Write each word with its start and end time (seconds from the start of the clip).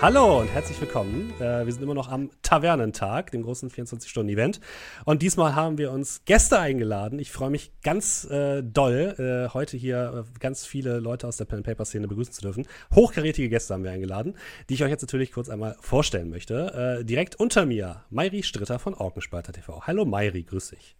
Hallo 0.00 0.42
und 0.42 0.46
herzlich 0.54 0.80
willkommen. 0.80 1.32
Äh, 1.40 1.66
wir 1.66 1.72
sind 1.72 1.82
immer 1.82 1.94
noch 1.94 2.08
am 2.08 2.30
Tavernentag, 2.42 3.32
dem 3.32 3.42
großen 3.42 3.68
24-Stunden-Event. 3.68 4.60
Und 5.04 5.22
diesmal 5.22 5.56
haben 5.56 5.76
wir 5.76 5.90
uns 5.90 6.24
Gäste 6.24 6.60
eingeladen. 6.60 7.18
Ich 7.18 7.32
freue 7.32 7.50
mich 7.50 7.72
ganz 7.82 8.24
äh, 8.30 8.62
doll, 8.62 9.16
äh, 9.18 9.52
heute 9.52 9.76
hier 9.76 10.24
äh, 10.24 10.38
ganz 10.38 10.64
viele 10.64 11.00
Leute 11.00 11.26
aus 11.26 11.36
der 11.36 11.46
Pen-Paper-Szene 11.46 12.06
begrüßen 12.06 12.32
zu 12.32 12.42
dürfen. 12.42 12.68
Hochkarätige 12.94 13.48
Gäste 13.48 13.74
haben 13.74 13.82
wir 13.82 13.90
eingeladen, 13.90 14.36
die 14.68 14.74
ich 14.74 14.84
euch 14.84 14.90
jetzt 14.90 15.02
natürlich 15.02 15.32
kurz 15.32 15.48
einmal 15.48 15.74
vorstellen 15.80 16.30
möchte. 16.30 17.00
Äh, 17.00 17.04
direkt 17.04 17.34
unter 17.34 17.66
mir, 17.66 18.04
Mairi 18.08 18.44
Stritter 18.44 18.78
von 18.78 18.94
Orkenspalter 18.94 19.52
TV. 19.52 19.82
Hallo 19.84 20.04
Mairi, 20.04 20.44
grüß 20.44 20.70
dich. 20.70 20.94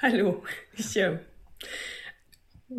Hallo, 0.00 0.44
ich 0.76 0.96
äh, 0.96 1.18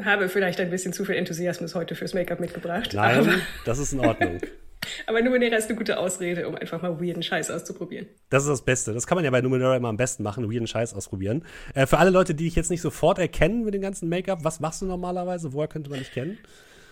habe 0.01 0.29
vielleicht 0.29 0.61
ein 0.61 0.69
bisschen 0.69 0.93
zu 0.93 1.03
viel 1.03 1.15
Enthusiasmus 1.15 1.75
heute 1.75 1.95
fürs 1.95 2.13
Make-up 2.13 2.39
mitgebracht. 2.39 2.91
Nein, 2.93 3.41
das 3.65 3.77
ist 3.77 3.91
in 3.91 3.99
Ordnung. 3.99 4.39
Aber 5.07 5.21
Numenera 5.21 5.55
ist 5.55 5.69
eine 5.69 5.77
gute 5.77 5.97
Ausrede, 5.97 6.47
um 6.47 6.55
einfach 6.55 6.81
mal 6.81 6.99
weirden 7.01 7.23
Scheiß 7.23 7.51
auszuprobieren. 7.51 8.07
Das 8.29 8.43
ist 8.43 8.49
das 8.49 8.63
Beste. 8.63 8.93
Das 8.93 9.07
kann 9.07 9.15
man 9.15 9.25
ja 9.25 9.31
bei 9.31 9.41
Numenera 9.41 9.75
immer 9.75 9.89
am 9.89 9.97
besten 9.97 10.23
machen, 10.23 10.51
weirden 10.51 10.67
Scheiß 10.67 10.93
ausprobieren. 10.93 11.45
Äh, 11.73 11.85
für 11.85 11.97
alle 11.97 12.09
Leute, 12.09 12.35
die 12.35 12.45
dich 12.45 12.55
jetzt 12.55 12.71
nicht 12.71 12.81
sofort 12.81 13.19
erkennen 13.19 13.63
mit 13.63 13.73
dem 13.73 13.81
ganzen 13.81 14.09
Make-up, 14.09 14.43
was 14.43 14.59
machst 14.59 14.81
du 14.81 14.85
normalerweise? 14.85 15.53
Woher 15.53 15.67
könnte 15.67 15.89
man 15.89 15.99
dich 15.99 16.11
kennen? 16.11 16.37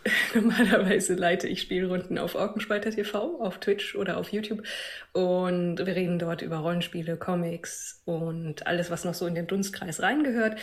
Normalerweise 0.33 1.13
leite 1.13 1.47
ich 1.47 1.61
Spielrunden 1.61 2.17
auf 2.17 2.35
Orkenspalter 2.35 2.91
TV, 2.91 3.39
auf 3.41 3.59
Twitch 3.59 3.95
oder 3.95 4.17
auf 4.17 4.31
YouTube. 4.31 4.63
Und 5.13 5.77
wir 5.77 5.95
reden 5.95 6.19
dort 6.19 6.41
über 6.41 6.57
Rollenspiele, 6.57 7.17
Comics 7.17 8.01
und 8.05 8.67
alles, 8.67 8.91
was 8.91 9.05
noch 9.05 9.13
so 9.13 9.27
in 9.27 9.35
den 9.35 9.47
Dunstkreis 9.47 10.01
reingehört. 10.01 10.59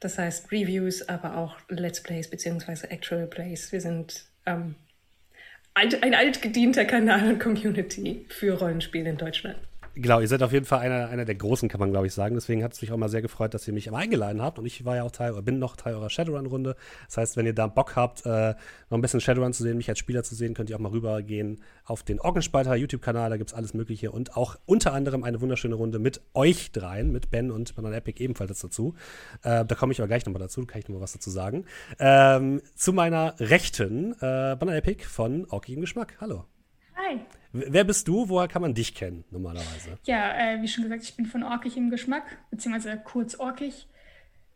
Das 0.00 0.18
heißt 0.18 0.50
Reviews, 0.50 1.08
aber 1.08 1.36
auch 1.36 1.56
Let's 1.68 2.02
Plays 2.02 2.28
beziehungsweise 2.30 2.90
Actual 2.90 3.26
Plays. 3.26 3.70
Wir 3.70 3.80
sind 3.80 4.24
ähm, 4.46 4.74
alt, 5.74 6.02
ein 6.02 6.14
altgedienter 6.14 6.84
Kanal 6.84 7.28
und 7.28 7.38
Community 7.38 8.26
für 8.28 8.58
Rollenspiele 8.58 9.10
in 9.10 9.16
Deutschland. 9.16 9.58
Genau, 10.02 10.20
ihr 10.20 10.28
seid 10.28 10.42
auf 10.42 10.52
jeden 10.52 10.64
Fall 10.64 10.78
einer, 10.78 11.08
einer 11.08 11.26
der 11.26 11.34
Großen, 11.34 11.68
kann 11.68 11.78
man 11.78 11.90
glaube 11.90 12.06
ich 12.06 12.14
sagen. 12.14 12.34
Deswegen 12.34 12.64
hat 12.64 12.72
es 12.72 12.80
mich 12.80 12.90
auch 12.90 12.96
mal 12.96 13.10
sehr 13.10 13.20
gefreut, 13.20 13.52
dass 13.52 13.68
ihr 13.68 13.74
mich 13.74 13.92
eingeladen 13.92 14.40
habt. 14.40 14.58
Und 14.58 14.64
ich 14.64 14.84
war 14.86 14.96
ja 14.96 15.02
auch 15.02 15.10
Teil, 15.10 15.32
oder 15.32 15.42
bin 15.42 15.58
noch 15.58 15.76
Teil 15.76 15.94
eurer 15.94 16.08
Shadowrun-Runde. 16.08 16.74
Das 17.06 17.18
heißt, 17.18 17.36
wenn 17.36 17.44
ihr 17.44 17.54
da 17.54 17.66
Bock 17.66 17.96
habt, 17.96 18.24
äh, 18.24 18.54
noch 18.88 18.96
ein 18.98 19.00
bisschen 19.02 19.20
Shadowrun 19.20 19.52
zu 19.52 19.62
sehen, 19.62 19.76
mich 19.76 19.90
als 19.90 19.98
Spieler 19.98 20.22
zu 20.22 20.34
sehen, 20.34 20.54
könnt 20.54 20.70
ihr 20.70 20.76
auch 20.76 20.80
mal 20.80 20.92
rübergehen 20.92 21.60
auf 21.84 22.02
den 22.02 22.18
Orgenspalter 22.18 22.74
YouTube-Kanal. 22.76 23.28
Da 23.28 23.36
gibt 23.36 23.50
es 23.50 23.54
alles 23.54 23.74
Mögliche. 23.74 24.10
Und 24.10 24.36
auch 24.38 24.56
unter 24.64 24.94
anderem 24.94 25.22
eine 25.22 25.40
wunderschöne 25.42 25.74
Runde 25.74 25.98
mit 25.98 26.22
euch 26.32 26.72
dreien, 26.72 27.12
mit 27.12 27.30
Ben 27.30 27.50
und 27.50 27.74
Banana 27.74 27.96
Epic 27.96 28.22
ebenfalls 28.22 28.60
dazu. 28.60 28.94
Äh, 29.42 29.66
da 29.66 29.74
komme 29.74 29.92
ich 29.92 30.00
aber 30.00 30.08
gleich 30.08 30.24
nochmal 30.24 30.40
dazu, 30.40 30.64
kann 30.64 30.78
ich 30.78 30.88
nochmal 30.88 31.02
was 31.02 31.12
dazu 31.12 31.28
sagen. 31.28 31.66
Ähm, 31.98 32.62
zu 32.74 32.94
meiner 32.94 33.34
Rechten, 33.38 34.12
äh, 34.14 34.56
Banana 34.56 34.76
Epic 34.76 35.04
von 35.04 35.46
Orkigem 35.50 35.82
Geschmack. 35.82 36.16
Hallo. 36.20 36.44
Hi. 36.96 37.20
Wer 37.52 37.84
bist 37.84 38.06
du? 38.06 38.28
Woher 38.28 38.46
kann 38.46 38.62
man 38.62 38.74
dich 38.74 38.94
kennen 38.94 39.24
normalerweise? 39.30 39.98
Ja, 40.04 40.32
äh, 40.36 40.62
wie 40.62 40.68
schon 40.68 40.84
gesagt, 40.84 41.02
ich 41.02 41.16
bin 41.16 41.26
von 41.26 41.42
Orkig 41.42 41.76
im 41.76 41.90
Geschmack, 41.90 42.38
beziehungsweise 42.50 43.00
kurz 43.02 43.34
Orkig. 43.34 43.88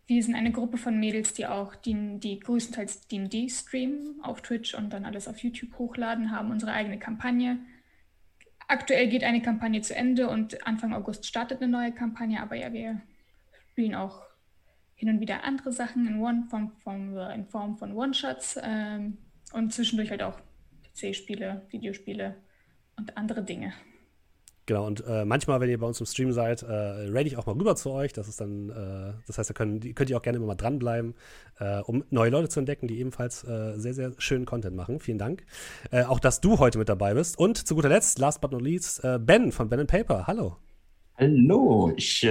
Wir 0.07 0.23
sind 0.23 0.35
eine 0.35 0.53
Gruppe 0.53 0.77
von 0.77 1.01
Mädels, 1.01 1.33
die 1.33 1.47
auch 1.47 1.75
die, 1.75 2.21
die 2.21 2.39
größtenteils 2.39 3.09
D&D 3.09 3.49
streamen 3.49 4.21
auf 4.23 4.43
Twitch 4.43 4.75
und 4.75 4.93
dann 4.93 5.07
alles 5.07 5.27
auf 5.27 5.39
YouTube 5.39 5.77
hochladen, 5.79 6.31
haben 6.31 6.51
unsere 6.51 6.73
eigene 6.73 6.99
Kampagne. 6.99 7.59
Aktuell 8.69 9.09
geht 9.09 9.25
eine 9.25 9.43
Kampagne 9.43 9.81
zu 9.81 9.97
Ende 9.97 10.29
und 10.29 10.67
Anfang 10.67 10.93
August 10.93 11.27
startet 11.27 11.63
eine 11.63 11.71
neue 11.71 11.93
Kampagne, 11.93 12.41
aber 12.41 12.55
ja, 12.55 12.73
wir 12.73 13.01
spielen 13.71 13.95
auch 13.95 14.23
hin 14.95 15.09
und 15.09 15.21
wieder 15.21 15.43
andere 15.43 15.73
Sachen 15.73 16.07
in, 16.07 16.21
One, 16.21 16.47
Form, 16.49 16.73
Form, 16.83 17.17
in 17.35 17.47
Form 17.47 17.77
von 17.77 17.93
One-Shots 17.93 18.59
ähm, 18.63 19.19
und 19.53 19.73
zwischendurch 19.73 20.11
halt 20.11 20.23
auch 20.23 20.39
PC-Spiele, 20.95 21.67
Videospiele 21.71 22.37
und 22.97 23.17
andere 23.17 23.43
Dinge. 23.43 23.73
Genau, 24.67 24.87
und 24.87 25.05
äh, 25.07 25.27
manchmal, 25.27 25.61
wenn 25.61 25.69
ihr 25.69 25.79
bei 25.79 25.87
uns 25.87 26.01
im 26.01 26.07
Stream 26.07 26.33
seid, 26.33 26.63
äh, 26.63 26.67
rate 26.67 27.27
ich 27.27 27.37
auch 27.37 27.45
mal 27.45 27.53
rüber 27.53 27.77
zu 27.77 27.91
euch. 27.91 28.15
Das 28.15 28.29
ist 28.29 28.41
dann, 28.41 28.71
äh, 28.71 29.13
das 29.27 29.37
heißt, 29.37 29.51
da 29.51 29.55
können, 29.55 29.95
könnt 29.95 30.09
ihr 30.09 30.17
auch 30.17 30.23
gerne 30.23 30.39
immer 30.39 30.47
mal 30.47 30.55
dranbleiben, 30.55 31.15
äh, 31.59 31.81
um 31.81 32.03
neue 32.09 32.31
Leute 32.31 32.49
zu 32.49 32.61
entdecken, 32.61 32.89
die 32.89 32.99
ebenfalls 32.99 33.45
äh, 33.45 33.75
sehr, 33.77 33.93
sehr 33.93 34.13
schönen 34.17 34.47
Content 34.47 34.75
machen. 34.75 35.01
Vielen 35.01 35.19
Dank. 35.19 35.45
Äh, 35.91 36.05
auch, 36.05 36.19
dass 36.19 36.41
du 36.41 36.59
heute 36.59 36.79
mit 36.79 36.89
dabei 36.89 37.13
bist. 37.13 37.39
Und 37.39 37.59
zu 37.59 37.75
guter 37.75 37.91
Letzt, 37.91 38.19
last 38.19 38.41
but 38.41 38.53
not 38.53 38.63
least, 38.63 39.03
Ben 39.21 39.53
von 39.53 39.69
Ben 39.69 39.87
Paper. 39.87 40.27
Hallo. 40.27 40.57
Hallo, 41.17 41.93
ich 41.97 42.27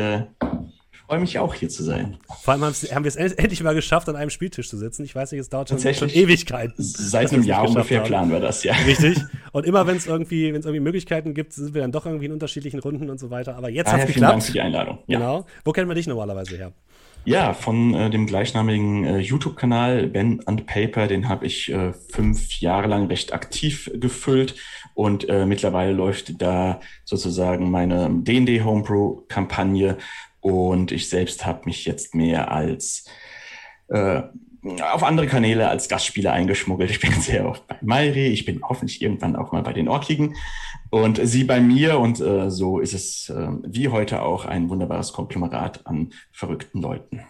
freue 1.08 1.19
mich 1.19 1.40
auch 1.40 1.53
hier 1.53 1.69
zu 1.69 1.84
sein. 1.84 2.18
Vor 2.41 2.53
allem 2.53 2.64
haben 2.64 3.03
wir 3.03 3.08
es 3.08 3.16
endlich 3.16 3.62
mal 3.64 3.75
geschafft, 3.75 4.09
an 4.09 4.16
einem 4.16 4.30
Spieltisch 4.30 4.69
zu 4.69 4.78
sitzen. 4.78 5.03
Ich 5.03 5.14
weiß 5.14 5.31
nicht, 5.31 5.41
es 5.41 5.50
dauert 5.50 5.69
schon, 5.69 5.80
schon 5.80 6.09
Ewigkeiten. 6.09 6.75
Seit 6.78 7.31
einem 7.31 7.44
Jahr 7.44 7.68
ungefähr 7.68 8.00
haben. 8.00 8.08
planen 8.08 8.31
wir 8.31 8.40
das, 8.40 8.64
ja. 8.64 8.74
Richtig. 8.86 9.19
Und 9.52 9.66
immer 9.66 9.86
wenn 9.86 9.97
es 9.97 10.08
irgendwie, 10.08 10.53
wenn 10.53 10.59
es 10.59 10.66
irgendwie 10.66 10.84
Möglichkeiten 10.84 11.34
gibt, 11.34 11.53
sind 11.53 11.74
wir 11.74 11.81
dann 11.81 11.91
doch 11.91 12.06
irgendwie 12.06 12.25
in 12.25 12.31
unterschiedlichen 12.31 12.80
Runden 12.80 13.09
und 13.09 13.19
so 13.19 13.30
weiter. 13.30 13.56
Aber 13.56 13.69
jetzt 13.69 13.91
hat 13.91 14.02
es 14.02 14.08
geklappt. 14.08 14.16
Vielen 14.16 14.30
Dank 14.30 14.44
für 14.44 14.52
die 14.52 14.62
Einladung. 14.62 15.00
Ja. 15.08 15.19
Genau. 15.19 15.46
Wo 15.64 15.72
kennen 15.72 15.88
wir 15.90 15.96
dich 15.96 16.08
normalerweise 16.08 16.58
her? 16.58 16.74
Ja, 17.25 17.53
von 17.53 17.94
äh, 17.94 18.09
dem 18.09 18.25
gleichnamigen 18.25 19.06
äh, 19.06 19.18
YouTube-Kanal 19.20 20.08
Ben 20.08 20.41
and 20.46 20.66
Paper, 20.66 21.08
den 21.08 21.30
habe 21.30 21.46
ich 21.46 21.72
äh, 21.72 21.94
fünf 21.94 22.59
Jahre 22.59 22.88
lang 22.88 23.08
recht 23.08 23.31
aktiv 23.31 23.90
gefüllt 23.94 24.56
und 24.94 25.30
äh, 25.30 25.46
mittlerweile 25.46 25.94
läuft 25.94 26.41
da 26.41 26.81
sozusagen 27.06 27.72
meine 27.72 28.09
D&D 28.12 28.62
Homepro-Kampagne 28.64 29.97
und 30.44 30.92
ich 30.92 31.09
selbst 31.09 31.46
habe 31.46 31.62
mich 31.66 31.86
jetzt 31.86 32.14
mehr 32.14 32.52
als 32.52 33.06
äh, 33.88 34.24
auf 34.94 35.04
andere 35.04 35.28
Kanäle 35.28 35.70
als 35.70 35.90
Gastspieler 35.90 36.34
eingeschmuggelt. 36.34 36.92
Ich 36.92 37.00
bin 37.00 37.12
sehr 37.22 37.48
oft 37.48 37.66
bei 37.68 37.78
Mayri, 37.81 38.28
ich 38.28 38.46
bin 38.46 38.62
hoffentlich 38.62 39.02
irgendwann 39.02 39.36
auch 39.36 39.52
mal 39.53 39.64
bei 39.64 39.74
den 39.74 39.88
Orkligen 39.88 40.36
und 40.90 41.20
sie 41.24 41.46
bei 41.46 41.62
mir 41.62 41.98
und 41.98 42.20
äh, 42.20 42.52
so 42.52 42.80
ist 42.80 42.94
es 42.94 43.30
äh, 43.30 43.48
wie 43.64 43.88
heute 43.88 44.22
auch 44.22 44.46
ein 44.46 44.70
wunderbares 44.70 45.14
Konglomerat 45.14 45.88
an 45.88 46.12
verrückten 46.32 46.82
Leuten. 46.82 47.22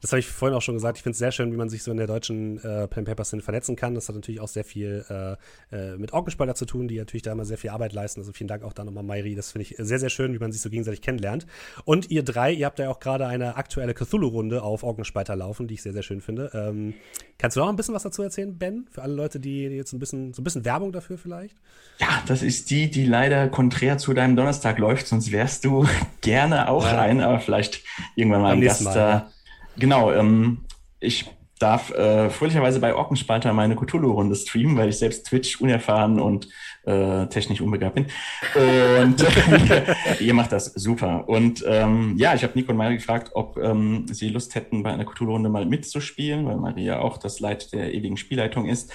Das 0.00 0.12
habe 0.12 0.20
ich 0.20 0.26
vorhin 0.26 0.56
auch 0.56 0.62
schon 0.62 0.74
gesagt. 0.74 0.98
Ich 0.98 1.02
finde 1.02 1.12
es 1.12 1.18
sehr 1.18 1.32
schön, 1.32 1.52
wie 1.52 1.56
man 1.56 1.68
sich 1.68 1.82
so 1.82 1.90
in 1.90 1.96
der 1.96 2.06
deutschen 2.06 2.62
äh, 2.62 2.86
Pen 2.86 3.04
Paper 3.04 3.24
Szene 3.24 3.42
vernetzen 3.42 3.76
kann. 3.76 3.94
Das 3.94 4.08
hat 4.08 4.14
natürlich 4.14 4.40
auch 4.40 4.48
sehr 4.48 4.64
viel 4.64 5.04
äh, 5.08 5.32
äh, 5.76 5.96
mit 5.96 6.12
Orkenspalter 6.12 6.54
zu 6.54 6.66
tun, 6.66 6.88
die 6.88 6.98
natürlich 6.98 7.22
da 7.22 7.32
immer 7.32 7.44
sehr 7.44 7.58
viel 7.58 7.70
Arbeit 7.70 7.92
leisten. 7.92 8.20
Also 8.20 8.32
vielen 8.32 8.48
Dank 8.48 8.62
auch 8.62 8.72
da 8.72 8.84
nochmal, 8.84 9.02
Mairi. 9.02 9.34
Das 9.34 9.52
finde 9.52 9.62
ich 9.62 9.74
sehr, 9.78 9.98
sehr 9.98 10.10
schön, 10.10 10.32
wie 10.34 10.38
man 10.38 10.52
sich 10.52 10.60
so 10.60 10.70
gegenseitig 10.70 11.02
kennenlernt. 11.02 11.46
Und 11.84 12.10
ihr 12.10 12.22
drei, 12.22 12.52
ihr 12.52 12.66
habt 12.66 12.78
ja 12.78 12.90
auch 12.90 13.00
gerade 13.00 13.26
eine 13.26 13.56
aktuelle 13.56 13.94
Cthulhu-Runde 13.94 14.62
auf 14.62 14.82
Orkenspalter 14.82 15.34
laufen, 15.34 15.66
die 15.66 15.74
ich 15.74 15.82
sehr, 15.82 15.92
sehr 15.92 16.02
schön 16.02 16.20
finde. 16.20 16.50
Ähm, 16.54 16.94
kannst 17.38 17.56
du 17.56 17.60
noch 17.60 17.68
ein 17.68 17.76
bisschen 17.76 17.94
was 17.94 18.04
dazu 18.04 18.22
erzählen, 18.22 18.56
Ben? 18.56 18.86
Für 18.90 19.02
alle 19.02 19.14
Leute, 19.14 19.40
die 19.40 19.64
jetzt 19.64 19.92
ein 19.92 19.98
bisschen, 19.98 20.32
so 20.32 20.42
ein 20.42 20.44
bisschen 20.44 20.64
Werbung 20.64 20.92
dafür 20.92 21.18
vielleicht? 21.18 21.56
Ja, 21.98 22.22
das 22.26 22.42
ist 22.42 22.70
die, 22.70 22.90
die 22.90 23.04
leider 23.04 23.48
konträr 23.48 23.98
zu 23.98 24.14
deinem 24.14 24.36
Donnerstag 24.36 24.78
läuft, 24.78 25.08
sonst 25.08 25.32
wärst 25.32 25.64
du 25.64 25.86
gerne 26.20 26.68
auch 26.68 26.84
ja. 26.84 26.98
rein, 26.98 27.20
aber 27.20 27.40
vielleicht 27.40 27.82
irgendwann 28.14 28.42
mal 28.42 28.52
ein 28.52 28.60
Gast 28.60 28.86
da. 28.86 29.30
Genau, 29.78 30.12
ähm, 30.12 30.58
ich 31.00 31.26
darf 31.58 31.90
äh, 31.90 32.30
fröhlicherweise 32.30 32.80
bei 32.80 32.94
Orkenspalter 32.94 33.52
meine 33.52 33.76
Cthulhu-Runde 33.76 34.34
streamen, 34.36 34.76
weil 34.76 34.88
ich 34.88 34.98
selbst 34.98 35.26
Twitch 35.26 35.60
unerfahren 35.60 36.20
und 36.20 36.48
äh, 36.84 37.26
technisch 37.26 37.60
unbegabt 37.60 37.96
bin. 37.96 38.06
Und 38.54 39.26
ihr 40.20 40.34
macht 40.34 40.52
das 40.52 40.66
super. 40.66 41.28
Und 41.28 41.64
ähm, 41.66 42.14
ja, 42.16 42.34
ich 42.34 42.42
habe 42.42 42.52
Nico 42.54 42.70
und 42.70 42.78
Maria 42.78 42.96
gefragt, 42.96 43.30
ob 43.34 43.56
ähm, 43.58 44.06
sie 44.10 44.28
Lust 44.28 44.54
hätten, 44.54 44.82
bei 44.82 44.92
einer 44.92 45.04
Cthulhu-Runde 45.04 45.48
mal 45.48 45.66
mitzuspielen, 45.66 46.46
weil 46.46 46.56
Maria 46.56 47.00
auch 47.00 47.18
das 47.18 47.40
Leit 47.40 47.72
der 47.72 47.92
ewigen 47.92 48.16
Spielleitung 48.16 48.66
ist. 48.66 48.92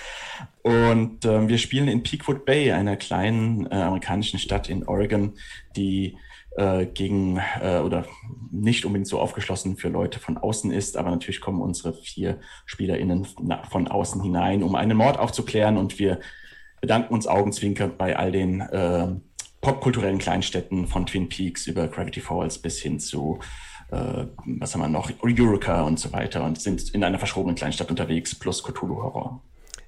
Und 0.62 1.25
ähm, 1.25 1.50
wir 1.50 1.57
spielen 1.57 1.88
in 1.88 2.03
Peakwood 2.03 2.45
Bay, 2.45 2.71
einer 2.71 2.95
kleinen 2.95 3.68
äh, 3.68 3.75
amerikanischen 3.75 4.39
Stadt 4.39 4.69
in 4.69 4.88
Oregon, 4.88 5.33
die 5.75 6.18
äh, 6.57 6.85
gegen 6.85 7.39
äh, 7.61 7.79
oder 7.79 8.05
nicht 8.51 8.85
unbedingt 8.85 9.07
so 9.07 9.19
aufgeschlossen 9.19 9.77
für 9.77 9.89
Leute 9.89 10.19
von 10.19 10.38
außen 10.38 10.71
ist, 10.71 10.97
aber 10.97 11.09
natürlich 11.09 11.41
kommen 11.41 11.61
unsere 11.61 11.94
vier 11.94 12.39
SpielerInnen 12.65 13.25
von 13.69 13.88
außen 13.88 14.21
hinein, 14.21 14.63
um 14.63 14.75
einen 14.75 14.97
Mord 14.97 15.17
aufzuklären 15.17 15.77
und 15.77 16.00
wir 16.00 16.19
bedanken 16.81 17.13
uns 17.13 17.27
augenzwinkern 17.27 17.94
bei 17.97 18.17
all 18.17 18.31
den 18.31 18.61
äh, 18.61 19.07
popkulturellen 19.61 20.19
Kleinstädten 20.19 20.88
von 20.88 21.05
Twin 21.05 21.29
Peaks 21.29 21.67
über 21.67 21.88
Gravity 21.88 22.19
Falls 22.19 22.59
bis 22.59 22.79
hin 22.79 22.99
zu 22.99 23.39
äh, 23.91 24.25
was 24.45 24.73
haben 24.73 24.81
wir 24.81 24.88
noch, 24.89 25.11
Eureka 25.21 25.83
und 25.83 25.99
so 25.99 26.11
weiter 26.11 26.44
und 26.44 26.59
sind 26.59 26.89
in 26.94 27.03
einer 27.03 27.19
verschrobenen 27.19 27.56
Kleinstadt 27.56 27.89
unterwegs 27.89 28.33
plus 28.35 28.63
Cthulhu-Horror. 28.63 29.41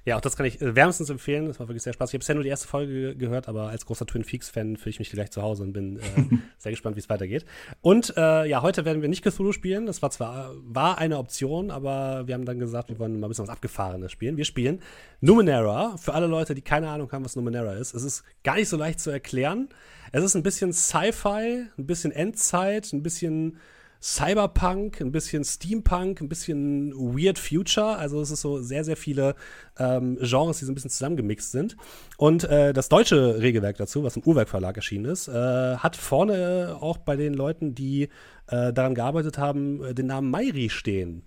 Ja, 0.06 0.16
auch 0.16 0.20
das 0.20 0.36
kann 0.36 0.46
ich 0.46 0.62
äh, 0.62 0.76
wärmstens 0.76 1.10
empfehlen. 1.10 1.46
Das 1.46 1.58
war 1.58 1.66
wirklich 1.66 1.82
sehr 1.82 1.92
spaßig. 1.92 2.12
Ich 2.12 2.14
habe 2.14 2.20
bisher 2.20 2.34
nur 2.36 2.44
die 2.44 2.48
erste 2.48 2.68
Folge 2.68 3.16
gehört, 3.16 3.48
aber 3.48 3.70
als 3.70 3.84
großer 3.86 4.06
Twin 4.06 4.22
Peaks-Fan 4.22 4.76
fühle 4.76 4.90
ich 4.90 4.98
mich 5.00 5.10
gleich 5.10 5.32
zu 5.32 5.42
Hause 5.42 5.64
und 5.64 5.72
bin 5.72 5.96
äh, 5.96 6.02
sehr 6.58 6.70
gespannt, 6.70 6.94
wie 6.94 7.00
es 7.00 7.10
weitergeht. 7.10 7.44
Und 7.80 8.16
äh, 8.16 8.46
ja, 8.46 8.62
heute 8.62 8.84
werden 8.84 9.02
wir 9.02 9.08
nicht 9.08 9.24
Cthulhu 9.24 9.50
spielen. 9.50 9.84
Das 9.84 10.02
war 10.02 10.10
zwar 10.10 10.52
war 10.62 10.98
eine 10.98 11.18
Option, 11.18 11.72
aber 11.72 12.28
wir 12.28 12.36
haben 12.36 12.44
dann 12.44 12.60
gesagt, 12.60 12.88
wir 12.88 13.00
wollen 13.00 13.18
mal 13.18 13.26
ein 13.26 13.30
bisschen 13.30 13.48
was 13.48 13.52
Abgefahrenes 13.52 14.12
spielen. 14.12 14.36
Wir 14.36 14.44
spielen 14.44 14.80
Numenera. 15.20 15.96
Für 15.96 16.14
alle 16.14 16.28
Leute, 16.28 16.54
die 16.54 16.62
keine 16.62 16.88
Ahnung 16.88 17.10
haben, 17.10 17.24
was 17.24 17.34
Numenera 17.34 17.72
ist. 17.72 17.92
Es 17.92 18.04
ist 18.04 18.22
gar 18.44 18.54
nicht 18.54 18.68
so 18.68 18.76
leicht 18.76 19.00
zu 19.00 19.10
erklären. 19.10 19.68
Es 20.12 20.22
ist 20.22 20.36
ein 20.36 20.44
bisschen 20.44 20.72
Sci-Fi, 20.72 21.66
ein 21.76 21.86
bisschen 21.86 22.12
Endzeit, 22.12 22.92
ein 22.92 23.02
bisschen 23.02 23.58
Cyberpunk, 24.02 25.00
ein 25.00 25.12
bisschen 25.12 25.44
Steampunk, 25.44 26.20
ein 26.20 26.28
bisschen 26.28 26.92
Weird 26.92 27.38
Future. 27.38 27.96
Also 27.96 28.20
es 28.20 28.30
ist 28.30 28.40
so 28.40 28.60
sehr, 28.60 28.84
sehr 28.84 28.96
viele 28.96 29.34
ähm, 29.78 30.18
Genres, 30.20 30.58
die 30.58 30.64
so 30.64 30.72
ein 30.72 30.74
bisschen 30.74 30.90
zusammengemixt 30.90 31.50
sind. 31.50 31.76
Und 32.16 32.44
äh, 32.44 32.72
das 32.72 32.88
deutsche 32.88 33.40
Regelwerk 33.40 33.76
dazu, 33.76 34.04
was 34.04 34.16
im 34.16 34.22
Uhrwerk 34.22 34.48
Verlag 34.48 34.76
erschienen 34.76 35.06
ist, 35.06 35.28
äh, 35.28 35.32
hat 35.76 35.96
vorne 35.96 36.76
auch 36.80 36.98
bei 36.98 37.16
den 37.16 37.34
Leuten, 37.34 37.74
die 37.74 38.08
äh, 38.48 38.72
daran 38.72 38.94
gearbeitet 38.94 39.38
haben, 39.38 39.84
äh, 39.84 39.94
den 39.94 40.06
Namen 40.06 40.30
Mairi 40.30 40.70
stehen. 40.70 41.22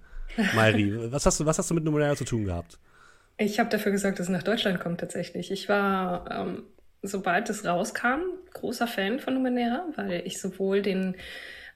Mairi, 0.56 0.94
was 1.12 1.26
hast 1.26 1.40
du, 1.40 1.46
was 1.46 1.58
hast 1.58 1.70
du 1.70 1.74
mit 1.74 1.84
Numenera 1.84 2.16
zu 2.16 2.26
tun 2.26 2.46
gehabt? 2.46 2.80
Ich 3.38 3.60
habe 3.60 3.70
dafür 3.70 3.92
gesorgt, 3.92 4.20
dass 4.20 4.28
es 4.28 4.32
nach 4.32 4.44
Deutschland 4.44 4.80
kommt 4.80 5.00
tatsächlich. 5.00 5.50
Ich 5.50 5.70
war, 5.70 6.30
ähm, 6.30 6.64
sobald 7.02 7.50
es 7.50 7.66
rauskam, 7.66 8.20
großer 8.54 8.86
Fan 8.86 9.20
von 9.20 9.34
Numenera, 9.34 9.86
weil 9.96 10.24
ich 10.26 10.42
sowohl 10.42 10.82
den 10.82 11.16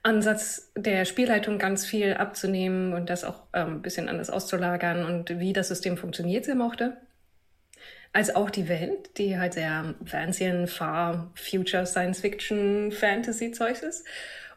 Ansatz 0.03 0.71
der 0.75 1.05
Spielleitung 1.05 1.57
ganz 1.57 1.85
viel 1.85 2.13
abzunehmen 2.13 2.93
und 2.93 3.09
das 3.09 3.23
auch 3.23 3.43
ähm, 3.53 3.75
ein 3.75 3.81
bisschen 3.81 4.09
anders 4.09 4.29
auszulagern 4.29 5.05
und 5.05 5.39
wie 5.39 5.53
das 5.53 5.69
System 5.69 5.97
funktioniert 5.97 6.45
sehr 6.45 6.55
mochte. 6.55 6.97
Als 8.11 8.35
auch 8.35 8.49
die 8.51 8.69
Welt, 8.69 9.17
die 9.17 9.39
halt 9.39 9.53
sehr 9.53 9.95
fancy, 10.05 10.67
Far, 10.67 11.31
Future, 11.35 11.85
Science 11.85 12.19
Fiction, 12.19 12.91
Fantasy 12.91 13.51
Zeugs 13.51 13.81
ist 13.81 14.05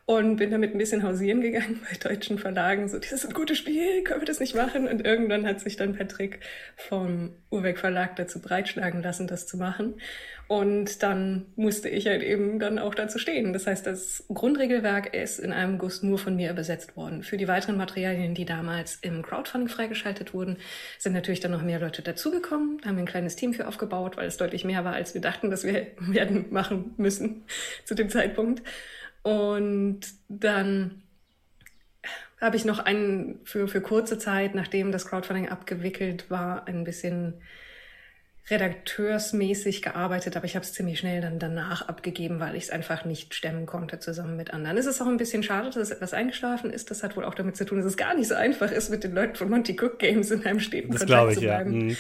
und 0.06 0.36
bin 0.36 0.52
damit 0.52 0.72
ein 0.72 0.78
bisschen 0.78 1.02
hausieren 1.02 1.40
gegangen 1.40 1.80
bei 1.90 2.08
deutschen 2.08 2.38
Verlagen. 2.38 2.88
So, 2.88 2.98
das 2.98 3.10
ist 3.10 3.26
ein 3.26 3.34
gutes 3.34 3.58
Spiel, 3.58 4.04
können 4.04 4.20
wir 4.20 4.26
das 4.26 4.38
nicht 4.38 4.54
machen? 4.54 4.86
Und 4.86 5.04
irgendwann 5.04 5.46
hat 5.46 5.60
sich 5.60 5.76
dann 5.76 5.96
Patrick 5.96 6.40
vom 6.76 7.34
Urweg 7.50 7.78
Verlag 7.78 8.14
dazu 8.14 8.40
breitschlagen 8.40 9.02
lassen, 9.02 9.26
das 9.26 9.48
zu 9.48 9.56
machen. 9.56 10.00
Und 10.48 11.02
dann 11.02 11.46
musste 11.56 11.88
ich 11.88 12.06
halt 12.06 12.22
eben 12.22 12.60
dann 12.60 12.78
auch 12.78 12.94
dazu 12.94 13.18
stehen. 13.18 13.52
Das 13.52 13.66
heißt, 13.66 13.84
das 13.84 14.24
Grundregelwerk 14.32 15.12
ist 15.12 15.40
in 15.40 15.52
einem 15.52 15.76
Guss 15.76 16.04
nur 16.04 16.18
von 16.18 16.36
mir 16.36 16.52
übersetzt 16.52 16.96
worden. 16.96 17.24
Für 17.24 17.36
die 17.36 17.48
weiteren 17.48 17.76
Materialien, 17.76 18.32
die 18.32 18.44
damals 18.44 18.98
im 19.02 19.22
Crowdfunding 19.22 19.68
freigeschaltet 19.68 20.34
wurden, 20.34 20.58
sind 20.98 21.14
natürlich 21.14 21.40
dann 21.40 21.50
noch 21.50 21.62
mehr 21.62 21.80
Leute 21.80 22.02
dazugekommen, 22.02 22.80
haben 22.86 22.96
ein 22.96 23.06
kleines 23.06 23.34
Team 23.34 23.54
für 23.54 23.66
aufgebaut, 23.66 24.16
weil 24.16 24.28
es 24.28 24.36
deutlich 24.36 24.64
mehr 24.64 24.84
war, 24.84 24.94
als 24.94 25.14
wir 25.14 25.20
dachten, 25.20 25.50
dass 25.50 25.64
wir 25.64 25.88
werden 25.98 26.46
machen 26.50 26.94
müssen 26.96 27.44
zu 27.84 27.96
dem 27.96 28.08
Zeitpunkt. 28.08 28.62
Und 29.26 30.02
dann 30.28 31.02
habe 32.40 32.56
ich 32.56 32.64
noch 32.64 32.78
einen 32.78 33.40
für, 33.42 33.66
für 33.66 33.80
kurze 33.80 34.18
Zeit, 34.18 34.54
nachdem 34.54 34.92
das 34.92 35.04
Crowdfunding 35.04 35.48
abgewickelt 35.48 36.30
war, 36.30 36.68
ein 36.68 36.84
bisschen 36.84 37.34
redakteursmäßig 38.48 39.82
gearbeitet, 39.82 40.36
aber 40.36 40.44
ich 40.44 40.54
habe 40.54 40.64
es 40.64 40.74
ziemlich 40.74 41.00
schnell 41.00 41.20
dann 41.20 41.40
danach 41.40 41.88
abgegeben, 41.88 42.38
weil 42.38 42.54
ich 42.54 42.64
es 42.64 42.70
einfach 42.70 43.04
nicht 43.04 43.34
stemmen 43.34 43.66
konnte 43.66 43.98
zusammen 43.98 44.36
mit 44.36 44.54
anderen. 44.54 44.76
Es 44.76 44.86
ist 44.86 45.02
auch 45.02 45.08
ein 45.08 45.16
bisschen 45.16 45.42
schade, 45.42 45.66
dass 45.66 45.74
es 45.74 45.90
etwas 45.90 46.14
eingeschlafen 46.14 46.70
ist. 46.70 46.92
Das 46.92 47.02
hat 47.02 47.16
wohl 47.16 47.24
auch 47.24 47.34
damit 47.34 47.56
zu 47.56 47.64
tun, 47.64 47.78
dass 47.78 47.86
es 47.86 47.96
gar 47.96 48.14
nicht 48.14 48.28
so 48.28 48.36
einfach 48.36 48.70
ist, 48.70 48.90
mit 48.90 49.02
den 49.02 49.12
Leuten 49.12 49.34
von 49.34 49.50
Monty 49.50 49.76
Cook 49.76 49.98
Games 49.98 50.30
in 50.30 50.46
einem 50.46 50.60
steten 50.60 50.92
das 50.92 51.00
Kontakt 51.00 51.30
ich, 51.30 51.38
zu 51.38 51.40
bleiben. 51.40 51.72
Ja. 51.72 51.84
Mhm. 51.86 51.96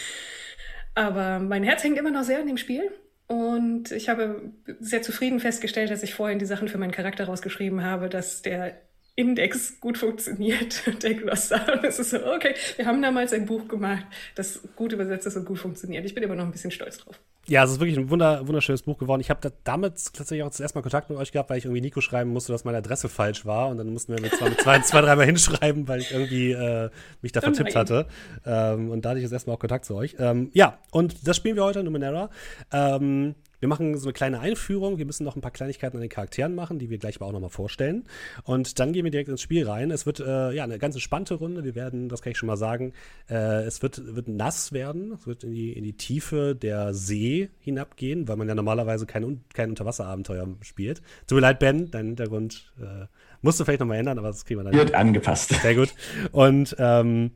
Aber 0.94 1.40
mein 1.40 1.64
Herz 1.64 1.82
hängt 1.82 1.98
immer 1.98 2.12
noch 2.12 2.22
sehr 2.22 2.38
an 2.38 2.46
dem 2.46 2.56
Spiel. 2.56 2.88
Und 3.28 3.90
ich 3.90 4.08
habe 4.08 4.52
sehr 4.78 5.02
zufrieden 5.02 5.40
festgestellt, 5.40 5.90
dass 5.90 6.02
ich 6.02 6.14
vorhin 6.14 6.38
die 6.38 6.46
Sachen 6.46 6.68
für 6.68 6.78
meinen 6.78 6.92
Charakter 6.92 7.24
rausgeschrieben 7.24 7.82
habe, 7.82 8.08
dass 8.08 8.42
der 8.42 8.80
Index 9.16 9.80
gut 9.80 9.98
funktioniert, 9.98 10.82
der 11.02 11.14
Glossar. 11.14 11.72
Und 11.72 11.84
es 11.84 11.98
ist 11.98 12.10
so, 12.10 12.24
okay, 12.24 12.54
wir 12.76 12.86
haben 12.86 13.02
damals 13.02 13.32
ein 13.32 13.46
Buch 13.46 13.66
gemacht, 13.66 14.06
das 14.34 14.60
gut 14.76 14.92
übersetzt 14.92 15.26
ist 15.26 15.36
und 15.36 15.46
gut 15.46 15.58
funktioniert. 15.58 16.04
Ich 16.04 16.14
bin 16.14 16.22
immer 16.22 16.36
noch 16.36 16.44
ein 16.44 16.52
bisschen 16.52 16.70
stolz 16.70 16.98
drauf. 16.98 17.18
Ja, 17.48 17.62
es 17.62 17.70
ist 17.70 17.80
wirklich 17.80 17.96
ein 17.96 18.10
wunder, 18.10 18.46
wunderschönes 18.48 18.82
Buch 18.82 18.98
geworden. 18.98 19.20
Ich 19.20 19.30
habe 19.30 19.40
da 19.40 19.50
damit 19.62 19.94
tatsächlich 20.12 20.42
auch 20.42 20.50
zuerst 20.50 20.74
mal 20.74 20.82
Kontakt 20.82 21.10
mit 21.10 21.18
euch 21.18 21.30
gehabt, 21.30 21.48
weil 21.48 21.58
ich 21.58 21.64
irgendwie 21.64 21.80
Nico 21.80 22.00
schreiben 22.00 22.30
musste, 22.30 22.52
dass 22.52 22.64
meine 22.64 22.78
Adresse 22.78 23.08
falsch 23.08 23.46
war. 23.46 23.68
Und 23.68 23.78
dann 23.78 23.92
mussten 23.92 24.14
wir 24.14 24.20
mit 24.20 24.34
zwei, 24.34 24.50
zwei, 24.54 24.80
zwei 24.80 25.00
dreimal 25.00 25.26
hinschreiben, 25.26 25.86
weil 25.86 26.00
ich 26.00 26.10
irgendwie 26.10 26.52
äh, 26.52 26.90
mich 27.22 27.30
da 27.30 27.40
vertippt 27.40 27.76
hatte. 27.76 28.06
Ähm, 28.44 28.90
und 28.90 29.04
da 29.04 29.10
hatte 29.10 29.20
ich 29.20 29.22
jetzt 29.22 29.32
erstmal 29.32 29.54
auch 29.54 29.60
Kontakt 29.60 29.84
zu 29.84 29.94
euch. 29.94 30.16
Ähm, 30.18 30.50
ja, 30.54 30.78
und 30.90 31.26
das 31.26 31.36
spielen 31.36 31.54
wir 31.54 31.62
heute, 31.62 31.84
Numenera. 31.84 32.30
Ähm, 32.72 33.36
wir 33.60 33.68
machen 33.68 33.96
so 33.96 34.06
eine 34.06 34.12
kleine 34.12 34.40
Einführung. 34.40 34.98
Wir 34.98 35.06
müssen 35.06 35.24
noch 35.24 35.36
ein 35.36 35.40
paar 35.40 35.50
Kleinigkeiten 35.50 35.96
an 35.96 36.00
den 36.00 36.10
Charakteren 36.10 36.54
machen, 36.54 36.78
die 36.78 36.90
wir 36.90 36.98
gleich 36.98 37.16
aber 37.16 37.26
auch 37.26 37.32
nochmal 37.32 37.50
vorstellen. 37.50 38.04
Und 38.44 38.78
dann 38.78 38.92
gehen 38.92 39.04
wir 39.04 39.10
direkt 39.10 39.28
ins 39.28 39.42
Spiel 39.42 39.66
rein. 39.66 39.90
Es 39.90 40.06
wird 40.06 40.20
äh, 40.20 40.52
ja 40.52 40.64
eine 40.64 40.78
ganz 40.78 40.94
entspannte 40.94 41.34
Runde. 41.34 41.64
Wir 41.64 41.74
werden, 41.74 42.08
das 42.08 42.22
kann 42.22 42.32
ich 42.32 42.38
schon 42.38 42.46
mal 42.46 42.56
sagen, 42.56 42.92
äh, 43.30 43.62
es 43.64 43.82
wird, 43.82 44.14
wird 44.14 44.28
nass 44.28 44.72
werden. 44.72 45.12
Es 45.12 45.26
wird 45.26 45.44
in 45.44 45.52
die, 45.52 45.72
in 45.72 45.84
die 45.84 45.96
Tiefe 45.96 46.54
der 46.54 46.94
See 46.94 47.50
hinabgehen, 47.60 48.28
weil 48.28 48.36
man 48.36 48.48
ja 48.48 48.54
normalerweise 48.54 49.06
kein, 49.06 49.44
kein 49.54 49.70
Unterwasserabenteuer 49.70 50.48
spielt. 50.62 51.02
Tut 51.26 51.36
mir 51.36 51.42
leid, 51.42 51.58
Ben, 51.58 51.90
dein 51.90 52.06
Hintergrund 52.06 52.72
äh, 52.80 53.06
musst 53.42 53.60
du 53.60 53.64
vielleicht 53.64 53.80
nochmal 53.80 53.98
ändern, 53.98 54.18
aber 54.18 54.28
das 54.28 54.44
kriegen 54.44 54.60
wir 54.60 54.64
dann. 54.64 54.74
Wird 54.74 54.94
angepasst. 54.94 55.50
Sehr 55.62 55.74
gut. 55.74 55.94
Und 56.32 56.76
ähm, 56.78 57.32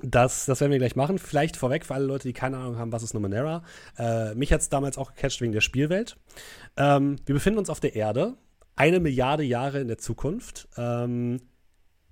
das, 0.00 0.46
das 0.46 0.60
werden 0.60 0.70
wir 0.70 0.78
gleich 0.78 0.96
machen. 0.96 1.18
Vielleicht 1.18 1.56
vorweg 1.56 1.84
für 1.84 1.94
alle 1.94 2.06
Leute, 2.06 2.28
die 2.28 2.32
keine 2.32 2.58
Ahnung 2.58 2.78
haben, 2.78 2.92
was 2.92 3.02
ist 3.02 3.14
Numenera. 3.14 3.62
Äh, 3.98 4.34
mich 4.34 4.52
hat 4.52 4.60
es 4.60 4.68
damals 4.68 4.98
auch 4.98 5.14
gecatcht 5.14 5.40
wegen 5.40 5.52
der 5.52 5.60
Spielwelt. 5.60 6.16
Ähm, 6.76 7.16
wir 7.26 7.34
befinden 7.34 7.58
uns 7.58 7.70
auf 7.70 7.80
der 7.80 7.96
Erde, 7.96 8.34
eine 8.76 9.00
Milliarde 9.00 9.42
Jahre 9.42 9.80
in 9.80 9.88
der 9.88 9.98
Zukunft. 9.98 10.68
Ähm, 10.76 11.40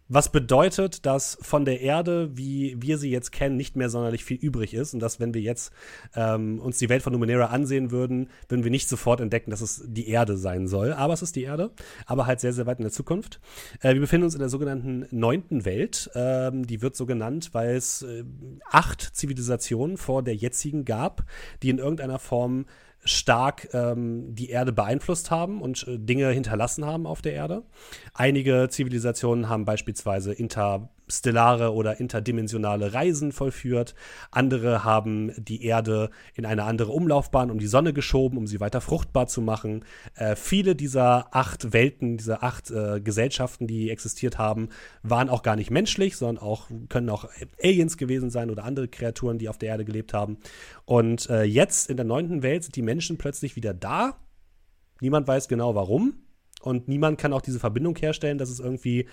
was 0.09 0.31
bedeutet, 0.31 1.05
dass 1.05 1.37
von 1.41 1.65
der 1.65 1.81
Erde, 1.81 2.31
wie 2.37 2.77
wir 2.81 2.99
sie 2.99 3.11
jetzt 3.11 3.33
kennen, 3.33 3.57
nicht 3.57 3.77
mehr 3.77 3.91
sonderlich 3.91 4.25
viel 4.25 4.37
übrig 4.37 4.73
ist. 4.73 4.95
Und 4.95 5.01
dass, 5.01 5.19
wenn 5.19 5.35
wir 5.35 5.41
jetzt 5.41 5.73
ähm, 6.15 6.61
uns 6.61 6.79
die 6.79 6.89
Welt 6.89 7.03
von 7.03 7.13
Numenera 7.13 7.47
ansehen 7.47 7.91
würden, 7.91 8.31
würden 8.49 8.63
wir 8.63 8.71
nicht 8.71 8.89
sofort 8.89 9.21
entdecken, 9.21 9.51
dass 9.51 9.61
es 9.61 9.83
die 9.87 10.09
Erde 10.09 10.37
sein 10.37 10.69
soll. 10.69 10.93
Aber 10.93 11.13
es 11.13 11.23
ist 11.23 11.35
die 11.35 11.43
Erde, 11.43 11.73
aber 12.07 12.27
halt 12.27 12.41
sehr, 12.41 12.53
sehr 12.53 12.67
weit 12.67 12.79
in 12.79 12.85
der 12.85 12.93
Zukunft. 12.93 13.41
Äh, 13.81 13.95
wir 13.95 14.01
befinden 14.01 14.25
uns 14.25 14.35
in 14.35 14.41
der 14.41 14.49
sogenannten 14.49 15.07
neunten 15.11 15.65
Welt. 15.65 16.11
Ähm, 16.15 16.67
die 16.67 16.83
wird 16.83 16.95
so 16.95 17.07
genannt, 17.07 17.51
weil 17.53 17.75
es 17.75 18.03
äh, 18.03 18.25
acht 18.71 19.01
Zivilisationen 19.01 19.97
vor 19.97 20.23
der 20.23 20.37
jetzigen 20.37 20.85
gab, 20.85 21.25
die 21.63 21.71
in 21.71 21.79
irgendeiner 21.79 22.19
Form 22.19 22.67
stark 23.07 23.69
ähm, 23.73 24.35
die 24.35 24.51
Erde 24.51 24.73
beeinflusst 24.73 25.31
haben 25.31 25.63
und 25.63 25.87
äh, 25.89 25.99
Dinge 25.99 26.31
hinterlassen 26.31 26.85
haben 26.85 27.07
auf 27.07 27.23
der 27.23 27.33
Erde. 27.33 27.63
Einige 28.13 28.69
Zivilisationen 28.71 29.49
haben 29.49 29.65
beispielsweise 29.65 30.33
inter 30.33 30.91
stellare 31.09 31.73
oder 31.73 32.01
interdimensionale 32.01 32.93
Reisen 32.93 33.33
vollführt. 33.33 33.95
Andere 34.31 34.85
haben 34.85 35.33
die 35.37 35.65
Erde 35.65 36.11
in 36.35 36.45
eine 36.45 36.65
andere 36.65 36.93
Umlaufbahn 36.93 37.51
um 37.51 37.59
die 37.59 37.67
Sonne 37.67 37.93
geschoben, 37.93 38.39
um 38.39 38.47
sie 38.47 38.61
weiter 38.61 38.81
fruchtbar 38.81 39.27
zu 39.27 39.41
machen. 39.41 39.85
Äh, 40.15 40.37
viele 40.37 40.75
dieser 40.75 41.35
acht 41.35 41.73
Welten, 41.73 42.17
dieser 42.17 42.43
acht 42.43 42.71
äh, 42.71 43.01
Gesellschaften, 43.01 43.67
die 43.67 43.91
existiert 43.91 44.39
haben, 44.39 44.69
waren 45.03 45.29
auch 45.29 45.43
gar 45.43 45.57
nicht 45.57 45.71
menschlich, 45.71 46.17
sondern 46.17 46.43
auch 46.43 46.69
können 46.89 47.11
auch 47.11 47.29
Aliens 47.63 47.97
gewesen 47.97 48.31
sein 48.31 48.51
oder 48.51 48.65
andere 48.65 48.89
Kreaturen, 48.89 49.39
die 49.39 49.49
auf 49.49 49.59
der 49.59 49.71
Erde 49.71 49.85
gelebt 49.85 50.13
haben. 50.13 50.39
Und 50.85 51.31
äh, 51.31 51.43
jetzt 51.43 51.89
in 51.89 51.97
der 51.97 52.07
neunten 52.07 52.43
Welt 52.43 52.65
sind 52.65 52.77
die 52.77 52.83
Menschen 52.83 53.19
plötzlich 53.19 53.57
wieder 53.57 53.75
da. 53.75 54.17
Niemand 55.01 55.29
weiß 55.29 55.49
genau 55.49 55.75
warum. 55.75 56.15
Und 56.63 56.89
niemand 56.89 57.19
kann 57.19 57.33
auch 57.33 57.43
diese 57.43 57.61
Verbindung 57.61 57.97
herstellen, 57.97 58.39
dass 58.39 58.51
es 58.51 58.59
irgendwie 58.59 59.07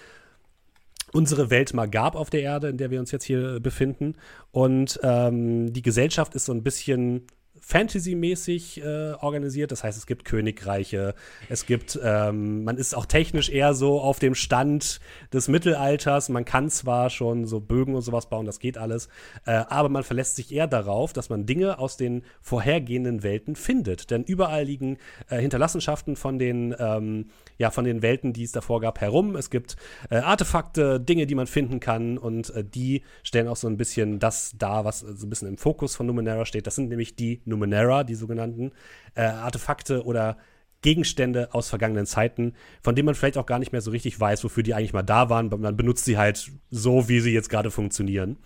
unsere 1.14 1.50
Welt 1.50 1.74
mal 1.74 1.88
gab 1.88 2.16
auf 2.16 2.30
der 2.30 2.42
Erde, 2.42 2.70
in 2.70 2.78
der 2.78 2.92
wir 2.92 3.00
uns 3.00 3.12
jetzt 3.12 3.24
hier 3.24 3.60
befinden. 3.60 4.16
Und 4.52 5.00
ähm, 5.04 5.72
die 5.72 5.82
Gesellschaft 5.82 6.36
ist 6.36 6.46
so 6.46 6.54
ein 6.54 6.64
bisschen 6.64 7.28
Fantasy-mäßig 7.66 8.84
äh, 8.84 9.14
organisiert. 9.14 9.72
Das 9.72 9.84
heißt, 9.84 9.98
es 9.98 10.06
gibt 10.06 10.26
Königreiche, 10.26 11.16
es 11.48 11.66
gibt, 11.66 11.98
ähm, 12.04 12.66
man 12.66 12.78
ist 12.78 12.94
auch 12.94 13.06
technisch 13.06 13.50
eher 13.50 13.74
so 13.74 14.02
auf 14.02 14.20
dem 14.20 14.36
Stand 14.36 15.00
des 15.32 15.48
Mittelalters. 15.48 16.28
Man 16.28 16.44
kann 16.44 16.70
zwar 16.70 17.10
schon 17.10 17.46
so 17.46 17.62
Bögen 17.62 17.96
und 17.96 18.02
sowas 18.02 18.28
bauen, 18.28 18.46
das 18.46 18.60
geht 18.60 18.78
alles, 18.78 19.08
äh, 19.46 19.52
aber 19.52 19.88
man 19.88 20.04
verlässt 20.04 20.36
sich 20.36 20.54
eher 20.54 20.68
darauf, 20.68 21.14
dass 21.14 21.30
man 21.30 21.46
Dinge 21.46 21.80
aus 21.80 21.96
den 21.96 22.24
vorhergehenden 22.42 23.24
Welten 23.24 23.56
findet. 23.56 24.12
Denn 24.12 24.24
überall 24.24 24.66
liegen 24.66 24.98
äh, 25.30 25.40
Hinterlassenschaften 25.40 26.18
von 26.18 26.40
den, 26.40 26.76
ähm, 26.78 27.30
ja, 27.58 27.72
von 27.72 27.86
den 27.86 28.02
Welten, 28.02 28.34
die 28.34 28.44
es 28.44 28.52
davor 28.52 28.82
gab, 28.82 29.00
herum. 29.00 29.38
Es 29.38 29.50
gibt 29.50 29.78
äh, 30.10 30.18
Artefakte, 30.18 31.00
Dinge, 31.00 31.28
die 31.28 31.36
man 31.36 31.48
finden 31.48 31.80
kann 31.80 32.18
und 32.18 32.50
äh, 32.50 32.64
die 32.66 33.04
stellen 33.24 33.48
auch 33.48 33.56
so 33.56 33.68
ein 33.68 33.78
bisschen 33.78 34.20
das 34.20 34.52
dar, 34.58 34.84
was 34.84 35.00
so 35.00 35.26
ein 35.26 35.30
bisschen 35.30 35.48
im 35.48 35.58
Fokus 35.58 35.96
von 35.96 36.08
Numenera 36.08 36.46
steht. 36.46 36.68
Das 36.68 36.76
sind 36.76 36.90
nämlich 36.90 37.16
die 37.16 37.42
Numenera, 37.54 38.04
die 38.04 38.16
sogenannten 38.16 38.72
äh, 39.16 39.24
Artefakte 39.24 40.04
oder 40.04 40.38
Gegenstände 40.82 41.54
aus 41.54 41.70
vergangenen 41.70 42.06
Zeiten, 42.06 42.54
von 42.82 42.94
denen 42.94 43.06
man 43.08 43.16
vielleicht 43.16 43.38
auch 43.38 43.46
gar 43.46 43.58
nicht 43.58 43.72
mehr 43.72 43.82
so 43.82 43.92
richtig 43.92 44.20
weiß, 44.20 44.44
wofür 44.44 44.64
die 44.64 44.74
eigentlich 44.74 44.94
mal 44.94 45.02
da 45.02 45.30
waren. 45.30 45.50
Man 45.50 45.78
benutzt 45.78 46.06
sie 46.06 46.18
halt 46.18 46.52
so, 46.70 47.08
wie 47.10 47.22
sie 47.22 47.34
jetzt 47.34 47.50
gerade 47.50 47.72
funktionieren. 47.72 48.38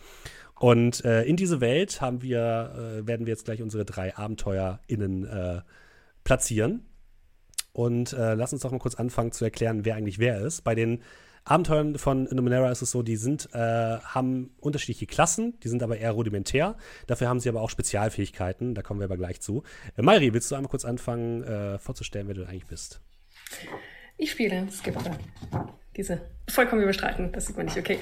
Und 0.60 1.04
äh, 1.04 1.24
in 1.24 1.36
diese 1.36 1.62
Welt 1.62 2.02
haben 2.02 2.22
wir, 2.22 2.74
äh, 3.02 3.08
werden 3.08 3.26
wir 3.26 3.32
jetzt 3.32 3.46
gleich 3.46 3.62
unsere 3.62 3.86
drei 3.86 4.16
AbenteuerInnen 4.16 5.26
äh, 5.26 5.62
platzieren. 6.24 6.86
Und 7.74 8.14
äh, 8.14 8.34
lass 8.34 8.54
uns 8.54 8.64
doch 8.64 8.72
mal 8.72 8.80
kurz 8.80 8.96
anfangen 8.96 9.32
zu 9.32 9.44
erklären, 9.44 9.86
wer 9.86 9.96
eigentlich 9.96 10.18
wer 10.18 10.40
ist. 10.40 10.64
Bei 10.64 10.74
den 10.74 11.04
Abenteuern 11.48 11.98
von 11.98 12.26
Numenera 12.26 12.70
ist 12.70 12.82
es 12.82 12.92
so, 12.92 13.04
die 13.04 13.16
sind, 13.16 13.50
äh, 13.54 13.58
haben 13.58 14.52
unterschiedliche 14.60 15.06
Klassen, 15.06 15.58
die 15.62 15.70
sind 15.70 15.82
aber 15.82 15.98
eher 15.98 16.12
rudimentär. 16.12 16.76
Dafür 17.08 17.30
haben 17.30 17.40
sie 17.40 17.48
aber 17.48 17.62
auch 17.62 17.70
Spezialfähigkeiten, 17.70 18.76
da 18.76 18.82
kommen 18.82 19.00
wir 19.00 19.06
aber 19.06 19.18
gleich 19.18 19.40
zu. 19.40 19.64
Äh, 19.98 20.02
Mayri, 20.02 20.34
willst 20.34 20.52
du 20.52 20.56
einmal 20.56 20.70
kurz 20.70 20.84
anfangen, 20.84 21.44
äh, 21.44 21.80
vorzustellen, 21.80 22.28
wer 22.28 22.36
du 22.36 22.44
eigentlich 22.44 22.68
bist? 22.68 23.00
Ich 24.18 24.32
spiele 24.32 24.68
Skipper, 24.72 25.18
diese 25.96 26.20
vollkommen 26.50 26.82
überstreiten, 26.82 27.32
das 27.32 27.46
sieht 27.46 27.56
man 27.56 27.68
nicht, 27.68 27.78
okay. 27.78 28.00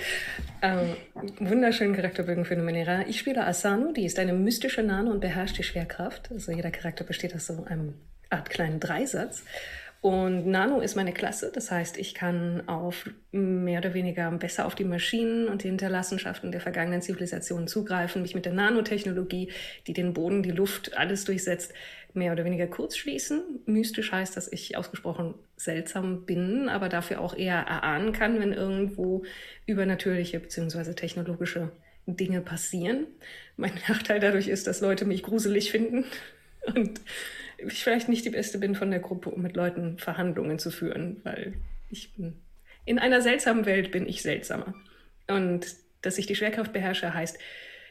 Ähm, 0.62 0.96
wunderschönen 1.40 1.96
Charakterbögen 1.96 2.46
für 2.46 2.56
Numenera. 2.56 3.06
Ich 3.08 3.20
spiele 3.20 3.46
Asano, 3.46 3.92
die 3.92 4.06
ist 4.06 4.18
eine 4.18 4.34
mystische 4.34 4.82
Nano 4.82 5.12
und 5.12 5.20
beherrscht 5.20 5.58
die 5.58 5.64
Schwerkraft. 5.64 6.32
Also 6.32 6.52
jeder 6.52 6.72
Charakter 6.72 7.04
besteht 7.04 7.36
aus 7.36 7.48
so 7.48 7.64
einem 7.66 7.94
Art 8.30 8.50
kleinen 8.50 8.80
Dreisatz. 8.80 9.44
Und 10.06 10.46
Nano 10.46 10.82
ist 10.82 10.96
meine 10.96 11.14
Klasse, 11.14 11.52
das 11.52 11.72
heißt, 11.72 11.98
ich 11.98 12.14
kann 12.14 12.68
auf 12.68 13.10
mehr 13.32 13.80
oder 13.80 13.96
weniger 13.96 14.30
besser 14.34 14.68
auf 14.68 14.76
die 14.76 14.84
Maschinen 14.84 15.48
und 15.48 15.64
die 15.64 15.68
Hinterlassenschaften 15.68 16.52
der 16.52 16.62
vergangenen 16.62 17.02
Zivilisationen 17.02 17.68
zugreifen, 17.68 18.22
mich 18.22 18.36
mit 18.36 18.46
der 18.46 18.54
Nanotechnologie, 18.54 19.52
die 19.88 19.94
den 19.94 20.14
Boden, 20.14 20.44
die 20.44 20.52
Luft, 20.52 20.96
alles 20.96 21.26
durchsetzt, 21.26 21.74
mehr 22.14 22.34
oder 22.34 22.46
weniger 22.46 22.68
kurz 22.68 22.98
schließen. 22.98 23.42
Mystisch 23.66 24.12
heißt, 24.12 24.38
dass 24.38 24.48
ich 24.48 24.78
ausgesprochen 24.78 25.34
seltsam 25.58 26.28
bin, 26.28 26.70
aber 26.70 26.88
dafür 26.88 27.20
auch 27.20 27.36
eher 27.36 27.58
erahnen 27.58 28.14
kann, 28.14 28.40
wenn 28.40 28.54
irgendwo 28.54 29.24
übernatürliche 29.66 30.40
bzw. 30.40 30.94
technologische 30.94 31.72
Dinge 32.06 32.42
passieren. 32.42 33.08
Mein 33.58 33.74
Nachteil 33.90 34.20
dadurch 34.20 34.50
ist, 34.50 34.68
dass 34.68 34.82
Leute 34.82 35.06
mich 35.06 35.24
gruselig 35.24 35.72
finden 35.72 36.06
und 36.76 37.02
ich 37.68 37.84
vielleicht 37.84 38.10
nicht 38.10 38.26
die 38.26 38.30
Beste 38.30 38.58
bin 38.58 38.76
von 38.76 38.92
der 38.92 39.00
Gruppe, 39.00 39.30
um 39.30 39.42
mit 39.42 39.56
Leuten 39.56 39.98
Verhandlungen 39.98 40.60
zu 40.60 40.72
führen, 40.72 41.22
weil 41.24 41.54
ich 41.90 42.14
bin, 42.14 42.42
in 42.86 43.00
einer 43.00 43.22
seltsamen 43.22 43.66
Welt 43.66 43.92
bin 43.92 44.08
ich 44.08 44.22
seltsamer. 44.22 44.74
Und 45.28 45.66
dass 46.02 46.18
ich 46.18 46.28
die 46.28 46.36
Schwerkraft 46.36 46.74
beherrsche, 46.74 47.14
heißt, 47.14 47.40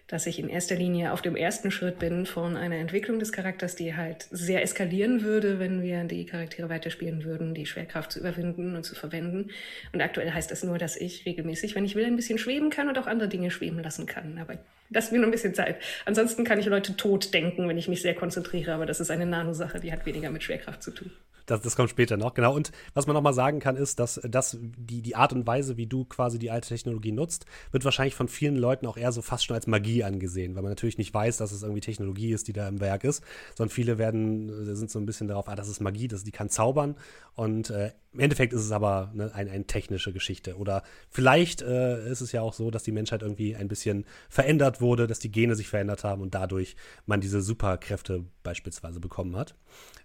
dass 0.06 0.26
ich 0.26 0.38
in 0.38 0.48
erster 0.48 0.74
Linie 0.74 1.12
auf 1.12 1.22
dem 1.22 1.34
ersten 1.34 1.70
Schritt 1.70 1.98
bin 1.98 2.26
von 2.26 2.56
einer 2.56 2.76
Entwicklung 2.76 3.18
des 3.18 3.32
Charakters, 3.32 3.74
die 3.74 3.96
halt 3.96 4.26
sehr 4.30 4.62
eskalieren 4.62 5.22
würde, 5.22 5.58
wenn 5.58 5.82
wir 5.82 6.04
die 6.04 6.26
Charaktere 6.26 6.68
weiterspielen 6.68 7.24
würden, 7.24 7.54
die 7.54 7.66
Schwerkraft 7.66 8.12
zu 8.12 8.20
überwinden 8.20 8.76
und 8.76 8.84
zu 8.84 8.94
verwenden. 8.94 9.50
Und 9.92 10.02
aktuell 10.02 10.30
heißt 10.32 10.50
das 10.50 10.62
nur, 10.62 10.78
dass 10.78 10.96
ich 10.96 11.24
regelmäßig, 11.24 11.74
wenn 11.74 11.84
ich 11.84 11.94
will, 11.94 12.04
ein 12.04 12.16
bisschen 12.16 12.38
schweben 12.38 12.70
kann 12.70 12.88
und 12.88 12.98
auch 12.98 13.06
andere 13.06 13.28
Dinge 13.28 13.50
schweben 13.50 13.82
lassen 13.82 14.06
kann. 14.06 14.38
Aber 14.38 14.58
das 14.90 15.10
mir 15.10 15.18
nur 15.18 15.28
ein 15.28 15.32
bisschen 15.32 15.54
Zeit. 15.54 15.76
Ansonsten 16.04 16.44
kann 16.44 16.58
ich 16.58 16.66
Leute 16.66 16.96
tot 16.96 17.32
denken, 17.32 17.68
wenn 17.68 17.78
ich 17.78 17.88
mich 17.88 18.02
sehr 18.02 18.14
konzentriere, 18.14 18.74
aber 18.74 18.86
das 18.86 19.00
ist 19.00 19.10
eine 19.10 19.26
Nanosache, 19.26 19.80
die 19.80 19.92
hat 19.92 20.04
weniger 20.04 20.30
mit 20.30 20.42
Schwerkraft 20.42 20.82
zu 20.82 20.90
tun. 20.90 21.10
Das, 21.46 21.60
das 21.60 21.76
kommt 21.76 21.90
später 21.90 22.16
noch, 22.16 22.34
genau. 22.34 22.54
Und 22.54 22.72
was 22.94 23.06
man 23.06 23.14
noch 23.14 23.22
mal 23.22 23.34
sagen 23.34 23.60
kann, 23.60 23.76
ist, 23.76 23.98
dass, 24.00 24.20
dass 24.24 24.56
die, 24.60 25.02
die 25.02 25.16
Art 25.16 25.32
und 25.32 25.46
Weise, 25.46 25.76
wie 25.76 25.86
du 25.86 26.04
quasi 26.04 26.38
die 26.38 26.50
alte 26.50 26.68
Technologie 26.68 27.12
nutzt, 27.12 27.44
wird 27.70 27.84
wahrscheinlich 27.84 28.14
von 28.14 28.28
vielen 28.28 28.56
Leuten 28.56 28.86
auch 28.86 28.96
eher 28.96 29.12
so 29.12 29.20
fast 29.20 29.44
schon 29.44 29.54
als 29.54 29.66
Magie 29.66 30.04
angesehen, 30.04 30.54
weil 30.54 30.62
man 30.62 30.70
natürlich 30.70 30.98
nicht 30.98 31.12
weiß, 31.12 31.36
dass 31.36 31.52
es 31.52 31.62
irgendwie 31.62 31.80
Technologie 31.80 32.32
ist, 32.32 32.48
die 32.48 32.52
da 32.52 32.66
im 32.66 32.80
Werk 32.80 33.04
ist, 33.04 33.22
sondern 33.56 33.74
viele 33.74 33.98
werden, 33.98 34.70
äh, 34.70 34.74
sind 34.74 34.90
so 34.90 34.98
ein 34.98 35.06
bisschen 35.06 35.28
darauf, 35.28 35.48
ah, 35.48 35.54
das 35.54 35.68
ist 35.68 35.80
Magie, 35.80 36.08
das, 36.08 36.24
die 36.24 36.32
kann 36.32 36.48
zaubern. 36.48 36.96
Und 37.34 37.70
äh, 37.70 37.92
im 38.12 38.20
Endeffekt 38.20 38.52
ist 38.52 38.64
es 38.64 38.72
aber 38.72 39.10
ne, 39.12 39.30
eine, 39.34 39.50
eine 39.50 39.66
technische 39.66 40.12
Geschichte. 40.12 40.56
Oder 40.56 40.82
vielleicht 41.10 41.62
äh, 41.62 42.08
ist 42.08 42.20
es 42.20 42.32
ja 42.32 42.40
auch 42.40 42.54
so, 42.54 42.70
dass 42.70 42.84
die 42.84 42.92
Menschheit 42.92 43.22
irgendwie 43.22 43.56
ein 43.56 43.68
bisschen 43.68 44.04
verändert 44.28 44.80
wurde, 44.80 45.06
dass 45.06 45.18
die 45.18 45.32
Gene 45.32 45.56
sich 45.56 45.68
verändert 45.68 46.04
haben 46.04 46.22
und 46.22 46.34
dadurch 46.34 46.76
man 47.06 47.20
diese 47.20 47.42
Superkräfte 47.42 48.24
beispielsweise 48.44 49.00
bekommen 49.00 49.34
hat. 49.34 49.56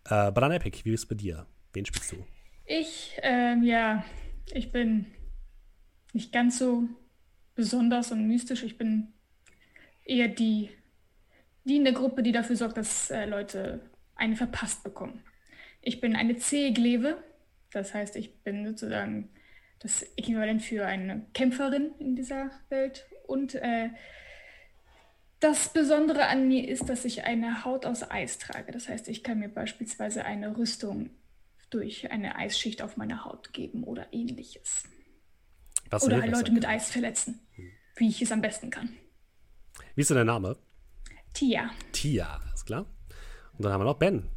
Äh, 0.06 0.32
Banana 0.32 0.56
Epic, 0.56 0.84
wie 0.84 0.94
ist 0.94 1.02
es 1.02 1.08
bei 1.08 1.14
dir? 1.14 1.46
Wen 1.74 1.86
spielst 1.86 2.12
du? 2.12 2.26
Ich, 2.66 3.20
ähm, 3.22 3.62
ja, 3.62 4.04
ich 4.52 4.72
bin 4.72 5.06
nicht 6.14 6.32
ganz 6.32 6.58
so 6.58 6.84
besonders 7.54 8.12
und 8.12 8.28
mystisch. 8.28 8.64
Ich 8.64 8.78
bin 8.78 9.14
eher 10.06 10.28
die, 10.28 10.70
die 11.66 11.78
in 11.78 11.84
der 11.84 11.94
Gruppe, 11.94 12.24
die 12.24 12.32
dafür 12.32 12.56
sorgt, 12.56 12.78
dass 12.78 13.12
äh, 13.12 13.26
Leute 13.26 13.82
einen 14.16 14.36
verpasst 14.36 14.84
bekommen. 14.84 15.24
Ich 15.82 16.02
bin 16.02 16.16
eine 16.16 16.36
zähe 16.38 16.74
das 17.72 17.94
heißt, 17.94 18.16
ich 18.16 18.44
bin 18.44 18.66
sozusagen 18.66 19.30
das 19.80 20.04
Äquivalent 20.18 20.62
für 20.62 20.86
eine 20.86 21.26
Kämpferin 21.34 21.92
in 22.00 22.16
dieser 22.16 22.52
Welt 22.70 23.06
und 23.28 23.56
äh, 23.56 23.90
das 25.40 25.72
Besondere 25.72 26.28
an 26.28 26.48
mir 26.48 26.68
ist, 26.68 26.90
dass 26.90 27.06
ich 27.06 27.24
eine 27.24 27.64
Haut 27.64 27.86
aus 27.86 28.10
Eis 28.10 28.40
trage. 28.40 28.72
Das 28.72 28.90
heißt, 28.90 29.08
ich 29.08 29.24
kann 29.24 29.40
mir 29.40 29.50
beispielsweise 29.50 30.26
eine 30.26 30.58
Rüstung 30.58 31.12
durch 31.70 32.12
eine 32.12 32.36
Eisschicht 32.36 32.82
auf 32.82 32.98
meine 32.98 33.26
Haut 33.26 33.54
geben 33.54 33.84
oder 33.84 34.08
ähnliches. 34.12 34.84
Was 35.90 36.04
oder 36.04 36.22
halt 36.22 36.32
Leute 36.32 36.52
mit 36.52 36.68
Eis 36.68 36.90
verletzen, 36.92 37.40
wie 37.96 38.10
ich 38.10 38.22
es 38.22 38.32
am 38.32 38.42
besten 38.42 38.70
kann. 38.70 38.90
Wie 39.96 40.02
ist 40.02 40.10
denn 40.10 40.16
der 40.16 40.26
Name? 40.26 40.58
Tia. 41.34 41.72
Tia, 41.92 42.42
ist 42.54 42.66
klar. 42.66 42.86
Und 43.54 43.64
dann 43.64 43.72
haben 43.72 43.82
wir 43.82 43.86
noch 43.86 44.00
Ben. 44.00 44.28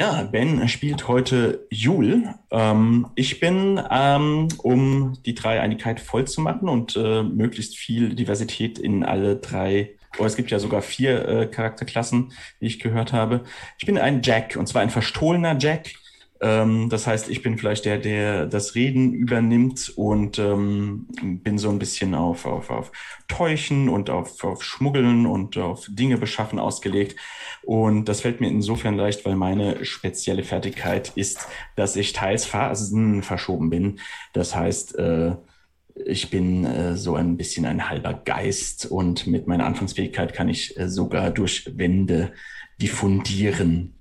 Ja, 0.00 0.22
Ben 0.22 0.66
spielt 0.66 1.08
heute 1.08 1.66
Jul. 1.68 2.24
Ähm, 2.50 3.08
ich 3.16 3.38
bin, 3.38 3.78
ähm, 3.90 4.48
um 4.62 5.18
die 5.26 5.34
Dreieinigkeit 5.34 6.00
voll 6.00 6.26
zu 6.26 6.40
machen 6.40 6.70
und 6.70 6.96
äh, 6.96 7.22
möglichst 7.22 7.76
viel 7.76 8.14
Diversität 8.14 8.78
in 8.78 9.04
alle 9.04 9.36
drei, 9.36 9.90
oh, 10.18 10.24
es 10.24 10.36
gibt 10.36 10.50
ja 10.50 10.58
sogar 10.58 10.80
vier 10.80 11.28
äh, 11.28 11.46
Charakterklassen, 11.48 12.32
wie 12.60 12.66
ich 12.66 12.80
gehört 12.80 13.12
habe. 13.12 13.44
Ich 13.76 13.84
bin 13.84 13.98
ein 13.98 14.22
Jack, 14.22 14.56
und 14.56 14.66
zwar 14.68 14.80
ein 14.80 14.88
verstohlener 14.88 15.58
Jack. 15.58 15.90
Ähm, 16.40 16.88
das 16.88 17.06
heißt, 17.06 17.28
ich 17.28 17.42
bin 17.42 17.58
vielleicht 17.58 17.84
der, 17.84 17.98
der 17.98 18.46
das 18.46 18.74
Reden 18.74 19.12
übernimmt 19.12 19.92
und 19.96 20.38
ähm, 20.38 21.06
bin 21.42 21.58
so 21.58 21.68
ein 21.68 21.78
bisschen 21.78 22.14
auf, 22.14 22.46
auf, 22.46 22.70
auf 22.70 22.92
Täuschen 23.28 23.88
und 23.88 24.08
auf, 24.08 24.42
auf 24.42 24.62
Schmuggeln 24.62 25.26
und 25.26 25.58
auf 25.58 25.86
Dinge 25.88 26.16
beschaffen 26.16 26.58
ausgelegt. 26.58 27.16
Und 27.62 28.06
das 28.06 28.22
fällt 28.22 28.40
mir 28.40 28.48
insofern 28.48 28.96
leicht, 28.96 29.24
weil 29.26 29.36
meine 29.36 29.84
spezielle 29.84 30.42
Fertigkeit 30.42 31.12
ist, 31.14 31.46
dass 31.76 31.96
ich 31.96 32.12
teils 32.12 32.46
Phasen 32.46 33.22
verschoben 33.22 33.68
bin. 33.68 34.00
Das 34.32 34.56
heißt, 34.56 34.98
äh, 34.98 35.36
ich 36.06 36.30
bin 36.30 36.64
äh, 36.64 36.96
so 36.96 37.16
ein 37.16 37.36
bisschen 37.36 37.66
ein 37.66 37.90
halber 37.90 38.14
Geist 38.14 38.86
und 38.86 39.26
mit 39.26 39.46
meiner 39.46 39.66
Anfangsfähigkeit 39.66 40.32
kann 40.32 40.48
ich 40.48 40.78
äh, 40.78 40.88
sogar 40.88 41.30
durch 41.30 41.70
Wände 41.76 42.32
diffundieren. 42.80 43.99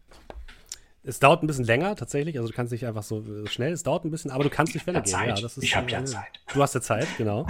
Es 1.03 1.19
dauert 1.19 1.43
ein 1.43 1.47
bisschen 1.47 1.65
länger 1.65 1.95
tatsächlich, 1.95 2.37
also 2.37 2.49
du 2.49 2.55
kannst 2.55 2.71
nicht 2.71 2.85
einfach 2.85 3.03
so 3.03 3.21
äh, 3.21 3.47
schnell, 3.47 3.71
es 3.71 3.83
dauert 3.83 4.03
ein 4.03 4.11
bisschen, 4.11 4.31
aber 4.31 4.43
du 4.43 4.49
kannst 4.49 4.73
nicht 4.73 4.85
Welle 4.85 5.01
gehen. 5.01 5.11
Ja, 5.11 5.33
ist, 5.33 5.63
ich 5.63 5.75
habe 5.75 5.89
ja 5.89 6.03
Zeit. 6.03 6.41
Du 6.53 6.61
hast 6.61 6.75
ja 6.75 6.81
Zeit, 6.81 7.07
genau. 7.17 7.47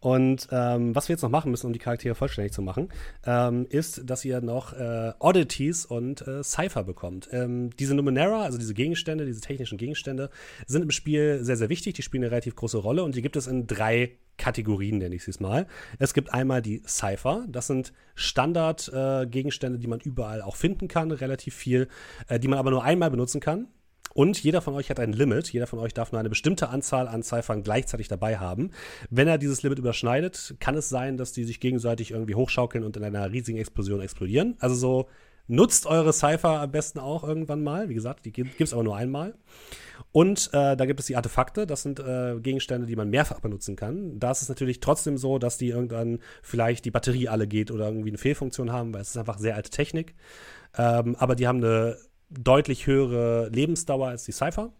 Und 0.00 0.48
ähm, 0.50 0.94
was 0.94 1.08
wir 1.08 1.14
jetzt 1.14 1.22
noch 1.22 1.30
machen 1.30 1.50
müssen, 1.50 1.66
um 1.66 1.72
die 1.72 1.78
Charaktere 1.78 2.14
vollständig 2.14 2.52
zu 2.52 2.62
machen, 2.62 2.88
ähm, 3.26 3.66
ist, 3.68 4.08
dass 4.08 4.24
ihr 4.24 4.40
noch 4.40 4.72
äh, 4.72 5.12
Oddities 5.18 5.84
und 5.84 6.26
äh, 6.26 6.42
Cypher 6.42 6.84
bekommt. 6.84 7.28
Ähm, 7.32 7.70
diese 7.78 7.94
Numenera, 7.94 8.42
also 8.42 8.56
diese 8.56 8.74
Gegenstände, 8.74 9.26
diese 9.26 9.42
technischen 9.42 9.76
Gegenstände, 9.76 10.30
sind 10.66 10.82
im 10.82 10.90
Spiel 10.90 11.44
sehr, 11.44 11.56
sehr 11.56 11.68
wichtig. 11.68 11.94
Die 11.94 12.02
spielen 12.02 12.24
eine 12.24 12.30
relativ 12.30 12.56
große 12.56 12.78
Rolle 12.78 13.04
und 13.04 13.14
die 13.14 13.22
gibt 13.22 13.36
es 13.36 13.46
in 13.46 13.66
drei 13.66 14.16
Kategorien, 14.38 14.98
nenne 14.98 15.14
ich 15.14 15.28
es 15.28 15.38
mal. 15.38 15.66
Es 15.98 16.14
gibt 16.14 16.32
einmal 16.32 16.62
die 16.62 16.82
Cypher. 16.86 17.44
Das 17.46 17.66
sind 17.66 17.92
Standardgegenstände, 18.14 19.76
äh, 19.76 19.80
die 19.80 19.86
man 19.86 20.00
überall 20.00 20.40
auch 20.40 20.56
finden 20.56 20.88
kann, 20.88 21.10
relativ 21.10 21.54
viel, 21.54 21.88
äh, 22.26 22.40
die 22.40 22.48
man 22.48 22.58
aber 22.58 22.70
nur 22.70 22.82
einmal 22.82 23.10
benutzen 23.10 23.40
kann. 23.40 23.68
Und 24.14 24.42
jeder 24.42 24.60
von 24.60 24.74
euch 24.74 24.90
hat 24.90 25.00
ein 25.00 25.12
Limit. 25.12 25.52
Jeder 25.52 25.66
von 25.66 25.78
euch 25.78 25.94
darf 25.94 26.12
nur 26.12 26.18
eine 26.18 26.28
bestimmte 26.28 26.68
Anzahl 26.68 27.08
an 27.08 27.22
Cyphern 27.22 27.62
gleichzeitig 27.62 28.08
dabei 28.08 28.38
haben. 28.38 28.70
Wenn 29.08 29.28
er 29.28 29.38
dieses 29.38 29.62
Limit 29.62 29.78
überschneidet, 29.78 30.56
kann 30.60 30.76
es 30.76 30.88
sein, 30.88 31.16
dass 31.16 31.32
die 31.32 31.44
sich 31.44 31.60
gegenseitig 31.60 32.10
irgendwie 32.10 32.34
hochschaukeln 32.34 32.84
und 32.84 32.96
in 32.96 33.04
einer 33.04 33.30
riesigen 33.30 33.58
Explosion 33.58 34.00
explodieren. 34.00 34.56
Also 34.58 34.74
so 34.74 35.08
nutzt 35.50 35.86
eure 35.86 36.12
Cypher 36.12 36.60
am 36.60 36.70
besten 36.70 37.00
auch 37.00 37.24
irgendwann 37.24 37.62
mal. 37.62 37.88
Wie 37.88 37.94
gesagt, 37.94 38.24
die 38.24 38.32
gibt 38.32 38.60
es 38.60 38.72
aber 38.72 38.84
nur 38.84 38.96
einmal. 38.96 39.34
Und 40.12 40.50
äh, 40.52 40.76
da 40.76 40.86
gibt 40.86 41.00
es 41.00 41.06
die 41.06 41.16
Artefakte, 41.16 41.66
das 41.66 41.82
sind 41.82 42.00
äh, 42.00 42.36
Gegenstände, 42.40 42.86
die 42.86 42.96
man 42.96 43.10
mehrfach 43.10 43.40
benutzen 43.40 43.76
kann. 43.76 44.18
Da 44.18 44.30
ist 44.30 44.42
es 44.42 44.48
natürlich 44.48 44.80
trotzdem 44.80 45.18
so, 45.18 45.38
dass 45.38 45.58
die 45.58 45.68
irgendwann 45.68 46.20
vielleicht 46.42 46.84
die 46.84 46.90
Batterie 46.90 47.28
alle 47.28 47.46
geht 47.46 47.70
oder 47.70 47.86
irgendwie 47.86 48.10
eine 48.10 48.18
Fehlfunktion 48.18 48.72
haben, 48.72 48.94
weil 48.94 49.02
es 49.02 49.10
ist 49.10 49.16
einfach 49.16 49.38
sehr 49.38 49.56
alte 49.56 49.70
Technik. 49.70 50.14
Ähm, 50.76 51.16
aber 51.16 51.34
die 51.34 51.46
haben 51.46 51.58
eine 51.58 51.96
deutlich 52.30 52.86
höhere 52.86 53.48
Lebensdauer 53.48 54.08
als 54.08 54.24
die 54.24 54.32
Cypher. 54.32 54.72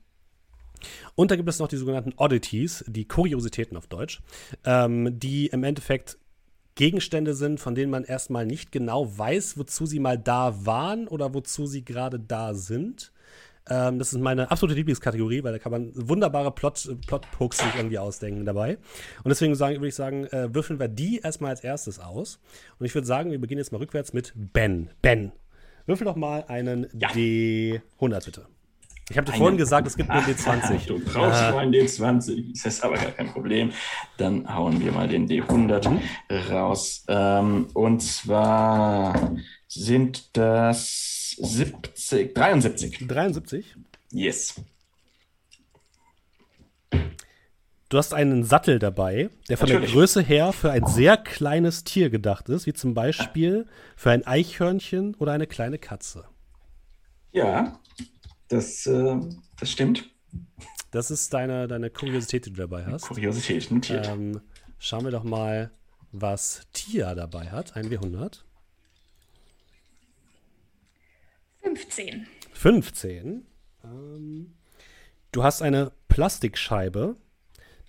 Und 1.14 1.30
da 1.30 1.36
gibt 1.36 1.48
es 1.48 1.58
noch 1.58 1.68
die 1.68 1.76
sogenannten 1.76 2.14
Oddities, 2.16 2.84
die 2.88 3.06
Kuriositäten 3.06 3.76
auf 3.76 3.86
Deutsch, 3.86 4.20
ähm, 4.64 5.18
die 5.18 5.46
im 5.48 5.64
Endeffekt 5.64 6.18
Gegenstände 6.74 7.34
sind, 7.34 7.60
von 7.60 7.74
denen 7.74 7.90
man 7.90 8.04
erstmal 8.04 8.46
nicht 8.46 8.72
genau 8.72 9.18
weiß, 9.18 9.58
wozu 9.58 9.84
sie 9.84 9.98
mal 9.98 10.16
da 10.16 10.64
waren 10.64 11.08
oder 11.08 11.34
wozu 11.34 11.66
sie 11.66 11.84
gerade 11.84 12.18
da 12.18 12.54
sind. 12.54 13.12
Ähm, 13.68 13.98
das 13.98 14.12
ist 14.12 14.18
meine 14.18 14.50
absolute 14.50 14.78
Lieblingskategorie, 14.78 15.44
weil 15.44 15.52
da 15.52 15.58
kann 15.58 15.72
man 15.72 15.92
wunderbare 15.94 16.50
Plot, 16.52 16.96
Plot 17.06 17.54
sich 17.54 17.74
irgendwie 17.76 17.98
ausdenken 17.98 18.44
dabei. 18.46 18.78
Und 19.22 19.28
deswegen 19.28 19.54
sagen, 19.54 19.76
würde 19.76 19.88
ich 19.88 19.94
sagen, 19.94 20.24
äh, 20.26 20.54
würfeln 20.54 20.80
wir 20.80 20.88
die 20.88 21.18
erstmal 21.18 21.50
als 21.50 21.62
erstes 21.62 21.98
aus. 21.98 22.40
Und 22.78 22.86
ich 22.86 22.94
würde 22.94 23.06
sagen, 23.06 23.30
wir 23.30 23.40
beginnen 23.40 23.58
jetzt 23.58 23.72
mal 23.72 23.78
rückwärts 23.78 24.12
mit 24.12 24.32
Ben. 24.34 24.90
Ben, 25.02 25.32
würfel 25.90 26.04
doch 26.06 26.16
mal 26.16 26.44
einen 26.48 26.86
ja. 26.98 27.08
D100 27.08 28.24
bitte. 28.24 28.46
Ich 29.10 29.18
habe 29.18 29.30
dir 29.30 29.36
vorhin 29.36 29.56
gesagt, 29.56 29.88
es 29.88 29.96
gibt 29.96 30.08
nur 30.08 30.22
D20. 30.22 30.86
du 30.86 31.00
brauchst 31.00 31.42
nur 31.50 31.58
einen 31.58 31.74
D20. 31.74 32.52
Das 32.62 32.74
ist 32.74 32.84
aber 32.84 32.94
gar 32.94 33.10
kein 33.10 33.32
Problem. 33.32 33.72
Dann 34.16 34.54
hauen 34.54 34.80
wir 34.80 34.92
mal 34.92 35.08
den 35.08 35.28
D100 35.28 35.88
mhm. 35.88 36.00
raus. 36.48 37.04
Ähm, 37.08 37.66
und 37.74 38.00
zwar 38.02 39.36
sind 39.66 40.36
das 40.36 41.36
70, 41.40 42.34
73. 42.34 43.08
73? 43.08 43.74
Yes. 44.12 44.54
Du 47.90 47.98
hast 47.98 48.14
einen 48.14 48.44
Sattel 48.44 48.78
dabei, 48.78 49.30
der 49.48 49.58
von 49.58 49.68
Natürlich. 49.68 49.90
der 49.90 50.00
Größe 50.00 50.22
her 50.22 50.52
für 50.52 50.70
ein 50.70 50.86
sehr 50.86 51.16
kleines 51.16 51.82
Tier 51.82 52.08
gedacht 52.08 52.48
ist, 52.48 52.64
wie 52.66 52.72
zum 52.72 52.94
Beispiel 52.94 53.66
für 53.96 54.12
ein 54.12 54.24
Eichhörnchen 54.24 55.16
oder 55.16 55.32
eine 55.32 55.48
kleine 55.48 55.76
Katze. 55.76 56.24
Ja, 57.32 57.80
das, 58.46 58.86
äh, 58.86 59.16
das 59.58 59.70
stimmt. 59.72 60.08
Das 60.92 61.10
ist 61.10 61.34
deine, 61.34 61.66
deine 61.66 61.90
Kuriosität, 61.90 62.46
die 62.46 62.50
du 62.50 62.60
dabei 62.60 62.86
hast. 62.86 63.08
Kuriosität, 63.08 63.72
notiert. 63.72 64.06
Ähm, 64.06 64.40
schauen 64.78 65.02
wir 65.02 65.10
doch 65.10 65.24
mal, 65.24 65.72
was 66.12 66.68
Tia 66.72 67.16
dabei 67.16 67.50
hat. 67.50 67.74
Ein 67.76 67.90
W100. 67.90 68.42
15. 71.62 72.28
15. 72.52 73.46
Ähm, 73.82 74.54
du 75.32 75.42
hast 75.42 75.60
eine 75.60 75.90
Plastikscheibe, 76.06 77.16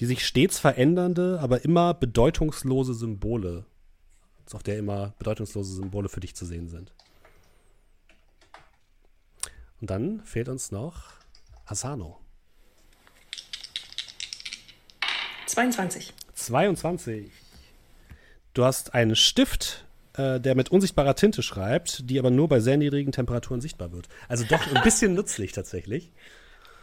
die 0.02 0.08
sich 0.08 0.26
stets 0.26 0.58
verändernde, 0.58 1.40
aber 1.42 1.64
immer 1.64 1.94
bedeutungslose 1.94 2.96
Symbole, 2.96 3.66
auf 4.52 4.64
der 4.64 4.80
immer 4.80 5.14
bedeutungslose 5.20 5.76
Symbole 5.76 6.10
für 6.10 6.20
dich 6.20 6.36
zu 6.36 6.44
sehen 6.44 6.70
sind. 6.70 6.92
Und 9.80 9.92
dann 9.92 10.22
fehlt 10.26 10.50
uns 10.50 10.72
noch 10.72 11.04
Asano. 11.68 12.20
22. 15.46 16.14
22. 16.34 17.32
Du 18.56 18.66
hast 18.66 18.96
einen 18.96 19.16
Stift, 19.16 19.86
äh, 20.14 20.40
der 20.40 20.56
mit 20.56 20.70
unsichtbarer 20.70 21.16
Tinte 21.16 21.44
schreibt, 21.44 22.10
die 22.10 22.18
aber 22.18 22.32
nur 22.32 22.50
bei 22.50 22.60
sehr 22.60 22.78
niedrigen 22.78 23.12
Temperaturen 23.12 23.62
sichtbar 23.62 23.92
wird. 23.92 24.10
Also 24.28 24.46
doch 24.46 24.66
ein 24.66 24.82
bisschen 24.82 25.14
nützlich 25.16 25.52
tatsächlich. 25.52 26.12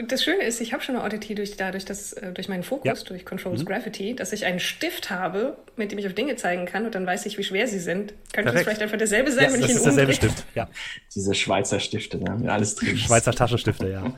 Das 0.06 0.22
Schöne 0.22 0.44
ist, 0.44 0.60
ich 0.60 0.72
habe 0.72 0.82
schon 0.82 0.94
eine 0.94 1.04
Oddity 1.04 1.34
durch, 1.34 1.56
dadurch, 1.56 1.84
dass, 1.84 2.12
äh, 2.12 2.32
durch 2.32 2.48
meinen 2.48 2.62
Fokus, 2.62 2.84
ja. 2.84 2.94
durch 3.08 3.24
Controls 3.24 3.62
mhm. 3.62 3.66
Gravity, 3.66 4.14
dass 4.14 4.32
ich 4.32 4.44
einen 4.44 4.60
Stift 4.60 5.10
habe, 5.10 5.56
mit 5.76 5.90
dem 5.90 5.98
ich 5.98 6.06
auf 6.06 6.14
Dinge 6.14 6.36
zeigen 6.36 6.66
kann 6.66 6.86
und 6.86 6.94
dann 6.94 7.04
weiß 7.04 7.26
ich, 7.26 7.36
wie 7.36 7.42
schwer 7.42 7.66
sie 7.66 7.80
sind. 7.80 8.14
Könnte 8.32 8.52
das 8.52 8.62
vielleicht 8.62 8.80
einfach 8.80 8.96
derselbe 8.96 9.32
sein, 9.32 9.44
yes, 9.44 9.52
wenn 9.54 9.60
ich 9.60 9.66
ihn 9.66 9.74
Das 9.74 9.76
ist 9.78 9.84
derselbe 9.84 10.12
Stift, 10.12 10.44
ja. 10.54 10.68
Diese 11.14 11.34
Schweizer 11.34 11.80
Stifte, 11.80 12.18
da 12.18 12.36
ne? 12.36 12.52
alles 12.52 12.76
drin. 12.76 12.96
Schweizer 12.96 13.32
Taschenstifte, 13.32 13.90
ja. 13.90 14.14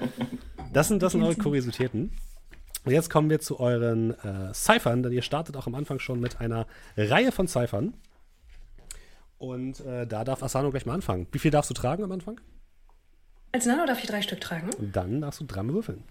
Das 0.73 0.89
sind, 0.89 1.03
das 1.03 1.13
sind 1.13 1.23
eure 1.23 1.35
Kuriositäten. 1.37 2.13
Und 2.85 2.93
jetzt 2.93 3.09
kommen 3.09 3.31
wir 3.31 3.41
zu 3.41 3.59
euren 3.59 4.11
äh, 4.21 4.53
Cyphern, 4.53 5.03
denn 5.03 5.13
ihr 5.13 5.23
startet 5.23 5.57
auch 5.57 5.67
am 5.67 5.75
Anfang 5.75 5.99
schon 5.99 6.21
mit 6.21 6.41
einer 6.41 6.67
Reihe 6.97 7.33
von 7.33 7.49
Cyphern. 7.49 7.95
Und 9.39 9.81
äh, 9.81 10.07
da 10.07 10.25
darf 10.25 10.43
Asano 10.43 10.71
gleich 10.71 10.85
mal 10.85 10.95
anfangen. 10.95 11.27
Wie 11.33 11.39
viel 11.39 11.51
darfst 11.51 11.71
du 11.71 11.75
tragen 11.75 12.05
am 12.05 12.13
Anfang? 12.13 12.39
Als 13.53 13.67
Nano 13.67 13.87
darf 13.87 14.01
ich 14.01 14.07
drei 14.07 14.23
Stück 14.23 14.41
tragen. 14.41 14.71
Und 14.79 14.95
dann 14.95 15.21
darfst 15.21 15.41
du 15.41 15.45
dreimal 15.45 15.75
würfeln. 15.75 16.03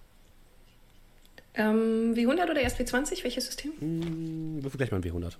Ähm, 1.55 2.13
W100 2.15 2.43
oder 2.49 2.61
erst 2.61 2.79
W20? 2.79 3.23
Welches 3.23 3.45
System? 3.45 3.71
Hm, 3.79 4.63
würfel 4.63 4.77
gleich 4.77 4.91
mal 4.91 4.97
ein 4.97 5.03
W100. 5.03 5.35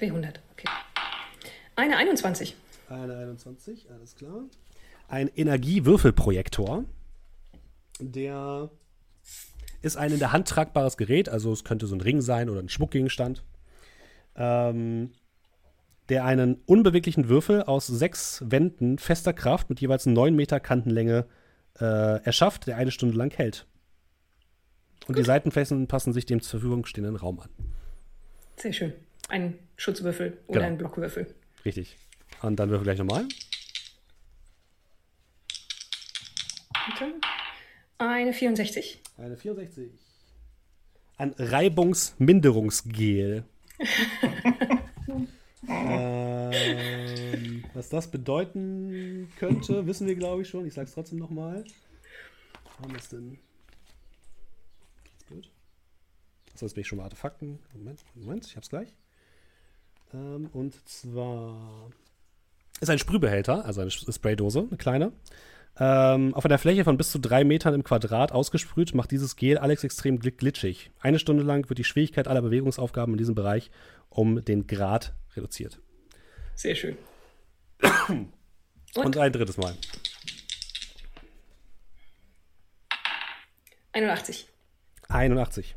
W100, 0.00 0.34
okay. 0.52 0.68
Eine 1.76 1.96
21. 1.96 2.56
Eine 2.88 3.16
21, 3.16 3.86
alles 3.90 4.16
klar. 4.16 4.44
Ein 5.08 5.28
Energiewürfelprojektor. 5.34 6.84
Der 8.00 8.70
ist 9.82 9.96
ein 9.96 10.12
in 10.12 10.18
der 10.18 10.32
Hand 10.32 10.48
tragbares 10.48 10.96
Gerät, 10.96 11.28
also 11.28 11.52
es 11.52 11.64
könnte 11.64 11.86
so 11.86 11.94
ein 11.94 12.00
Ring 12.00 12.20
sein 12.20 12.48
oder 12.48 12.60
ein 12.60 12.68
Schmuckgegenstand. 12.68 13.42
Ähm, 14.36 15.12
der 16.08 16.24
einen 16.24 16.56
unbeweglichen 16.66 17.28
Würfel 17.28 17.62
aus 17.62 17.86
sechs 17.86 18.42
Wänden 18.46 18.98
fester 18.98 19.32
Kraft 19.32 19.70
mit 19.70 19.80
jeweils 19.80 20.06
9 20.06 20.34
Meter 20.34 20.58
Kantenlänge 20.60 21.26
äh, 21.80 22.22
erschafft, 22.24 22.66
der 22.66 22.76
eine 22.76 22.90
Stunde 22.90 23.16
lang 23.16 23.32
hält. 23.34 23.66
Und 25.06 25.14
Gut. 25.14 25.18
die 25.18 25.24
Seitenflächen 25.24 25.86
passen 25.86 26.12
sich 26.12 26.26
dem 26.26 26.40
zur 26.40 26.60
Verfügung 26.60 26.86
stehenden 26.86 27.16
Raum 27.16 27.40
an. 27.40 27.48
Sehr 28.56 28.72
schön. 28.72 28.92
Ein 29.28 29.58
Schutzwürfel 29.76 30.38
oder 30.46 30.60
genau. 30.60 30.72
ein 30.72 30.78
Blockwürfel. 30.78 31.26
Richtig. 31.64 31.96
Und 32.42 32.56
dann 32.56 32.70
würfel 32.70 32.84
gleich 32.84 32.98
nochmal. 32.98 33.26
Eine 37.98 38.32
64. 38.32 39.00
Eine 39.16 39.36
64. 39.36 39.90
Ein 41.16 41.34
Reibungsminderungsgel. 41.38 43.44
ähm, 45.68 47.64
was 47.74 47.88
das 47.88 48.10
bedeuten 48.10 49.28
könnte, 49.38 49.86
wissen 49.86 50.06
wir, 50.06 50.16
glaube 50.16 50.42
ich, 50.42 50.48
schon. 50.48 50.66
Ich 50.66 50.74
sage 50.74 50.88
es 50.88 50.94
trotzdem 50.94 51.18
nochmal. 51.18 51.64
Haben 52.82 52.94
es 52.96 53.08
denn? 53.08 53.38
Gut. 55.28 55.50
Achso, 56.52 56.66
jetzt 56.66 56.74
bin 56.74 56.82
ich 56.82 56.88
schon 56.88 56.98
mal 56.98 57.04
Artefakten. 57.04 57.58
Moment, 57.72 58.04
Moment, 58.14 58.46
ich 58.46 58.56
hab's 58.56 58.68
gleich. 58.68 58.94
Ähm, 60.12 60.48
und 60.52 60.74
zwar 60.88 61.90
ist 62.80 62.90
ein 62.90 62.98
Sprühbehälter, 62.98 63.64
also 63.64 63.80
eine 63.80 63.90
Spraydose, 63.90 64.66
eine 64.68 64.76
kleine. 64.76 65.12
Ähm, 65.76 66.34
auf 66.34 66.44
einer 66.44 66.58
Fläche 66.58 66.84
von 66.84 66.96
bis 66.96 67.10
zu 67.10 67.18
drei 67.18 67.42
Metern 67.42 67.74
im 67.74 67.82
Quadrat 67.82 68.30
ausgesprüht, 68.30 68.94
macht 68.94 69.10
dieses 69.10 69.34
Gel 69.34 69.58
Alex 69.58 69.82
extrem 69.82 70.20
glitschig. 70.20 70.90
Eine 71.00 71.18
Stunde 71.18 71.42
lang 71.42 71.68
wird 71.68 71.78
die 71.78 71.84
Schwierigkeit 71.84 72.28
aller 72.28 72.42
Bewegungsaufgaben 72.42 73.14
in 73.14 73.18
diesem 73.18 73.34
Bereich 73.34 73.70
um 74.08 74.44
den 74.44 74.66
Grad 74.66 75.14
reduziert. 75.36 75.80
Sehr 76.54 76.74
schön. 76.74 76.96
Und, 78.08 78.32
Und 78.94 79.16
ein 79.16 79.32
drittes 79.32 79.56
Mal. 79.56 79.76
81. 83.92 84.48
81. 85.08 85.76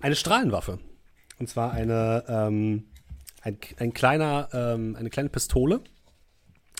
Eine 0.00 0.16
Strahlenwaffe. 0.16 0.78
Und 1.38 1.48
zwar 1.48 1.72
eine, 1.72 2.24
ähm, 2.28 2.88
ein, 3.42 3.58
ein 3.78 3.92
kleiner, 3.92 4.48
ähm, 4.52 4.96
eine 4.96 5.10
kleine 5.10 5.28
Pistole, 5.28 5.82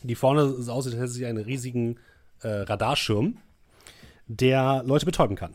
die 0.02 0.14
vorne 0.14 0.48
so 0.62 0.72
aussieht, 0.72 0.94
als 0.94 1.02
hätte 1.02 1.12
sie 1.12 1.26
einen 1.26 1.42
riesigen 1.44 1.98
äh, 2.40 2.48
Radarschirm, 2.48 3.38
der 4.26 4.82
Leute 4.84 5.06
betäuben 5.06 5.36
kann. 5.36 5.54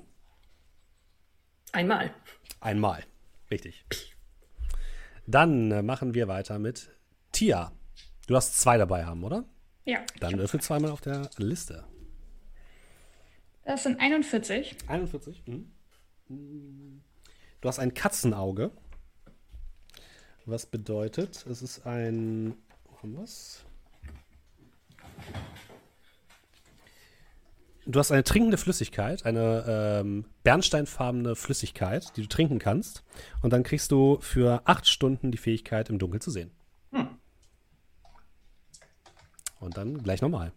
Einmal. 1.71 2.13
Einmal. 2.59 3.03
Richtig. 3.51 3.85
Dann 5.25 5.71
äh, 5.71 5.81
machen 5.81 6.13
wir 6.13 6.27
weiter 6.27 6.59
mit 6.59 6.89
Tia. 7.31 7.71
Du 8.27 8.35
hast 8.35 8.59
zwei 8.59 8.77
dabei 8.77 9.05
haben, 9.05 9.23
oder? 9.23 9.45
Ja. 9.85 9.99
Dann 10.19 10.37
würfel 10.37 10.61
zweimal 10.61 10.91
auf 10.91 11.01
der 11.01 11.29
Liste. 11.37 11.85
Das 13.63 13.83
sind 13.83 13.99
41. 13.99 14.77
41. 14.87 15.43
Mhm. 16.27 17.01
Du 17.61 17.67
hast 17.67 17.79
ein 17.79 17.93
Katzenauge. 17.93 18.71
Was 20.45 20.65
bedeutet, 20.65 21.45
es 21.47 21.61
ist 21.61 21.85
ein. 21.85 22.55
Wo 22.85 22.97
haben 23.01 23.13
wir 23.13 23.23
es? 23.23 23.63
Du 27.91 27.97
hast 27.97 28.11
eine 28.11 28.23
trinkende 28.23 28.59
Flüssigkeit, 28.59 29.25
eine 29.25 29.65
ähm, 29.67 30.25
bernsteinfarbene 30.43 31.35
Flüssigkeit, 31.35 32.15
die 32.15 32.21
du 32.21 32.27
trinken 32.27 32.59
kannst. 32.59 33.03
Und 33.41 33.51
dann 33.51 33.63
kriegst 33.63 33.91
du 33.91 34.19
für 34.21 34.61
acht 34.65 34.87
Stunden 34.87 35.31
die 35.31 35.39
Fähigkeit, 35.39 35.89
im 35.89 35.97
Dunkeln 35.97 36.21
zu 36.21 36.29
sehen. 36.29 36.51
Hm. 36.91 37.07
Und 39.59 39.75
dann 39.75 40.03
gleich 40.03 40.21
nochmal. 40.21 40.51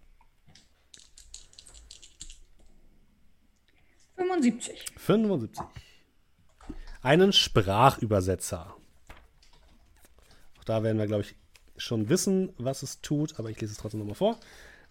75. 4.16 4.92
75. 4.98 5.64
Einen 7.00 7.32
Sprachübersetzer. 7.32 8.76
Auch 10.58 10.64
da 10.64 10.82
werden 10.82 10.98
wir, 10.98 11.06
glaube 11.06 11.22
ich, 11.22 11.34
schon 11.78 12.10
wissen, 12.10 12.52
was 12.58 12.82
es 12.82 13.00
tut, 13.00 13.38
aber 13.38 13.48
ich 13.48 13.58
lese 13.58 13.72
es 13.72 13.78
trotzdem 13.78 14.00
nochmal 14.00 14.16
vor. 14.16 14.38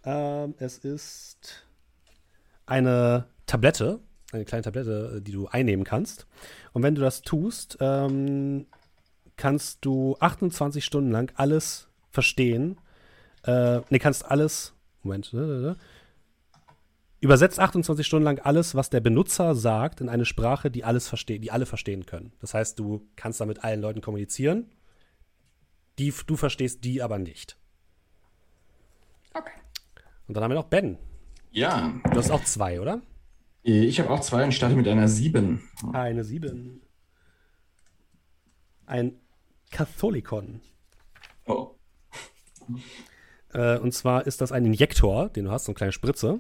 Ähm, 0.03 0.55
es 0.57 0.79
ist 0.79 1.67
eine 2.71 3.27
Tablette, 3.47 3.99
eine 4.31 4.45
kleine 4.45 4.63
Tablette, 4.63 5.17
äh, 5.17 5.21
die 5.21 5.33
du 5.33 5.47
einnehmen 5.47 5.83
kannst. 5.83 6.25
Und 6.71 6.83
wenn 6.83 6.95
du 6.95 7.01
das 7.01 7.21
tust, 7.21 7.77
ähm, 7.81 8.65
kannst 9.35 9.83
du 9.83 10.15
28 10.19 10.83
Stunden 10.83 11.11
lang 11.11 11.31
alles 11.35 11.89
verstehen. 12.09 12.79
Äh, 13.43 13.81
ne, 13.89 13.99
kannst 13.99 14.25
alles. 14.25 14.73
Moment. 15.03 15.33
Ne, 15.33 15.41
ne, 15.41 15.59
ne. 15.59 15.77
Übersetzt 17.19 17.59
28 17.59 18.07
Stunden 18.07 18.23
lang 18.23 18.39
alles, 18.39 18.73
was 18.73 18.89
der 18.89 19.01
Benutzer 19.01 19.53
sagt, 19.53 20.01
in 20.01 20.09
eine 20.09 20.25
Sprache, 20.25 20.71
die 20.71 20.83
alles 20.83 21.07
versteht, 21.07 21.43
die 21.43 21.51
alle 21.51 21.65
verstehen 21.65 22.05
können. 22.05 22.31
Das 22.39 22.53
heißt, 22.53 22.79
du 22.79 23.07
kannst 23.15 23.41
da 23.41 23.45
mit 23.45 23.63
allen 23.63 23.81
Leuten 23.81 24.01
kommunizieren. 24.01 24.71
Die, 25.99 26.13
du 26.25 26.35
verstehst 26.37 26.83
die 26.83 27.01
aber 27.01 27.19
nicht. 27.19 27.57
Okay. 29.33 29.51
Und 30.27 30.35
dann 30.35 30.43
haben 30.43 30.51
wir 30.51 30.55
noch 30.55 30.69
Ben. 30.69 30.97
Ja. 31.51 31.93
Du 32.11 32.17
hast 32.17 32.31
auch 32.31 32.43
zwei, 32.43 32.79
oder? 32.81 33.01
Ich 33.63 33.99
habe 33.99 34.09
auch 34.09 34.21
zwei 34.21 34.43
und 34.43 34.53
starte 34.53 34.75
mit 34.75 34.87
einer 34.87 35.07
sieben. 35.07 35.69
Eine 35.93 36.23
sieben. 36.23 36.81
Ein 38.85 39.19
Katholikon. 39.69 40.61
Oh. 41.45 41.75
Äh, 43.53 43.77
und 43.77 43.93
zwar 43.93 44.25
ist 44.25 44.41
das 44.41 44.51
ein 44.51 44.65
Injektor, 44.65 45.29
den 45.29 45.45
du 45.45 45.51
hast, 45.51 45.65
so 45.65 45.71
eine 45.71 45.75
kleine 45.75 45.91
Spritze, 45.91 46.39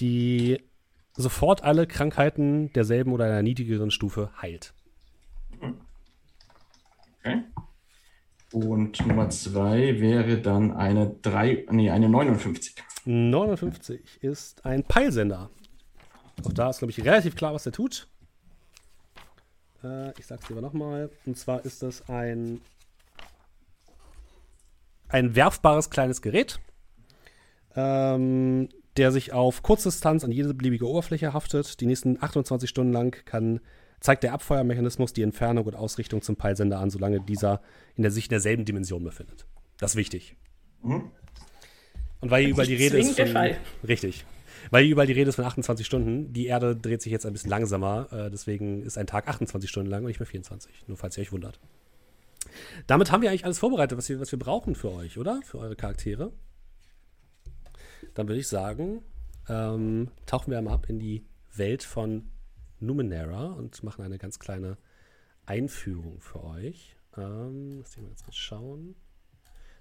die 0.00 0.62
sofort 1.14 1.62
alle 1.62 1.86
Krankheiten 1.86 2.72
derselben 2.72 3.12
oder 3.12 3.24
einer 3.24 3.42
niedrigeren 3.42 3.90
Stufe 3.90 4.30
heilt. 4.40 4.74
Okay. 7.20 7.42
Und 8.56 9.06
Nummer 9.06 9.28
zwei 9.28 10.00
wäre 10.00 10.38
dann 10.38 10.72
eine 10.72 11.14
3, 11.20 11.66
nee, 11.72 11.90
eine 11.90 12.08
59. 12.08 12.74
59 13.04 14.22
ist 14.22 14.64
ein 14.64 14.82
Peilsender. 14.82 15.50
Auch 16.42 16.54
da 16.54 16.70
ist, 16.70 16.78
glaube 16.78 16.90
ich, 16.90 17.04
relativ 17.04 17.36
klar, 17.36 17.52
was 17.52 17.66
er 17.66 17.72
tut. 17.72 18.08
Äh, 19.84 20.18
ich 20.18 20.24
sag's 20.24 20.48
lieber 20.48 20.62
nochmal. 20.62 21.10
Und 21.26 21.36
zwar 21.36 21.66
ist 21.66 21.82
das 21.82 22.08
ein, 22.08 22.62
ein 25.08 25.36
werfbares 25.36 25.90
kleines 25.90 26.22
Gerät, 26.22 26.58
ähm, 27.74 28.70
der 28.96 29.12
sich 29.12 29.34
auf 29.34 29.62
Kurzdistanz 29.62 30.24
an 30.24 30.32
jede 30.32 30.54
beliebige 30.54 30.88
Oberfläche 30.88 31.34
haftet. 31.34 31.78
Die 31.82 31.86
nächsten 31.86 32.22
28 32.22 32.70
Stunden 32.70 32.94
lang 32.94 33.22
kann 33.26 33.60
zeigt 34.00 34.22
der 34.22 34.32
Abfeuermechanismus 34.32 35.12
die 35.12 35.22
Entfernung 35.22 35.66
und 35.66 35.74
Ausrichtung 35.74 36.22
zum 36.22 36.36
Peilsender 36.36 36.78
an, 36.78 36.90
solange 36.90 37.20
dieser 37.20 37.60
in 37.94 38.02
der 38.02 38.10
sich 38.10 38.26
in 38.26 38.30
derselben 38.30 38.64
Dimension 38.64 39.02
befindet. 39.02 39.46
Das 39.78 39.92
ist 39.92 39.96
wichtig. 39.96 40.36
Mhm. 40.82 41.10
Und 42.20 42.30
weil 42.30 42.42
hier 42.42 42.50
überall 42.50 42.66
die 42.66 42.74
Rede 42.74 42.98
ist 42.98 43.18
von, 43.20 43.36
richtig, 43.86 44.24
weil 44.70 44.82
hier 44.82 44.92
überall 44.92 45.06
die 45.06 45.12
Rede 45.12 45.28
ist 45.28 45.36
von 45.36 45.44
28 45.44 45.86
Stunden, 45.86 46.32
die 46.32 46.46
Erde 46.46 46.74
dreht 46.74 47.02
sich 47.02 47.12
jetzt 47.12 47.26
ein 47.26 47.32
bisschen 47.32 47.50
langsamer, 47.50 48.08
äh, 48.12 48.30
deswegen 48.30 48.82
ist 48.82 48.98
ein 48.98 49.06
Tag 49.06 49.28
28 49.28 49.68
Stunden 49.68 49.90
lang 49.90 50.02
und 50.02 50.08
nicht 50.08 50.20
mehr 50.20 50.26
24, 50.26 50.88
nur 50.88 50.96
falls 50.96 51.16
ihr 51.16 51.22
euch 51.22 51.32
wundert. 51.32 51.60
Damit 52.86 53.12
haben 53.12 53.22
wir 53.22 53.30
eigentlich 53.30 53.44
alles 53.44 53.58
vorbereitet, 53.58 53.98
was 53.98 54.08
wir, 54.08 54.20
was 54.20 54.32
wir 54.32 54.38
brauchen 54.38 54.74
für 54.74 54.90
euch, 54.92 55.18
oder? 55.18 55.40
Für 55.44 55.58
eure 55.58 55.76
Charaktere. 55.76 56.32
Dann 58.14 58.28
würde 58.28 58.40
ich 58.40 58.48
sagen, 58.48 59.02
ähm, 59.48 60.08
tauchen 60.24 60.50
wir 60.50 60.58
einmal 60.58 60.74
ab 60.74 60.86
in 60.88 60.98
die 60.98 61.24
Welt 61.54 61.82
von 61.82 62.30
Numenera 62.80 63.52
und 63.52 63.82
machen 63.82 64.04
eine 64.04 64.18
ganz 64.18 64.38
kleine 64.38 64.78
Einführung 65.44 66.20
für 66.20 66.42
euch. 66.44 66.96
Ähm, 67.16 67.78
lass 67.80 67.96
mich 67.96 68.02
mal 68.02 68.08
ganz 68.08 68.24
kurz 68.24 68.36
schauen, 68.36 68.96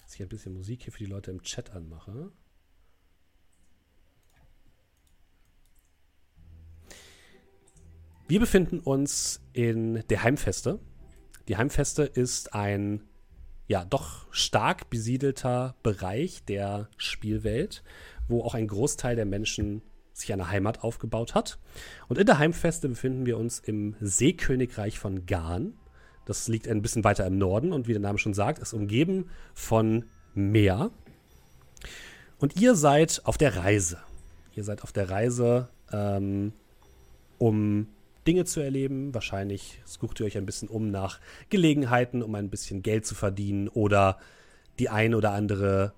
dass 0.03 0.15
ich 0.15 0.21
ein 0.21 0.29
bisschen 0.29 0.53
Musik 0.53 0.83
hier 0.83 0.93
für 0.93 1.03
die 1.03 1.09
Leute 1.09 1.31
im 1.31 1.41
Chat 1.41 1.71
anmache. 1.71 2.31
Wir 8.27 8.39
befinden 8.39 8.79
uns 8.79 9.41
in 9.53 10.03
der 10.09 10.23
Heimfeste. 10.23 10.79
Die 11.47 11.57
Heimfeste 11.57 12.03
ist 12.03 12.55
ein 12.55 13.01
ja 13.67 13.85
doch 13.85 14.31
stark 14.31 14.89
besiedelter 14.89 15.75
Bereich 15.83 16.43
der 16.45 16.89
Spielwelt, 16.97 17.83
wo 18.27 18.41
auch 18.41 18.55
ein 18.55 18.67
Großteil 18.67 19.15
der 19.15 19.25
Menschen 19.25 19.81
sich 20.15 20.31
eine 20.31 20.49
Heimat 20.49 20.83
aufgebaut 20.83 21.35
hat. 21.35 21.59
Und 22.07 22.17
in 22.17 22.25
der 22.25 22.39
Heimfeste 22.39 22.87
befinden 22.87 23.25
wir 23.25 23.37
uns 23.37 23.59
im 23.59 23.95
Seekönigreich 23.99 24.97
von 24.97 25.25
Ghan. 25.25 25.73
Das 26.25 26.47
liegt 26.47 26.67
ein 26.67 26.81
bisschen 26.81 27.03
weiter 27.03 27.27
im 27.27 27.37
Norden 27.37 27.71
und 27.73 27.87
wie 27.87 27.93
der 27.93 28.01
Name 28.01 28.17
schon 28.17 28.33
sagt, 28.33 28.59
ist 28.59 28.73
umgeben 28.73 29.29
von 29.53 30.05
Meer. 30.33 30.89
Und 32.39 32.59
ihr 32.59 32.75
seid 32.75 33.21
auf 33.25 33.37
der 33.37 33.57
Reise. 33.57 33.99
Ihr 34.55 34.63
seid 34.63 34.83
auf 34.83 34.91
der 34.91 35.09
Reise, 35.09 35.69
ähm, 35.91 36.53
um 37.37 37.87
Dinge 38.25 38.45
zu 38.45 38.61
erleben. 38.61 39.13
Wahrscheinlich 39.13 39.81
sucht 39.85 40.19
ihr 40.19 40.25
euch 40.25 40.37
ein 40.37 40.45
bisschen 40.45 40.69
um 40.69 40.89
nach 40.89 41.19
Gelegenheiten, 41.49 42.23
um 42.23 42.33
ein 42.35 42.49
bisschen 42.49 42.81
Geld 42.81 43.05
zu 43.05 43.15
verdienen 43.15 43.67
oder 43.67 44.17
die 44.79 44.89
ein 44.89 45.13
oder 45.13 45.31
andere 45.31 45.93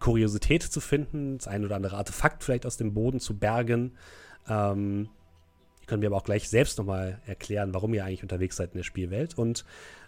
Kuriosität 0.00 0.62
zu 0.62 0.80
finden, 0.80 1.38
das 1.38 1.48
ein 1.48 1.64
oder 1.64 1.76
andere 1.76 1.96
Artefakt 1.96 2.44
vielleicht 2.44 2.66
aus 2.66 2.76
dem 2.76 2.94
Boden 2.94 3.20
zu 3.20 3.38
bergen. 3.38 3.96
Ähm, 4.48 5.08
ihr 5.80 5.86
könnt 5.86 6.00
mir 6.00 6.06
aber 6.06 6.16
auch 6.16 6.24
gleich 6.24 6.48
selbst 6.48 6.78
nochmal 6.78 7.20
erklären, 7.26 7.74
warum 7.74 7.94
ihr 7.94 8.04
eigentlich 8.04 8.22
unterwegs 8.22 8.56
seid 8.56 8.72
in 8.72 8.78
der 8.78 8.84
Spielwelt. 8.84 9.36
Und 9.36 9.64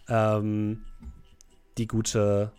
ähm, 0.08 0.84
die 1.78 1.86
gute 1.86 2.52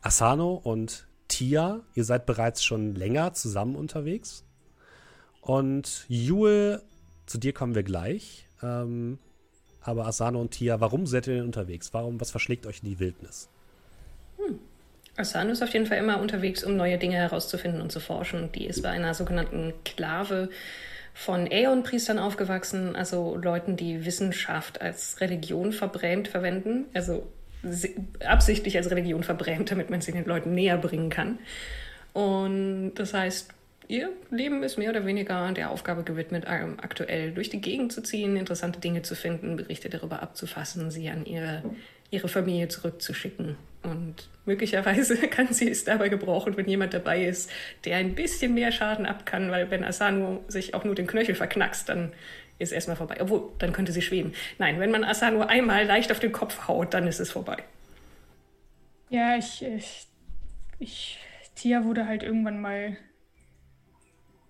Asano 0.00 0.54
und 0.54 1.06
Tia, 1.28 1.82
ihr 1.94 2.04
seid 2.04 2.26
bereits 2.26 2.64
schon 2.64 2.94
länger 2.94 3.34
zusammen 3.34 3.76
unterwegs. 3.76 4.44
Und 5.40 6.06
Jule, 6.08 6.82
zu 7.26 7.38
dir 7.38 7.52
kommen 7.52 7.74
wir 7.74 7.82
gleich. 7.82 8.48
Ähm, 8.62 9.18
aber 9.80 10.06
Asano 10.06 10.40
und 10.40 10.50
Tia, 10.50 10.80
warum 10.80 11.06
seid 11.06 11.26
ihr 11.26 11.34
denn 11.34 11.44
unterwegs? 11.44 11.92
Warum, 11.92 12.20
was 12.20 12.30
verschlägt 12.30 12.66
euch 12.66 12.82
in 12.82 12.88
die 12.88 12.98
Wildnis? 12.98 13.48
Hm. 14.38 14.58
Asano 15.16 15.52
ist 15.52 15.62
auf 15.62 15.72
jeden 15.72 15.86
Fall 15.86 15.98
immer 15.98 16.20
unterwegs, 16.20 16.62
um 16.62 16.76
neue 16.76 16.98
Dinge 16.98 17.16
herauszufinden 17.16 17.80
und 17.80 17.90
zu 17.90 18.00
forschen. 18.00 18.52
Die 18.52 18.66
ist 18.66 18.82
bei 18.82 18.90
einer 18.90 19.14
sogenannten 19.14 19.72
Klave 19.84 20.50
von 21.14 21.46
Aeon-Priestern 21.50 22.18
aufgewachsen, 22.18 22.94
also 22.94 23.36
Leuten, 23.36 23.76
die 23.76 24.04
Wissenschaft 24.04 24.82
als 24.82 25.20
Religion 25.20 25.72
verbrämt 25.72 26.28
verwenden, 26.28 26.84
also 26.92 27.26
absichtlich 28.24 28.76
als 28.76 28.90
Religion 28.90 29.22
verbrämt, 29.22 29.70
damit 29.70 29.88
man 29.88 30.02
sie 30.02 30.12
den 30.12 30.26
Leuten 30.26 30.54
näher 30.54 30.76
bringen 30.76 31.08
kann. 31.08 31.38
Und 32.12 32.94
das 32.94 33.14
heißt, 33.14 33.50
ihr 33.88 34.10
Leben 34.30 34.62
ist 34.62 34.78
mehr 34.78 34.90
oder 34.90 35.06
weniger 35.06 35.52
der 35.52 35.70
Aufgabe 35.70 36.02
gewidmet, 36.02 36.44
ähm, 36.46 36.76
aktuell 36.82 37.32
durch 37.32 37.50
die 37.50 37.60
Gegend 37.60 37.92
zu 37.92 38.02
ziehen, 38.02 38.36
interessante 38.36 38.80
Dinge 38.80 39.02
zu 39.02 39.14
finden, 39.14 39.56
Berichte 39.56 39.88
darüber 39.88 40.22
abzufassen, 40.22 40.90
sie 40.90 41.08
an 41.08 41.24
ihre, 41.24 41.62
ihre 42.10 42.28
Familie 42.28 42.68
zurückzuschicken 42.68 43.56
und 43.82 44.28
möglicherweise 44.44 45.16
kann 45.28 45.52
sie 45.52 45.70
es 45.70 45.84
dabei 45.84 46.08
gebrauchen, 46.08 46.56
wenn 46.56 46.68
jemand 46.68 46.94
dabei 46.94 47.24
ist, 47.24 47.50
der 47.84 47.96
ein 47.96 48.14
bisschen 48.14 48.54
mehr 48.54 48.72
Schaden 48.72 49.06
ab 49.06 49.26
kann, 49.26 49.50
weil 49.50 49.70
wenn 49.70 49.84
Asano 49.84 50.44
sich 50.48 50.74
auch 50.74 50.84
nur 50.84 50.94
den 50.94 51.06
Knöchel 51.06 51.34
verknackst, 51.34 51.88
dann 51.88 52.12
ist 52.58 52.72
erstmal 52.72 52.96
vorbei. 52.96 53.16
Obwohl, 53.20 53.50
dann 53.58 53.72
könnte 53.72 53.92
sie 53.92 54.02
schweben. 54.02 54.32
Nein, 54.58 54.80
wenn 54.80 54.90
man 54.90 55.04
Asano 55.04 55.42
einmal 55.42 55.84
leicht 55.84 56.10
auf 56.10 56.20
den 56.20 56.32
Kopf 56.32 56.68
haut, 56.68 56.94
dann 56.94 57.06
ist 57.06 57.20
es 57.20 57.30
vorbei. 57.30 57.58
Ja, 59.08 59.36
ich, 59.36 59.62
ich, 59.64 60.06
ich 60.78 61.18
Tia 61.54 61.84
wurde 61.84 62.06
halt 62.06 62.22
irgendwann 62.22 62.60
mal 62.60 62.96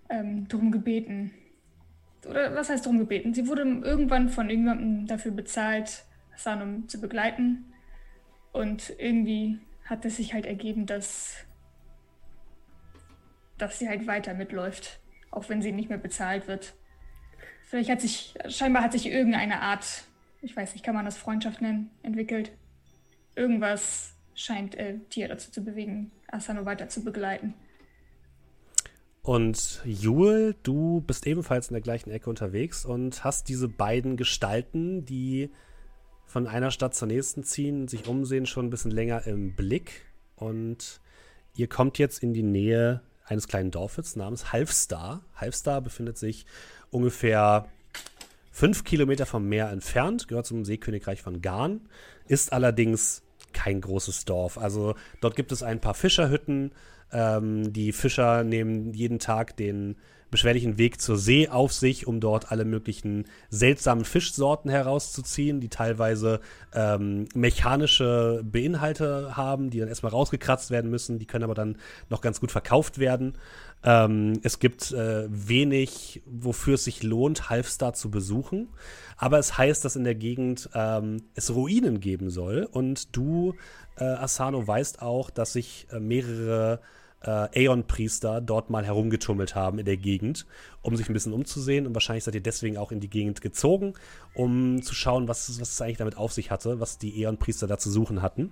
ähm, 0.09 0.47
drum 0.47 0.71
gebeten. 0.71 1.33
Oder 2.27 2.55
was 2.55 2.69
heißt 2.69 2.85
drum 2.85 2.97
gebeten? 2.97 3.33
Sie 3.33 3.47
wurde 3.47 3.61
irgendwann 3.61 4.29
von 4.29 4.49
irgendjemandem 4.49 5.07
dafür 5.07 5.31
bezahlt, 5.31 6.03
Asano 6.37 6.85
zu 6.87 7.01
begleiten. 7.01 7.73
Und 8.53 8.93
irgendwie 8.97 9.59
hat 9.85 10.05
es 10.05 10.17
sich 10.17 10.33
halt 10.33 10.45
ergeben, 10.45 10.85
dass, 10.85 11.35
dass 13.57 13.79
sie 13.79 13.89
halt 13.89 14.07
weiter 14.07 14.33
mitläuft, 14.33 14.99
auch 15.31 15.49
wenn 15.49 15.61
sie 15.61 15.71
nicht 15.71 15.89
mehr 15.89 15.97
bezahlt 15.97 16.47
wird. 16.47 16.73
Vielleicht 17.65 17.89
hat 17.89 18.01
sich, 18.01 18.33
scheinbar 18.47 18.83
hat 18.83 18.93
sich 18.93 19.07
irgendeine 19.07 19.61
Art, 19.61 20.05
ich 20.41 20.55
weiß 20.55 20.73
nicht, 20.73 20.85
kann 20.85 20.95
man 20.95 21.05
das 21.05 21.17
Freundschaft 21.17 21.61
nennen, 21.61 21.91
entwickelt. 22.03 22.51
Irgendwas 23.35 24.15
scheint 24.33 24.75
äh, 24.75 24.99
Tia 25.09 25.27
dazu 25.27 25.51
zu 25.51 25.63
bewegen, 25.63 26.11
Asano 26.27 26.65
weiter 26.65 26.87
zu 26.87 27.03
begleiten. 27.03 27.53
Und 29.21 29.81
Jule, 29.83 30.55
du 30.63 31.01
bist 31.01 31.27
ebenfalls 31.27 31.67
in 31.67 31.73
der 31.73 31.81
gleichen 31.81 32.11
Ecke 32.11 32.29
unterwegs 32.29 32.85
und 32.85 33.25
hast 33.25 33.49
diese 33.49 33.67
beiden 33.67 34.15
Gestalten, 34.15 35.03
die 35.03 35.51
von 36.27 36.45
einer 36.45 36.71
Stadt 36.71 36.93
zur 36.93 37.07
nächsten 37.07 37.43
ziehen, 37.43 37.87
sich 37.87 38.07
umsehen, 38.07 38.45
schon 38.45 38.67
ein 38.67 38.69
bisschen 38.69 38.91
länger 38.91 39.25
im 39.25 39.55
Blick. 39.55 40.05
Und 40.35 40.99
ihr 41.55 41.67
kommt 41.67 41.97
jetzt 41.97 42.21
in 42.21 42.33
die 42.33 42.43
Nähe 42.43 43.01
eines 43.25 43.47
kleinen 43.47 43.71
Dorfes 43.71 44.15
namens 44.15 44.51
Halfstar. 44.51 45.21
Halfstar 45.35 45.81
befindet 45.81 46.17
sich 46.17 46.45
ungefähr 46.91 47.67
fünf 48.51 48.83
Kilometer 48.83 49.25
vom 49.25 49.47
Meer 49.47 49.69
entfernt, 49.69 50.27
gehört 50.27 50.45
zum 50.45 50.65
Seekönigreich 50.65 51.21
von 51.21 51.41
Garn, 51.41 51.81
ist 52.27 52.51
allerdings 52.51 53.23
kein 53.53 53.79
großes 53.81 54.25
Dorf. 54.25 54.57
Also 54.57 54.95
dort 55.21 55.35
gibt 55.35 55.51
es 55.51 55.63
ein 55.63 55.79
paar 55.79 55.93
Fischerhütten. 55.93 56.71
Ähm, 57.11 57.71
die 57.71 57.93
Fischer 57.93 58.43
nehmen 58.43 58.93
jeden 58.93 59.19
Tag 59.19 59.55
den 59.55 59.95
beschwerlichen 60.29 60.77
Weg 60.77 60.99
zur 61.01 61.17
See 61.17 61.47
auf 61.47 61.73
sich, 61.73 62.07
um 62.07 62.19
dort 62.19 62.51
alle 62.51 62.65
möglichen 62.65 63.25
seltsamen 63.49 64.05
Fischsorten 64.05 64.69
herauszuziehen, 64.69 65.59
die 65.59 65.69
teilweise 65.69 66.39
ähm, 66.73 67.27
mechanische 67.33 68.41
Beinhalte 68.43 69.37
haben, 69.37 69.69
die 69.69 69.79
dann 69.79 69.87
erstmal 69.87 70.11
rausgekratzt 70.11 70.71
werden 70.71 70.89
müssen, 70.91 71.19
die 71.19 71.25
können 71.25 71.43
aber 71.43 71.55
dann 71.55 71.77
noch 72.09 72.21
ganz 72.21 72.39
gut 72.39 72.51
verkauft 72.51 72.99
werden. 72.99 73.37
Ähm, 73.83 74.39
es 74.43 74.59
gibt 74.59 74.91
äh, 74.91 75.27
wenig, 75.29 76.21
wofür 76.25 76.75
es 76.75 76.83
sich 76.83 77.03
lohnt, 77.03 77.49
Halfstar 77.49 77.93
zu 77.93 78.09
besuchen. 78.09 78.69
Aber 79.17 79.39
es 79.39 79.57
heißt, 79.57 79.83
dass 79.83 79.95
in 79.95 80.03
der 80.03 80.15
Gegend 80.15 80.69
ähm, 80.73 81.23
es 81.35 81.53
Ruinen 81.53 81.99
geben 81.99 82.29
soll. 82.29 82.67
Und 82.69 83.15
du, 83.15 83.55
äh, 83.97 84.03
Asano, 84.03 84.65
weißt 84.67 85.01
auch, 85.01 85.29
dass 85.29 85.53
sich 85.53 85.87
äh, 85.91 85.99
mehrere 85.99 86.79
äh, 87.21 87.65
Aeon-Priester 87.65 88.41
dort 88.41 88.69
mal 88.69 88.85
herumgetummelt 88.85 89.55
haben 89.55 89.79
in 89.79 89.85
der 89.85 89.97
Gegend, 89.97 90.45
um 90.81 90.95
sich 90.95 91.09
ein 91.09 91.13
bisschen 91.13 91.33
umzusehen. 91.33 91.87
Und 91.87 91.93
wahrscheinlich 91.93 92.23
seid 92.23 92.35
ihr 92.35 92.41
deswegen 92.41 92.77
auch 92.77 92.91
in 92.91 92.99
die 92.99 93.09
Gegend 93.09 93.41
gezogen, 93.41 93.93
um 94.33 94.81
zu 94.81 94.93
schauen, 94.93 95.27
was, 95.27 95.59
was 95.59 95.71
es 95.71 95.81
eigentlich 95.81 95.97
damit 95.97 96.17
auf 96.17 96.33
sich 96.33 96.51
hatte, 96.51 96.79
was 96.79 96.97
die 96.97 97.23
Aeon-Priester 97.23 97.67
da 97.67 97.77
zu 97.77 97.89
suchen 97.89 98.21
hatten. 98.21 98.51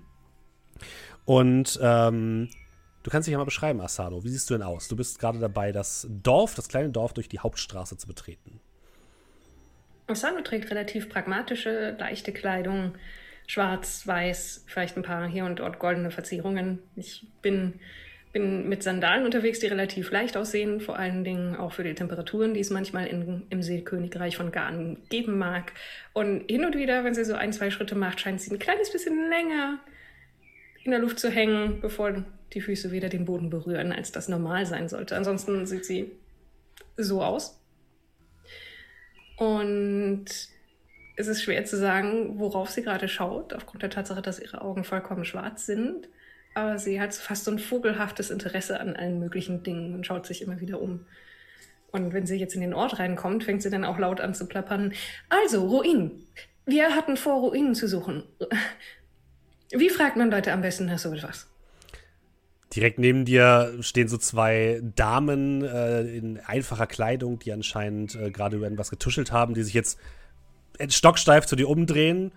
Und 1.25 1.79
ähm, 1.81 2.49
Du 3.05 3.11
kannst 3.11 3.27
dich 3.27 3.33
ja 3.33 3.37
mal 3.37 3.43
beschreiben, 3.43 3.81
Asano. 3.81 4.23
Wie 4.23 4.29
siehst 4.29 4.49
du 4.49 4.55
denn 4.55 4.63
aus? 4.63 4.87
Du 4.87 4.95
bist 4.95 5.19
gerade 5.19 5.37
dabei, 5.37 5.71
das 5.71 6.07
Dorf, 6.09 6.55
das 6.55 6.67
kleine 6.67 6.89
Dorf 6.89 7.13
durch 7.13 7.29
die 7.29 7.37
Hauptstraße 7.37 7.97
zu 7.97 8.07
betreten. 8.07 8.59
Asano 10.07 10.41
trägt 10.41 10.71
relativ 10.71 11.07
pragmatische, 11.07 11.95
leichte 11.99 12.33
Kleidung. 12.33 12.95
Schwarz, 13.45 14.07
weiß, 14.07 14.65
vielleicht 14.65 14.97
ein 14.97 15.03
paar 15.03 15.27
hier 15.27 15.45
und 15.45 15.59
dort 15.59 15.77
goldene 15.77 16.09
Verzierungen. 16.09 16.79
Ich 16.95 17.27
bin, 17.43 17.79
bin 18.35 18.67
mit 18.67 18.83
Sandalen 18.83 19.23
unterwegs, 19.23 19.61
die 19.61 19.67
relativ 19.67 20.11
leicht 20.11 20.35
aussehen, 20.35 20.81
vor 20.81 20.99
allen 20.99 21.23
Dingen 21.23 21.55
auch 21.55 21.71
für 21.71 21.85
die 21.85 21.95
Temperaturen, 21.95 22.53
die 22.53 22.59
es 22.59 22.69
manchmal 22.69 23.07
in, 23.07 23.43
im 23.49 23.63
Seekönigreich 23.63 24.35
von 24.35 24.51
Garn 24.51 24.97
geben 25.07 25.37
mag. 25.37 25.71
Und 26.11 26.43
hin 26.49 26.65
und 26.65 26.75
wieder, 26.75 27.05
wenn 27.05 27.15
sie 27.15 27.23
so 27.23 27.33
ein, 27.33 27.53
zwei 27.53 27.69
Schritte 27.69 27.95
macht, 27.95 28.19
scheint 28.19 28.41
sie 28.41 28.51
ein 28.51 28.59
kleines 28.59 28.91
bisschen 28.91 29.29
länger 29.29 29.79
in 30.83 30.91
der 30.91 30.99
Luft 30.99 31.17
zu 31.17 31.29
hängen, 31.29 31.79
bevor 31.79 32.25
die 32.51 32.59
Füße 32.59 32.91
wieder 32.91 33.07
den 33.07 33.23
Boden 33.23 33.49
berühren, 33.49 33.93
als 33.93 34.11
das 34.11 34.27
normal 34.27 34.65
sein 34.65 34.89
sollte. 34.89 35.15
Ansonsten 35.15 35.65
sieht 35.65 35.85
sie 35.85 36.11
so 36.97 37.23
aus. 37.23 37.57
Und 39.37 40.25
es 41.15 41.27
ist 41.27 41.41
schwer 41.41 41.63
zu 41.63 41.77
sagen, 41.77 42.37
worauf 42.37 42.69
sie 42.69 42.83
gerade 42.83 43.07
schaut, 43.07 43.53
aufgrund 43.53 43.81
der 43.81 43.91
Tatsache, 43.91 44.21
dass 44.21 44.41
ihre 44.41 44.59
Augen 44.59 44.83
vollkommen 44.83 45.23
schwarz 45.23 45.65
sind. 45.65 46.09
Aber 46.55 46.79
sie 46.79 46.99
hat 46.99 47.13
fast 47.13 47.43
so 47.43 47.51
ein 47.51 47.59
vogelhaftes 47.59 48.31
Interesse 48.31 48.79
an 48.79 48.95
allen 48.95 49.19
möglichen 49.19 49.61
Dingen 49.61 49.93
und 49.93 50.05
schaut 50.05 50.25
sich 50.25 50.41
immer 50.41 50.59
wieder 50.61 50.81
um. 50.81 51.01
Und 51.91 52.13
wenn 52.13 52.25
sie 52.25 52.37
jetzt 52.37 52.55
in 52.55 52.61
den 52.61 52.73
Ort 52.73 52.97
reinkommt, 52.97 53.43
fängt 53.43 53.61
sie 53.61 53.69
dann 53.69 53.85
auch 53.85 53.99
laut 53.99 54.21
an 54.21 54.33
zu 54.33 54.47
plappern. 54.47 54.93
Also, 55.29 55.67
Ruinen. 55.67 56.23
Wir 56.65 56.95
hatten 56.95 57.17
vor, 57.17 57.41
Ruinen 57.41 57.75
zu 57.75 57.87
suchen. 57.87 58.23
Wie 59.71 59.89
fragt 59.89 60.15
man 60.15 60.31
Leute 60.31 60.53
am 60.53 60.61
besten 60.61 60.85
nach 60.85 60.97
so 60.97 61.13
etwas? 61.13 61.47
Direkt 62.73 62.99
neben 62.99 63.25
dir 63.25 63.75
stehen 63.81 64.07
so 64.07 64.17
zwei 64.17 64.81
Damen 64.95 65.63
äh, 65.63 66.01
in 66.01 66.39
einfacher 66.39 66.87
Kleidung, 66.87 67.39
die 67.39 67.51
anscheinend 67.51 68.15
äh, 68.15 68.31
gerade 68.31 68.57
über 68.57 68.67
etwas 68.67 68.89
getuschelt 68.89 69.31
haben, 69.31 69.53
die 69.53 69.63
sich 69.63 69.73
jetzt 69.73 69.99
stocksteif 70.89 71.45
zu 71.45 71.55
dir 71.55 71.69
umdrehen, 71.69 72.31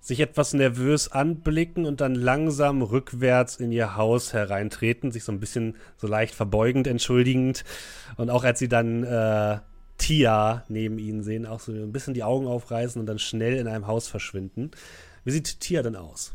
sich 0.00 0.20
etwas 0.20 0.54
nervös 0.54 1.12
anblicken 1.12 1.84
und 1.84 2.00
dann 2.00 2.14
langsam 2.14 2.82
rückwärts 2.82 3.56
in 3.56 3.70
ihr 3.70 3.96
Haus 3.96 4.32
hereintreten, 4.32 5.12
sich 5.12 5.24
so 5.24 5.32
ein 5.32 5.40
bisschen 5.40 5.76
so 5.96 6.06
leicht 6.06 6.34
verbeugend, 6.34 6.86
entschuldigend. 6.86 7.64
Und 8.16 8.30
auch 8.30 8.44
als 8.44 8.58
sie 8.58 8.68
dann 8.68 9.04
äh, 9.04 9.58
Tia 9.98 10.64
neben 10.68 10.98
ihnen 10.98 11.22
sehen, 11.22 11.46
auch 11.46 11.60
so 11.60 11.72
ein 11.72 11.92
bisschen 11.92 12.14
die 12.14 12.22
Augen 12.22 12.46
aufreißen 12.46 12.98
und 12.98 13.06
dann 13.06 13.18
schnell 13.18 13.56
in 13.56 13.68
einem 13.68 13.86
Haus 13.86 14.08
verschwinden. 14.08 14.70
Wie 15.24 15.30
sieht 15.30 15.60
Tia 15.60 15.82
denn 15.82 15.96
aus? 15.96 16.32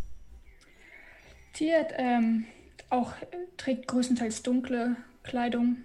Tia 1.53 1.87
ähm, 1.97 2.45
auch 2.89 3.13
trägt 3.57 3.87
größtenteils 3.87 4.43
dunkle 4.43 4.95
Kleidung 5.23 5.77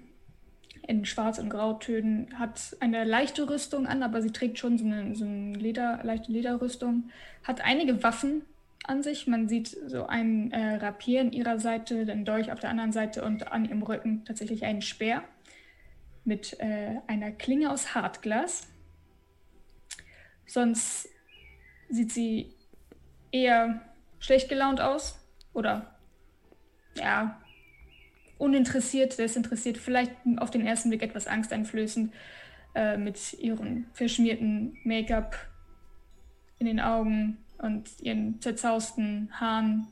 in 0.90 1.04
Schwarz- 1.04 1.38
und 1.38 1.50
Grautönen, 1.50 2.36
hat 2.36 2.76
eine 2.80 3.04
leichte 3.04 3.48
Rüstung 3.48 3.86
an, 3.86 4.02
aber 4.02 4.20
sie 4.22 4.32
trägt 4.32 4.58
schon 4.58 4.76
so 4.76 4.84
eine, 4.84 5.14
so 5.14 5.24
eine 5.24 5.56
Leder, 5.56 6.00
leichte 6.02 6.32
Lederrüstung, 6.32 7.10
hat 7.44 7.60
einige 7.60 8.02
Waffen 8.02 8.42
an 8.82 9.04
sich. 9.04 9.28
Man 9.28 9.48
sieht 9.48 9.68
so 9.68 10.06
ein 10.06 10.50
äh, 10.50 10.74
Rapier 10.76 11.20
an 11.20 11.32
ihrer 11.32 11.60
Seite, 11.60 12.04
den 12.04 12.24
Dolch 12.24 12.50
auf 12.50 12.58
der 12.58 12.70
anderen 12.70 12.90
Seite 12.90 13.24
und 13.24 13.52
an 13.52 13.66
ihrem 13.66 13.82
Rücken 13.82 14.24
tatsächlich 14.24 14.64
einen 14.64 14.82
Speer 14.82 15.22
mit 16.24 16.58
äh, 16.58 16.96
einer 17.06 17.30
Klinge 17.30 17.70
aus 17.70 17.94
Hartglas. 17.94 18.66
Sonst 20.44 21.08
sieht 21.88 22.10
sie 22.10 22.52
eher 23.30 23.80
schlecht 24.18 24.48
gelaunt 24.48 24.80
aus 24.80 25.20
oder 25.52 25.94
ja, 26.96 27.40
uninteressiert, 28.40 29.18
desinteressiert, 29.18 29.78
vielleicht 29.78 30.12
auf 30.38 30.50
den 30.50 30.66
ersten 30.66 30.88
Blick 30.88 31.02
etwas 31.02 31.26
angsteinflößend, 31.26 32.12
äh, 32.74 32.96
mit 32.96 33.34
ihrem 33.34 33.86
verschmierten 33.92 34.78
Make-up 34.84 35.36
in 36.58 36.66
den 36.66 36.80
Augen 36.80 37.38
und 37.58 37.88
ihren 38.00 38.40
zerzausten 38.40 39.28
Haaren, 39.32 39.88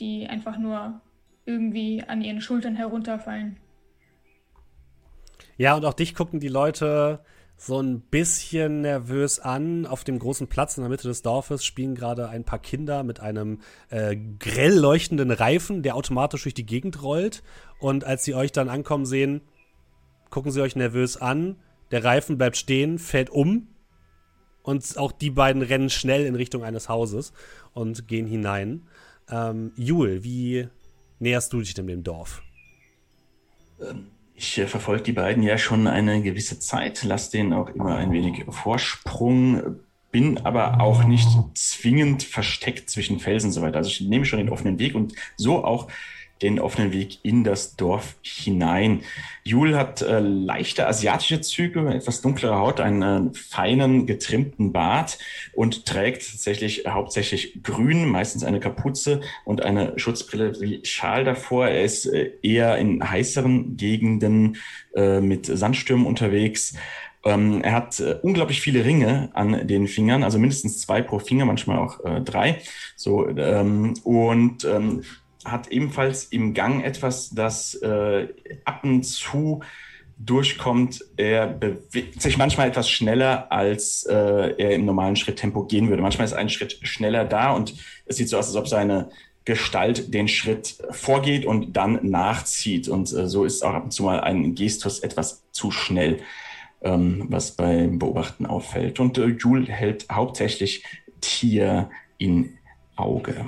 die 0.00 0.26
einfach 0.26 0.58
nur 0.58 1.00
irgendwie 1.44 2.02
an 2.06 2.22
ihren 2.22 2.40
Schultern 2.40 2.74
herunterfallen. 2.74 3.56
Ja, 5.56 5.76
und 5.76 5.84
auch 5.84 5.94
dich 5.94 6.14
gucken 6.14 6.40
die 6.40 6.48
Leute 6.48 7.20
so 7.64 7.80
ein 7.80 8.00
bisschen 8.00 8.80
nervös 8.80 9.38
an. 9.38 9.86
Auf 9.86 10.02
dem 10.02 10.18
großen 10.18 10.48
Platz 10.48 10.76
in 10.76 10.82
der 10.82 10.90
Mitte 10.90 11.06
des 11.06 11.22
Dorfes 11.22 11.64
spielen 11.64 11.94
gerade 11.94 12.28
ein 12.28 12.42
paar 12.42 12.58
Kinder 12.58 13.04
mit 13.04 13.20
einem 13.20 13.60
äh, 13.88 14.16
grell 14.16 14.76
leuchtenden 14.76 15.30
Reifen, 15.30 15.84
der 15.84 15.94
automatisch 15.94 16.42
durch 16.42 16.54
die 16.54 16.66
Gegend 16.66 17.02
rollt. 17.02 17.44
Und 17.78 18.04
als 18.04 18.24
sie 18.24 18.34
euch 18.34 18.50
dann 18.50 18.68
ankommen 18.68 19.06
sehen, 19.06 19.42
gucken 20.28 20.50
sie 20.50 20.60
euch 20.60 20.74
nervös 20.74 21.16
an. 21.16 21.56
Der 21.92 22.02
Reifen 22.02 22.36
bleibt 22.36 22.56
stehen, 22.56 22.98
fällt 22.98 23.30
um. 23.30 23.68
Und 24.64 24.98
auch 24.98 25.12
die 25.12 25.30
beiden 25.30 25.62
rennen 25.62 25.90
schnell 25.90 26.26
in 26.26 26.34
Richtung 26.34 26.64
eines 26.64 26.88
Hauses 26.88 27.32
und 27.74 28.08
gehen 28.08 28.26
hinein. 28.26 28.88
Ähm, 29.30 29.72
Jul, 29.76 30.24
wie 30.24 30.68
näherst 31.20 31.52
du 31.52 31.60
dich 31.60 31.74
denn 31.74 31.86
dem 31.86 32.02
Dorf? 32.02 32.42
Ähm 33.80 34.08
ich 34.34 34.58
äh, 34.58 34.66
verfolge 34.66 35.02
die 35.02 35.12
beiden 35.12 35.42
ja 35.42 35.58
schon 35.58 35.86
eine 35.86 36.22
gewisse 36.22 36.58
Zeit, 36.58 37.02
lasse 37.02 37.32
denen 37.32 37.52
auch 37.52 37.68
immer 37.68 37.96
ein 37.96 38.12
wenig 38.12 38.44
Vorsprung, 38.48 39.76
bin 40.10 40.38
aber 40.38 40.80
auch 40.80 41.04
nicht 41.04 41.28
zwingend 41.54 42.22
versteckt 42.22 42.90
zwischen 42.90 43.18
Felsen 43.18 43.48
und 43.48 43.52
so 43.52 43.62
weiter. 43.62 43.78
Also 43.78 43.90
ich 43.90 44.02
nehme 44.02 44.24
schon 44.24 44.38
den 44.38 44.50
offenen 44.50 44.78
Weg 44.78 44.94
und 44.94 45.14
so 45.36 45.64
auch 45.64 45.88
den 46.42 46.58
offenen 46.58 46.92
Weg 46.92 47.18
in 47.22 47.44
das 47.44 47.76
Dorf 47.76 48.16
hinein. 48.22 49.02
Jul 49.44 49.76
hat 49.76 50.02
äh, 50.02 50.20
leichte 50.20 50.86
asiatische 50.86 51.40
Züge, 51.40 51.88
etwas 51.88 52.20
dunklere 52.20 52.56
Haut, 52.56 52.80
einen 52.80 53.30
äh, 53.30 53.34
feinen, 53.34 54.06
getrimmten 54.06 54.72
Bart 54.72 55.18
und 55.52 55.86
trägt 55.86 56.30
tatsächlich 56.30 56.84
hauptsächlich 56.86 57.62
grün, 57.62 58.08
meistens 58.08 58.44
eine 58.44 58.60
Kapuze 58.60 59.20
und 59.44 59.62
eine 59.62 59.98
Schutzbrille 59.98 60.60
wie 60.60 60.84
Schal 60.84 61.24
davor. 61.24 61.68
Er 61.68 61.84
ist 61.84 62.06
äh, 62.06 62.32
eher 62.42 62.78
in 62.78 63.08
heißeren 63.08 63.76
Gegenden 63.76 64.56
äh, 64.94 65.20
mit 65.20 65.46
Sandstürmen 65.46 66.06
unterwegs. 66.06 66.74
Ähm, 67.24 67.62
er 67.62 67.72
hat 67.72 68.00
äh, 68.00 68.18
unglaublich 68.22 68.60
viele 68.60 68.84
Ringe 68.84 69.30
an 69.34 69.66
den 69.66 69.86
Fingern, 69.86 70.24
also 70.24 70.38
mindestens 70.38 70.80
zwei 70.80 71.02
pro 71.02 71.18
Finger, 71.18 71.44
manchmal 71.44 71.78
auch 71.78 72.04
äh, 72.04 72.20
drei. 72.20 72.60
So 72.96 73.28
ähm, 73.28 73.94
und 74.04 74.64
ähm, 74.64 75.02
hat 75.44 75.68
ebenfalls 75.68 76.24
im 76.24 76.54
Gang 76.54 76.84
etwas, 76.84 77.30
das 77.30 77.74
äh, 77.74 78.28
ab 78.64 78.84
und 78.84 79.04
zu 79.04 79.60
durchkommt. 80.18 81.04
Er 81.16 81.46
bewegt 81.46 82.22
sich 82.22 82.38
manchmal 82.38 82.68
etwas 82.68 82.88
schneller, 82.88 83.50
als 83.50 84.04
äh, 84.04 84.14
er 84.14 84.74
im 84.74 84.84
normalen 84.84 85.16
Schritttempo 85.16 85.64
gehen 85.64 85.88
würde. 85.88 86.02
Manchmal 86.02 86.26
ist 86.26 86.32
ein 86.32 86.48
Schritt 86.48 86.78
schneller 86.82 87.24
da 87.24 87.52
und 87.52 87.74
es 88.06 88.16
sieht 88.16 88.28
so 88.28 88.38
aus, 88.38 88.46
als 88.46 88.56
ob 88.56 88.68
seine 88.68 89.10
Gestalt 89.44 90.14
den 90.14 90.28
Schritt 90.28 90.76
vorgeht 90.90 91.44
und 91.44 91.76
dann 91.76 91.98
nachzieht. 92.02 92.88
Und 92.88 93.12
äh, 93.12 93.26
so 93.26 93.44
ist 93.44 93.62
auch 93.64 93.74
ab 93.74 93.84
und 93.84 93.90
zu 93.92 94.04
mal 94.04 94.20
ein 94.20 94.54
Gestus 94.54 95.00
etwas 95.00 95.42
zu 95.50 95.70
schnell, 95.70 96.20
ähm, 96.82 97.26
was 97.28 97.52
beim 97.52 97.98
Beobachten 97.98 98.46
auffällt. 98.46 99.00
Und 99.00 99.18
äh, 99.18 99.26
Jule 99.26 99.66
hält 99.66 100.06
hauptsächlich 100.10 100.84
Tier 101.20 101.90
in 102.18 102.58
Auge. 102.96 103.46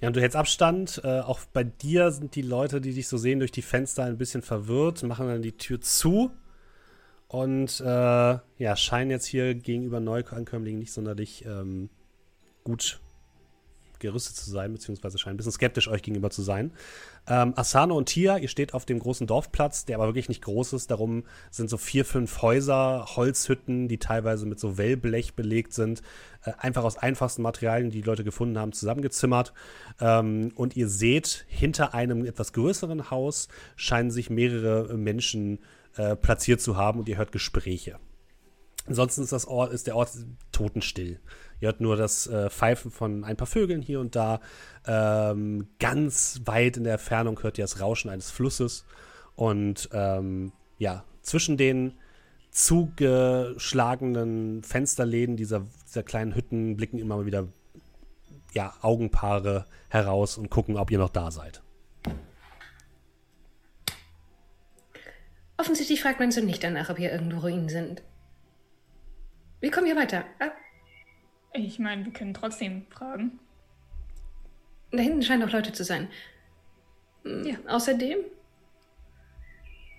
Ja, 0.00 0.08
und 0.08 0.16
du 0.16 0.20
hältst 0.20 0.36
Abstand. 0.36 1.00
Äh, 1.04 1.20
auch 1.20 1.40
bei 1.52 1.64
dir 1.64 2.10
sind 2.10 2.34
die 2.34 2.42
Leute, 2.42 2.80
die 2.80 2.92
dich 2.92 3.08
so 3.08 3.16
sehen, 3.16 3.38
durch 3.38 3.52
die 3.52 3.62
Fenster 3.62 4.04
ein 4.04 4.18
bisschen 4.18 4.42
verwirrt, 4.42 5.02
machen 5.02 5.26
dann 5.26 5.42
die 5.42 5.56
Tür 5.56 5.80
zu 5.80 6.30
und 7.28 7.80
äh, 7.80 7.84
ja, 7.84 8.76
scheinen 8.76 9.10
jetzt 9.10 9.26
hier 9.26 9.54
gegenüber 9.54 10.00
Neuankömmlingen 10.00 10.78
nicht 10.78 10.92
sonderlich 10.92 11.44
ähm, 11.44 11.90
gut 12.62 13.00
gerüstet 13.98 14.36
zu 14.36 14.50
sein, 14.50 14.72
beziehungsweise 14.72 15.18
scheinen 15.18 15.34
ein 15.34 15.36
bisschen 15.36 15.52
skeptisch 15.52 15.88
euch 15.88 16.02
gegenüber 16.02 16.30
zu 16.30 16.42
sein. 16.42 16.72
Ähm, 17.28 17.54
Asano 17.56 17.96
und 17.96 18.06
Tia, 18.06 18.38
ihr 18.38 18.48
steht 18.48 18.74
auf 18.74 18.84
dem 18.84 18.98
großen 18.98 19.26
Dorfplatz, 19.26 19.84
der 19.84 19.96
aber 19.96 20.06
wirklich 20.06 20.28
nicht 20.28 20.42
groß 20.42 20.74
ist. 20.74 20.90
Darum 20.90 21.24
sind 21.50 21.68
so 21.68 21.76
vier, 21.76 22.04
fünf 22.04 22.42
Häuser, 22.42 23.06
Holzhütten, 23.16 23.88
die 23.88 23.98
teilweise 23.98 24.46
mit 24.46 24.60
so 24.60 24.78
Wellblech 24.78 25.34
belegt 25.34 25.72
sind, 25.72 26.02
äh, 26.44 26.52
einfach 26.58 26.84
aus 26.84 26.96
einfachsten 26.96 27.42
Materialien, 27.42 27.90
die 27.90 28.02
die 28.02 28.06
Leute 28.06 28.24
gefunden 28.24 28.58
haben, 28.58 28.72
zusammengezimmert. 28.72 29.52
Ähm, 30.00 30.52
und 30.54 30.76
ihr 30.76 30.88
seht, 30.88 31.44
hinter 31.48 31.94
einem 31.94 32.24
etwas 32.24 32.52
größeren 32.52 33.10
Haus 33.10 33.48
scheinen 33.74 34.10
sich 34.10 34.30
mehrere 34.30 34.96
Menschen 34.96 35.58
äh, 35.96 36.14
platziert 36.14 36.60
zu 36.60 36.76
haben 36.76 37.00
und 37.00 37.08
ihr 37.08 37.16
hört 37.16 37.32
Gespräche. 37.32 37.98
Ansonsten 38.86 39.22
ist, 39.22 39.32
das 39.32 39.46
Ort, 39.46 39.72
ist 39.72 39.86
der 39.86 39.96
Ort 39.96 40.10
totenstill. 40.52 41.18
Ihr 41.60 41.68
hört 41.68 41.80
nur 41.80 41.96
das 41.96 42.26
äh, 42.26 42.50
Pfeifen 42.50 42.90
von 42.90 43.24
ein 43.24 43.36
paar 43.36 43.46
Vögeln 43.46 43.82
hier 43.82 44.00
und 44.00 44.16
da. 44.16 44.40
Ähm, 44.86 45.68
ganz 45.78 46.40
weit 46.44 46.76
in 46.76 46.84
der 46.84 46.94
Entfernung 46.94 47.42
hört 47.42 47.58
ihr 47.58 47.64
das 47.64 47.80
Rauschen 47.80 48.10
eines 48.10 48.30
Flusses. 48.30 48.84
Und 49.34 49.88
ähm, 49.92 50.52
ja, 50.78 51.04
zwischen 51.22 51.56
den 51.56 51.94
zugeschlagenen 52.50 54.62
Fensterläden 54.62 55.36
dieser, 55.36 55.66
dieser 55.86 56.02
kleinen 56.02 56.34
Hütten 56.34 56.76
blicken 56.76 56.98
immer 56.98 57.16
mal 57.16 57.26
wieder 57.26 57.48
ja, 58.52 58.74
Augenpaare 58.80 59.66
heraus 59.90 60.38
und 60.38 60.50
gucken, 60.50 60.76
ob 60.76 60.90
ihr 60.90 60.98
noch 60.98 61.10
da 61.10 61.30
seid. 61.30 61.62
Offensichtlich 65.58 66.02
fragt 66.02 66.20
man 66.20 66.30
so 66.30 66.40
nicht 66.40 66.62
danach, 66.62 66.90
ob 66.90 66.98
hier 66.98 67.12
irgendwo 67.12 67.38
Ruinen 67.38 67.68
sind. 67.68 68.02
Wir 69.60 69.70
kommen 69.70 69.86
hier 69.86 69.96
weiter. 69.96 70.24
Ah. 70.38 70.50
Ich 71.56 71.78
meine, 71.78 72.04
wir 72.04 72.12
können 72.12 72.34
trotzdem 72.34 72.86
fragen. 72.90 73.38
Da 74.90 74.98
hinten 74.98 75.22
scheinen 75.22 75.42
auch 75.42 75.52
Leute 75.52 75.72
zu 75.72 75.84
sein. 75.84 76.08
Hm, 77.24 77.46
ja. 77.46 77.56
Außerdem 77.66 78.18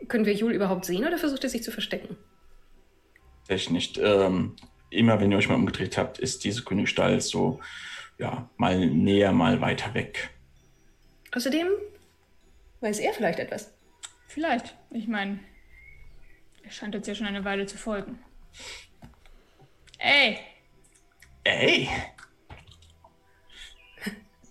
können 0.07 0.25
wir 0.25 0.33
Jul 0.33 0.53
überhaupt 0.53 0.85
sehen 0.85 1.05
oder 1.05 1.17
versucht 1.17 1.43
er 1.43 1.49
sich 1.49 1.63
zu 1.63 1.71
verstecken? 1.71 2.15
Echt 3.47 3.71
nicht. 3.71 3.97
Ähm, 3.97 4.55
immer 4.89 5.19
wenn 5.19 5.31
ihr 5.31 5.37
euch 5.37 5.49
mal 5.49 5.55
umgedreht 5.55 5.97
habt, 5.97 6.19
ist 6.19 6.43
diese 6.43 6.63
grüne 6.63 6.83
Gestalt 6.83 7.23
so, 7.23 7.59
ja, 8.17 8.49
mal 8.57 8.85
näher, 8.85 9.31
mal 9.31 9.61
weiter 9.61 9.93
weg. 9.93 10.29
Außerdem 11.35 11.67
weiß 12.81 12.99
er 12.99 13.13
vielleicht 13.13 13.39
etwas. 13.39 13.73
Vielleicht. 14.27 14.75
Ich 14.91 15.07
meine, 15.07 15.39
er 16.63 16.71
scheint 16.71 16.95
uns 16.95 17.07
ja 17.07 17.15
schon 17.15 17.27
eine 17.27 17.43
Weile 17.43 17.65
zu 17.65 17.77
folgen. 17.77 18.19
Ey! 19.97 20.39
Ey! 21.47 21.87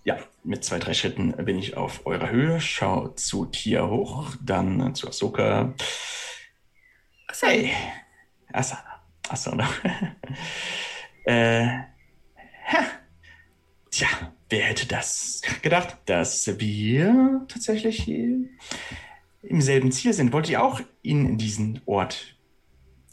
Ja, 0.04 0.16
mit 0.44 0.64
zwei, 0.64 0.78
drei 0.78 0.94
Schritten 0.94 1.32
bin 1.44 1.58
ich 1.58 1.76
auf 1.76 2.06
eurer 2.06 2.30
Höhe, 2.30 2.58
schau 2.58 3.08
zu 3.08 3.44
Tia 3.44 3.86
hoch, 3.86 4.34
dann 4.42 4.94
zu 4.94 5.06
Ahsoka. 5.06 5.74
Asana. 7.28 7.52
Hey! 7.52 7.72
Asana. 8.50 9.02
Asana. 9.28 9.68
äh, 11.26 11.66
ha. 12.66 12.86
Tja, 13.90 14.08
wer 14.48 14.62
hätte 14.64 14.86
das 14.86 15.42
gedacht, 15.60 15.98
dass 16.06 16.58
wir 16.58 17.44
tatsächlich 17.46 18.08
im 18.08 19.60
selben 19.60 19.92
Ziel 19.92 20.14
sind? 20.14 20.32
Wollt 20.32 20.48
ihr 20.48 20.62
auch 20.62 20.80
in 21.02 21.36
diesen 21.36 21.82
Ort? 21.84 22.38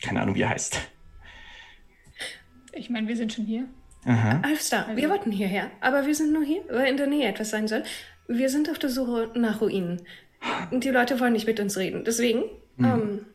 Keine 0.01 0.21
Ahnung, 0.21 0.35
wie 0.35 0.43
er 0.43 0.49
heißt. 0.51 0.92
Ich 2.75 2.89
meine, 2.89 3.07
wir 3.07 3.15
sind 3.15 3.33
schon 3.33 3.45
hier. 3.45 3.65
Aha. 4.05 4.41
Alfstar, 4.43 4.87
also. 4.87 5.01
wir 5.01 5.09
wollten 5.09 5.31
hierher, 5.31 5.71
aber 5.79 6.05
wir 6.05 6.13
sind 6.13 6.33
nur 6.33 6.43
hier, 6.43 6.61
weil 6.69 6.87
in 6.87 6.97
der 6.97 7.07
Nähe 7.07 7.27
etwas 7.27 7.49
sein 7.49 7.67
soll. 7.67 7.83
Wir 8.27 8.49
sind 8.49 8.69
auf 8.69 8.79
der 8.79 8.89
Suche 8.89 9.31
nach 9.35 9.61
Ruinen. 9.61 10.01
Und 10.71 10.83
die 10.83 10.89
Leute 10.89 11.19
wollen 11.19 11.33
nicht 11.33 11.47
mit 11.47 11.59
uns 11.59 11.77
reden. 11.77 12.03
Deswegen, 12.03 12.43
mhm. 12.75 12.85
ähm, 12.85 13.25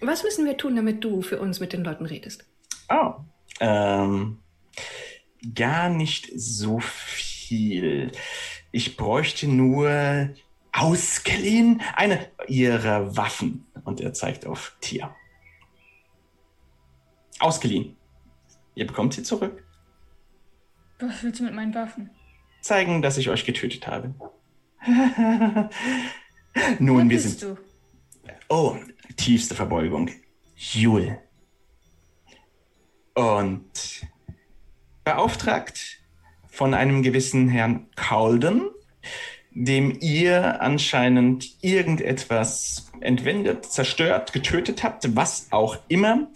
was 0.00 0.22
müssen 0.22 0.44
wir 0.44 0.56
tun, 0.56 0.76
damit 0.76 1.02
du 1.02 1.22
für 1.22 1.40
uns 1.40 1.60
mit 1.60 1.72
den 1.72 1.84
Leuten 1.84 2.04
redest? 2.04 2.44
Oh, 2.90 3.14
ähm, 3.60 4.38
gar 5.54 5.88
nicht 5.88 6.30
so 6.34 6.80
viel. 6.80 8.12
Ich 8.72 8.96
bräuchte 8.96 9.46
nur 9.48 10.30
ausgeliehen 10.72 11.80
eine 11.94 12.26
ihrer 12.48 13.16
Waffen. 13.16 13.66
Und 13.84 14.00
er 14.00 14.12
zeigt 14.12 14.46
auf 14.46 14.76
Tia. 14.80 15.14
Ausgeliehen. 17.44 17.96
Ihr 18.74 18.86
bekommt 18.86 19.12
sie 19.12 19.22
zurück. 19.22 19.62
Was 20.98 21.22
willst 21.22 21.40
du 21.40 21.44
mit 21.44 21.54
meinen 21.54 21.74
Waffen? 21.74 22.10
Zeigen, 22.62 23.02
dass 23.02 23.18
ich 23.18 23.28
euch 23.28 23.44
getötet 23.44 23.86
habe. 23.86 24.14
Nun, 26.78 26.98
Wer 26.98 27.10
wir 27.10 27.20
sind. 27.20 27.42
Du? 27.42 27.58
Oh, 28.48 28.76
tiefste 29.16 29.54
Verbeugung. 29.54 30.10
Jul. 30.56 31.18
Und 33.14 34.06
beauftragt 35.04 36.00
von 36.48 36.72
einem 36.72 37.02
gewissen 37.02 37.48
Herrn 37.50 37.90
Calden, 37.94 38.70
dem 39.54 39.96
ihr 40.00 40.60
anscheinend 40.60 41.56
irgendetwas 41.62 42.90
entwendet, 43.00 43.64
zerstört, 43.64 44.32
getötet 44.32 44.82
habt, 44.82 45.14
was 45.16 45.48
auch 45.50 45.78
immer. 45.88 46.28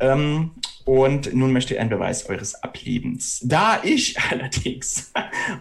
Ähm, 0.00 0.52
und 0.88 1.34
nun 1.34 1.52
möchte 1.52 1.74
ich 1.74 1.80
einen 1.80 1.90
Beweis 1.90 2.30
eures 2.30 2.62
Ablebens. 2.62 3.42
Da 3.44 3.78
ich 3.84 4.18
allerdings, 4.30 5.12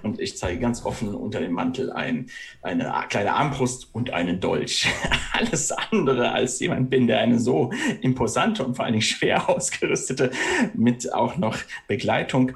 und 0.02 0.22
ich 0.22 0.38
zeige 0.38 0.62
ganz 0.62 0.86
offen 0.86 1.14
unter 1.14 1.42
dem 1.42 1.52
Mantel 1.52 1.92
ein, 1.92 2.28
eine 2.62 2.94
kleine 3.10 3.34
Armbrust 3.34 3.90
und 3.92 4.12
einen 4.12 4.40
Dolch, 4.40 4.88
alles 5.34 5.74
andere 5.92 6.32
als 6.32 6.62
jemand 6.62 6.90
bin, 6.90 7.08
der 7.08 7.20
eine 7.20 7.42
so 7.42 7.72
imposante 8.00 8.64
und 8.66 8.76
vor 8.76 8.86
allen 8.86 8.94
Dingen 8.94 9.02
schwer 9.02 9.50
ausgerüstete, 9.50 10.32
mit 10.74 11.12
auch 11.14 11.36
noch 11.36 11.58
Begleitung, 11.90 12.54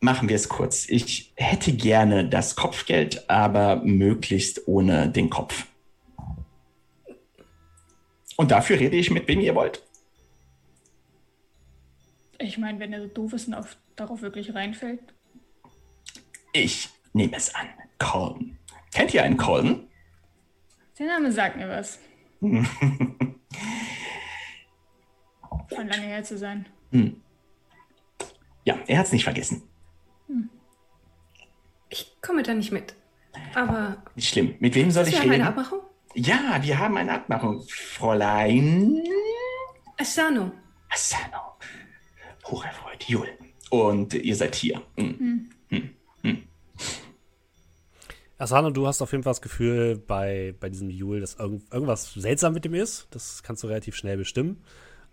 machen 0.00 0.28
wir 0.28 0.36
es 0.36 0.48
kurz. 0.48 0.88
Ich 0.88 1.32
hätte 1.36 1.72
gerne 1.72 2.28
das 2.28 2.56
Kopfgeld, 2.56 3.28
aber 3.28 3.76
möglichst 3.76 4.66
ohne 4.68 5.08
den 5.08 5.30
Kopf. 5.30 5.66
Und 8.36 8.50
dafür 8.50 8.78
rede 8.78 8.96
ich 8.96 9.10
mit 9.10 9.26
wem 9.26 9.40
ihr 9.40 9.54
wollt. 9.54 9.82
Ich 12.38 12.56
meine, 12.56 12.78
wenn 12.78 12.92
er 12.92 13.02
so 13.02 13.08
doof 13.08 13.32
ist 13.32 13.48
und 13.48 13.54
auf, 13.54 13.76
darauf 13.96 14.22
wirklich 14.22 14.54
reinfällt. 14.54 15.00
Ich 16.52 16.88
nehme 17.12 17.36
es 17.36 17.52
an. 17.54 17.66
Colton. 17.98 18.56
Kennt 18.92 19.12
ihr 19.12 19.24
einen 19.24 19.36
Colton? 19.36 19.88
Der 20.98 21.06
Name 21.06 21.32
sagt 21.32 21.56
mir 21.56 21.68
was. 21.68 21.98
Von 22.40 22.68
lange 25.88 26.06
her 26.06 26.22
zu 26.22 26.38
sein. 26.38 26.66
Hm. 26.92 27.20
Ja, 28.64 28.78
er 28.86 28.98
hat 28.98 29.06
es 29.06 29.12
nicht 29.12 29.24
vergessen. 29.24 29.67
Ich 32.28 32.30
komme 32.30 32.42
da 32.42 32.52
nicht 32.52 32.72
mit. 32.72 32.94
Aber. 33.54 34.02
Nicht 34.14 34.28
schlimm. 34.28 34.54
Mit 34.58 34.74
wem 34.74 34.90
soll 34.90 35.08
ich 35.08 35.14
reden? 35.14 35.30
Wir 35.30 35.30
haben 35.30 35.40
eine 35.40 35.48
Abmachung? 35.48 35.80
Ja, 36.14 36.58
wir 36.60 36.78
haben 36.78 36.96
eine 36.98 37.12
Abmachung. 37.14 37.64
Fräulein. 37.70 39.02
Asano. 39.96 40.52
Asano 40.90 41.38
hocherfreut, 42.50 43.04
Jul. 43.04 43.28
Und 43.70 44.12
ihr 44.12 44.36
seid 44.36 44.54
hier. 44.56 44.82
Hm. 44.98 45.48
Hm. 45.70 45.90
Hm. 46.20 46.42
Asano, 48.36 48.68
du 48.72 48.86
hast 48.86 49.00
auf 49.00 49.12
jeden 49.12 49.24
Fall 49.24 49.30
das 49.30 49.40
Gefühl 49.40 49.96
bei, 49.96 50.54
bei 50.60 50.68
diesem 50.68 50.90
Jul, 50.90 51.20
dass 51.20 51.36
irgend, 51.36 51.72
irgendwas 51.72 52.12
seltsam 52.12 52.52
mit 52.52 52.66
dem 52.66 52.74
ist. 52.74 53.08
Das 53.10 53.42
kannst 53.42 53.62
du 53.62 53.68
relativ 53.68 53.96
schnell 53.96 54.18
bestimmen. 54.18 54.62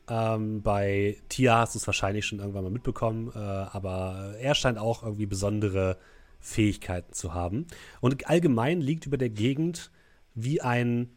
Ähm, 0.09 0.61
bei 0.61 1.15
Tia 1.29 1.59
hast 1.59 1.75
du 1.75 1.79
es 1.79 1.87
wahrscheinlich 1.87 2.25
schon 2.25 2.39
irgendwann 2.39 2.65
mal 2.65 2.71
mitbekommen, 2.71 3.31
äh, 3.33 3.39
aber 3.39 4.35
er 4.37 4.53
scheint 4.53 4.77
auch 4.77 5.01
irgendwie 5.01 5.25
besondere 5.25 5.97
Fähigkeiten 6.45 7.11
zu 7.13 7.33
haben. 7.33 7.65
Und 8.01 8.27
allgemein 8.27 8.79
liegt 8.79 9.05
über 9.07 9.17
der 9.17 9.29
Gegend 9.29 9.91
wie 10.35 10.61
ein. 10.61 11.09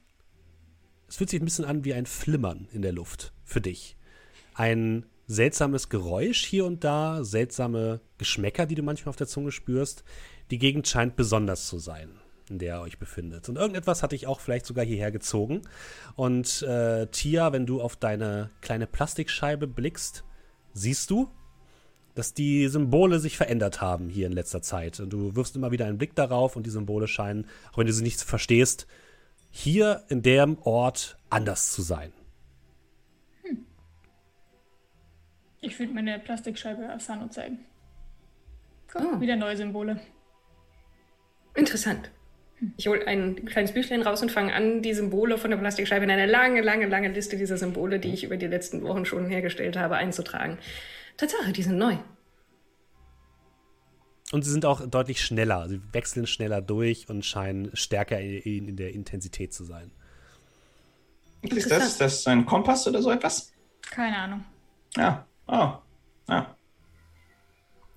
Es 1.07 1.17
fühlt 1.17 1.31
sich 1.31 1.41
ein 1.41 1.45
bisschen 1.45 1.65
an 1.65 1.85
wie 1.85 1.95
ein 1.95 2.07
Flimmern 2.07 2.69
in 2.73 2.83
der 2.83 2.93
Luft 2.93 3.33
für 3.45 3.61
dich. 3.61 3.97
Ein 4.55 5.07
seltsames 5.27 5.89
Geräusch 5.91 6.45
hier 6.45 6.65
und 6.65 6.83
da, 6.83 7.23
seltsame 7.25 8.01
Geschmäcker, 8.17 8.67
die 8.67 8.75
du 8.75 8.83
manchmal 8.83 9.11
auf 9.11 9.17
der 9.17 9.27
Zunge 9.27 9.53
spürst. 9.53 10.03
Die 10.51 10.59
Gegend 10.59 10.89
scheint 10.89 11.17
besonders 11.17 11.67
zu 11.67 11.79
sein, 11.79 12.11
in 12.49 12.59
der 12.59 12.77
ihr 12.77 12.81
euch 12.81 12.99
befindet. 12.99 13.49
Und 13.49 13.57
irgendetwas 13.57 14.03
hat 14.03 14.13
dich 14.13 14.27
auch 14.27 14.41
vielleicht 14.41 14.67
sogar 14.67 14.85
hierher 14.85 15.13
gezogen. 15.13 15.63
Und 16.15 16.63
äh, 16.63 17.07
Tia, 17.09 17.53
wenn 17.53 17.67
du 17.67 17.83
auf 17.83 17.97
deine 17.97 18.51
kleine 18.63 18.87
Plastikscheibe 18.87 19.67
blickst, 19.67 20.25
siehst 20.73 21.11
du, 21.11 21.31
dass 22.19 22.35
die 22.35 22.67
Symbole 22.67 23.21
sich 23.21 23.37
verändert 23.37 23.81
haben 23.81 24.09
hier 24.09 24.27
in 24.27 24.33
letzter 24.33 24.61
Zeit. 24.61 24.99
Und 24.99 25.13
du 25.13 25.37
wirfst 25.37 25.55
immer 25.55 25.71
wieder 25.71 25.87
einen 25.87 25.99
Blick 25.99 26.17
darauf 26.17 26.57
und 26.57 26.67
die 26.67 26.71
Symbole 26.71 27.07
scheinen, 27.07 27.47
auch 27.73 27.79
wenn 27.79 27.87
du 27.87 27.93
sie 27.93 28.03
nicht 28.03 28.21
verstehst, 28.21 28.89
hier 29.51 30.03
in 30.09 30.23
dem 30.23 30.59
Ort 30.63 31.17
anders 31.31 31.71
zu 31.73 31.81
sein. 31.81 32.13
Ich 35.61 35.79
würde 35.79 35.93
meine 35.93 36.19
Plastikscheibe 36.19 36.89
Asano 36.91 37.29
zeigen. 37.29 37.61
Guck, 38.93 39.03
oh. 39.03 39.21
wieder 39.21 39.37
neue 39.37 39.57
Symbole. 39.57 40.01
Interessant. 41.55 42.11
Ich 42.77 42.89
hole 42.89 43.07
ein 43.07 43.45
kleines 43.45 43.73
Büchlein 43.73 44.03
raus 44.03 44.23
und 44.23 44.33
fange 44.33 44.53
an, 44.53 44.83
die 44.83 44.93
Symbole 44.93 45.39
von 45.39 45.53
der 45.53 45.59
Plastikscheibe 45.59 46.05
in 46.05 46.11
eine 46.11 46.27
lange, 46.27 46.63
lange, 46.63 46.87
lange 46.87 47.09
Liste 47.11 47.37
dieser 47.37 47.57
Symbole, 47.57 48.01
die 48.01 48.13
ich 48.13 48.25
über 48.25 48.37
die 48.37 48.49
letzten 48.49 48.83
Wochen 48.83 49.05
schon 49.05 49.29
hergestellt 49.29 49.77
habe, 49.77 49.95
einzutragen. 49.95 50.59
Tatsache, 51.19 51.53
die 51.53 51.63
sind 51.63 51.77
neu. 51.77 51.99
Und 54.33 54.45
sie 54.45 54.51
sind 54.51 54.65
auch 54.65 54.87
deutlich 54.87 55.23
schneller. 55.23 55.69
Sie 55.69 55.81
wechseln 55.93 56.27
schneller 56.27 56.63
durch 56.63 57.09
und 57.11 57.25
scheinen 57.25 57.75
stärker 57.77 58.19
in, 58.21 58.69
in 58.69 58.77
der 58.77 58.93
Intensität 58.93 59.53
zu 59.53 59.65
sein. 59.65 59.91
Ist 61.43 61.71
das, 61.71 61.87
ist 61.89 62.01
das 62.01 62.27
ein 62.27 62.47
Kompass 62.47 62.87
oder 62.89 63.03
so 63.03 63.11
etwas? 63.11 63.53
Keine 63.83 64.17
Ahnung. 64.17 64.45
Ja, 64.97 65.29
Oh, 65.49 65.73
ja. 66.29 66.55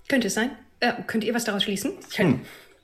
Könnte 0.08 0.28
es 0.28 0.34
sein? 0.34 0.56
Äh, 0.80 0.94
könnt 1.06 1.22
ihr 1.22 1.34
was 1.34 1.44
daraus 1.44 1.62
schließen? 1.62 1.92
Ich 2.10 2.18
hm. 2.18 2.40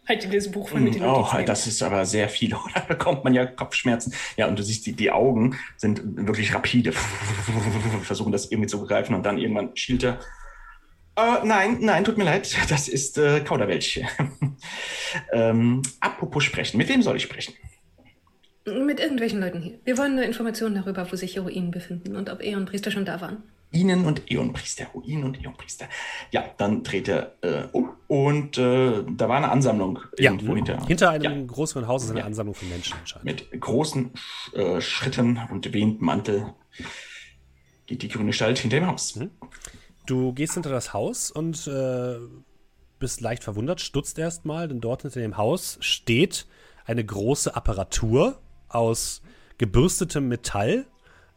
Halte 0.09 0.28
dieses 0.28 0.50
Buch 0.50 0.68
von 0.68 0.82
mit 0.82 0.94
den 0.94 1.02
Oh, 1.02 1.26
das 1.44 1.66
ist 1.66 1.82
aber 1.82 2.04
sehr 2.06 2.28
viel. 2.28 2.54
Da 2.74 2.80
bekommt 2.80 3.24
man 3.24 3.34
ja 3.34 3.46
Kopfschmerzen. 3.46 4.12
Ja, 4.36 4.46
und 4.46 4.59
du 4.59 4.62
siehst, 4.62 4.86
die, 4.86 4.92
die 4.92 5.11
Augen 5.11 5.56
sind 5.76 6.00
wirklich 6.26 6.54
rapide. 6.54 6.92
Versuchen 8.02 8.32
das 8.32 8.50
irgendwie 8.50 8.68
zu 8.68 8.84
greifen 8.86 9.14
und 9.14 9.24
dann 9.24 9.38
irgendwann 9.38 9.76
schielt 9.76 10.04
er. 10.04 10.20
Uh, 11.18 11.44
nein, 11.44 11.78
nein, 11.80 12.04
tut 12.04 12.16
mir 12.16 12.24
leid. 12.24 12.56
Das 12.70 12.86
ist 12.86 13.18
äh, 13.18 13.40
Kauderwelsch. 13.40 14.00
ähm, 15.32 15.82
apropos 15.98 16.44
sprechen. 16.44 16.78
Mit 16.78 16.88
wem 16.88 17.02
soll 17.02 17.16
ich 17.16 17.24
sprechen? 17.24 17.54
Mit 18.64 19.00
irgendwelchen 19.00 19.40
Leuten 19.40 19.61
hier. 19.61 19.78
Wir 19.84 19.98
wollen 19.98 20.14
nur 20.14 20.24
Informationen 20.24 20.76
darüber, 20.76 21.11
wo 21.11 21.16
sich 21.16 21.32
hier 21.32 21.42
Ruinen 21.42 21.70
befinden 21.70 22.14
und 22.14 22.30
ob 22.30 22.42
Eon-Priester 22.42 22.90
schon 22.90 23.04
da 23.04 23.20
waren. 23.20 23.42
Ihnen 23.70 24.06
und 24.06 24.30
Eonpriester, 24.30 24.86
Ruinen 24.94 25.24
und 25.24 25.42
Eonpriester. 25.42 25.86
Ja, 26.30 26.44
dann 26.56 26.82
dreht 26.82 27.08
er 27.08 27.34
äh, 27.42 27.64
um 27.72 27.90
und 28.06 28.56
äh, 28.56 29.04
da 29.06 29.28
war 29.28 29.36
eine 29.36 29.50
Ansammlung 29.50 29.98
ja, 30.18 30.30
irgendwo 30.30 30.54
hinter. 30.54 30.84
Hinter 30.86 31.10
einem 31.10 31.40
ja. 31.40 31.46
größeren 31.46 31.86
Haus 31.86 32.04
ist 32.04 32.10
eine 32.10 32.20
ja. 32.20 32.26
Ansammlung 32.26 32.54
von 32.54 32.68
Menschen 32.70 32.96
anscheinend. 32.98 33.24
Mit 33.24 33.60
großen 33.60 34.12
äh, 34.54 34.80
Schritten 34.80 35.38
und 35.50 35.72
wehendem 35.72 36.04
Mantel 36.04 36.54
geht 37.86 38.02
die 38.02 38.08
grüne 38.08 38.26
Gestalt 38.26 38.58
hinter 38.58 38.78
dem 38.78 38.86
Haus. 38.86 39.16
Mhm. 39.16 39.30
Du 40.06 40.32
gehst 40.32 40.54
hinter 40.54 40.70
das 40.70 40.94
Haus 40.94 41.30
und 41.30 41.66
äh, 41.66 42.16
bist 42.98 43.20
leicht 43.20 43.44
verwundert, 43.44 43.82
stutzt 43.82 44.18
erstmal, 44.18 44.68
denn 44.68 44.80
dort 44.80 45.02
hinter 45.02 45.20
dem 45.20 45.36
Haus 45.36 45.76
steht 45.80 46.46
eine 46.86 47.04
große 47.04 47.54
Apparatur 47.54 48.40
aus 48.68 49.20
gebürstetem 49.58 50.28
Metall 50.28 50.86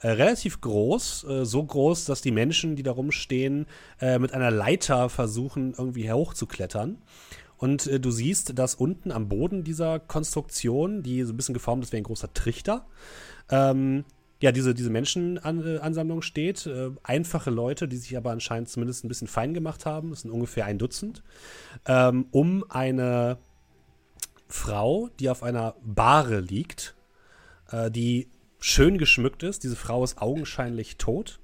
äh, 0.01 0.09
relativ 0.09 0.61
groß, 0.61 1.23
äh, 1.25 1.45
so 1.45 1.63
groß, 1.63 2.05
dass 2.05 2.21
die 2.21 2.31
Menschen, 2.31 2.75
die 2.75 2.83
da 2.83 2.91
rumstehen, 2.91 3.67
äh, 3.99 4.19
mit 4.19 4.33
einer 4.33 4.51
Leiter 4.51 5.09
versuchen, 5.09 5.73
irgendwie 5.77 6.11
hochzuklettern. 6.11 6.97
Und 7.57 7.87
äh, 7.87 7.99
du 7.99 8.09
siehst, 8.09 8.57
dass 8.57 8.75
unten 8.75 9.11
am 9.11 9.29
Boden 9.29 9.63
dieser 9.63 9.99
Konstruktion, 9.99 11.03
die 11.03 11.23
so 11.23 11.33
ein 11.33 11.37
bisschen 11.37 11.53
geformt 11.53 11.83
ist 11.83 11.93
wie 11.93 11.97
ein 11.97 12.03
großer 12.03 12.33
Trichter, 12.33 12.87
ähm, 13.49 14.03
ja, 14.41 14.51
diese, 14.51 14.73
diese 14.73 14.89
Menschenansammlung 14.89 16.23
steht. 16.23 16.65
Äh, 16.65 16.89
einfache 17.03 17.51
Leute, 17.51 17.87
die 17.87 17.97
sich 17.97 18.17
aber 18.17 18.31
anscheinend 18.31 18.69
zumindest 18.69 19.05
ein 19.05 19.07
bisschen 19.07 19.27
fein 19.27 19.53
gemacht 19.53 19.85
haben, 19.85 20.11
es 20.11 20.21
sind 20.21 20.31
ungefähr 20.31 20.65
ein 20.65 20.79
Dutzend, 20.79 21.21
ähm, 21.85 22.25
um 22.31 22.65
eine 22.67 23.37
Frau, 24.47 25.09
die 25.19 25.29
auf 25.29 25.43
einer 25.43 25.75
Bahre 25.83 26.39
liegt, 26.39 26.95
äh, 27.69 27.91
die 27.91 28.29
schön 28.61 28.97
geschmückt 28.97 29.43
ist. 29.43 29.63
Diese 29.63 29.75
Frau 29.75 30.03
ist 30.03 30.21
augenscheinlich 30.21 30.97
tot. 30.97 31.39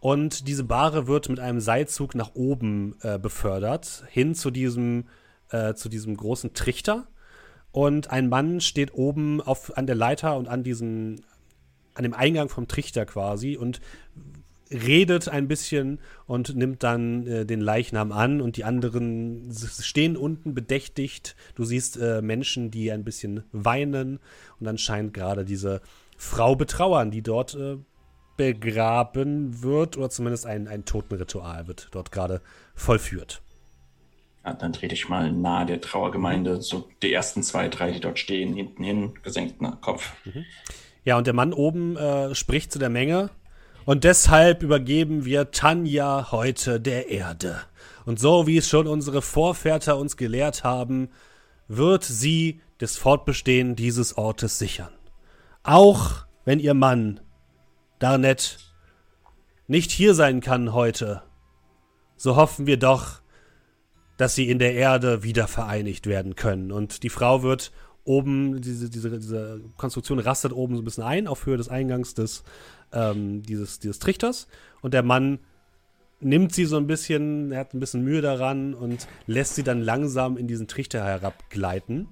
Und 0.00 0.46
diese 0.46 0.64
Bahre 0.64 1.06
wird 1.06 1.28
mit 1.28 1.40
einem 1.40 1.60
Seilzug 1.60 2.14
nach 2.14 2.34
oben 2.34 2.96
äh, 3.00 3.18
befördert, 3.18 4.04
hin 4.10 4.34
zu 4.34 4.50
diesem, 4.50 5.04
äh, 5.50 5.74
zu 5.74 5.88
diesem 5.88 6.16
großen 6.16 6.52
Trichter. 6.52 7.08
Und 7.72 8.10
ein 8.10 8.28
Mann 8.28 8.60
steht 8.60 8.94
oben 8.94 9.40
auf, 9.40 9.76
an 9.76 9.86
der 9.86 9.96
Leiter 9.96 10.36
und 10.36 10.48
an 10.48 10.62
diesem, 10.62 11.16
an 11.94 12.02
dem 12.02 12.14
Eingang 12.14 12.48
vom 12.48 12.68
Trichter 12.68 13.06
quasi 13.06 13.56
und 13.56 13.80
redet 14.70 15.28
ein 15.28 15.48
bisschen 15.48 16.00
und 16.26 16.56
nimmt 16.56 16.82
dann 16.82 17.26
äh, 17.26 17.46
den 17.46 17.60
Leichnam 17.60 18.12
an 18.12 18.40
und 18.40 18.56
die 18.56 18.64
anderen 18.64 19.52
stehen 19.80 20.16
unten 20.16 20.54
bedächtigt. 20.54 21.36
Du 21.54 21.64
siehst 21.64 21.96
äh, 21.96 22.20
Menschen, 22.20 22.70
die 22.70 22.90
ein 22.90 23.04
bisschen 23.04 23.44
weinen 23.52 24.18
und 24.58 24.66
anscheinend 24.66 25.14
gerade 25.14 25.44
diese 25.44 25.80
Frau 26.16 26.56
betrauern, 26.56 27.10
die 27.10 27.22
dort 27.22 27.54
äh, 27.54 27.76
begraben 28.36 29.62
wird 29.62 29.96
oder 29.96 30.10
zumindest 30.10 30.46
ein, 30.46 30.68
ein 30.68 30.84
Totenritual 30.84 31.66
wird 31.66 31.88
dort 31.92 32.12
gerade 32.12 32.42
vollführt. 32.74 33.42
Ja, 34.44 34.54
dann 34.54 34.72
trete 34.72 34.94
ich 34.94 35.08
mal 35.08 35.32
nahe 35.32 35.66
der 35.66 35.80
Trauergemeinde, 35.80 36.62
so 36.62 36.88
die 37.02 37.12
ersten 37.12 37.42
zwei, 37.42 37.68
drei, 37.68 37.90
die 37.90 38.00
dort 38.00 38.18
stehen, 38.18 38.54
hinten 38.54 38.84
hin, 38.84 39.14
gesenkten 39.22 39.80
Kopf. 39.80 40.12
Mhm. 40.24 40.44
Ja, 41.04 41.16
und 41.18 41.26
der 41.26 41.34
Mann 41.34 41.52
oben 41.52 41.96
äh, 41.96 42.34
spricht 42.34 42.72
zu 42.72 42.78
der 42.78 42.90
Menge. 42.90 43.30
Und 43.84 44.04
deshalb 44.04 44.62
übergeben 44.62 45.24
wir 45.24 45.52
Tanja 45.52 46.32
heute 46.32 46.80
der 46.80 47.08
Erde. 47.08 47.60
Und 48.04 48.18
so 48.18 48.46
wie 48.46 48.56
es 48.56 48.68
schon 48.68 48.88
unsere 48.88 49.22
Vorväter 49.22 49.96
uns 49.96 50.16
gelehrt 50.16 50.64
haben, 50.64 51.08
wird 51.68 52.04
sie 52.04 52.60
das 52.78 52.96
Fortbestehen 52.96 53.76
dieses 53.76 54.16
Ortes 54.16 54.58
sichern. 54.58 54.95
Auch 55.66 56.26
wenn 56.44 56.60
ihr 56.60 56.74
Mann, 56.74 57.18
Darnett, 57.98 58.58
nicht 59.66 59.90
hier 59.90 60.14
sein 60.14 60.40
kann 60.40 60.72
heute, 60.72 61.22
so 62.16 62.36
hoffen 62.36 62.68
wir 62.68 62.76
doch, 62.76 63.20
dass 64.16 64.36
sie 64.36 64.48
in 64.48 64.60
der 64.60 64.74
Erde 64.74 65.24
wieder 65.24 65.48
vereinigt 65.48 66.06
werden 66.06 66.36
können. 66.36 66.70
Und 66.70 67.02
die 67.02 67.08
Frau 67.08 67.42
wird 67.42 67.72
oben, 68.04 68.60
diese, 68.60 68.88
diese, 68.88 69.18
diese 69.18 69.60
Konstruktion 69.76 70.20
rastet 70.20 70.52
oben 70.52 70.76
so 70.76 70.82
ein 70.82 70.84
bisschen 70.84 71.02
ein, 71.02 71.26
auf 71.26 71.46
Höhe 71.46 71.56
des 71.56 71.68
Eingangs 71.68 72.14
des, 72.14 72.44
ähm, 72.92 73.42
dieses, 73.42 73.80
dieses 73.80 73.98
Trichters. 73.98 74.46
Und 74.82 74.94
der 74.94 75.02
Mann 75.02 75.40
nimmt 76.20 76.54
sie 76.54 76.66
so 76.66 76.76
ein 76.76 76.86
bisschen, 76.86 77.50
er 77.50 77.58
hat 77.58 77.74
ein 77.74 77.80
bisschen 77.80 78.04
Mühe 78.04 78.22
daran 78.22 78.72
und 78.72 79.08
lässt 79.26 79.56
sie 79.56 79.64
dann 79.64 79.82
langsam 79.82 80.36
in 80.36 80.46
diesen 80.46 80.68
Trichter 80.68 81.02
herabgleiten. 81.02 82.06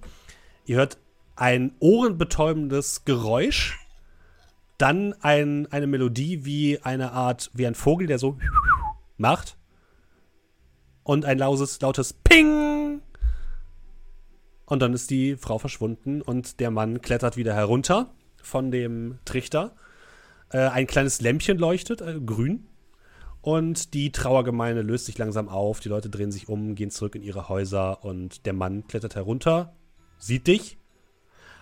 Ihr 0.67 0.79
hört 0.79 0.99
ein 1.37 1.73
ohrenbetäubendes 1.81 3.05
Geräusch, 3.05 3.79
dann 4.79 5.15
ein, 5.21 5.67
eine 5.71 5.87
Melodie 5.87 6.45
wie 6.45 6.81
eine 6.81 7.13
Art, 7.13 7.51
wie 7.55 7.67
ein 7.67 7.75
Vogel, 7.75 8.07
der 8.07 8.19
so 8.19 8.39
macht. 9.17 9.57
Und 11.03 11.25
ein 11.25 11.39
lautes, 11.39 11.81
lautes 11.81 12.13
Ping. 12.13 13.03
Und 14.67 14.81
dann 14.81 14.95
ist 14.95 15.11
die 15.11 15.37
Frau 15.37 15.59
verschwunden 15.59 16.23
und 16.23 16.61
der 16.61 16.71
Mann 16.71 17.03
klettert 17.03 17.37
wieder 17.37 17.55
herunter 17.55 18.15
von 18.43 18.71
dem 18.71 19.19
Trichter. 19.25 19.77
Äh, 20.51 20.69
ein 20.69 20.87
kleines 20.87 21.21
Lämpchen 21.21 21.59
leuchtet, 21.59 22.01
äh, 22.01 22.19
grün. 22.25 22.69
Und 23.43 23.93
die 23.93 24.11
Trauergemeinde 24.11 24.81
löst 24.81 25.05
sich 25.05 25.19
langsam 25.19 25.51
auf. 25.51 25.81
Die 25.81 25.91
Leute 25.91 26.09
drehen 26.09 26.33
sich 26.33 26.49
um, 26.49 26.75
gehen 26.75 26.91
zurück 26.91 27.15
in 27.15 27.23
ihre 27.23 27.51
Häuser 27.51 28.03
und 28.03 28.47
der 28.47 28.55
Mann 28.55 28.87
klettert 28.87 29.17
herunter, 29.17 29.77
sieht 30.17 30.47
dich 30.47 30.79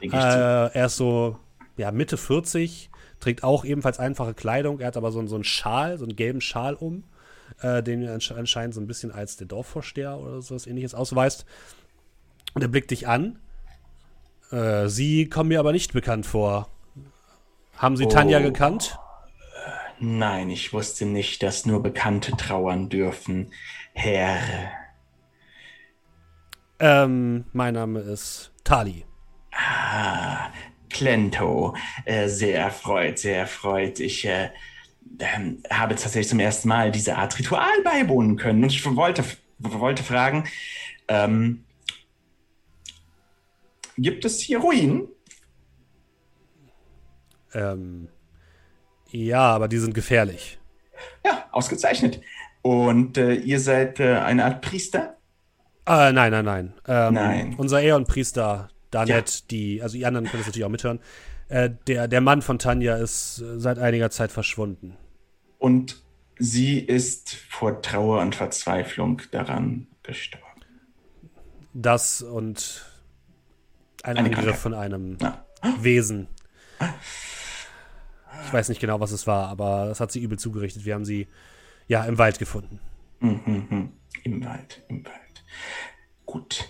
äh, 0.02 0.66
er 0.72 0.86
ist 0.86 0.96
so 0.96 1.38
ja, 1.76 1.90
Mitte 1.90 2.16
40, 2.16 2.90
trägt 3.20 3.44
auch 3.44 3.64
ebenfalls 3.64 3.98
einfache 3.98 4.34
Kleidung. 4.34 4.80
Er 4.80 4.88
hat 4.88 4.96
aber 4.96 5.12
so, 5.12 5.24
so 5.26 5.34
einen 5.34 5.44
Schal, 5.44 5.98
so 5.98 6.04
einen 6.04 6.16
gelben 6.16 6.40
Schal 6.40 6.74
um, 6.74 7.04
äh, 7.60 7.82
den 7.82 8.02
er 8.02 8.14
anscheinend 8.14 8.74
so 8.74 8.80
ein 8.80 8.86
bisschen 8.86 9.12
als 9.12 9.36
der 9.36 9.46
Dorfvorsteher 9.46 10.18
oder 10.18 10.42
sowas 10.42 10.66
ähnliches 10.66 10.94
ausweist. 10.94 11.46
Und 12.54 12.62
er 12.62 12.68
blickt 12.68 12.90
dich 12.90 13.08
an. 13.08 13.38
Äh, 14.50 14.88
Sie 14.88 15.28
kommen 15.28 15.48
mir 15.48 15.60
aber 15.60 15.72
nicht 15.72 15.92
bekannt 15.92 16.26
vor. 16.26 16.68
Haben 17.76 17.96
Sie 17.96 18.06
oh. 18.06 18.10
Tanja 18.10 18.40
gekannt? 18.40 18.98
Nein, 19.98 20.50
ich 20.50 20.72
wusste 20.72 21.06
nicht, 21.06 21.42
dass 21.42 21.64
nur 21.64 21.82
Bekannte 21.82 22.32
trauern 22.36 22.88
dürfen, 22.88 23.52
Herr. 23.92 24.40
Ähm, 26.80 27.44
mein 27.52 27.74
Name 27.74 28.00
ist 28.00 28.52
Tali. 28.64 29.04
Ah, 29.52 30.50
Klento. 30.88 31.76
Äh, 32.04 32.28
sehr 32.28 32.58
erfreut, 32.58 33.18
sehr 33.18 33.38
erfreut. 33.38 34.00
Ich 34.00 34.26
äh, 34.26 34.50
äh, 35.18 35.56
habe 35.70 35.94
tatsächlich 35.94 36.28
zum 36.28 36.40
ersten 36.40 36.68
Mal 36.68 36.90
diese 36.90 37.16
Art 37.16 37.38
Ritual 37.38 37.82
beiwohnen 37.84 38.36
können. 38.36 38.62
Und 38.62 38.72
ich 38.72 38.84
wollte, 38.84 39.24
wollte 39.58 40.02
fragen, 40.02 40.44
ähm, 41.08 41.64
gibt 43.96 44.24
es 44.24 44.40
hier 44.40 44.58
Ruinen? 44.58 45.08
Ähm, 47.54 48.08
ja, 49.10 49.42
aber 49.42 49.68
die 49.68 49.78
sind 49.78 49.94
gefährlich. 49.94 50.58
Ja, 51.24 51.46
ausgezeichnet. 51.52 52.20
Und 52.62 53.18
äh, 53.18 53.34
ihr 53.34 53.60
seid 53.60 54.00
äh, 54.00 54.16
eine 54.16 54.44
Art 54.44 54.62
Priester? 54.62 55.16
Äh, 55.86 56.12
nein, 56.12 56.30
nein, 56.30 56.44
nein. 56.44 56.74
Ähm, 56.86 57.14
nein. 57.14 57.54
Unser 57.58 57.82
Eon-Priester, 57.82 58.68
Danette, 58.92 59.32
ja. 59.32 59.44
die, 59.50 59.82
also 59.82 59.96
die 59.96 60.06
anderen 60.06 60.26
können 60.26 60.40
das 60.40 60.46
natürlich 60.46 60.64
auch 60.64 60.70
mithören. 60.70 61.00
Äh, 61.48 61.70
der, 61.86 62.06
der 62.06 62.20
Mann 62.20 62.42
von 62.42 62.58
Tanja 62.58 62.96
ist 62.96 63.40
äh, 63.40 63.58
seit 63.58 63.78
einiger 63.78 64.10
Zeit 64.10 64.30
verschwunden. 64.30 64.96
Und 65.58 66.02
sie 66.38 66.78
ist 66.78 67.34
vor 67.34 67.82
Trauer 67.82 68.20
und 68.20 68.34
Verzweiflung 68.34 69.22
daran 69.32 69.88
gestorben. 70.02 70.46
Das 71.74 72.22
und 72.22 72.84
ein 74.02 74.16
Eine 74.16 74.26
Angriff 74.28 74.44
Krankheit. 74.44 74.60
von 74.60 74.74
einem 74.74 75.18
ja. 75.20 75.44
Wesen. 75.80 76.28
Ich 78.44 78.52
weiß 78.52 78.68
nicht 78.68 78.80
genau, 78.80 79.00
was 79.00 79.12
es 79.12 79.26
war, 79.26 79.48
aber 79.48 79.86
das 79.86 80.00
hat 80.00 80.10
sie 80.10 80.20
übel 80.20 80.38
zugerichtet. 80.38 80.84
Wir 80.84 80.94
haben 80.94 81.04
sie 81.04 81.28
ja 81.86 82.04
im 82.04 82.18
Wald 82.18 82.38
gefunden. 82.38 82.80
Mhm, 83.20 83.66
mhm. 83.70 83.92
Im 84.24 84.44
Wald, 84.44 84.82
im 84.88 85.04
Wald. 85.04 85.44
Gut. 86.26 86.68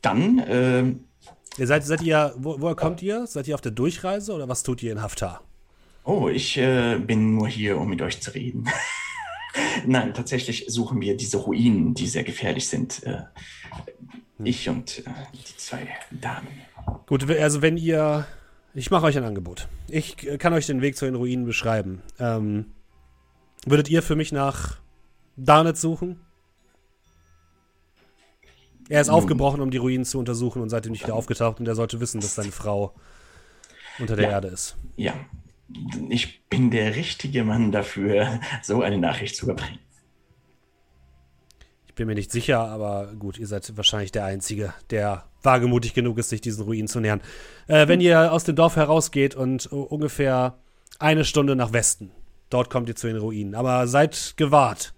Dann 0.00 0.38
äh, 0.38 0.94
Ihr 1.58 1.66
seid, 1.66 1.84
seid 1.84 2.02
ihr, 2.02 2.34
wo, 2.36 2.60
woher 2.60 2.74
kommt 2.74 3.02
ihr? 3.02 3.26
Seid 3.26 3.46
ihr 3.46 3.54
auf 3.54 3.60
der 3.60 3.72
Durchreise 3.72 4.32
oder 4.32 4.48
was 4.48 4.62
tut 4.62 4.82
ihr 4.82 4.92
in 4.92 5.02
Haftar? 5.02 5.42
Oh, 6.04 6.28
ich 6.28 6.56
äh, 6.56 6.98
bin 6.98 7.36
nur 7.36 7.48
hier, 7.48 7.78
um 7.78 7.88
mit 7.88 8.02
euch 8.02 8.20
zu 8.20 8.34
reden. 8.34 8.68
Nein, 9.86 10.14
tatsächlich 10.14 10.64
suchen 10.68 11.00
wir 11.00 11.16
diese 11.16 11.36
Ruinen, 11.36 11.94
die 11.94 12.06
sehr 12.06 12.24
gefährlich 12.24 12.68
sind. 12.68 13.02
Äh, 13.04 13.22
hm. 14.38 14.46
Ich 14.46 14.68
und 14.68 15.00
äh, 15.00 15.10
die 15.34 15.56
zwei 15.56 15.88
Damen. 16.10 16.48
Gut, 17.06 17.28
also 17.30 17.62
wenn 17.62 17.76
ihr. 17.76 18.26
Ich 18.74 18.90
mache 18.90 19.04
euch 19.04 19.18
ein 19.18 19.24
Angebot. 19.24 19.68
Ich 19.88 20.16
kann 20.38 20.54
euch 20.54 20.66
den 20.66 20.80
Weg 20.80 20.96
zu 20.96 21.04
den 21.04 21.14
Ruinen 21.14 21.44
beschreiben. 21.44 22.00
Ähm, 22.18 22.72
würdet 23.66 23.90
ihr 23.90 24.02
für 24.02 24.16
mich 24.16 24.32
nach 24.32 24.78
Darnet 25.36 25.76
suchen? 25.76 26.20
Er 28.92 29.00
ist 29.00 29.08
aufgebrochen, 29.08 29.62
um 29.62 29.70
die 29.70 29.78
Ruinen 29.78 30.04
zu 30.04 30.18
untersuchen 30.18 30.60
und 30.60 30.68
seitdem 30.68 30.92
nicht 30.92 31.02
wieder 31.02 31.14
aufgetaucht 31.14 31.58
und 31.58 31.66
er 31.66 31.74
sollte 31.74 31.98
wissen, 32.00 32.20
dass 32.20 32.34
seine 32.34 32.52
Frau 32.52 32.92
unter 33.98 34.16
der 34.16 34.26
ja. 34.26 34.30
Erde 34.32 34.48
ist. 34.48 34.76
Ja, 34.96 35.14
ich 36.10 36.46
bin 36.50 36.70
der 36.70 36.94
richtige 36.94 37.42
Mann 37.42 37.72
dafür, 37.72 38.38
so 38.62 38.82
eine 38.82 38.98
Nachricht 38.98 39.34
zu 39.34 39.46
überbringen. 39.46 39.78
Ich 41.86 41.94
bin 41.94 42.06
mir 42.06 42.14
nicht 42.14 42.30
sicher, 42.30 42.58
aber 42.58 43.14
gut, 43.18 43.38
ihr 43.38 43.46
seid 43.46 43.74
wahrscheinlich 43.78 44.12
der 44.12 44.26
Einzige, 44.26 44.74
der 44.90 45.24
wagemutig 45.42 45.94
genug 45.94 46.18
ist, 46.18 46.28
sich 46.28 46.42
diesen 46.42 46.64
Ruinen 46.64 46.86
zu 46.86 47.00
nähern. 47.00 47.22
Äh, 47.68 47.88
wenn 47.88 48.02
ihr 48.02 48.30
aus 48.30 48.44
dem 48.44 48.56
Dorf 48.56 48.76
herausgeht 48.76 49.34
und 49.34 49.72
ungefähr 49.72 50.58
eine 50.98 51.24
Stunde 51.24 51.56
nach 51.56 51.72
Westen, 51.72 52.10
dort 52.50 52.68
kommt 52.68 52.90
ihr 52.90 52.96
zu 52.96 53.06
den 53.06 53.16
Ruinen. 53.16 53.54
Aber 53.54 53.86
seid 53.86 54.34
gewahrt. 54.36 54.92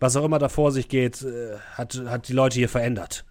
Was 0.00 0.16
auch 0.16 0.24
immer 0.24 0.38
da 0.38 0.48
vor 0.48 0.72
sich 0.72 0.88
geht, 0.88 1.22
äh, 1.22 1.56
hat, 1.72 2.02
hat 2.06 2.28
die 2.28 2.32
Leute 2.32 2.58
hier 2.58 2.68
verändert. 2.68 3.24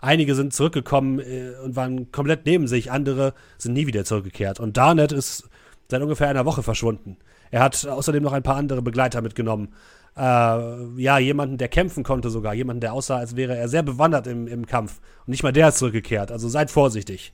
Einige 0.00 0.34
sind 0.34 0.52
zurückgekommen 0.52 1.20
äh, 1.20 1.52
und 1.64 1.76
waren 1.76 2.12
komplett 2.12 2.46
neben 2.46 2.66
sich, 2.66 2.90
andere 2.90 3.34
sind 3.56 3.74
nie 3.74 3.86
wieder 3.86 4.04
zurückgekehrt. 4.04 4.60
Und 4.60 4.76
Darnet 4.76 5.12
ist 5.12 5.48
seit 5.88 6.02
ungefähr 6.02 6.28
einer 6.28 6.44
Woche 6.44 6.62
verschwunden. 6.62 7.16
Er 7.50 7.62
hat 7.62 7.86
außerdem 7.86 8.22
noch 8.22 8.32
ein 8.32 8.42
paar 8.42 8.56
andere 8.56 8.82
Begleiter 8.82 9.22
mitgenommen 9.22 9.72
äh, 10.18 11.00
ja, 11.00 11.18
jemanden, 11.18 11.58
der 11.58 11.68
kämpfen 11.68 12.02
konnte 12.02 12.28
sogar. 12.30 12.52
Jemanden, 12.52 12.80
der 12.80 12.92
aussah, 12.92 13.18
als 13.18 13.36
wäre 13.36 13.56
er 13.56 13.68
sehr 13.68 13.82
bewandert 13.82 14.26
im, 14.26 14.48
im 14.48 14.66
Kampf. 14.66 15.00
Und 15.20 15.28
nicht 15.28 15.42
mal 15.42 15.52
der 15.52 15.68
ist 15.68 15.78
zurückgekehrt. 15.78 16.32
Also 16.32 16.48
seid 16.48 16.70
vorsichtig. 16.70 17.32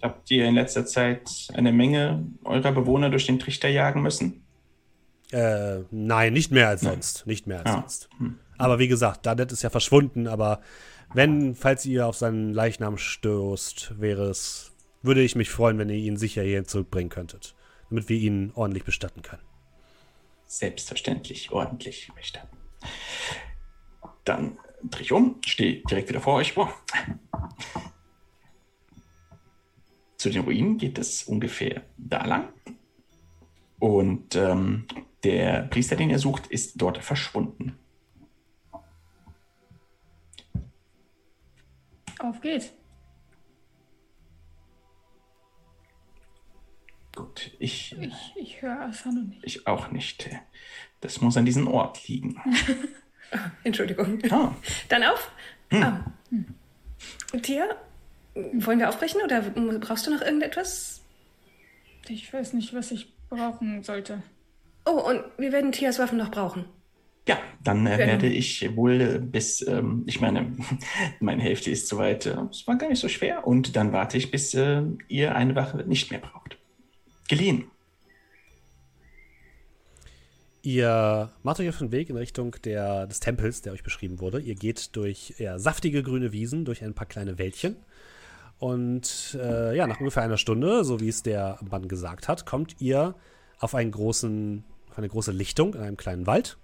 Habt 0.00 0.30
ihr 0.30 0.44
in 0.44 0.54
letzter 0.54 0.86
Zeit 0.86 1.48
eine 1.54 1.72
Menge 1.72 2.26
eurer 2.44 2.72
Bewohner 2.72 3.10
durch 3.10 3.26
den 3.26 3.38
Trichter 3.38 3.68
jagen 3.68 4.02
müssen? 4.02 4.43
Äh, 5.34 5.84
nein, 5.90 6.32
nicht 6.32 6.50
mehr 6.50 6.68
als 6.68 6.82
sonst. 6.82 7.26
Nicht 7.26 7.46
mehr 7.46 7.58
als 7.58 7.68
ja. 7.68 7.74
sonst. 7.80 8.08
Hm. 8.18 8.38
Aber 8.56 8.78
wie 8.78 8.88
gesagt, 8.88 9.26
Dadet 9.26 9.52
ist 9.52 9.62
ja 9.62 9.70
verschwunden, 9.70 10.28
aber 10.28 10.60
wenn, 11.12 11.54
falls 11.54 11.84
ihr 11.86 12.06
auf 12.06 12.16
seinen 12.16 12.52
Leichnam 12.52 12.98
stößt, 12.98 14.00
wäre 14.00 14.28
es, 14.30 14.72
würde 15.02 15.22
ich 15.22 15.34
mich 15.34 15.50
freuen, 15.50 15.78
wenn 15.78 15.88
ihr 15.88 15.96
ihn 15.96 16.16
sicher 16.16 16.42
hierhin 16.42 16.66
zurückbringen 16.66 17.10
könntet, 17.10 17.54
damit 17.90 18.08
wir 18.08 18.16
ihn 18.16 18.52
ordentlich 18.54 18.84
bestatten 18.84 19.22
können 19.22 19.42
selbstverständlich 20.58 21.50
ordentlich 21.52 22.10
bestatten. 22.14 22.56
Dann 24.24 24.58
drehe 24.82 25.02
ich 25.02 25.12
um, 25.12 25.40
stehe 25.44 25.82
direkt 25.88 26.08
wieder 26.08 26.20
vor 26.20 26.34
euch. 26.34 26.54
Boah. 26.54 26.72
Zu 30.16 30.30
den 30.30 30.44
Ruinen 30.44 30.78
geht 30.78 30.98
es 30.98 31.24
ungefähr 31.24 31.82
da 31.96 32.24
lang. 32.24 32.52
Und 33.78 34.36
ähm, 34.36 34.86
der 35.24 35.62
Priester, 35.62 35.96
den 35.96 36.10
ihr 36.10 36.18
sucht, 36.18 36.46
ist 36.48 36.80
dort 36.80 36.98
verschwunden. 36.98 37.78
Auf 42.18 42.40
geht's. 42.40 42.72
Gut, 47.14 47.52
ich. 47.58 47.96
Ich, 48.00 48.32
ich 48.36 48.62
höre 48.62 48.80
Asano 48.80 49.20
nicht. 49.20 49.44
Ich 49.44 49.66
auch 49.66 49.90
nicht. 49.90 50.28
Das 51.00 51.20
muss 51.20 51.36
an 51.36 51.44
diesem 51.44 51.68
Ort 51.68 52.08
liegen. 52.08 52.40
Entschuldigung. 53.64 54.20
Ah. 54.30 54.54
Dann 54.88 55.04
auf. 55.04 55.30
Hm. 55.70 55.82
Ah. 55.82 56.12
Hm. 56.30 56.46
Tia, 57.42 57.68
wollen 58.34 58.78
wir 58.78 58.88
aufbrechen 58.88 59.20
oder 59.22 59.42
brauchst 59.42 60.06
du 60.06 60.10
noch 60.10 60.22
irgendetwas? 60.22 61.02
Ich 62.08 62.32
weiß 62.32 62.52
nicht, 62.54 62.74
was 62.74 62.90
ich 62.90 63.12
brauchen 63.28 63.82
sollte. 63.82 64.22
Oh, 64.86 65.00
und 65.00 65.22
wir 65.38 65.52
werden 65.52 65.72
Tias 65.72 65.98
Waffen 65.98 66.18
noch 66.18 66.30
brauchen. 66.30 66.66
Ja, 67.26 67.38
dann 67.62 67.86
äh, 67.86 67.96
werde 67.96 68.26
ich 68.26 68.76
wohl 68.76 69.00
äh, 69.00 69.18
bis, 69.18 69.66
ähm, 69.66 70.04
ich 70.06 70.20
meine, 70.20 70.54
meine 71.20 71.42
Hälfte 71.42 71.70
ist 71.70 71.88
soweit, 71.88 72.26
äh, 72.26 72.36
es 72.50 72.66
war 72.66 72.76
gar 72.76 72.88
nicht 72.88 73.00
so 73.00 73.08
schwer. 73.08 73.46
Und 73.46 73.76
dann 73.76 73.92
warte 73.92 74.18
ich, 74.18 74.30
bis 74.30 74.52
äh, 74.54 74.82
ihr 75.08 75.34
eine 75.34 75.54
Wache 75.54 75.78
nicht 75.86 76.10
mehr 76.10 76.20
braucht 76.20 76.58
geliehen. 77.28 77.70
Ihr 80.62 81.30
macht 81.42 81.60
euch 81.60 81.68
auf 81.68 81.78
den 81.78 81.92
Weg 81.92 82.08
in 82.08 82.16
Richtung 82.16 82.56
der, 82.64 83.06
des 83.06 83.20
Tempels, 83.20 83.60
der 83.60 83.72
euch 83.72 83.82
beschrieben 83.82 84.20
wurde. 84.20 84.40
Ihr 84.40 84.54
geht 84.54 84.96
durch 84.96 85.34
eher 85.38 85.58
saftige 85.58 86.02
grüne 86.02 86.32
Wiesen, 86.32 86.64
durch 86.64 86.82
ein 86.82 86.94
paar 86.94 87.06
kleine 87.06 87.38
Wäldchen. 87.38 87.76
Und 88.58 89.36
äh, 89.38 89.76
ja, 89.76 89.86
nach 89.86 90.00
ungefähr 90.00 90.22
einer 90.22 90.38
Stunde, 90.38 90.84
so 90.84 91.00
wie 91.00 91.08
es 91.08 91.22
der 91.22 91.58
Mann 91.68 91.86
gesagt 91.86 92.28
hat, 92.28 92.46
kommt 92.46 92.80
ihr 92.80 93.14
auf, 93.58 93.74
einen 93.74 93.90
großen, 93.90 94.64
auf 94.94 94.98
eine 94.98 95.08
große 95.08 95.32
Lichtung 95.32 95.74
in 95.74 95.80
einem 95.80 95.96
kleinen 95.96 96.28
Wald. 96.28 96.56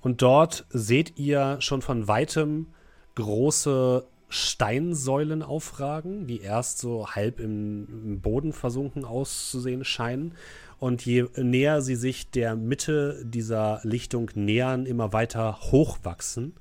Und 0.00 0.22
dort 0.22 0.66
seht 0.70 1.18
ihr 1.18 1.56
schon 1.60 1.82
von 1.82 2.08
weitem 2.08 2.66
große 3.14 4.04
Steinsäulen 4.28 5.44
aufragen, 5.44 6.26
die 6.26 6.40
erst 6.40 6.78
so 6.78 7.10
halb 7.10 7.38
im, 7.38 7.86
im, 7.88 8.20
Boden 8.20 8.52
versunken 8.52 9.04
auszusehen 9.04 9.84
scheinen. 9.84 10.34
Und 10.80 11.06
je 11.06 11.26
näher 11.36 11.80
sie 11.80 11.94
sich 11.94 12.28
der 12.32 12.56
Mitte 12.56 13.24
dieser 13.24 13.80
Lichtung 13.84 14.32
nähern, 14.34 14.84
immer 14.84 15.12
weiter 15.12 15.60
hochwachsen. 15.70 16.54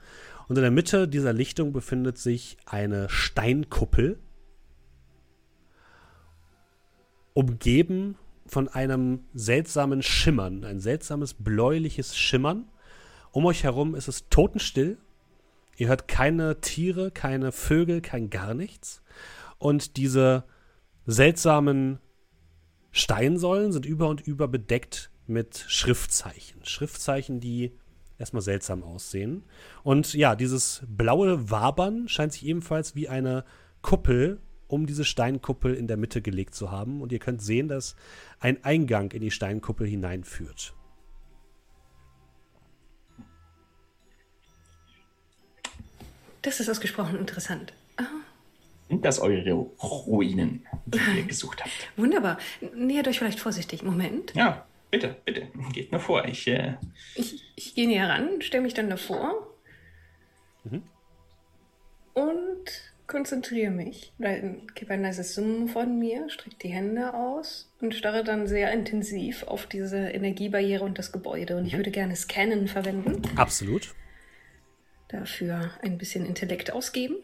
Und 0.48 0.58
in 0.58 0.62
der 0.62 0.72
Mitte 0.72 1.08
dieser 1.08 1.34
Lichtung 1.34 1.74
befindet 1.74 2.20
sich 2.20 2.58
eine 2.66 3.10
Steinkuppel, 3.10 4.20
umgeben 7.34 8.16
von 8.54 8.70
einem 8.70 9.26
seltsamen 9.34 10.02
Schimmern, 10.02 10.64
ein 10.64 10.80
seltsames 10.80 11.34
bläuliches 11.34 12.16
Schimmern. 12.18 12.70
Um 13.32 13.46
euch 13.46 13.64
herum 13.64 13.96
ist 13.96 14.08
es 14.08 14.30
totenstill 14.30 14.98
Ihr 15.78 15.88
hört 15.88 16.08
keine 16.08 16.62
Tiere, 16.62 17.12
keine 17.12 17.52
Vögel, 17.52 18.02
kein 18.02 18.30
gar 18.30 18.54
nichts. 18.54 19.02
Und 19.58 19.98
diese 19.98 20.44
seltsamen 21.06 22.00
Steinsäulen 22.92 23.72
sind 23.72 23.86
über 23.86 24.08
und 24.08 24.22
über 24.22 24.48
bedeckt 24.48 25.10
mit 25.26 25.66
Schriftzeichen. 25.68 26.64
Schriftzeichen, 26.64 27.40
die 27.40 27.76
erstmal 28.20 28.44
seltsam 28.44 28.84
aussehen. 28.84 29.44
Und 29.84 30.14
ja, 30.14 30.36
dieses 30.36 30.84
blaue 30.88 31.50
Wabern 31.50 32.08
scheint 32.08 32.34
sich 32.34 32.46
ebenfalls 32.46 32.94
wie 32.96 33.10
eine 33.10 33.44
Kuppel 33.82 34.40
um 34.74 34.88
diese 34.88 35.06
Steinkuppel 35.06 35.76
in 35.76 35.88
der 35.88 35.98
Mitte 35.98 36.22
gelegt 36.22 36.56
zu 36.56 36.72
haben. 36.72 37.02
Und 37.02 37.12
ihr 37.12 37.20
könnt 37.20 37.42
sehen, 37.42 37.68
dass 37.68 37.96
ein 38.40 38.64
Eingang 38.64 39.12
in 39.12 39.22
die 39.22 39.30
Steinkuppel 39.30 39.88
hineinführt. 39.88 40.74
Das 46.42 46.60
ist 46.60 46.70
ausgesprochen 46.70 47.18
interessant. 47.20 47.74
Sind 48.90 49.06
das 49.06 49.20
eure 49.20 49.52
Ruinen, 49.54 50.66
die 50.86 51.00
ihr 51.18 51.24
gesucht 51.24 51.64
habt? 51.64 51.72
Wunderbar. 51.96 52.38
Nähert 52.76 53.08
euch 53.08 53.20
vielleicht 53.20 53.40
vorsichtig. 53.40 53.84
Moment. 53.84 54.34
Ja, 54.36 54.66
bitte, 54.92 55.16
bitte. 55.24 55.48
Geht 55.72 55.92
nur 55.92 56.02
vor. 56.02 56.26
Ich, 56.26 56.48
äh... 56.48 56.76
ich, 57.16 57.44
ich 57.56 57.76
gehe 57.76 57.88
näher 57.88 58.10
ran, 58.10 58.42
stelle 58.42 58.64
mich 58.64 58.74
dann 58.74 58.90
davor 58.90 59.56
mhm. 60.66 60.84
und 62.14 62.93
konzentriere 63.08 63.72
mich. 63.72 64.14
Gebe 64.20 64.94
ein 64.94 65.02
leises 65.02 65.36
Summen 65.36 65.68
von 65.68 66.00
mir, 66.00 66.30
strecke 66.30 66.58
die 66.62 66.70
Hände 66.70 67.14
aus 67.14 67.72
und 67.82 67.96
starre 67.96 68.24
dann 68.24 68.48
sehr 68.48 68.72
intensiv 68.72 69.44
auf 69.44 69.66
diese 69.66 69.98
Energiebarriere 69.98 70.84
und 70.84 70.98
das 70.98 71.12
Gebäude. 71.12 71.58
Und 71.58 71.64
mhm. 71.64 71.68
ich 71.68 71.78
würde 71.78 71.92
gerne 71.92 72.16
Scannen 72.16 72.68
verwenden. 72.68 73.22
Absolut 73.36 73.94
dafür 75.14 75.72
ein 75.82 75.98
bisschen 75.98 76.26
Intellekt 76.26 76.74
ausgeben. 76.74 77.16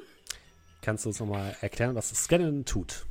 Kannst 0.82 1.04
du 1.04 1.10
uns 1.10 1.20
nochmal 1.20 1.56
erklären, 1.62 1.96
was 1.96 2.10
Scannen 2.10 2.64
tut? 2.64 3.06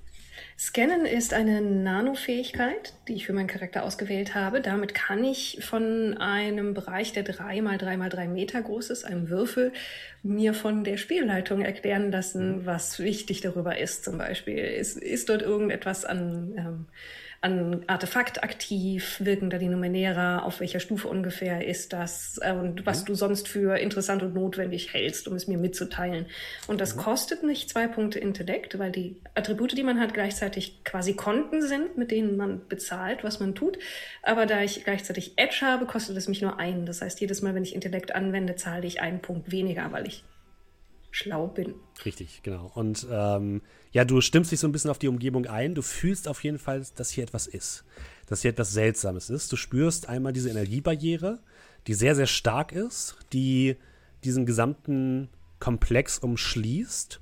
Scannen 0.61 1.07
ist 1.07 1.35
eine 1.35 1.61
Nano-Fähigkeit, 1.61 2.93
die 3.07 3.15
ich 3.15 3.27
für 3.27 3.33
meinen 3.33 3.47
Charakter 3.47 3.85
ausgewählt 3.85 4.35
habe. 4.35 4.61
Damit 4.61 4.93
kann 4.93 5.23
ich 5.23 5.61
von 5.63 6.19
einem 6.19 6.75
Bereich, 6.75 7.13
der 7.13 7.23
3 7.23 7.63
mal 7.63 7.79
3 7.79 7.97
mal 7.97 8.09
3 8.09 8.27
Meter 8.27 8.61
groß 8.61 8.91
ist, 8.91 9.05
einem 9.05 9.29
Würfel, 9.31 9.73
mir 10.25 10.55
von 10.55 10.83
der 10.83 10.97
Spielleitung 10.97 11.61
erklären 11.61 12.11
lassen, 12.11 12.67
was 12.67 12.99
wichtig 12.99 13.41
darüber 13.41 13.79
ist. 13.79 14.05
Zum 14.05 14.19
Beispiel 14.19 14.59
ist, 14.59 14.97
ist 14.99 15.29
dort 15.29 15.43
irgendetwas 15.43 16.05
an 16.05 16.55
ähm, 16.57 16.87
an 17.41 17.85
Artefakt 17.87 18.43
aktiv, 18.43 19.21
wirken 19.21 19.49
da 19.49 19.59
die 19.59 19.69
Numenera, 19.69 20.41
auf 20.41 20.59
welcher 20.59 20.81
Stufe 20.81 21.07
ungefähr 21.07 21.65
ist 21.65 21.93
das 21.93 22.41
äh, 22.43 22.53
und 22.53 22.85
was 22.85 23.03
mhm. 23.03 23.07
du 23.07 23.15
sonst 23.15 23.47
für 23.47 23.79
interessant 23.79 24.25
und 24.25 24.35
notwendig 24.35 24.93
hältst, 24.93 25.29
um 25.29 25.35
es 25.35 25.47
mir 25.47 25.57
mitzuteilen. 25.57 26.27
Und 26.67 26.81
das 26.81 26.97
mhm. 26.97 27.01
kostet 27.01 27.45
nicht 27.45 27.71
zwei 27.71 27.87
Punkte 27.87 28.19
Intellekt, 28.19 28.79
weil 28.81 28.91
die 28.91 29.17
Attribute, 29.37 29.79
die 29.79 29.85
man 29.85 30.01
hat, 30.01 30.15
gleichzeitig 30.15 30.83
quasi 30.83 31.15
Konten 31.15 31.63
sind, 31.63 31.97
mit 31.97 32.11
denen 32.11 32.37
man 32.37 32.67
bezahlt, 32.67 33.23
was 33.23 33.39
man 33.39 33.55
tut. 33.55 33.79
Aber 34.25 34.47
da 34.47 34.63
ich 34.63 34.83
gleichzeitig 34.83 35.35
Edge 35.37 35.61
habe, 35.63 35.87
kostet 35.87 36.17
es 36.17 36.27
mich 36.27 36.43
nur 36.43 36.59
einen. 36.59 36.87
Das 36.87 37.03
heißt, 37.03 37.21
jedes 37.21 37.41
Mal, 37.41 37.55
wenn 37.55 37.63
ich 37.63 37.75
Intellekt 37.75 38.15
anwende, 38.17 38.57
zahle 38.57 38.87
ich 38.87 39.01
einen 39.01 39.21
Punkt 39.21 39.53
weniger, 39.53 39.93
weil 39.93 40.09
ich 40.09 40.25
schlau 41.13 41.47
bin. 41.47 41.75
Richtig, 42.05 42.43
genau. 42.43 42.71
Und 42.75 43.07
ähm, 43.11 43.63
ja, 43.93 44.05
du 44.05 44.21
stimmst 44.21 44.53
dich 44.53 44.61
so 44.61 44.69
ein 44.69 44.73
bisschen 44.73 44.91
auf 44.91 44.99
die 44.99 45.09
Umgebung 45.09 45.47
ein. 45.47 45.75
Du 45.75 45.83
fühlst 45.83 46.29
auf 46.29 46.45
jeden 46.45 46.59
Fall, 46.59 46.85
dass 46.97 47.11
hier 47.11 47.25
etwas 47.25 47.47
ist. 47.47 47.85
Dass 48.27 48.43
hier 48.43 48.51
etwas 48.53 48.73
Seltsames 48.73 49.31
ist. 49.31 49.51
Du 49.51 49.57
spürst 49.57 50.09
einmal 50.09 50.33
diese 50.33 50.51
Energiebarriere, 50.51 51.41
die 51.87 51.95
sehr, 51.95 52.15
sehr 52.15 52.27
stark 52.27 52.73
ist, 52.73 53.17
die 53.33 53.77
diesen 54.25 54.47
gesamten 54.47 55.29
Komplex 55.59 56.19
umschließt. 56.19 57.21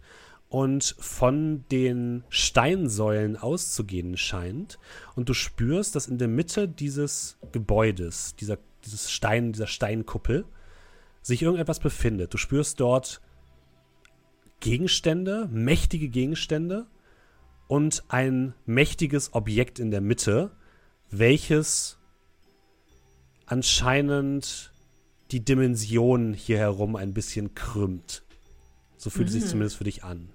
und 0.49 0.95
von 0.99 1.65
den 1.71 2.25
Steinsäulen 2.29 3.37
auszugehen 3.37 4.17
scheint. 4.17 4.79
Und 5.15 5.29
du 5.29 5.35
spürst, 5.35 5.97
dass 5.97 6.07
in 6.07 6.19
der 6.19 6.29
Mitte 6.29 6.69
dieses 6.69 7.37
Gebäudes, 7.53 8.37
dieser, 8.37 8.59
dieses 8.85 9.11
Stein, 9.11 9.53
dieser 9.53 9.67
Steinkuppel, 9.67 10.45
sich 11.23 11.43
irgendetwas 11.43 11.81
befindet. 11.81 12.33
Du 12.33 12.39
spürst 12.39 12.79
dort 12.79 13.21
Gegenstände, 14.61 15.49
mächtige 15.51 16.09
Gegenstände 16.09 16.87
und 17.69 18.05
ein 18.09 18.55
mächtiges 18.65 19.35
Objekt 19.35 19.79
in 19.79 19.91
der 19.91 20.01
Mitte, 20.01 20.51
welches 21.11 21.99
anscheinend 23.47 24.73
die 25.31 25.45
Dimension 25.45 26.33
hier 26.35 26.59
herum 26.59 26.97
ein 26.97 27.15
bisschen 27.15 27.55
krümmt. 27.55 28.23
So 28.97 29.11
fühlt 29.11 29.25
mhm. 29.25 29.29
es 29.29 29.33
sich 29.35 29.45
mhm. 29.45 29.49
zumindest 29.49 29.77
für 29.77 29.85
dich 29.85 30.05
an. 30.05 30.31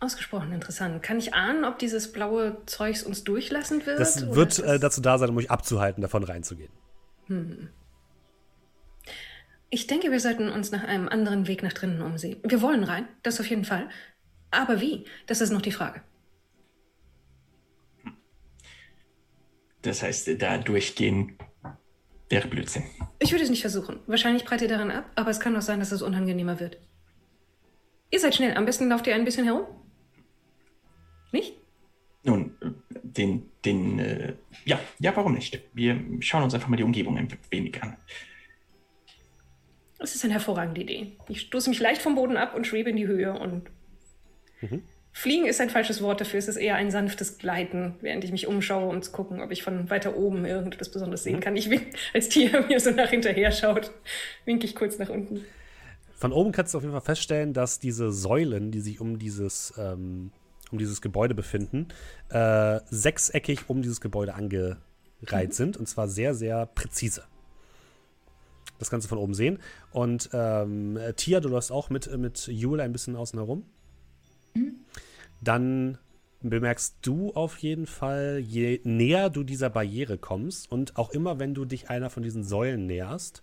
Ausgesprochen 0.00 0.52
interessant. 0.52 1.02
Kann 1.02 1.18
ich 1.18 1.34
ahnen, 1.34 1.64
ob 1.64 1.78
dieses 1.78 2.12
blaue 2.12 2.58
Zeugs 2.66 3.02
uns 3.02 3.24
durchlassen 3.24 3.84
wird? 3.84 3.98
Das 3.98 4.34
wird 4.34 4.58
äh, 4.60 4.78
dazu 4.78 5.00
da 5.00 5.18
sein, 5.18 5.30
um 5.30 5.36
euch 5.36 5.50
abzuhalten, 5.50 6.02
davon 6.02 6.22
reinzugehen. 6.22 6.70
Hm. 7.26 7.68
Ich 9.70 9.86
denke, 9.86 10.10
wir 10.10 10.20
sollten 10.20 10.48
uns 10.48 10.70
nach 10.70 10.84
einem 10.84 11.08
anderen 11.08 11.46
Weg 11.46 11.62
nach 11.62 11.72
drinnen 11.72 12.00
umsehen. 12.00 12.40
Wir 12.42 12.62
wollen 12.62 12.84
rein, 12.84 13.06
das 13.22 13.38
auf 13.38 13.48
jeden 13.48 13.64
Fall. 13.64 13.88
Aber 14.50 14.80
wie? 14.80 15.04
Das 15.26 15.40
ist 15.40 15.50
noch 15.50 15.60
die 15.60 15.72
Frage. 15.72 16.02
Das 19.82 20.02
heißt, 20.02 20.40
da 20.40 20.58
durchgehen 20.58 21.36
wäre 22.28 22.48
Blödsinn. 22.48 22.84
Ich 23.18 23.32
würde 23.32 23.44
es 23.44 23.50
nicht 23.50 23.60
versuchen. 23.60 24.00
Wahrscheinlich 24.06 24.44
prallt 24.44 24.62
ihr 24.62 24.68
daran 24.68 24.90
ab, 24.90 25.10
aber 25.14 25.30
es 25.30 25.40
kann 25.40 25.56
auch 25.56 25.62
sein, 25.62 25.80
dass 25.80 25.92
es 25.92 26.02
unangenehmer 26.02 26.60
wird. 26.60 26.78
Ihr 28.10 28.20
seid 28.20 28.34
schnell. 28.34 28.56
Am 28.56 28.64
besten 28.64 28.88
lauft 28.88 29.06
ihr 29.06 29.14
ein 29.14 29.24
bisschen 29.24 29.44
herum. 29.44 29.66
Nicht? 31.30 31.54
Nun, 32.24 32.54
den, 33.02 33.50
den, 33.64 33.98
äh, 33.98 34.34
ja, 34.64 34.80
ja, 34.98 35.14
warum 35.14 35.34
nicht? 35.34 35.60
Wir 35.74 36.00
schauen 36.20 36.42
uns 36.42 36.54
einfach 36.54 36.68
mal 36.68 36.76
die 36.76 36.82
Umgebung 36.82 37.18
ein 37.18 37.28
wenig 37.50 37.82
an. 37.82 37.96
Das 39.98 40.14
ist 40.14 40.24
eine 40.24 40.34
hervorragende 40.34 40.80
Idee. 40.80 41.12
Ich 41.28 41.40
stoße 41.42 41.68
mich 41.68 41.80
leicht 41.80 42.02
vom 42.02 42.14
Boden 42.14 42.36
ab 42.36 42.54
und 42.54 42.66
schwebe 42.66 42.90
in 42.90 42.96
die 42.96 43.06
Höhe 43.06 43.32
und 43.32 43.64
mhm. 44.60 44.82
Fliegen 45.12 45.46
ist 45.46 45.60
ein 45.60 45.70
falsches 45.70 46.00
Wort 46.00 46.20
dafür. 46.20 46.38
Es 46.38 46.46
ist 46.46 46.56
eher 46.56 46.76
ein 46.76 46.92
sanftes 46.92 47.38
Gleiten, 47.38 47.96
während 48.00 48.22
ich 48.22 48.30
mich 48.30 48.46
umschaue, 48.46 48.88
um 48.88 49.02
zu 49.02 49.10
gucken, 49.10 49.40
ob 49.40 49.50
ich 49.50 49.64
von 49.64 49.90
weiter 49.90 50.16
oben 50.16 50.44
irgendetwas 50.44 50.90
Besonderes 50.90 51.24
sehen 51.24 51.36
mhm. 51.36 51.40
kann. 51.40 51.56
Ich 51.56 51.70
wink, 51.70 51.86
als 52.14 52.28
Tier 52.28 52.64
mir 52.68 52.78
so 52.78 52.90
nach 52.90 53.10
hinterher 53.10 53.50
schaut, 53.50 53.90
winke 54.44 54.66
ich 54.66 54.76
kurz 54.76 54.98
nach 54.98 55.08
unten. 55.08 55.44
Von 56.14 56.32
oben 56.32 56.52
kannst 56.52 56.72
du 56.72 56.78
auf 56.78 56.84
jeden 56.84 56.92
Fall 56.92 57.00
feststellen, 57.00 57.52
dass 57.52 57.80
diese 57.80 58.12
Säulen, 58.12 58.70
die 58.70 58.80
sich 58.80 59.00
um 59.00 59.18
dieses, 59.18 59.74
ähm, 59.76 60.30
um 60.70 60.78
dieses 60.78 61.00
Gebäude 61.00 61.34
befinden, 61.34 61.88
äh, 62.28 62.78
sechseckig 62.90 63.68
um 63.68 63.82
dieses 63.82 64.00
Gebäude 64.00 64.34
angereiht 64.34 64.78
mhm. 65.48 65.52
sind 65.52 65.76
und 65.76 65.88
zwar 65.88 66.06
sehr, 66.06 66.34
sehr 66.34 66.66
präzise. 66.66 67.24
Das 68.78 68.90
Ganze 68.90 69.08
von 69.08 69.18
oben 69.18 69.34
sehen. 69.34 69.58
Und 69.90 70.30
ähm, 70.32 70.98
Tia, 71.16 71.40
du 71.40 71.48
läufst 71.48 71.72
auch 71.72 71.90
mit, 71.90 72.16
mit 72.16 72.46
Jule 72.46 72.82
ein 72.82 72.92
bisschen 72.92 73.16
außen 73.16 73.38
herum. 73.38 73.64
Mhm 74.54 74.74
dann 75.40 75.98
bemerkst 76.40 76.96
du 77.02 77.32
auf 77.32 77.58
jeden 77.58 77.86
Fall, 77.86 78.38
je 78.38 78.80
näher 78.84 79.28
du 79.30 79.42
dieser 79.42 79.70
Barriere 79.70 80.18
kommst 80.18 80.70
und 80.70 80.96
auch 80.96 81.10
immer, 81.10 81.38
wenn 81.38 81.54
du 81.54 81.64
dich 81.64 81.90
einer 81.90 82.10
von 82.10 82.22
diesen 82.22 82.44
Säulen 82.44 82.86
näherst, 82.86 83.42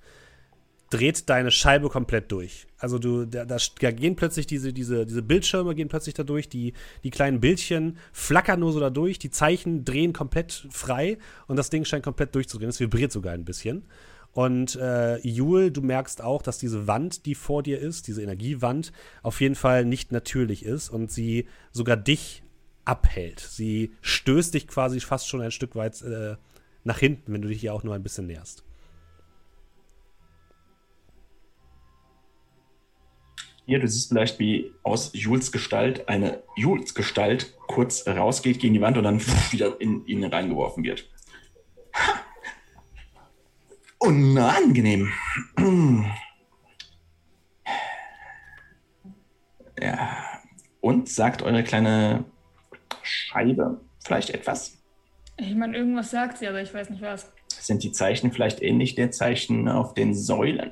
dreht 0.92 1.30
deine 1.30 1.52
Scheibe 1.52 1.90
komplett 1.90 2.32
durch. 2.32 2.68
Also 2.78 3.00
du, 3.00 3.26
da, 3.26 3.44
da, 3.44 3.58
gehen 3.92 4.16
plötzlich 4.16 4.48
diese, 4.48 4.72
diese, 4.72 5.06
diese 5.06 5.24
Bildschirme 5.24 5.76
gehen 5.76 5.90
plötzlich 5.90 6.14
da 6.14 6.24
durch, 6.24 6.48
die, 6.48 6.74
die 7.04 7.10
kleinen 7.10 7.42
Bildchen 7.42 7.98
flackern 8.14 8.60
nur 8.60 8.72
so 8.72 8.80
da 8.80 8.90
durch, 8.90 9.20
die 9.20 9.32
Zeichen 9.32 9.84
drehen 9.84 10.14
komplett 10.14 10.68
frei 10.70 11.18
und 11.48 11.58
das 11.58 11.70
Ding 11.70 11.84
scheint 11.84 12.04
komplett 12.04 12.34
durchzudrehen. 12.36 12.70
Es 12.70 12.80
vibriert 12.80 13.12
sogar 13.12 13.34
ein 13.34 13.46
bisschen. 13.46 13.86
Und 14.36 14.76
äh, 14.76 15.16
Jule, 15.26 15.72
du 15.72 15.82
merkst 15.82 16.22
auch, 16.22 16.42
dass 16.42 16.58
diese 16.58 16.88
Wand, 16.88 17.26
die 17.26 17.36
vor 17.36 17.64
dir 17.64 17.80
ist, 17.80 18.08
diese 18.08 18.22
Energiewand, 18.22 18.92
auf 19.24 19.40
jeden 19.40 19.56
Fall 19.56 19.86
nicht 19.86 20.12
natürlich 20.12 20.66
ist 20.66 20.90
und 20.90 21.10
sie 21.10 21.48
sogar 21.72 21.96
dich 21.96 22.44
abhält. 22.84 23.40
Sie 23.40 23.94
stößt 24.02 24.54
dich 24.54 24.68
quasi 24.68 25.00
fast 25.00 25.30
schon 25.30 25.40
ein 25.40 25.52
Stück 25.52 25.78
weit 25.78 26.02
äh, 26.02 26.36
nach 26.84 27.00
hinten, 27.00 27.32
wenn 27.32 27.42
du 27.42 27.48
dich 27.48 27.62
hier 27.62 27.74
auch 27.74 27.84
nur 27.84 27.96
ein 27.96 28.04
bisschen 28.04 28.28
näherst. 28.28 28.66
Hier, 33.66 33.80
du 33.80 33.88
siehst 33.88 34.10
vielleicht, 34.10 34.38
wie 34.38 34.74
aus 34.84 35.12
Jules 35.14 35.54
Gestalt 35.54 36.10
eine 36.10 36.44
Jules 36.58 36.94
Gestalt 36.94 37.56
kurz 37.68 38.06
rausgeht 38.06 38.60
gegen 38.60 38.74
die 38.74 38.82
Wand 38.82 38.98
und 38.98 39.06
dann 39.06 39.22
wieder 39.52 39.80
in 39.80 40.06
ihn 40.06 40.26
reingeworfen 40.26 40.84
wird. 40.84 41.10
Ha! 41.94 42.25
Unangenehm. 44.06 45.12
Ja. 49.80 50.18
Und 50.82 51.10
sagt 51.10 51.41
eure 51.41 51.64
kleine 51.64 52.26
Scheibe 53.01 53.82
vielleicht 54.03 54.30
etwas? 54.30 54.78
Ich 55.38 55.56
meine, 55.56 55.76
irgendwas 55.76 56.12
sagt 56.12 56.38
sie, 56.38 56.47
aber 56.47 56.62
ich 56.62 56.74
weiß 56.74 56.89
nicht 56.91 57.01
was. 57.01 57.32
Sind 57.49 57.84
die 57.84 57.91
Zeichen 57.91 58.32
vielleicht 58.32 58.62
ähnlich 58.62 58.95
der 58.95 59.12
Zeichen 59.12 59.68
auf 59.68 59.93
den 59.93 60.14
Säulen? 60.14 60.72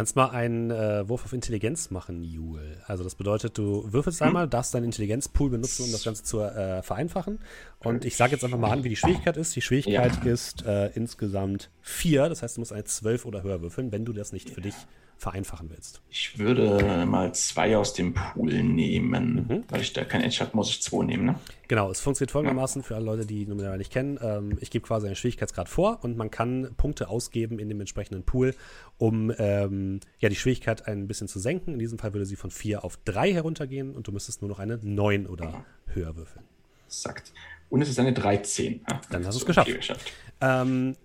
Du 0.00 0.02
kannst 0.02 0.16
mal 0.16 0.30
einen 0.30 0.70
äh, 0.70 1.06
Wurf 1.10 1.26
auf 1.26 1.34
Intelligenz 1.34 1.90
machen, 1.90 2.24
Jule. 2.24 2.78
Also 2.86 3.04
das 3.04 3.16
bedeutet, 3.16 3.58
du 3.58 3.84
würfelst 3.92 4.20
hm. 4.20 4.28
einmal, 4.28 4.48
darfst 4.48 4.72
deinen 4.72 4.84
Intelligenzpool 4.84 5.50
benutzen, 5.50 5.84
um 5.84 5.92
das 5.92 6.04
Ganze 6.04 6.24
zu 6.24 6.40
äh, 6.40 6.82
vereinfachen. 6.82 7.38
Und 7.80 8.06
ich 8.06 8.16
sage 8.16 8.32
jetzt 8.32 8.42
einfach 8.42 8.56
mal 8.56 8.70
an, 8.70 8.82
wie 8.82 8.88
die 8.88 8.96
Schwierigkeit 8.96 9.36
ist. 9.36 9.54
Die 9.56 9.60
Schwierigkeit 9.60 10.24
ja. 10.24 10.32
ist 10.32 10.64
äh, 10.64 10.86
insgesamt 10.94 11.68
vier. 11.82 12.30
Das 12.30 12.42
heißt, 12.42 12.56
du 12.56 12.62
musst 12.62 12.72
eine 12.72 12.84
zwölf 12.84 13.26
oder 13.26 13.42
höher 13.42 13.60
würfeln, 13.60 13.92
wenn 13.92 14.06
du 14.06 14.14
das 14.14 14.32
nicht 14.32 14.48
für 14.48 14.62
dich 14.62 14.74
vereinfachen 15.20 15.68
willst. 15.70 16.00
Ich 16.08 16.38
würde 16.38 17.04
mal 17.06 17.34
zwei 17.34 17.76
aus 17.76 17.92
dem 17.92 18.14
Pool 18.14 18.62
nehmen. 18.62 19.46
Mhm. 19.48 19.64
Weil 19.68 19.82
ich 19.82 19.92
da 19.92 20.04
kein 20.04 20.22
Edge 20.22 20.38
habe, 20.40 20.56
muss 20.56 20.70
ich 20.70 20.82
zwei 20.82 21.04
nehmen, 21.04 21.26
ne? 21.26 21.38
Genau, 21.68 21.90
es 21.90 22.00
funktioniert 22.00 22.30
folgendermaßen 22.30 22.82
für 22.82 22.96
alle 22.96 23.04
Leute, 23.04 23.26
die 23.26 23.46
Numeral 23.46 23.76
nicht 23.78 23.92
kennen. 23.92 24.18
Ähm, 24.22 24.56
ich 24.60 24.70
gebe 24.70 24.86
quasi 24.86 25.06
einen 25.06 25.16
Schwierigkeitsgrad 25.16 25.68
vor 25.68 25.98
und 26.02 26.16
man 26.16 26.30
kann 26.30 26.74
Punkte 26.76 27.08
ausgeben 27.08 27.58
in 27.58 27.68
dem 27.68 27.78
entsprechenden 27.80 28.24
Pool, 28.24 28.54
um 28.96 29.30
ähm, 29.38 30.00
ja, 30.18 30.30
die 30.30 30.36
Schwierigkeit 30.36 30.88
ein 30.88 31.06
bisschen 31.06 31.28
zu 31.28 31.38
senken. 31.38 31.74
In 31.74 31.78
diesem 31.78 31.98
Fall 31.98 32.14
würde 32.14 32.24
sie 32.24 32.36
von 32.36 32.50
vier 32.50 32.82
auf 32.82 32.96
drei 33.04 33.32
heruntergehen 33.32 33.94
und 33.94 34.08
du 34.08 34.12
müsstest 34.12 34.40
nur 34.40 34.48
noch 34.48 34.58
eine 34.58 34.78
neun 34.82 35.26
oder 35.26 35.64
höher 35.86 36.16
würfeln. 36.16 36.44
Exakt. 36.86 37.32
Und 37.68 37.82
es 37.82 37.90
ist 37.90 37.98
eine 38.00 38.14
13. 38.14 38.80
Ah, 38.86 39.00
Dann 39.10 39.24
hast 39.26 39.34
du 39.36 39.40
es 39.40 39.46
geschafft. 39.46 39.72
geschafft. 39.72 40.12
Ähm, 40.40 40.96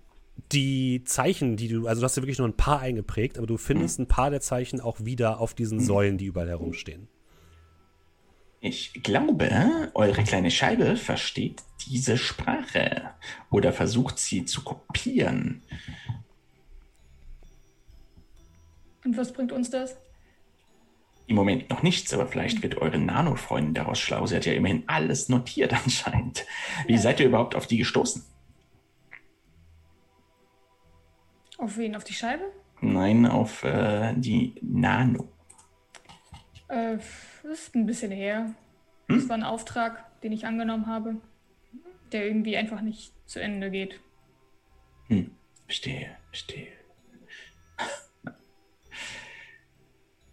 die 0.52 1.02
Zeichen, 1.04 1.56
die 1.56 1.68
du, 1.68 1.86
also 1.86 2.00
du 2.00 2.04
hast 2.04 2.16
ja 2.16 2.22
wirklich 2.22 2.38
nur 2.38 2.48
ein 2.48 2.56
paar 2.56 2.80
eingeprägt, 2.80 3.38
aber 3.38 3.46
du 3.46 3.56
findest 3.56 3.98
ein 3.98 4.06
paar 4.06 4.30
der 4.30 4.40
Zeichen 4.40 4.80
auch 4.80 5.00
wieder 5.00 5.40
auf 5.40 5.54
diesen 5.54 5.80
Säulen, 5.80 6.18
die 6.18 6.26
überall 6.26 6.48
herumstehen. 6.48 7.08
Ich 8.60 9.02
glaube, 9.02 9.90
eure 9.94 10.22
kleine 10.24 10.50
Scheibe 10.50 10.96
versteht 10.96 11.62
diese 11.86 12.16
Sprache 12.16 13.10
oder 13.50 13.72
versucht 13.72 14.18
sie 14.18 14.44
zu 14.44 14.62
kopieren. 14.62 15.62
Und 19.04 19.16
was 19.16 19.32
bringt 19.32 19.52
uns 19.52 19.70
das? 19.70 19.96
Im 21.28 21.36
Moment 21.36 21.70
noch 21.70 21.82
nichts, 21.82 22.12
aber 22.12 22.26
vielleicht 22.26 22.62
wird 22.62 22.78
eure 22.78 22.98
Nano-Freundin 22.98 23.74
daraus 23.74 23.98
schlau. 23.98 24.26
Sie 24.26 24.36
hat 24.36 24.46
ja 24.46 24.52
immerhin 24.52 24.84
alles 24.86 25.28
notiert 25.28 25.72
anscheinend. 25.84 26.44
Wie 26.86 26.94
ja. 26.94 26.98
seid 26.98 27.20
ihr 27.20 27.26
überhaupt 27.26 27.54
auf 27.54 27.66
die 27.66 27.78
gestoßen? 27.78 28.24
Auf 31.58 31.76
wen? 31.78 31.96
Auf 31.96 32.04
die 32.04 32.14
Scheibe? 32.14 32.44
Nein, 32.80 33.26
auf 33.26 33.64
äh, 33.64 34.14
die 34.16 34.54
Nano. 34.60 35.28
Äh, 36.68 36.98
das 37.42 37.60
ist 37.60 37.74
ein 37.74 37.86
bisschen 37.86 38.10
her. 38.10 38.54
Hm? 39.08 39.18
Das 39.18 39.28
war 39.28 39.36
ein 39.36 39.42
Auftrag, 39.42 40.20
den 40.20 40.32
ich 40.32 40.46
angenommen 40.46 40.86
habe, 40.86 41.16
der 42.12 42.26
irgendwie 42.26 42.56
einfach 42.56 42.80
nicht 42.80 43.12
zu 43.26 43.40
Ende 43.40 43.70
geht. 43.70 44.00
Hm, 45.08 45.30
verstehe, 45.64 46.16
verstehe. 46.28 46.68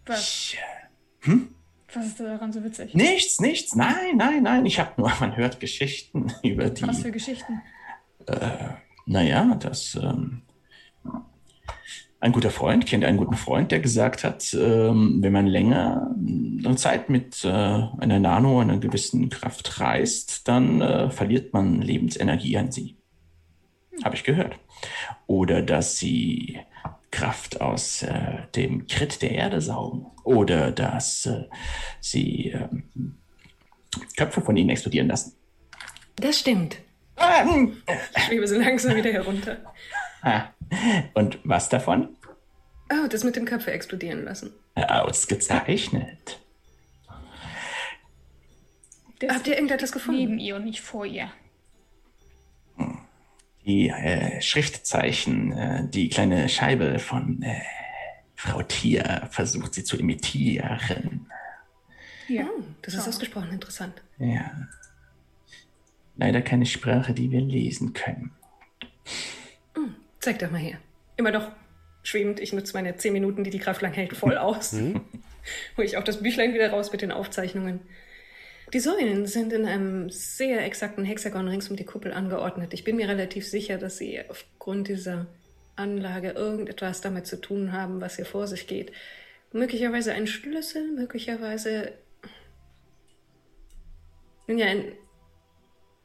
Was? 0.05 0.55
Hm? 1.21 1.55
Was 1.93 2.07
ist 2.07 2.19
daran 2.19 2.51
so 2.51 2.63
witzig? 2.63 2.95
Nichts, 2.95 3.39
nichts. 3.39 3.76
Nein, 3.76 4.17
nein, 4.17 4.43
nein. 4.43 4.65
Ich 4.65 4.80
habe 4.80 4.91
nur, 4.97 5.11
man 5.19 5.38
hört 5.38 5.59
Geschichten 5.59 6.34
über 6.43 6.69
die. 6.69 6.88
Was 6.88 7.01
für 7.01 7.11
Geschichten? 7.11 7.61
Äh, 8.26 8.69
naja, 9.05 9.55
das 9.55 9.95
ähm, 9.95 10.41
ein 12.24 12.32
guter 12.32 12.51
Freund 12.51 12.86
kennt 12.86 13.04
einen 13.04 13.18
guten 13.18 13.36
Freund, 13.36 13.70
der 13.74 13.82
gesagt 13.82 14.24
hat, 14.24 14.54
ähm, 14.54 15.18
wenn 15.22 15.34
man 15.34 15.45
länger 15.45 16.16
eine 16.16 16.78
Zeit 16.78 17.10
mit 17.10 17.43
äh, 17.43 17.49
einer 17.49 18.20
Nano, 18.20 18.62
einer 18.62 18.78
gewissen 18.78 19.30
Kraft 19.30 19.82
reist, 19.82 20.47
dann 20.47 20.80
äh, 20.80 21.10
verliert 21.10 21.51
man 21.51 21.82
Lebensenergie 21.82 22.58
an 22.58 22.72
sie. 22.72 22.95
Habe 24.06 24.16
ich 24.16 24.24
gehört. 24.24 24.58
Oder 25.28 25.62
dass 25.62 25.97
sie 25.97 26.60
Kraft 27.12 27.60
aus 27.60 28.04
äh, 28.04 28.38
dem 28.56 28.88
Krit 28.88 29.22
der 29.22 29.32
Erde 29.32 29.60
saugen 29.60 30.06
oder 30.24 30.72
dass 30.72 31.26
äh, 31.26 31.43
sie 31.99 32.51
äh, 32.51 32.70
Köpfe 34.16 34.39
von 34.39 34.56
ihnen 34.56 34.70
explodieren 34.70 35.10
lassen. 35.10 35.36
Das 36.16 36.39
stimmt. 36.39 36.78
Ich 38.16 38.24
schwebe 38.24 38.47
so 38.47 38.58
langsam 38.58 38.95
wieder 38.95 39.12
herunter. 39.12 39.58
Ah. 40.22 40.45
Und 41.13 41.39
was 41.43 41.69
davon? 41.69 42.15
Oh, 42.91 43.07
das 43.07 43.24
mit 43.24 43.36
dem 43.36 43.45
Köpfe 43.45 43.71
explodieren 43.71 44.24
lassen. 44.26 44.51
Ausgezeichnet. 44.76 46.39
Das 49.19 49.36
Habt 49.36 49.47
ihr 49.47 49.55
irgendetwas 49.55 49.91
gefunden? 49.91 50.19
neben 50.19 50.39
ihr 50.39 50.55
und 50.55 50.65
nicht 50.65 50.82
vor 50.82 51.05
ihr. 51.05 51.32
Die 53.65 53.88
äh, 53.88 54.41
Schriftzeichen, 54.41 55.53
äh, 55.53 55.88
die 55.88 56.09
kleine 56.09 56.49
Scheibe 56.49 56.99
von 56.99 57.41
äh, 57.41 57.61
Frau 58.36 58.61
Tier 58.61 59.28
versucht 59.32 59.74
sie 59.74 59.86
zu 59.86 59.97
imitieren. 59.97 61.28
Ja. 62.28 62.43
Oh, 62.43 62.63
das 62.82 62.95
ist 62.95 63.07
ausgesprochen 63.07 63.51
interessant. 63.51 64.01
Ja. 64.17 64.67
Leider 66.17 66.41
keine 66.41 66.65
Sprache, 66.65 67.13
die 67.13 67.32
wir 67.32 67.41
lesen 67.41 67.93
können. 67.93 68.32
Zeig 70.24 70.39
doch 70.39 70.51
mal 70.51 70.57
her. 70.57 70.78
Immer 71.17 71.32
noch 71.32 71.51
schwebend. 72.01 72.39
Ich 72.39 72.53
nutze 72.53 72.74
meine 72.76 72.95
zehn 72.95 73.11
Minuten, 73.11 73.43
die 73.43 73.49
die 73.49 73.59
Kraft 73.59 73.82
lang 73.82 73.91
hält, 73.91 74.15
voll 74.15 74.38
aus. 74.38 74.71
Hole 74.71 75.03
ich 75.86 75.97
auch 75.97 76.03
das 76.05 76.24
Büchlein 76.24 76.53
wieder 76.53 76.69
raus 76.69 76.93
mit 76.93 77.01
den 77.01 77.11
Aufzeichnungen. 77.11 77.82
Die 78.74 78.80
Säulen 78.80 79.26
sind 79.26 79.51
in 79.51 79.65
einem 79.65 80.09
sehr 80.09 80.63
exakten 80.63 81.03
Hexagon 81.03 81.49
rings 81.49 81.69
um 81.69 81.76
die 81.76 81.84
Kuppel 81.84 82.13
angeordnet. 82.13 82.74
Ich 82.74 82.86
bin 82.86 82.95
mir 82.95 83.09
relativ 83.09 83.45
sicher, 83.45 83.78
dass 83.78 83.97
sie 83.97 84.21
aufgrund 84.30 84.88
dieser 84.88 85.28
Anlage 85.76 86.30
irgendetwas 86.30 87.01
damit 87.01 87.28
zu 87.28 87.41
tun 87.41 87.74
haben, 87.74 87.99
was 87.99 88.15
hier 88.15 88.26
vor 88.26 88.47
sich 88.47 88.65
geht. 88.65 88.93
Möglicherweise 89.51 90.13
ein 90.13 90.26
Schlüssel, 90.26 90.89
möglicherweise 90.93 91.91
nun 94.47 94.57
ja, 94.57 94.67
ein, 94.67 94.93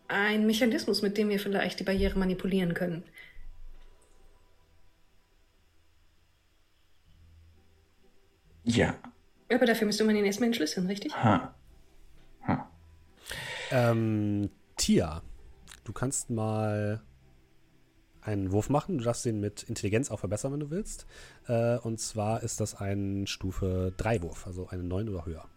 ein 0.09 0.45
Mechanismus, 0.45 1.03
mit 1.03 1.17
dem 1.17 1.29
wir 1.29 1.39
vielleicht 1.39 1.79
die 1.79 1.85
Barriere 1.85 2.19
manipulieren 2.19 2.75
können. 2.75 3.05
Ja. 8.69 8.95
Aber 9.53 9.67
dafür 9.67 9.87
müsste 9.87 10.05
man 10.05 10.15
ihn 10.15 10.25
erstmal 10.25 10.49
entschlüsseln, 10.49 10.87
richtig? 10.87 11.15
Ha. 11.15 11.55
Ähm, 13.71 14.51
Tia, 14.77 15.23
du 15.85 15.93
kannst 15.93 16.31
mal 16.31 17.03
einen 18.23 18.53
Wurf 18.53 18.71
machen. 18.71 18.99
Du 18.99 19.05
darfst 19.05 19.25
den 19.25 19.41
mit 19.41 19.63
Intelligenz 19.65 20.11
auch 20.11 20.21
verbessern, 20.21 20.53
wenn 20.53 20.61
du 20.61 20.71
willst. 20.71 21.07
Äh, 21.47 21.79
und 21.79 22.01
zwar 22.01 22.43
ist 22.43 22.61
das 22.61 22.75
ein 22.75 23.27
Stufe 23.27 23.93
3 23.97 24.23
Wurf, 24.23 24.47
also 24.47 24.69
eine 24.69 24.83
9 24.83 25.09
oder 25.09 25.27
höher. 25.27 25.49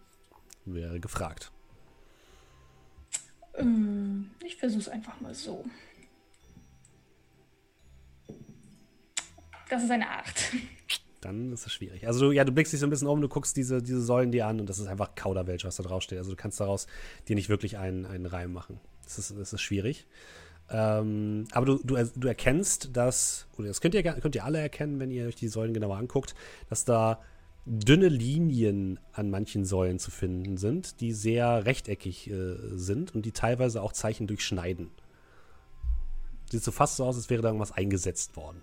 Wäre 0.65 0.99
gefragt. 0.99 1.51
Ähm, 3.55 4.31
ich 4.45 4.55
versuch's 4.55 4.87
einfach 4.87 5.19
mal 5.21 5.33
so. 5.33 5.65
Das 9.69 9.83
ist 9.83 9.91
eine 9.91 10.09
8. 10.09 10.53
Dann 11.21 11.53
ist 11.53 11.65
es 11.65 11.71
schwierig. 11.71 12.07
Also 12.07 12.27
du, 12.27 12.31
ja, 12.31 12.43
du 12.43 12.51
blickst 12.51 12.73
dich 12.73 12.79
so 12.79 12.87
ein 12.87 12.89
bisschen 12.89 13.07
um, 13.07 13.21
du 13.21 13.29
guckst 13.29 13.55
diese, 13.55 13.81
diese 13.81 14.01
Säulen 14.01 14.31
dir 14.31 14.47
an 14.47 14.59
und 14.59 14.67
das 14.67 14.79
ist 14.79 14.87
einfach 14.87 15.15
Kauderwelsch, 15.15 15.63
was 15.63 15.75
da 15.75 15.83
draufsteht. 15.83 16.17
Also 16.17 16.31
du 16.31 16.37
kannst 16.37 16.59
daraus 16.59 16.87
dir 17.27 17.35
nicht 17.35 17.49
wirklich 17.49 17.77
einen, 17.77 18.05
einen 18.05 18.25
Reim 18.25 18.51
machen. 18.51 18.79
Das 19.03 19.19
ist, 19.19 19.37
das 19.37 19.53
ist 19.53 19.61
schwierig. 19.61 20.07
Ähm, 20.69 21.47
aber 21.51 21.65
du, 21.65 21.79
du, 21.83 22.03
du 22.15 22.27
erkennst, 22.27 22.95
dass, 22.95 23.45
oder 23.57 23.67
das 23.67 23.81
könnt 23.81 23.93
ihr, 23.93 24.03
könnt 24.03 24.35
ihr 24.35 24.45
alle 24.45 24.59
erkennen, 24.59 24.99
wenn 24.99 25.11
ihr 25.11 25.27
euch 25.27 25.35
die 25.35 25.47
Säulen 25.47 25.73
genauer 25.73 25.97
anguckt, 25.97 26.33
dass 26.69 26.85
da 26.85 27.19
dünne 27.65 28.07
Linien 28.07 28.99
an 29.13 29.29
manchen 29.29 29.65
Säulen 29.65 29.99
zu 29.99 30.09
finden 30.09 30.57
sind, 30.57 30.99
die 31.01 31.13
sehr 31.13 31.65
rechteckig 31.65 32.29
äh, 32.29 32.55
sind 32.71 33.13
und 33.13 33.25
die 33.25 33.33
teilweise 33.33 33.81
auch 33.81 33.93
Zeichen 33.93 34.27
durchschneiden. 34.27 34.89
Sieht 36.49 36.63
so 36.63 36.71
fast 36.71 36.97
so 36.97 37.05
aus, 37.05 37.15
als 37.15 37.29
wäre 37.29 37.41
da 37.41 37.49
irgendwas 37.49 37.71
eingesetzt 37.71 38.35
worden. 38.35 38.61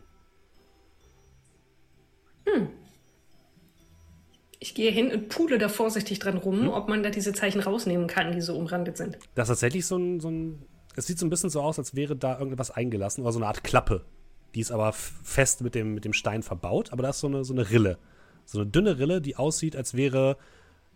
Ich 4.60 4.74
gehe 4.74 4.90
hin 4.90 5.12
und 5.12 5.28
pule 5.28 5.58
da 5.58 5.68
vorsichtig 5.68 6.18
dran 6.18 6.36
rum, 6.36 6.68
ob 6.68 6.88
man 6.88 7.02
da 7.02 7.10
diese 7.10 7.32
Zeichen 7.32 7.60
rausnehmen 7.60 8.08
kann, 8.08 8.32
die 8.32 8.40
so 8.40 8.56
umrandet 8.56 8.96
sind. 8.96 9.18
Das 9.34 9.48
ist 9.48 9.54
tatsächlich 9.54 9.86
so 9.86 9.96
ein, 9.96 10.20
so 10.20 10.30
ein. 10.30 10.64
Es 10.96 11.06
sieht 11.06 11.18
so 11.18 11.26
ein 11.26 11.30
bisschen 11.30 11.50
so 11.50 11.60
aus, 11.60 11.78
als 11.78 11.94
wäre 11.94 12.16
da 12.16 12.34
irgendetwas 12.34 12.72
eingelassen 12.72 13.22
oder 13.22 13.32
so 13.32 13.38
eine 13.38 13.46
Art 13.46 13.62
Klappe. 13.62 14.04
Die 14.54 14.60
ist 14.60 14.72
aber 14.72 14.92
fest 14.92 15.60
mit 15.60 15.74
dem, 15.76 15.94
mit 15.94 16.04
dem 16.04 16.12
Stein 16.12 16.42
verbaut, 16.42 16.92
aber 16.92 17.04
da 17.04 17.10
ist 17.10 17.20
so 17.20 17.28
eine, 17.28 17.44
so 17.44 17.52
eine 17.52 17.70
Rille. 17.70 17.98
So 18.44 18.58
eine 18.58 18.68
dünne 18.68 18.98
Rille, 18.98 19.20
die 19.20 19.36
aussieht, 19.36 19.76
als 19.76 19.94
wäre, 19.94 20.36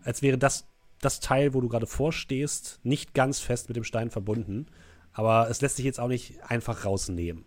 als 0.03 0.22
wäre 0.22 0.38
das, 0.38 0.66
das 1.00 1.20
Teil, 1.20 1.55
wo 1.55 1.61
du 1.61 1.68
gerade 1.68 1.86
vorstehst, 1.86 2.80
nicht 2.82 3.14
ganz 3.14 3.38
fest 3.38 3.68
mit 3.68 3.76
dem 3.76 3.84
Stein 3.84 4.11
verbunden. 4.11 4.66
Aber 5.12 5.48
es 5.50 5.61
lässt 5.61 5.76
sich 5.76 5.84
jetzt 5.84 6.00
auch 6.00 6.09
nicht 6.09 6.42
einfach 6.42 6.84
rausnehmen. 6.84 7.44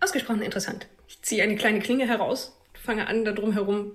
Ausgesprochen 0.00 0.42
interessant. 0.42 0.86
Ich 1.08 1.22
ziehe 1.22 1.42
eine 1.42 1.56
kleine 1.56 1.80
Klinge 1.80 2.06
heraus, 2.06 2.56
fange 2.74 3.06
an, 3.06 3.24
da 3.24 3.32
drum 3.32 3.52
herum. 3.52 3.92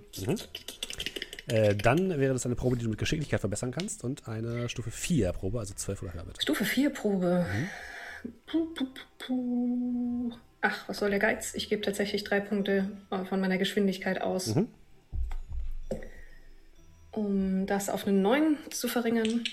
Äh, 1.47 1.75
dann 1.75 2.19
wäre 2.19 2.33
das 2.33 2.45
eine 2.45 2.55
Probe, 2.55 2.77
die 2.77 2.83
du 2.83 2.89
mit 2.89 2.99
Geschicklichkeit 2.99 3.39
verbessern 3.39 3.71
kannst 3.71 4.03
und 4.03 4.27
eine 4.27 4.69
Stufe 4.69 4.91
4 4.91 5.33
Probe, 5.33 5.59
also 5.59 5.73
12 5.73 6.03
oder 6.03 6.13
höher 6.13 6.27
wird. 6.27 6.41
Stufe 6.41 6.63
4 6.65 6.89
Probe. 6.91 7.45
Puh, 8.45 8.65
puh, 8.73 8.85
puh, 8.85 8.95
puh. 9.17 10.31
Ach, 10.61 10.87
was 10.87 10.99
soll 10.99 11.09
der 11.09 11.19
Geiz? 11.19 11.55
Ich 11.55 11.69
gebe 11.69 11.81
tatsächlich 11.81 12.23
drei 12.23 12.39
Punkte 12.39 12.91
von 13.09 13.39
meiner 13.41 13.57
Geschwindigkeit 13.57 14.21
aus. 14.21 14.55
Mhm. 14.55 14.67
Um 17.11 17.65
das 17.65 17.89
auf 17.89 18.07
eine 18.07 18.17
9 18.17 18.57
zu 18.69 18.87
verringern. 18.87 19.43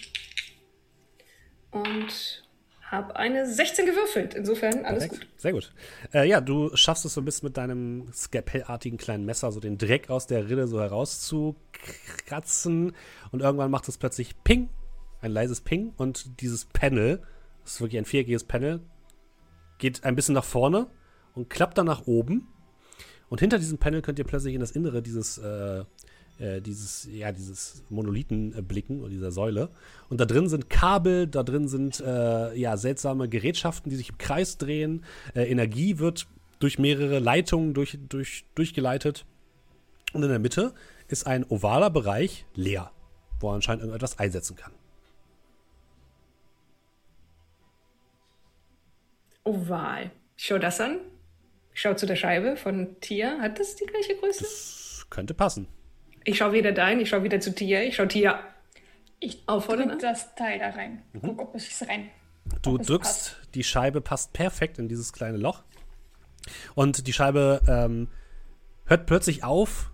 Und 1.70 2.44
habe 2.90 3.16
eine 3.16 3.46
16 3.46 3.86
gewürfelt. 3.86 4.34
Insofern 4.34 4.84
alles 4.84 5.08
Perfekt. 5.08 5.30
gut. 5.30 5.40
Sehr 5.40 5.52
gut. 5.52 5.72
Äh, 6.12 6.28
ja, 6.28 6.40
du 6.40 6.74
schaffst 6.74 7.04
es 7.04 7.14
so 7.14 7.20
ein 7.20 7.24
bisschen 7.24 7.46
mit 7.46 7.56
deinem 7.56 8.08
skalpellartigen 8.12 8.98
kleinen 8.98 9.24
Messer, 9.24 9.52
so 9.52 9.60
den 9.60 9.78
Dreck 9.78 10.10
aus 10.10 10.26
der 10.26 10.48
Rille 10.48 10.66
so 10.66 10.80
herauszukratzen. 10.80 12.92
Und 13.30 13.40
irgendwann 13.40 13.70
macht 13.70 13.86
es 13.88 13.98
plötzlich 13.98 14.42
Ping, 14.42 14.68
ein 15.20 15.32
leises 15.32 15.60
Ping. 15.60 15.92
Und 15.96 16.40
dieses 16.40 16.64
Panel, 16.64 17.22
das 17.62 17.74
ist 17.74 17.80
wirklich 17.80 17.98
ein 17.98 18.06
viereckiges 18.06 18.44
Panel, 18.44 18.80
geht 19.78 20.04
ein 20.04 20.16
bisschen 20.16 20.34
nach 20.34 20.44
vorne 20.44 20.88
und 21.34 21.50
klappt 21.50 21.78
dann 21.78 21.86
nach 21.86 22.06
oben. 22.06 22.48
Und 23.28 23.40
hinter 23.40 23.58
diesem 23.58 23.78
Panel 23.78 24.00
könnt 24.00 24.18
ihr 24.18 24.24
plötzlich 24.24 24.54
in 24.54 24.60
das 24.60 24.70
Innere 24.70 25.02
dieses, 25.02 25.36
äh, 25.36 25.84
äh, 26.38 26.60
dieses, 26.60 27.08
ja, 27.10 27.32
dieses 27.32 27.84
Monolithen 27.88 28.56
äh, 28.56 28.62
blicken 28.62 29.00
oder 29.00 29.10
dieser 29.10 29.32
Säule. 29.32 29.70
Und 30.08 30.20
da 30.20 30.24
drin 30.24 30.48
sind 30.48 30.70
Kabel, 30.70 31.26
da 31.26 31.42
drin 31.42 31.68
sind 31.68 32.00
äh, 32.00 32.54
ja, 32.54 32.76
seltsame 32.76 33.28
Gerätschaften, 33.28 33.90
die 33.90 33.96
sich 33.96 34.10
im 34.10 34.18
Kreis 34.18 34.58
drehen. 34.58 35.04
Äh, 35.34 35.50
Energie 35.50 35.98
wird 35.98 36.26
durch 36.58 36.78
mehrere 36.78 37.18
Leitungen 37.18 37.74
durch, 37.74 37.98
durch, 38.08 38.44
durchgeleitet. 38.54 39.24
Und 40.12 40.22
in 40.22 40.28
der 40.28 40.38
Mitte 40.38 40.74
ist 41.08 41.26
ein 41.26 41.44
ovaler 41.44 41.90
Bereich 41.90 42.46
leer, 42.54 42.90
wo 43.40 43.50
er 43.50 43.54
anscheinend 43.54 43.82
irgendetwas 43.82 44.18
einsetzen 44.18 44.56
kann. 44.56 44.72
Oval. 49.44 50.10
Ich 50.36 50.44
schau 50.46 50.58
das 50.58 50.80
an. 50.80 50.98
Ich 51.72 51.80
schau 51.80 51.94
zu 51.94 52.06
der 52.06 52.16
Scheibe 52.16 52.56
von 52.56 52.96
Tia. 53.00 53.38
Hat 53.40 53.58
das 53.58 53.76
die 53.76 53.86
gleiche 53.86 54.16
Größe? 54.16 54.44
Das 54.44 55.06
könnte 55.10 55.34
passen. 55.34 55.68
Ich 56.24 56.38
schau 56.38 56.52
wieder 56.52 56.72
dahin, 56.72 57.00
ich 57.00 57.08
schau 57.08 57.22
wieder 57.22 57.40
zu 57.40 57.54
Tia. 57.54 57.82
Ich 57.82 57.96
schau 57.96 58.06
Tia. 58.06 58.40
Ich 59.20 59.42
Auffordern, 59.46 59.88
drück 59.88 60.02
ne? 60.02 60.08
das 60.08 60.34
Teil 60.34 60.58
da 60.58 60.70
rein. 60.70 61.02
Guck, 61.20 61.40
ob 61.40 61.54
es 61.54 61.86
rein. 61.88 62.10
Du 62.62 62.78
drückst, 62.78 63.36
die 63.54 63.64
Scheibe 63.64 64.00
passt 64.00 64.32
perfekt 64.32 64.78
in 64.78 64.88
dieses 64.88 65.12
kleine 65.12 65.38
Loch. 65.38 65.62
Und 66.74 67.06
die 67.06 67.12
Scheibe 67.12 67.60
ähm, 67.68 68.08
hört 68.86 69.06
plötzlich 69.06 69.44
auf, 69.44 69.90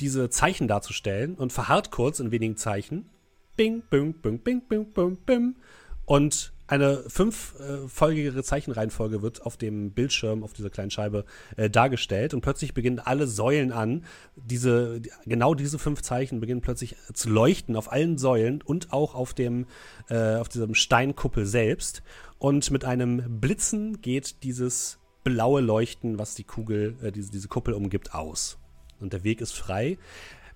diese 0.00 0.28
Zeichen 0.28 0.68
darzustellen 0.68 1.34
und 1.36 1.52
verharrt 1.52 1.90
kurz 1.90 2.20
in 2.20 2.30
wenigen 2.30 2.56
Zeichen. 2.56 3.08
Bing, 3.56 3.82
bing, 3.88 4.12
bing, 4.20 4.40
bing, 4.40 4.60
bing, 4.68 4.92
bing, 4.92 5.16
bing. 5.24 5.56
Und 6.04 6.52
eine 6.68 7.04
fünffolgigere 7.08 8.42
Zeichenreihenfolge 8.42 9.22
wird 9.22 9.42
auf 9.46 9.56
dem 9.56 9.92
Bildschirm, 9.92 10.42
auf 10.42 10.52
dieser 10.52 10.70
kleinen 10.70 10.90
Scheibe 10.90 11.24
äh, 11.56 11.70
dargestellt. 11.70 12.34
Und 12.34 12.40
plötzlich 12.40 12.74
beginnen 12.74 12.98
alle 12.98 13.26
Säulen 13.26 13.72
an. 13.72 14.04
Diese, 14.34 15.00
die, 15.00 15.10
genau 15.26 15.54
diese 15.54 15.78
fünf 15.78 16.02
Zeichen 16.02 16.40
beginnen 16.40 16.62
plötzlich 16.62 16.96
zu 17.12 17.30
leuchten 17.30 17.76
auf 17.76 17.92
allen 17.92 18.18
Säulen 18.18 18.62
und 18.62 18.92
auch 18.92 19.14
auf 19.14 19.32
dem, 19.32 19.66
äh, 20.08 20.36
auf 20.36 20.48
diesem 20.48 20.74
Steinkuppel 20.74 21.46
selbst. 21.46 22.02
Und 22.38 22.70
mit 22.70 22.84
einem 22.84 23.40
Blitzen 23.40 24.00
geht 24.00 24.42
dieses 24.42 24.98
blaue 25.22 25.60
Leuchten, 25.60 26.18
was 26.18 26.34
die 26.34 26.44
Kugel, 26.44 26.96
äh, 27.02 27.12
diese, 27.12 27.30
diese 27.30 27.48
Kuppel 27.48 27.74
umgibt, 27.74 28.14
aus. 28.14 28.58
Und 29.00 29.12
der 29.12 29.24
Weg 29.24 29.40
ist 29.40 29.52
frei. 29.52 29.98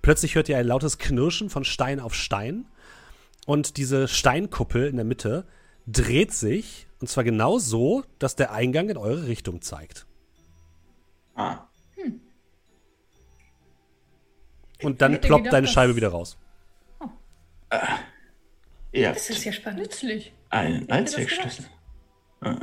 Plötzlich 0.03 0.35
hört 0.35 0.49
ihr 0.49 0.57
ein 0.57 0.67
lautes 0.67 0.99
Knirschen 0.99 1.51
von 1.51 1.65
Stein 1.65 2.01
auf 2.01 2.15
Stein. 2.15 2.67
Und 3.47 3.77
diese 3.77 4.09
Steinkuppel 4.09 4.87
in 4.89 4.97
der 4.97 5.05
Mitte 5.05 5.47
dreht 5.93 6.33
sich, 6.33 6.87
und 7.01 7.09
zwar 7.09 7.25
genau 7.25 7.59
so, 7.59 8.05
dass 8.19 8.37
der 8.37 8.53
Eingang 8.53 8.89
in 8.89 8.97
eure 8.97 9.27
Richtung 9.27 9.63
zeigt. 9.63 10.07
Ah. 11.35 11.67
Hm. 11.97 12.21
Und 14.83 15.01
dann 15.01 15.21
ploppt 15.21 15.45
gedacht, 15.45 15.53
deine 15.55 15.69
Scheibe 15.69 15.97
wieder 15.97 16.09
raus. 16.09 16.39
Oh. 17.01 17.09
Äh, 17.71 19.03
das 19.03 19.31
ist 19.31 19.45
ja 19.45 19.53
spannend. 19.53 19.81
Nützlich. 19.81 20.33
Einen 20.51 20.91
Allzweckschlüssel. 20.91 21.67
Äh, 22.43 22.55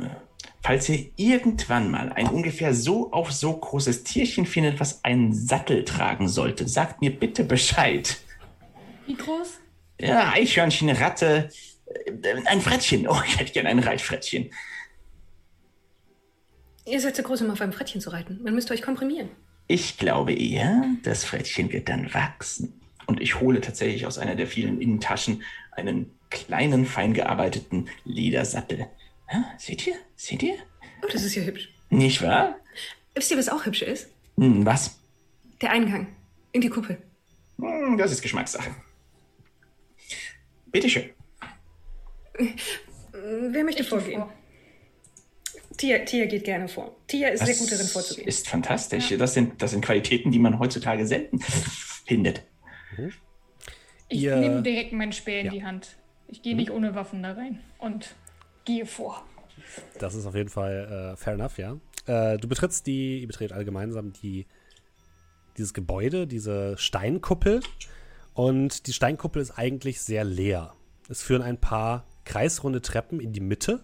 falls 0.62 0.88
ihr 0.88 1.10
irgendwann 1.16 1.90
mal 1.90 2.12
ein 2.12 2.28
ungefähr 2.28 2.74
so 2.74 3.10
auf 3.12 3.32
so 3.32 3.56
großes 3.56 4.04
Tierchen 4.04 4.46
findet, 4.46 4.80
was 4.80 5.04
einen 5.04 5.32
Sattel 5.32 5.84
tragen 5.84 6.28
sollte, 6.28 6.68
sagt 6.68 7.00
mir 7.00 7.18
bitte 7.18 7.44
Bescheid. 7.44 8.18
Wie 9.06 9.14
groß? 9.14 9.60
Ja, 10.00 10.30
Eichhörnchen, 10.32 10.90
Ratte, 10.90 11.48
äh, 11.48 11.48
ein 12.46 12.60
Frettchen. 12.60 13.08
Oh, 13.08 13.20
ich 13.26 13.38
hätte 13.38 13.52
gerne 13.52 13.68
ein 13.68 13.78
Reitfrettchen. 13.78 14.50
Ihr 16.84 17.00
seid 17.00 17.16
zu 17.16 17.22
groß, 17.22 17.42
um 17.42 17.50
auf 17.50 17.60
einem 17.60 17.72
Frettchen 17.72 18.00
zu 18.00 18.10
reiten. 18.10 18.40
Man 18.42 18.54
müsste 18.54 18.72
euch 18.72 18.82
komprimieren. 18.82 19.28
Ich 19.66 19.98
glaube 19.98 20.32
eher, 20.32 20.84
das 21.02 21.24
Frettchen 21.24 21.70
wird 21.72 21.88
dann 21.88 22.12
wachsen. 22.14 22.80
Und 23.06 23.20
ich 23.20 23.40
hole 23.40 23.60
tatsächlich 23.60 24.06
aus 24.06 24.18
einer 24.18 24.34
der 24.34 24.46
vielen 24.46 24.80
Innentaschen 24.80 25.42
einen 25.72 26.10
kleinen, 26.30 26.86
fein 26.86 27.12
gearbeiteten 27.14 27.88
Ledersattel. 28.04 28.86
Ja, 29.30 29.44
seht 29.58 29.86
ihr? 29.86 29.96
Seht 30.16 30.42
ihr? 30.42 30.54
Oh, 31.02 31.08
das 31.12 31.22
ist 31.22 31.34
ja 31.34 31.42
hübsch. 31.42 31.68
Nicht 31.90 32.22
wahr? 32.22 32.56
Wisst 33.14 33.30
ihr, 33.30 33.38
was 33.38 33.48
auch 33.48 33.66
hübsch 33.66 33.82
ist? 33.82 34.08
Hm, 34.36 34.64
was? 34.64 34.98
Der 35.60 35.70
Eingang 35.70 36.08
in 36.52 36.60
die 36.60 36.68
Kuppel. 36.68 37.02
Hm, 37.58 37.98
das 37.98 38.12
ist 38.12 38.22
Geschmackssache. 38.22 38.70
Bitteschön. 40.66 41.10
Wer 43.12 43.64
möchte 43.64 43.82
ich 43.82 43.88
vorgehen? 43.88 44.20
Vor. 44.20 44.32
Tia, 45.76 46.00
Tia 46.00 46.26
geht 46.26 46.44
gerne 46.44 46.68
vor. 46.68 46.96
Tia 47.06 47.28
ist 47.28 47.40
das 47.40 47.48
sehr 47.48 47.56
gut 47.58 47.72
darin 47.72 47.86
vorzugehen. 47.86 48.26
Ist 48.26 48.48
fantastisch. 48.48 49.10
Ja. 49.10 49.16
Das, 49.16 49.34
sind, 49.34 49.62
das 49.62 49.70
sind 49.70 49.84
Qualitäten, 49.84 50.32
die 50.32 50.38
man 50.38 50.58
heutzutage 50.58 51.06
selten 51.06 51.40
findet. 51.40 52.42
Mhm. 52.96 53.12
Ich 54.08 54.22
Ihr, 54.22 54.36
nehme 54.36 54.62
direkt 54.62 54.92
mein 54.92 55.12
Speer 55.12 55.40
in 55.40 55.46
ja. 55.46 55.52
die 55.52 55.64
Hand. 55.64 55.96
Ich 56.26 56.42
gehe 56.42 56.54
mhm. 56.54 56.60
nicht 56.60 56.70
ohne 56.70 56.94
Waffen 56.94 57.22
da 57.22 57.32
rein 57.32 57.60
und 57.78 58.14
gehe 58.64 58.86
vor. 58.86 59.24
Das 59.98 60.14
ist 60.14 60.26
auf 60.26 60.34
jeden 60.34 60.48
Fall 60.48 61.12
äh, 61.12 61.16
fair 61.16 61.34
enough, 61.34 61.58
ja. 61.58 61.76
Äh, 62.06 62.38
du 62.38 62.48
betrittst 62.48 62.86
die, 62.86 63.20
ihr 63.20 63.26
betretet 63.26 63.52
alle 63.52 63.64
gemeinsam 63.64 64.12
die, 64.12 64.46
dieses 65.56 65.74
Gebäude, 65.74 66.26
diese 66.26 66.76
Steinkuppel. 66.76 67.60
Und 68.34 68.86
die 68.86 68.92
Steinkuppel 68.92 69.42
ist 69.42 69.52
eigentlich 69.52 70.00
sehr 70.00 70.24
leer. 70.24 70.74
Es 71.08 71.22
führen 71.22 71.42
ein 71.42 71.58
paar 71.58 72.06
kreisrunde 72.28 72.82
Treppen 72.82 73.20
in 73.20 73.32
die 73.32 73.40
Mitte 73.40 73.82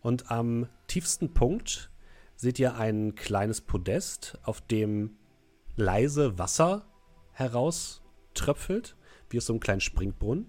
und 0.00 0.30
am 0.30 0.66
tiefsten 0.86 1.34
Punkt 1.34 1.90
seht 2.34 2.58
ihr 2.58 2.76
ein 2.76 3.14
kleines 3.14 3.60
Podest, 3.60 4.38
auf 4.44 4.62
dem 4.62 5.16
leise 5.76 6.38
Wasser 6.38 6.86
herauströpfelt, 7.32 8.96
wie 9.28 9.36
aus 9.36 9.46
so 9.46 9.52
einem 9.52 9.60
kleinen 9.60 9.82
Springbrunnen. 9.82 10.46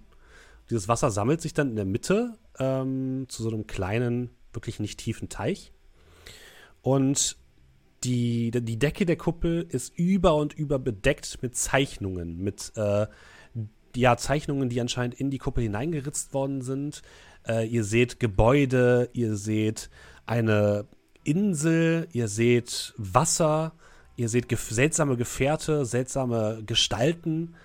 Dieses 0.69 0.87
Wasser 0.87 1.11
sammelt 1.11 1.41
sich 1.41 1.53
dann 1.53 1.69
in 1.71 1.75
der 1.75 1.85
Mitte 1.85 2.37
ähm, 2.59 3.25
zu 3.27 3.43
so 3.43 3.49
einem 3.49 3.67
kleinen, 3.67 4.29
wirklich 4.53 4.79
nicht 4.79 4.97
tiefen 4.97 5.27
Teich. 5.27 5.73
Und 6.81 7.35
die, 8.05 8.51
die 8.51 8.79
Decke 8.79 9.05
der 9.05 9.17
Kuppel 9.17 9.67
ist 9.67 9.97
über 9.99 10.35
und 10.35 10.53
über 10.53 10.79
bedeckt 10.79 11.39
mit 11.41 11.57
Zeichnungen, 11.57 12.37
mit 12.37 12.71
äh, 12.77 13.07
ja, 13.99 14.17
Zeichnungen, 14.17 14.69
die 14.69 14.81
anscheinend 14.81 15.19
in 15.19 15.29
die 15.29 15.37
Kuppel 15.37 15.63
hineingeritzt 15.63 16.33
worden 16.33 16.61
sind, 16.61 17.01
äh, 17.47 17.67
ihr 17.67 17.83
seht 17.83 18.19
Gebäude, 18.19 19.09
ihr 19.13 19.35
seht 19.35 19.89
eine 20.25 20.85
Insel, 21.23 22.07
ihr 22.13 22.27
seht 22.27 22.93
Wasser, 22.97 23.73
ihr 24.15 24.29
seht 24.29 24.49
gef 24.49 24.69
seltsame 24.69 25.17
Gefährte, 25.17 25.85
seltsame 25.85 26.63
Gestalten 26.65 27.55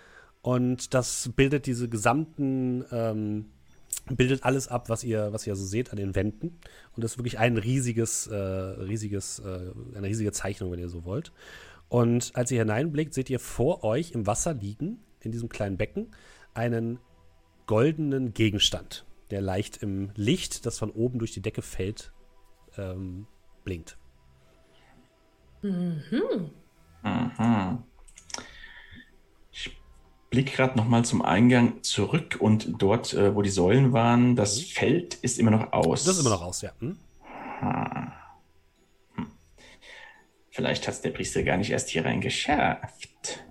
und 0.43 0.95
das 0.95 1.30
bildet 1.37 1.66
diese 1.66 1.89
gesamten, 1.89 2.85
ähm, 2.91 3.47
bildet 4.11 4.45
alles 4.45 4.66
ab, 4.68 4.89
was 4.89 5.05
ihr, 5.05 5.33
was 5.33 5.47
ihr 5.47 5.55
so 5.55 5.64
seht 5.64 5.93
an 5.93 5.97
den 5.97 6.16
Wänden. 6.16 6.59
Und 6.97 7.05
das 7.05 7.12
ist 7.12 7.18
wirklich 7.18 7.39
ein 7.39 7.57
riesiges, 7.57 8.26
äh, 8.26 8.37
riesiges, 8.37 9.39
äh, 9.39 9.70
eine 9.97 10.09
riesige 10.09 10.33
Zeichnung, 10.33 10.72
wenn 10.72 10.80
ihr 10.80 10.89
so 10.89 11.05
wollt. 11.05 11.33
Und 11.89 12.33
als 12.35 12.51
ihr 12.51 12.59
hineinblickt, 12.59 13.14
seht 13.14 13.30
ihr 13.30 13.39
vor 13.39 13.85
euch 13.85 14.12
im 14.12 14.26
Wasser 14.26 14.55
liegen, 14.55 14.99
in 15.24 15.32
diesem 15.32 15.48
kleinen 15.48 15.76
Becken, 15.76 16.14
einen 16.54 16.98
goldenen 17.66 18.34
Gegenstand 18.34 19.06
der 19.32 19.40
leicht 19.40 19.78
im 19.78 20.10
Licht, 20.14 20.66
das 20.66 20.78
von 20.78 20.90
oben 20.90 21.18
durch 21.18 21.32
die 21.32 21.40
Decke 21.40 21.62
fällt, 21.62 22.12
ähm, 22.76 23.26
blinkt. 23.64 23.96
Mhm. 25.62 26.50
Mhm. 27.02 27.82
Ich 29.50 29.80
blicke 30.28 30.54
gerade 30.54 30.76
noch 30.76 30.86
mal 30.86 31.04
zum 31.04 31.22
Eingang 31.22 31.82
zurück 31.82 32.36
und 32.40 32.74
dort, 32.82 33.14
äh, 33.14 33.34
wo 33.34 33.40
die 33.40 33.50
Säulen 33.50 33.94
waren, 33.94 34.36
das 34.36 34.58
mhm. 34.58 34.64
Feld 34.64 35.14
ist 35.14 35.38
immer 35.38 35.50
noch 35.50 35.72
aus. 35.72 36.04
Das 36.04 36.18
ist 36.18 36.20
immer 36.20 36.36
noch 36.36 36.42
aus, 36.42 36.60
ja. 36.60 36.72
Hm? 36.80 36.98
Hm. 39.14 39.26
Vielleicht 40.50 40.86
hat 40.86 40.94
es 40.94 41.00
der 41.00 41.10
Priester 41.10 41.42
gar 41.42 41.56
nicht 41.56 41.70
erst 41.70 41.88
hier 41.88 42.04
rein 42.04 42.20
geschafft. 42.20 43.46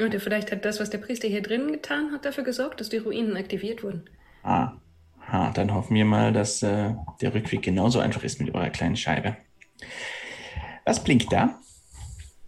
Oder 0.00 0.20
vielleicht 0.20 0.50
hat 0.52 0.64
das, 0.64 0.80
was 0.80 0.90
der 0.90 0.98
Priester 0.98 1.28
hier 1.28 1.42
drinnen 1.42 1.72
getan 1.72 2.12
hat, 2.12 2.24
dafür 2.24 2.44
gesorgt, 2.44 2.80
dass 2.80 2.88
die 2.88 2.98
Ruinen 2.98 3.36
aktiviert 3.36 3.82
wurden. 3.82 4.04
Ah, 4.42 4.72
Ha, 5.26 5.50
dann 5.52 5.72
hoffen 5.72 5.94
wir 5.94 6.04
mal, 6.04 6.32
dass 6.32 6.62
äh, 6.62 6.94
der 7.20 7.34
Rückweg 7.34 7.62
genauso 7.62 8.00
einfach 8.00 8.22
ist 8.24 8.40
mit 8.40 8.54
eurer 8.54 8.70
kleinen 8.70 8.96
Scheibe. 8.96 9.36
Was 10.84 11.02
blinkt 11.02 11.32
da? 11.32 11.58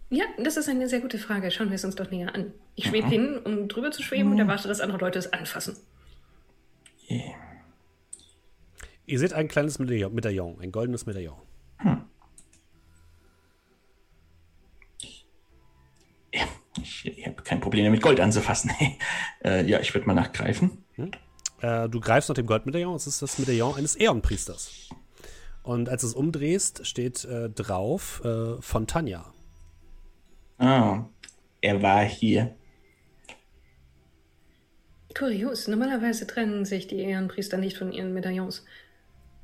Ja, 0.09 0.25
das 0.37 0.57
ist 0.57 0.69
eine 0.69 0.87
sehr 0.87 1.01
gute 1.01 1.17
Frage. 1.17 1.51
Schauen 1.51 1.69
wir 1.69 1.75
es 1.75 1.83
uns 1.83 1.95
doch 1.95 2.11
näher 2.11 2.33
an. 2.33 2.53
Ich 2.75 2.85
schwebe 2.85 3.07
mhm. 3.07 3.11
hin, 3.11 3.37
um 3.43 3.67
drüber 3.67 3.91
zu 3.91 4.03
schweben 4.03 4.27
mhm. 4.27 4.33
und 4.33 4.39
erwarte, 4.39 4.67
dass 4.67 4.79
andere 4.79 4.99
Leute 4.99 5.19
es 5.19 5.33
anfassen. 5.33 5.75
Yeah. 7.09 7.35
Ihr 9.05 9.19
seht 9.19 9.33
ein 9.33 9.47
kleines 9.47 9.79
Medaillon, 9.79 10.59
ein 10.61 10.71
goldenes 10.71 11.05
Medaillon. 11.05 11.37
Hm. 11.77 12.03
Ich, 17.09 17.25
habe 17.25 17.41
kein 17.43 17.59
Problem 17.59 17.85
damit, 17.85 18.01
Gold 18.01 18.19
anzufassen. 18.19 18.71
äh, 19.43 19.65
ja, 19.65 19.79
ich 19.79 19.93
würde 19.93 20.07
mal 20.07 20.13
nachgreifen. 20.13 20.83
Hm? 20.95 21.11
Äh, 21.61 21.89
du 21.89 21.99
greifst 21.99 22.29
nach 22.29 22.35
dem 22.35 22.45
Goldmedaillon, 22.45 22.95
es 22.95 23.07
ist 23.07 23.21
das 23.21 23.39
Medaillon 23.39 23.75
eines 23.75 23.95
Ehrenpriesters. 23.95 24.89
Und 25.63 25.89
als 25.89 26.01
du 26.01 26.07
es 26.07 26.13
umdrehst, 26.13 26.85
steht 26.87 27.25
äh, 27.25 27.49
drauf 27.49 28.21
äh, 28.23 28.61
Fontania. 28.61 29.25
Ah, 30.59 31.05
er 31.61 31.81
war 31.81 32.03
hier. 32.03 32.55
Kurios, 35.17 35.67
normalerweise 35.67 36.27
trennen 36.27 36.63
sich 36.63 36.87
die 36.87 36.99
Ehrenpriester 36.99 37.57
nicht 37.57 37.77
von 37.77 37.91
ihren 37.91 38.13
Medaillons. 38.13 38.65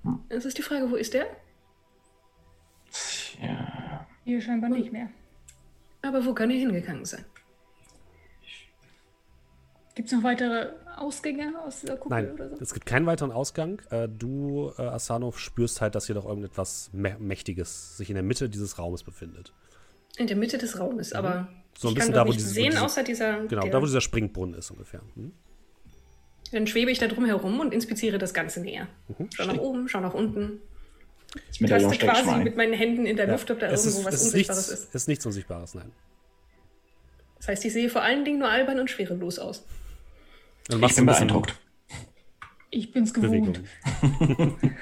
Hm. 0.03 0.19
Es 0.29 0.45
ist 0.45 0.57
die 0.57 0.61
Frage, 0.61 0.91
wo 0.91 0.95
ist 0.95 1.15
er? 1.15 1.25
Ja. 3.41 4.07
Hier 4.23 4.41
scheinbar 4.41 4.69
nicht 4.69 4.91
mehr. 4.91 5.09
Aber 6.01 6.25
wo 6.25 6.33
kann 6.33 6.51
er 6.51 6.57
hingegangen 6.57 7.05
sein? 7.05 7.25
Gibt 9.95 10.07
es 10.07 10.13
noch 10.13 10.23
weitere 10.23 10.69
Ausgänge 10.97 11.53
aus 11.63 11.81
dieser 11.81 11.97
Kuppel 11.97 12.23
Nein, 12.23 12.33
oder 12.33 12.49
so? 12.49 12.55
Es 12.59 12.73
gibt 12.73 12.85
keinen 12.85 13.05
weiteren 13.05 13.31
Ausgang. 13.31 13.81
Äh, 13.91 14.07
du, 14.09 14.71
äh, 14.77 14.81
Asano, 14.81 15.31
spürst 15.31 15.81
halt, 15.81 15.95
dass 15.95 16.07
hier 16.07 16.15
doch 16.15 16.25
irgendetwas 16.25 16.89
Mächtiges 16.93 17.97
sich 17.97 18.09
in 18.09 18.15
der 18.15 18.23
Mitte 18.23 18.49
dieses 18.49 18.79
Raumes 18.79 19.03
befindet. 19.03 19.53
In 20.17 20.27
der 20.27 20.35
Mitte 20.35 20.57
des 20.57 20.79
Raumes, 20.79 21.11
mhm. 21.11 21.17
aber 21.17 21.47
so 21.77 21.89
ein 21.89 21.93
bisschen 21.93 22.13
da, 22.13 22.23
wo 22.23 22.29
nicht 22.29 22.39
diese, 22.39 22.49
sehen, 22.49 22.71
diese, 22.71 22.83
außer 22.83 23.03
dieser. 23.03 23.45
Genau, 23.45 23.67
da 23.67 23.81
wo 23.81 23.85
dieser 23.85 24.01
Springbrunnen 24.01 24.55
ist 24.55 24.71
ungefähr. 24.71 25.01
Mhm. 25.15 25.31
Dann 26.51 26.67
schwebe 26.67 26.91
ich 26.91 26.99
da 26.99 27.07
drum 27.07 27.25
herum 27.25 27.59
und 27.59 27.73
inspiziere 27.73 28.17
das 28.19 28.33
Ganze 28.33 28.61
näher. 28.61 28.87
Mhm. 29.07 29.29
Schau 29.33 29.45
nach 29.45 29.57
oben, 29.57 29.87
schau 29.89 29.99
nach 29.99 30.13
unten. 30.13 30.59
Ich 31.51 31.59
taste 31.67 31.97
quasi 31.97 32.35
mit 32.43 32.55
meinen 32.57 32.73
Händen 32.73 33.07
in 33.07 33.15
der 33.15 33.25
ja. 33.25 33.31
Luft, 33.31 33.49
ob 33.49 33.59
da 33.59 33.67
es 33.67 33.85
irgendwo 33.85 34.09
ist, 34.09 34.13
was 34.13 34.23
Unsichtbares 34.23 34.69
nichts, 34.69 34.81
ist. 34.81 34.89
Es 34.89 34.95
ist 34.95 35.07
nichts 35.07 35.25
Unsichtbares, 35.25 35.73
nein. 35.73 35.91
Das 37.37 37.47
heißt, 37.47 37.65
ich 37.65 37.73
sehe 37.73 37.89
vor 37.89 38.03
allen 38.03 38.23
Dingen 38.23 38.39
nur 38.39 38.49
albern 38.49 38.79
und 38.79 38.89
schwerelos 38.89 39.39
aus. 39.39 39.65
Dann 40.67 40.79
machst 40.79 40.93
ich 40.93 40.97
bin 40.97 41.05
beeindruckt. 41.05 41.59
Ich 42.69 42.91
bin's 42.91 43.13
gewohnt. 43.13 43.61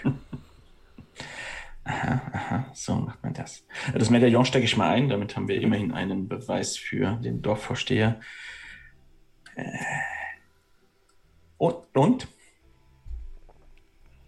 aha, 1.83 2.21
aha, 2.31 2.65
so 2.73 2.95
macht 2.95 3.21
man 3.23 3.33
das. 3.33 3.65
Das 3.93 4.09
Medaillon 4.09 4.45
stecke 4.45 4.65
ich 4.65 4.77
mal 4.77 4.89
ein, 4.89 5.09
damit 5.09 5.35
haben 5.35 5.47
wir 5.47 5.59
immerhin 5.59 5.91
einen 5.91 6.27
Beweis 6.27 6.77
für 6.77 7.17
den 7.17 7.41
Dorfvorsteher. 7.41 8.21
Äh. 9.55 9.65
Und? 11.57 11.75
und? 11.93 12.27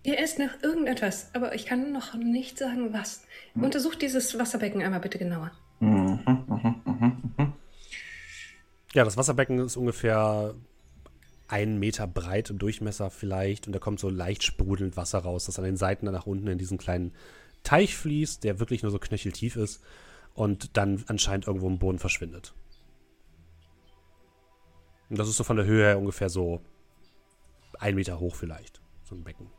Hier 0.03 0.19
ist 0.19 0.37
noch 0.37 0.61
irgendetwas, 0.61 1.33
aber 1.33 1.55
ich 1.55 1.65
kann 1.65 1.93
noch 1.93 2.13
nicht 2.15 2.57
sagen, 2.57 2.91
was. 2.91 3.25
Hm. 3.53 3.63
Untersucht 3.63 4.01
dieses 4.01 4.37
Wasserbecken 4.37 4.81
einmal 4.81 4.99
bitte 4.99 5.17
genauer. 5.17 5.51
Mhm, 5.79 6.19
mh, 6.25 6.43
mh, 6.85 7.17
mh. 7.37 7.53
Ja, 8.93 9.05
das 9.05 9.15
Wasserbecken 9.15 9.59
ist 9.59 9.77
ungefähr 9.77 10.53
einen 11.53 11.77
Meter 11.77 12.07
breit 12.07 12.49
im 12.49 12.57
Durchmesser 12.57 13.11
vielleicht 13.11 13.67
und 13.67 13.73
da 13.73 13.79
kommt 13.79 13.99
so 13.99 14.09
leicht 14.09 14.41
sprudelnd 14.43 14.97
Wasser 14.97 15.19
raus, 15.19 15.45
das 15.45 15.59
an 15.59 15.65
den 15.65 15.77
Seiten 15.77 16.07
dann 16.07 16.15
nach 16.15 16.25
unten 16.25 16.47
in 16.47 16.57
diesen 16.57 16.79
kleinen 16.79 17.13
Teich 17.61 17.95
fließt, 17.95 18.43
der 18.43 18.59
wirklich 18.59 18.81
nur 18.81 18.91
so 18.91 18.97
knöcheltief 18.97 19.55
ist. 19.55 19.81
und 20.33 20.77
dann 20.77 21.03
anscheinend 21.07 21.45
irgendwo 21.45 21.67
im 21.67 21.77
Boden 21.77 21.99
verschwindet. 21.99 22.55
Und 25.11 25.19
das 25.19 25.29
ist 25.29 25.37
so 25.37 25.43
von 25.43 25.57
der 25.57 25.67
Höhe 25.67 25.85
her 25.85 25.99
ungefähr 25.99 26.27
so 26.27 26.59
ein 27.77 27.93
Meter 27.93 28.19
hoch 28.19 28.33
vielleicht, 28.33 28.81
so 29.03 29.13
ein 29.13 29.23
Becken. 29.23 29.51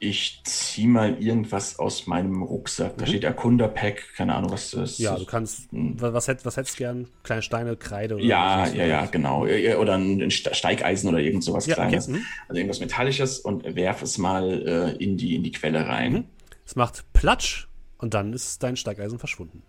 Ich 0.00 0.42
ziehe 0.44 0.86
mal 0.86 1.20
irgendwas 1.20 1.78
aus 1.80 2.06
meinem 2.06 2.42
Rucksack. 2.42 2.98
Da 2.98 3.04
mhm. 3.04 3.08
steht 3.08 3.24
Erkunderpack, 3.24 4.14
keine 4.16 4.36
Ahnung, 4.36 4.52
was 4.52 4.70
das 4.70 4.92
ist. 4.92 4.98
Ja, 4.98 5.16
du 5.16 5.24
kannst, 5.24 5.72
hm. 5.72 6.00
was, 6.00 6.28
was, 6.28 6.44
was 6.44 6.56
hättest 6.56 6.74
du 6.74 6.84
gern? 6.84 7.08
Kleine 7.24 7.42
Steine, 7.42 7.76
Kreide? 7.76 8.14
Oder 8.14 8.24
ja, 8.24 8.68
ja, 8.68 8.86
ja, 8.86 9.06
genau. 9.06 9.42
Oder 9.42 9.94
ein 9.96 10.30
Steigeisen 10.30 11.08
oder 11.08 11.18
irgend 11.18 11.42
sowas 11.42 11.66
ja, 11.66 11.74
Kleines. 11.74 12.08
Okay. 12.08 12.18
Mhm. 12.18 12.24
Also 12.48 12.58
irgendwas 12.58 12.80
Metallisches 12.80 13.40
und 13.40 13.74
werf 13.74 14.02
es 14.02 14.18
mal 14.18 14.96
äh, 14.98 15.02
in, 15.02 15.16
die, 15.16 15.34
in 15.34 15.42
die 15.42 15.50
Quelle 15.50 15.86
rein. 15.88 16.12
Mhm. 16.12 16.24
Es 16.64 16.76
macht 16.76 17.12
Platsch 17.12 17.66
und 17.98 18.14
dann 18.14 18.32
ist 18.32 18.62
dein 18.62 18.76
Steigeisen 18.76 19.18
verschwunden. 19.18 19.62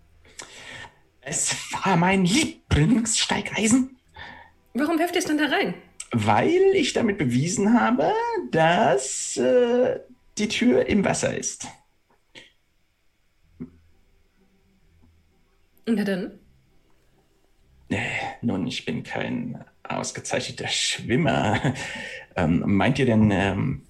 Es 1.22 1.56
war 1.72 1.98
mein 1.98 2.26
Lieblingssteigeisen. 2.26 3.98
Warum 4.74 5.00
werft 5.00 5.16
ihr 5.16 5.20
es 5.20 5.26
dann 5.26 5.38
da 5.38 5.46
rein? 5.46 5.74
Weil 6.12 6.62
ich 6.74 6.94
damit 6.94 7.18
bewiesen 7.18 7.80
habe, 7.80 8.12
dass 8.52 9.38
äh, 9.38 10.00
die 10.40 10.48
Tür 10.48 10.86
im 10.86 11.04
Wasser 11.06 11.38
ist. 11.38 11.68
Na 15.86 16.04
dann. 16.04 16.40
Äh, 17.90 17.98
nun, 18.42 18.68
ich 18.68 18.86
bin 18.86 19.04
kein 19.04 19.66
ausgezeichneter 19.84 20.68
Schwimmer. 20.68 21.74
Ähm, 22.36 22.64
meint 22.66 23.00
ihr 23.00 23.06
denn, 23.06 23.32
ähm, 23.32 23.86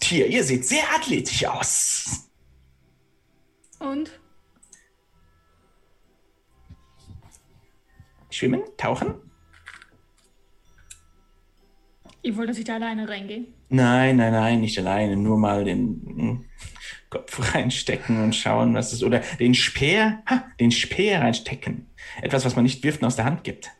Tier, 0.00 0.26
ihr 0.28 0.42
seht 0.42 0.64
sehr 0.64 0.84
athletisch 0.94 1.44
aus. 1.44 2.30
Und? 3.78 4.18
Schwimmen? 8.30 8.62
Tauchen? 8.78 9.16
Ihr 12.22 12.36
wollt, 12.36 12.48
dass 12.48 12.58
ich 12.58 12.64
da 12.64 12.76
alleine 12.76 13.08
reingehe? 13.08 13.46
Nein, 13.68 14.16
nein, 14.16 14.32
nein, 14.32 14.60
nicht 14.60 14.78
alleine. 14.78 15.16
Nur 15.16 15.38
mal 15.38 15.64
den 15.64 16.02
hm, 16.06 16.44
Kopf 17.10 17.54
reinstecken 17.54 18.22
und 18.22 18.34
schauen, 18.34 18.74
was 18.74 18.92
es. 18.92 19.02
Oder 19.02 19.20
den 19.38 19.54
Speer, 19.54 20.22
ha, 20.26 20.44
den 20.58 20.70
Speer 20.70 21.20
reinstecken. 21.20 21.86
Etwas, 22.22 22.44
was 22.44 22.56
man 22.56 22.64
nicht 22.64 22.82
wirft 22.82 23.02
und 23.02 23.06
aus 23.06 23.16
der 23.16 23.24
Hand 23.24 23.44
gibt. 23.44 23.70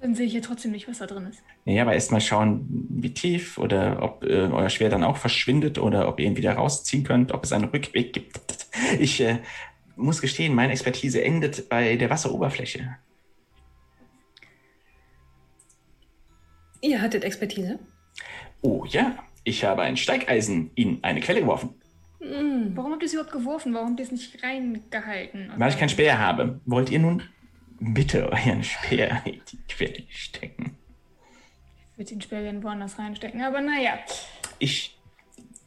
Dann 0.00 0.14
sehe 0.14 0.26
ich 0.26 0.34
ja 0.34 0.40
trotzdem 0.40 0.72
nicht, 0.72 0.86
was 0.88 0.98
da 0.98 1.06
drin 1.06 1.26
ist. 1.26 1.42
Ja, 1.64 1.82
aber 1.82 1.94
erst 1.94 2.12
mal 2.12 2.20
schauen, 2.20 2.66
wie 2.90 3.14
tief 3.14 3.58
oder 3.58 4.02
ob 4.02 4.24
äh, 4.24 4.42
euer 4.42 4.68
Speer 4.68 4.90
dann 4.90 5.02
auch 5.02 5.16
verschwindet 5.16 5.78
oder 5.78 6.06
ob 6.08 6.20
ihr 6.20 6.26
ihn 6.26 6.36
wieder 6.36 6.52
rausziehen 6.52 7.02
könnt, 7.02 7.32
ob 7.32 7.44
es 7.44 7.52
einen 7.52 7.64
Rückweg 7.64 8.12
gibt. 8.12 8.66
Ich 9.00 9.22
äh, 9.22 9.38
muss 9.96 10.20
gestehen, 10.20 10.54
meine 10.54 10.70
Expertise 10.72 11.24
endet 11.24 11.70
bei 11.70 11.96
der 11.96 12.10
Wasseroberfläche. 12.10 12.98
Ihr 16.86 17.02
hattet 17.02 17.24
Expertise? 17.24 17.80
Oh 18.62 18.84
ja, 18.88 19.16
ich 19.42 19.64
habe 19.64 19.82
ein 19.82 19.96
Steigeisen 19.96 20.70
in 20.76 21.02
eine 21.02 21.18
Quelle 21.20 21.40
geworfen. 21.40 21.74
Mm. 22.20 22.76
Warum 22.76 22.92
habt 22.92 23.02
ihr 23.02 23.06
es 23.06 23.12
überhaupt 23.12 23.32
geworfen? 23.32 23.74
Warum 23.74 23.90
habt 23.90 23.98
ihr 23.98 24.06
es 24.06 24.12
nicht 24.12 24.40
reingehalten? 24.40 25.52
Weil 25.56 25.70
ich 25.70 25.78
keinen 25.78 25.88
Speer 25.88 26.20
habe. 26.20 26.60
Wollt 26.64 26.90
ihr 26.90 27.00
nun 27.00 27.24
bitte 27.80 28.30
euren 28.30 28.62
Speer 28.62 29.20
in 29.24 29.40
die 29.50 29.58
Quelle 29.68 30.04
stecken? 30.10 30.76
Ich 31.90 31.98
würde 31.98 32.10
den 32.10 32.20
Speer 32.20 32.42
gerne 32.42 32.62
woanders 32.62 32.96
reinstecken, 33.00 33.42
aber 33.42 33.60
naja. 33.60 33.98
Ich 34.60 34.96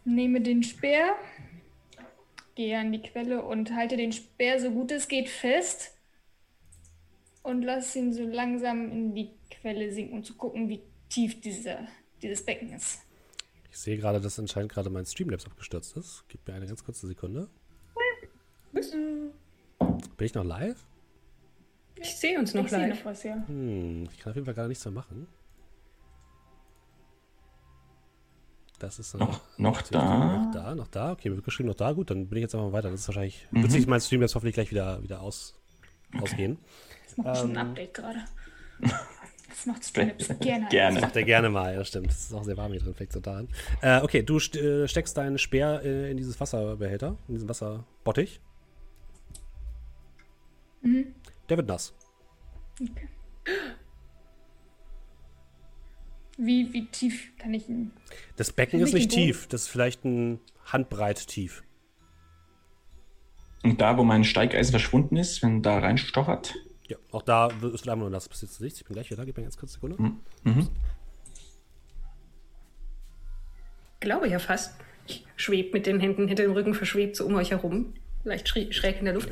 nehme 0.05 0.39
den 0.39 0.63
Speer, 0.63 1.15
gehe 2.55 2.79
an 2.79 2.93
die 2.93 3.01
Quelle 3.01 3.43
und 3.43 3.75
halte 3.75 3.97
den 3.97 4.13
Speer 4.13 4.57
so 4.61 4.71
gut 4.71 4.93
es 4.93 5.09
geht 5.09 5.27
fest 5.27 5.97
und 7.43 7.63
lasse 7.63 7.99
ihn 7.99 8.13
so 8.13 8.23
langsam 8.23 8.89
in 8.89 9.13
die 9.13 9.31
Quelle 9.49 9.91
sinken, 9.91 10.13
um 10.15 10.23
zu 10.23 10.35
gucken, 10.35 10.69
wie 10.69 10.81
tief 11.09 11.41
diese, 11.41 11.79
dieses 12.21 12.45
Becken 12.45 12.73
ist. 12.73 13.01
Ich 13.71 13.77
sehe 13.77 13.97
gerade, 13.97 14.19
dass 14.19 14.39
anscheinend 14.39 14.71
gerade 14.71 14.89
mein 14.89 15.05
Streamlabs 15.05 15.45
abgestürzt 15.45 15.95
ist. 15.97 16.23
Gib 16.27 16.47
mir 16.47 16.53
eine 16.53 16.67
ganz 16.67 16.83
kurze 16.83 17.07
Sekunde. 17.07 17.49
Bin 18.71 20.25
ich 20.25 20.33
noch 20.33 20.43
live? 20.43 20.77
Ich 21.95 22.15
sehe 22.15 22.39
uns 22.39 22.53
noch 22.53 22.65
ich 22.65 22.71
live. 22.71 22.97
Noch 22.97 23.05
was, 23.05 23.23
ja. 23.23 23.35
hm, 23.47 24.07
ich 24.11 24.19
kann 24.19 24.31
auf 24.31 24.35
jeden 24.35 24.45
Fall 24.45 24.53
gar 24.53 24.67
nichts 24.67 24.85
mehr 24.85 24.93
machen. 24.93 25.27
Das 28.79 28.97
ist 28.97 29.13
noch, 29.15 29.41
noch 29.57 29.81
da. 29.81 30.43
Noch 30.45 30.51
da, 30.53 30.75
noch 30.75 30.87
da. 30.87 31.11
Okay, 31.11 31.29
wird 31.29 31.43
geschrieben 31.43 31.67
noch 31.67 31.75
da. 31.75 31.91
Gut, 31.91 32.09
dann 32.09 32.27
bin 32.27 32.37
ich 32.37 32.43
jetzt 32.43 32.55
einfach 32.55 32.67
mal 32.67 32.73
weiter. 32.73 32.89
Das 32.89 33.01
ist 33.01 33.07
wahrscheinlich. 33.09 33.45
Mhm. 33.51 33.63
Wird 33.63 33.71
sich 33.73 33.87
mein 33.87 33.99
Stream 33.99 34.21
jetzt 34.21 34.35
hoffentlich 34.35 34.53
gleich 34.53 34.71
wieder, 34.71 35.03
wieder 35.03 35.21
aus, 35.21 35.59
okay. 36.13 36.23
ausgehen. 36.23 36.57
Das 37.05 37.17
macht 37.17 37.43
ähm, 37.43 37.51
ein 37.51 37.57
Update 37.57 37.93
gerade. 37.93 38.19
Das 39.59 39.65
macht 39.65 39.83
Streamlabs 39.83 40.27
gerne. 40.39 40.67
gerne. 40.69 40.95
Das 40.95 41.01
macht 41.01 41.15
er 41.17 41.23
gerne 41.23 41.49
mal, 41.49 41.73
ja, 41.73 41.83
stimmt. 41.83 42.07
Das 42.07 42.21
ist 42.21 42.33
auch 42.33 42.45
sehr 42.45 42.55
warm 42.55 42.71
hier 42.71 42.79
drin, 42.79 42.93
fängt 42.93 43.11
so 43.11 43.19
daran. 43.19 43.49
Äh, 43.81 43.99
okay, 44.01 44.23
du 44.23 44.37
äh, 44.37 44.87
steckst 44.87 45.17
deinen 45.17 45.37
Speer 45.37 45.81
äh, 45.83 46.11
in 46.11 46.15
dieses 46.15 46.39
Wasserbehälter, 46.39 47.17
in 47.27 47.33
diesen 47.33 47.49
Wasserbottich. 47.49 48.39
Mhm. 50.81 51.13
Der 51.49 51.57
wird 51.57 51.67
nass. 51.67 51.93
Okay. 52.79 53.09
Wie, 56.37 56.71
wie 56.71 56.85
tief 56.85 57.37
kann 57.37 57.53
ich 57.53 57.67
ihn? 57.67 57.91
Das 58.37 58.53
Becken 58.53 58.79
ist 58.79 58.93
nicht 58.93 59.11
tief, 59.11 59.47
das 59.47 59.63
ist 59.63 59.67
vielleicht 59.67 60.05
ein 60.05 60.39
Handbreit 60.63 61.27
tief. 61.27 61.63
Und 63.63 63.81
da, 63.81 63.97
wo 63.97 64.05
mein 64.05 64.23
Steigeisen 64.23 64.71
verschwunden 64.71 65.17
ist, 65.17 65.43
wenn 65.43 65.61
da 65.61 65.79
reinstochert, 65.79 66.55
ja, 66.89 66.97
auch 67.11 67.21
da 67.21 67.47
ist 67.47 67.63
es 67.63 67.87
einmal 67.87 68.09
nur 68.09 68.09
das 68.09 68.27
passiert 68.27 68.51
zu 68.51 68.65
Ich 68.65 68.83
bin 68.83 68.93
gleich 68.93 69.09
wieder 69.09 69.17
da, 69.17 69.25
gib 69.25 69.37
mir 69.37 69.43
ganz 69.43 69.57
kurz 69.57 69.71
eine 69.71 69.75
Sekunde. 69.75 70.01
Mhm. 70.01 70.19
mhm. 70.43 70.69
Glaube 73.99 74.27
ja 74.29 74.39
fast. 74.39 74.79
Ich 75.07 75.25
schwebe 75.35 75.71
mit 75.73 75.85
den 75.85 75.99
Händen 75.99 76.27
hinter 76.27 76.43
dem 76.43 76.53
Rücken 76.53 76.73
verschwebt 76.73 77.15
so 77.15 77.25
um 77.25 77.35
euch 77.35 77.51
herum, 77.51 77.93
leicht 78.23 78.47
schräg 78.47 78.99
in 78.99 79.05
der 79.05 79.13
Luft. 79.13 79.29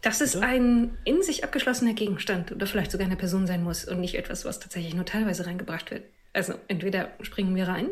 Dass 0.00 0.20
es 0.20 0.36
ein 0.36 0.96
in 1.04 1.22
sich 1.22 1.44
abgeschlossener 1.44 1.94
Gegenstand 1.94 2.52
oder 2.52 2.66
vielleicht 2.66 2.90
sogar 2.90 3.06
eine 3.06 3.16
Person 3.16 3.46
sein 3.46 3.62
muss 3.62 3.84
und 3.84 4.00
nicht 4.00 4.14
etwas, 4.14 4.44
was 4.44 4.60
tatsächlich 4.60 4.94
nur 4.94 5.04
teilweise 5.04 5.46
reingebracht 5.46 5.90
wird. 5.90 6.04
Also 6.32 6.54
entweder 6.68 7.12
springen 7.20 7.54
wir 7.54 7.68
rein 7.68 7.88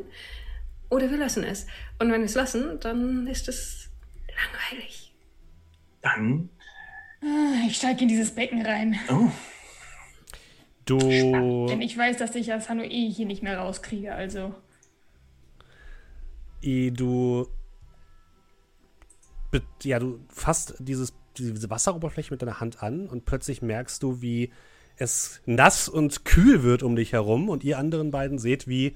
oder 0.90 1.10
wir 1.10 1.18
lassen 1.18 1.44
es. 1.44 1.66
Und 1.98 2.10
wenn 2.10 2.20
wir 2.20 2.26
es 2.26 2.34
lassen, 2.34 2.80
dann 2.80 3.26
ist 3.26 3.48
es 3.48 3.90
langweilig. 4.28 5.14
Dann 6.02 6.50
ich 7.66 7.76
steige 7.76 8.02
in 8.02 8.08
dieses 8.08 8.30
Becken 8.32 8.64
rein. 8.64 8.98
Oh. 9.10 9.30
Du. 10.84 10.98
Denn 10.98 11.82
ich 11.82 11.98
weiß, 11.98 12.16
dass 12.16 12.34
ich 12.34 12.52
Asano 12.52 12.82
eh 12.82 13.10
hier 13.10 13.26
nicht 13.26 13.42
mehr 13.42 13.58
rauskriege, 13.58 14.14
also. 14.14 14.54
Du. 16.62 17.48
Ja, 19.82 19.98
du 19.98 20.20
fasst 20.28 20.74
dieses, 20.78 21.14
diese 21.36 21.70
Wasseroberfläche 21.70 22.32
mit 22.32 22.42
deiner 22.42 22.60
Hand 22.60 22.82
an 22.82 23.08
und 23.08 23.24
plötzlich 23.24 23.62
merkst 23.62 24.02
du, 24.02 24.20
wie 24.20 24.52
es 24.96 25.40
nass 25.46 25.88
und 25.88 26.24
kühl 26.24 26.62
wird 26.62 26.82
um 26.82 26.96
dich 26.96 27.12
herum 27.12 27.48
und 27.48 27.64
ihr 27.64 27.78
anderen 27.78 28.10
beiden 28.10 28.38
seht, 28.38 28.68
wie 28.68 28.94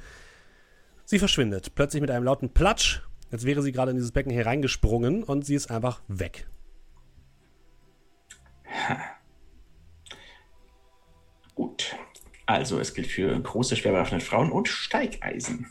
sie 1.04 1.18
verschwindet. 1.18 1.74
Plötzlich 1.74 2.00
mit 2.00 2.10
einem 2.10 2.24
lauten 2.24 2.50
Platsch, 2.50 3.02
als 3.30 3.44
wäre 3.44 3.62
sie 3.62 3.72
gerade 3.72 3.90
in 3.90 3.96
dieses 3.96 4.12
Becken 4.12 4.32
hereingesprungen 4.32 5.22
und 5.22 5.44
sie 5.44 5.54
ist 5.54 5.70
einfach 5.70 6.02
weg. 6.08 6.46
Gut. 11.54 11.96
Also, 12.46 12.80
es 12.80 12.94
gilt 12.94 13.06
für 13.06 13.38
große, 13.40 13.76
schwer 13.76 13.92
bewaffnete 13.92 14.24
Frauen 14.24 14.50
und 14.50 14.68
Steigeisen. 14.68 15.70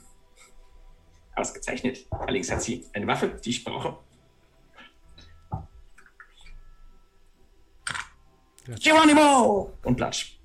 Ausgezeichnet. 1.35 2.05
Allerdings 2.11 2.51
hat 2.51 2.61
sie 2.61 2.85
eine 2.93 3.07
Waffe, 3.07 3.29
die 3.43 3.49
ich 3.49 3.63
brauche. 3.63 3.97
Geronimo! 8.81 9.73
Und 9.83 9.95
Platsch. 9.95 10.39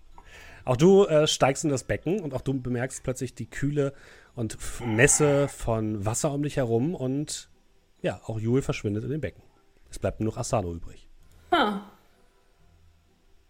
Auch 0.64 0.76
du 0.76 1.04
äh, 1.04 1.26
steigst 1.26 1.64
in 1.64 1.70
das 1.70 1.84
Becken 1.84 2.20
und 2.20 2.32
auch 2.32 2.40
du 2.40 2.58
bemerkst 2.58 3.02
plötzlich 3.02 3.34
die 3.34 3.50
Kühle 3.50 3.92
und 4.34 4.56
Nässe 4.84 5.48
von 5.48 6.06
Wasser 6.06 6.32
um 6.32 6.42
dich 6.42 6.56
herum 6.56 6.94
und 6.94 7.50
ja, 8.00 8.20
auch 8.24 8.40
Jule 8.40 8.62
verschwindet 8.62 9.04
in 9.04 9.10
dem 9.10 9.20
Becken. 9.20 9.42
Es 9.90 9.98
bleibt 9.98 10.20
nur 10.20 10.30
noch 10.30 10.38
Asano 10.38 10.72
übrig. 10.72 11.06
Ah. 11.50 11.82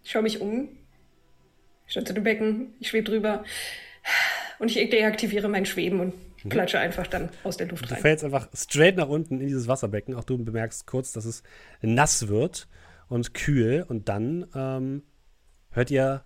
Ich 0.05 0.11
schaue 0.11 0.23
mich 0.23 0.41
um. 0.41 0.69
Ich 1.87 1.93
stehe 1.93 2.05
zu 2.05 2.15
dem 2.15 2.25
Becken, 2.25 2.75
ich 2.79 2.89
schwebe 2.89 3.11
drüber. 3.11 3.45
Und 4.59 4.75
ich 4.75 4.91
deaktiviere 4.91 5.49
mein 5.49 5.67
Schweben 5.67 6.01
und 6.01 6.15
mhm. 6.45 6.49
klatsche 6.51 6.79
einfach 6.79 7.07
dann 7.07 7.31
aus 7.43 7.57
der 7.57 7.67
Luft 7.69 7.91
rein. 7.91 7.97
Du 7.97 8.03
fällst 8.03 8.25
einfach 8.25 8.49
straight 8.55 8.97
nach 8.97 9.09
unten 9.09 9.41
in 9.41 9.47
dieses 9.47 9.67
Wasserbecken. 9.67 10.15
Auch 10.15 10.25
du 10.25 10.39
bemerkst 10.39 10.87
kurz, 10.87 11.13
dass 11.13 11.25
es 11.25 11.43
nass 11.81 12.29
wird 12.29 12.69
und 13.09 13.35
kühl. 13.35 13.85
Und 13.89 14.09
dann 14.09 14.47
ähm, 14.55 15.03
hört 15.71 15.91
ihr 15.91 16.25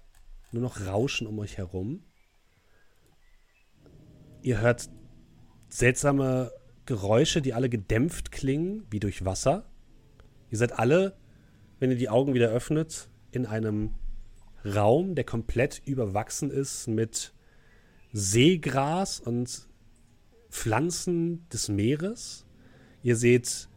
nur 0.52 0.62
noch 0.62 0.86
Rauschen 0.86 1.26
um 1.26 1.38
euch 1.38 1.56
herum. 1.56 2.04
Ihr 4.42 4.60
hört 4.60 4.88
seltsame 5.68 6.52
Geräusche, 6.86 7.42
die 7.42 7.54
alle 7.54 7.68
gedämpft 7.68 8.32
klingen, 8.32 8.86
wie 8.90 9.00
durch 9.00 9.24
Wasser. 9.24 9.70
Ihr 10.50 10.58
seid 10.58 10.78
alle, 10.78 11.16
wenn 11.78 11.90
ihr 11.90 11.96
die 11.96 12.08
Augen 12.08 12.34
wieder 12.34 12.48
öffnet, 12.48 13.08
in 13.30 13.46
einem 13.46 13.94
Raum, 14.64 15.14
der 15.14 15.24
komplett 15.24 15.82
überwachsen 15.84 16.50
ist 16.50 16.88
mit 16.88 17.32
Seegras 18.12 19.20
und 19.20 19.68
Pflanzen 20.50 21.48
des 21.50 21.68
Meeres. 21.68 22.44
Ihr 23.02 23.16
seht 23.16 23.68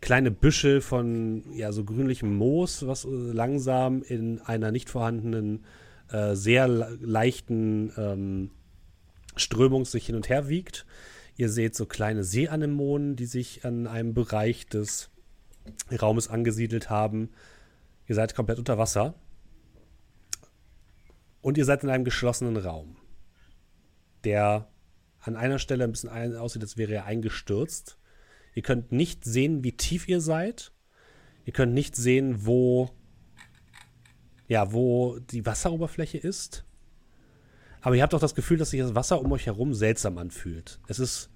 kleine 0.00 0.30
Büschel 0.30 0.80
von 0.80 1.44
ja, 1.54 1.72
so 1.72 1.84
grünlichem 1.84 2.34
Moos, 2.34 2.86
was 2.86 3.04
äh, 3.04 3.08
langsam 3.08 4.02
in 4.02 4.40
einer 4.40 4.72
nicht 4.72 4.90
vorhandenen, 4.90 5.64
äh, 6.10 6.34
sehr 6.34 6.66
leichten 6.68 7.92
ähm, 7.96 8.50
Strömung 9.36 9.84
sich 9.84 10.06
hin 10.06 10.16
und 10.16 10.28
her 10.28 10.48
wiegt. 10.48 10.86
Ihr 11.36 11.48
seht 11.48 11.74
so 11.74 11.86
kleine 11.86 12.24
Seeanemonen, 12.24 13.16
die 13.16 13.26
sich 13.26 13.64
an 13.64 13.86
einem 13.86 14.12
Bereich 14.12 14.66
des 14.66 15.10
Raumes 15.90 16.28
angesiedelt 16.28 16.90
haben. 16.90 17.30
Ihr 18.10 18.16
seid 18.16 18.34
komplett 18.34 18.58
unter 18.58 18.76
Wasser. 18.76 19.14
Und 21.42 21.56
ihr 21.56 21.64
seid 21.64 21.84
in 21.84 21.90
einem 21.90 22.04
geschlossenen 22.04 22.56
Raum, 22.56 22.96
der 24.24 24.68
an 25.20 25.36
einer 25.36 25.60
Stelle 25.60 25.84
ein 25.84 25.92
bisschen 25.92 26.36
aussieht, 26.36 26.62
als 26.62 26.76
wäre 26.76 26.92
er 26.92 27.04
eingestürzt. 27.04 27.98
Ihr 28.56 28.62
könnt 28.62 28.90
nicht 28.90 29.24
sehen, 29.24 29.62
wie 29.62 29.76
tief 29.76 30.08
ihr 30.08 30.20
seid. 30.20 30.72
Ihr 31.44 31.52
könnt 31.52 31.72
nicht 31.72 31.94
sehen, 31.94 32.44
wo, 32.44 32.90
ja, 34.48 34.72
wo 34.72 35.20
die 35.20 35.46
Wasseroberfläche 35.46 36.18
ist. 36.18 36.64
Aber 37.80 37.94
ihr 37.94 38.02
habt 38.02 38.12
auch 38.12 38.18
das 38.18 38.34
Gefühl, 38.34 38.58
dass 38.58 38.70
sich 38.70 38.80
das 38.80 38.96
Wasser 38.96 39.20
um 39.20 39.30
euch 39.30 39.46
herum 39.46 39.72
seltsam 39.72 40.18
anfühlt. 40.18 40.80
Es 40.88 40.98
ist 40.98 41.30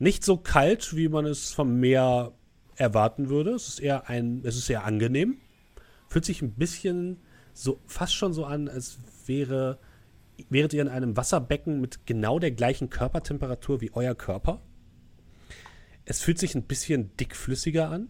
nicht 0.00 0.24
so 0.24 0.38
kalt, 0.38 0.96
wie 0.96 1.08
man 1.08 1.24
es 1.24 1.52
vom 1.52 1.78
Meer 1.78 2.32
erwarten 2.74 3.28
würde. 3.28 3.52
Es 3.52 3.68
ist 3.68 3.78
eher 3.78 4.08
ein, 4.08 4.42
es 4.44 4.56
ist 4.56 4.68
eher 4.68 4.84
angenehm. 4.84 5.38
Fühlt 6.10 6.24
sich 6.24 6.42
ein 6.42 6.52
bisschen 6.52 7.22
so 7.54 7.80
fast 7.86 8.14
schon 8.14 8.34
so 8.34 8.44
an, 8.44 8.68
als 8.68 8.98
wäre 9.26 9.78
wäret 10.48 10.72
ihr 10.72 10.82
in 10.82 10.88
einem 10.88 11.16
Wasserbecken 11.16 11.80
mit 11.80 12.06
genau 12.06 12.38
der 12.38 12.50
gleichen 12.50 12.90
Körpertemperatur 12.90 13.80
wie 13.80 13.92
euer 13.92 14.14
Körper. 14.14 14.60
Es 16.04 16.20
fühlt 16.20 16.38
sich 16.38 16.54
ein 16.54 16.64
bisschen 16.64 17.16
dickflüssiger 17.16 17.90
an. 17.90 18.08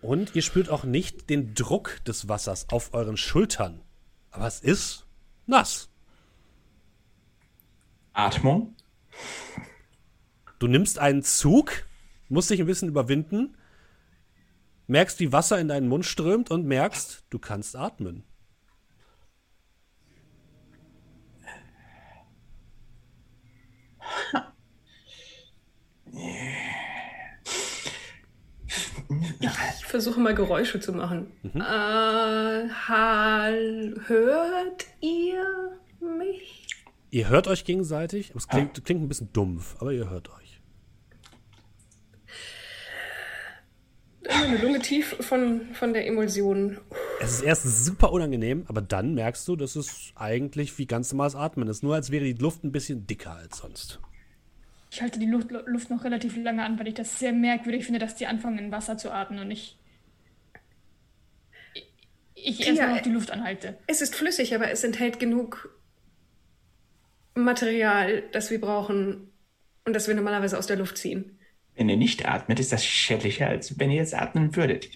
Und 0.00 0.34
ihr 0.34 0.42
spürt 0.42 0.70
auch 0.70 0.84
nicht 0.84 1.28
den 1.28 1.54
Druck 1.54 2.02
des 2.04 2.28
Wassers 2.28 2.68
auf 2.70 2.94
euren 2.94 3.16
Schultern. 3.16 3.82
Aber 4.30 4.46
es 4.46 4.60
ist 4.60 5.06
nass. 5.46 5.90
Atmung. 8.12 8.74
Du 10.58 10.68
nimmst 10.68 10.98
einen 10.98 11.22
Zug, 11.22 11.84
musst 12.28 12.48
dich 12.48 12.60
ein 12.60 12.66
bisschen 12.66 12.88
überwinden, 12.88 13.56
merkst, 14.86 15.20
wie 15.20 15.32
Wasser 15.32 15.58
in 15.58 15.68
deinen 15.68 15.88
Mund 15.88 16.04
strömt 16.04 16.50
und 16.50 16.66
merkst, 16.66 17.24
du 17.30 17.38
kannst 17.38 17.76
atmen. 17.76 18.24
Ich 29.40 29.84
versuche 29.86 30.20
mal 30.20 30.34
Geräusche 30.34 30.80
zu 30.80 30.92
machen. 30.92 31.32
Mhm. 31.42 31.60
Äh, 31.60 32.68
hall, 32.68 33.94
hört 34.06 34.86
ihr 35.00 35.78
mich? 36.00 36.66
Ihr 37.10 37.28
hört 37.28 37.48
euch 37.48 37.64
gegenseitig. 37.64 38.32
Es 38.34 38.48
klingt, 38.48 38.84
klingt 38.84 39.02
ein 39.02 39.08
bisschen 39.08 39.32
dumpf, 39.32 39.76
aber 39.78 39.92
ihr 39.92 40.10
hört 40.10 40.28
euch. 40.30 40.45
Meine 44.28 44.58
Lunge 44.58 44.80
tief 44.80 45.16
von, 45.20 45.74
von 45.74 45.92
der 45.92 46.06
Emulsion. 46.06 46.78
Es 47.20 47.34
ist 47.34 47.42
erst 47.42 47.84
super 47.84 48.12
unangenehm, 48.12 48.64
aber 48.68 48.80
dann 48.80 49.14
merkst 49.14 49.46
du, 49.48 49.56
dass 49.56 49.76
es 49.76 50.12
eigentlich 50.14 50.76
wie 50.78 50.86
ganz 50.86 51.12
normales 51.12 51.34
Atmen 51.34 51.68
ist. 51.68 51.82
Nur 51.82 51.94
als 51.94 52.10
wäre 52.10 52.24
die 52.24 52.32
Luft 52.32 52.64
ein 52.64 52.72
bisschen 52.72 53.06
dicker 53.06 53.32
als 53.32 53.58
sonst. 53.58 54.00
Ich 54.90 55.02
halte 55.02 55.18
die 55.18 55.26
Luft, 55.26 55.50
Luft 55.50 55.90
noch 55.90 56.04
relativ 56.04 56.36
lange 56.36 56.64
an, 56.64 56.78
weil 56.78 56.88
ich 56.88 56.94
das 56.94 57.18
sehr 57.18 57.32
merkwürdig 57.32 57.84
finde, 57.84 57.98
dass 57.98 58.14
die 58.14 58.26
anfangen, 58.26 58.58
in 58.58 58.72
Wasser 58.72 58.96
zu 58.96 59.12
atmen 59.12 59.40
und 59.40 59.50
ich. 59.50 59.76
Ich 62.34 62.60
ja, 62.60 62.66
erstmal 62.66 62.94
noch 62.94 63.02
die 63.02 63.10
Luft 63.10 63.30
anhalte. 63.30 63.76
Es 63.86 64.00
ist 64.00 64.14
flüssig, 64.14 64.54
aber 64.54 64.70
es 64.70 64.84
enthält 64.84 65.18
genug 65.18 65.76
Material, 67.34 68.22
das 68.32 68.50
wir 68.50 68.60
brauchen 68.60 69.30
und 69.84 69.94
das 69.94 70.08
wir 70.08 70.14
normalerweise 70.14 70.58
aus 70.58 70.66
der 70.66 70.76
Luft 70.76 70.98
ziehen. 70.98 71.35
Wenn 71.76 71.88
ihr 71.88 71.96
nicht 71.96 72.26
atmet, 72.26 72.58
ist 72.58 72.72
das 72.72 72.84
schädlicher, 72.84 73.48
als 73.48 73.78
wenn 73.78 73.90
ihr 73.90 73.98
jetzt 73.98 74.14
atmen 74.14 74.56
würdet. 74.56 74.88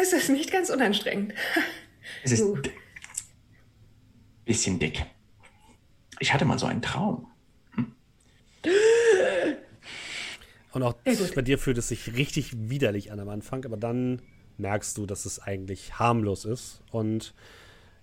Es 0.00 0.12
ist 0.12 0.28
nicht 0.28 0.50
ganz 0.52 0.68
unanstrengend. 0.70 1.32
Es 2.22 2.32
ist 2.32 2.42
ein 2.42 2.62
bisschen 4.44 4.78
dick. 4.78 5.04
Ich 6.20 6.32
hatte 6.34 6.44
mal 6.44 6.58
so 6.58 6.66
einen 6.66 6.82
Traum. 6.82 7.28
Und 10.72 10.82
auch 10.82 10.94
bei 11.34 11.42
dir 11.42 11.58
fühlt 11.58 11.78
es 11.78 11.88
sich 11.88 12.14
richtig 12.14 12.52
widerlich 12.68 13.12
an 13.12 13.20
am 13.20 13.28
Anfang, 13.28 13.64
aber 13.64 13.76
dann 13.76 14.20
merkst 14.58 14.98
du, 14.98 15.06
dass 15.06 15.24
es 15.24 15.40
eigentlich 15.40 15.98
harmlos 15.98 16.44
ist. 16.44 16.82
Und 16.90 17.34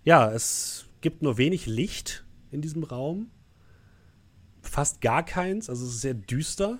ja, 0.03 0.31
es 0.31 0.85
gibt 1.01 1.21
nur 1.21 1.37
wenig 1.37 1.65
Licht 1.65 2.25
in 2.51 2.61
diesem 2.61 2.83
Raum. 2.83 3.29
Fast 4.67 5.01
gar 5.01 5.23
keins, 5.23 5.69
also 5.69 5.85
es 5.85 5.95
ist 5.95 6.01
sehr 6.01 6.13
düster. 6.13 6.79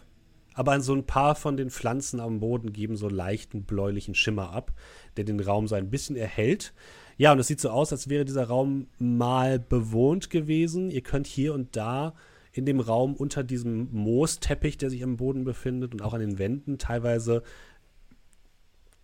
Aber 0.56 0.80
so 0.80 0.94
ein 0.94 1.06
paar 1.06 1.36
von 1.36 1.58
den 1.58 1.70
Pflanzen 1.70 2.22
am 2.22 2.40
Boden 2.40 2.72
geben 2.72 2.96
so 2.96 3.10
leichten 3.10 3.64
bläulichen 3.64 4.16
Schimmer 4.16 4.52
ab, 4.52 4.72
der 5.18 5.26
den 5.26 5.42
Raum 5.42 5.68
so 5.68 5.76
ein 5.76 5.90
bisschen 5.90 6.16
erhält. 6.16 6.74
Ja, 7.18 7.34
und 7.34 7.40
es 7.40 7.48
sieht 7.48 7.60
so 7.60 7.70
aus, 7.70 7.92
als 7.92 8.08
wäre 8.08 8.24
dieser 8.24 8.46
Raum 8.46 8.88
mal 8.98 9.60
bewohnt 9.60 10.30
gewesen. 10.30 10.90
Ihr 10.90 11.02
könnt 11.02 11.28
hier 11.28 11.54
und 11.54 11.76
da 11.76 12.14
in 12.54 12.66
dem 12.66 12.80
Raum 12.80 13.16
unter 13.16 13.44
diesem 13.44 13.90
Moosteppich, 13.92 14.78
der 14.78 14.90
sich 14.90 15.04
am 15.04 15.18
Boden 15.18 15.44
befindet 15.44 15.92
und 15.92 16.02
auch 16.02 16.14
an 16.14 16.22
den 16.22 16.40
Wänden 16.40 16.78
teilweise 16.78 17.44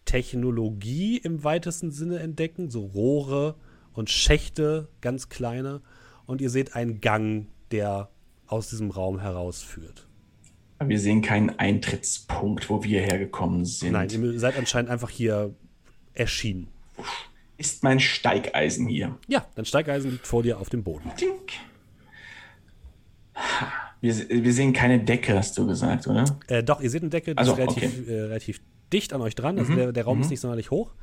Technologie 0.06 1.18
im 1.18 1.44
weitesten 1.44 1.92
Sinne 1.92 2.20
entdecken, 2.20 2.70
so 2.70 2.86
Rohre 2.86 3.56
und 3.92 4.10
Schächte, 4.10 4.88
ganz 5.02 5.28
kleine. 5.28 5.82
Und 6.26 6.40
ihr 6.40 6.50
seht 6.50 6.76
einen 6.76 7.02
Gang, 7.02 7.48
der 7.72 8.10
aus 8.52 8.70
diesem 8.70 8.92
Raum 8.92 9.20
herausführt. 9.20 10.08
Wir 10.84 11.00
sehen 11.00 11.22
keinen 11.22 11.52
Eintrittspunkt, 11.52 12.70
wo 12.70 12.84
wir 12.84 13.02
hergekommen 13.02 13.66
sind. 13.66 13.92
Nein, 13.92 14.10
ihr 14.10 14.40
seid 14.40 14.58
anscheinend 14.58 14.90
einfach 14.90 15.10
hier 15.10 15.54
erschienen. 16.14 16.68
Ist 17.58 17.84
mein 17.84 18.00
Steigeisen 18.00 18.88
hier? 18.88 19.18
Ja, 19.28 19.46
dein 19.56 19.66
Steigeisen 19.66 20.12
liegt 20.12 20.26
vor 20.26 20.42
dir 20.42 20.60
auf 20.60 20.70
dem 20.70 20.84
Boden. 20.84 21.12
Tink. 21.16 21.52
Wir, 24.02 24.16
wir 24.30 24.54
sehen 24.54 24.74
keine 24.74 25.00
Decke, 25.00 25.38
hast 25.38 25.58
du 25.60 25.68
gesagt, 25.68 26.08
oder? 26.08 26.26
Äh, 26.48 26.64
doch, 26.64 26.82
ihr 26.82 26.90
seht 26.90 27.04
eine 27.04 27.12
Decke, 27.12 27.36
die 27.36 27.38
also, 27.38 27.52
ist 27.52 27.60
relativ, 27.60 28.00
okay. 28.02 28.12
äh, 28.12 28.22
relativ 28.22 28.62
dicht 28.92 29.14
an 29.14 29.22
euch 29.22 29.36
dran. 29.36 29.60
Also 29.60 29.72
mhm. 29.72 29.76
der, 29.76 29.92
der, 29.92 30.04
Raum 30.06 30.18
mhm. 30.18 30.24
ist 30.24 30.32
nicht 30.32 30.40
sonderlich 30.40 30.72
hoch. 30.72 30.96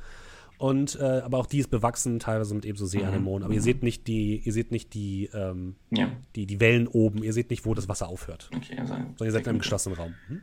Und 0.59 0.99
äh, 0.99 1.21
aber 1.21 1.37
auch 1.37 1.45
die 1.45 1.59
ist 1.59 1.69
bewachsen, 1.69 2.19
teilweise 2.19 2.53
mit 2.53 2.65
eben 2.65 2.77
so 2.77 2.85
Seeanemonen. 2.85 3.39
Mhm. 3.39 3.45
Aber 3.45 3.53
ihr 3.53 3.61
seht 3.61 3.81
nicht 3.81 4.07
die, 4.07 4.41
ihr 4.43 4.51
seht 4.51 4.71
nicht 4.71 4.93
die, 4.93 5.29
ähm, 5.33 5.77
ja. 5.89 6.11
die, 6.35 6.45
die 6.45 6.59
Wellen 6.59 6.87
oben, 6.87 7.23
ihr 7.23 7.31
seht 7.31 7.49
nicht, 7.49 7.65
wo 7.65 7.73
das 7.73 7.87
Wasser 7.87 8.09
aufhört. 8.09 8.49
Okay, 8.53 8.77
also 8.77 8.93
Sondern 8.93 9.15
ihr 9.21 9.31
seid 9.31 9.43
in 9.43 9.49
einem 9.49 9.59
geschlossenen 9.59 9.97
Raum. 9.97 10.15
Hm? 10.27 10.41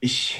Ich 0.00 0.36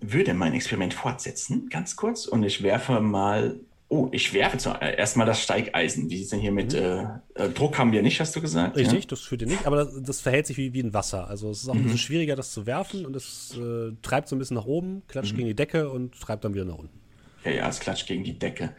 würde 0.00 0.34
mein 0.34 0.54
Experiment 0.54 0.94
fortsetzen, 0.94 1.68
ganz 1.68 1.96
kurz, 1.96 2.26
und 2.26 2.44
ich 2.44 2.62
werfe 2.62 3.00
mal 3.00 3.58
Oh, 3.88 4.08
ich 4.10 4.34
werfe 4.34 4.58
zuerst 4.58 5.16
mal 5.16 5.26
das 5.26 5.40
Steigeisen. 5.40 6.10
Wie 6.10 6.16
sieht 6.16 6.24
es 6.24 6.30
denn 6.30 6.40
hier 6.40 6.50
mit 6.50 6.72
mhm. 6.72 6.78
äh, 6.78 7.44
äh, 7.44 7.48
Druck 7.50 7.78
haben 7.78 7.92
wir 7.92 8.02
nicht, 8.02 8.18
hast 8.18 8.34
du 8.34 8.40
gesagt? 8.40 8.76
Richtig, 8.76 9.04
ja? 9.04 9.10
das 9.10 9.20
führt 9.20 9.42
ihr 9.42 9.46
nicht, 9.46 9.64
aber 9.64 9.76
das, 9.76 10.02
das, 10.02 10.20
verhält 10.20 10.48
sich 10.48 10.56
wie, 10.56 10.72
wie 10.72 10.82
ein 10.82 10.92
Wasser. 10.92 11.28
Also 11.28 11.50
es 11.50 11.62
ist 11.62 11.68
auch 11.68 11.74
mhm. 11.74 11.80
ein 11.80 11.84
bisschen 11.84 11.98
schwieriger, 11.98 12.34
das 12.34 12.50
zu 12.50 12.66
werfen 12.66 13.06
und 13.06 13.14
es 13.14 13.56
äh, 13.56 13.92
treibt 14.02 14.28
so 14.28 14.34
ein 14.34 14.40
bisschen 14.40 14.56
nach 14.56 14.64
oben, 14.64 15.02
klatscht 15.06 15.34
mhm. 15.34 15.36
gegen 15.36 15.48
die 15.48 15.54
Decke 15.54 15.88
und 15.88 16.20
treibt 16.20 16.44
dann 16.44 16.54
wieder 16.54 16.64
nach 16.64 16.78
unten. 16.78 16.98
Ja, 17.46 17.52
ja, 17.52 17.68
es 17.68 17.78
klatscht 17.78 18.08
gegen 18.08 18.24
die 18.24 18.36
Decke. 18.36 18.74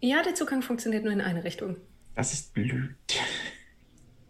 Ja, 0.00 0.22
der 0.22 0.34
Zugang 0.34 0.62
funktioniert 0.62 1.04
nur 1.04 1.12
in 1.12 1.20
eine 1.20 1.44
Richtung. 1.44 1.76
Das 2.14 2.32
ist 2.32 2.54
blöd. 2.54 2.96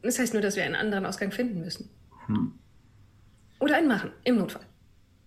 Das 0.02 0.19
heißt 0.19 0.32
nur, 0.32 0.43
dass 0.43 0.57
wir 0.57 0.65
einen 0.65 0.74
anderen 0.74 1.07
Ausgang 1.07 1.31
finden 1.31 1.61
müssen. 1.61 1.90
Hm. 2.27 2.59
Oder 3.61 3.77
einen 3.77 3.86
machen, 3.86 4.11
im 4.24 4.39
Notfall. 4.39 4.66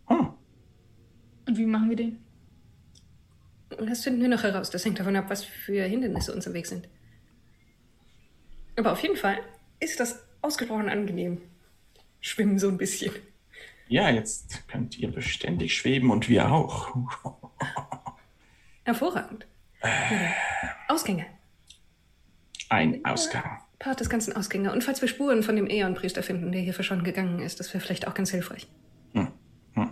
Oh. 0.10 0.34
Und 1.48 1.58
wie 1.58 1.66
machen 1.66 1.90
wir 1.90 1.96
den? 1.96 2.26
Das 3.70 4.04
finden 4.04 4.22
wir 4.22 4.28
noch 4.28 4.44
heraus. 4.44 4.70
Das 4.70 4.84
hängt 4.84 5.00
davon 5.00 5.16
ab, 5.16 5.30
was 5.30 5.46
für 5.46 5.84
Hindernisse 5.84 6.34
uns 6.34 6.46
im 6.46 6.54
Weg 6.54 6.68
sind. 6.68 6.90
Aber 8.76 8.92
auf 8.92 9.00
jeden 9.00 9.16
Fall 9.16 9.40
ist 9.80 10.02
das 10.02 10.28
ausgesprochen 10.42 10.90
angenehm. 10.90 11.42
Schwimmen 12.20 12.60
so 12.60 12.68
ein 12.68 12.78
bisschen. 12.78 13.14
Ja, 13.88 14.10
jetzt 14.10 14.68
könnt 14.68 14.98
ihr 14.98 15.12
beständig 15.12 15.76
schweben 15.78 16.12
und 16.12 16.30
wir 16.30 16.52
auch. 16.52 16.96
Hervorragend. 18.84 19.48
Äh, 19.82 19.90
Ausgänge. 20.88 21.26
Ein 22.70 23.04
Ausgang. 23.06 23.60
Part 23.80 24.00
des 24.00 24.10
ganzen 24.10 24.36
Ausgänge. 24.36 24.72
Und 24.72 24.84
falls 24.84 25.02
wir 25.02 25.08
Spuren 25.08 25.44
von 25.44 25.56
dem 25.56 25.68
Eon-Priester 25.68 26.24
finden, 26.24 26.52
der 26.52 26.62
hier 26.62 26.74
schon 26.74 27.04
gegangen 27.04 27.40
ist, 27.40 27.60
das 27.60 27.74
wäre 27.74 27.84
vielleicht 27.84 28.08
auch 28.08 28.14
ganz 28.14 28.32
hilfreich. 28.32 28.68
Hm. 29.14 29.28
Hm. 29.74 29.92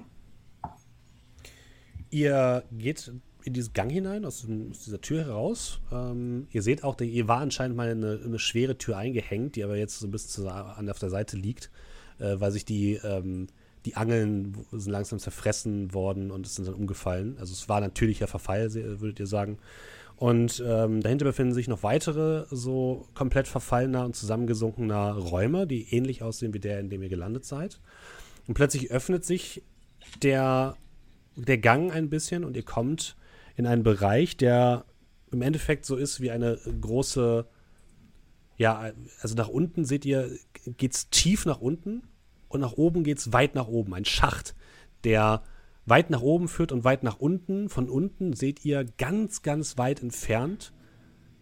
Ihr 2.10 2.64
geht 2.72 3.12
in 3.44 3.54
diesen 3.54 3.74
Gang 3.74 3.92
hinein, 3.92 4.26
aus, 4.26 4.46
aus 4.46 4.84
dieser 4.84 5.02
Tür 5.02 5.26
heraus. 5.26 5.82
Ähm, 5.92 6.48
ihr 6.52 6.62
seht 6.62 6.84
auch, 6.84 7.00
ihr 7.00 7.28
war 7.28 7.40
anscheinend 7.40 7.76
mal 7.76 7.90
eine, 7.90 8.22
eine, 8.24 8.40
schwere 8.40 8.78
Tür 8.78 8.98
eingehängt, 8.98 9.56
die 9.56 9.64
aber 9.64 9.78
jetzt 9.78 10.00
so 10.00 10.08
ein 10.08 10.12
bisschen 10.12 10.48
an, 10.48 10.90
auf 10.90 11.00
der 11.00 11.10
Seite 11.10 11.38
liegt, 11.38 11.72
äh, 12.20 12.40
weil 12.40 12.52
sich 12.52 12.66
die, 12.66 12.94
ähm, 13.04 13.48
die 13.86 13.96
Angeln 13.96 14.56
sind 14.72 14.92
langsam 14.92 15.20
zerfressen 15.20 15.94
worden 15.94 16.32
und 16.32 16.46
es 16.46 16.56
sind 16.56 16.68
dann 16.68 16.76
umgefallen. 16.76 17.38
Also 17.40 17.54
es 17.54 17.68
war 17.68 17.82
natürlicher 17.82 18.28
Verfall, 18.28 18.74
würdet 18.74 19.20
ihr 19.20 19.28
sagen. 19.28 19.58
Und 20.22 20.64
ähm, 20.64 21.02
dahinter 21.02 21.26
befinden 21.26 21.54
sich 21.54 21.68
noch 21.68 21.82
weitere 21.82 22.46
so 22.52 23.08
komplett 23.16 23.48
verfallener 23.48 24.06
und 24.06 24.16
zusammengesunkener 24.16 25.14
Räume, 25.14 25.66
die 25.66 25.92
ähnlich 25.96 26.22
aussehen 26.22 26.54
wie 26.54 26.60
der, 26.60 26.80
in 26.80 26.90
dem 26.92 27.02
ihr 27.02 27.10
gelandet 27.10 27.44
seid. 27.44 27.80
Und 28.48 28.54
plötzlich 28.54 28.92
öffnet 28.92 29.26
sich 29.26 29.64
der, 30.22 30.78
der 31.36 31.58
Gang 31.58 31.92
ein 31.92 32.12
bisschen 32.12 32.44
und 32.44 32.56
ihr 32.56 32.64
kommt 32.64 33.16
in 33.56 33.66
einen 33.66 33.82
Bereich, 33.82 34.38
der 34.38 34.86
im 35.32 35.42
Endeffekt 35.42 35.88
so 35.88 35.96
ist 35.96 36.22
wie 36.22 36.30
eine 36.30 36.60
große, 36.80 37.48
ja, 38.58 38.92
also 39.22 39.36
nach 39.36 39.48
unten 39.48 39.86
seht 39.86 40.06
ihr, 40.06 40.30
geht 40.78 40.94
es 40.94 41.10
tief 41.10 41.48
nach 41.48 41.62
unten 41.62 42.04
und 42.54 42.62
nach 42.62 42.74
oben 42.74 43.04
geht 43.04 43.18
es 43.18 43.34
weit 43.34 43.56
nach 43.56 43.68
oben. 43.68 43.94
Ein 43.94 44.06
Schacht, 44.06 44.56
der 45.04 45.44
weit 45.86 46.10
nach 46.10 46.22
oben 46.22 46.48
führt 46.48 46.72
und 46.72 46.84
weit 46.84 47.04
nach 47.04 47.20
unten. 47.20 47.70
Von 47.70 47.90
unten 47.90 48.34
seht 48.34 48.66
ihr 48.66 48.86
ganz, 48.98 49.42
ganz 49.42 49.78
weit 49.78 50.02
entfernt 50.02 50.74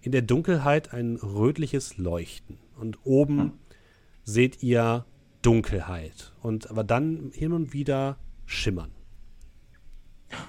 in 0.02 0.12
der 0.12 0.22
Dunkelheit 0.22 0.94
ein 0.94 1.18
rötliches 1.18 1.98
Leuchten. 1.98 2.58
Und 2.78 3.00
oben 3.06 3.40
hm. 3.40 3.52
seht 4.24 4.64
ihr 4.64 5.06
Dunkelheit. 5.42 6.34
Und 6.42 6.70
aber 6.70 6.84
dann 6.84 7.32
hin 7.34 7.52
und 7.52 7.74
wieder 7.74 8.18
Schimmern. 8.46 8.92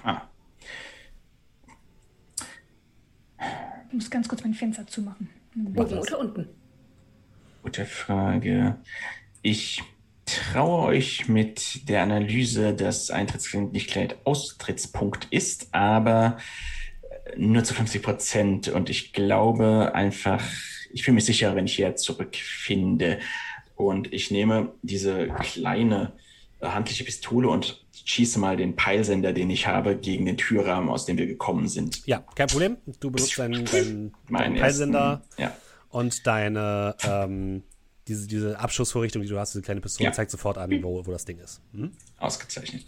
Ah. 0.03 0.21
Ich 3.87 3.93
muss 3.93 4.09
ganz 4.09 4.27
kurz 4.29 4.43
mein 4.43 4.53
Fenster 4.53 4.87
zumachen. 4.87 5.29
Oben 5.75 5.97
oder 5.97 6.19
unten? 6.19 6.47
Gute 7.61 7.85
Frage. 7.85 8.77
Ich 9.41 9.83
traue 10.31 10.87
euch 10.87 11.27
mit 11.27 11.87
der 11.89 12.03
Analyse, 12.03 12.73
dass 12.73 13.11
Eintrittsgeschwindigkeit 13.11 14.17
Austrittspunkt 14.23 15.27
ist, 15.29 15.73
aber 15.73 16.37
nur 17.37 17.63
zu 17.63 17.73
50 17.73 18.01
Prozent. 18.01 18.67
Und 18.69 18.89
ich 18.89 19.13
glaube 19.13 19.93
einfach, 19.93 20.43
ich 20.91 21.03
fühle 21.03 21.15
mich 21.15 21.25
sicher, 21.25 21.55
wenn 21.55 21.65
ich 21.65 21.75
hier 21.75 21.95
zurückfinde. 21.95 23.19
Und 23.75 24.13
ich 24.13 24.31
nehme 24.31 24.73
diese 24.81 25.27
kleine 25.27 26.13
äh, 26.59 26.67
handliche 26.67 27.03
Pistole 27.03 27.49
und 27.49 27.83
schieße 28.05 28.39
mal 28.39 28.57
den 28.57 28.75
Peilsender, 28.75 29.33
den 29.33 29.49
ich 29.49 29.67
habe, 29.67 29.95
gegen 29.95 30.25
den 30.25 30.37
Türrahmen, 30.37 30.89
aus 30.89 31.05
dem 31.05 31.17
wir 31.17 31.25
gekommen 31.27 31.67
sind. 31.67 32.05
Ja, 32.05 32.23
kein 32.35 32.47
Problem. 32.47 32.77
Du 32.99 33.11
benutzt 33.11 33.37
deinen, 33.37 33.65
deinen, 33.65 34.13
deinen 34.29 34.55
Peilsender 34.55 35.23
ersten, 35.29 35.41
ja. 35.41 35.55
und 35.89 36.27
deine 36.27 36.95
ähm, 37.03 37.63
diese, 38.11 38.27
diese 38.27 38.59
Abschussvorrichtung, 38.59 39.21
die 39.21 39.29
du 39.29 39.39
hast, 39.39 39.53
diese 39.53 39.61
kleine 39.61 39.81
Pistole, 39.81 40.09
ja. 40.09 40.13
zeigt 40.13 40.31
sofort 40.31 40.57
an, 40.57 40.71
wo, 40.83 41.05
wo 41.05 41.11
das 41.11 41.25
Ding 41.25 41.39
ist. 41.39 41.61
Mhm. 41.71 41.91
Ausgezeichnet. 42.17 42.85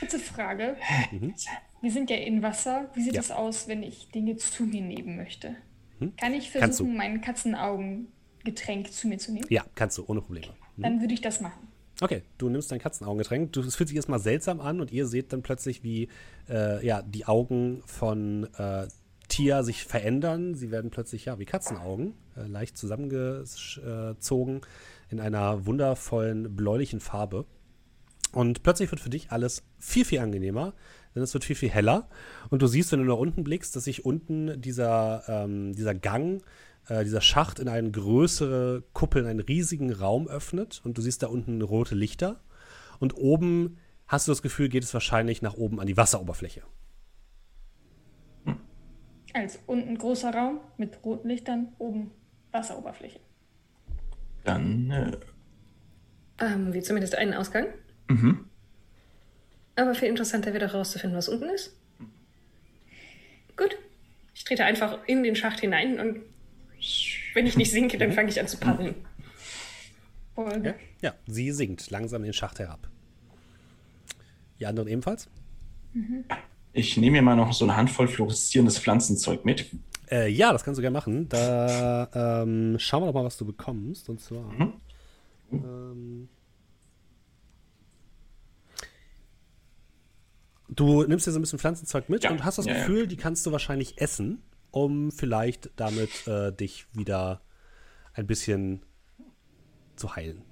Kurze 0.00 0.18
Frage. 0.18 0.76
Mhm. 1.12 1.34
Wir 1.80 1.90
sind 1.92 2.10
ja 2.10 2.16
in 2.16 2.42
Wasser. 2.42 2.90
Wie 2.94 3.02
sieht 3.02 3.16
es 3.16 3.28
ja. 3.28 3.36
aus, 3.36 3.68
wenn 3.68 3.82
ich 3.82 4.10
Dinge 4.10 4.36
zu 4.36 4.64
mir 4.64 4.82
nehmen 4.82 5.16
möchte? 5.16 5.56
Mhm. 6.00 6.16
Kann 6.16 6.34
ich 6.34 6.50
versuchen, 6.50 6.96
mein 6.96 7.20
Katzenaugengetränk 7.20 8.92
zu 8.92 9.08
mir 9.08 9.18
zu 9.18 9.32
nehmen? 9.32 9.46
Ja, 9.48 9.64
kannst 9.74 9.98
du, 9.98 10.04
ohne 10.06 10.20
Probleme. 10.20 10.48
Mhm. 10.76 10.82
Dann 10.82 11.00
würde 11.00 11.14
ich 11.14 11.20
das 11.20 11.40
machen. 11.40 11.68
Okay, 12.00 12.22
du 12.38 12.48
nimmst 12.48 12.72
dein 12.72 12.80
Katzenaugengetränk. 12.80 13.56
Es 13.56 13.76
fühlt 13.76 13.88
sich 13.88 13.96
erstmal 13.96 14.18
seltsam 14.18 14.60
an 14.60 14.80
und 14.80 14.90
ihr 14.92 15.06
seht 15.06 15.32
dann 15.32 15.42
plötzlich, 15.42 15.84
wie 15.84 16.08
äh, 16.48 16.84
ja, 16.84 17.02
die 17.02 17.26
Augen 17.26 17.82
von 17.86 18.48
äh, 18.58 18.88
Tia 19.28 19.62
sich 19.62 19.84
verändern. 19.84 20.54
Sie 20.54 20.70
werden 20.70 20.90
plötzlich 20.90 21.26
ja 21.26 21.38
wie 21.38 21.44
Katzenaugen, 21.44 22.14
äh, 22.36 22.46
leicht 22.46 22.76
zusammengezogen 22.76 24.60
in 25.08 25.20
einer 25.20 25.66
wundervollen 25.66 26.56
bläulichen 26.56 27.00
Farbe. 27.00 27.46
Und 28.32 28.62
plötzlich 28.64 28.90
wird 28.90 29.00
für 29.00 29.10
dich 29.10 29.30
alles 29.30 29.62
viel, 29.78 30.04
viel 30.04 30.18
angenehmer, 30.18 30.74
denn 31.14 31.22
es 31.22 31.32
wird 31.34 31.44
viel, 31.44 31.54
viel 31.54 31.70
heller. 31.70 32.08
Und 32.50 32.62
du 32.62 32.66
siehst, 32.66 32.90
wenn 32.90 32.98
du 32.98 33.04
nach 33.04 33.16
unten 33.16 33.44
blickst, 33.44 33.76
dass 33.76 33.84
sich 33.84 34.04
unten 34.04 34.60
dieser, 34.60 35.22
ähm, 35.28 35.72
dieser 35.74 35.94
Gang, 35.94 36.42
äh, 36.88 37.04
dieser 37.04 37.20
Schacht 37.20 37.60
in 37.60 37.68
eine 37.68 37.90
größere 37.90 38.82
Kuppel, 38.92 39.22
in 39.22 39.28
einen 39.28 39.40
riesigen 39.40 39.92
Raum 39.92 40.26
öffnet. 40.26 40.80
Und 40.84 40.98
du 40.98 41.02
siehst 41.02 41.22
da 41.22 41.28
unten 41.28 41.62
rote 41.62 41.94
Lichter. 41.94 42.40
Und 42.98 43.16
oben 43.16 43.78
hast 44.08 44.26
du 44.26 44.32
das 44.32 44.42
Gefühl, 44.42 44.68
geht 44.68 44.82
es 44.82 44.92
wahrscheinlich 44.92 45.40
nach 45.40 45.54
oben 45.54 45.80
an 45.80 45.86
die 45.86 45.96
Wasseroberfläche. 45.96 46.62
Also 49.32 49.58
unten 49.66 49.98
großer 49.98 50.32
Raum 50.32 50.60
mit 50.76 51.04
roten 51.04 51.28
Lichtern, 51.28 51.72
oben 51.78 52.12
Wasseroberfläche. 52.54 53.20
Dann. 54.44 54.90
Äh... 54.90 55.12
Haben 56.38 56.72
wir 56.72 56.82
zumindest 56.82 57.14
einen 57.16 57.34
Ausgang? 57.34 57.66
Mhm. 58.08 58.46
Aber 59.76 59.94
viel 59.94 60.08
interessanter 60.08 60.52
wird 60.52 60.64
auch 60.64 60.72
herauszufinden, 60.72 61.16
was 61.16 61.28
unten 61.28 61.48
ist. 61.50 61.76
Gut. 63.56 63.76
Ich 64.34 64.44
trete 64.44 64.64
einfach 64.64 64.98
in 65.06 65.22
den 65.22 65.36
Schacht 65.36 65.60
hinein 65.60 66.00
und 66.00 66.22
wenn 67.34 67.46
ich 67.46 67.56
nicht 67.56 67.70
sinke, 67.70 67.98
dann 67.98 68.12
fange 68.12 68.28
ich 68.28 68.40
an 68.40 68.48
zu 68.48 68.58
paddeln. 68.58 68.94
Ja, 70.36 70.74
ja, 71.00 71.14
sie 71.26 71.52
sinkt 71.52 71.90
langsam 71.90 72.22
den 72.24 72.32
Schacht 72.32 72.58
herab. 72.58 72.88
Die 74.58 74.66
anderen 74.66 74.88
ebenfalls? 74.88 75.28
Mhm. 75.92 76.24
Ich 76.72 76.96
nehme 76.96 77.18
mir 77.18 77.22
mal 77.22 77.36
noch 77.36 77.52
so 77.52 77.64
eine 77.64 77.76
Handvoll 77.76 78.08
fluoreszierendes 78.08 78.78
Pflanzenzeug 78.78 79.44
mit. 79.44 79.70
Äh, 80.10 80.28
ja, 80.28 80.52
das 80.52 80.64
kannst 80.64 80.78
du 80.78 80.82
gerne 80.82 80.94
machen. 80.94 81.28
Da 81.28 82.42
ähm, 82.42 82.76
schauen 82.78 83.02
wir 83.02 83.06
doch 83.06 83.14
mal, 83.14 83.24
was 83.24 83.36
du 83.36 83.44
bekommst. 83.44 84.08
Und 84.08 84.20
zwar. 84.20 84.44
Mhm. 84.52 84.72
Ähm, 85.50 86.28
du 90.68 91.04
nimmst 91.04 91.26
dir 91.26 91.32
so 91.32 91.38
ein 91.38 91.42
bisschen 91.42 91.58
Pflanzenzeug 91.58 92.08
mit 92.08 92.24
ja. 92.24 92.30
und 92.30 92.44
hast 92.44 92.58
das 92.58 92.66
ja, 92.66 92.74
Gefühl, 92.74 93.00
ja. 93.00 93.06
die 93.06 93.16
kannst 93.16 93.46
du 93.46 93.52
wahrscheinlich 93.52 94.00
essen, 94.00 94.42
um 94.70 95.10
vielleicht 95.12 95.70
damit 95.76 96.26
äh, 96.26 96.52
dich 96.52 96.86
wieder 96.92 97.40
ein 98.12 98.26
bisschen 98.26 98.82
zu 99.96 100.16
heilen. 100.16 100.42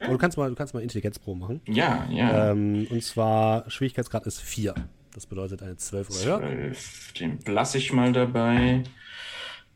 Okay. 0.00 0.12
du 0.12 0.18
kannst 0.18 0.38
mal, 0.38 0.48
du 0.48 0.54
kannst 0.54 0.72
mal 0.72 0.82
Intelligenzproben 0.82 1.40
machen. 1.40 1.60
Ja, 1.66 2.08
ja. 2.10 2.50
Ähm, 2.50 2.86
und 2.90 3.02
zwar 3.02 3.70
Schwierigkeitsgrad 3.70 4.26
ist 4.26 4.40
4. 4.40 4.74
Das 5.14 5.26
bedeutet 5.26 5.62
eine 5.62 5.76
12 5.76 6.10
oder 6.10 6.24
höher. 6.24 6.38
12, 6.72 7.12
den 7.14 7.38
lasse 7.46 7.78
ich 7.78 7.92
mal 7.92 8.12
dabei. 8.12 8.84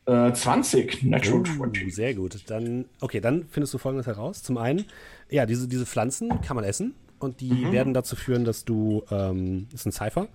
Äh, 0.06 0.32
20, 0.32 1.05
Natural 1.05 1.40
uh, 1.40 1.56
20. 1.56 1.94
Sehr 1.94 2.15
gut. 2.15 2.39
Dann, 2.51 2.85
okay, 3.01 3.20
dann 3.20 3.47
findest 3.48 3.73
du 3.74 3.78
folgendes 3.78 4.06
heraus. 4.06 4.43
Zum 4.43 4.59
einen, 4.59 4.85
ja, 5.31 5.47
diese, 5.47 5.66
diese 5.66 5.86
Pflanzen 5.86 6.40
kann 6.43 6.56
man 6.56 6.65
essen 6.65 6.94
und 7.19 7.40
die 7.40 7.52
mhm. 7.52 7.73
werden 7.73 7.94
dazu 7.94 8.15
führen, 8.15 8.44
dass 8.44 8.65
du, 8.65 9.02
ähm, 9.11 9.66
ist 9.73 9.86
ein 9.86 9.93
Cypher, 9.93 10.28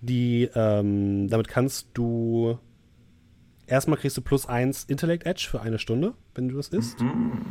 die, 0.00 0.50
ähm, 0.54 1.28
damit 1.28 1.46
kannst 1.46 1.86
du, 1.94 2.58
erstmal 3.66 3.98
kriegst 3.98 4.16
du 4.16 4.22
plus 4.22 4.46
1 4.46 4.84
Intellect 4.84 5.24
Edge 5.24 5.46
für 5.48 5.62
eine 5.62 5.78
Stunde, 5.78 6.14
wenn 6.34 6.48
du 6.48 6.56
das 6.56 6.68
isst. 6.68 7.00
Mhm. 7.00 7.44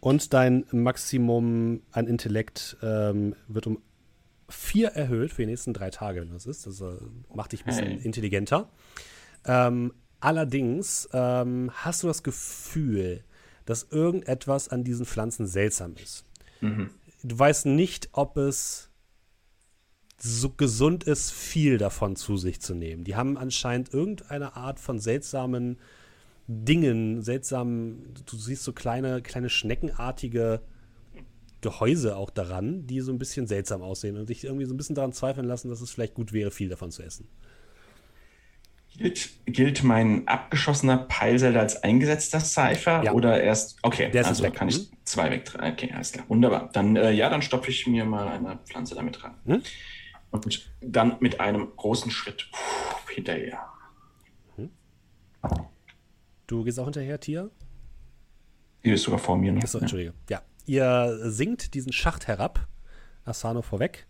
Und 0.00 0.34
dein 0.34 0.66
Maximum 0.72 1.80
an 1.92 2.06
Intellekt 2.08 2.76
ähm, 2.82 3.36
wird 3.48 3.68
um 3.68 3.78
vier 4.48 4.88
erhöht 4.88 5.32
für 5.32 5.42
die 5.42 5.46
nächsten 5.46 5.72
drei 5.72 5.90
Tage, 5.90 6.20
wenn 6.20 6.32
das 6.32 6.46
ist. 6.46 6.66
Das 6.66 6.80
äh, 6.80 6.96
macht 7.34 7.52
dich 7.52 7.62
ein 7.62 7.66
bisschen 7.66 7.86
hey. 7.86 8.04
intelligenter. 8.04 8.68
Ähm, 9.44 9.92
allerdings 10.20 11.08
ähm, 11.12 11.70
hast 11.74 12.02
du 12.02 12.06
das 12.06 12.22
Gefühl, 12.22 13.24
dass 13.64 13.84
irgendetwas 13.90 14.68
an 14.68 14.84
diesen 14.84 15.06
Pflanzen 15.06 15.46
seltsam 15.46 15.94
ist. 16.02 16.24
Mhm. 16.60 16.90
Du 17.22 17.38
weißt 17.38 17.66
nicht, 17.66 18.10
ob 18.12 18.36
es 18.36 18.90
so 20.18 20.50
gesund 20.50 21.04
ist, 21.04 21.32
viel 21.32 21.78
davon 21.78 22.16
zu 22.16 22.36
sich 22.36 22.60
zu 22.60 22.74
nehmen. 22.74 23.04
Die 23.04 23.16
haben 23.16 23.36
anscheinend 23.36 23.92
irgendeine 23.92 24.56
Art 24.56 24.80
von 24.80 24.98
seltsamen 24.98 25.78
Dingen, 26.46 27.22
seltsamen, 27.22 28.14
du 28.26 28.36
siehst 28.36 28.64
so 28.64 28.72
kleine, 28.72 29.22
kleine 29.22 29.48
schneckenartige 29.48 30.60
Gehäuse 31.64 32.16
auch 32.16 32.28
daran, 32.28 32.86
die 32.86 33.00
so 33.00 33.10
ein 33.10 33.18
bisschen 33.18 33.46
seltsam 33.46 33.80
aussehen 33.80 34.18
und 34.18 34.28
dich 34.28 34.44
irgendwie 34.44 34.66
so 34.66 34.74
ein 34.74 34.76
bisschen 34.76 34.94
daran 34.94 35.14
zweifeln 35.14 35.46
lassen, 35.46 35.70
dass 35.70 35.80
es 35.80 35.90
vielleicht 35.90 36.12
gut 36.12 36.34
wäre, 36.34 36.50
viel 36.50 36.68
davon 36.68 36.90
zu 36.90 37.02
essen. 37.02 37.26
Gilt, 38.98 39.30
gilt 39.46 39.82
mein 39.82 40.28
abgeschossener 40.28 40.98
Peilselder 40.98 41.60
als 41.60 41.82
eingesetzter 41.82 42.40
Cypher 42.40 43.02
ja. 43.02 43.12
oder 43.12 43.42
erst. 43.42 43.78
Okay, 43.82 44.10
Der 44.10 44.26
also 44.26 44.42
da 44.42 44.50
kann 44.50 44.68
ich 44.68 44.90
mhm. 44.90 44.96
zwei 45.04 45.30
wegtragen. 45.30 45.72
Okay, 45.72 45.90
alles 45.94 46.12
klar. 46.12 46.26
Wunderbar. 46.28 46.68
Dann, 46.74 46.96
äh, 46.96 47.12
ja, 47.12 47.30
dann 47.30 47.40
stopfe 47.40 47.70
ich 47.70 47.86
mir 47.86 48.04
mal 48.04 48.28
eine 48.28 48.58
Pflanze 48.66 48.94
damit 48.94 49.24
ran. 49.24 49.34
Hm? 49.46 49.62
Und 50.30 50.70
dann 50.82 51.16
mit 51.20 51.40
einem 51.40 51.74
großen 51.76 52.10
Schritt 52.10 52.50
puh, 52.52 53.12
hinterher. 53.14 53.58
Hm? 54.56 54.68
Du 56.46 56.62
gehst 56.62 56.78
auch 56.78 56.84
hinterher, 56.84 57.18
Tia? 57.18 57.48
Die 58.84 58.90
ist 58.90 59.02
sogar 59.02 59.18
vor 59.18 59.38
mir 59.38 59.50
noch. 59.50 59.62
Achso, 59.62 59.78
Entschuldige. 59.78 60.12
Ja. 60.28 60.42
Ihr 60.66 61.18
sinkt 61.30 61.74
diesen 61.74 61.92
Schacht 61.92 62.26
herab, 62.26 62.66
Asano 63.24 63.62
vorweg. 63.62 64.06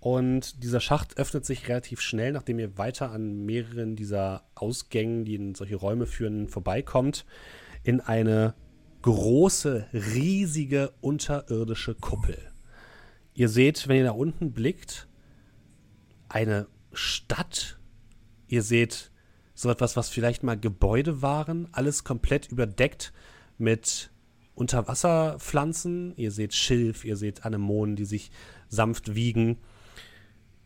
Und 0.00 0.64
dieser 0.64 0.80
Schacht 0.80 1.16
öffnet 1.16 1.44
sich 1.46 1.68
relativ 1.68 2.00
schnell, 2.00 2.32
nachdem 2.32 2.58
ihr 2.58 2.76
weiter 2.76 3.12
an 3.12 3.44
mehreren 3.44 3.94
dieser 3.94 4.44
Ausgängen, 4.56 5.24
die 5.24 5.36
in 5.36 5.54
solche 5.54 5.76
Räume 5.76 6.06
führen, 6.06 6.48
vorbeikommt, 6.48 7.24
in 7.84 8.00
eine 8.00 8.54
große, 9.02 9.86
riesige 9.92 10.92
unterirdische 11.00 11.94
Kuppel. 11.94 12.38
Ihr 13.34 13.48
seht, 13.48 13.88
wenn 13.88 13.96
ihr 13.96 14.04
nach 14.04 14.14
unten 14.14 14.52
blickt, 14.52 15.08
eine 16.28 16.66
Stadt. 16.92 17.78
Ihr 18.48 18.62
seht 18.62 19.10
so 19.54 19.70
etwas, 19.70 19.96
was 19.96 20.08
vielleicht 20.08 20.42
mal 20.42 20.58
Gebäude 20.58 21.22
waren, 21.22 21.68
alles 21.72 22.04
komplett 22.04 22.50
überdeckt 22.50 23.12
mit 23.58 24.11
Unterwasserpflanzen. 24.54 26.14
Ihr 26.16 26.30
seht 26.30 26.54
Schilf, 26.54 27.04
ihr 27.04 27.16
seht 27.16 27.44
Anemonen, 27.44 27.96
die 27.96 28.04
sich 28.04 28.30
sanft 28.68 29.14
wiegen. 29.14 29.58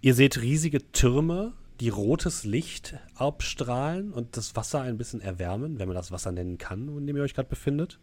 Ihr 0.00 0.14
seht 0.14 0.40
riesige 0.40 0.92
Türme, 0.92 1.52
die 1.80 1.88
rotes 1.88 2.44
Licht 2.44 2.98
abstrahlen 3.14 4.12
und 4.12 4.36
das 4.36 4.56
Wasser 4.56 4.80
ein 4.80 4.98
bisschen 4.98 5.20
erwärmen, 5.20 5.78
wenn 5.78 5.88
man 5.88 5.96
das 5.96 6.10
Wasser 6.10 6.32
nennen 6.32 6.58
kann, 6.58 6.88
in 6.96 7.06
dem 7.06 7.16
ihr 7.16 7.22
euch 7.22 7.34
gerade 7.34 7.48
befindet. 7.48 7.98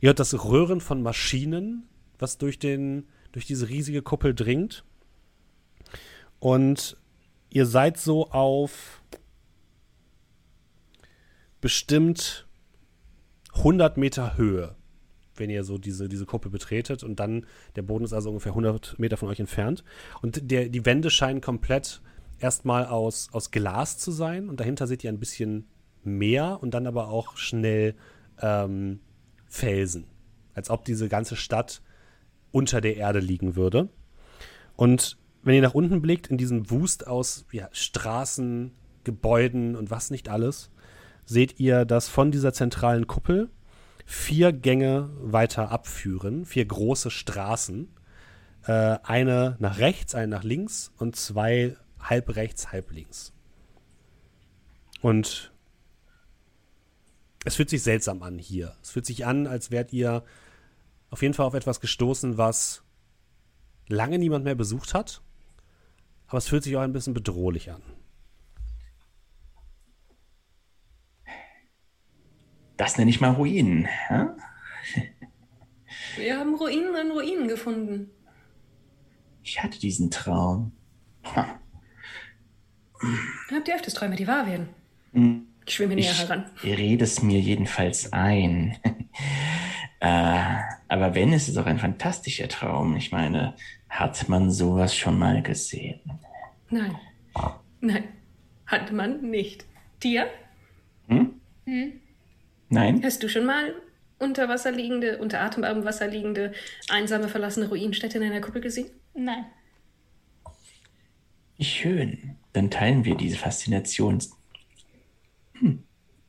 Ihr 0.00 0.08
hört 0.08 0.20
das 0.20 0.44
Röhren 0.44 0.80
von 0.80 1.02
Maschinen, 1.02 1.88
was 2.18 2.38
durch, 2.38 2.58
den, 2.58 3.08
durch 3.32 3.46
diese 3.46 3.68
riesige 3.68 4.02
Kuppel 4.02 4.34
dringt. 4.34 4.84
Und 6.38 6.96
ihr 7.50 7.66
seid 7.66 7.98
so 7.98 8.30
auf 8.30 9.02
bestimmt 11.60 12.46
100 13.54 13.96
Meter 13.96 14.36
Höhe, 14.36 14.76
wenn 15.38 15.50
ihr 15.50 15.64
so 15.64 15.78
diese, 15.78 16.08
diese 16.08 16.26
Kuppel 16.26 16.50
betretet. 16.50 17.02
Und 17.02 17.20
dann, 17.20 17.46
der 17.76 17.82
Boden 17.82 18.04
ist 18.04 18.12
also 18.12 18.30
ungefähr 18.30 18.52
100 18.52 18.98
Meter 18.98 19.16
von 19.16 19.28
euch 19.28 19.40
entfernt. 19.40 19.84
Und 20.22 20.50
der, 20.50 20.68
die 20.68 20.84
Wände 20.84 21.10
scheinen 21.10 21.40
komplett 21.40 22.00
erstmal 22.38 22.86
aus, 22.86 23.28
aus 23.32 23.50
Glas 23.50 23.98
zu 23.98 24.10
sein. 24.10 24.48
Und 24.48 24.60
dahinter 24.60 24.86
seht 24.86 25.04
ihr 25.04 25.10
ein 25.10 25.20
bisschen 25.20 25.66
Meer 26.04 26.58
und 26.62 26.72
dann 26.74 26.86
aber 26.86 27.08
auch 27.08 27.36
schnell 27.36 27.94
ähm, 28.40 29.00
Felsen. 29.48 30.06
Als 30.54 30.70
ob 30.70 30.84
diese 30.84 31.08
ganze 31.08 31.36
Stadt 31.36 31.82
unter 32.50 32.80
der 32.80 32.96
Erde 32.96 33.18
liegen 33.18 33.56
würde. 33.56 33.88
Und 34.76 35.18
wenn 35.42 35.54
ihr 35.54 35.62
nach 35.62 35.74
unten 35.74 36.00
blickt, 36.00 36.28
in 36.28 36.38
diesem 36.38 36.70
Wust 36.70 37.06
aus 37.06 37.46
ja, 37.52 37.68
Straßen, 37.72 38.72
Gebäuden 39.04 39.76
und 39.76 39.90
was 39.90 40.10
nicht 40.10 40.28
alles, 40.28 40.70
seht 41.24 41.60
ihr, 41.60 41.84
dass 41.84 42.08
von 42.08 42.30
dieser 42.30 42.52
zentralen 42.52 43.06
Kuppel 43.06 43.50
vier 44.10 44.54
Gänge 44.54 45.10
weiter 45.20 45.70
abführen, 45.70 46.46
vier 46.46 46.64
große 46.64 47.10
Straßen. 47.10 47.94
Äh, 48.64 48.72
eine 49.02 49.56
nach 49.58 49.78
rechts, 49.80 50.14
eine 50.14 50.28
nach 50.28 50.44
links 50.44 50.90
und 50.96 51.14
zwei 51.14 51.76
halb 52.00 52.34
rechts, 52.34 52.72
halb 52.72 52.90
links. 52.90 53.34
Und 55.02 55.52
es 57.44 57.56
fühlt 57.56 57.68
sich 57.68 57.82
seltsam 57.82 58.22
an 58.22 58.38
hier. 58.38 58.74
Es 58.82 58.90
fühlt 58.92 59.04
sich 59.04 59.26
an, 59.26 59.46
als 59.46 59.70
wärt 59.70 59.92
ihr 59.92 60.24
auf 61.10 61.20
jeden 61.20 61.34
Fall 61.34 61.44
auf 61.44 61.54
etwas 61.54 61.78
gestoßen, 61.78 62.38
was 62.38 62.82
lange 63.88 64.18
niemand 64.18 64.42
mehr 64.42 64.54
besucht 64.54 64.94
hat. 64.94 65.20
Aber 66.28 66.38
es 66.38 66.48
fühlt 66.48 66.64
sich 66.64 66.74
auch 66.78 66.80
ein 66.80 66.94
bisschen 66.94 67.12
bedrohlich 67.12 67.70
an. 67.70 67.82
Das 72.78 72.96
nenne 72.96 73.10
ich 73.10 73.20
mal 73.20 73.32
Ruinen. 73.32 73.88
Ja? 74.08 74.36
Wir 76.16 76.38
haben 76.38 76.54
Ruinen 76.54 76.94
an 76.94 77.10
Ruinen 77.10 77.48
gefunden. 77.48 78.10
Ich 79.42 79.62
hatte 79.62 79.78
diesen 79.78 80.10
Traum. 80.10 80.72
Ha. 81.24 81.60
Habt 83.50 83.68
ihr 83.68 83.74
öfters 83.74 83.94
Träume, 83.94 84.14
die 84.14 84.26
wahr 84.26 84.46
werden? 84.46 84.68
Hm. 85.12 85.46
Ich 85.66 85.74
schwimme 85.74 85.96
näher 85.96 86.10
ich 86.10 86.18
heran. 86.20 86.46
Ich 86.62 86.78
rede 86.78 87.04
es 87.04 87.20
mir 87.20 87.40
jedenfalls 87.40 88.12
ein. 88.12 88.76
äh, 90.00 90.54
aber 90.88 91.14
wenn, 91.14 91.32
ist 91.32 91.48
es 91.48 91.56
auch 91.56 91.66
ein 91.66 91.78
fantastischer 91.78 92.48
Traum. 92.48 92.96
Ich 92.96 93.10
meine, 93.10 93.54
hat 93.88 94.28
man 94.28 94.52
sowas 94.52 94.96
schon 94.96 95.18
mal 95.18 95.42
gesehen? 95.42 96.00
Nein. 96.70 96.96
Nein. 97.80 98.04
Hat 98.66 98.92
man 98.92 99.20
nicht. 99.30 99.66
Tia? 99.98 100.26
Hm? 101.08 101.40
Hm? 101.66 102.00
Nein. 102.68 103.02
Hast 103.02 103.22
du 103.22 103.28
schon 103.28 103.46
mal 103.46 103.74
unter 104.18 104.48
Wasser 104.48 104.72
liegende, 104.72 105.18
unter 105.18 105.40
Atem 105.40 105.62
Wasser 105.84 106.08
liegende, 106.08 106.52
einsame, 106.88 107.28
verlassene 107.28 107.68
Ruinenstätte 107.68 108.18
in 108.18 108.24
einer 108.24 108.40
Kuppel 108.40 108.60
gesehen? 108.60 108.90
Nein. 109.14 109.46
Schön. 111.60 112.36
Dann 112.52 112.70
teilen 112.70 113.04
wir 113.04 113.16
diese 113.16 113.36
Faszination. 113.36 114.22
Hm. 115.54 115.84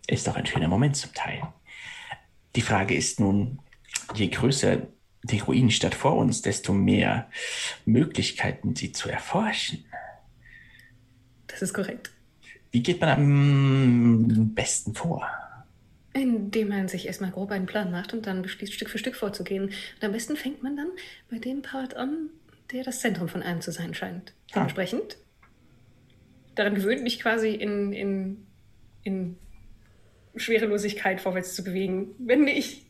Ist 0.08 0.28
doch 0.28 0.36
ein 0.36 0.46
schöner 0.46 0.68
Moment 0.68 0.96
zum 0.96 1.14
Teil. 1.14 1.42
Die 2.56 2.62
Frage 2.62 2.96
ist 2.96 3.20
nun, 3.20 3.60
je 4.16 4.28
größer 4.28 4.88
die 5.24 5.40
Ruinenstadt 5.40 5.96
vor 5.96 6.16
uns, 6.16 6.42
desto 6.42 6.74
mehr 6.74 7.30
Möglichkeiten, 7.86 8.76
sie 8.76 8.92
zu 8.92 9.10
erforschen. 9.10 9.86
Das 11.48 11.62
ist 11.62 11.74
korrekt. 11.74 12.12
Wie 12.72 12.82
geht 12.82 13.02
man 13.02 13.10
am 13.10 14.54
besten 14.54 14.96
vor? 14.96 15.28
Indem 16.14 16.70
man 16.70 16.88
sich 16.88 17.06
erstmal 17.06 17.32
grob 17.32 17.52
einen 17.52 17.66
Plan 17.66 17.92
macht 17.92 18.14
und 18.14 18.26
dann 18.26 18.42
beschließt, 18.42 18.74
Stück 18.74 18.90
für 18.90 18.98
Stück 18.98 19.16
vorzugehen. 19.16 19.66
Und 19.66 20.04
am 20.04 20.12
besten 20.12 20.36
fängt 20.36 20.64
man 20.64 20.76
dann 20.76 20.90
bei 21.30 21.38
dem 21.38 21.62
Part 21.62 21.96
an, 21.96 22.30
der 22.72 22.84
das 22.84 23.00
Zentrum 23.00 23.28
von 23.28 23.44
allem 23.44 23.62
zu 23.62 23.72
sein 23.72 23.94
scheint. 23.94 24.34
Ah. 24.52 24.56
Dementsprechend, 24.56 25.18
daran 26.56 26.76
gewöhnt 26.76 27.04
mich 27.04 27.20
quasi 27.20 27.50
in, 27.50 27.94
in, 27.94 28.48
in 29.04 29.38
Schwerelosigkeit 30.36 31.22
vorwärts 31.22 31.56
zu 31.56 31.64
bewegen, 31.64 32.16
wenn 32.18 32.48
ich 32.48 32.86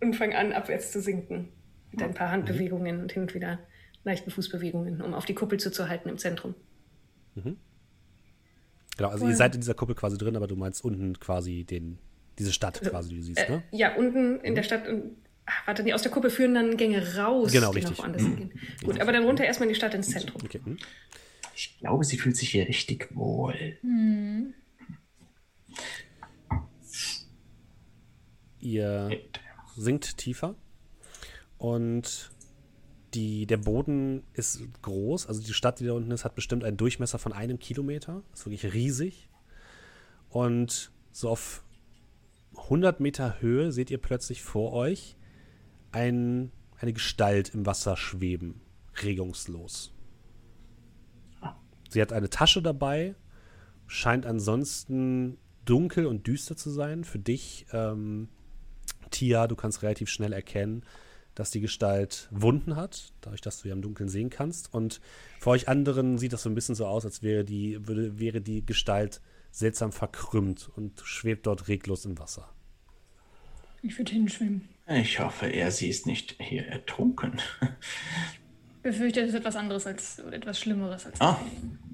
und 0.00 0.16
fange 0.16 0.36
an, 0.36 0.52
abwärts 0.52 0.92
zu 0.92 1.00
sinken. 1.00 1.48
Mit 1.92 2.02
ein 2.02 2.14
paar 2.14 2.30
Handbewegungen 2.30 3.00
und 3.00 3.12
hin 3.12 3.22
und 3.22 3.34
wieder 3.34 3.58
leichten 4.04 4.30
Fußbewegungen, 4.30 5.02
um 5.02 5.12
auf 5.12 5.24
die 5.24 5.34
Kuppel 5.34 5.58
zuzuhalten 5.58 6.10
im 6.10 6.18
Zentrum. 6.18 6.54
Mhm. 7.34 7.56
Genau, 8.96 9.10
also 9.10 9.24
cool. 9.24 9.30
ihr 9.30 9.36
seid 9.36 9.54
in 9.54 9.60
dieser 9.60 9.74
Kuppel 9.74 9.94
quasi 9.94 10.16
drin, 10.18 10.36
aber 10.36 10.46
du 10.46 10.56
meinst 10.56 10.84
unten 10.84 11.18
quasi 11.18 11.64
den, 11.64 11.98
diese 12.40 12.52
Stadt 12.52 12.78
also, 12.78 12.90
quasi, 12.90 13.10
die 13.10 13.16
du 13.16 13.22
siehst, 13.22 13.38
äh, 13.38 13.50
ne? 13.50 13.62
Ja, 13.70 13.94
unten 13.94 14.40
in 14.40 14.54
der 14.54 14.64
mhm. 14.64 14.66
Stadt 14.66 14.88
und 14.88 15.16
ach, 15.46 15.66
warte, 15.66 15.84
die 15.84 15.94
aus 15.94 16.02
der 16.02 16.10
Kuppel 16.10 16.30
führen 16.30 16.54
dann 16.54 16.76
Gänge 16.76 17.16
raus, 17.16 17.52
genau, 17.52 17.70
die 17.70 17.78
richtig. 17.78 17.96
noch 17.96 18.04
woanders 18.04 18.22
mhm. 18.22 18.28
hingehen. 18.28 18.60
Gut, 18.82 19.00
aber 19.00 19.12
dann 19.12 19.24
runter 19.24 19.44
erstmal 19.44 19.68
in 19.68 19.74
die 19.74 19.78
Stadt 19.78 19.94
ins 19.94 20.10
Zentrum. 20.10 20.40
Okay. 20.44 20.60
Mhm. 20.64 20.78
Ich 21.54 21.78
glaube, 21.78 22.04
sie 22.04 22.16
fühlt 22.16 22.36
sich 22.36 22.50
hier 22.50 22.66
richtig 22.66 23.14
wohl. 23.14 23.76
Mhm. 23.82 24.54
Ihr 28.58 29.10
sinkt 29.76 30.18
tiefer 30.18 30.54
und 31.58 32.30
die, 33.14 33.46
der 33.46 33.56
Boden 33.56 34.22
ist 34.34 34.62
groß. 34.82 35.26
Also 35.26 35.42
die 35.42 35.52
Stadt, 35.52 35.80
die 35.80 35.86
da 35.86 35.92
unten 35.92 36.10
ist, 36.10 36.24
hat 36.24 36.34
bestimmt 36.34 36.64
einen 36.64 36.76
Durchmesser 36.76 37.18
von 37.18 37.32
einem 37.32 37.58
Kilometer. 37.58 38.22
Das 38.30 38.40
ist 38.40 38.46
wirklich 38.46 38.72
riesig. 38.72 39.28
Und 40.28 40.90
so 41.12 41.28
auf 41.28 41.64
100 42.56 43.00
Meter 43.00 43.40
Höhe 43.40 43.72
seht 43.72 43.90
ihr 43.90 43.98
plötzlich 43.98 44.42
vor 44.42 44.72
euch 44.72 45.16
ein, 45.92 46.52
eine 46.78 46.92
Gestalt 46.92 47.54
im 47.54 47.66
Wasser 47.66 47.96
schweben, 47.96 48.60
regungslos. 49.02 49.92
Sie 51.88 52.00
hat 52.00 52.12
eine 52.12 52.30
Tasche 52.30 52.62
dabei, 52.62 53.16
scheint 53.86 54.24
ansonsten 54.26 55.38
dunkel 55.64 56.06
und 56.06 56.26
düster 56.26 56.56
zu 56.56 56.70
sein. 56.70 57.04
Für 57.04 57.18
dich, 57.18 57.66
ähm, 57.72 58.28
Tia, 59.10 59.48
du 59.48 59.56
kannst 59.56 59.82
relativ 59.82 60.08
schnell 60.08 60.32
erkennen, 60.32 60.84
dass 61.34 61.50
die 61.50 61.60
Gestalt 61.60 62.28
Wunden 62.30 62.76
hat, 62.76 63.12
dadurch, 63.20 63.40
dass 63.40 63.62
du 63.62 63.68
ja 63.68 63.74
im 63.74 63.82
Dunkeln 63.82 64.08
sehen 64.08 64.30
kannst. 64.30 64.72
Und 64.72 65.00
für 65.40 65.50
euch 65.50 65.68
anderen 65.68 66.18
sieht 66.18 66.32
das 66.32 66.42
so 66.42 66.48
ein 66.50 66.54
bisschen 66.54 66.74
so 66.74 66.86
aus, 66.86 67.04
als 67.04 67.22
wäre 67.22 67.44
die, 67.44 67.86
würde, 67.86 68.18
wäre 68.18 68.40
die 68.40 68.64
Gestalt 68.64 69.20
seltsam 69.50 69.92
verkrümmt 69.92 70.70
und 70.76 71.00
schwebt 71.04 71.46
dort 71.46 71.68
reglos 71.68 72.04
im 72.04 72.18
Wasser. 72.18 72.52
Ich 73.82 73.96
würde 73.98 74.12
hinschwimmen. 74.12 74.68
Ich 74.86 75.20
hoffe, 75.20 75.46
er, 75.46 75.70
sie 75.70 75.88
ist 75.88 76.06
nicht 76.06 76.36
hier 76.40 76.66
ertrunken. 76.66 77.40
Befürchte, 78.82 79.20
es 79.20 79.28
ist 79.28 79.34
etwas 79.34 79.56
anderes 79.56 79.86
als 79.86 80.20
oder 80.20 80.36
etwas 80.36 80.58
Schlimmeres 80.58 81.06
als. 81.06 81.20
Ah, 81.20 81.40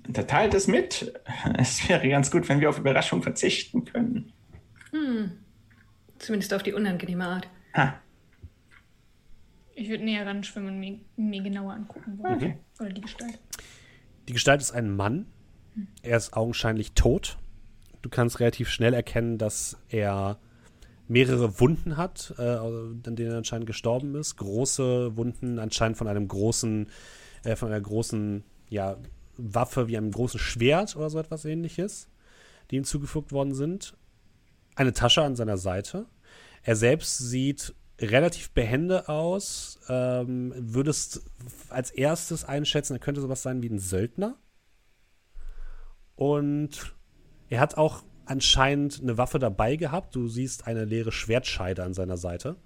der 0.07 0.27
teilt 0.27 0.55
es 0.55 0.67
mit. 0.67 1.13
Es 1.59 1.89
wäre 1.89 2.09
ganz 2.09 2.31
gut, 2.31 2.49
wenn 2.49 2.61
wir 2.61 2.71
auf 2.71 2.79
Überraschung 2.79 3.23
verzichten 3.23 3.85
können. 3.85 4.33
Hm. 4.93 5.33
Zumindest 6.19 6.55
auf 6.55 6.63
die 6.63 6.73
unangenehme 6.73 7.27
Art. 7.27 7.49
Ha. 7.75 8.01
Ich 9.75 9.91
würde 9.91 10.05
näher 10.05 10.25
ran 10.25 10.43
schwimmen 10.43 10.69
und 10.69 10.81
mir, 10.81 11.01
mir 11.17 11.43
genauer 11.43 11.75
angucken 11.75 12.19
wollen. 12.19 12.35
Okay. 12.35 12.59
Oder 12.81 12.93
die 12.93 13.03
Gestalt. 13.03 13.39
Die 14.29 14.33
Gestalt 14.33 14.61
ist 14.61 14.73
ein 14.73 14.95
Mann. 14.95 15.27
Er 16.03 16.17
ist 16.17 16.35
augenscheinlich 16.35 16.93
tot. 16.93 17.37
Du 18.07 18.11
kannst 18.11 18.39
relativ 18.39 18.69
schnell 18.69 18.95
erkennen, 18.95 19.37
dass 19.37 19.79
er 19.89 20.39
mehrere 21.09 21.59
Wunden 21.59 21.97
hat, 21.97 22.33
äh, 22.39 22.43
an 22.43 23.03
denen 23.03 23.33
er 23.33 23.39
anscheinend 23.39 23.67
gestorben 23.67 24.15
ist. 24.15 24.37
Große 24.37 25.17
Wunden, 25.17 25.59
anscheinend 25.59 25.99
von 25.99 26.07
einem 26.07 26.29
großen, 26.29 26.89
äh, 27.43 27.57
von 27.57 27.67
einer 27.67 27.81
großen, 27.81 28.45
ja, 28.69 28.97
Waffe 29.37 29.89
wie 29.89 29.97
einem 29.97 30.13
großen 30.13 30.39
Schwert 30.39 30.95
oder 30.95 31.11
so 31.11 31.19
etwas 31.19 31.45
ähnliches, 31.47 32.09
die 32.71 32.77
ihm 32.77 32.85
zugefügt 32.85 33.33
worden 33.33 33.55
sind. 33.55 33.97
Eine 34.77 34.93
Tasche 34.93 35.23
an 35.23 35.35
seiner 35.35 35.59
Seite. 35.59 36.07
Er 36.63 36.77
selbst 36.77 37.19
sieht 37.19 37.75
relativ 38.01 38.53
behende 38.53 39.09
aus. 39.09 39.81
Ähm, 39.89 40.55
würdest 40.57 41.23
als 41.71 41.91
erstes 41.91 42.45
einschätzen, 42.45 42.95
er 42.95 43.01
könnte 43.01 43.21
sowas 43.21 43.43
sein 43.43 43.63
wie 43.63 43.69
ein 43.69 43.81
Söldner. 43.81 44.37
Und 46.15 46.96
er 47.49 47.61
hat 47.61 47.77
auch 47.77 48.03
anscheinend 48.25 49.01
eine 49.01 49.19
Waffe 49.19 49.39
dabei 49.39 49.77
gehabt. 49.77 50.15
Du 50.15 50.29
siehst 50.29 50.67
eine 50.67 50.85
leere 50.85 51.13
Schwertscheide 51.13 51.85
an 51.85 51.95
seiner 51.95 52.17
Seite, 52.17 52.57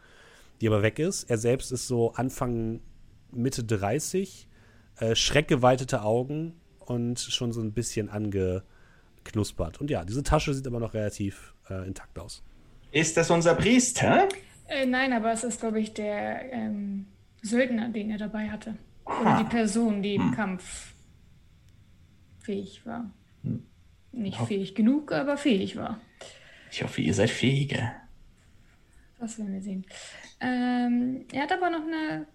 die 0.61 0.69
aber 0.69 0.83
weg 0.83 0.99
ist. 0.99 1.25
Er 1.25 1.39
selbst 1.39 1.71
ist 1.71 1.87
so 1.87 2.13
Anfang, 2.15 2.81
Mitte 3.31 3.65
30, 3.65 4.49
äh, 4.99 5.15
schreckgeweitete 5.15 6.03
Augen 6.03 6.55
und 6.81 7.21
schon 7.21 7.53
so 7.53 7.61
ein 7.61 7.73
bisschen 7.73 8.09
angeknuspert. 8.09 9.81
Und 9.81 9.91
ja, 9.91 10.05
diese 10.05 10.23
Tasche 10.23 10.55
sieht 10.55 10.67
aber 10.67 10.81
noch 10.81 10.95
relativ 10.95 11.55
äh, 11.69 11.87
intakt 11.87 12.19
aus. 12.19 12.43
Ist 12.91 13.17
das 13.17 13.31
unser 13.31 13.55
Priester? 13.55 14.29
Äh, 14.67 14.87
nein, 14.87 15.13
aber 15.13 15.33
es 15.33 15.45
ist, 15.45 15.61
glaube 15.61 15.81
ich, 15.81 15.95
der 15.95 16.53
ähm, 16.53 17.07
Söldner, 17.43 17.89
den 17.91 18.11
er 18.11 18.19
dabei 18.19 18.51
hatte. 18.51 18.75
Oder 19.05 19.39
die 19.39 19.49
Person, 19.49 20.03
die 20.03 20.15
im 20.15 20.31
hm. 20.31 20.35
Kampf 20.35 20.95
fähig 22.41 22.85
war. 22.85 23.11
Hm. 23.43 23.65
Nicht 24.13 24.39
fähig 24.39 24.75
genug, 24.75 25.13
aber 25.13 25.37
fähig 25.37 25.77
war. 25.77 26.01
Ich 26.71 26.83
hoffe, 26.83 27.01
ihr 27.01 27.15
seid 27.15 27.31
fähiger. 27.31 27.93
Das 29.19 29.39
werden 29.39 29.53
wir 29.53 29.63
sehen. 29.63 29.85
Ähm, 30.41 31.27
er 31.33 31.43
hat 31.43 31.53
aber 31.53 31.71
noch 31.71 31.87
eine 31.87 32.27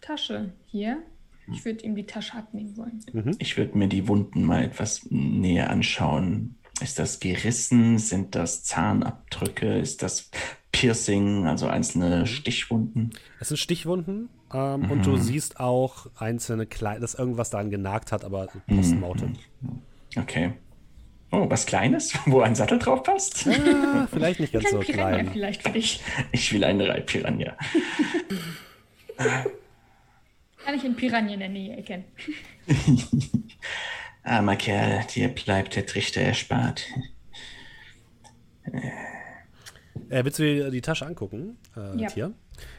Tasche 0.00 0.52
hier. 0.66 1.02
Ich 1.50 1.64
würde 1.64 1.84
ihm 1.84 1.94
die 1.94 2.04
Tasche 2.04 2.34
abnehmen 2.34 2.76
wollen. 2.76 3.00
Mhm. 3.12 3.36
Ich 3.38 3.56
würde 3.56 3.76
mir 3.78 3.88
die 3.88 4.06
Wunden 4.06 4.44
mal 4.44 4.64
etwas 4.64 5.06
näher 5.10 5.70
anschauen. 5.70 6.56
Ist 6.80 6.98
das 6.98 7.20
gerissen? 7.20 7.98
Sind 7.98 8.34
das 8.34 8.64
Zahnabdrücke? 8.64 9.78
Ist 9.78 10.02
das 10.02 10.30
Piercing, 10.72 11.46
also 11.46 11.66
einzelne 11.66 12.20
mhm. 12.20 12.26
Stichwunden? 12.26 13.10
Es 13.40 13.48
sind 13.48 13.56
Stichwunden 13.56 14.28
ähm, 14.52 14.82
mhm. 14.82 14.90
und 14.90 15.06
du 15.06 15.16
siehst 15.16 15.58
auch 15.58 16.06
einzelne 16.16 16.66
kleine, 16.66 17.00
dass 17.00 17.14
irgendwas 17.14 17.50
daran 17.50 17.70
genagt 17.70 18.12
hat, 18.12 18.24
aber 18.24 18.48
postmortem. 18.66 19.32
Mhm. 19.60 19.82
Okay. 20.16 20.52
Oh, 21.30 21.48
was 21.50 21.66
Kleines, 21.66 22.14
wo 22.26 22.40
ein 22.40 22.54
Sattel 22.54 22.78
drauf 22.78 23.02
passt? 23.02 23.44
Ja, 23.46 24.08
vielleicht 24.10 24.40
nicht 24.40 24.52
ganz 24.54 24.70
so 24.70 24.78
Piranha 24.80 25.10
klein. 25.10 25.30
Vielleicht 25.30 25.62
für 25.62 25.70
dich. 25.70 26.00
Ich 26.32 26.52
will 26.52 26.64
eine 26.64 26.88
Reihe 26.88 27.02
Piranha. 27.02 27.56
Kann 30.64 30.74
ich 30.74 30.84
einen 30.84 30.96
Piranha 30.96 31.32
in 31.34 31.40
der 31.40 31.48
Nähe 31.48 31.76
erkennen? 31.76 32.04
Armer 34.22 34.56
Kerl, 34.56 35.04
dir 35.14 35.28
bleibt 35.28 35.76
der 35.76 35.86
Trichter 35.86 36.20
erspart. 36.20 36.86
Äh, 40.08 40.24
willst 40.24 40.38
du 40.38 40.42
dir 40.42 40.70
die 40.70 40.80
Tasche 40.80 41.06
angucken, 41.06 41.58
äh, 41.76 42.00
ja. 42.00 42.08
Tia? 42.08 42.32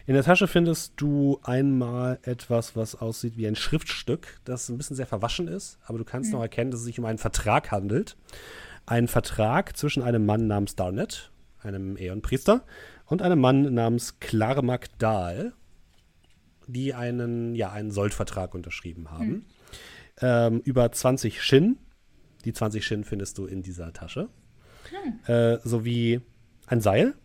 In 0.06 0.14
der 0.14 0.24
Tasche 0.24 0.48
findest 0.48 0.94
du 0.98 1.40
einmal 1.44 2.20
etwas, 2.24 2.76
was 2.76 2.96
aussieht 2.96 3.38
wie 3.38 3.48
ein 3.48 3.56
Schriftstück, 3.56 4.40
das 4.44 4.70
ein 4.70 4.78
bisschen 4.78 4.96
sehr 4.96 5.08
verwaschen 5.08 5.48
ist, 5.48 5.80
aber 5.86 5.98
du 5.98 6.04
kannst 6.04 6.30
mhm. 6.30 6.38
noch 6.38 6.41
erkennen, 6.41 6.72
dass 6.72 6.82
es 6.82 6.86
sich 6.86 7.00
um 7.00 7.06
einen 7.06 7.18
Vertrag 7.18 7.72
handelt. 7.72 8.18
Ein 8.86 9.08
Vertrag 9.08 9.78
zwischen 9.78 10.04
einem 10.04 10.26
Mann 10.26 10.48
namens 10.48 10.76
Darnet, 10.76 11.32
einem 11.62 11.96
Äon-Priester, 11.96 12.66
und 13.06 13.22
einem 13.22 13.40
Mann 13.40 13.74
namens 13.74 14.20
Klarmak 14.20 14.98
Dahl, 15.00 15.54
die 16.68 16.94
einen, 16.94 17.56
ja, 17.56 17.72
einen 17.72 17.91
Soldvertrag 17.91 18.54
unterschrieben 18.54 19.12
haben. 19.12 19.28
Mhm. 19.28 19.46
Ähm, 20.22 20.62
über 20.64 20.91
20 20.91 21.41
Shin. 21.41 21.78
Die 22.46 22.54
20 22.54 22.86
Shin 22.86 23.04
findest 23.04 23.38
du 23.38 23.46
in 23.46 23.62
dieser 23.62 23.94
Tasche. 23.94 24.30
Mhm. 24.91 25.34
Äh, 25.34 25.60
sowie 25.64 26.22
ein 26.70 26.82
Seil 26.82 27.16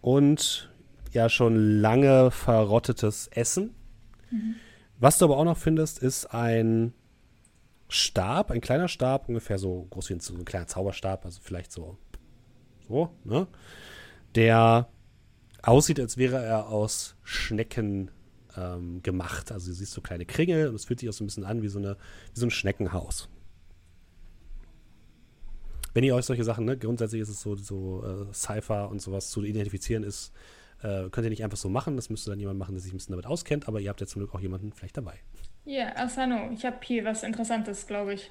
und 0.00 0.70
ja 1.12 1.28
schon 1.28 1.80
lange 1.80 2.30
verrottetes 2.30 3.28
Essen. 3.28 3.74
Mhm. 4.30 4.56
Was 4.98 5.18
du 5.18 5.24
aber 5.24 5.38
auch 5.38 5.44
noch 5.44 5.56
findest, 5.56 5.98
ist 6.00 6.26
ein 6.26 6.92
Stab, 7.88 8.50
ein 8.50 8.60
kleiner 8.60 8.88
Stab, 8.88 9.28
ungefähr 9.28 9.58
so 9.58 9.86
groß 9.90 10.10
wie 10.10 10.14
ein, 10.14 10.20
so 10.20 10.34
ein 10.34 10.44
kleiner 10.44 10.66
Zauberstab, 10.66 11.24
also 11.24 11.40
vielleicht 11.42 11.72
so, 11.72 11.96
so, 12.86 13.10
ne? 13.24 13.46
Der 14.34 14.88
aussieht, 15.62 15.98
als 15.98 16.18
wäre 16.18 16.44
er 16.44 16.68
aus 16.68 17.16
Schnecken 17.22 18.10
ähm, 18.56 19.02
gemacht. 19.02 19.50
Also 19.50 19.68
du 19.68 19.74
siehst 19.74 19.92
so 19.92 20.02
kleine 20.02 20.26
Kringel 20.26 20.68
und 20.68 20.74
es 20.74 20.84
fühlt 20.84 21.00
sich 21.00 21.08
auch 21.08 21.14
so 21.14 21.24
ein 21.24 21.28
bisschen 21.28 21.44
an 21.44 21.62
wie 21.62 21.68
so, 21.68 21.78
eine, 21.78 21.96
wie 22.34 22.40
so 22.40 22.46
ein 22.46 22.50
Schneckenhaus 22.50 23.28
wenn 25.94 26.04
ihr 26.04 26.14
euch 26.14 26.24
solche 26.24 26.44
Sachen, 26.44 26.64
ne, 26.64 26.76
grundsätzlich 26.76 27.22
ist 27.22 27.28
es 27.28 27.40
so, 27.40 27.56
so 27.56 28.04
äh, 28.04 28.32
Cypher 28.32 28.88
und 28.90 29.00
sowas 29.00 29.30
zu 29.30 29.42
identifizieren 29.42 30.02
ist, 30.02 30.32
äh, 30.82 31.08
könnt 31.10 31.24
ihr 31.24 31.30
nicht 31.30 31.44
einfach 31.44 31.56
so 31.56 31.68
machen. 31.68 31.96
Das 31.96 32.10
müsste 32.10 32.30
dann 32.30 32.38
jemand 32.38 32.58
machen, 32.58 32.74
der 32.74 32.80
sich 32.80 32.92
ein 32.92 32.96
bisschen 32.96 33.12
damit 33.12 33.26
auskennt, 33.26 33.68
aber 33.68 33.80
ihr 33.80 33.88
habt 33.88 34.00
ja 34.00 34.06
zum 34.06 34.20
Glück 34.20 34.34
auch 34.34 34.40
jemanden 34.40 34.72
vielleicht 34.72 34.96
dabei. 34.96 35.14
Ja, 35.64 35.96
Asano, 35.96 36.50
ich 36.52 36.64
habe 36.64 36.78
hier 36.82 37.04
was 37.04 37.22
Interessantes, 37.22 37.86
glaube 37.86 38.14
ich. 38.14 38.30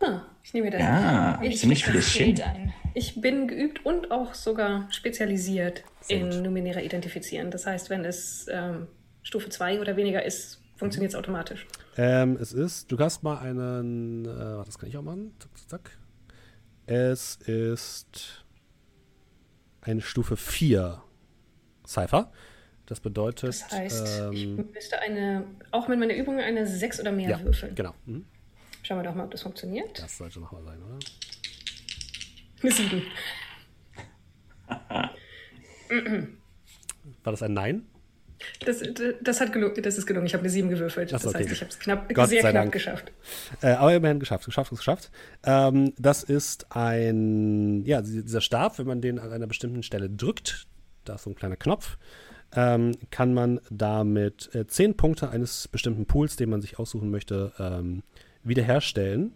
Ah, 0.00 0.22
ich 0.42 0.52
nehme 0.52 0.70
das. 0.70 0.80
Ja, 0.80 1.40
ich 1.42 1.58
ziemlich 1.58 1.84
viele 1.84 2.02
Schild 2.02 2.42
ein. 2.42 2.72
Ich 2.94 3.20
bin 3.20 3.46
geübt 3.46 3.86
und 3.86 4.10
auch 4.10 4.34
sogar 4.34 4.90
spezialisiert 4.90 5.84
in 6.08 6.42
numerärer 6.42 6.82
Identifizieren. 6.82 7.50
Das 7.50 7.66
heißt, 7.66 7.88
wenn 7.88 8.04
es 8.04 8.46
ähm, 8.50 8.88
Stufe 9.22 9.48
2 9.48 9.80
oder 9.80 9.96
weniger 9.96 10.24
ist, 10.24 10.60
funktioniert 10.76 11.12
es 11.12 11.16
automatisch. 11.16 11.66
Ähm, 11.96 12.36
es 12.40 12.52
ist, 12.52 12.90
du 12.90 12.98
hast 12.98 13.22
mal 13.22 13.38
einen, 13.38 14.24
äh, 14.24 14.64
das 14.64 14.78
kann 14.78 14.88
ich 14.88 14.96
auch 14.96 15.02
machen, 15.02 15.32
zack, 15.38 15.50
zack, 15.56 15.68
zack. 15.68 15.98
Es 16.94 17.36
ist 17.36 18.44
eine 19.80 20.02
Stufe 20.02 20.36
4 20.36 21.02
Cypher. 21.86 22.30
Das 22.84 23.00
bedeutet. 23.00 23.48
Das 23.48 23.70
heißt, 23.70 24.20
ähm, 24.20 24.32
ich 24.32 24.46
müsste 24.74 24.98
eine, 24.98 25.46
auch 25.70 25.88
mit 25.88 25.98
meiner 25.98 26.14
Übung 26.14 26.38
eine 26.38 26.66
6 26.66 27.00
oder 27.00 27.10
mehr 27.12 27.30
ja, 27.30 27.40
würfeln. 27.42 27.74
Genau. 27.74 27.94
Mhm. 28.04 28.26
Schauen 28.82 28.98
wir 28.98 29.04
doch 29.04 29.14
mal, 29.14 29.24
ob 29.24 29.30
das 29.30 29.40
funktioniert. 29.40 30.02
Das 30.02 30.18
sollte 30.18 30.38
nochmal 30.38 30.64
sein, 30.64 30.82
oder? 30.82 30.98
Eine 32.62 32.72
7. 32.72 33.02
War 37.24 37.32
das 37.32 37.42
ein 37.42 37.54
Nein? 37.54 37.86
Das, 38.64 38.82
das, 39.22 39.40
hat 39.40 39.52
gelungen, 39.52 39.82
das 39.82 39.98
ist 39.98 40.06
gelungen. 40.06 40.26
Ich 40.26 40.34
habe 40.34 40.42
eine 40.42 40.50
7 40.50 40.68
gewürfelt. 40.68 41.12
Das, 41.12 41.26
okay. 41.26 41.38
heißt, 41.38 41.52
ich 41.52 41.60
habe 41.60 41.70
es 41.70 41.78
knapp, 41.78 42.14
Gott 42.14 42.28
sehr 42.28 42.40
knapp 42.40 42.52
Dank. 42.54 42.72
geschafft. 42.72 43.12
Äh, 43.60 43.72
aber 43.72 43.94
immerhin 43.94 44.20
geschafft, 44.20 44.44
geschafft, 44.44 44.70
geschafft. 44.70 45.10
Ähm, 45.44 45.92
das 45.98 46.22
ist 46.22 46.66
ein, 46.70 47.84
ja, 47.84 48.02
dieser 48.02 48.40
Stab, 48.40 48.78
wenn 48.78 48.86
man 48.86 49.00
den 49.00 49.18
an 49.18 49.32
einer 49.32 49.46
bestimmten 49.46 49.82
Stelle 49.82 50.08
drückt, 50.08 50.66
da 51.04 51.16
ist 51.16 51.24
so 51.24 51.30
ein 51.30 51.36
kleiner 51.36 51.56
Knopf, 51.56 51.98
ähm, 52.54 52.92
kann 53.10 53.34
man 53.34 53.60
damit 53.70 54.54
äh, 54.54 54.66
10 54.66 54.96
Punkte 54.96 55.30
eines 55.30 55.68
bestimmten 55.68 56.06
Pools, 56.06 56.36
den 56.36 56.50
man 56.50 56.60
sich 56.60 56.78
aussuchen 56.78 57.10
möchte, 57.10 57.52
ähm, 57.58 58.02
wiederherstellen. 58.44 59.32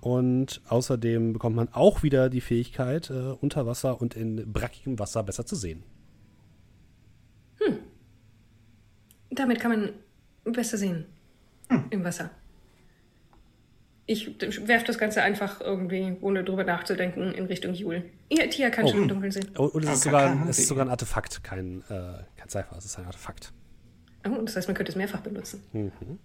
Und 0.00 0.60
außerdem 0.68 1.32
bekommt 1.32 1.54
man 1.54 1.68
auch 1.72 2.02
wieder 2.02 2.28
die 2.28 2.40
Fähigkeit, 2.40 3.08
äh, 3.10 3.36
unter 3.40 3.66
Wasser 3.66 4.00
und 4.00 4.14
in 4.14 4.52
brackigem 4.52 4.98
Wasser 4.98 5.22
besser 5.22 5.46
zu 5.46 5.54
sehen. 5.54 5.84
Hm. 7.58 7.78
Damit 9.32 9.60
kann 9.60 9.70
man 9.70 10.52
besser 10.52 10.76
sehen 10.76 11.06
hm. 11.68 11.84
im 11.90 12.04
Wasser. 12.04 12.30
Ich 14.04 14.38
werfe 14.68 14.84
das 14.84 14.98
Ganze 14.98 15.22
einfach 15.22 15.60
irgendwie, 15.60 16.16
ohne 16.20 16.44
drüber 16.44 16.64
nachzudenken, 16.64 17.32
in 17.32 17.46
Richtung 17.46 17.72
Jule. 17.72 18.04
Ja, 18.30 18.46
Tia 18.46 18.68
kann 18.68 18.84
oh. 18.84 18.88
schon 18.88 19.02
im 19.02 19.08
Dunkeln 19.08 19.32
sehen. 19.32 19.50
Oh, 19.56 19.64
und 19.64 19.84
es 19.84 19.90
ist, 19.90 20.02
sogar, 20.02 20.48
es 20.48 20.58
ist 20.58 20.68
sogar 20.68 20.84
ein 20.84 20.90
Artefakt, 20.90 21.42
kein, 21.42 21.82
äh, 21.88 22.24
kein 22.36 22.48
Cypher, 22.48 22.76
es 22.76 22.84
ist 22.84 22.98
ein 22.98 23.06
Artefakt. 23.06 23.52
Oh, 24.28 24.42
das 24.42 24.56
heißt, 24.56 24.68
man 24.68 24.74
könnte 24.74 24.92
es 24.92 24.96
mehrfach 24.96 25.20
benutzen. 25.20 25.62
Mhm. 25.72 26.18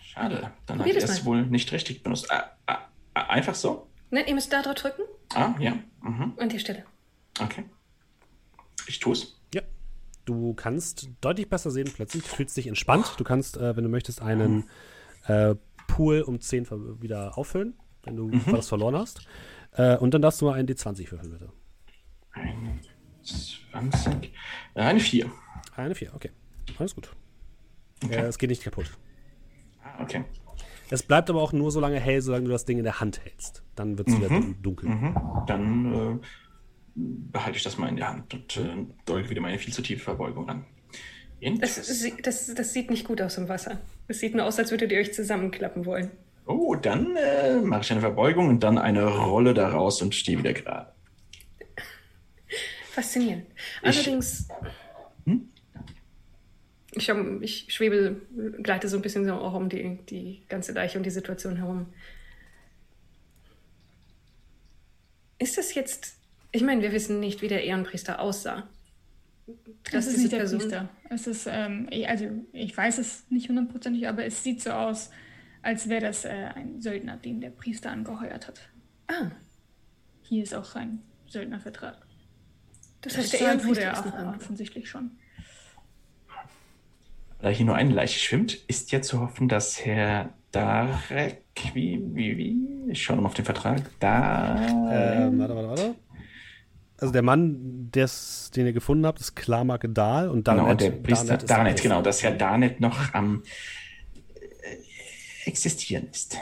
Schade, 0.00 0.50
dann 0.66 0.80
habe 0.80 0.90
ich 0.90 0.96
es 0.96 1.24
wohl 1.24 1.46
nicht 1.46 1.70
richtig 1.72 2.02
benutzt. 2.02 2.30
Ah, 2.30 2.50
ah, 2.66 2.78
ah, 3.14 3.26
einfach 3.28 3.54
so? 3.54 3.86
Nein, 4.10 4.24
ihr 4.26 4.34
müsst 4.34 4.52
da 4.52 4.62
drauf 4.62 4.74
drücken. 4.74 5.02
Ah, 5.34 5.54
ja. 5.58 5.78
Mhm. 6.02 6.34
An 6.38 6.48
die 6.48 6.58
Stelle. 6.58 6.84
Okay. 7.40 7.64
Ich 8.86 8.98
tue 8.98 9.12
es. 9.12 9.41
Du 10.24 10.54
kannst 10.54 11.08
deutlich 11.20 11.48
besser 11.48 11.70
sehen 11.70 11.90
plötzlich. 11.94 12.22
Du 12.22 12.28
fühlst 12.28 12.56
dich 12.56 12.66
entspannt. 12.66 13.14
Du 13.16 13.24
kannst, 13.24 13.56
äh, 13.56 13.76
wenn 13.76 13.84
du 13.84 13.90
möchtest, 13.90 14.22
einen 14.22 14.68
äh, 15.26 15.54
Pool 15.88 16.22
um 16.22 16.40
10 16.40 17.00
wieder 17.02 17.36
auffüllen, 17.36 17.74
wenn 18.04 18.16
du 18.16 18.28
mhm. 18.28 18.42
was 18.46 18.68
verloren 18.68 18.94
hast. 18.94 19.26
Äh, 19.72 19.96
und 19.96 20.14
dann 20.14 20.22
darfst 20.22 20.40
du 20.40 20.46
mal 20.46 20.54
einen 20.54 20.68
D20 20.68 21.10
würfeln, 21.10 21.30
bitte. 21.32 21.52
Eine 22.32 22.78
20. 23.22 24.32
Eine 24.74 25.00
4. 25.00 25.30
Eine 25.76 25.94
4, 25.94 26.14
okay. 26.14 26.30
Alles 26.78 26.94
gut. 26.94 27.14
Okay. 28.04 28.14
Äh, 28.14 28.26
es 28.26 28.38
geht 28.38 28.50
nicht 28.50 28.62
kaputt. 28.62 28.90
Ah, 29.82 30.02
okay. 30.02 30.24
Es 30.90 31.02
bleibt 31.02 31.30
aber 31.30 31.40
auch 31.40 31.52
nur 31.52 31.70
so 31.70 31.80
lange 31.80 31.98
hell, 31.98 32.20
solange 32.20 32.44
du 32.44 32.50
das 32.50 32.64
Ding 32.64 32.78
in 32.78 32.84
der 32.84 33.00
Hand 33.00 33.24
hältst. 33.24 33.62
Dann 33.74 33.96
wird 33.96 34.08
es 34.08 34.14
mhm. 34.14 34.20
wieder 34.20 34.54
dunkel. 34.60 34.88
Mhm. 34.90 35.16
Dann 35.46 35.94
äh, 35.94 36.18
behalte 36.94 37.56
ich 37.56 37.64
das 37.64 37.78
mal 37.78 37.88
in 37.88 37.96
der 37.96 38.08
Hand 38.08 38.34
und 38.34 38.56
äh, 38.56 38.86
deute 39.06 39.30
wieder 39.30 39.40
meine 39.40 39.58
viel 39.58 39.72
zu 39.72 39.82
tiefe 39.82 40.04
Verbeugung 40.04 40.48
an. 40.48 40.64
Das, 41.58 41.74
das, 42.22 42.54
das, 42.54 42.72
sieht 42.72 42.90
nicht 42.90 43.04
gut 43.04 43.20
aus 43.20 43.36
im 43.36 43.48
Wasser. 43.48 43.80
Es 44.06 44.20
sieht 44.20 44.34
nur 44.34 44.44
aus, 44.44 44.60
als 44.60 44.70
würdet 44.70 44.92
ihr 44.92 45.00
euch 45.00 45.12
zusammenklappen 45.12 45.84
wollen. 45.86 46.12
Oh, 46.46 46.76
dann 46.76 47.16
äh, 47.16 47.56
mache 47.60 47.82
ich 47.82 47.90
eine 47.90 48.00
Verbeugung 48.00 48.48
und 48.48 48.60
dann 48.62 48.78
eine 48.78 49.06
Rolle 49.06 49.52
daraus 49.52 50.02
und 50.02 50.14
stehe 50.14 50.38
wieder 50.38 50.52
gerade. 50.52 50.92
Faszinierend. 52.92 53.46
Allerdings. 53.82 54.48
Ich, 56.94 57.08
hm? 57.08 57.40
ich, 57.40 57.66
ich, 57.68 57.74
schwebe, 57.74 58.20
gleite 58.62 58.86
so 58.88 58.96
ein 58.96 59.02
bisschen 59.02 59.24
so 59.24 59.34
auch 59.34 59.54
um 59.54 59.68
die, 59.68 59.98
die 60.10 60.42
ganze 60.48 60.72
Leiche 60.72 60.98
und 60.98 61.04
die 61.04 61.10
Situation 61.10 61.56
herum. 61.56 61.86
Ist 65.38 65.58
das 65.58 65.74
jetzt. 65.74 66.21
Ich 66.52 66.62
meine, 66.62 66.82
wir 66.82 66.92
wissen 66.92 67.18
nicht, 67.18 67.40
wie 67.40 67.48
der 67.48 67.64
Ehrenpriester 67.64 68.20
aussah. 68.20 68.68
Das, 69.90 70.06
ist 70.06 70.18
nicht 70.18 70.32
der 70.32 70.38
Person 70.38 70.60
Priester. 70.60 70.88
Es 71.08 71.26
ist, 71.26 71.48
ähm, 71.50 71.88
also 72.06 72.26
ich 72.52 72.76
weiß 72.76 72.98
es 72.98 73.28
nicht 73.30 73.48
hundertprozentig, 73.48 74.06
aber 74.06 74.24
es 74.24 74.44
sieht 74.44 74.62
so 74.62 74.70
aus, 74.70 75.10
als 75.62 75.88
wäre 75.88 76.02
das 76.02 76.24
äh, 76.24 76.50
ein 76.54 76.80
Söldner, 76.80 77.16
den 77.16 77.40
der 77.40 77.50
Priester 77.50 77.90
angeheuert 77.90 78.46
hat. 78.46 78.60
Ah. 79.08 79.30
Hier 80.22 80.42
ist 80.42 80.54
auch 80.54 80.74
ein 80.74 81.00
Söldnervertrag. 81.26 82.06
Das 83.00 83.16
heißt, 83.16 83.32
der 83.32 83.40
Ehrenpriester 83.40 83.92
ist 83.92 84.06
auch 84.06 84.36
offensichtlich 84.36 84.88
schon. 84.88 85.12
Da 87.40 87.48
hier 87.48 87.66
nur 87.66 87.74
eine 87.74 87.92
Leiche 87.92 88.20
schwimmt, 88.20 88.54
ist 88.68 88.92
ja 88.92 89.02
zu 89.02 89.20
hoffen, 89.20 89.48
dass 89.48 89.84
Herr 89.84 90.32
Darek, 90.52 91.42
wie, 91.74 92.00
wie, 92.14 92.36
wie, 92.36 92.90
ich 92.90 93.02
schaue 93.02 93.16
nochmal 93.16 93.30
auf 93.30 93.34
den 93.34 93.44
Vertrag, 93.44 93.80
da... 93.98 94.54
Ähm, 94.92 95.38
warte, 95.38 95.56
warte, 95.56 95.68
warte 95.68 95.94
also 97.02 97.12
der 97.12 97.22
Mann, 97.22 97.90
des, 97.90 98.50
den 98.54 98.66
ihr 98.66 98.72
gefunden 98.72 99.04
habt, 99.06 99.20
ist 99.20 99.34
Klamar 99.34 99.78
Gedal 99.80 100.28
und 100.28 100.46
Danet. 100.46 100.64
Genau, 100.64 100.74
der 100.74 100.90
Priester 101.02 101.36
Danet, 101.36 101.50
Danet 101.50 101.82
genau, 101.82 102.00
dass 102.00 102.22
Herr 102.22 102.30
Danet 102.30 102.80
noch 102.80 103.12
am 103.12 103.42
äh, 104.34 105.48
existieren 105.48 106.08
ist. 106.10 106.38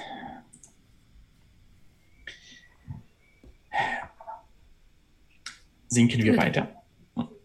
Sinken 5.89 6.23
wir 6.23 6.37
weiter. 6.37 6.69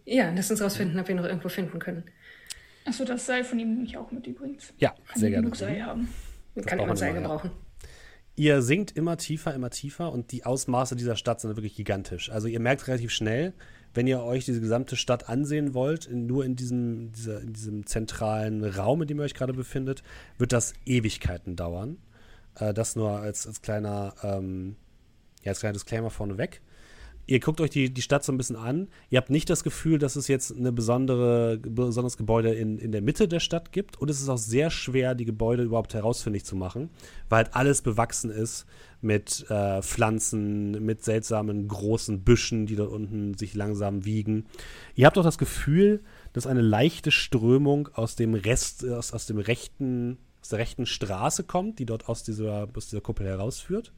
Ja, 0.03 0.31
lass 0.35 0.51
uns 0.51 0.61
rausfinden, 0.61 0.99
ob 0.99 1.07
wir 1.07 1.15
noch 1.15 1.23
irgendwo 1.23 1.49
finden 1.49 1.79
können. 1.79 2.03
Achso, 2.85 3.05
das 3.05 3.25
Seil 3.25 3.43
von 3.43 3.57
ihm 3.57 3.81
nicht 3.81 3.97
auch 3.97 4.11
mit 4.11 4.27
übrigens. 4.27 4.73
Ja, 4.77 4.93
sehr 5.15 5.31
gerne. 5.31 5.55
Seil 5.55 5.83
haben. 5.83 6.09
Kann 6.65 6.79
jemand 6.79 6.99
Seil 6.99 7.13
gebrauchen. 7.13 7.49
Ja. 7.51 7.64
Ihr 8.38 8.62
sinkt 8.62 8.91
immer 8.91 9.18
tiefer, 9.18 9.53
immer 9.53 9.70
tiefer 9.70 10.12
und 10.12 10.32
die 10.32 10.45
Ausmaße 10.45 10.95
dieser 10.95 11.16
Stadt 11.16 11.40
sind 11.40 11.56
wirklich 11.56 11.76
gigantisch. 11.76 12.30
Also 12.30 12.48
ihr 12.48 12.60
merkt 12.60 12.88
relativ 12.88 13.12
schnell, 13.12 13.53
wenn 13.94 14.07
ihr 14.07 14.22
euch 14.22 14.44
diese 14.44 14.60
gesamte 14.60 14.98
Stadt 14.98 15.30
ansehen 15.30 15.74
wollt, 15.74 16.06
in, 16.06 16.26
nur 16.26 16.44
in 16.44 16.57
diesem, 16.57 17.14
dieser, 17.14 17.40
in 17.40 17.53
diesem 17.53 17.86
zentralen 17.86 18.66
Raum, 18.66 19.02
in 19.02 19.07
dem 19.07 19.20
ihr 19.20 19.24
euch 19.24 19.34
gerade 19.34 19.53
befindet, 19.53 20.03
wird 20.38 20.52
das 20.52 20.74
Ewigkeiten 20.86 21.56
dauern. 21.56 21.98
Äh, 22.56 22.74
das 22.74 22.98
nur 22.98 23.12
als, 23.12 23.48
als 23.48 23.62
kleiner, 23.62 24.16
ähm, 24.22 24.76
ja, 25.44 25.52
als 25.52 25.62
kleiner 25.62 25.74
Disclaimer 25.74 26.10
vorneweg 26.10 26.62
ihr 27.27 27.39
guckt 27.39 27.61
euch 27.61 27.69
die, 27.69 27.93
die 27.93 28.02
Stadt 28.02 28.23
so 28.23 28.31
ein 28.31 28.38
bisschen 28.38 28.56
an. 28.56 28.88
Ihr 29.10 29.18
habt 29.18 29.30
nicht 29.30 29.49
das 29.49 29.64
Gefühl, 29.64 29.97
dass 29.97 30.15
es 30.15 30.27
jetzt 30.27 30.56
eine 30.56 30.72
besondere, 30.72 31.57
besonderes 31.57 32.18
Gebäude 32.18 32.53
in, 32.53 32.77
in 32.77 32.91
der 32.91 33.02
Mitte 33.02 33.27
der 33.27 33.39
Stadt 33.39 33.72
gibt. 33.72 33.99
Und 33.99 34.10
es 34.10 34.22
ist 34.22 34.30
auch 34.30 34.38
sehr 34.38 34.69
schwer, 34.69 35.15
die 35.15 35.26
Gebäude 35.26 35.64
überhaupt 35.64 35.93
herausfindig 35.93 36.45
zu 36.45 36.56
machen, 36.56 36.89
weil 37.30 37.45
halt 37.45 37.56
alles 37.56 37.81
bewachsen 37.81 38.30
ist 38.30 38.65
mit 39.02 39.45
äh, 39.49 39.81
Pflanzen, 39.81 40.84
mit 40.84 41.03
seltsamen 41.03 41.68
großen 41.68 42.23
Büschen, 42.23 42.65
die 42.65 42.76
dort 42.76 42.91
unten 42.91 43.35
sich 43.38 43.53
langsam 43.53 44.06
wiegen. 44.06 44.45
Ihr 44.95 45.06
habt 45.06 45.18
auch 45.18 45.23
das 45.23 45.38
Gefühl, 45.38 46.03
dass 46.34 46.47
eine 46.47 46.61
leichte 46.61 47.11
Strömung 47.11 47.89
aus 47.93 48.15
dem 48.15 48.34
Rest, 48.34 48.88
aus, 48.88 49.14
aus 49.14 49.26
dem 49.26 49.38
rechten, 49.38 50.18
aus 50.41 50.49
der 50.49 50.60
rechten 50.60 50.85
Straße 50.85 51.43
kommt, 51.43 51.80
die 51.80 51.85
dort 51.85 52.10
aus 52.10 52.23
dieser, 52.23 52.68
aus 52.76 52.89
dieser 52.89 53.02
Kuppel 53.02 53.27
herausführt. 53.27 53.93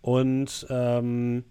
Und 0.00 0.66
ähm, 0.68 1.44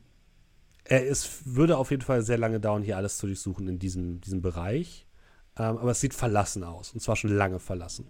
es 0.97 1.45
würde 1.45 1.77
auf 1.77 1.91
jeden 1.91 2.01
Fall 2.01 2.22
sehr 2.22 2.38
lange 2.38 2.59
dauern, 2.59 2.84
hier 2.84 2.97
alles 2.97 3.18
zu 3.18 3.27
durchsuchen 3.27 3.68
in 3.68 3.80
diesem, 3.80 4.19
diesem 4.22 4.41
Bereich. 4.41 5.07
Ähm, 5.57 5.77
aber 5.77 5.91
es 5.91 6.01
sieht 6.01 6.13
verlassen 6.13 6.63
aus. 6.63 6.91
Und 6.93 7.01
zwar 7.01 7.15
schon 7.15 7.35
lange 7.35 7.59
verlassen. 7.59 8.07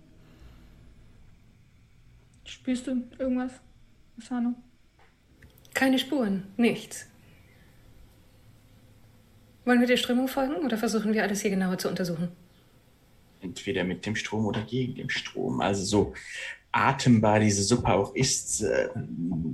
Spürst 2.46 2.88
du 2.88 3.04
irgendwas, 3.20 3.54
Asano? 4.18 4.56
Keine 5.74 6.00
Spuren, 6.00 6.44
nichts. 6.58 7.06
Wollen 9.64 9.80
wir 9.80 9.88
der 9.88 9.98
Strömung 9.98 10.28
folgen 10.28 10.56
oder 10.66 10.78
versuchen 10.78 11.14
wir 11.14 11.24
alles 11.24 11.42
hier 11.42 11.52
genauer 11.52 11.78
zu 11.78 11.88
untersuchen? 11.88 12.30
Entweder 13.42 13.84
mit 13.84 14.06
dem 14.06 14.16
Strom 14.16 14.46
oder 14.46 14.64
gegen 14.64 14.96
den 14.96 15.10
Strom. 15.10 15.62
Also 15.62 15.84
so 15.84 16.14
atembar 16.72 17.40
diese 17.40 17.64
Suppe 17.64 17.94
auch 17.94 18.16
ist, 18.16 18.62
äh, 18.62 18.90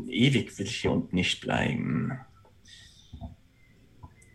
ewig 0.07 0.57
will 0.57 0.65
ich 0.65 0.77
hier 0.77 0.91
unten 0.91 1.15
nicht 1.15 1.41
bleiben. 1.41 2.19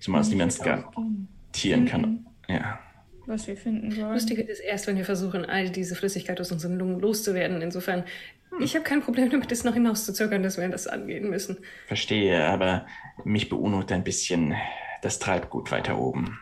Zumal 0.03 0.23
es 0.23 0.31
niemand 0.31 0.59
garantieren 0.59 1.87
kann. 1.87 2.27
Ja. 2.49 2.81
Was 3.27 3.47
wir 3.47 3.57
finden 3.57 3.93
sollen. 3.93 4.13
Lustig 4.13 4.37
ist 4.37 4.59
erst, 4.59 4.89
wenn 4.89 4.97
wir 4.97 5.05
versuchen, 5.05 5.45
all 5.45 5.71
diese 5.71 5.95
Flüssigkeit 5.95 6.41
aus 6.41 6.51
unseren 6.51 6.77
Lungen 6.77 6.99
loszuwerden. 6.99 7.63
Insofern, 7.63 8.05
hm. 8.51 8.63
ich 8.63 8.75
habe 8.75 8.83
kein 8.83 9.01
Problem 9.01 9.31
damit, 9.31 9.53
es 9.53 9.63
noch 9.63 9.75
hinauszuzögern, 9.75 10.43
dass 10.43 10.59
wir 10.59 10.69
das 10.69 10.89
angehen 10.89 11.31
müssen. 11.31 11.59
Verstehe, 11.87 12.45
aber 12.47 12.85
mich 13.23 13.49
beunruhigt 13.49 13.93
ein 13.93 14.03
bisschen 14.03 14.57
das 15.03 15.21
Treibgut 15.21 15.71
weiter 15.71 15.97
oben. 16.01 16.37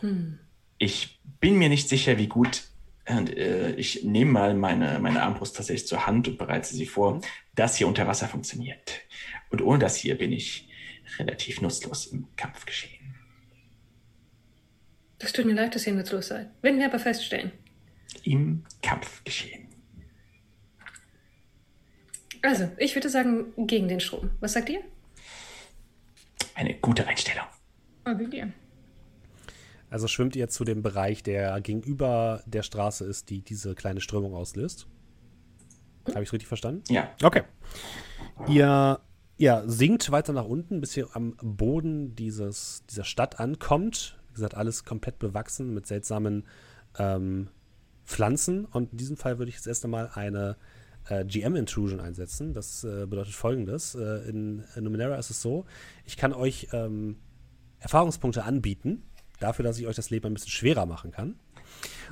Hm. 0.00 0.38
Ich 0.78 1.20
bin 1.38 1.58
mir 1.58 1.68
nicht 1.68 1.86
sicher, 1.90 2.16
wie 2.16 2.28
gut. 2.28 2.62
Und, 3.06 3.36
äh, 3.36 3.72
ich 3.72 4.04
nehme 4.04 4.30
mal 4.30 4.54
meine, 4.54 4.98
meine 5.00 5.22
Armbrust 5.22 5.54
tatsächlich 5.54 5.86
zur 5.86 6.06
Hand 6.06 6.28
und 6.28 6.38
bereite 6.38 6.74
sie 6.74 6.86
vor, 6.86 7.20
dass 7.54 7.76
hier 7.76 7.88
unter 7.88 8.06
Wasser 8.06 8.26
funktioniert. 8.26 9.02
Und 9.50 9.60
ohne 9.60 9.80
das 9.80 9.96
hier 9.96 10.16
bin 10.16 10.32
ich 10.32 10.69
relativ 11.18 11.60
nutzlos 11.60 12.06
im 12.06 12.26
Kampf 12.36 12.64
geschehen. 12.66 13.14
Das 15.18 15.32
tut 15.32 15.44
mir 15.44 15.54
leid, 15.54 15.74
dass 15.74 15.86
ihr 15.86 15.92
nutzlos 15.92 16.28
seid. 16.28 16.50
Werden 16.62 16.78
wir 16.78 16.86
aber 16.86 16.98
feststellen. 16.98 17.52
Im 18.24 18.64
Kampf 18.82 19.22
geschehen. 19.24 19.68
Also, 22.42 22.70
ich 22.78 22.94
würde 22.94 23.10
sagen, 23.10 23.52
gegen 23.66 23.88
den 23.88 24.00
Strom. 24.00 24.30
Was 24.40 24.54
sagt 24.54 24.70
ihr? 24.70 24.80
Eine 26.54 26.74
gute 26.74 27.06
Einstellung. 27.06 27.44
Okay, 28.04 28.26
dir. 28.26 28.52
Also 29.90 30.06
schwimmt 30.06 30.36
ihr 30.36 30.48
zu 30.48 30.64
dem 30.64 30.82
Bereich, 30.82 31.22
der 31.22 31.60
gegenüber 31.60 32.42
der 32.46 32.62
Straße 32.62 33.04
ist, 33.04 33.28
die 33.28 33.42
diese 33.42 33.74
kleine 33.74 34.00
Strömung 34.00 34.34
auslöst? 34.34 34.86
Habe 36.08 36.22
ich 36.22 36.28
es 36.28 36.32
richtig 36.32 36.48
verstanden? 36.48 36.82
Ja. 36.88 37.12
Okay. 37.22 37.42
Ihr 38.48 39.00
ja, 39.40 39.62
sinkt 39.66 40.10
weiter 40.10 40.34
nach 40.34 40.44
unten, 40.44 40.82
bis 40.82 40.94
ihr 40.98 41.08
am 41.14 41.34
Boden 41.40 42.14
dieses, 42.14 42.84
dieser 42.90 43.04
Stadt 43.04 43.40
ankommt. 43.40 44.18
Wie 44.28 44.34
gesagt, 44.34 44.54
alles 44.54 44.84
komplett 44.84 45.18
bewachsen 45.18 45.72
mit 45.72 45.86
seltsamen 45.86 46.44
ähm, 46.98 47.48
Pflanzen. 48.04 48.66
Und 48.66 48.92
in 48.92 48.98
diesem 48.98 49.16
Fall 49.16 49.38
würde 49.38 49.48
ich 49.48 49.54
jetzt 49.54 49.66
erst 49.66 49.82
einmal 49.82 50.10
eine 50.12 50.58
äh, 51.08 51.24
GM-Intrusion 51.24 52.00
einsetzen. 52.00 52.52
Das 52.52 52.84
äh, 52.84 53.06
bedeutet 53.06 53.32
folgendes: 53.32 53.94
äh, 53.94 54.28
in, 54.28 54.62
in 54.76 54.84
Numenera 54.84 55.16
ist 55.16 55.30
es 55.30 55.40
so, 55.40 55.64
ich 56.04 56.18
kann 56.18 56.34
euch 56.34 56.68
ähm, 56.72 57.16
Erfahrungspunkte 57.78 58.44
anbieten, 58.44 59.04
dafür, 59.38 59.62
dass 59.62 59.78
ich 59.78 59.86
euch 59.86 59.96
das 59.96 60.10
Leben 60.10 60.26
ein 60.26 60.34
bisschen 60.34 60.50
schwerer 60.50 60.84
machen 60.84 61.12
kann. 61.12 61.36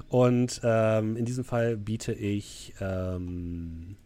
Und 0.09 0.63
ähm, 0.65 1.15
in 1.19 1.27
diesem 1.27 1.45
Fall 1.45 1.77
biete 1.77 2.15
ich 2.15 2.73
ähm, 2.81 3.97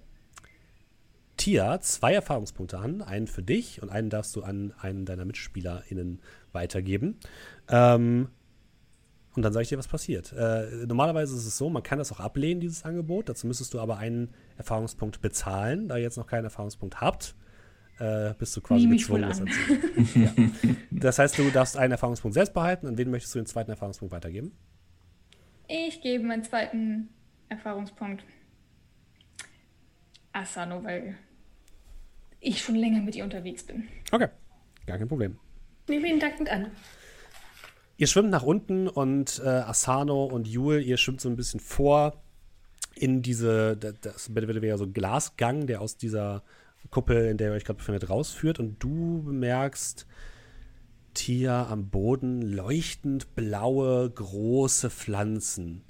Tia 1.43 1.81
zwei 1.81 2.15
Erfahrungspunkte 2.15 2.79
an. 2.79 3.03
Einen 3.03 3.27
für 3.27 3.43
dich 3.43 3.83
und 3.83 3.91
einen 3.91 4.11
darfst 4.11 4.37
du 4.37 4.43
an 4.43 4.73
einen 4.81 5.05
deiner 5.05 5.25
MitspielerInnen 5.25 6.21
weitergeben. 6.53 7.19
Ähm, 7.69 8.29
und 9.35 9.43
dann 9.43 9.53
sage 9.53 9.65
ich 9.65 9.69
dir, 9.71 9.79
was 9.79 9.89
passiert. 9.89 10.33
Äh, 10.33 10.87
normalerweise 10.87 11.35
ist 11.35 11.45
es 11.45 11.59
so, 11.59 11.69
man 11.69 11.83
kann 11.83 11.99
das 11.99 12.13
auch 12.13 12.21
ablehnen, 12.21 12.61
dieses 12.61 12.85
Angebot. 12.85 13.29
Dazu 13.29 13.49
müsstest 13.49 13.75
du 13.75 13.81
aber 13.81 13.97
einen 13.97 14.29
Erfahrungspunkt 14.57 15.21
bezahlen. 15.21 15.89
Da 15.89 15.97
ihr 15.97 16.05
jetzt 16.05 16.17
noch 16.17 16.29
keinen 16.29 16.45
Erfahrungspunkt 16.45 17.01
habt, 17.01 17.35
äh, 17.99 18.35
bist 18.39 18.57
du 18.57 18.61
quasi 18.61 18.87
gezwungen, 18.87 19.23
das 19.23 19.43
ja. 20.15 20.33
Das 20.93 21.19
heißt, 21.19 21.39
du 21.39 21.51
darfst 21.51 21.77
einen 21.77 21.91
Erfahrungspunkt 21.91 22.35
selbst 22.35 22.55
behalten. 22.55 22.87
An 22.87 22.97
wen 22.99 23.11
möchtest 23.11 23.35
du 23.35 23.41
den 23.41 23.47
zweiten 23.47 23.73
Erfahrungspunkt 23.73 24.15
weitergeben? 24.15 24.53
Ich 25.67 26.03
gebe 26.03 26.23
meinen 26.23 26.45
zweiten 26.45 27.09
Erfahrungspunkt 27.49 28.23
Asano, 30.33 30.85
weil 30.85 31.17
ich 32.43 32.61
schon 32.61 32.75
länger 32.75 33.01
mit 33.01 33.17
ihr 33.17 33.25
unterwegs 33.25 33.63
bin. 33.63 33.89
Okay, 34.11 34.29
gar 34.87 34.99
kein 34.99 35.09
Problem. 35.09 35.39
Nehme 35.89 36.09
ihn 36.09 36.21
dankend 36.21 36.51
an. 36.51 36.71
Ihr 37.97 38.07
schwimmt 38.07 38.31
nach 38.31 38.43
unten 38.43 38.89
und 38.89 39.41
äh, 39.45 39.49
Asano 39.49 40.25
und 40.25 40.49
Jule, 40.49 40.81
ihr 40.81 40.97
schwimmt 40.97 41.21
so 41.21 41.29
ein 41.29 41.37
bisschen 41.37 41.61
vor. 41.61 42.23
in 42.95 43.23
diese, 43.23 43.77
das 43.77 44.35
wäre 44.35 44.79
so 44.79 44.85
ein 44.85 44.93
Glasgang, 44.93 45.67
der 45.67 45.81
aus 45.81 45.97
dieser 45.97 46.43
Kuppel, 46.91 47.27
in 47.27 47.37
der 47.37 47.51
ihr 47.51 47.55
euch 47.55 47.65
gerade 47.65 47.79
befindet, 47.79 48.11
rausführt 48.11 48.59
und 48.59 48.83
du 48.83 49.23
bemerkst 49.23 50.07
Tia 51.15 51.69
am 51.69 51.91
Boden 51.91 52.43
leuchtend 52.43 53.35
blaue, 53.35 54.11
große 54.11 54.91
Pflanzen, 54.91 55.85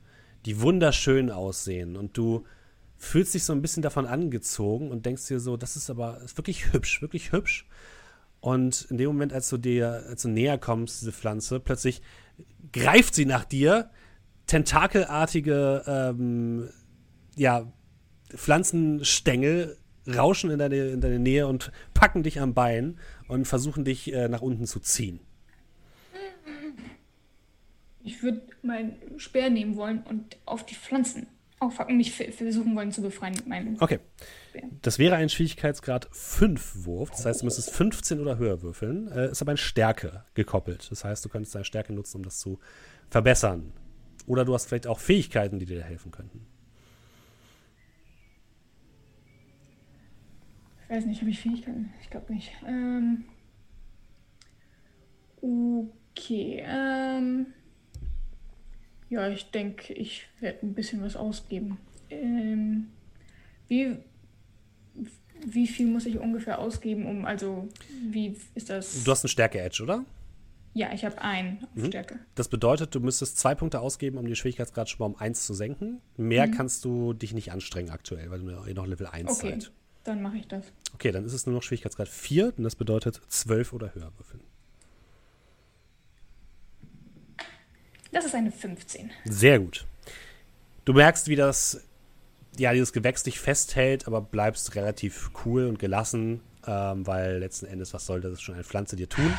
die 0.45 0.61
wunderschön 0.61 1.31
aussehen 1.31 1.97
und 1.97 2.17
du 2.17 2.45
fühlst 3.03 3.35
dich 3.35 3.43
so 3.43 3.53
ein 3.53 3.61
bisschen 3.61 3.83
davon 3.83 4.07
angezogen 4.07 4.91
und 4.91 5.05
denkst 5.05 5.27
dir 5.27 5.41
so, 5.41 5.57
das 5.57 5.75
ist 5.75 5.91
aber 5.91 6.21
ist 6.23 6.39
wirklich 6.39 6.73
hübsch, 6.73 7.03
wirklich 7.03 7.33
hübsch. 7.33 7.67
Und 8.41 8.87
in 8.91 8.97
dem 8.97 9.09
Moment, 9.09 9.33
als 9.33 9.49
du 9.49 9.59
dir, 9.59 10.05
als 10.09 10.23
du 10.23 10.29
näher 10.29 10.57
kommst, 10.57 11.01
diese 11.01 11.13
Pflanze, 11.13 11.59
plötzlich 11.59 12.01
greift 12.73 13.15
sie 13.15 13.27
nach 13.27 13.45
dir, 13.45 13.91
tentakelartige 14.47 15.83
ähm, 15.87 16.71
ja, 17.37 17.73
Pflanzenstängel 18.29 19.79
rauschen 20.07 20.51
in 20.51 20.59
deine, 20.61 20.77
in 20.77 21.01
deine 21.01 21.19
Nähe 21.19 21.49
und 21.49 21.73
packen 21.95 22.23
dich 22.23 22.41
am 22.41 22.55
Bein 22.55 22.99
und 23.27 23.47
versuchen 23.47 23.85
dich 23.85 24.13
äh, 24.13 24.29
nach 24.29 24.43
unten 24.43 24.67
zu 24.67 24.79
ziehen. 24.79 25.19
Ich 28.05 28.23
würde 28.23 28.43
meinen 28.63 29.19
Speer 29.19 29.51
nehmen 29.51 29.77
wollen 29.77 30.03
und 30.05 30.37
auf 30.45 30.65
die 30.65 30.75
Pflanzen 30.75 31.27
aufhacken, 31.63 31.97
mich 31.97 32.13
versuchen 32.13 32.77
wollen 32.77 32.93
zu 32.93 33.03
befreien 33.03 33.35
mit 33.35 33.47
meinem. 33.47 33.77
Okay. 33.81 34.01
Das 34.83 34.99
wäre 34.99 35.17
ein 35.17 35.29
Schwierigkeitsgrad 35.29 36.09
5 36.11 36.85
Wurf. 36.85 37.11
Das 37.11 37.25
heißt, 37.25 37.41
du 37.41 37.47
müsstest 37.47 37.71
15 37.71 38.21
oder 38.21 38.37
höher 38.37 38.63
würfeln. 38.63 39.11
Äh, 39.11 39.31
ist 39.31 39.41
aber 39.41 39.53
ein 39.53 39.57
Stärke 39.57 40.25
gekoppelt. 40.35 40.91
Das 40.91 41.05
heißt, 41.05 41.25
du 41.25 41.29
könntest 41.29 41.55
deine 41.55 41.65
Stärke 41.65 41.93
nutzen, 41.93 42.19
um 42.19 42.25
das 42.25 42.39
zu 42.39 42.59
verbessern. 43.09 43.73
Oder 44.27 44.45
du 44.45 44.55
hast 44.55 44.67
vielleicht 44.67 44.87
auch 44.87 45.01
Fähigkeiten, 45.01 45.59
die 45.59 45.67
dir 45.67 45.83
helfen 45.83 46.11
könnten. 46.11 46.47
Ich 50.85 50.97
weiß 50.97 51.07
nicht, 51.07 51.21
habe 51.21 51.31
ich 51.31 51.41
Fähigkeiten? 51.41 51.93
Ich 52.03 52.11
glaube 52.11 52.33
nicht. 52.35 52.53
Ähm, 52.67 53.25
okay. 55.41 56.63
Ähm, 56.67 57.47
ja, 59.13 59.29
ich 59.29 59.51
denke, 59.51 59.93
ich 59.93 60.27
werde 60.41 60.61
ein 60.63 60.73
bisschen 60.73 61.03
was 61.03 61.17
ausgeben. 61.17 61.77
Ähm, 62.09 62.89
wie, 63.69 63.99
wie 65.45 65.67
viel 65.67 65.87
muss 65.87 66.07
ich 66.07 66.19
ungefähr 66.19 66.59
ausgeben, 66.59 67.07
um, 67.07 67.27
also, 67.27 67.69
wie 68.11 68.35
ist 68.55 68.71
das? 68.71 69.05
Du 69.05 69.11
hast 69.11 69.23
einen 69.23 69.29
Stärke-Edge, 69.29 69.83
oder? 69.83 70.07
Ja, 70.73 70.95
ich 70.95 71.05
habe 71.05 71.21
einen 71.21 71.63
auf 71.63 71.83
mhm. 71.83 71.89
Stärke. 71.89 72.21
Das 72.37 72.49
bedeutet, 72.49 72.95
du 72.95 73.01
müsstest 73.01 73.37
zwei 73.37 73.55
Punkte 73.55 73.81
ausgeben, 73.81 74.17
um 74.17 74.27
die 74.27 74.35
Schwierigkeitsgrad 74.35 74.89
schon 74.89 75.01
mal 75.01 75.07
um 75.15 75.17
eins 75.21 75.45
zu 75.45 75.53
senken. 75.53 76.01
Mehr 76.17 76.47
mhm. 76.47 76.53
kannst 76.53 76.87
du 76.87 77.13
dich 77.13 77.35
nicht 77.35 77.53
anstrengen 77.53 77.91
aktuell, 77.91 78.31
weil 78.31 78.39
du 78.39 78.75
noch 78.75 78.87
Level 78.87 79.07
1 79.07 79.31
okay. 79.31 79.51
seid. 79.51 79.73
Dann 80.05 80.23
mache 80.23 80.39
ich 80.39 80.49
das. 80.49 80.73
Okay, 80.95 81.13
dann 81.13 81.27
ist 81.27 81.35
es 81.35 81.45
nur 81.45 81.55
noch 81.55 81.63
Schwierigkeitsgrad 81.63 82.09
4 82.09 82.55
und 82.57 82.65
das 82.65 82.77
bedeutet 82.77 83.21
12 83.29 83.75
oder 83.75 83.95
höher 83.95 84.11
würfeln. 84.17 84.43
Das 88.13 88.27
ist 88.27 88.35
eine 88.35 88.53
15. 88.53 89.11
Sehr 89.25 89.59
gut. 89.59 89.87
Du 90.85 90.93
merkst, 90.93 91.29
wie 91.29 91.37
das, 91.37 91.83
ja, 92.59 92.73
dieses 92.73 92.93
Gewächs 92.93 93.23
dich 93.23 93.41
festhält, 93.41 94.07
aber 94.07 94.21
bleibst 94.21 94.75
relativ 94.75 95.31
cool 95.45 95.67
und 95.67 95.79
gelassen, 95.79 96.41
ähm, 96.67 97.07
weil 97.07 97.39
letzten 97.39 97.67
Endes, 97.67 97.95
was 97.95 98.07
soll 98.07 98.21
das 98.21 98.41
schon 98.41 98.55
eine 98.55 98.65
Pflanze 98.65 98.97
dir 98.97 99.09
tun? 99.09 99.33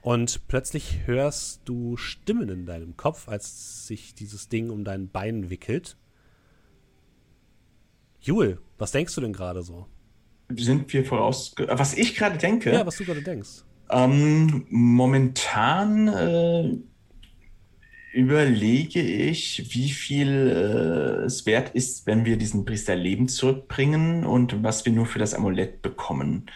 Und 0.00 0.46
plötzlich 0.48 1.06
hörst 1.06 1.62
du 1.64 1.96
Stimmen 1.96 2.48
in 2.48 2.66
deinem 2.66 2.96
Kopf, 2.96 3.28
als 3.28 3.86
sich 3.86 4.14
dieses 4.14 4.48
Ding 4.48 4.70
um 4.70 4.84
dein 4.84 5.08
Bein 5.08 5.50
wickelt. 5.50 5.96
Jule, 8.20 8.58
was 8.78 8.92
denkst 8.92 9.14
du 9.14 9.20
denn 9.20 9.32
gerade 9.32 9.62
so? 9.62 9.86
Sind 10.50 10.92
wir 10.92 11.04
voraus. 11.04 11.54
Was 11.58 11.94
ich 11.94 12.14
gerade 12.14 12.38
denke. 12.38 12.72
Ja, 12.72 12.86
was 12.86 12.96
du 12.96 13.04
gerade 13.04 13.22
denkst. 13.22 13.64
Ähm, 13.90 14.66
momentan 14.70 16.08
äh, 16.08 16.78
überlege 18.12 19.00
ich, 19.00 19.74
wie 19.74 19.90
viel 19.90 20.28
äh, 20.28 21.24
es 21.24 21.46
wert 21.46 21.74
ist, 21.74 22.06
wenn 22.06 22.24
wir 22.24 22.36
diesen 22.36 22.64
Priester 22.64 22.96
Leben 22.96 23.28
zurückbringen 23.28 24.24
und 24.24 24.62
was 24.62 24.84
wir 24.84 24.92
nur 24.92 25.06
für 25.06 25.18
das 25.18 25.34
Amulett 25.34 25.82
bekommen. 25.82 26.46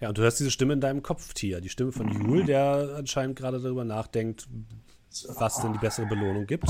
Ja, 0.00 0.08
und 0.08 0.18
du 0.18 0.22
hörst 0.22 0.40
diese 0.40 0.50
Stimme 0.50 0.72
in 0.72 0.80
deinem 0.80 1.02
Kopf, 1.02 1.34
Tia, 1.34 1.60
die 1.60 1.68
Stimme 1.68 1.92
von 1.92 2.08
Jul, 2.08 2.44
der 2.44 2.94
anscheinend 2.96 3.36
gerade 3.36 3.60
darüber 3.60 3.84
nachdenkt, 3.84 4.48
was 5.36 5.60
denn 5.60 5.72
die 5.72 5.78
bessere 5.78 6.06
Belohnung 6.06 6.46
gibt. 6.46 6.68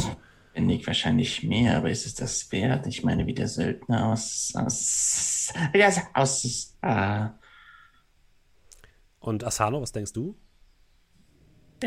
Nick 0.56 0.86
wahrscheinlich 0.86 1.44
mehr, 1.44 1.76
aber 1.76 1.90
ist 1.90 2.06
es 2.06 2.14
das 2.14 2.50
wert? 2.50 2.86
Ich 2.86 3.04
meine, 3.04 3.26
wie 3.26 3.34
der 3.34 3.46
Söldner 3.46 4.08
aus. 4.08 4.52
aus. 4.56 5.52
Ja, 5.74 5.90
aus. 6.14 6.76
Äh. 6.82 7.28
Und 9.20 9.44
Asano, 9.44 9.80
was 9.80 9.92
denkst 9.92 10.12
du? 10.12 10.36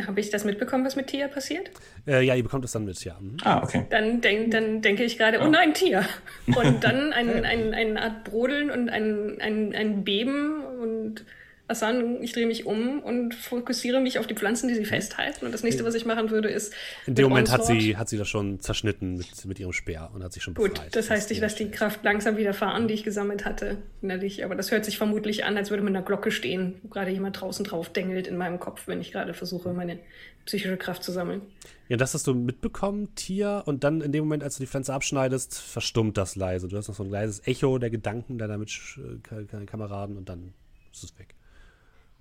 Habe 0.07 0.19
ich 0.19 0.29
das 0.29 0.43
mitbekommen, 0.43 0.85
was 0.85 0.95
mit 0.95 1.07
Tia 1.07 1.27
passiert? 1.27 1.69
Äh, 2.07 2.23
ja, 2.23 2.35
ihr 2.35 2.43
bekommt 2.43 2.65
es 2.65 2.71
dann 2.71 2.85
mit, 2.85 3.03
ja. 3.03 3.17
Mhm. 3.19 3.37
Ah, 3.43 3.61
okay. 3.63 3.85
Dann, 3.89 4.21
denk, 4.21 4.51
dann 4.51 4.81
denke 4.81 5.03
ich 5.03 5.17
gerade, 5.17 5.39
oh 5.41 5.47
nein, 5.47 5.73
Tia. 5.73 6.03
Und 6.47 6.83
dann 6.83 7.13
ein, 7.13 7.45
ein, 7.45 7.73
eine 7.73 8.01
Art 8.01 8.23
Brodeln 8.23 8.71
und 8.71 8.89
ein, 8.89 9.39
ein, 9.39 9.73
ein 9.75 10.03
Beben 10.03 10.63
und 10.63 11.25
Hassan, 11.69 12.21
ich 12.21 12.33
drehe 12.33 12.45
mich 12.45 12.65
um 12.65 12.99
und 12.99 13.33
fokussiere 13.33 14.01
mich 14.01 14.19
auf 14.19 14.27
die 14.27 14.35
Pflanzen, 14.35 14.67
die 14.67 14.75
sie 14.75 14.83
festhalten. 14.83 15.45
Und 15.45 15.53
das 15.53 15.63
nächste, 15.63 15.85
was 15.85 15.95
ich 15.95 16.05
machen 16.05 16.29
würde, 16.29 16.49
ist. 16.49 16.73
In 17.07 17.15
dem 17.15 17.29
Moment 17.29 17.51
hat 17.51 17.65
sie, 17.65 17.95
hat 17.95 18.09
sie 18.09 18.17
das 18.17 18.27
schon 18.27 18.59
zerschnitten 18.59 19.15
mit, 19.15 19.45
mit 19.45 19.59
ihrem 19.59 19.71
Speer 19.71 20.11
und 20.13 20.23
hat 20.23 20.33
sich 20.33 20.43
schon 20.43 20.53
befreit. 20.53 20.75
Gut, 20.75 20.95
das 20.95 21.09
heißt, 21.09 21.31
ich 21.31 21.39
lasse 21.39 21.57
die 21.63 21.71
Kraft 21.71 22.03
langsam 22.03 22.35
wieder 22.35 22.53
fahren, 22.53 22.89
die 22.89 22.93
ich 22.93 23.05
gesammelt 23.05 23.45
hatte, 23.45 23.77
innerlich. 24.01 24.43
Aber 24.43 24.55
das 24.55 24.71
hört 24.71 24.83
sich 24.83 24.97
vermutlich 24.97 25.45
an, 25.45 25.55
als 25.55 25.69
würde 25.69 25.83
mit 25.83 25.95
einer 25.95 26.05
Glocke 26.05 26.31
stehen, 26.31 26.75
wo 26.83 26.89
gerade 26.89 27.11
jemand 27.11 27.39
draußen 27.39 27.63
drauf 27.63 27.89
dengelt 27.89 28.27
in 28.27 28.35
meinem 28.35 28.59
Kopf, 28.59 28.87
wenn 28.87 28.99
ich 28.99 29.13
gerade 29.13 29.33
versuche, 29.33 29.71
meine 29.71 29.99
psychische 30.45 30.75
Kraft 30.75 31.03
zu 31.03 31.13
sammeln. 31.13 31.41
Ja, 31.87 31.95
das 31.95 32.13
hast 32.13 32.27
du 32.27 32.33
mitbekommen, 32.33 33.15
Tia. 33.15 33.59
Und 33.59 33.85
dann 33.85 34.01
in 34.01 34.11
dem 34.11 34.25
Moment, 34.25 34.43
als 34.43 34.57
du 34.57 34.63
die 34.63 34.67
Pflanze 34.67 34.93
abschneidest, 34.93 35.59
verstummt 35.59 36.17
das 36.17 36.35
leise. 36.35 36.67
Du 36.67 36.75
hast 36.75 36.89
noch 36.89 36.95
so 36.95 37.03
ein 37.03 37.09
leises 37.09 37.47
Echo 37.47 37.77
der 37.77 37.89
Gedanken 37.89 38.37
deiner 38.37 38.57
Mitkameraden 38.57 40.17
und 40.17 40.27
dann 40.27 40.53
ist 40.91 41.05
es 41.05 41.17
weg. 41.17 41.35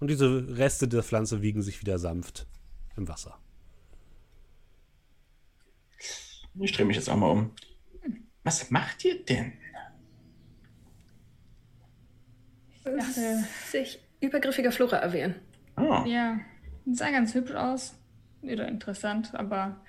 Und 0.02 0.08
diese 0.08 0.58
Reste 0.58 0.88
der 0.88 1.04
Pflanze 1.04 1.42
wiegen 1.42 1.62
sich 1.62 1.80
wieder 1.80 1.96
sanft 1.96 2.48
im 2.96 3.06
Wasser. 3.06 3.38
Ich 6.58 6.72
drehe 6.72 6.84
mich 6.84 6.96
jetzt 6.96 7.08
auch 7.08 7.14
mal 7.14 7.30
um. 7.30 7.52
Was 8.42 8.68
macht 8.72 9.04
ihr 9.04 9.24
denn? 9.24 9.52
Ich 12.74 12.82
dachte, 12.82 13.44
sich 13.70 14.00
übergriffiger 14.20 14.72
Flora 14.72 14.96
erwehren. 14.96 15.36
Oh. 15.76 16.02
Ja, 16.04 16.40
sah 16.90 17.12
ganz 17.12 17.32
hübsch 17.34 17.54
aus. 17.54 17.94
Oder 18.42 18.66
interessant, 18.66 19.32
aber 19.36 19.84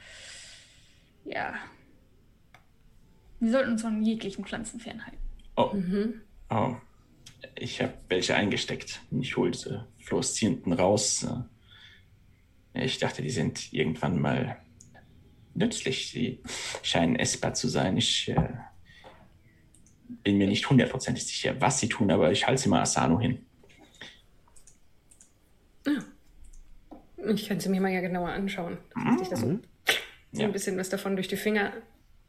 ja. 1.26 1.56
Wir 3.40 3.52
sollten 3.52 3.72
uns 3.72 3.82
von 3.82 4.04
jeglichen 4.04 4.46
Pflanzen 4.46 4.80
fernhalten. 4.80 5.18
Oh. 5.56 5.74
Mhm. 5.74 6.22
Oh. 6.52 6.76
Ich 7.56 7.82
habe 7.82 7.96
welche 8.10 8.36
eingesteckt. 8.36 9.02
Ich 9.10 9.38
holte 9.38 9.88
fluoreszierenden 10.04 10.74
raus. 10.74 11.26
Ich 12.74 12.98
dachte, 12.98 13.22
die 13.22 13.30
sind 13.30 13.72
irgendwann 13.74 14.20
mal 14.20 14.58
nützlich. 15.54 16.10
Sie 16.10 16.40
scheinen 16.82 17.16
essbar 17.16 17.54
zu 17.54 17.68
sein. 17.68 17.98
Ich 17.98 18.30
äh, 18.30 18.50
bin 20.24 20.38
mir 20.38 20.48
nicht 20.48 20.70
hundertprozentig 20.70 21.26
sicher, 21.26 21.60
was 21.60 21.80
sie 21.80 21.90
tun, 21.90 22.12
aber 22.12 22.32
ich 22.32 22.48
halte 22.48 22.62
sie 22.62 22.70
mal 22.70 22.82
Asano 22.82 23.20
hin. 23.20 23.46
Ja. 25.86 26.04
Ich 27.34 27.48
kann 27.48 27.60
sie 27.60 27.70
mir 27.70 27.82
mal 27.82 27.92
ja 27.92 28.02
genauer 28.02 28.30
anschauen. 28.30 28.78
Mhm. 28.96 29.20
Ich 29.22 29.30
das 29.30 29.42
so, 29.42 29.60
so 30.32 30.42
ja. 30.42 30.46
ein 30.46 30.52
bisschen 30.52 30.78
was 30.78 30.90
davon 30.90 31.16
durch 31.16 31.28
die 31.28 31.38
Finger 31.38 31.72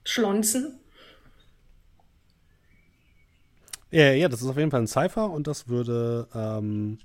schlonzen. 0.05 0.79
Ja, 3.91 4.13
ja, 4.13 4.29
das 4.29 4.43
ist 4.43 4.49
auf 4.49 4.57
jeden 4.57 4.71
Fall 4.71 4.83
ein 4.83 4.87
Cypher 4.89 5.31
und 5.31 5.47
das 5.47 5.69
würde 5.69 6.29
ähm, 6.35 6.99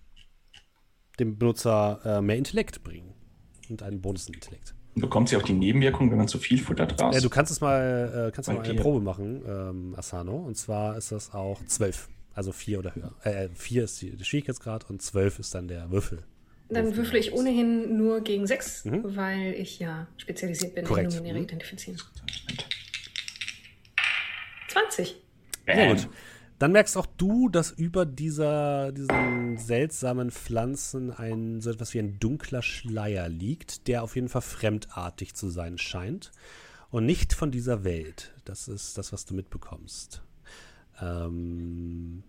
dem 1.19 1.37
Benutzer 1.37 1.99
äh, 2.03 2.21
mehr 2.21 2.37
Intellekt 2.37 2.83
bringen. 2.83 3.13
Und 3.69 3.83
einen 3.83 4.01
Bonus 4.01 4.27
in 4.27 4.33
Intellekt. 4.33 4.73
Bekommt 4.95 5.29
sie 5.29 5.37
auch 5.37 5.43
die 5.43 5.53
Nebenwirkung, 5.53 6.09
wenn 6.11 6.17
man 6.17 6.27
zu 6.27 6.39
viel 6.39 6.57
Futter 6.57 6.87
draus? 6.87 7.15
Ja, 7.15 7.21
du 7.21 7.29
kannst 7.29 7.51
es 7.51 7.61
mal, 7.61 8.27
äh, 8.29 8.31
kannst 8.31 8.49
mal 8.49 8.59
eine 8.59 8.73
Probe 8.73 8.99
machen, 8.99 9.43
ähm, 9.47 9.95
Asano. 9.95 10.35
Und 10.35 10.55
zwar 10.57 10.97
ist 10.97 11.11
das 11.11 11.33
auch 11.33 11.63
12. 11.65 12.09
Also 12.33 12.51
4 12.51 12.79
oder 12.79 12.95
höher. 12.95 13.13
Äh, 13.23 13.49
4 13.53 13.83
ist 13.83 14.01
die, 14.01 14.15
der 14.15 14.23
Schwierigkeitsgrad 14.23 14.89
und 14.89 15.01
12 15.01 15.39
ist 15.39 15.53
dann 15.53 15.67
der 15.67 15.91
Würfel. 15.91 16.23
Dann 16.69 16.95
würfle 16.95 17.17
ich 17.17 17.33
ohnehin 17.33 17.97
nur 17.97 18.21
gegen 18.21 18.45
6, 18.45 18.85
mhm. 18.85 19.15
weil 19.15 19.53
ich 19.53 19.79
ja 19.79 20.07
spezialisiert 20.17 20.75
bin 20.75 20.85
Korrekt. 20.85 21.11
in 21.11 21.17
Numenäre 21.17 21.39
mhm. 21.39 21.45
identifizieren. 21.45 21.99
20. 24.69 25.15
Sehr 25.65 25.95
gut. 25.95 26.07
Dann 26.59 26.73
merkst 26.73 26.97
auch 26.97 27.05
du, 27.05 27.47
dass 27.47 27.71
über 27.71 28.05
dieser, 28.05 28.91
diesen 28.91 29.57
seltsamen 29.57 30.29
Pflanzen 30.29 31.11
ein 31.11 31.61
so 31.61 31.69
etwas 31.71 31.93
wie 31.93 31.99
ein 31.99 32.19
dunkler 32.19 32.61
Schleier 32.61 33.29
liegt, 33.29 33.87
der 33.87 34.03
auf 34.03 34.15
jeden 34.15 34.27
Fall 34.27 34.41
fremdartig 34.41 35.33
zu 35.35 35.49
sein 35.49 35.77
scheint. 35.77 36.31
und 36.91 37.05
nicht 37.05 37.33
von 37.33 37.51
dieser 37.51 37.83
Welt. 37.83 38.33
Das 38.45 38.67
ist 38.67 38.97
das, 38.97 39.13
was 39.13 39.25
du 39.25 39.35
mitbekommst. 39.35 40.23
Ähm, 40.99 42.23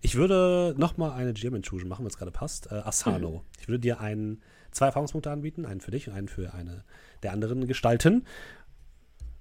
ich 0.00 0.14
würde 0.16 0.74
nochmal 0.78 1.12
eine 1.12 1.34
GM-Intrusion 1.34 1.88
machen, 1.88 2.04
wenn 2.04 2.10
es 2.10 2.16
gerade 2.16 2.30
passt. 2.30 2.72
Äh, 2.72 2.76
Asano. 2.76 3.30
Mhm. 3.30 3.40
Ich 3.60 3.68
würde 3.68 3.80
dir 3.80 4.00
einen, 4.00 4.40
zwei 4.70 4.86
Erfahrungspunkte 4.86 5.30
anbieten, 5.30 5.66
einen 5.66 5.80
für 5.80 5.90
dich 5.90 6.08
und 6.08 6.14
einen 6.14 6.28
für 6.28 6.54
eine 6.54 6.84
der 7.22 7.32
anderen 7.32 7.66
Gestalten. 7.66 8.24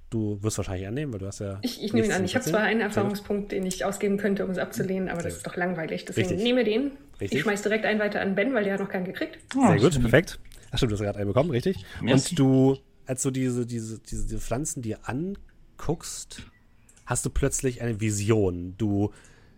Du 0.09 0.41
wirst 0.41 0.57
wahrscheinlich 0.57 0.87
annehmen, 0.87 1.13
weil 1.13 1.19
du 1.19 1.27
hast 1.27 1.39
ja. 1.39 1.59
Ich, 1.61 1.83
ich 1.83 1.93
nehme 1.93 2.07
ihn 2.07 2.11
an. 2.11 2.25
Ich 2.25 2.35
habe 2.35 2.43
zwar 2.43 2.61
einen 2.61 2.81
Erfahrungspunkt, 2.81 3.51
den 3.51 3.65
ich 3.65 3.85
ausgeben 3.85 4.17
könnte, 4.17 4.43
um 4.43 4.49
es 4.51 4.57
abzulehnen, 4.57 5.07
aber 5.07 5.21
das 5.21 5.37
ist 5.37 5.45
doch 5.47 5.55
langweilig. 5.55 6.05
Deswegen 6.05 6.29
Richtig. 6.29 6.43
nehme 6.43 6.63
den. 6.63 6.91
Richtig. 7.21 7.37
Ich 7.37 7.41
schmeiß 7.43 7.61
direkt 7.61 7.85
einen 7.85 7.99
weiter 7.99 8.21
an 8.21 8.33
Ben, 8.33 8.53
weil 8.53 8.63
der 8.63 8.73
hat 8.73 8.79
noch 8.79 8.89
keinen 8.89 9.05
gekriegt. 9.05 9.37
Oh, 9.55 9.67
Sehr 9.67 9.77
gut, 9.77 10.01
perfekt. 10.01 10.39
Ach 10.71 10.77
stimmt, 10.77 10.91
du 10.91 10.95
hast 10.95 11.03
gerade 11.03 11.19
einen 11.19 11.27
bekommen, 11.27 11.51
richtig. 11.51 11.77
Merci. 12.01 12.31
Und 12.31 12.39
du, 12.39 12.77
als 13.05 13.21
du 13.21 13.31
diese, 13.31 13.65
diese, 13.65 13.99
diese, 13.99 14.25
diese 14.25 14.39
Pflanzen 14.39 14.81
dir 14.81 14.99
anguckst, 15.03 16.43
hast 17.05 17.25
du 17.25 17.29
plötzlich 17.29 17.81
eine 17.81 18.01
Vision. 18.01 18.75
Du 18.77 19.11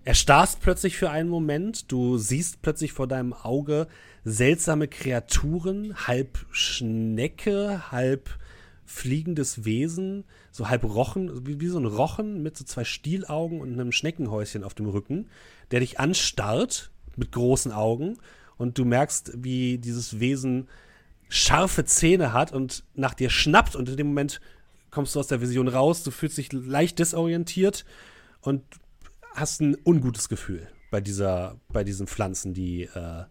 erstarrst 0.03 0.61
plötzlich 0.61 0.98
für 0.98 1.11
einen 1.11 1.30
Moment, 1.30 1.91
du 1.91 2.18
siehst 2.18 2.61
plötzlich 2.61 2.91
vor 2.91 3.07
deinem 3.07 3.34
Auge 3.34 3.88
seltsame 4.23 4.88
Kreaturen, 4.88 5.95
halb 6.07 6.45
Schnecke, 6.52 7.91
halb 7.91 8.38
fliegendes 8.86 9.64
Wesen, 9.66 10.26
so 10.52 10.70
halb 10.70 10.84
Rochen, 10.84 11.45
wie, 11.48 11.60
wie, 11.60 11.68
so 11.68 11.80
ein 11.80 11.86
Rochen 11.86 12.44
mit 12.44 12.58
so 12.58 12.64
zwei 12.66 12.84
Stielaugen 12.84 13.62
und 13.62 13.74
einem 13.74 13.91
Schneckenhäuschen 13.91 14.64
auf 14.64 14.74
dem 14.74 14.88
Rücken, 14.88 15.30
der 15.72 15.80
dich 15.80 15.99
anstarrt 15.99 16.91
mit 17.16 17.32
großen 17.32 17.72
Augen 17.72 18.18
und 18.58 18.78
du 18.78 18.86
merkst, 18.86 19.32
wie 19.44 19.78
dieses 19.78 20.20
Wesen 20.20 20.68
scharfe 21.30 21.86
Zähne 21.86 22.34
hat 22.34 22.52
und 22.52 22.84
nach 22.94 23.14
dir 23.14 23.30
schnappt 23.30 23.76
und 23.76 23.88
in 23.88 23.98
dem 23.98 24.08
Moment 24.08 24.41
kommst 24.90 25.16
du 25.16 25.20
aus 25.20 25.28
der 25.28 25.41
Vision 25.41 25.68
raus, 25.68 26.03
du 26.03 26.12
fühlst 26.12 26.38
dich 26.38 26.52
leicht 26.52 26.99
desorientiert 26.99 27.86
und 28.41 28.64
hast 29.34 29.62
ein 29.62 29.78
ungutes 29.86 30.28
Gefühl 30.28 30.68
bei 30.91 30.99
dieser, 30.99 31.60
bei 31.70 31.84
diesen 31.84 32.08
Pflanzen, 32.08 32.53
die 32.53 32.84
äh, 32.84 33.24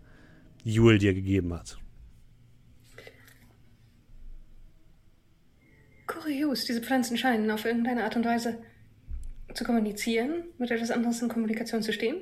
Jule 0.65 0.99
dir 0.99 1.15
gegeben 1.15 1.53
hat. 1.53 1.79
Kurios, 6.11 6.65
diese 6.65 6.81
Pflanzen 6.81 7.17
scheinen 7.17 7.51
auf 7.51 7.65
irgendeine 7.65 8.05
Art 8.05 8.17
und 8.17 8.25
Weise 8.25 8.59
zu 9.55 9.65
kommunizieren, 9.65 10.45
mit 10.59 10.71
etwas 10.71 10.91
anderes 10.91 11.23
in 11.23 11.29
Kommunikation 11.29 11.83
zu 11.83 11.93
stehen. 11.93 12.17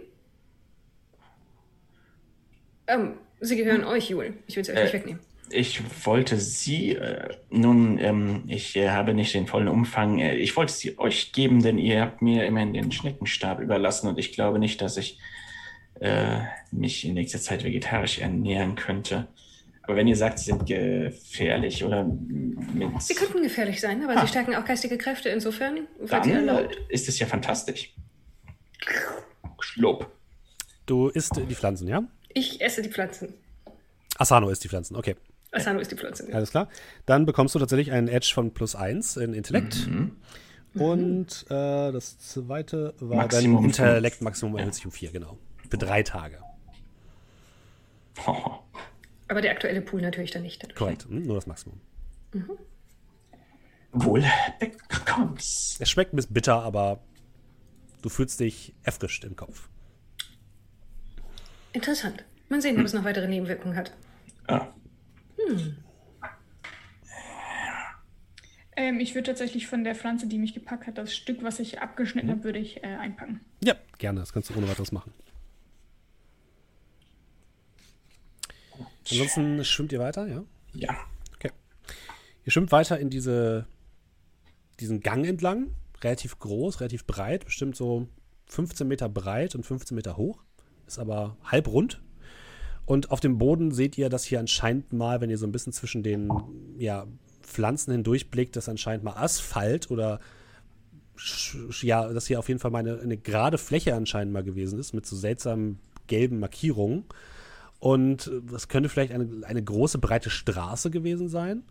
Ähm, 2.87 3.15
sie 3.41 3.57
gehören 3.57 3.83
hm. 3.83 3.89
euch, 3.89 4.11
Jule. 4.11 4.35
Ich 4.47 4.57
will 4.57 4.65
sie 4.65 4.73
euch 4.73 4.79
äh, 4.79 4.83
nicht 4.85 4.93
wegnehmen. 4.95 5.21
Ich 5.51 5.81
wollte 6.05 6.39
sie, 6.39 6.93
äh, 6.93 7.35
nun, 7.51 7.99
ähm, 7.99 8.45
ich 8.49 8.77
äh, 8.77 8.91
habe 8.91 9.15
nicht 9.15 9.35
den 9.35 9.47
vollen 9.47 9.69
Umfang, 9.69 10.19
äh, 10.19 10.37
ich 10.37 10.57
wollte 10.57 10.73
sie 10.73 10.99
euch 10.99 11.33
geben, 11.33 11.63
denn 11.63 11.79
ihr 11.79 12.03
habt 12.03 12.21
mir 12.21 12.45
immerhin 12.45 12.75
den 12.75 12.93
Schneckenstab 12.93 13.61
überlassen 13.61 14.09
und 14.09 14.19
ich 14.19 14.33
glaube 14.33 14.59
nicht, 14.59 14.83
dass 14.83 14.99
ich 14.99 15.19
äh, 16.01 16.41
mich 16.71 17.07
in 17.07 17.15
nächster 17.15 17.41
Zeit 17.41 17.65
vegetarisch 17.65 18.19
ernähren 18.19 18.75
könnte. 18.75 19.29
Aber 19.89 19.97
wenn 19.97 20.07
ihr 20.07 20.17
sagt, 20.17 20.39
sie 20.39 20.45
sind 20.45 20.67
gefährlich 20.67 21.83
oder 21.83 22.05
mit. 22.05 23.01
Sie 23.01 23.15
könnten 23.15 23.43
gefährlich 23.43 23.81
sein, 23.81 24.05
aber 24.05 24.19
ah. 24.19 24.21
sie 24.21 24.29
stärken 24.29 24.55
auch 24.55 24.67
geistige 24.67 24.99
Kräfte. 24.99 25.31
Insofern, 25.31 25.89
falls 26.05 26.29
Dann 26.29 26.47
ihr 26.47 26.69
ist 26.91 27.09
es 27.09 27.19
ja 27.19 27.27
fantastisch. 27.27 27.95
Schlupp. 29.61 30.13
Du 30.85 31.09
isst 31.09 31.37
die 31.37 31.55
Pflanzen, 31.55 31.89
ja? 31.89 32.03
Ich 32.35 32.61
esse 32.61 32.83
die 32.83 32.91
Pflanzen. 32.91 33.33
Asano 34.19 34.51
isst 34.51 34.63
die 34.63 34.69
Pflanzen, 34.69 34.95
okay. 34.95 35.17
Asano 35.53 35.81
isst 35.81 35.91
die 35.91 35.97
Pflanzen. 35.97 36.29
Ja. 36.29 36.35
Alles 36.35 36.51
klar. 36.51 36.69
Dann 37.07 37.25
bekommst 37.25 37.55
du 37.55 37.59
tatsächlich 37.59 37.91
einen 37.91 38.09
Edge 38.09 38.31
von 38.35 38.53
plus 38.53 38.77
1 38.77 39.17
in 39.17 39.33
Intellekt. 39.33 39.87
Mhm. 39.87 40.17
Und 40.75 41.47
äh, 41.49 41.93
das 41.93 42.19
zweite 42.19 42.93
war 43.01 43.23
Maximum 43.23 43.63
dein 43.63 43.65
Intellekt-Maximum 43.65 44.59
erhöht 44.59 44.75
sich 44.75 44.85
um 44.85 44.93
4, 44.93 45.13
genau. 45.13 45.39
Für 45.71 45.79
drei 45.79 46.03
Tage. 46.03 46.41
Oh. 48.27 48.51
Aber 49.29 49.41
der 49.43 49.51
aktuelle 49.51 49.83
Pool 49.83 50.01
natürlich 50.01 50.31
dann 50.31 50.43
nicht. 50.43 50.75
Korrekt, 50.75 51.05
hm, 51.05 51.23
nur 51.23 51.37
das 51.37 51.47
Maximum. 51.47 51.81
Mhm. 52.33 52.59
Wohl 53.93 54.25
bekommst. 54.59 55.81
Es 55.81 55.91
schmeckt 55.91 56.13
ein 56.13 56.17
bisschen 56.17 56.35
bitter, 56.35 56.63
aber 56.63 57.01
du 58.03 58.09
fühlst 58.09 58.41
dich 58.41 58.75
erfrischt 58.83 59.25
im 59.25 59.37
Kopf. 59.37 59.69
Interessant. 61.73 62.25
Mal 62.49 62.61
sehen, 62.61 62.79
ob 62.79 62.85
es 62.85 62.95
noch 62.95 63.05
weitere 63.05 63.29
Nebenwirkungen 63.29 63.77
hat. 63.77 63.93
Ah. 64.47 64.69
Hm. 65.37 65.77
Ähm, 68.77 69.01
ich 69.01 69.15
würde 69.15 69.27
tatsächlich 69.27 69.67
von 69.67 69.85
der 69.85 69.95
Pflanze, 69.95 70.29
die 70.29 70.39
mich 70.39 70.55
gepackt 70.55 70.87
hat, 70.87 70.99
das 70.99 71.15
Stück, 71.15 71.43
was 71.43 71.59
ich 71.59 71.83
abgeschnitten 71.83 72.29
mhm. 72.29 72.33
habe, 72.33 72.45
würde 72.45 72.59
ich 72.61 72.83
äh, 72.85 72.87
einpacken. 72.87 73.41
Ja, 73.63 73.75
gerne. 73.99 74.21
Das 74.21 74.33
kannst 74.33 74.51
du 74.51 74.57
ohne 74.57 74.69
weiteres 74.69 74.93
machen. 74.93 75.13
Ansonsten 79.11 79.65
schwimmt 79.65 79.93
ihr 79.93 80.01
weiter, 80.01 80.27
ja? 80.27 80.45
Ja. 80.75 80.97
Okay. 81.35 81.51
Ihr 82.45 82.53
schwimmt 82.53 82.73
weiter 82.73 82.99
in 82.99 83.11
diese, 83.11 83.67
diesen 84.81 85.01
Gang 85.01 85.27
entlang. 85.27 85.75
Relativ 86.03 86.39
groß, 86.39 86.81
relativ 86.81 87.07
breit, 87.07 87.45
bestimmt 87.45 87.77
so 87.77 88.09
15 88.47 88.87
Meter 88.87 89.09
breit 89.09 89.55
und 89.55 89.65
15 89.65 89.95
Meter 89.95 90.17
hoch. 90.17 90.43
Ist 90.87 90.99
aber 90.99 91.37
halb 91.45 91.69
rund. 91.69 92.01
Und 92.87 93.11
auf 93.11 93.21
dem 93.21 93.37
Boden 93.37 93.73
seht 93.73 93.99
ihr, 93.99 94.09
dass 94.09 94.25
hier 94.25 94.41
anscheinend 94.41 94.93
mal, 94.93 95.21
wenn 95.21 95.29
ihr 95.29 95.37
so 95.37 95.47
ein 95.47 95.53
bisschen 95.53 95.75
zwischen 95.75 96.03
den 96.03 96.31
ja, 96.79 97.07
Pflanzen 97.43 97.93
hindurchblickt, 97.93 98.57
dass 98.57 98.69
anscheinend 98.69 99.05
mal 99.05 99.13
Asphalt 99.13 99.91
oder 99.91 100.21
ja, 101.83 102.11
dass 102.13 102.27
hier 102.27 102.39
auf 102.39 102.49
jeden 102.49 102.61
Fall 102.61 102.71
mal 102.71 102.79
eine, 102.79 103.01
eine 103.01 103.17
gerade 103.17 103.59
Fläche 103.59 103.95
anscheinend 103.95 104.33
mal 104.33 104.45
gewesen 104.45 104.79
ist 104.79 104.95
mit 104.95 105.05
so 105.05 105.17
seltsamen 105.17 105.81
gelben 106.07 106.39
Markierungen. 106.39 107.05
Und 107.81 108.31
das 108.51 108.69
könnte 108.69 108.89
vielleicht 108.89 109.13
eine, 109.13 109.29
eine 109.47 109.63
große, 109.63 109.99
breite 109.99 110.31
Straße 110.31 110.91
gewesen 110.91 111.29
sein. 111.29 111.63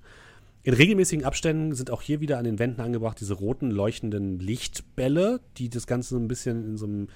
In 0.63 0.73
regelmäßigen 0.73 1.25
Abständen 1.25 1.73
sind 1.75 1.91
auch 1.91 2.01
hier 2.01 2.19
wieder 2.19 2.37
an 2.37 2.43
den 2.43 2.59
Wänden 2.59 2.81
angebracht 2.81 3.19
diese 3.19 3.33
roten, 3.33 3.71
leuchtenden 3.71 4.39
Lichtbälle, 4.39 5.39
die 5.57 5.69
das 5.69 5.87
Ganze 5.87 6.09
so 6.09 6.17
ein 6.17 6.27
bisschen 6.27 6.63
in 6.65 6.77
so 6.77 6.85
einem 6.85 7.07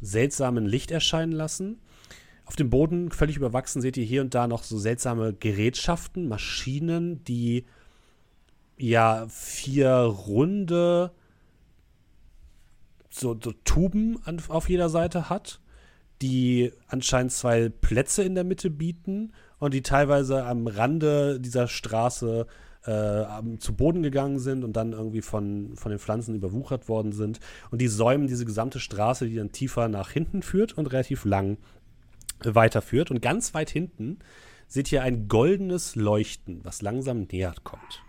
seltsamen 0.00 0.66
Licht 0.66 0.90
erscheinen 0.90 1.32
lassen. 1.32 1.78
Auf 2.44 2.56
dem 2.56 2.70
Boden, 2.70 3.10
völlig 3.10 3.36
überwachsen, 3.36 3.80
seht 3.80 3.96
ihr 3.96 4.04
hier 4.04 4.22
und 4.22 4.34
da 4.34 4.46
noch 4.46 4.64
so 4.64 4.78
seltsame 4.78 5.32
Gerätschaften, 5.34 6.28
Maschinen, 6.28 7.22
die 7.24 7.64
ja 8.76 9.26
vier 9.28 9.90
runde 9.90 11.12
so, 13.10 13.38
so 13.42 13.52
Tuben 13.64 14.18
an, 14.24 14.42
auf 14.48 14.68
jeder 14.68 14.88
Seite 14.88 15.28
hat 15.28 15.60
die 16.22 16.72
anscheinend 16.86 17.32
zwei 17.32 17.68
Plätze 17.68 18.22
in 18.22 18.34
der 18.34 18.44
Mitte 18.44 18.70
bieten 18.70 19.32
und 19.58 19.74
die 19.74 19.82
teilweise 19.82 20.44
am 20.44 20.66
Rande 20.66 21.40
dieser 21.40 21.68
Straße 21.68 22.46
äh, 22.84 23.24
zu 23.58 23.74
Boden 23.74 24.02
gegangen 24.02 24.38
sind 24.38 24.64
und 24.64 24.74
dann 24.74 24.92
irgendwie 24.92 25.22
von, 25.22 25.76
von 25.76 25.90
den 25.90 25.98
Pflanzen 25.98 26.34
überwuchert 26.34 26.88
worden 26.88 27.12
sind. 27.12 27.40
Und 27.70 27.80
die 27.80 27.88
säumen 27.88 28.26
diese 28.26 28.44
gesamte 28.44 28.80
Straße, 28.80 29.26
die 29.26 29.36
dann 29.36 29.52
tiefer 29.52 29.88
nach 29.88 30.10
hinten 30.10 30.42
führt 30.42 30.76
und 30.76 30.86
relativ 30.86 31.24
lang 31.24 31.58
weiterführt. 32.42 33.10
Und 33.10 33.20
ganz 33.20 33.54
weit 33.54 33.70
hinten 33.70 34.18
seht 34.66 34.90
ihr 34.92 35.02
ein 35.02 35.28
goldenes 35.28 35.94
Leuchten, 35.94 36.60
was 36.64 36.80
langsam 36.80 37.26
näher 37.30 37.54
kommt 37.64 38.02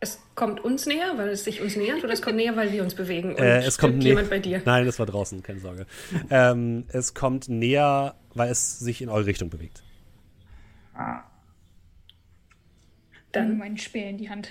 es 0.00 0.18
kommt 0.34 0.60
uns 0.60 0.86
näher, 0.86 1.12
weil 1.16 1.28
es 1.28 1.44
sich 1.44 1.60
uns 1.60 1.76
nähert, 1.76 2.02
oder 2.02 2.12
es 2.12 2.22
kommt 2.22 2.36
näher, 2.36 2.56
weil 2.56 2.72
wir 2.72 2.82
uns 2.82 2.94
bewegen? 2.94 3.34
Und 3.34 3.38
äh, 3.38 3.58
es 3.58 3.76
kommt 3.76 4.02
jemand 4.02 4.30
bei 4.30 4.38
dir? 4.38 4.62
Nein, 4.64 4.86
das 4.86 4.98
war 4.98 5.06
draußen, 5.06 5.42
keine 5.42 5.60
Sorge. 5.60 5.86
ähm, 6.30 6.84
es 6.88 7.12
kommt 7.12 7.50
näher, 7.50 8.14
weil 8.34 8.50
es 8.50 8.78
sich 8.78 9.02
in 9.02 9.10
eure 9.10 9.26
Richtung 9.26 9.50
bewegt. 9.50 9.82
Ah. 10.94 11.24
Dann 13.32 13.58
meinen 13.58 13.76
Speer 13.76 14.08
in 14.08 14.16
die 14.16 14.30
Hand. 14.30 14.48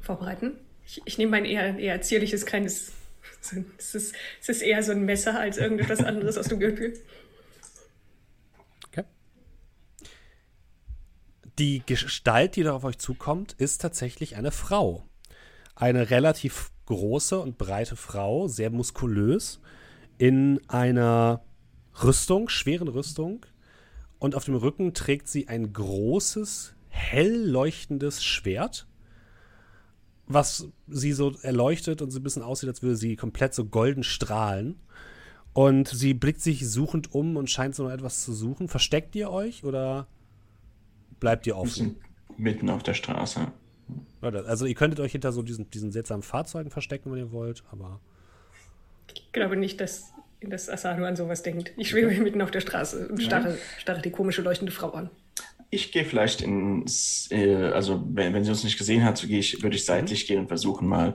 Vorbereiten. 0.00 0.52
Ich, 0.86 1.02
ich 1.04 1.18
nehme 1.18 1.32
mein 1.32 1.44
eher, 1.44 1.76
eher 1.76 2.00
zierliches, 2.00 2.46
kleines. 2.46 2.92
Es 3.78 3.94
ist, 3.94 4.14
es 4.40 4.48
ist 4.48 4.62
eher 4.62 4.82
so 4.82 4.92
ein 4.92 5.04
Messer 5.04 5.38
als 5.38 5.56
irgendetwas 5.58 6.02
anderes 6.02 6.36
aus 6.38 6.48
dem 6.48 6.58
Gürtel. 6.58 6.94
Die 11.60 11.82
Gestalt, 11.84 12.56
die 12.56 12.62
da 12.62 12.72
auf 12.72 12.84
euch 12.84 12.96
zukommt, 12.96 13.52
ist 13.52 13.82
tatsächlich 13.82 14.36
eine 14.36 14.50
Frau. 14.50 15.04
Eine 15.74 16.08
relativ 16.08 16.70
große 16.86 17.38
und 17.38 17.58
breite 17.58 17.96
Frau, 17.96 18.48
sehr 18.48 18.70
muskulös, 18.70 19.60
in 20.16 20.62
einer 20.68 21.44
Rüstung, 22.02 22.48
schweren 22.48 22.88
Rüstung. 22.88 23.44
Und 24.18 24.34
auf 24.36 24.46
dem 24.46 24.54
Rücken 24.54 24.94
trägt 24.94 25.28
sie 25.28 25.48
ein 25.48 25.74
großes, 25.74 26.76
hell 26.88 27.46
leuchtendes 27.46 28.24
Schwert, 28.24 28.86
was 30.26 30.66
sie 30.88 31.12
so 31.12 31.34
erleuchtet 31.42 32.00
und 32.00 32.10
so 32.10 32.20
ein 32.20 32.22
bisschen 32.22 32.42
aussieht, 32.42 32.70
als 32.70 32.80
würde 32.80 32.96
sie 32.96 33.16
komplett 33.16 33.52
so 33.52 33.66
golden 33.66 34.02
strahlen. 34.02 34.80
Und 35.52 35.88
sie 35.88 36.14
blickt 36.14 36.40
sich 36.40 36.66
suchend 36.66 37.14
um 37.14 37.36
und 37.36 37.50
scheint 37.50 37.74
so 37.74 37.82
noch 37.82 37.90
etwas 37.90 38.24
zu 38.24 38.32
suchen. 38.32 38.68
Versteckt 38.68 39.14
ihr 39.14 39.30
euch 39.30 39.62
oder 39.62 40.06
bleibt 41.20 41.46
ihr 41.46 41.56
offen. 41.56 41.96
Mitten 42.36 42.70
auf 42.70 42.82
der 42.82 42.94
Straße. 42.94 43.52
Also 44.22 44.66
ihr 44.66 44.74
könntet 44.74 45.00
euch 45.00 45.12
hinter 45.12 45.32
so 45.32 45.42
diesen, 45.42 45.70
diesen 45.70 45.92
seltsamen 45.92 46.22
Fahrzeugen 46.22 46.70
verstecken, 46.70 47.10
wenn 47.12 47.18
ihr 47.18 47.32
wollt, 47.32 47.62
aber. 47.70 48.00
Ich 49.14 49.32
glaube 49.32 49.56
nicht, 49.56 49.80
dass, 49.80 50.12
dass 50.40 50.68
Asano 50.68 51.04
an 51.04 51.16
sowas 51.16 51.42
denkt. 51.42 51.72
Ich 51.76 51.90
schwebe 51.90 52.10
hier 52.10 52.22
mitten 52.22 52.42
auf 52.42 52.50
der 52.50 52.60
Straße 52.60 53.08
und 53.08 53.22
starre, 53.22 53.56
starre 53.78 54.02
die 54.02 54.10
komische 54.10 54.42
leuchtende 54.42 54.72
Frau 54.72 54.90
an. 54.90 55.10
Ich 55.72 55.92
gehe 55.92 56.04
vielleicht 56.04 56.42
ins, 56.42 57.28
äh, 57.30 57.70
also 57.72 58.02
wenn, 58.12 58.34
wenn 58.34 58.42
sie 58.42 58.50
uns 58.50 58.64
nicht 58.64 58.76
gesehen 58.76 59.04
hat, 59.04 59.18
so 59.18 59.28
gehe 59.28 59.38
ich, 59.38 59.62
würde 59.62 59.76
ich 59.76 59.84
seitlich 59.84 60.26
gehen 60.26 60.40
und 60.40 60.48
versuchen 60.48 60.88
mal 60.88 61.14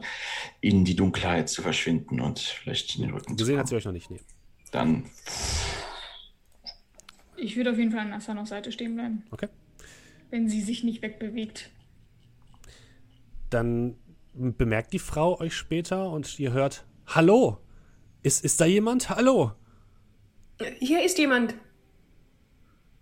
in 0.61 0.85
die 0.85 0.95
Dunkelheit 0.95 1.49
zu 1.49 1.61
verschwinden 1.61 2.21
und 2.21 2.39
vielleicht 2.39 2.95
in 2.95 3.01
den 3.01 3.11
Rücken 3.11 3.35
Gesehen 3.35 3.59
hat 3.59 3.67
sie 3.67 3.75
euch 3.75 3.85
noch 3.85 3.91
nicht, 3.91 4.09
nee. 4.09 4.21
Dann. 4.71 5.05
Ich 7.35 7.57
würde 7.57 7.71
auf 7.71 7.77
jeden 7.77 7.91
Fall 7.91 8.01
an 8.01 8.13
Asanos 8.13 8.49
Seite 8.49 8.71
stehen 8.71 8.95
bleiben. 8.95 9.23
Okay. 9.31 9.49
Wenn 10.29 10.49
sie 10.49 10.61
sich 10.61 10.83
nicht 10.83 11.01
wegbewegt. 11.01 11.71
Dann 13.49 13.95
bemerkt 14.33 14.93
die 14.93 14.99
Frau 14.99 15.39
euch 15.39 15.55
später 15.55 16.09
und 16.09 16.39
ihr 16.39 16.51
hört, 16.51 16.85
Hallo! 17.07 17.59
Ist, 18.23 18.43
ist 18.43 18.59
da 18.59 18.65
jemand? 18.65 19.09
Hallo! 19.09 19.51
Hier 20.79 21.03
ist 21.03 21.17
jemand. 21.19 21.55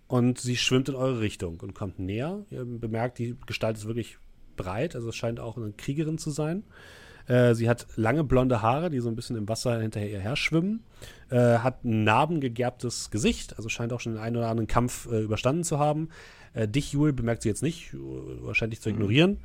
Und 0.08 0.40
sie 0.40 0.58
schwimmt 0.58 0.90
in 0.90 0.96
eure 0.96 1.22
Richtung 1.22 1.60
und 1.62 1.74
kommt 1.74 1.98
näher. 1.98 2.46
Ihr 2.50 2.66
bemerkt, 2.66 3.20
die 3.20 3.36
Gestalt 3.46 3.78
ist 3.78 3.86
wirklich 3.88 4.18
breit, 4.56 4.96
also 4.96 5.10
es 5.10 5.16
scheint 5.16 5.40
auch 5.40 5.58
eine 5.58 5.72
Kriegerin 5.72 6.18
zu 6.18 6.30
sein. 6.30 6.64
Äh, 7.28 7.56
sie 7.56 7.70
hat 7.70 7.88
lange 7.96 8.24
blonde 8.24 8.62
Haare, 8.62 8.90
die 8.90 9.00
so 9.00 9.10
ein 9.10 9.16
bisschen 9.16 9.38
im 9.38 9.48
Wasser 9.48 9.80
hinterher 9.80 10.10
ihr 10.10 10.20
her 10.20 10.36
schwimmen. 10.36 10.84
Äh, 11.30 11.60
hat 11.60 11.86
ein 11.86 12.04
narbengegerbtes 12.04 13.12
Gesicht, 13.12 13.56
also 13.58 13.70
scheint 13.70 13.94
auch 13.94 14.02
schon 14.02 14.14
den 14.14 14.22
einen 14.22 14.38
oder 14.38 14.50
anderen 14.50 14.68
Kampf 14.68 15.08
äh, 15.10 15.22
überstanden 15.22 15.64
zu 15.64 15.80
haben. 15.80 16.10
Äh, 16.54 16.68
dich, 16.68 16.94
Jule, 16.94 17.14
bemerkt 17.14 17.44
sie 17.44 17.50
jetzt 17.50 17.64
nicht, 17.64 17.92
wahrscheinlich 17.94 18.82
zu 18.82 18.90
ignorieren. 18.90 19.40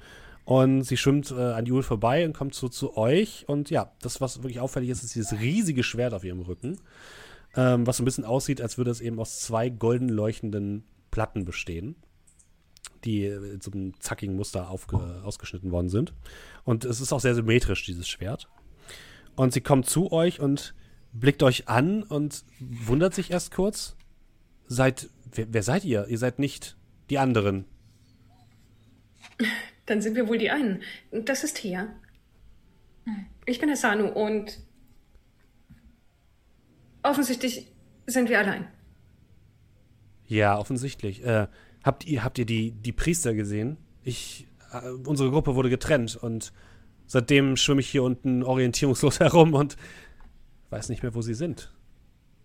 Und 0.45 0.83
sie 0.83 0.97
schwimmt 0.97 1.31
äh, 1.31 1.35
an 1.35 1.67
Jule 1.67 1.83
vorbei 1.83 2.25
und 2.25 2.33
kommt 2.33 2.55
so 2.55 2.69
zu 2.69 2.97
euch. 2.97 3.45
Und 3.49 3.71
ja, 3.71 3.93
das, 4.01 4.21
was 4.21 4.43
wirklich 4.43 4.61
auffällig 4.61 4.89
ist, 4.91 5.03
ist 5.03 5.15
dieses 5.15 5.39
riesige 5.41 5.83
Schwert 5.83 6.15
auf 6.15 6.25
ihrem 6.25 6.41
Rücken. 6.41 6.79
Ähm, 7.55 7.87
was 7.87 7.99
so 7.99 8.03
ein 8.03 8.07
bisschen 8.07 8.25
aussieht, 8.25 8.61
als 8.61 8.79
würde 8.79 8.91
es 8.91 9.01
eben 9.01 9.19
aus 9.19 9.41
zwei 9.41 9.69
golden 9.69 10.09
leuchtenden 10.09 10.85
Platten 11.11 11.45
bestehen 11.45 11.97
die 13.05 13.25
in 13.25 13.61
so 13.61 13.71
einem 13.71 13.99
zackigen 14.01 14.37
Muster 14.37 14.71
aufge, 14.71 15.23
ausgeschnitten 15.25 15.71
worden 15.71 15.89
sind. 15.89 16.13
Und 16.65 16.85
es 16.85 17.01
ist 17.01 17.13
auch 17.13 17.21
sehr 17.21 17.35
symmetrisch, 17.35 17.85
dieses 17.85 18.09
Schwert. 18.09 18.49
Und 19.37 19.53
sie 19.53 19.61
kommt 19.61 19.87
zu 19.87 20.13
euch 20.13 20.41
und 20.41 20.75
blickt 21.13 21.43
euch 21.43 21.69
an 21.69 22.03
und 22.03 22.45
wundert 22.61 23.15
sich 23.15 23.31
erst 23.31 23.53
kurz. 23.53 23.97
Seid, 24.67 25.09
wer, 25.33 25.47
wer 25.53 25.63
seid 25.63 25.85
ihr? 25.85 26.07
Ihr 26.09 26.19
seid 26.19 26.39
nicht 26.39 26.77
die 27.11 27.19
anderen. 27.19 27.65
Dann 29.87 30.01
sind 30.03 30.17
wir 30.17 30.29
wohl 30.29 30.39
die 30.39 30.51
einen. 30.51 30.83
Das 31.11 31.45
ist 31.45 31.59
Thea. 31.59 31.89
Ich 33.47 33.59
bin 33.59 33.71
Asanu 33.71 34.09
und 34.09 34.59
offensichtlich 37.03 37.73
sind 38.07 38.29
wir 38.29 38.39
allein. 38.39 38.67
Ja, 40.27 40.59
offensichtlich. 40.59 41.25
Äh, 41.25 41.49
habt 41.83 42.07
ihr, 42.07 42.23
habt 42.23 42.39
ihr 42.39 42.45
die, 42.45 42.73
die 42.73 42.93
Priester 42.93 43.33
gesehen? 43.35 43.79
Ich, 44.03 44.47
äh, 44.73 44.91
unsere 44.91 45.31
Gruppe 45.31 45.55
wurde 45.55 45.71
getrennt 45.71 46.17
und 46.17 46.53
seitdem 47.07 47.57
schwimme 47.57 47.81
ich 47.81 47.89
hier 47.89 48.03
unten 48.03 48.43
orientierungslos 48.43 49.21
herum 49.21 49.55
und 49.55 49.77
weiß 50.69 50.91
nicht 50.91 51.03
mehr, 51.03 51.15
wo 51.15 51.23
sie 51.23 51.35
sind. 51.35 51.73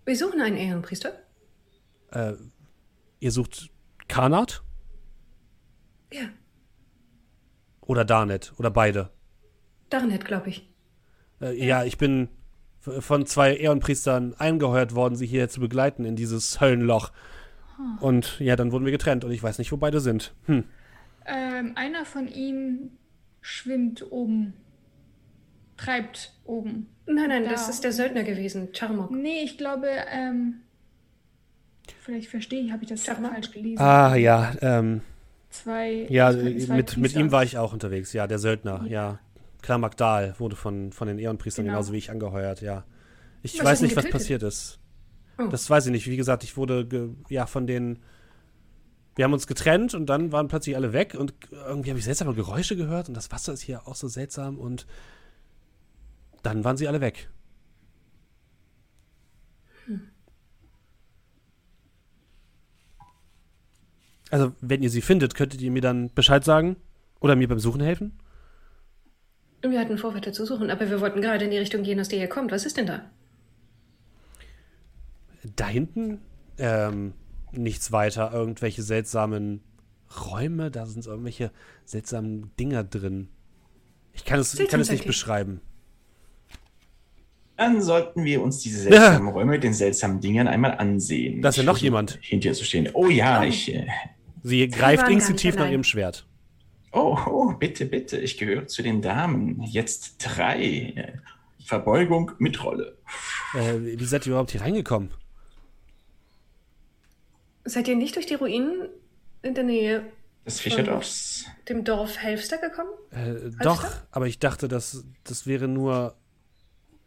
Wir 0.05 0.15
suchen 0.15 0.41
einen 0.41 0.55
Ehrenpriester. 0.55 1.13
Äh, 2.11 2.33
ihr 3.19 3.31
sucht 3.31 3.69
Karnat? 4.13 4.61
Ja. 6.11 6.29
Oder 7.81 8.05
Darnet? 8.05 8.53
Oder 8.59 8.69
beide? 8.69 9.09
Darnet, 9.89 10.23
glaube 10.23 10.49
ich. 10.49 10.69
Äh, 11.41 11.57
ja. 11.57 11.79
ja, 11.79 11.83
ich 11.83 11.97
bin 11.97 12.29
von 12.79 13.25
zwei 13.25 13.55
Ehrenpriestern 13.55 14.35
eingeheuert 14.35 14.93
worden, 14.93 15.15
sie 15.15 15.25
hier 15.25 15.49
zu 15.49 15.59
begleiten 15.59 16.05
in 16.05 16.15
dieses 16.15 16.61
Höllenloch. 16.61 17.11
Und 18.01 18.39
ja, 18.39 18.55
dann 18.55 18.71
wurden 18.71 18.85
wir 18.85 18.91
getrennt 18.91 19.25
und 19.25 19.31
ich 19.31 19.41
weiß 19.41 19.57
nicht, 19.57 19.71
wo 19.71 19.77
beide 19.77 19.99
sind. 19.99 20.35
Hm. 20.45 20.65
Ähm, 21.25 21.71
einer 21.73 22.05
von 22.05 22.27
ihnen 22.27 22.99
schwimmt 23.41 24.11
oben. 24.11 24.53
Treibt 25.75 26.33
oben. 26.43 26.87
Nein, 27.07 27.29
nein, 27.29 27.45
da. 27.45 27.49
das 27.49 27.67
ist 27.67 27.83
der 27.83 27.91
Söldner 27.91 28.21
gewesen, 28.21 28.69
Charmok. 28.73 29.09
Nee, 29.09 29.41
ich 29.43 29.57
glaube, 29.57 29.87
ähm, 30.11 30.61
vielleicht 32.01 32.29
verstehe 32.29 32.61
ich, 32.61 32.71
habe 32.71 32.83
ich 32.83 32.89
das 32.89 33.03
falsch 33.03 33.51
gelesen. 33.51 33.81
Ah, 33.81 34.15
ja, 34.15 34.53
ähm. 34.61 35.01
Zwei. 35.49 36.07
Ja, 36.09 36.31
zwei 36.31 36.75
mit, 36.75 36.97
mit 36.97 37.15
ihm 37.15 37.31
war 37.31 37.43
ich 37.43 37.57
auch 37.57 37.73
unterwegs, 37.73 38.11
ja, 38.13 38.25
der 38.25 38.39
Söldner, 38.39 38.81
ja. 38.85 38.89
ja. 38.89 39.19
Klar, 39.61 39.77
Magdal 39.77 40.35
wurde 40.39 40.55
von, 40.55 40.91
von 40.91 41.07
den 41.07 41.19
Ehrenpriestern 41.19 41.65
genau. 41.65 41.77
genauso 41.77 41.93
wie 41.93 41.97
ich 41.97 42.11
angeheuert, 42.11 42.61
ja. 42.61 42.83
Ich 43.43 43.59
was 43.59 43.65
weiß 43.65 43.81
nicht, 43.81 43.95
was 43.95 44.09
passiert 44.09 44.43
ist. 44.43 44.79
Oh. 45.37 45.47
Das 45.47 45.69
weiß 45.69 45.85
ich 45.87 45.91
nicht. 45.91 46.07
Wie 46.07 46.17
gesagt, 46.17 46.43
ich 46.43 46.57
wurde 46.57 47.15
ja 47.29 47.45
von 47.45 47.67
den. 47.67 47.99
Wir 49.15 49.25
haben 49.25 49.33
uns 49.33 49.45
getrennt 49.45 49.93
und 49.93 50.07
dann 50.07 50.31
waren 50.31 50.47
plötzlich 50.47 50.75
alle 50.75 50.91
weg 50.91 51.15
und 51.15 51.35
irgendwie 51.51 51.91
habe 51.91 51.99
ich 51.99 52.05
seltsame 52.05 52.33
Geräusche 52.33 52.75
gehört 52.75 53.09
und 53.09 53.13
das 53.13 53.31
Wasser 53.31 53.53
ist 53.53 53.61
hier 53.61 53.87
auch 53.87 53.93
so 53.93 54.07
seltsam 54.07 54.57
und 54.57 54.87
dann 56.41 56.63
waren 56.63 56.77
sie 56.77 56.87
alle 56.87 56.99
weg. 56.99 57.29
Also, 64.33 64.51
wenn 64.61 64.81
ihr 64.81 64.89
sie 64.89 65.03
findet, 65.03 65.35
könntet 65.35 65.61
ihr 65.61 65.69
mir 65.69 65.83
dann 65.83 66.11
Bescheid 66.11 66.43
sagen 66.43 66.75
oder 67.19 67.35
mir 67.35 67.47
beim 67.47 67.59
Suchen 67.59 67.81
helfen? 67.81 68.17
Wir 69.61 69.79
hatten 69.79 69.99
vor, 69.99 70.15
weiter 70.15 70.33
zu 70.33 70.43
suchen, 70.47 70.71
aber 70.71 70.89
wir 70.89 71.01
wollten 71.01 71.21
gerade 71.21 71.45
in 71.45 71.51
die 71.51 71.59
Richtung 71.59 71.83
gehen, 71.83 71.99
aus 71.99 72.07
der 72.07 72.17
ihr 72.17 72.27
kommt. 72.27 72.51
Was 72.51 72.65
ist 72.65 72.75
denn 72.77 72.87
da? 72.87 73.11
Da 75.55 75.67
hinten 75.67 76.17
ähm, 76.57 77.13
nichts 77.51 77.91
weiter. 77.91 78.31
Irgendwelche 78.33 78.81
seltsamen 78.81 79.61
Räume, 80.25 80.71
da 80.71 80.87
sind 80.87 81.05
irgendwelche 81.05 81.51
seltsamen 81.85 82.49
Dinger 82.59 82.83
drin. 82.83 83.27
Ich 84.13 84.25
kann 84.25 84.39
es, 84.39 84.59
ich 84.59 84.67
kann 84.67 84.79
es 84.79 84.89
nicht 84.89 85.05
beschreiben. 85.05 85.61
Dann 87.55 87.83
sollten 87.83 88.23
wir 88.23 88.41
uns 88.41 88.61
diese 88.61 88.79
seltsamen 88.79 89.27
ja. 89.27 89.31
Räume 89.31 89.51
mit 89.51 89.63
den 89.63 89.75
seltsamen 89.75 90.21
Dingern 90.21 90.47
einmal 90.47 90.71
ansehen. 90.71 91.43
Da 91.43 91.49
ist 91.49 91.57
ja 91.57 91.63
noch 91.63 91.77
jemand. 91.77 92.17
Hinter 92.19 92.49
dir 92.49 92.55
zu 92.55 92.65
stehen. 92.65 92.89
Oh 92.93 93.09
ja, 93.09 93.41
oh. 93.41 93.43
ich. 93.43 93.71
Äh, 93.71 93.85
Sie 94.43 94.67
greift 94.67 95.07
instinktiv 95.07 95.55
nach 95.55 95.69
ihrem 95.69 95.83
Schwert. 95.83 96.27
Oh, 96.91 97.17
oh, 97.25 97.53
bitte, 97.53 97.85
bitte. 97.85 98.19
Ich 98.19 98.37
gehöre 98.37 98.67
zu 98.67 98.83
den 98.83 99.01
Damen. 99.01 99.63
Jetzt 99.63 100.17
drei. 100.19 101.13
Verbeugung 101.65 102.31
mit 102.39 102.63
Rolle. 102.63 102.97
Äh, 103.53 103.97
wie 103.97 104.05
seid 104.05 104.25
ihr 104.25 104.31
überhaupt 104.31 104.51
hier 104.51 104.61
reingekommen? 104.61 105.11
Seid 107.65 107.87
ihr 107.87 107.95
nicht 107.95 108.15
durch 108.15 108.25
die 108.25 108.33
Ruinen 108.33 108.89
in 109.41 109.55
der 109.55 109.63
Nähe 109.63 110.05
des 110.45 110.59
Fischerdorfs? 110.59 111.45
Dem 111.69 111.85
Dorf 111.85 112.17
Helfster 112.17 112.57
gekommen? 112.57 112.89
Äh, 113.11 113.51
doch, 113.63 113.85
aber 114.11 114.27
ich 114.27 114.39
dachte, 114.39 114.67
dass 114.67 115.05
das 115.23 115.47
wäre 115.47 115.69
nur 115.69 116.17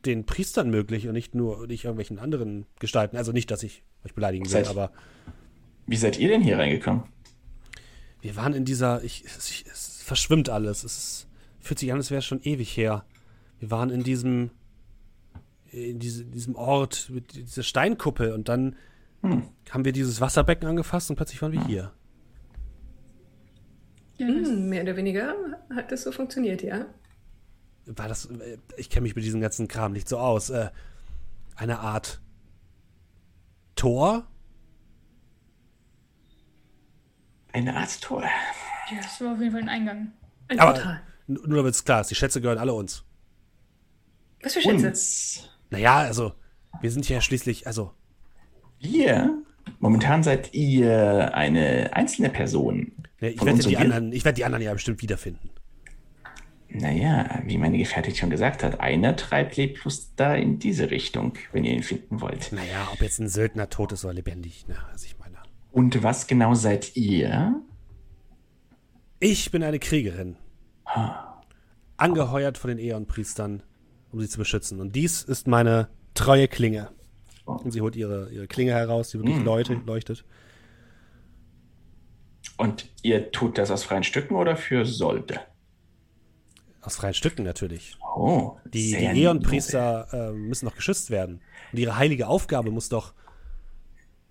den 0.07 0.25
Priestern 0.25 0.71
möglich 0.71 1.07
und 1.07 1.13
nicht 1.13 1.35
nur 1.35 1.67
nicht 1.67 1.85
irgendwelchen 1.85 2.19
anderen 2.19 2.67
Gestalten. 2.79 3.19
Also 3.19 3.33
nicht, 3.33 3.51
dass 3.51 3.63
ich 3.63 3.83
euch 4.05 4.15
beleidigen 4.15 4.47
will, 4.47 4.51
seid, 4.51 4.69
aber. 4.69 4.91
Wie 5.87 5.97
seid 5.97 6.19
ihr 6.19 6.29
denn 6.29 6.41
hier 6.41 6.59
reingekommen? 6.59 7.05
Wir 8.27 8.35
waren 8.35 8.55
in 8.55 8.65
dieser. 8.65 9.05
Ich, 9.05 9.25
es, 9.25 9.65
es 9.71 10.03
verschwimmt 10.03 10.49
alles. 10.49 10.83
Es 10.83 11.29
fühlt 11.61 11.79
sich 11.79 11.93
an, 11.93 11.99
als 11.99 12.11
wäre 12.11 12.19
es 12.19 12.25
schon 12.25 12.43
ewig 12.43 12.77
her. 12.77 13.05
Wir 13.61 13.71
waren 13.71 13.91
in 13.91 14.03
diesem. 14.03 14.51
in 15.71 16.01
diese, 16.01 16.25
diesem 16.25 16.57
Ort 16.57 17.09
mit 17.09 17.37
dieser 17.37 17.63
Steinkuppel 17.63 18.33
und 18.33 18.49
dann 18.49 18.75
hm. 19.23 19.45
haben 19.71 19.85
wir 19.85 19.93
dieses 19.93 20.21
Wasserbecken 20.21 20.69
angefasst 20.69 21.09
und 21.09 21.17
plötzlich 21.17 21.41
waren 21.41 21.53
wir 21.53 21.61
hm. 21.61 21.67
hier. 21.69 21.93
Ja, 24.19 24.27
hm, 24.27 24.69
mehr 24.69 24.83
oder 24.83 24.97
weniger 24.97 25.35
hat 25.75 25.93
das 25.93 26.03
so 26.03 26.11
funktioniert, 26.11 26.63
ja. 26.63 26.87
War 27.87 28.09
das, 28.09 28.27
äh, 28.27 28.59
ich 28.77 28.91
kenne 28.91 29.03
mich 29.03 29.15
mit 29.15 29.25
diesem 29.25 29.41
ganzen 29.41 29.69
Kram 29.69 29.93
nicht 29.93 30.09
so 30.09 30.19
aus, 30.19 30.51
äh, 30.51 30.71
eine 31.55 31.79
Art 31.79 32.21
Tor? 33.77 34.27
Eine 37.57 37.75
Art 37.75 38.03
Tor. 38.03 38.23
Ja, 38.23 38.99
das 39.03 39.19
war 39.23 39.33
auf 39.33 39.41
jeden 39.41 39.53
Fall 39.53 39.63
ein 39.63 39.71
Eingang. 39.71 40.13
Ein 40.49 40.61
Aber 40.61 40.75
Portal. 40.75 41.01
Nur 41.27 41.57
damit 41.57 41.75
es 41.75 41.85
klar 41.85 42.03
ist, 42.03 42.11
die 42.11 42.15
Schätze 42.15 42.43
gehören 42.43 42.59
alle 42.59 42.75
uns. 42.75 43.03
Was 44.43 44.53
für 44.53 44.61
Schätze? 44.61 44.89
Uns. 44.89 45.49
Naja, 45.71 45.97
also, 45.97 46.35
wir 46.83 46.91
sind 46.91 47.09
ja 47.09 47.23
schließlich, 47.23 47.67
also, 47.67 47.95
Ihr, 48.79 49.43
momentan 49.79 50.23
seid 50.23 50.53
ihr 50.53 51.35
eine 51.35 51.95
einzelne 51.95 52.29
Person. 52.29 52.93
Ja, 53.21 53.29
ich, 53.29 53.43
werde 53.43 53.63
die 53.63 53.79
anderen, 53.79 54.13
ich 54.13 54.27
werde 54.27 54.37
die 54.37 54.45
anderen 54.45 54.63
ja 54.63 54.75
bestimmt 54.75 55.01
wiederfinden. 55.01 55.49
Naja, 56.69 57.41
wie 57.47 57.57
meine 57.57 57.79
Gefährtin 57.79 58.15
schon 58.15 58.29
gesagt 58.29 58.63
hat, 58.63 58.81
einer 58.81 59.17
treibt 59.17 59.57
leblos 59.57 60.13
da 60.15 60.35
in 60.35 60.59
diese 60.59 60.91
Richtung, 60.91 61.33
wenn 61.53 61.65
ihr 61.65 61.73
ihn 61.73 61.83
finden 61.83 62.21
wollt. 62.21 62.53
Naja, 62.53 62.91
ob 62.93 63.01
jetzt 63.01 63.19
ein 63.19 63.29
Söldner 63.29 63.71
tot 63.71 63.93
ist 63.93 64.05
oder 64.05 64.13
lebendig, 64.13 64.69
ne? 64.69 64.77
Also 64.93 65.07
ich. 65.07 65.16
Und 65.77 66.03
was 66.03 66.27
genau 66.27 66.55
seid 66.55 66.97
ihr? 66.97 67.61
Ich 69.21 69.51
bin 69.51 69.63
eine 69.63 69.79
Kriegerin. 69.79 70.37
Angeheuert 71.99 72.57
von 72.57 72.69
den 72.69 72.79
Äon-Priestern, 72.79 73.63
um 74.11 74.19
sie 74.19 74.27
zu 74.27 74.39
beschützen. 74.39 74.81
Und 74.81 74.97
dies 74.97 75.23
ist 75.23 75.47
meine 75.47 75.91
treue 76.15 76.49
Klinge. 76.49 76.93
Und 77.45 77.73
sie 77.73 77.83
holt 77.83 77.95
ihre, 77.95 78.31
ihre 78.31 78.47
Klinge 78.47 78.73
heraus, 78.73 79.11
die 79.11 79.19
wirklich 79.19 79.37
mhm. 79.37 79.85
leuchtet. 79.85 80.25
Und 82.57 82.89
ihr 83.03 83.31
tut 83.31 83.59
das 83.59 83.71
aus 83.71 83.85
freien 83.85 84.03
Stücken 84.03 84.35
oder 84.35 84.57
für 84.57 84.87
Solde? 84.87 85.41
Aus 86.81 86.97
freien 86.97 87.13
Stücken 87.13 87.43
natürlich. 87.43 87.99
Oh, 88.17 88.57
die, 88.65 88.97
die 88.97 89.25
Äon-Priester 89.25 90.31
äh, 90.31 90.33
müssen 90.33 90.65
doch 90.65 90.75
geschützt 90.75 91.11
werden. 91.11 91.43
Und 91.71 91.79
ihre 91.79 91.99
heilige 91.99 92.29
Aufgabe 92.29 92.71
muss 92.71 92.89
doch, 92.89 93.13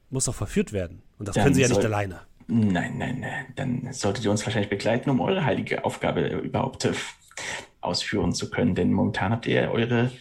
muss 0.10 0.26
doch 0.26 0.34
verführt 0.34 0.74
werden. 0.74 1.04
Und 1.18 1.28
das 1.28 1.36
Dann 1.36 1.44
können 1.46 1.56
sie 1.56 1.62
ja 1.62 1.68
nicht 1.68 1.84
alleine. 1.84 2.22
Nein, 2.48 2.98
nein, 2.98 3.20
nein. 3.20 3.46
Dann 3.56 3.94
solltet 3.94 4.26
ihr 4.26 4.32
uns 4.32 4.46
wahrscheinlich 4.46 4.70
begleiten, 4.70 5.10
um 5.10 5.20
eure 5.22 5.46
heilige 5.46 5.84
Aufgabe 5.84 6.28
überhaupt 6.28 6.86
äh, 6.86 6.94
ausführen 7.82 8.34
zu 8.34 8.50
können. 8.50 8.76
Denn 8.76 8.92
momentan 8.94 9.32
habt 9.32 9.48
ihr 9.48 9.72
eure 9.72 10.12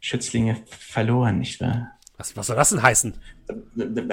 Schützlinge 0.00 0.56
verloren, 0.68 1.38
nicht 1.38 1.60
wahr? 1.60 1.92
Was, 2.18 2.36
was 2.36 2.46
soll 2.46 2.56
das 2.56 2.70
denn 2.70 2.82
heißen? 2.82 3.14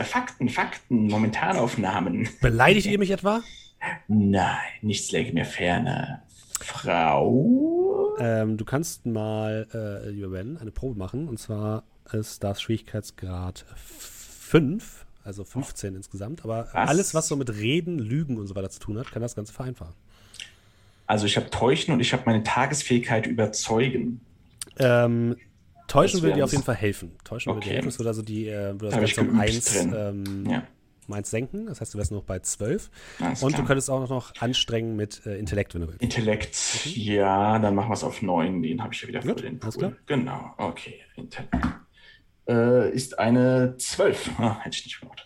Fakten, 0.04 0.50
Fakten, 0.50 1.08
Momentanaufnahmen. 1.08 2.28
Beleidigt 2.42 2.88
ihr 2.88 3.00
mich 3.00 3.12
etwa? 3.12 3.42
Nein, 4.08 4.58
nichts 4.82 5.12
läge 5.12 5.34
mir 5.34 5.46
ferner. 5.46 6.24
Frau? 6.60 8.16
Ähm, 8.20 8.58
du 8.58 8.66
kannst 8.66 9.06
mal, 9.06 9.68
äh, 9.74 10.10
lieber 10.10 10.30
Ben, 10.30 10.58
eine 10.58 10.72
Probe 10.72 10.98
machen. 10.98 11.28
Und 11.28 11.40
zwar 11.40 11.84
ist 12.12 12.44
das 12.44 12.62
Schwierigkeitsgrad 12.62 13.66
5, 13.76 15.03
also 15.24 15.44
15 15.44 15.94
oh. 15.94 15.98
insgesamt. 15.98 16.44
Aber 16.44 16.70
was? 16.72 16.90
alles, 16.90 17.14
was 17.14 17.28
so 17.28 17.36
mit 17.36 17.56
Reden, 17.56 18.00
Lügen 18.00 18.38
und 18.38 18.48
so 18.48 18.56
weiter 18.56 18.70
zu 18.70 18.80
tun 18.80 18.98
hat, 18.98 19.12
kann 19.12 19.22
das 19.22 19.36
Ganze 19.36 19.54
vereinfachen. 19.54 19.94
Also 21.06 21.26
ich 21.26 21.36
habe 21.38 21.50
Täuschen 21.50 21.94
und 21.94 22.00
ich 22.00 22.14
habe 22.14 22.24
meine 22.26 22.44
Tagesfähigkeit 22.44 23.28
überzeugen. 23.28 24.22
Ähm, 24.80 25.36
Täuschen 25.88 26.22
würde 26.22 26.36
dir 26.36 26.46
auf 26.46 26.52
jeden 26.52 26.64
Fall 26.64 26.76
helfen. 26.76 27.12
Täuschen 27.24 27.52
okay. 27.52 27.58
würde 27.58 27.68
dir 27.68 27.74
helfen. 27.76 27.90
Es 27.90 28.00
würde 28.00 28.10
also 28.10 28.22
die, 28.22 28.48
äh, 28.48 28.74
würde 28.80 28.90
das 29.00 29.16
Ganze 29.16 29.22
um 29.22 29.40
1 29.40 29.76
ähm, 29.76 30.46
ja. 30.50 30.64
um 31.08 31.14
eins 31.14 31.30
senken. 31.30 31.66
Das 31.68 31.82
heißt, 31.82 31.94
du 31.94 31.98
wärst 31.98 32.12
noch 32.12 32.24
bei 32.24 32.40
12. 32.40 32.90
Alles 33.20 33.44
und 33.44 33.50
klar. 33.50 33.62
du 33.62 33.68
könntest 33.68 33.90
auch 33.90 34.10
noch 34.10 34.34
anstrengen 34.40 34.96
mit 34.96 35.26
äh, 35.26 35.38
Intellekt, 35.38 35.74
wenn 35.74 35.82
du 35.82 35.88
willst. 35.88 36.02
Intellekt, 36.02 36.58
mhm. 36.86 36.92
ja, 36.96 37.60
dann 37.60 37.76
machen 37.76 37.90
wir 37.90 37.96
es 37.96 38.04
auf 38.04 38.22
9. 38.22 38.62
Den 38.64 38.82
habe 38.82 38.94
ich 38.94 39.02
ja 39.02 39.08
wieder 39.10 39.20
Gut, 39.22 39.44
den 39.44 39.62
Alles 39.62 39.78
klar. 39.78 39.94
Genau, 40.06 40.54
okay. 40.58 40.96
Intellekt. 41.16 41.54
Äh, 42.48 42.92
ist 42.92 43.20
eine 43.20 43.76
12. 43.78 44.32
Ah, 44.38 44.60
hätte 44.60 44.78
ich 44.78 44.86
nicht 44.86 45.00
gemacht. 45.00 45.26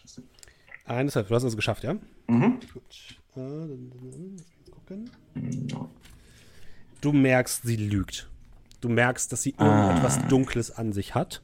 Eine 0.85 1.10
12. 1.10 1.27
Du 1.27 1.35
hast 1.35 1.41
es 1.41 1.45
also 1.45 1.56
geschafft, 1.56 1.84
ja? 1.84 1.95
Mhm. 2.27 2.60
Gut. 2.73 3.19
Äh, 3.35 3.39
dann, 3.39 3.91
dann, 3.91 4.72
gucken. 4.72 5.10
No. 5.72 5.89
Du 7.02 7.11
merkst, 7.11 7.64
sie 7.64 7.76
lügt. 7.76 8.30
Du 8.81 8.89
merkst, 8.89 9.31
dass 9.31 9.44
sie 9.44 9.52
irgendetwas 9.52 10.19
ah. 10.19 10.27
Dunkles 10.27 10.72
an 10.72 10.94
sich 10.94 11.15
hat, 11.15 11.41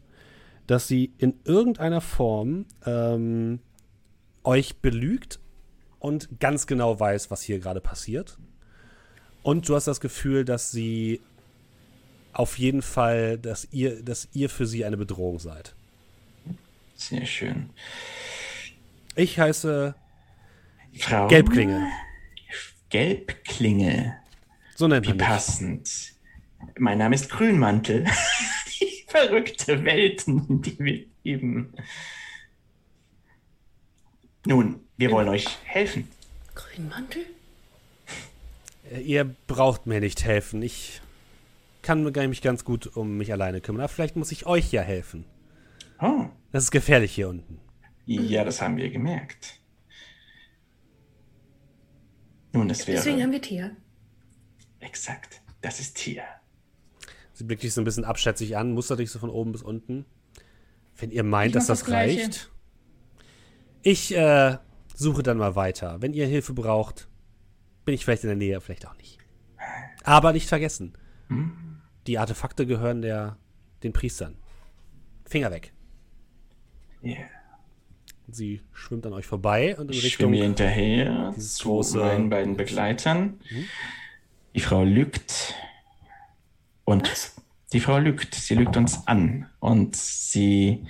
dass 0.67 0.87
sie 0.87 1.13
in 1.17 1.39
irgendeiner 1.43 2.01
Form 2.01 2.65
ähm, 2.85 3.59
euch 4.43 4.77
belügt 4.77 5.39
und 5.99 6.39
ganz 6.39 6.67
genau 6.67 6.99
weiß, 6.99 7.31
was 7.31 7.41
hier 7.41 7.59
gerade 7.59 7.81
passiert. 7.81 8.37
Und 9.41 9.67
du 9.67 9.75
hast 9.75 9.87
das 9.87 9.99
Gefühl, 9.99 10.45
dass 10.45 10.71
sie 10.71 11.21
auf 12.33 12.57
jeden 12.57 12.81
Fall, 12.81 13.37
dass 13.37 13.67
ihr, 13.71 14.03
dass 14.03 14.27
ihr 14.33 14.49
für 14.49 14.65
sie 14.65 14.85
eine 14.85 14.97
Bedrohung 14.97 15.39
seid. 15.39 15.75
Sehr 16.95 17.25
schön. 17.25 17.69
Ich 19.15 19.39
heiße 19.39 19.95
Frau 20.99 21.27
Gelbklinge. 21.27 21.87
Gelbklinge. 22.89 24.17
So 24.75 24.87
nennt 24.87 25.05
man 25.05 25.15
Wie 25.15 25.17
passend. 25.17 26.13
Mein 26.77 26.97
Name 26.97 27.15
ist 27.15 27.29
Grünmantel. 27.29 28.05
die 28.79 29.05
verrückte 29.07 29.83
Welten, 29.83 30.61
die 30.61 30.79
wir 30.79 31.05
leben. 31.23 31.73
Nun, 34.45 34.79
wir 34.97 35.11
wollen 35.11 35.29
euch 35.29 35.47
helfen. 35.63 36.07
Grünmantel? 36.55 37.25
Ihr 39.03 39.35
braucht 39.47 39.87
mir 39.87 39.99
nicht 39.99 40.23
helfen. 40.25 40.61
Ich 40.61 41.01
kann 41.83 42.03
mich 42.03 42.41
ganz 42.41 42.65
gut 42.65 42.87
um 42.87 43.17
mich 43.17 43.31
alleine 43.31 43.61
kümmern. 43.61 43.81
Aber 43.81 43.89
vielleicht 43.89 44.15
muss 44.15 44.31
ich 44.31 44.45
euch 44.47 44.71
ja 44.71 44.81
helfen. 44.81 45.25
Oh. 46.01 46.25
Das 46.51 46.63
ist 46.63 46.71
gefährlich 46.71 47.13
hier 47.13 47.29
unten. 47.29 47.59
Ja, 48.05 48.43
das 48.43 48.61
haben 48.61 48.77
wir 48.77 48.89
gemerkt. 48.89 49.59
Nun, 52.53 52.67
das 52.67 52.87
wäre. 52.87 52.97
Deswegen 52.97 53.21
haben 53.21 53.31
wir 53.31 53.41
Tier. 53.41 53.75
Exakt. 54.79 55.41
Das 55.61 55.79
ist 55.79 55.97
Tier. 55.97 56.23
Sie 57.33 57.43
blickt 57.43 57.63
dich 57.63 57.73
so 57.73 57.81
ein 57.81 57.85
bisschen 57.85 58.05
abschätzig 58.05 58.57
an, 58.57 58.73
mustert 58.73 58.99
dich 58.99 59.09
so 59.09 59.19
von 59.19 59.29
oben 59.29 59.51
bis 59.51 59.63
unten. 59.63 60.05
Wenn 60.97 61.09
ihr 61.11 61.23
meint, 61.23 61.55
dass 61.55 61.67
das, 61.67 61.79
das 61.79 61.89
reicht. 61.89 62.51
Ich 63.81 64.15
äh, 64.15 64.57
suche 64.93 65.23
dann 65.23 65.37
mal 65.37 65.55
weiter. 65.55 66.01
Wenn 66.01 66.13
ihr 66.13 66.27
Hilfe 66.27 66.53
braucht, 66.53 67.07
bin 67.85 67.95
ich 67.95 68.05
vielleicht 68.05 68.23
in 68.23 68.29
der 68.29 68.37
Nähe, 68.37 68.61
vielleicht 68.61 68.87
auch 68.87 68.95
nicht. 68.97 69.17
Aber 70.03 70.33
nicht 70.33 70.47
vergessen, 70.47 70.93
hm? 71.29 71.72
Die 72.07 72.17
Artefakte 72.17 72.65
gehören 72.65 73.01
der, 73.01 73.37
den 73.83 73.93
Priestern. 73.93 74.35
Finger 75.25 75.51
weg. 75.51 75.73
Yeah. 77.03 77.25
Sie 78.27 78.61
schwimmt 78.71 79.05
an 79.05 79.13
euch 79.13 79.25
vorbei 79.25 79.75
und 79.77 79.91
in 79.91 79.97
ich 79.97 80.03
Richtung 80.03 80.33
hinterher 80.33 81.33
dieses 81.35 81.55
zu 81.55 81.69
große 81.69 81.97
meinen 81.97 82.29
beiden 82.29 82.55
Begleitern. 82.55 83.39
Mhm. 83.49 83.65
Die 84.55 84.59
Frau 84.59 84.83
lügt 84.83 85.55
und 86.85 87.11
Was? 87.11 87.35
die 87.73 87.79
Frau 87.79 87.97
lügt. 87.97 88.35
Sie 88.35 88.55
lügt 88.55 88.77
uns 88.77 89.07
an 89.07 89.49
und 89.59 89.95
sie 89.95 90.85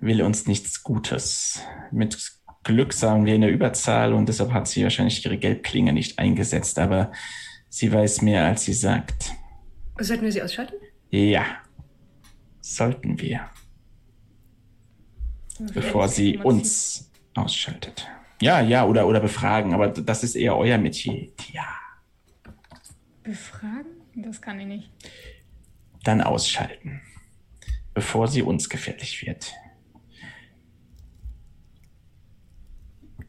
will 0.00 0.22
uns 0.22 0.46
nichts 0.46 0.82
Gutes. 0.82 1.62
Mit 1.90 2.16
Glück 2.62 2.92
sagen 2.92 3.24
wir 3.24 3.34
in 3.34 3.40
der 3.40 3.50
Überzahl 3.50 4.12
und 4.12 4.28
deshalb 4.28 4.52
hat 4.52 4.68
sie 4.68 4.82
wahrscheinlich 4.84 5.24
ihre 5.24 5.38
Gelbklinge 5.38 5.92
nicht 5.92 6.18
eingesetzt, 6.18 6.78
aber 6.78 7.12
sie 7.68 7.92
weiß 7.92 8.22
mehr, 8.22 8.44
als 8.44 8.64
sie 8.64 8.74
sagt. 8.74 9.32
Sollten 10.00 10.24
wir 10.24 10.32
sie 10.32 10.42
ausschalten? 10.42 10.76
Ja, 11.10 11.44
sollten 12.60 13.20
wir. 13.20 13.50
Bevor 15.74 16.08
sie 16.08 16.38
uns 16.38 17.10
ausschaltet. 17.34 18.06
Ja, 18.40 18.60
ja, 18.60 18.86
oder, 18.86 19.08
oder 19.08 19.20
befragen, 19.20 19.74
aber 19.74 19.88
das 19.88 20.22
ist 20.22 20.36
eher 20.36 20.56
euer 20.56 20.78
Metier. 20.78 21.32
Ja. 21.52 21.66
Befragen? 23.24 23.86
Das 24.14 24.40
kann 24.40 24.60
ich 24.60 24.66
nicht. 24.66 24.90
Dann 26.04 26.20
ausschalten, 26.20 27.00
bevor 27.92 28.28
sie 28.28 28.42
uns 28.42 28.68
gefährlich 28.68 29.26
wird. 29.26 29.52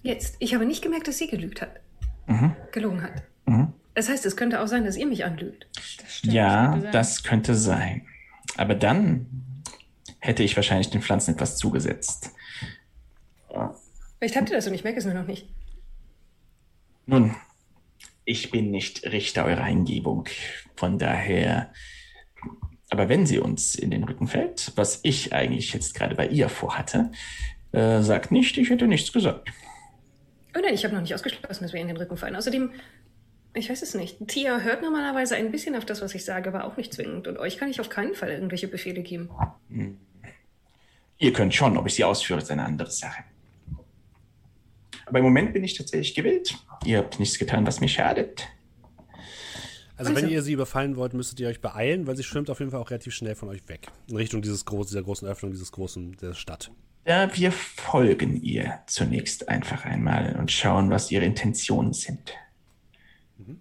Jetzt. 0.01 0.37
Ich 0.39 0.53
habe 0.53 0.65
nicht 0.65 0.81
gemerkt, 0.81 1.07
dass 1.07 1.17
sie 1.17 1.27
gelügt 1.27 1.61
hat. 1.61 1.79
Mhm. 2.27 2.55
Gelogen 2.71 3.01
hat. 3.01 3.23
Mhm. 3.45 3.73
Das 3.99 4.07
heißt, 4.07 4.25
es 4.25 4.37
könnte 4.37 4.61
auch 4.61 4.67
sein, 4.67 4.85
dass 4.85 4.95
ihr 4.95 5.05
mich 5.05 5.25
anlügt. 5.25 5.67
Das 5.75 6.15
stimmt, 6.15 6.33
ja, 6.33 6.77
das, 6.77 6.91
das 6.93 7.23
könnte 7.23 7.53
sein. 7.53 8.07
Aber 8.55 8.73
dann 8.73 9.25
hätte 10.19 10.41
ich 10.41 10.55
wahrscheinlich 10.55 10.89
den 10.89 11.01
Pflanzen 11.01 11.33
etwas 11.33 11.57
zugesetzt. 11.57 12.31
Vielleicht 14.17 14.37
habt 14.37 14.49
ihr 14.51 14.55
das 14.55 14.65
und 14.67 14.73
ich 14.73 14.85
merke 14.85 14.99
es 14.99 15.05
nur 15.05 15.15
noch 15.15 15.27
nicht. 15.27 15.49
Nun, 17.07 17.35
ich 18.23 18.51
bin 18.51 18.71
nicht 18.71 19.03
Richter 19.03 19.43
eurer 19.43 19.63
Eingebung. 19.63 20.29
Von 20.77 20.97
daher. 20.97 21.73
Aber 22.89 23.09
wenn 23.09 23.25
sie 23.25 23.39
uns 23.39 23.75
in 23.75 23.91
den 23.91 24.05
Rücken 24.05 24.27
fällt, 24.27 24.71
was 24.77 25.01
ich 25.03 25.33
eigentlich 25.33 25.73
jetzt 25.73 25.93
gerade 25.93 26.15
bei 26.15 26.27
ihr 26.29 26.47
vorhatte, 26.47 27.11
äh, 27.73 28.01
sagt 28.01 28.31
nicht, 28.31 28.57
ich 28.57 28.69
hätte 28.69 28.87
nichts 28.87 29.11
gesagt. 29.11 29.49
Oh 30.55 30.61
nein, 30.63 30.73
ich 30.73 30.85
habe 30.85 30.95
noch 30.95 31.01
nicht 31.01 31.13
ausgeschlossen, 31.13 31.63
dass 31.63 31.73
wir 31.73 31.81
in 31.81 31.89
den 31.89 31.97
Rücken 31.97 32.15
fallen. 32.15 32.37
Außerdem, 32.37 32.71
ich 33.53 33.69
weiß 33.69 33.81
es 33.81 33.95
nicht. 33.95 34.27
Tia 34.27 34.59
hört 34.59 34.81
normalerweise 34.81 35.35
ein 35.35 35.51
bisschen 35.51 35.75
auf 35.75 35.85
das, 35.85 36.01
was 36.01 36.13
ich 36.15 36.23
sage, 36.23 36.49
aber 36.49 36.65
auch 36.65 36.77
nicht 36.77 36.93
zwingend. 36.93 37.27
Und 37.27 37.37
euch 37.37 37.57
kann 37.57 37.69
ich 37.69 37.79
auf 37.81 37.89
keinen 37.89 38.13
Fall 38.13 38.29
irgendwelche 38.29 38.67
Befehle 38.67 39.01
geben. 39.01 39.29
Hm. 39.69 39.97
Ihr 41.17 41.33
könnt 41.33 41.53
schon, 41.53 41.77
ob 41.77 41.85
ich 41.87 41.95
sie 41.95 42.03
ausführe, 42.03 42.39
ist 42.39 42.51
eine 42.51 42.63
andere 42.63 42.91
Sache. 42.91 43.23
Aber 45.05 45.19
im 45.19 45.25
Moment 45.25 45.53
bin 45.53 45.63
ich 45.63 45.73
tatsächlich 45.73 46.13
gewillt. 46.13 46.55
Ihr 46.85 46.99
habt 46.99 47.19
nichts 47.19 47.39
getan, 47.39 47.65
was 47.65 47.81
mir 47.81 47.89
schadet. 47.89 48.47
Also, 49.97 50.15
wenn 50.15 50.29
ihr 50.29 50.41
sie 50.43 50.53
überfallen 50.53 50.95
wollt, 50.95 51.13
müsstet 51.13 51.41
ihr 51.41 51.49
euch 51.49 51.59
beeilen, 51.59 52.07
weil 52.07 52.15
sie 52.15 52.23
schwimmt 52.23 52.49
auf 52.49 52.59
jeden 52.59 52.71
Fall 52.71 52.79
auch 52.79 52.89
relativ 52.89 53.13
schnell 53.13 53.35
von 53.35 53.49
euch 53.49 53.67
weg. 53.67 53.87
In 54.07 54.15
Richtung 54.15 54.41
dieses 54.41 54.63
groß, 54.63 54.87
dieser 54.87 55.03
großen 55.03 55.27
Öffnung, 55.27 55.51
dieses 55.51 55.73
großen, 55.73 56.15
der 56.21 56.33
Stadt. 56.35 56.71
Ja, 57.05 57.35
wir 57.35 57.51
folgen 57.51 58.41
ihr 58.41 58.79
zunächst 58.85 59.49
einfach 59.49 59.83
einmal 59.83 60.37
und 60.37 60.51
schauen, 60.51 60.89
was 60.89 61.11
ihre 61.11 61.25
Intentionen 61.25 61.91
sind. 61.91 62.33
Mhm. 63.37 63.59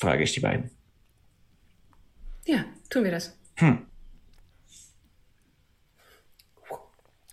Frage 0.00 0.22
ich 0.24 0.32
die 0.32 0.40
beiden. 0.40 0.70
Ja, 2.46 2.64
tun 2.88 3.04
wir 3.04 3.10
das. 3.10 3.36
Hm. 3.56 3.86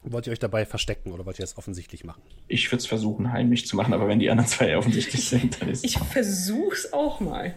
Wollt 0.03 0.27
ihr 0.27 0.31
euch 0.34 0.39
dabei 0.39 0.65
verstecken 0.65 1.11
oder 1.11 1.26
wollt 1.26 1.38
ihr 1.39 1.44
das 1.44 1.57
offensichtlich 1.57 2.03
machen? 2.06 2.22
Ich 2.48 2.68
würde 2.72 2.77
es 2.77 2.85
versuchen, 2.85 3.31
heimlich 3.31 3.65
zu 3.68 3.76
machen, 3.76 3.94
aber 3.94 4.07
wenn 4.07 4.19
die 4.19 4.30
anderen 4.30 4.48
zwei 4.49 4.77
offensichtlich 4.77 5.27
sind, 5.27 5.61
dann 5.61 5.69
ist 5.69 5.84
Ich 5.84 5.98
versuch's 5.98 6.94
auch 6.94 7.19
mal. 7.19 7.56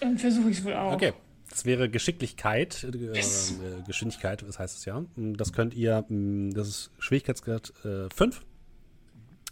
Dann 0.00 0.16
versuche 0.18 0.50
ich 0.50 0.58
es 0.58 0.64
wohl 0.64 0.74
auch. 0.74 0.92
Okay. 0.92 1.12
Das 1.50 1.64
wäre 1.64 1.90
Geschicklichkeit, 1.90 2.84
äh, 2.84 2.96
Yes. 3.16 3.54
äh, 3.60 3.82
Geschwindigkeit, 3.86 4.42
das 4.46 4.58
heißt 4.58 4.78
es 4.78 4.84
ja. 4.84 5.04
Das 5.16 5.52
könnt 5.52 5.74
ihr, 5.74 6.04
mh, 6.08 6.54
das 6.54 6.68
ist 6.68 6.90
Schwierigkeitsgrad 7.00 7.72
5. 8.14 8.44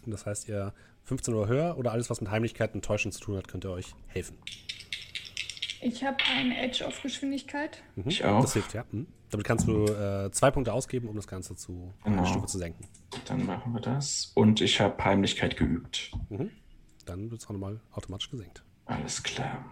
das 0.05 0.25
heißt, 0.25 0.47
ihr 0.47 0.73
15 1.03 1.33
oder 1.33 1.47
höher 1.47 1.77
oder 1.77 1.91
alles, 1.91 2.09
was 2.09 2.21
mit 2.21 2.31
Heimlichkeit 2.31 2.73
und 2.73 2.85
Täuschen 2.85 3.11
zu 3.11 3.19
tun 3.19 3.37
hat, 3.37 3.47
könnt 3.47 3.65
ihr 3.65 3.71
euch 3.71 3.93
helfen. 4.07 4.37
Ich 5.81 6.03
habe 6.03 6.17
einen 6.35 6.51
Edge 6.51 6.85
auf 6.85 7.01
Geschwindigkeit. 7.01 7.81
Mhm. 7.95 8.03
Ich 8.07 8.23
auch. 8.25 8.41
Das 8.41 8.53
hilft, 8.53 8.73
ja. 8.73 8.83
Mhm. 8.91 9.07
Damit 9.31 9.45
kannst 9.45 9.67
du 9.67 9.85
äh, 9.85 10.31
zwei 10.31 10.49
Punkte 10.51 10.73
ausgeben, 10.73 11.07
um 11.07 11.15
das 11.15 11.27
Ganze 11.27 11.55
zu 11.55 11.93
eine 12.03 12.15
Genau. 12.17 12.27
Stufe 12.27 12.47
zu 12.47 12.57
senken. 12.57 12.87
Dann 13.25 13.45
machen 13.45 13.73
wir 13.73 13.79
das. 13.81 14.31
Und 14.35 14.59
ich 14.61 14.81
habe 14.81 15.03
Heimlichkeit 15.03 15.55
geübt. 15.55 16.11
Dann 17.05 17.29
wird 17.31 17.41
es 17.41 17.47
auch 17.47 17.51
nochmal 17.51 17.79
automatisch 17.91 18.29
gesenkt. 18.31 18.63
Alles 18.85 19.21
klar. 19.21 19.65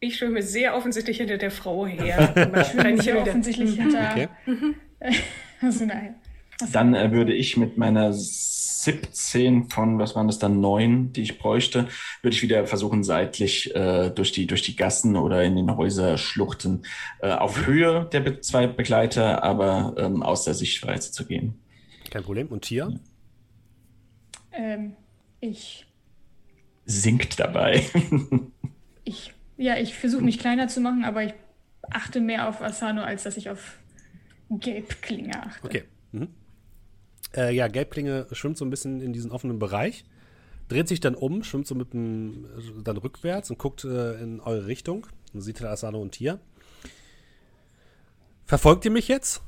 Ich 0.00 0.18
schwimme 0.18 0.42
sehr 0.42 0.76
offensichtlich 0.76 1.18
hinter 1.18 1.38
der 1.38 1.50
Frau 1.50 1.86
her. 1.86 2.32
Wahrscheinlich 2.52 3.02
Sehr 3.04 3.14
wieder. 3.14 3.30
offensichtlich 3.30 3.76
hinter. 3.76 4.10
Okay. 4.10 4.28
Also. 5.60 5.86
Was 6.60 6.70
Dann 6.72 6.94
äh, 6.94 7.12
würde 7.12 7.32
ich 7.34 7.56
mit 7.56 7.78
meiner 7.78 8.12
17 8.84 9.70
von, 9.70 9.98
was 9.98 10.16
waren 10.16 10.26
das 10.26 10.38
dann, 10.38 10.60
9, 10.60 11.12
die 11.12 11.22
ich 11.22 11.38
bräuchte, 11.38 11.88
würde 12.22 12.34
ich 12.34 12.42
wieder 12.42 12.66
versuchen, 12.66 13.04
seitlich 13.04 13.74
äh, 13.74 14.10
durch, 14.10 14.32
die, 14.32 14.46
durch 14.46 14.62
die 14.62 14.76
Gassen 14.76 15.16
oder 15.16 15.44
in 15.44 15.56
den 15.56 15.76
Häuserschluchten 15.76 16.84
äh, 17.20 17.30
auf 17.30 17.66
Höhe 17.66 18.08
der 18.12 18.20
be 18.20 18.40
zwei 18.40 18.66
Begleiter, 18.66 19.42
aber 19.44 19.94
ähm, 19.98 20.22
aus 20.22 20.44
der 20.44 20.54
Sichtweise 20.54 21.12
zu 21.12 21.26
gehen. 21.26 21.54
Kein 22.10 22.24
Problem. 22.24 22.48
Und 22.48 22.62
Tia? 22.62 22.92
ähm, 24.52 24.94
ich, 25.40 25.86
Sinkt 26.84 27.38
dabei. 27.38 27.84
ich, 29.04 29.32
ja, 29.56 29.76
ich 29.76 29.94
versuche 29.94 30.22
mich 30.22 30.38
kleiner 30.38 30.68
zu 30.68 30.80
machen, 30.80 31.04
aber 31.04 31.24
ich 31.24 31.34
achte 31.90 32.20
mehr 32.20 32.48
auf 32.48 32.60
Asano, 32.60 33.02
als 33.02 33.22
dass 33.22 33.36
ich 33.36 33.50
auf 33.50 33.78
Gelbklinge 34.50 35.40
achte. 35.40 35.64
Okay. 35.64 35.84
Äh, 37.34 37.54
ja, 37.54 37.68
Gelbklinge 37.68 38.26
schwimmt 38.32 38.58
so 38.58 38.64
ein 38.64 38.70
bisschen 38.70 39.00
in 39.00 39.12
diesen 39.12 39.30
offenen 39.30 39.58
Bereich, 39.58 40.04
dreht 40.68 40.88
sich 40.88 41.00
dann 41.00 41.14
um, 41.14 41.42
schwimmt 41.42 41.66
so 41.66 41.74
mit 41.74 41.92
dem, 41.92 42.44
äh, 42.44 42.82
dann 42.82 42.96
rückwärts 42.96 43.50
und 43.50 43.58
guckt 43.58 43.84
äh, 43.84 44.20
in 44.22 44.40
eure 44.40 44.66
Richtung. 44.66 45.06
Und 45.32 45.40
sieht 45.40 45.60
da 45.60 45.70
Asano 45.70 46.00
und 46.00 46.12
Tia. 46.12 46.38
Verfolgt 48.44 48.84
ihr 48.84 48.90
mich 48.90 49.08
jetzt? 49.08 49.40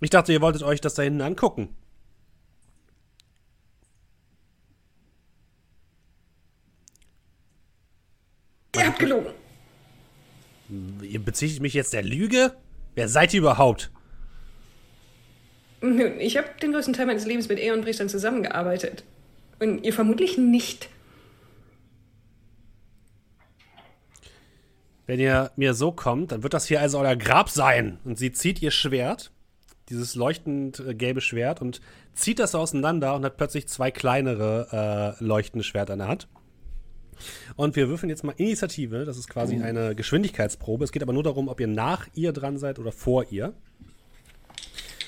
Ich 0.00 0.10
dachte, 0.10 0.32
ihr 0.32 0.40
wolltet 0.40 0.62
euch 0.62 0.80
das 0.80 0.94
da 0.94 1.02
hinten 1.02 1.20
angucken. 1.20 1.74
Ihr 8.76 8.86
habt 8.86 8.98
gelogen. 8.98 9.34
Ihr 11.02 11.18
bezichtigt 11.22 11.60
mich 11.60 11.74
jetzt 11.74 11.92
der 11.92 12.02
Lüge? 12.02 12.54
Wer 12.98 13.08
seid 13.08 13.32
ihr 13.32 13.38
überhaupt? 13.38 13.92
Nun, 15.80 16.18
ich 16.18 16.36
habe 16.36 16.48
den 16.60 16.72
größten 16.72 16.94
Teil 16.94 17.06
meines 17.06 17.26
Lebens 17.26 17.48
mit 17.48 17.60
Eon-Priestern 17.60 18.08
zusammengearbeitet. 18.08 19.04
Und 19.60 19.84
ihr 19.84 19.92
vermutlich 19.92 20.36
nicht. 20.36 20.88
Wenn 25.06 25.20
ihr 25.20 25.52
mir 25.54 25.74
so 25.74 25.92
kommt, 25.92 26.32
dann 26.32 26.42
wird 26.42 26.54
das 26.54 26.66
hier 26.66 26.80
also 26.80 26.98
euer 26.98 27.14
Grab 27.14 27.50
sein. 27.50 28.00
Und 28.04 28.18
sie 28.18 28.32
zieht 28.32 28.60
ihr 28.62 28.72
Schwert, 28.72 29.30
dieses 29.90 30.16
leuchtend 30.16 30.80
äh, 30.80 30.92
gelbe 30.92 31.20
Schwert, 31.20 31.62
und 31.62 31.80
zieht 32.14 32.40
das 32.40 32.56
auseinander 32.56 33.14
und 33.14 33.24
hat 33.24 33.36
plötzlich 33.36 33.68
zwei 33.68 33.92
kleinere 33.92 35.16
äh, 35.20 35.24
leuchtende 35.24 35.62
Schwerter 35.62 35.92
in 35.92 36.00
der 36.00 36.08
Hand. 36.08 36.26
Und 37.56 37.76
wir 37.76 37.88
würfeln 37.88 38.10
jetzt 38.10 38.24
mal 38.24 38.34
Initiative. 38.36 39.04
Das 39.04 39.16
ist 39.16 39.28
quasi 39.28 39.60
eine 39.60 39.94
Geschwindigkeitsprobe. 39.94 40.84
Es 40.84 40.92
geht 40.92 41.02
aber 41.02 41.12
nur 41.12 41.22
darum, 41.22 41.48
ob 41.48 41.60
ihr 41.60 41.66
nach 41.66 42.06
ihr 42.14 42.32
dran 42.32 42.58
seid 42.58 42.78
oder 42.78 42.92
vor 42.92 43.30
ihr. 43.30 43.54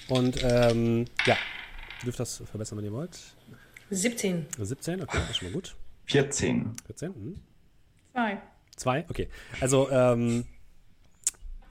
Und 0.08 0.42
ähm, 0.42 1.06
ja, 1.26 1.34
ihr 2.00 2.04
dürft 2.04 2.20
das 2.20 2.42
verbessern, 2.50 2.78
wenn 2.78 2.84
ihr 2.84 2.92
wollt. 2.92 3.18
17. 3.90 4.46
17, 4.58 5.02
okay, 5.02 5.18
das 5.18 5.30
ist 5.30 5.36
schon 5.38 5.48
mal 5.48 5.54
gut. 5.54 5.76
14. 6.06 6.72
14, 6.86 7.10
mhm. 7.10 7.36
Zwei. 8.12 8.42
Zwei? 8.76 9.04
Okay. 9.08 9.28
Also, 9.60 9.90
ähm, 9.90 10.44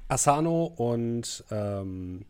Asano 0.07 0.65
und 0.65 1.43
ähm, 1.51 2.25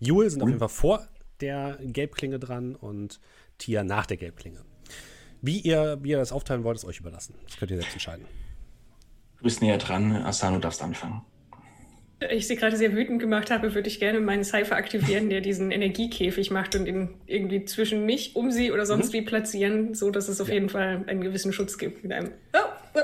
Jule 0.00 0.30
sind 0.30 0.42
auf 0.42 0.48
jeden 0.48 0.58
Fall 0.58 0.68
vor 0.68 1.06
der 1.40 1.78
Gelbklinge 1.82 2.38
dran 2.38 2.74
und 2.74 3.20
Tia 3.58 3.84
nach 3.84 4.06
der 4.06 4.16
Gelbklinge. 4.16 4.64
Wie 5.42 5.58
ihr, 5.58 5.98
wie 6.02 6.10
ihr 6.10 6.18
das 6.18 6.32
aufteilen 6.32 6.62
wollt, 6.62 6.78
ist 6.78 6.84
euch 6.84 7.00
überlassen. 7.00 7.34
Das 7.46 7.58
könnt 7.58 7.72
ihr 7.72 7.76
selbst 7.76 7.92
entscheiden. 7.92 8.24
Du 9.38 9.44
bist 9.44 9.60
näher 9.60 9.76
dran. 9.76 10.12
Asano 10.12 10.60
darfst 10.60 10.80
anfangen. 10.82 11.22
Da 12.20 12.30
ich 12.30 12.46
sie 12.46 12.54
gerade 12.54 12.76
sehr 12.76 12.94
wütend 12.94 13.20
gemacht 13.20 13.50
habe, 13.50 13.74
würde 13.74 13.88
ich 13.88 13.98
gerne 13.98 14.20
meinen 14.20 14.44
Cypher 14.44 14.76
aktivieren, 14.76 15.28
der 15.28 15.40
diesen 15.40 15.72
Energiekäfig 15.72 16.52
macht 16.52 16.76
und 16.76 16.86
ihn 16.86 17.08
irgendwie 17.26 17.64
zwischen 17.64 18.06
mich, 18.06 18.36
um 18.36 18.52
sie 18.52 18.70
oder 18.70 18.86
sonst 18.86 19.12
wie 19.12 19.22
platzieren, 19.22 19.94
so 19.94 20.12
dass 20.12 20.28
es 20.28 20.40
auf 20.40 20.48
jeden 20.48 20.68
Fall 20.68 21.02
einen 21.08 21.22
gewissen 21.22 21.52
Schutz 21.52 21.76
gibt. 21.76 22.04
Mit 22.04 22.12
einem 22.12 22.30
oh, 22.54 22.58
oh. 22.94 23.00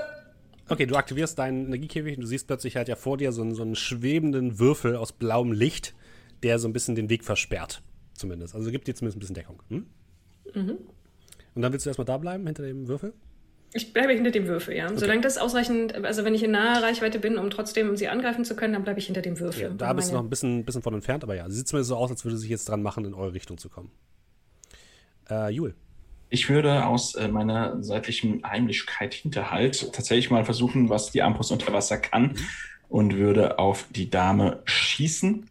Okay, 0.69 0.87
du 0.87 0.95
aktivierst 0.95 1.37
deinen 1.41 1.67
Energiekäfig 1.67 2.17
und 2.17 2.23
du 2.23 2.29
siehst 2.29 2.47
plötzlich 2.47 2.77
halt 2.77 2.87
ja 2.87 2.95
vor 2.95 3.17
dir 3.17 3.33
so 3.33 3.43
einen, 3.43 3.57
so 3.57 3.63
einen 3.63 3.75
schwebenden 3.75 4.61
Würfel 4.61 4.95
aus 4.95 5.11
blauem 5.11 5.51
Licht, 5.51 5.97
der 6.45 6.61
so 6.61 6.69
ein 6.69 6.73
bisschen 6.73 6.95
den 6.95 7.11
Weg 7.11 7.25
versperrt. 7.25 7.83
Zumindest. 8.15 8.55
Also 8.55 8.71
gibt 8.71 8.87
dir 8.87 8.95
zumindest 8.95 9.17
ein 9.17 9.21
bisschen 9.21 9.35
Deckung. 9.35 9.63
Hm? 9.71 9.87
Und 11.59 11.63
dann 11.63 11.73
willst 11.73 11.87
du 11.87 11.91
erstmal 11.91 12.05
da 12.05 12.19
bleiben, 12.19 12.47
hinter 12.47 12.63
dem 12.63 12.87
Würfel? 12.87 13.13
Ich 13.73 13.93
bleibe 13.93 14.13
hinter 14.13 14.31
dem 14.31 14.47
Würfel, 14.47 14.77
ja. 14.77 14.97
Solange 14.97 15.23
das 15.23 15.39
ausreichend, 15.39 15.93
also 16.05 16.25
wenn 16.25 16.33
ich 16.33 16.45
in 16.45 16.53
naher 16.53 16.85
Reichweite 16.85 17.19
bin, 17.19 17.37
um 17.37 17.51
trotzdem 17.51 17.97
sie 17.97 18.07
angreifen 18.07 18.45
zu 18.45 18.55
können, 18.55 18.75
dann 18.75 18.85
bleibe 18.85 19.01
ich 19.01 19.07
hinter 19.07 19.23
dem 19.23 19.41
Würfel. 19.41 19.63
Ja, 19.63 19.69
da 19.71 19.93
bist 19.93 20.11
du 20.11 20.15
noch 20.15 20.23
ein 20.23 20.31
bisschen, 20.31 20.65
bisschen 20.65 20.83
von 20.83 20.95
entfernt, 20.95 21.25
aber 21.25 21.35
ja, 21.35 21.51
sieht 21.51 21.67
zumindest 21.67 21.89
so 21.89 21.97
aus, 21.97 22.13
als 22.13 22.25
würde 22.25 22.37
sich 22.37 22.49
jetzt 22.49 22.69
dran 22.69 22.81
machen, 22.81 23.05
in 23.05 23.13
eure 23.13 23.35
Richtung 23.35 23.59
zu 23.59 23.69
kommen. 23.69 23.91
Äh, 25.29 25.51
Jule. 25.51 25.75
Ich 26.31 26.49
würde 26.49 26.87
aus 26.87 27.17
äh, 27.17 27.27
meiner 27.27 27.83
seitlichen 27.83 28.41
Heimlichkeit 28.45 29.15
Hinterhalt 29.15 29.93
tatsächlich 29.93 30.31
mal 30.31 30.45
versuchen, 30.45 30.91
was 30.91 31.11
die 31.11 31.23
Armbrust 31.23 31.51
unter 31.51 31.73
Wasser 31.73 31.99
kann 31.99 32.37
und 32.89 33.17
würde 33.17 33.59
auf 33.59 33.85
die 33.91 34.11
Dame 34.11 34.63
schießen. 34.65 35.51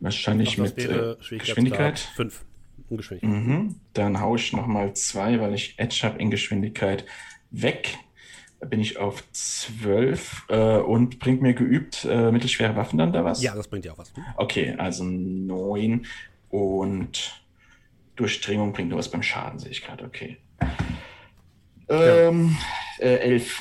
Wahrscheinlich 0.00 0.60
Auch 0.60 0.64
das 0.64 0.74
mit 0.74 0.84
äh, 0.84 1.38
Geschwindigkeit. 1.38 2.00
5. 2.16 2.44
Ungeschwindigkeit. 2.88 3.46
Mhm. 3.46 3.76
Dann 3.92 4.20
haue 4.20 4.38
ich 4.38 4.52
nochmal 4.52 4.94
zwei, 4.94 5.40
weil 5.40 5.54
ich 5.54 5.78
Edge 5.78 6.00
habe 6.02 6.18
in 6.18 6.30
Geschwindigkeit 6.30 7.04
weg. 7.50 7.98
Da 8.60 8.66
bin 8.66 8.80
ich 8.80 8.98
auf 8.98 9.22
12 9.32 10.46
äh, 10.48 10.78
und 10.78 11.18
bringt 11.18 11.42
mir 11.42 11.52
geübt 11.52 12.06
äh, 12.08 12.32
mittelschwere 12.32 12.74
Waffen 12.74 12.98
dann 12.98 13.12
da 13.12 13.24
was? 13.24 13.42
Ja, 13.42 13.54
das 13.54 13.68
bringt 13.68 13.84
dir 13.84 13.92
auch 13.92 13.98
was. 13.98 14.14
Hm? 14.16 14.24
Okay, 14.36 14.74
also 14.78 15.04
9 15.04 16.06
und 16.48 17.42
Durchdringung 18.16 18.72
bringt 18.72 18.88
nur 18.88 18.98
was 18.98 19.10
beim 19.10 19.22
Schaden, 19.22 19.58
sehe 19.58 19.70
ich 19.70 19.82
gerade. 19.82 20.04
Okay. 20.04 20.38
Ähm, 21.88 22.56
äh, 22.98 23.16
11. 23.16 23.60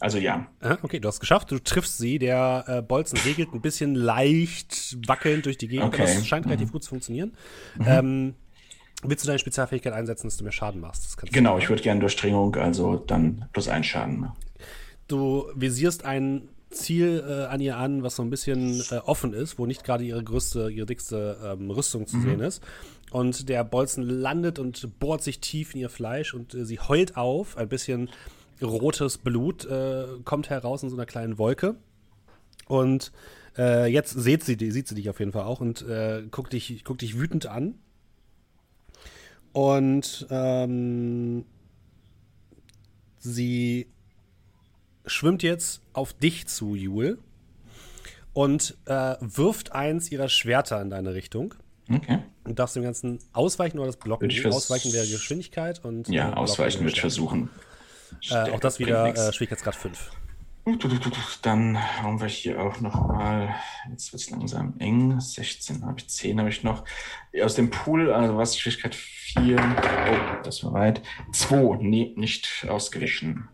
Also 0.00 0.18
ja. 0.18 0.48
Aha, 0.60 0.78
okay, 0.82 0.98
du 0.98 1.06
hast 1.06 1.16
es 1.16 1.20
geschafft. 1.20 1.52
Du 1.52 1.58
triffst 1.60 1.98
sie. 1.98 2.18
Der 2.18 2.64
äh, 2.66 2.82
Bolzen 2.82 3.18
segelt 3.18 3.52
ein 3.52 3.60
bisschen 3.60 3.94
leicht 3.94 4.96
wackelnd 5.06 5.46
durch 5.46 5.58
die 5.58 5.68
Gegend. 5.68 5.86
Okay. 5.86 6.02
Das 6.02 6.26
scheint 6.26 6.46
relativ 6.46 6.72
gut 6.72 6.82
zu 6.82 6.88
funktionieren. 6.88 7.36
Ähm, 7.86 8.34
willst 9.02 9.24
du 9.24 9.26
deine 9.26 9.38
Spezialfähigkeit 9.38 9.92
einsetzen, 9.92 10.26
dass 10.26 10.36
du 10.36 10.44
mehr 10.44 10.52
Schaden 10.52 10.80
machst? 10.80 11.16
Genau, 11.32 11.58
ich 11.58 11.68
würde 11.68 11.82
gerne 11.82 12.00
Durchdringung, 12.00 12.54
also 12.56 12.96
dann 12.96 13.48
plus 13.52 13.68
einen 13.68 13.84
Schaden. 13.84 14.28
Du 15.08 15.46
visierst 15.54 16.04
ein 16.04 16.48
Ziel 16.70 17.22
äh, 17.26 17.44
an 17.44 17.60
ihr 17.60 17.76
an, 17.76 18.02
was 18.02 18.16
so 18.16 18.22
ein 18.22 18.30
bisschen 18.30 18.82
äh, 18.90 18.96
offen 19.04 19.34
ist, 19.34 19.58
wo 19.58 19.66
nicht 19.66 19.84
gerade 19.84 20.04
ihre 20.04 20.24
größte, 20.24 20.70
ihre 20.70 20.86
dickste 20.86 21.36
ähm, 21.44 21.70
Rüstung 21.70 22.06
zu 22.06 22.20
sehen 22.20 22.40
ist. 22.40 22.62
Und 23.10 23.50
der 23.50 23.62
Bolzen 23.62 24.02
landet 24.04 24.58
und 24.58 24.98
bohrt 24.98 25.22
sich 25.22 25.40
tief 25.40 25.74
in 25.74 25.80
ihr 25.80 25.90
Fleisch 25.90 26.32
und 26.32 26.54
äh, 26.54 26.64
sie 26.64 26.78
heult 26.80 27.16
auf. 27.16 27.58
Ein 27.58 27.68
bisschen 27.68 28.08
rotes 28.62 29.18
Blut 29.18 29.66
äh, 29.66 30.06
kommt 30.24 30.48
heraus 30.48 30.82
in 30.82 30.88
so 30.88 30.96
einer 30.96 31.06
kleinen 31.06 31.36
Wolke. 31.36 31.76
Und 32.66 33.12
äh, 33.58 33.86
jetzt 33.86 34.12
sieht 34.12 34.44
sie, 34.44 34.56
sieht 34.70 34.88
sie 34.88 34.94
dich 34.94 35.10
auf 35.10 35.18
jeden 35.18 35.32
Fall 35.32 35.44
auch 35.44 35.60
und 35.60 35.82
äh, 35.82 36.22
guckt, 36.30 36.52
dich, 36.52 36.84
guckt 36.84 37.02
dich 37.02 37.18
wütend 37.18 37.46
an. 37.46 37.74
Und 39.52 40.26
ähm, 40.30 41.44
sie 43.18 43.86
schwimmt 45.06 45.42
jetzt 45.42 45.82
auf 45.92 46.12
dich 46.12 46.46
zu, 46.46 46.74
Jule, 46.74 47.18
und 48.32 48.76
äh, 48.86 49.16
wirft 49.20 49.72
eins 49.72 50.10
ihrer 50.10 50.28
Schwerter 50.28 50.80
in 50.80 50.90
deine 50.90 51.14
Richtung. 51.14 51.54
Okay. 51.90 52.20
Du 52.44 52.54
darfst 52.54 52.76
dem 52.76 52.82
Ganzen 52.82 53.18
ausweichen 53.32 53.78
oder 53.78 53.86
das 53.86 53.96
blocken. 53.96 54.30
Ausweichen 54.46 54.92
wäre 54.92 55.06
Geschwindigkeit 55.06 55.84
und 55.84 56.08
Ja, 56.08 56.30
äh, 56.30 56.34
ausweichen 56.34 56.78
blocken 56.78 56.84
würde 56.86 56.94
ich 56.94 57.00
versuchen. 57.00 57.50
Äh, 58.30 58.50
auch 58.50 58.60
das 58.60 58.78
wieder 58.78 59.06
äh, 59.06 59.32
Schwierigkeitsgrad 59.32 59.74
5. 59.74 60.10
Dann 61.42 61.76
haben 61.76 62.20
wir 62.20 62.28
hier 62.28 62.62
auch 62.62 62.80
noch 62.80 63.08
mal, 63.08 63.52
jetzt 63.90 64.12
wird 64.12 64.22
es 64.22 64.30
langsam 64.30 64.74
eng, 64.78 65.20
16 65.20 65.84
habe 65.84 65.98
ich, 65.98 66.08
10 66.08 66.38
habe 66.38 66.48
ich 66.50 66.62
noch. 66.62 66.84
Aus 67.42 67.56
dem 67.56 67.70
Pool, 67.70 68.12
also 68.12 68.36
was, 68.36 68.56
Schwierigkeit 68.56 68.94
4, 68.94 69.56
oh, 69.58 70.42
das 70.44 70.62
war 70.62 70.72
weit, 70.72 71.02
2, 71.32 71.78
nee, 71.80 72.12
nicht 72.16 72.64
ausgewichen. 72.68 73.48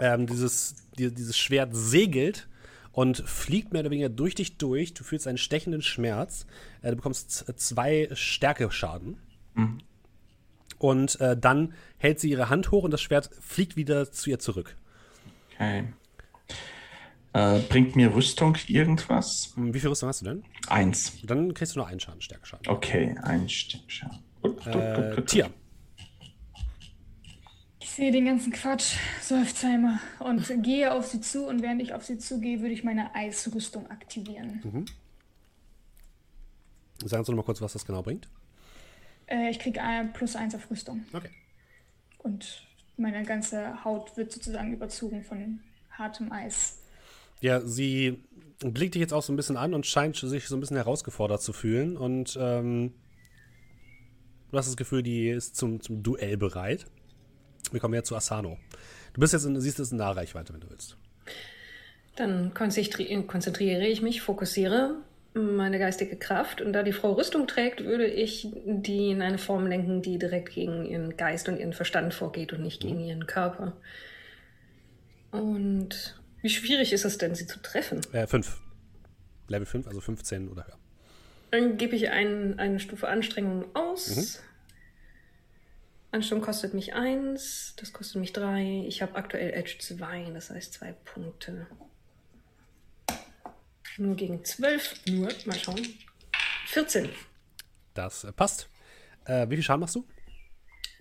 Ähm, 0.00 0.26
dieses, 0.26 0.74
die, 0.98 1.14
dieses 1.14 1.38
Schwert 1.38 1.70
segelt 1.72 2.48
und 2.90 3.18
fliegt 3.18 3.72
mehr 3.72 3.82
oder 3.82 3.90
weniger 3.90 4.08
durch 4.08 4.34
dich 4.34 4.56
durch. 4.56 4.94
Du 4.94 5.04
fühlst 5.04 5.28
einen 5.28 5.38
stechenden 5.38 5.82
Schmerz. 5.82 6.44
Äh, 6.82 6.90
du 6.90 6.96
bekommst 6.96 7.52
zwei 7.56 8.08
Stärkeschaden. 8.12 9.18
Mhm. 9.54 9.78
Und 10.78 11.20
äh, 11.20 11.36
dann 11.36 11.74
hält 11.98 12.18
sie 12.18 12.30
ihre 12.30 12.48
Hand 12.48 12.72
hoch 12.72 12.82
und 12.82 12.90
das 12.90 13.02
Schwert 13.02 13.30
fliegt 13.40 13.76
wieder 13.76 14.10
zu 14.10 14.30
ihr 14.30 14.40
zurück. 14.40 14.76
Okay. 15.54 15.84
Äh, 17.38 17.60
bringt 17.68 17.94
mir 17.94 18.12
Rüstung 18.12 18.56
irgendwas? 18.66 19.52
Hm, 19.54 19.72
wie 19.72 19.78
viel 19.78 19.88
Rüstung 19.90 20.08
hast 20.08 20.22
du 20.22 20.24
denn? 20.24 20.44
Eins. 20.66 21.12
Dann 21.22 21.54
kriegst 21.54 21.76
du 21.76 21.78
nur 21.78 21.86
einen 21.86 22.00
Schaden, 22.00 22.20
Stärkeschaden. 22.20 22.66
Okay, 22.66 23.16
ein 23.22 23.48
Stärkeschaden. 23.48 24.18
Äh, 24.66 25.22
Tier. 25.22 25.48
Ich 27.78 27.90
sehe 27.90 28.10
den 28.10 28.24
ganzen 28.24 28.52
Quatsch, 28.52 28.96
seufzt 29.20 29.62
Heimer, 29.62 30.00
und 30.18 30.50
gehe 30.64 30.92
auf 30.92 31.06
sie 31.06 31.20
zu. 31.20 31.46
Und 31.46 31.62
während 31.62 31.80
ich 31.80 31.94
auf 31.94 32.04
sie 32.04 32.18
zugehe, 32.18 32.60
würde 32.60 32.74
ich 32.74 32.82
meine 32.82 33.14
Eisrüstung 33.14 33.88
aktivieren. 33.88 34.60
Mhm. 34.64 34.86
Sagen 37.04 37.24
Sie 37.24 37.30
noch 37.30 37.36
mal 37.36 37.44
kurz, 37.44 37.60
was 37.60 37.72
das 37.72 37.86
genau 37.86 38.02
bringt. 38.02 38.28
Äh, 39.26 39.50
ich 39.50 39.60
kriege 39.60 39.80
plus 40.12 40.34
eins 40.34 40.56
auf 40.56 40.68
Rüstung. 40.72 41.04
Okay. 41.12 41.30
Und 42.18 42.66
meine 42.96 43.22
ganze 43.22 43.84
Haut 43.84 44.16
wird 44.16 44.32
sozusagen 44.32 44.72
überzogen 44.72 45.22
von 45.22 45.60
hartem 45.92 46.32
Eis. 46.32 46.78
Ja, 47.40 47.60
sie 47.60 48.22
blickt 48.60 48.94
dich 48.94 49.00
jetzt 49.00 49.12
auch 49.12 49.22
so 49.22 49.32
ein 49.32 49.36
bisschen 49.36 49.56
an 49.56 49.74
und 49.74 49.86
scheint 49.86 50.16
sich 50.16 50.48
so 50.48 50.56
ein 50.56 50.60
bisschen 50.60 50.76
herausgefordert 50.76 51.42
zu 51.42 51.52
fühlen. 51.52 51.96
Und 51.96 52.36
ähm, 52.40 52.94
du 54.50 54.58
hast 54.58 54.68
das 54.68 54.76
Gefühl, 54.76 55.02
die 55.02 55.28
ist 55.28 55.56
zum, 55.56 55.80
zum 55.80 56.02
Duell 56.02 56.36
bereit. 56.36 56.86
Wir 57.70 57.80
kommen 57.80 57.94
jetzt 57.94 58.08
zu 58.08 58.16
Asano. 58.16 58.58
Du 59.12 59.20
bist 59.20 59.32
jetzt 59.32 59.44
in, 59.44 59.60
siehst 59.60 59.78
es 59.78 59.92
in 59.92 59.98
Nahreichweite, 59.98 60.52
wenn 60.52 60.60
du 60.60 60.70
willst. 60.70 60.96
Dann 62.16 62.52
konzentriere 62.52 63.86
ich 63.86 64.02
mich, 64.02 64.22
fokussiere 64.22 64.96
meine 65.34 65.78
geistige 65.78 66.16
Kraft. 66.16 66.60
Und 66.60 66.72
da 66.72 66.82
die 66.82 66.92
Frau 66.92 67.12
Rüstung 67.12 67.46
trägt, 67.46 67.84
würde 67.84 68.06
ich 68.06 68.48
die 68.64 69.10
in 69.10 69.22
eine 69.22 69.38
Form 69.38 69.66
lenken, 69.66 70.02
die 70.02 70.18
direkt 70.18 70.54
gegen 70.54 70.84
ihren 70.84 71.16
Geist 71.16 71.48
und 71.48 71.58
ihren 71.58 71.72
Verstand 71.72 72.14
vorgeht 72.14 72.52
und 72.52 72.62
nicht 72.62 72.80
gegen 72.80 73.00
ihren 73.00 73.26
Körper. 73.26 73.76
Und 75.30 76.17
wie 76.42 76.48
schwierig 76.48 76.92
ist 76.92 77.04
es 77.04 77.18
denn, 77.18 77.34
sie 77.34 77.46
zu 77.46 77.60
treffen? 77.60 78.00
Äh, 78.12 78.26
fünf. 78.26 78.60
Level 79.48 79.66
5, 79.66 79.86
also 79.86 80.00
15 80.00 80.48
oder 80.48 80.66
höher. 80.66 80.78
Dann 81.50 81.76
gebe 81.78 81.96
ich 81.96 82.10
ein, 82.10 82.58
eine 82.58 82.80
Stufe 82.80 83.08
Anstrengung 83.08 83.64
aus. 83.74 84.16
Mhm. 84.16 84.26
Anstrengung 86.10 86.44
kostet 86.44 86.74
mich 86.74 86.94
1, 86.94 87.74
das 87.76 87.92
kostet 87.92 88.20
mich 88.20 88.32
3. 88.32 88.84
Ich 88.86 89.02
habe 89.02 89.14
aktuell 89.16 89.52
Edge 89.52 89.76
2, 89.78 90.30
das 90.32 90.50
heißt 90.50 90.74
2 90.74 90.92
Punkte. 90.92 91.66
Nur 93.96 94.14
gegen 94.14 94.44
12. 94.44 95.06
Nur, 95.08 95.28
mal 95.46 95.58
schauen. 95.58 95.80
14. 96.66 97.08
Das 97.94 98.24
äh, 98.24 98.32
passt. 98.32 98.68
Äh, 99.24 99.48
wie 99.50 99.56
viel 99.56 99.64
Schaden 99.64 99.80
machst 99.80 99.96
du? 99.96 100.06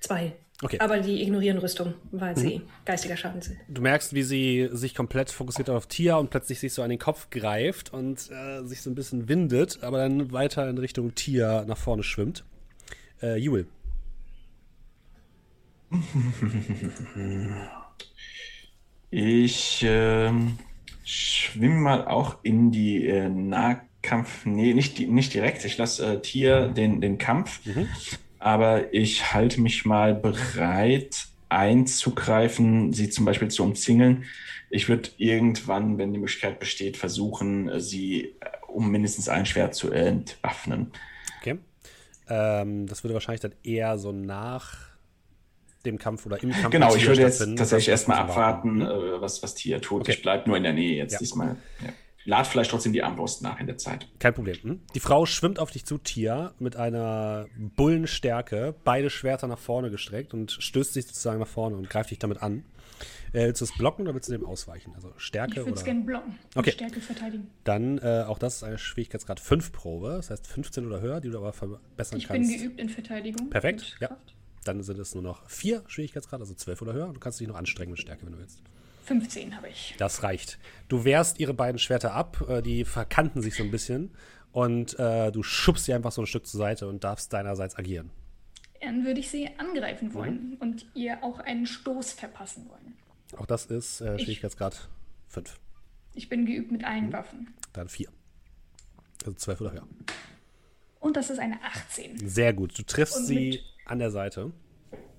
Zwei. 0.01 0.35
Okay. 0.63 0.79
Aber 0.79 0.99
die 0.99 1.21
ignorieren 1.21 1.59
Rüstung, 1.59 1.93
weil 2.11 2.35
mhm. 2.35 2.39
sie 2.39 2.61
geistiger 2.83 3.15
Schaden 3.15 3.41
sind. 3.41 3.57
Du 3.67 3.81
merkst, 3.81 4.13
wie 4.13 4.23
sie 4.23 4.69
sich 4.71 4.95
komplett 4.95 5.29
fokussiert 5.29 5.69
auf 5.69 5.85
Tia 5.85 6.15
und 6.15 6.31
plötzlich 6.31 6.59
sich 6.59 6.73
so 6.73 6.81
an 6.81 6.89
den 6.89 6.97
Kopf 6.97 7.29
greift 7.29 7.93
und 7.93 8.31
äh, 8.31 8.63
sich 8.63 8.81
so 8.81 8.89
ein 8.89 8.95
bisschen 8.95 9.29
windet, 9.29 9.83
aber 9.83 9.99
dann 9.99 10.31
weiter 10.31 10.67
in 10.67 10.79
Richtung 10.79 11.13
Tia 11.13 11.63
nach 11.65 11.77
vorne 11.77 12.01
schwimmt. 12.01 12.43
Äh, 13.21 13.37
Jule. 13.37 13.67
Ich 19.09 19.85
ähm, 19.87 20.57
schwimme 21.05 21.75
mal 21.75 22.07
auch 22.07 22.39
in 22.43 22.71
die 22.71 23.07
äh, 23.07 23.29
Nahkampf. 23.29 24.45
Nee, 24.45 24.73
nicht, 24.73 24.99
nicht 24.99 25.33
direkt. 25.33 25.63
Ich 25.63 25.77
lasse 25.77 26.15
äh, 26.15 26.21
Tier 26.21 26.67
den, 26.67 26.99
den 26.99 27.17
Kampf. 27.17 27.65
Mhm. 27.65 27.87
Aber 28.47 28.93
ich 28.93 29.33
halte 29.33 29.59
mich 29.59 29.83
mal 29.83 30.15
bereit, 30.15 31.25
einzugreifen, 31.49 32.93
sie 32.93 33.09
zum 33.09 33.25
Beispiel 33.25 33.49
zu 33.49 33.61
umzingeln. 33.61 34.23
Ich 34.69 34.87
würde 34.87 35.09
irgendwann, 35.17 35.97
wenn 35.97 36.13
die 36.13 36.19
Möglichkeit 36.19 36.57
besteht, 36.57 36.95
versuchen, 36.95 37.77
sie 37.81 38.37
äh, 38.39 38.45
um 38.69 38.89
mindestens 38.89 39.27
ein 39.27 39.45
Schwert 39.45 39.75
zu 39.75 39.91
entwaffnen. 39.91 40.93
Okay. 41.41 41.57
Ähm, 42.29 42.87
das 42.87 43.03
würde 43.03 43.15
wahrscheinlich 43.15 43.41
dann 43.41 43.53
eher 43.63 43.97
so 43.97 44.13
nach 44.13 44.91
dem 45.85 45.97
Kampf 45.97 46.25
oder 46.25 46.41
im 46.41 46.51
Kampf. 46.51 46.69
Genau, 46.69 46.95
ich 46.95 47.05
würde 47.05 47.23
jetzt 47.23 47.39
tatsächlich 47.57 47.89
erstmal 47.89 48.19
abwarten, 48.19 48.81
äh, 48.81 49.19
was, 49.19 49.43
was 49.43 49.55
Tia 49.55 49.79
tut. 49.79 50.03
Okay. 50.03 50.13
Ich 50.13 50.21
bleibe 50.21 50.47
nur 50.47 50.55
in 50.55 50.63
der 50.63 50.73
Nähe 50.73 50.95
jetzt 50.95 51.11
ja. 51.11 51.19
diesmal. 51.19 51.57
Ja. 51.83 51.89
Lad 52.27 52.45
vielleicht 52.45 52.71
trotzdem 52.71 52.91
die 52.91 53.01
Armbrust 53.01 53.41
nach 53.41 53.57
in 53.57 53.67
der 53.67 53.77
Zeit. 53.77 54.05
Kein 54.19 54.33
Problem. 54.33 54.57
Hm? 54.61 54.81
Die 54.93 54.99
Frau 54.99 55.25
schwimmt 55.25 55.59
auf 55.59 55.71
dich 55.71 55.85
zu, 55.85 55.97
Tia, 55.97 56.53
mit 56.59 56.75
einer 56.75 57.47
Bullenstärke, 57.57 58.75
beide 58.83 59.09
Schwerter 59.09 59.47
nach 59.47 59.57
vorne 59.57 59.89
gestreckt 59.89 60.33
und 60.33 60.51
stößt 60.51 60.93
sich 60.93 61.07
sozusagen 61.07 61.39
nach 61.39 61.47
vorne 61.47 61.77
und 61.77 61.89
greift 61.89 62.11
dich 62.11 62.19
damit 62.19 62.43
an. 62.43 62.65
Äh, 63.31 63.45
willst 63.45 63.61
du 63.61 63.65
es 63.65 63.77
blocken 63.77 64.01
oder 64.03 64.13
willst 64.13 64.27
du 64.27 64.33
dem 64.33 64.45
ausweichen? 64.45 64.93
Also 64.93 65.13
Stärke 65.15 65.53
ich 65.53 65.59
oder? 65.59 65.61
Ich 65.61 65.67
würde 65.67 65.79
es 65.79 65.85
gerne 65.85 66.01
blocken. 66.01 66.39
Okay. 66.53 66.71
Stärke 66.71 66.99
verteidigen. 66.99 67.49
Dann, 67.63 67.97
äh, 67.99 68.25
auch 68.27 68.39
das 68.39 68.57
ist 68.57 68.63
eine 68.63 68.77
Schwierigkeitsgrad 68.77 69.39
5 69.39 69.71
Probe. 69.71 70.09
Das 70.17 70.29
heißt 70.29 70.47
15 70.47 70.85
oder 70.85 70.99
höher, 70.99 71.21
die 71.21 71.29
du 71.29 71.37
aber 71.37 71.53
verbessern 71.53 72.17
ich 72.17 72.27
kannst. 72.27 72.51
Ich 72.51 72.57
bin 72.57 72.67
geübt 72.67 72.81
in 72.81 72.89
Verteidigung. 72.89 73.49
Perfekt, 73.49 73.95
ja. 74.01 74.17
Dann 74.65 74.83
sind 74.83 74.99
es 74.99 75.13
nur 75.13 75.23
noch 75.23 75.49
vier 75.49 75.83
Schwierigkeitsgrade, 75.87 76.41
also 76.41 76.55
zwölf 76.55 76.81
oder 76.81 76.91
höher. 76.91 77.13
Du 77.13 77.21
kannst 77.21 77.39
dich 77.39 77.47
noch 77.47 77.55
anstrengen 77.55 77.91
mit 77.91 78.01
Stärke, 78.01 78.25
wenn 78.25 78.33
du 78.33 78.39
willst. 78.39 78.61
15 79.07 79.55
habe 79.55 79.69
ich. 79.69 79.95
Das 79.97 80.21
reicht. 80.23 80.59
Du 80.89 81.05
wehrst 81.05 81.39
ihre 81.39 81.53
beiden 81.53 81.79
Schwerter 81.79 82.13
ab, 82.13 82.45
äh, 82.49 82.61
die 82.61 82.83
verkanten 82.83 83.41
sich 83.41 83.55
so 83.55 83.63
ein 83.63 83.71
bisschen 83.71 84.11
und 84.51 84.99
äh, 84.99 85.31
du 85.31 85.43
schubst 85.43 85.85
sie 85.85 85.93
einfach 85.93 86.11
so 86.11 86.21
ein 86.21 86.27
Stück 86.27 86.45
zur 86.45 86.57
Seite 86.57 86.87
und 86.87 87.03
darfst 87.03 87.31
deinerseits 87.31 87.77
agieren. 87.77 88.11
Dann 88.81 89.05
würde 89.05 89.21
ich 89.21 89.29
sie 89.29 89.49
angreifen 89.57 90.13
wollen 90.13 90.51
mhm. 90.51 90.57
und 90.57 90.85
ihr 90.93 91.23
auch 91.23 91.39
einen 91.39 91.65
Stoß 91.65 92.13
verpassen 92.13 92.69
wollen. 92.69 92.95
Auch 93.37 93.45
das 93.45 93.65
ist 93.65 94.01
äh, 94.01 94.19
Schwierigkeitsgrad 94.19 94.89
5. 95.29 95.57
Ich 96.13 96.27
bin 96.27 96.45
geübt 96.45 96.71
mit 96.71 96.83
allen 96.83 97.07
mhm. 97.07 97.13
Waffen. 97.13 97.53
Dann 97.73 97.87
4. 97.87 98.09
Also 99.23 99.33
12 99.33 99.61
oder 99.61 99.71
höher. 99.71 99.87
Und 100.99 101.15
das 101.15 101.29
ist 101.29 101.39
eine 101.39 101.63
18. 101.63 102.27
Sehr 102.27 102.53
gut. 102.53 102.77
Du 102.77 102.83
triffst 102.83 103.25
sie 103.25 103.61
an 103.85 103.99
der 103.99 104.11
Seite. 104.11 104.51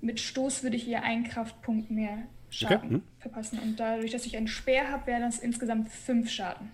Mit 0.02 0.20
Stoß 0.20 0.62
würde 0.62 0.76
ich 0.76 0.86
ihr 0.86 1.02
einen 1.02 1.24
Kraftpunkt 1.24 1.90
mehr 1.90 2.26
Schaden 2.50 2.76
okay. 2.76 2.88
hm. 2.88 3.02
verpassen. 3.18 3.58
Und 3.60 3.78
dadurch, 3.78 4.10
dass 4.10 4.26
ich 4.26 4.36
einen 4.36 4.48
Speer 4.48 4.90
habe, 4.90 5.06
wären 5.06 5.22
das 5.22 5.38
insgesamt 5.38 5.90
fünf 5.90 6.30
Schaden. 6.30 6.70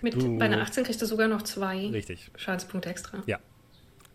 Mit 0.00 0.14
du, 0.14 0.36
bei 0.38 0.46
einer 0.46 0.62
18 0.62 0.84
kriegst 0.84 1.00
du 1.00 1.06
sogar 1.06 1.28
noch 1.28 1.42
zwei 1.42 1.86
richtig. 1.88 2.30
Schadenspunkte 2.36 2.90
extra. 2.90 3.22
Ja, 3.26 3.38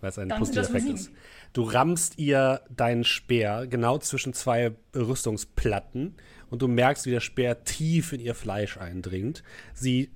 weil 0.02 0.10
es 0.10 0.19
ein 0.19 0.27
positiver 0.27 0.64
Effekt 0.64 0.89
ist. 0.89 1.11
Du 1.53 1.64
rammst 1.64 2.19
ihr 2.19 2.61
deinen 2.69 3.03
Speer 3.03 3.68
genau 3.68 3.98
zwischen 3.98 4.34
zwei 4.34 4.73
Rüstungsplatten 4.94 6.15
und 6.49 6.61
du 6.61 6.68
merkst, 6.68 7.06
wie 7.06 7.11
der 7.11 7.22
Speer 7.22 7.64
tief 7.64 8.11
in 8.14 8.19
ihr 8.19 8.35
Fleisch 8.35 8.77
eindringt. 8.77 9.44
Sie 9.73 10.11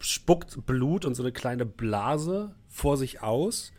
spuckt 0.00 0.64
Blut 0.66 1.04
und 1.04 1.14
so 1.14 1.22
eine 1.22 1.32
kleine 1.32 1.66
Blase 1.66 2.54
vor 2.68 2.96
sich 2.96 3.22
aus 3.22 3.72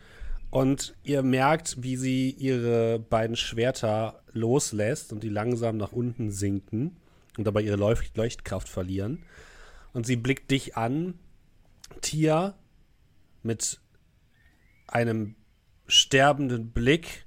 und 0.49 0.95
ihr 1.03 1.23
merkt, 1.23 1.83
wie 1.83 1.97
sie 1.97 2.31
ihre 2.31 2.99
beiden 2.99 3.35
Schwerter 3.35 4.23
loslässt 4.31 5.11
und 5.11 5.23
die 5.23 5.29
langsam 5.29 5.77
nach 5.77 5.91
unten 5.91 6.31
sinken 6.31 6.97
und 7.37 7.45
dabei 7.45 7.61
ihre 7.61 7.75
Leucht 7.75 8.15
Leuchtkraft 8.15 8.69
verlieren. 8.69 9.23
Und 9.93 10.05
sie 10.05 10.15
blickt 10.15 10.51
dich 10.51 10.77
an, 10.77 11.15
Tia, 12.01 12.55
mit 13.43 13.79
einem 14.87 15.35
sterbenden 15.87 16.71
Blick. 16.71 17.25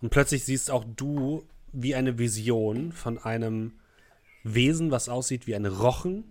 Und 0.00 0.10
plötzlich 0.10 0.44
siehst 0.44 0.70
auch 0.70 0.84
du 0.84 1.46
wie 1.72 1.94
eine 1.94 2.18
Vision 2.18 2.92
von 2.92 3.18
einem 3.18 3.78
Wesen, 4.42 4.90
was 4.90 5.08
aussieht 5.08 5.46
wie 5.46 5.54
ein 5.54 5.66
Rochen 5.66 6.24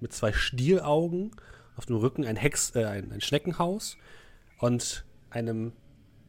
mit 0.00 0.12
zwei 0.12 0.32
Stielaugen, 0.32 1.30
auf 1.76 1.86
dem 1.86 1.96
Rücken 1.96 2.24
ein, 2.24 2.36
Hex, 2.36 2.74
äh, 2.74 2.84
ein, 2.84 3.12
ein 3.12 3.20
Schneckenhaus 3.20 3.96
und 4.64 5.04
einem 5.28 5.72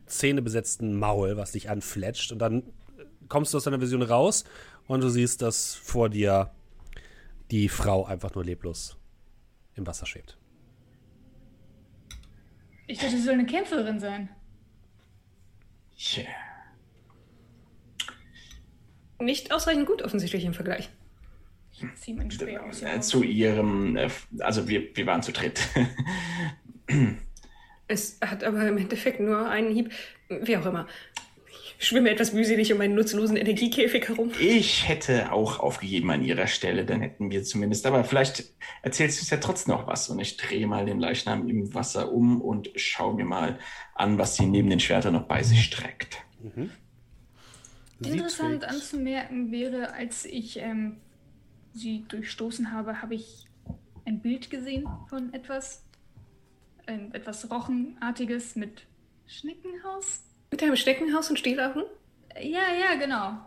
zähnebesetzten 0.08 1.00
Maul, 1.00 1.38
was 1.38 1.54
dich 1.54 1.70
anfletscht. 1.70 2.34
Und 2.34 2.40
dann 2.40 2.64
kommst 3.30 3.54
du 3.54 3.58
aus 3.58 3.64
deiner 3.64 3.80
Vision 3.80 4.02
raus 4.02 4.44
und 4.88 5.02
du 5.02 5.08
siehst, 5.08 5.42
dass 5.42 5.74
vor 5.74 6.10
dir 6.10 6.52
die 7.50 7.70
Frau 7.70 8.04
einfach 8.04 8.36
nur 8.36 8.44
leblos 8.44 8.98
im 9.76 9.88
Wasser 9.88 10.06
schwebt. 10.06 10.38
Ich 12.88 13.00
dachte, 13.00 13.16
sie 13.16 13.22
soll 13.22 13.36
eine 13.36 13.46
Kämpferin 13.46 14.02
sein. 14.02 14.28
Yeah. 16.18 16.28
Nicht 19.22 19.54
ausreichend 19.54 19.86
gut 19.86 20.02
offensichtlich 20.02 20.44
im 20.44 20.54
Vergleich. 20.54 20.90
Ich 21.72 21.86
ziehe 21.96 22.18
mein 22.18 22.30
Speer 22.30 22.66
aus. 22.66 22.84
Zu 23.08 23.24
ihrem, 23.24 23.96
äh, 23.96 24.10
also 24.40 24.68
wir, 24.68 24.94
wir 24.94 25.06
waren 25.06 25.24
zu 25.24 25.32
dritt. 25.32 25.62
Es 27.88 28.20
hat 28.22 28.44
aber 28.44 28.68
im 28.68 28.78
Endeffekt 28.78 29.20
nur 29.20 29.48
einen 29.48 29.74
Hieb, 29.74 29.92
wie 30.30 30.58
auch 30.58 30.66
immer. 30.66 30.88
Ich 31.78 31.88
schwimme 31.88 32.10
etwas 32.10 32.32
mühselig 32.32 32.72
um 32.72 32.78
meinen 32.78 32.96
nutzlosen 32.96 33.36
Energiekäfig 33.36 34.08
herum. 34.08 34.32
Ich 34.40 34.88
hätte 34.88 35.32
auch 35.32 35.60
aufgegeben 35.60 36.10
an 36.10 36.24
ihrer 36.24 36.48
Stelle, 36.48 36.86
dann 36.86 37.02
hätten 37.02 37.32
wir 37.32 37.44
zumindest. 37.44 37.86
Aber 37.86 38.04
vielleicht 38.06 38.46
erzählst 38.82 39.20
du 39.20 39.24
es 39.24 39.30
ja 39.30 39.38
trotzdem 39.38 39.76
noch 39.76 39.86
was. 39.86 40.10
Und 40.10 40.20
ich 40.20 40.38
drehe 40.38 40.68
mal 40.68 40.86
den 40.86 41.00
Leichnam 41.00 41.50
im 41.50 41.74
Wasser 41.74 42.14
um 42.14 42.42
und 42.42 42.70
schaue 42.76 43.16
mir 43.16 43.26
mal 43.26 43.60
an, 43.94 44.18
was 44.18 44.38
sie 44.38 44.46
neben 44.46 44.70
den 44.70 44.80
Schwertern 44.80 45.14
noch 45.14 45.28
bei 45.28 45.44
sich 45.44 45.70
trägt. 45.70 46.24
Mhm. 46.42 46.72
Interessant 48.00 48.64
anzumerken 48.66 49.52
wäre, 49.52 49.94
als 49.94 50.26
ich 50.26 50.58
ähm, 50.60 50.98
sie 51.74 52.06
durchstoßen 52.08 52.72
habe, 52.72 53.02
habe 53.02 53.16
ich 53.16 53.46
ein 54.06 54.22
Bild 54.22 54.50
gesehen 54.50 54.88
von 55.10 55.34
etwas, 55.34 55.85
ein, 56.88 57.14
etwas 57.14 57.50
Rochenartiges 57.50 58.56
mit 58.56 58.86
Schneckenhaus. 59.28 60.24
Mit 60.52 60.62
einem 60.64 60.76
Schneckenhaus 60.76 61.30
und 61.30 61.40
Stielaugen? 61.40 61.84
Ja, 62.42 62.74
ja, 62.80 62.96
genau. 63.00 63.38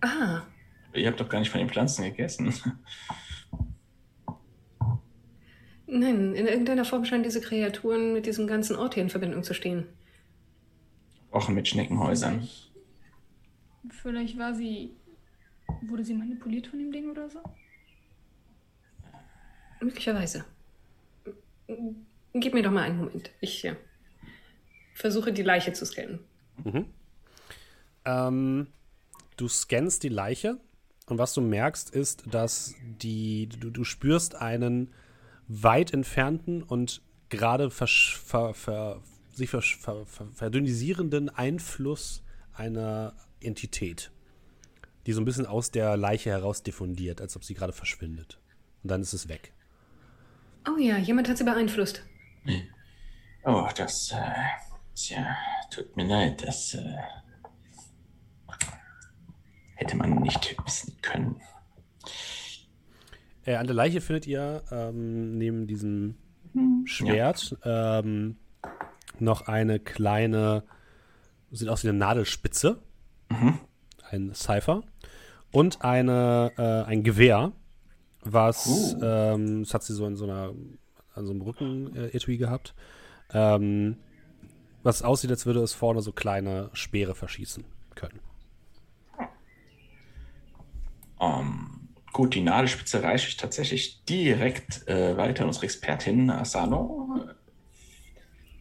Ah. 0.00 0.42
Ihr 0.94 1.08
habt 1.08 1.20
doch 1.20 1.28
gar 1.28 1.40
nicht 1.40 1.50
von 1.50 1.58
den 1.58 1.68
Pflanzen 1.68 2.04
gegessen. 2.04 2.52
Nein, 5.86 6.34
in 6.34 6.46
irgendeiner 6.46 6.84
Form 6.84 7.04
scheinen 7.04 7.24
diese 7.24 7.40
Kreaturen 7.40 8.12
mit 8.12 8.26
diesem 8.26 8.46
ganzen 8.46 8.76
Ort 8.76 8.94
hier 8.94 9.02
in 9.02 9.10
Verbindung 9.10 9.42
zu 9.42 9.54
stehen. 9.54 9.86
Rochen 11.32 11.54
mit 11.54 11.68
Schneckenhäusern. 11.68 12.40
Vielleicht, 12.40 12.72
vielleicht 13.90 14.38
war 14.38 14.54
sie. 14.54 14.96
Wurde 15.82 16.04
sie 16.04 16.14
manipuliert 16.14 16.66
von 16.66 16.78
dem 16.78 16.92
Ding 16.92 17.10
oder 17.10 17.28
so? 17.28 17.40
Möglicherweise. 19.80 20.44
Gib 22.34 22.52
mir 22.52 22.62
doch 22.62 22.72
mal 22.72 22.82
einen 22.82 22.98
Moment. 22.98 23.30
Ich 23.40 23.62
ja, 23.62 23.76
versuche 24.92 25.32
die 25.32 25.42
Leiche 25.42 25.72
zu 25.72 25.86
scannen. 25.86 26.18
Mhm. 26.64 26.86
Ähm, 28.04 28.66
du 29.36 29.48
scannst 29.48 30.02
die 30.02 30.08
Leiche 30.08 30.58
und 31.06 31.18
was 31.18 31.32
du 31.32 31.40
merkst 31.40 31.90
ist, 31.90 32.24
dass 32.30 32.74
die, 32.82 33.48
du, 33.48 33.70
du 33.70 33.84
spürst 33.84 34.34
einen 34.34 34.92
weit 35.46 35.92
entfernten 35.94 36.62
und 36.62 37.02
gerade 37.28 37.70
ver, 37.70 37.86
ver, 37.86 38.54
ver, 38.54 39.02
sich 39.32 39.50
verdünnisierenden 39.50 41.28
Einfluss 41.28 42.22
einer 42.52 43.14
Entität, 43.40 44.10
die 45.06 45.12
so 45.12 45.20
ein 45.20 45.24
bisschen 45.24 45.46
aus 45.46 45.70
der 45.70 45.96
Leiche 45.96 46.30
heraus 46.30 46.62
diffundiert, 46.64 47.20
als 47.20 47.36
ob 47.36 47.44
sie 47.44 47.54
gerade 47.54 47.72
verschwindet. 47.72 48.40
Und 48.82 48.90
dann 48.90 49.02
ist 49.02 49.12
es 49.12 49.28
weg. 49.28 49.52
Oh 50.68 50.78
ja, 50.78 50.96
jemand 50.98 51.28
hat 51.28 51.38
sie 51.38 51.44
beeinflusst. 51.44 52.02
Oh, 53.44 53.68
das, 53.76 54.12
äh, 54.12 54.16
tja, 54.94 55.36
tut 55.70 55.96
mir 55.96 56.06
leid, 56.06 56.46
das 56.46 56.74
äh, 56.74 56.96
hätte 59.74 59.96
man 59.96 60.16
nicht 60.16 60.56
wissen 60.64 60.96
können. 61.02 61.40
Äh, 63.44 63.56
an 63.56 63.66
der 63.66 63.74
Leiche 63.74 64.00
findet 64.00 64.26
ihr 64.26 64.62
ähm, 64.70 65.36
neben 65.36 65.66
diesem 65.66 66.16
hm. 66.52 66.86
Schwert 66.86 67.56
ja. 67.64 68.00
ähm, 68.00 68.36
noch 69.18 69.42
eine 69.42 69.78
kleine, 69.78 70.64
sieht 71.50 71.68
aus 71.68 71.84
wie 71.84 71.88
eine 71.88 71.98
Nadelspitze, 71.98 72.82
mhm. 73.28 73.58
ein 74.10 74.34
Cypher 74.34 74.82
und 75.52 75.82
eine, 75.82 76.52
äh, 76.56 76.90
ein 76.90 77.02
Gewehr 77.02 77.52
was, 78.24 78.94
uh. 78.94 79.04
ähm, 79.04 79.64
das 79.64 79.74
hat 79.74 79.82
sie 79.82 79.92
so 79.92 80.06
in 80.06 80.16
so 80.16 80.24
einer, 80.24 80.52
an 81.14 81.26
so 81.26 81.32
einem 81.32 81.42
Rücken-Etui 81.42 82.34
äh, 82.34 82.38
gehabt, 82.38 82.74
ähm, 83.32 83.96
was 84.82 85.02
aussieht, 85.02 85.30
als 85.30 85.46
würde 85.46 85.60
es 85.60 85.72
vorne 85.72 86.02
so 86.02 86.12
kleine 86.12 86.70
Speere 86.72 87.14
verschießen 87.14 87.64
können. 87.94 88.20
Um, 91.16 91.30
ähm, 91.30 91.88
gut, 92.12 92.34
die 92.34 92.42
Nadelspitze 92.42 93.02
reiche 93.02 93.28
ich 93.28 93.36
tatsächlich 93.36 94.04
direkt 94.04 94.86
äh, 94.88 95.16
weiter 95.16 95.42
an 95.42 95.48
unsere 95.48 95.66
Expertin 95.66 96.30
Asano. 96.30 97.24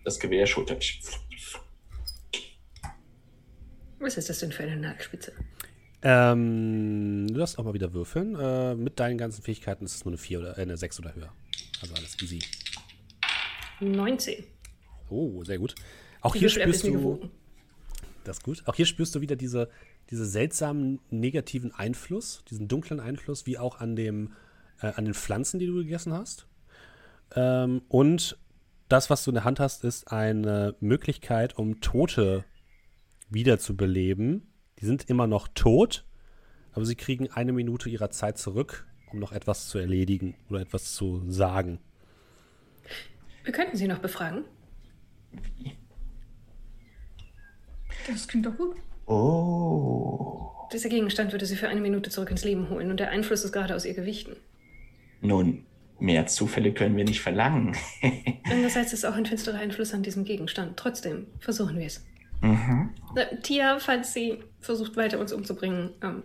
Das 0.05 0.19
Gewehr 0.19 0.45
schulter 0.45 0.77
ich. 0.77 1.01
Was 3.99 4.17
ist 4.17 4.29
das 4.29 4.39
denn 4.39 4.51
für 4.51 4.63
eine 4.63 4.77
Nadelspitze? 4.77 5.33
Ähm, 6.01 7.27
du 7.29 7.35
darfst 7.35 7.57
auch 7.57 7.63
mal 7.63 7.73
wieder 7.73 7.93
würfeln. 7.93 8.35
Äh, 8.35 8.75
mit 8.75 8.99
deinen 8.99 9.17
ganzen 9.17 9.41
Fähigkeiten 9.41 9.85
ist 9.85 9.95
es 9.95 10.05
nur 10.05 10.11
eine 10.11 10.17
4 10.17 10.39
oder 10.39 10.57
äh, 10.57 10.61
eine 10.61 10.75
6 10.75 10.99
oder 10.99 11.15
höher. 11.15 11.31
Also 11.83 11.95
alles 11.95 12.19
easy. 12.21 12.39
19. 13.79 14.43
Oh, 15.09 15.43
sehr 15.43 15.59
gut. 15.59 15.75
Auch 16.21 16.33
hier 16.33 16.49
spürst 16.49 16.85
du. 16.85 17.29
Das 18.23 18.37
ist 18.37 18.43
gut. 18.43 18.63
Auch 18.65 18.75
hier 18.75 18.85
spürst 18.85 19.13
du 19.13 19.21
wieder 19.21 19.35
diese, 19.35 19.69
diese 20.09 20.25
seltsamen 20.25 20.99
negativen 21.09 21.73
Einfluss, 21.73 22.43
diesen 22.49 22.67
dunklen 22.67 22.99
Einfluss, 22.99 23.45
wie 23.45 23.57
auch 23.57 23.79
an 23.81 23.95
dem, 23.95 24.33
äh, 24.81 24.87
an 24.87 25.05
den 25.05 25.13
Pflanzen, 25.13 25.59
die 25.59 25.67
du 25.67 25.75
gegessen 25.75 26.13
hast. 26.13 26.47
Ähm, 27.35 27.81
und 27.89 28.37
das, 28.87 29.09
was 29.09 29.23
du 29.25 29.31
in 29.31 29.35
der 29.35 29.43
Hand 29.43 29.59
hast, 29.59 29.83
ist 29.83 30.09
eine 30.09 30.75
Möglichkeit, 30.79 31.57
um 31.57 31.81
Tote 31.81 32.45
wiederzubeleben 33.29 34.47
die 34.83 34.85
sind 34.85 35.09
immer 35.09 35.27
noch 35.27 35.47
tot, 35.47 36.03
aber 36.73 36.85
sie 36.85 36.95
kriegen 36.95 37.31
eine 37.31 37.53
Minute 37.53 37.89
ihrer 37.89 38.09
Zeit 38.09 38.37
zurück, 38.37 38.85
um 39.13 39.19
noch 39.19 39.31
etwas 39.31 39.69
zu 39.69 39.77
erledigen 39.77 40.35
oder 40.49 40.61
etwas 40.61 40.93
zu 40.93 41.23
sagen. 41.29 41.79
Wir 43.43 43.53
könnten 43.53 43.77
sie 43.77 43.87
noch 43.87 43.99
befragen. 43.99 44.43
Das 48.07 48.27
klingt 48.27 48.45
doch 48.45 48.57
gut. 48.57 48.75
Oh. 49.05 50.51
Dieser 50.71 50.89
Gegenstand 50.89 51.31
würde 51.31 51.45
sie 51.45 51.55
für 51.55 51.67
eine 51.67 51.81
Minute 51.81 52.09
zurück 52.09 52.31
ins 52.31 52.43
Leben 52.43 52.69
holen 52.69 52.89
und 52.89 52.99
der 52.99 53.11
Einfluss 53.11 53.43
ist 53.43 53.51
gerade 53.51 53.75
aus 53.75 53.85
ihr 53.85 53.93
Gewichten. 53.93 54.35
Nun, 55.21 55.65
mehr 55.99 56.25
Zufälle 56.27 56.73
können 56.73 56.97
wir 56.97 57.05
nicht 57.05 57.21
verlangen. 57.21 57.75
Andererseits 58.45 58.93
ist 58.93 59.05
auch 59.05 59.15
ein 59.15 59.25
finsterer 59.25 59.59
Einfluss 59.59 59.93
an 59.93 60.03
diesem 60.03 60.23
Gegenstand. 60.23 60.77
Trotzdem, 60.77 61.27
versuchen 61.39 61.77
wir 61.77 61.85
es. 61.85 62.05
Mhm. 62.41 62.89
Tia, 63.41 63.79
falls 63.79 64.13
sie 64.13 64.39
versucht 64.59 64.97
weiter 64.97 65.19
uns 65.19 65.31
umzubringen. 65.31 65.91
Ähm, 66.01 66.23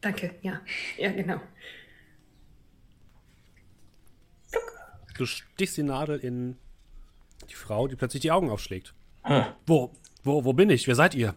danke, 0.00 0.34
ja. 0.42 0.60
Ja, 0.98 1.10
genau. 1.12 1.40
Du 5.18 5.26
stichst 5.26 5.76
die 5.76 5.82
Nadel 5.82 6.18
in 6.20 6.56
die 7.50 7.54
Frau, 7.54 7.88
die 7.88 7.96
plötzlich 7.96 8.22
die 8.22 8.30
Augen 8.30 8.50
aufschlägt. 8.50 8.94
Ah. 9.24 9.46
Wo, 9.66 9.92
wo, 10.22 10.44
wo 10.44 10.52
bin 10.52 10.70
ich? 10.70 10.86
Wer 10.86 10.94
seid 10.94 11.14
ihr? 11.14 11.34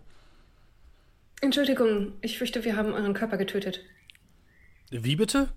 Entschuldigung, 1.41 2.13
ich 2.21 2.37
fürchte, 2.37 2.63
wir 2.63 2.75
haben 2.77 2.93
euren 2.93 3.15
Körper 3.15 3.37
getötet. 3.37 3.81
Wie 4.91 5.15
bitte? 5.15 5.49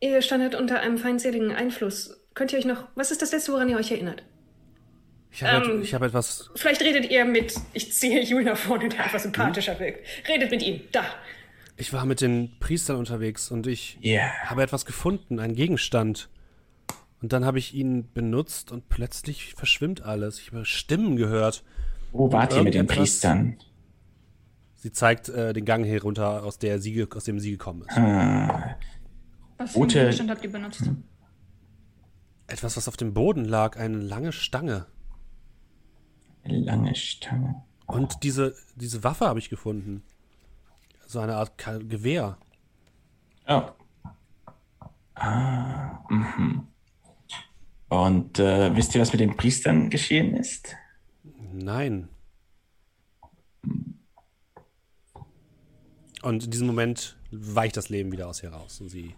Ihr 0.00 0.22
standet 0.22 0.54
unter 0.54 0.80
einem 0.80 0.96
feindseligen 0.96 1.50
Einfluss. 1.50 2.16
Könnt 2.34 2.52
ihr 2.52 2.58
euch 2.60 2.64
noch. 2.64 2.86
Was 2.94 3.10
ist 3.10 3.20
das 3.20 3.32
letzte, 3.32 3.52
woran 3.52 3.68
ihr 3.68 3.76
euch 3.76 3.90
erinnert? 3.90 4.22
Ich 5.32 5.42
habe 5.42 5.66
ähm, 5.66 5.82
hab 5.82 6.02
etwas. 6.02 6.50
Vielleicht 6.54 6.82
redet 6.82 7.10
ihr 7.10 7.24
mit. 7.24 7.54
Ich 7.72 7.92
ziehe 7.92 8.22
Jul 8.22 8.44
nach 8.44 8.56
vorne, 8.56 8.88
der 8.88 9.06
etwas 9.06 9.24
sympathischer 9.24 9.74
hm? 9.74 9.80
wirkt. 9.80 10.28
Redet 10.28 10.52
mit 10.52 10.62
ihm. 10.62 10.82
Da. 10.92 11.04
Ich 11.76 11.92
war 11.92 12.04
mit 12.04 12.20
den 12.20 12.56
Priestern 12.60 12.96
unterwegs 12.96 13.50
und 13.50 13.66
ich 13.66 13.98
yeah. 14.04 14.30
habe 14.44 14.62
etwas 14.62 14.86
gefunden, 14.86 15.40
einen 15.40 15.56
Gegenstand. 15.56 16.28
Und 17.22 17.32
dann 17.32 17.44
habe 17.44 17.58
ich 17.58 17.74
ihn 17.74 18.10
benutzt 18.12 18.72
und 18.72 18.88
plötzlich 18.88 19.54
verschwimmt 19.54 20.02
alles. 20.02 20.38
Ich 20.40 20.52
habe 20.52 20.64
Stimmen 20.64 21.16
gehört. 21.16 21.64
Wo 22.12 22.32
wart 22.32 22.54
ihr 22.54 22.62
mit 22.62 22.74
den 22.74 22.86
Priestern? 22.86 23.58
Sie 24.76 24.90
zeigt 24.92 25.28
äh, 25.28 25.52
den 25.52 25.66
Gang 25.66 25.84
herunter, 25.84 26.42
aus, 26.42 26.58
der 26.58 26.78
sie, 26.78 27.06
aus 27.14 27.24
dem 27.24 27.38
sie 27.38 27.50
gekommen 27.50 27.82
ist. 27.82 27.98
Ah. 27.98 28.76
Was 29.58 29.72
für 29.72 29.80
einen 29.80 29.88
Gegenstand 29.88 30.30
habt 30.30 30.42
ihr 30.42 30.50
benutzt? 30.52 30.86
Hm. 30.86 31.02
Etwas, 32.46 32.76
was 32.78 32.88
auf 32.88 32.96
dem 32.96 33.12
Boden 33.12 33.44
lag, 33.44 33.78
eine 33.78 33.98
lange 33.98 34.32
Stange. 34.32 34.86
Eine 36.42 36.60
lange 36.60 36.94
Stange. 36.94 37.62
Und 37.86 38.22
diese, 38.22 38.54
diese 38.76 39.04
Waffe 39.04 39.26
habe 39.26 39.38
ich 39.38 39.50
gefunden. 39.50 40.02
So 41.06 41.20
eine 41.20 41.36
Art 41.36 41.58
Gewehr. 41.58 42.38
Oh. 43.46 43.62
Ah, 45.14 45.98
mhm. 46.08 46.69
Und 47.90 48.38
äh, 48.38 48.74
wisst 48.74 48.94
ihr, 48.94 49.00
was 49.02 49.12
mit 49.12 49.20
den 49.20 49.36
Priestern 49.36 49.90
geschehen 49.90 50.34
ist? 50.34 50.74
Nein. 51.52 52.08
Und 56.22 56.44
in 56.44 56.50
diesem 56.50 56.66
Moment 56.66 57.18
weicht 57.30 57.76
das 57.76 57.90
Leben 57.90 58.10
wieder 58.12 58.28
aus 58.28 58.42
ihr 58.42 58.50
raus 58.50 58.80
und 58.80 58.88
sie 58.88 59.14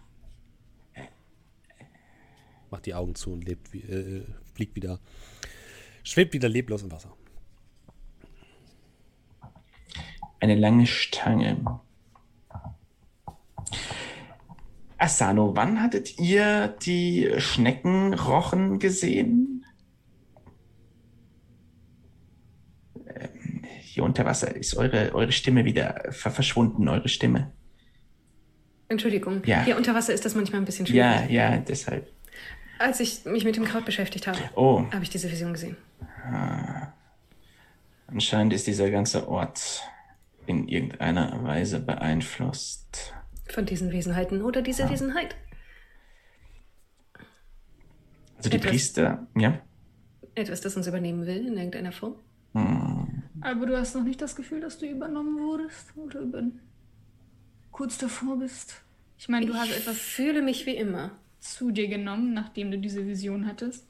macht 2.69 2.85
die 2.85 2.93
Augen 2.93 3.15
zu 3.15 3.31
und 3.31 3.45
lebt, 3.45 3.73
äh, 3.73 4.25
fliegt 4.53 4.75
wieder 4.75 4.99
Schwebt 6.03 6.33
wieder 6.33 6.49
leblos 6.49 6.83
im 6.83 6.91
Wasser. 6.91 7.15
Eine 10.41 10.55
lange 10.55 10.85
Stange. 10.85 11.79
Asano, 15.03 15.53
wann 15.53 15.81
hattet 15.81 16.17
ihr 16.17 16.69
die 16.85 17.29
Schneckenrochen 17.37 18.79
gesehen? 18.79 19.65
Ähm, 23.05 23.65
hier 23.81 24.03
unter 24.05 24.23
Wasser 24.23 24.55
ist 24.55 24.77
eure, 24.77 25.13
eure 25.13 25.33
Stimme 25.33 25.65
wieder 25.65 26.05
verschwunden, 26.11 26.87
eure 26.87 27.09
Stimme. 27.09 27.51
Entschuldigung. 28.87 29.41
Ja. 29.45 29.63
Hier 29.63 29.75
unter 29.75 29.93
Wasser 29.93 30.13
ist 30.13 30.23
das 30.23 30.35
manchmal 30.35 30.61
ein 30.61 30.65
bisschen 30.65 30.85
schwierig. 30.85 31.29
Ja, 31.29 31.51
ja, 31.51 31.57
deshalb. 31.57 32.09
Als 32.79 33.01
ich 33.01 33.25
mich 33.25 33.43
mit 33.43 33.57
dem 33.57 33.65
Kraut 33.65 33.83
beschäftigt 33.83 34.25
habe, 34.25 34.39
Oh. 34.55 34.85
habe 34.93 35.03
ich 35.03 35.09
diese 35.09 35.29
Vision 35.29 35.51
gesehen. 35.51 35.75
Anscheinend 38.07 38.53
ist 38.53 38.67
dieser 38.67 38.89
ganze 38.89 39.27
Ort 39.27 39.81
in 40.45 40.69
irgendeiner 40.69 41.43
Weise 41.43 41.81
beeinflusst. 41.81 43.13
Von 43.49 43.65
diesen 43.65 43.91
Wesenheiten 43.91 44.41
oder 44.41 44.61
dieser 44.61 44.89
Wesenheit. 44.89 45.35
Also 48.37 48.49
die 48.49 48.57
Etwas- 48.57 48.71
Priester, 48.71 49.27
ja? 49.37 49.61
Etwas, 50.35 50.61
das 50.61 50.75
uns 50.75 50.87
übernehmen 50.87 51.25
will 51.25 51.47
in 51.47 51.57
irgendeiner 51.57 51.91
Form. 51.91 52.15
Aber 53.41 53.65
du 53.65 53.77
hast 53.77 53.95
noch 53.95 54.03
nicht 54.03 54.21
das 54.21 54.35
Gefühl, 54.35 54.61
dass 54.61 54.77
du 54.79 54.85
übernommen 54.87 55.39
wurdest 55.39 55.95
oder 55.97 56.19
über 56.21 56.43
kurz 57.71 57.97
davor 57.97 58.37
bist. 58.37 58.81
Ich 59.17 59.27
meine, 59.29 59.45
du 59.45 59.53
hast 59.53 59.69
Ich 59.71 59.77
etwas 59.77 59.97
fühle 59.97 60.41
mich 60.41 60.65
wie 60.65 60.75
immer. 60.75 61.11
zu 61.39 61.71
dir 61.71 61.87
genommen, 61.89 62.33
nachdem 62.33 62.71
du 62.71 62.77
diese 62.79 63.05
Vision 63.05 63.45
hattest. 63.47 63.85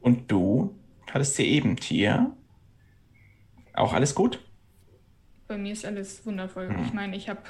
Und 0.00 0.30
du 0.30 0.78
hattest 1.10 1.34
sie 1.36 1.44
eben, 1.44 1.74
Tia. 1.76 2.36
Auch 3.74 3.92
alles 3.92 4.14
gut? 4.14 4.38
Bei 5.50 5.58
mir 5.58 5.72
ist 5.72 5.84
alles 5.84 6.24
wundervoll. 6.24 6.72
Ich 6.86 6.92
meine, 6.92 7.16
ich 7.16 7.28
habe 7.28 7.42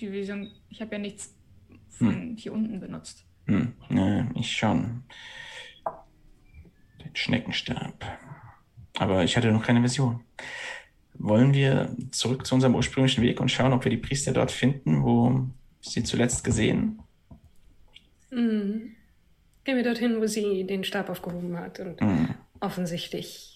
die 0.00 0.10
Vision, 0.10 0.50
ich 0.70 0.80
habe 0.80 0.94
ja 0.94 0.98
nichts 0.98 1.34
von 1.90 2.34
hier 2.34 2.54
unten 2.54 2.80
benutzt. 2.80 3.26
Hm, 3.44 3.74
ne, 3.90 4.30
ich 4.34 4.56
schon. 4.56 5.02
Den 7.04 7.14
Schneckenstab. 7.14 8.06
Aber 8.96 9.22
ich 9.22 9.36
hatte 9.36 9.52
noch 9.52 9.62
keine 9.62 9.80
Version. 9.80 10.24
Wollen 11.12 11.52
wir 11.52 11.94
zurück 12.10 12.46
zu 12.46 12.54
unserem 12.54 12.74
ursprünglichen 12.74 13.22
Weg 13.22 13.38
und 13.38 13.50
schauen, 13.50 13.74
ob 13.74 13.84
wir 13.84 13.90
die 13.90 13.98
Priester 13.98 14.32
dort 14.32 14.50
finden, 14.50 15.02
wo 15.02 15.46
sie 15.82 16.04
zuletzt 16.04 16.42
gesehen? 16.42 17.02
Gehen 18.30 19.76
wir 19.76 19.84
dorthin, 19.84 20.22
wo 20.22 20.26
sie 20.26 20.64
den 20.64 20.84
Stab 20.84 21.10
aufgehoben 21.10 21.58
hat 21.58 21.80
und 21.80 22.00
offensichtlich 22.60 23.52
äh, 23.52 23.55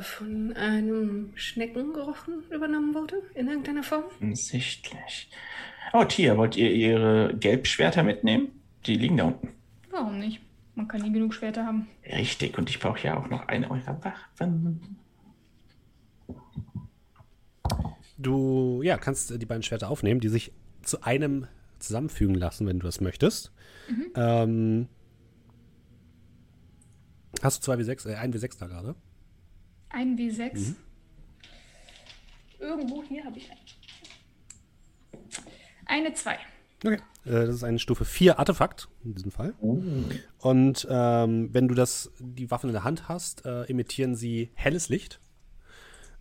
von 0.00 0.52
einem 0.54 1.32
Schneckengerochen 1.34 2.44
übernommen 2.50 2.94
wurde 2.94 3.16
in 3.34 3.48
irgendeiner 3.48 3.82
Form. 3.82 4.04
Offensichtlich. 4.04 5.30
Oh, 5.92 6.04
Tia, 6.04 6.36
wollt 6.36 6.56
ihr 6.56 6.70
ihre 6.70 7.34
Gelbschwerter 7.36 8.02
mitnehmen? 8.02 8.48
Die 8.86 8.94
liegen 8.94 9.16
da 9.16 9.24
unten. 9.24 9.48
Warum 9.90 10.18
nicht? 10.18 10.40
Man 10.74 10.88
kann 10.88 11.02
nie 11.02 11.12
genug 11.12 11.34
Schwerter 11.34 11.66
haben. 11.66 11.88
Richtig, 12.06 12.56
und 12.56 12.70
ich 12.70 12.78
brauche 12.78 13.06
ja 13.06 13.18
auch 13.18 13.28
noch 13.28 13.46
eine 13.48 13.70
eurer 13.70 14.02
Waffen. 14.02 14.96
Du 18.16 18.80
ja, 18.82 18.96
kannst 18.96 19.30
äh, 19.32 19.38
die 19.38 19.46
beiden 19.46 19.62
Schwerter 19.62 19.90
aufnehmen, 19.90 20.20
die 20.20 20.28
sich 20.28 20.52
zu 20.82 21.02
einem 21.02 21.46
zusammenfügen 21.78 22.36
lassen, 22.36 22.66
wenn 22.66 22.78
du 22.78 22.86
das 22.86 23.00
möchtest. 23.00 23.52
Ähm, 24.14 24.88
hast 27.42 27.58
du 27.58 27.64
zwei 27.64 27.74
W6, 27.74 28.08
äh, 28.08 28.14
ein 28.14 28.32
W6 28.32 28.58
da 28.58 28.66
gerade? 28.68 28.94
Ein 29.92 30.16
W6. 30.16 30.74
Irgendwo 32.58 33.02
hier 33.02 33.24
habe 33.24 33.38
ich 33.38 33.50
einen. 33.50 33.60
Eine 35.86 36.14
2. 36.14 36.38
Okay. 36.84 36.98
Äh, 37.24 37.46
das 37.46 37.56
ist 37.56 37.64
ein 37.64 37.78
Stufe 37.78 38.04
4 38.04 38.38
Artefakt 38.38 38.88
in 39.04 39.14
diesem 39.14 39.30
Fall. 39.30 39.54
Und 40.38 40.86
ähm, 40.90 41.50
wenn 41.52 41.68
du 41.68 41.74
das, 41.74 42.10
die 42.18 42.50
Waffen 42.50 42.70
in 42.70 42.72
der 42.72 42.84
Hand 42.84 43.08
hast, 43.08 43.44
äh, 43.44 43.64
emittieren 43.64 44.14
sie 44.16 44.50
helles 44.54 44.88
Licht. 44.88 45.20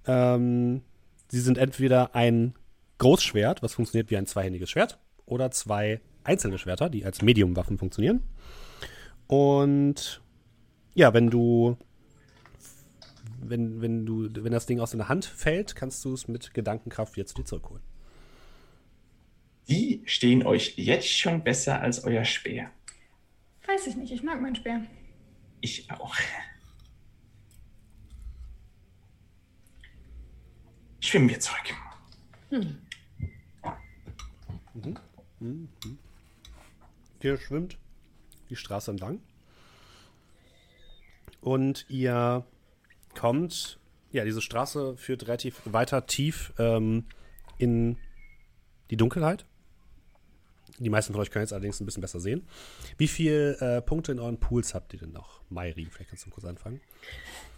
Ähm, 0.06 0.82
sie 1.30 1.40
sind 1.40 1.58
entweder 1.58 2.16
ein 2.16 2.56
Großschwert, 2.98 3.64
was 3.64 3.74
funktioniert 3.74 4.12
wie 4.12 4.18
ein 4.18 4.28
zweihändiges 4.28 4.70
Schwert, 4.70 5.00
oder 5.26 5.50
zwei 5.52 6.02
einzelne 6.24 6.58
Schwerter, 6.58 6.90
die 6.90 7.06
als 7.06 7.22
Medium-Waffen 7.22 7.78
funktionieren. 7.78 8.22
Und 9.28 10.22
ja, 10.94 11.14
wenn 11.14 11.30
du 11.30 11.78
wenn, 13.50 13.82
wenn 13.82 14.06
du, 14.06 14.30
wenn 14.44 14.52
das 14.52 14.66
Ding 14.66 14.80
aus 14.80 14.92
deiner 14.92 15.10
Hand 15.10 15.26
fällt, 15.26 15.76
kannst 15.76 16.04
du 16.06 16.14
es 16.14 16.28
mit 16.28 16.54
Gedankenkraft 16.54 17.16
wieder 17.16 17.26
zu 17.26 17.36
dir 17.36 17.46
zurückholen. 17.46 17.84
Die 19.68 20.02
stehen 20.06 20.44
euch 20.46 20.74
jetzt 20.78 21.10
schon 21.10 21.44
besser 21.44 21.82
als 21.82 22.04
euer 22.04 22.26
Speer. 22.26 22.72
Weiß 23.68 23.88
ich 23.88 23.96
nicht, 23.96 24.12
ich 24.12 24.24
mag 24.24 24.42
meinen 24.42 24.56
Speer. 24.56 24.86
Ich 25.62 25.90
auch. 25.92 26.16
Schwimmen 31.00 31.30
wir 31.30 31.40
zurück. 31.40 31.74
Ihr 37.22 37.38
schwimmt 37.38 37.78
die 38.50 38.56
Straße 38.56 38.92
entlang. 38.92 39.22
Und 41.42 41.86
ihr 41.90 42.46
kommt, 43.16 43.80
ja, 44.12 44.26
diese 44.26 44.42
Straße 44.42 44.98
führt 44.98 45.28
relativ 45.28 45.62
weiter 45.66 46.06
tief 46.06 46.54
ähm, 46.60 47.06
in 47.58 47.98
die 48.90 48.98
Dunkelheit. 48.98 49.46
Die 50.80 50.90
meisten 50.90 51.14
von 51.14 51.22
euch 51.22 51.32
können 51.32 51.44
jetzt 51.44 51.54
allerdings 51.54 51.80
ein 51.80 51.86
bisschen 51.86 52.02
besser 52.02 52.20
sehen. 52.20 52.48
Wie 52.98 53.08
viele 53.08 53.60
äh, 53.60 53.82
Punkte 53.82 54.12
in 54.12 54.20
euren 54.20 54.40
Pools 54.40 54.74
habt 54.74 54.94
ihr 54.94 55.00
denn 55.00 55.12
noch? 55.12 55.42
Mairi, 55.50 55.88
vielleicht 55.92 56.10
kannst 56.10 56.26
du 56.26 56.30
kurz 56.30 56.46
anfangen. 56.46 56.82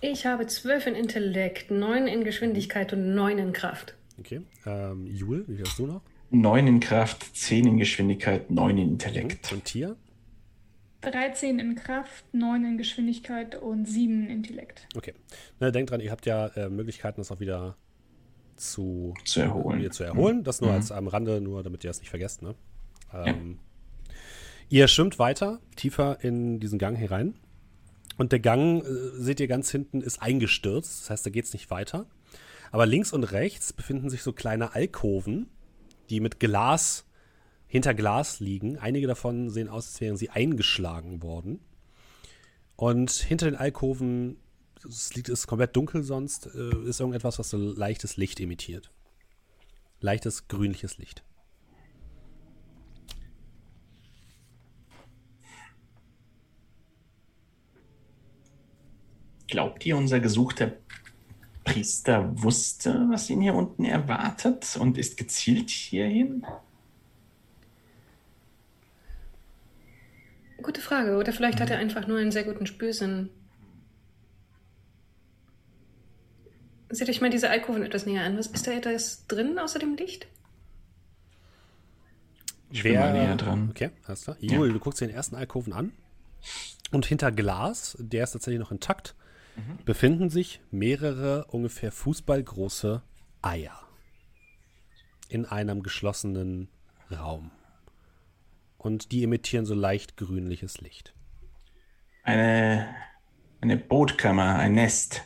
Ich 0.02 0.26
habe 0.26 0.46
zwölf 0.48 0.88
in 0.88 0.96
Intellekt, 0.96 1.72
neun 1.72 2.08
in 2.08 2.24
Geschwindigkeit 2.24 2.92
und 2.92 3.16
neun 3.16 3.38
in 3.38 3.54
Kraft. 3.54 3.96
Okay. 4.20 4.42
Ähm, 4.66 5.08
Jul, 5.08 5.46
wie 5.48 5.56
viel 5.56 5.66
hast 5.66 5.80
du 5.80 5.88
noch? 5.88 6.02
Neun 6.32 6.68
in 6.68 6.80
Kraft, 6.80 7.36
zehn 7.36 7.66
in 7.66 7.78
Geschwindigkeit, 7.78 8.50
neun 8.52 8.78
in 8.78 8.90
Intellekt. 8.90 9.52
Und 9.52 9.66
Tia? 9.66 9.96
13 11.04 11.60
in 11.60 11.76
Kraft, 11.76 12.26
9 12.34 12.66
in 12.66 12.78
Geschwindigkeit 12.78 13.56
und 13.56 13.86
7 13.86 14.24
in 14.26 14.30
Intellekt. 14.30 14.88
Okay. 14.96 15.14
Na, 15.60 15.72
denkt 15.72 15.92
dran, 15.92 16.00
ihr 16.02 16.12
habt 16.12 16.26
ja 16.26 16.48
äh, 16.48 16.70
Möglichkeiten, 16.70 17.22
das 17.22 17.32
auch 17.32 17.40
wieder 17.40 17.76
zu, 18.56 19.14
Zu 19.26 19.42
erholen. 19.42 19.92
zu 19.92 20.04
erholen. 20.04 20.44
Das 20.44 20.62
nur 20.62 20.72
als 20.72 20.92
am 20.92 21.08
Rande, 21.08 21.42
nur 21.42 21.64
damit 21.64 21.84
ihr 21.84 21.90
es 21.92 22.00
nicht 22.00 22.10
vergesst. 22.10 22.42
Ne? 22.42 22.56
Ähm, 23.14 23.60
Ihr 24.70 24.88
schwimmt 24.88 25.20
weiter, 25.20 25.60
tiefer 25.76 26.18
in 26.24 26.60
diesen 26.60 26.80
Gang 26.80 26.98
herein. 26.98 27.36
Und 28.18 28.32
der 28.32 28.40
Gang, 28.40 28.84
äh, 28.84 29.20
seht 29.22 29.40
ihr 29.40 29.48
ganz 29.48 29.70
hinten, 29.72 30.02
ist 30.02 30.22
eingestürzt. 30.22 31.02
Das 31.04 31.10
heißt, 31.10 31.26
da 31.26 31.30
geht 31.30 31.46
es 31.46 31.54
nicht 31.54 31.70
weiter. 31.70 32.06
Aber 32.72 32.86
links 32.86 33.14
und 33.14 33.24
rechts 33.24 33.74
befinden 33.74 34.10
sich 34.10 34.24
so 34.24 34.34
kleine 34.34 34.74
Alkoven, 34.74 35.48
die 36.10 36.20
mit 36.20 36.40
Glas, 36.40 37.06
hinter 37.74 37.96
Glas 37.96 38.40
liegen. 38.40 38.78
Einige 38.78 39.08
davon 39.08 39.50
sehen 39.50 39.68
aus, 39.68 39.88
als 39.88 40.00
wären 40.00 40.16
sie 40.16 40.30
eingeschlagen 40.30 41.24
worden. 41.24 41.60
Und 42.76 43.10
hinter 43.10 43.48
den 43.48 43.56
Alkoven, 43.56 44.38
es 44.88 45.16
liegt 45.16 45.28
es 45.28 45.48
komplett 45.48 45.76
dunkel 45.76 46.04
sonst, 46.04 46.52
äh, 46.54 46.88
ist 46.88 47.00
irgendetwas, 47.00 47.40
was 47.40 47.50
so 47.50 47.58
leichtes 47.58 48.16
Licht 48.16 48.40
emittiert. 48.40 48.92
Leichtes 50.02 50.48
grünliches 50.48 51.00
Licht. 51.00 51.24
Glaubt 59.48 59.84
ihr, 59.84 59.98
unser 59.98 60.20
gesuchter 60.20 60.74
Priester 61.64 62.32
wusste, 62.36 63.08
was 63.10 63.32
ihn 63.32 63.42
hier 63.42 63.56
unten 63.56 63.84
erwartet 63.84 64.78
und 64.80 65.00
ist 65.00 65.18
gezielt 65.18 65.72
hierhin? 65.72 66.46
Gute 70.64 70.82
Frage. 70.82 71.18
Oder 71.18 71.34
vielleicht 71.34 71.62
hat 71.62 71.70
er 71.70 71.78
einfach 71.78 72.08
nur 72.08 72.18
einen 72.18 72.32
sehr 72.32 72.44
guten 72.46 72.66
Spürsinn. 72.66 73.30
Seht 76.90 77.10
euch 77.10 77.22
mal 77.22 77.30
diese 77.30 77.50
Alkoven 77.50 77.84
etwas 77.84 78.06
näher 78.06 78.24
an. 78.24 78.38
Was 78.38 78.48
ist 78.48 78.66
da 78.66 78.72
etwas 78.72 79.28
drin 79.28 79.60
außer 79.60 79.80
dem 79.80 79.96
Licht? 79.96 80.28
Ich 82.72 82.84
bin 82.84 82.96
mal 82.96 83.14
näher 83.14 83.36
dran. 83.36 83.70
Okay, 83.70 83.92
alles 84.06 84.24
klar. 84.24 84.38
Jul, 84.40 84.74
du 84.74 84.80
guckst 84.80 85.02
dir 85.02 85.08
den 85.08 85.16
ersten 85.16 85.36
Alkoven 85.36 85.74
an. 85.74 85.92
Und 86.92 87.06
hinter 87.06 87.32
Glas, 87.32 87.96
der 88.00 88.24
ist 88.24 88.32
tatsächlich 88.32 88.60
noch 88.60 88.72
intakt, 88.72 89.16
befinden 89.86 90.30
sich 90.30 90.62
mehrere 90.72 91.46
ungefähr 91.46 91.92
fußballgroße 91.92 93.02
Eier. 93.42 93.80
In 95.30 95.46
einem 95.46 95.84
geschlossenen 95.84 96.70
Raum. 97.12 97.52
Und 98.84 99.14
die 99.14 99.24
emittieren 99.24 99.66
so 99.66 99.74
leicht 99.74 100.18
grünliches 100.18 100.82
Licht. 100.82 101.14
Eine, 102.24 102.94
eine 103.62 103.78
Bootkammer, 103.78 104.56
ein 104.56 104.74
Nest. 104.74 105.24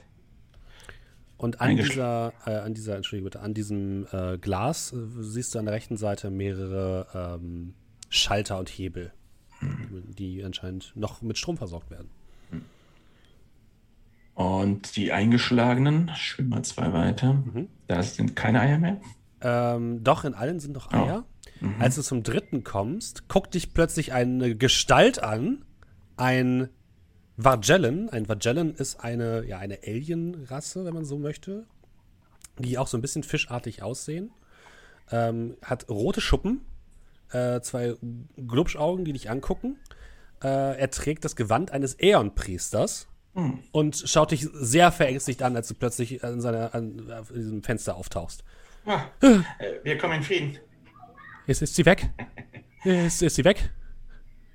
Und 1.38 1.60
an 1.60 1.76
dieser, 1.76 2.34
äh, 2.46 2.52
an 2.58 2.76
dieser, 2.76 2.96
Entschuldigung 2.96 3.26
bitte, 3.26 3.40
an 3.40 3.56
diesem 3.56 4.06
äh, 4.12 4.38
Glas 4.38 4.94
äh, 4.94 4.98
siehst 5.22 5.56
du 5.56 5.60
an 5.60 5.66
der 5.66 5.74
rechten 5.74 5.98
Seite 5.98 6.30
mehrere 6.30 7.40
ähm, 7.42 7.74
Schalter 8.10 8.60
und 8.60 8.70
Hebel, 8.70 9.12
hm. 9.60 10.16
die 10.16 10.44
anscheinend 10.44 10.96
noch 10.96 11.24
mit 11.24 11.40
Strom 11.40 11.58
versorgt 11.58 11.90
werden. 11.90 12.10
Und 14.36 14.96
die 14.98 15.12
eingeschlagenen, 15.12 16.12
schön 16.16 16.50
mal 16.50 16.62
zwei 16.62 16.94
weiter. 16.94 17.34
Mhm. 17.34 17.70
Da 17.88 18.04
sind 18.04 18.36
keine 18.36 18.60
Eier 18.60 18.78
mehr. 18.78 19.02
Ähm, 19.42 20.04
doch, 20.04 20.26
in 20.26 20.36
allen 20.36 20.60
sind 20.60 20.74
noch 20.74 20.92
Eier. 20.94 21.26
Oh. 21.28 21.37
Mhm. 21.60 21.76
Als 21.80 21.96
du 21.96 22.02
zum 22.02 22.24
dritten 22.24 22.64
kommst, 22.64 23.28
guckt 23.28 23.54
dich 23.54 23.74
plötzlich 23.74 24.14
eine 24.14 24.56
Gestalt 24.56 25.22
an. 25.22 25.66
Ein 26.16 26.70
Vargellen. 27.38 28.10
Ein 28.10 28.28
Vargellen 28.28 28.76
ist 28.76 29.00
eine, 29.00 29.46
ja, 29.46 29.60
eine 29.60 29.80
Alien-Rasse, 29.86 30.86
wenn 30.86 30.94
man 30.94 31.06
so 31.06 31.18
möchte. 31.18 31.66
Die 32.58 32.78
auch 32.78 32.88
so 32.88 32.98
ein 32.98 33.02
bisschen 33.02 33.24
fischartig 33.24 33.84
aussehen. 33.84 34.32
Ähm, 35.12 35.56
hat 35.62 35.90
rote 35.90 36.20
Schuppen, 36.20 36.62
äh, 37.32 37.62
zwei 37.62 37.96
Glubschaugen, 38.36 39.06
die 39.06 39.14
dich 39.14 39.30
angucken. 39.30 39.78
Äh, 40.44 40.78
er 40.80 40.90
trägt 40.90 41.24
das 41.24 41.36
Gewand 41.36 41.72
eines 41.72 41.94
Äon-Priesters 41.94 43.08
hm. 43.34 43.60
und 43.72 44.04
schaut 44.06 44.32
dich 44.32 44.48
sehr 44.54 44.92
verängstigt 44.92 45.42
an, 45.44 45.56
als 45.56 45.68
du 45.70 45.76
plötzlich 45.76 46.24
an, 46.24 46.42
seiner, 46.42 46.76
an, 46.76 47.10
an 47.10 47.26
diesem 47.34 47.64
Fenster 47.64 47.96
auftauchst. 47.96 48.44
Ah, 48.86 49.06
äh, 49.22 49.40
wir 49.84 49.98
kommen 49.98 50.16
in 50.16 50.24
Frieden. 50.24 50.58
Ist, 51.48 51.62
ist 51.62 51.76
sie 51.76 51.86
weg? 51.86 52.10
ist, 52.84 53.24
ist 53.24 53.36
sie 53.36 53.46
weg? 53.46 53.72